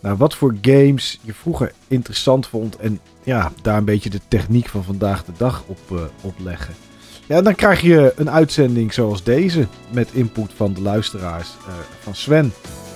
naar 0.00 0.16
wat 0.16 0.34
voor 0.34 0.54
games 0.62 1.18
je 1.22 1.34
vroeger 1.34 1.72
interessant 1.88 2.46
vond. 2.46 2.76
En 2.76 3.00
ja, 3.22 3.52
daar 3.62 3.76
een 3.76 3.84
beetje 3.84 4.10
de 4.10 4.20
techniek 4.28 4.68
van 4.68 4.84
vandaag 4.84 5.24
de 5.24 5.32
dag 5.36 5.62
op, 5.66 6.10
op 6.20 6.34
leggen. 6.44 6.74
Ja, 7.26 7.42
dan 7.42 7.54
krijg 7.54 7.80
je 7.80 8.12
een 8.16 8.30
uitzending 8.30 8.92
zoals 8.92 9.22
deze 9.22 9.66
met 9.90 10.08
input 10.12 10.50
van 10.56 10.72
de 10.74 10.80
luisteraars 10.80 11.48
van 12.00 12.14
Sven 12.14 12.52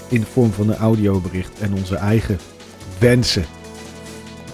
in 0.09 0.21
de 0.21 0.27
vorm 0.27 0.53
van 0.53 0.69
een 0.69 0.77
audiobericht 0.77 1.61
en 1.61 1.73
onze 1.75 1.97
eigen 1.97 2.39
wensen. 2.99 3.45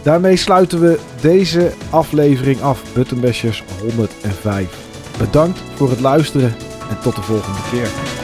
Daarmee 0.02 0.36
sluiten 0.36 0.80
we 0.80 0.98
deze 1.20 1.72
aflevering 1.90 2.60
af, 2.60 2.82
Buttonbashers 2.94 3.64
105. 3.80 4.68
Bedankt 5.18 5.58
voor 5.74 5.90
het 5.90 6.00
luisteren 6.00 6.54
en 6.90 7.00
tot 7.02 7.14
de 7.14 7.22
volgende 7.22 7.60
keer. 7.70 8.21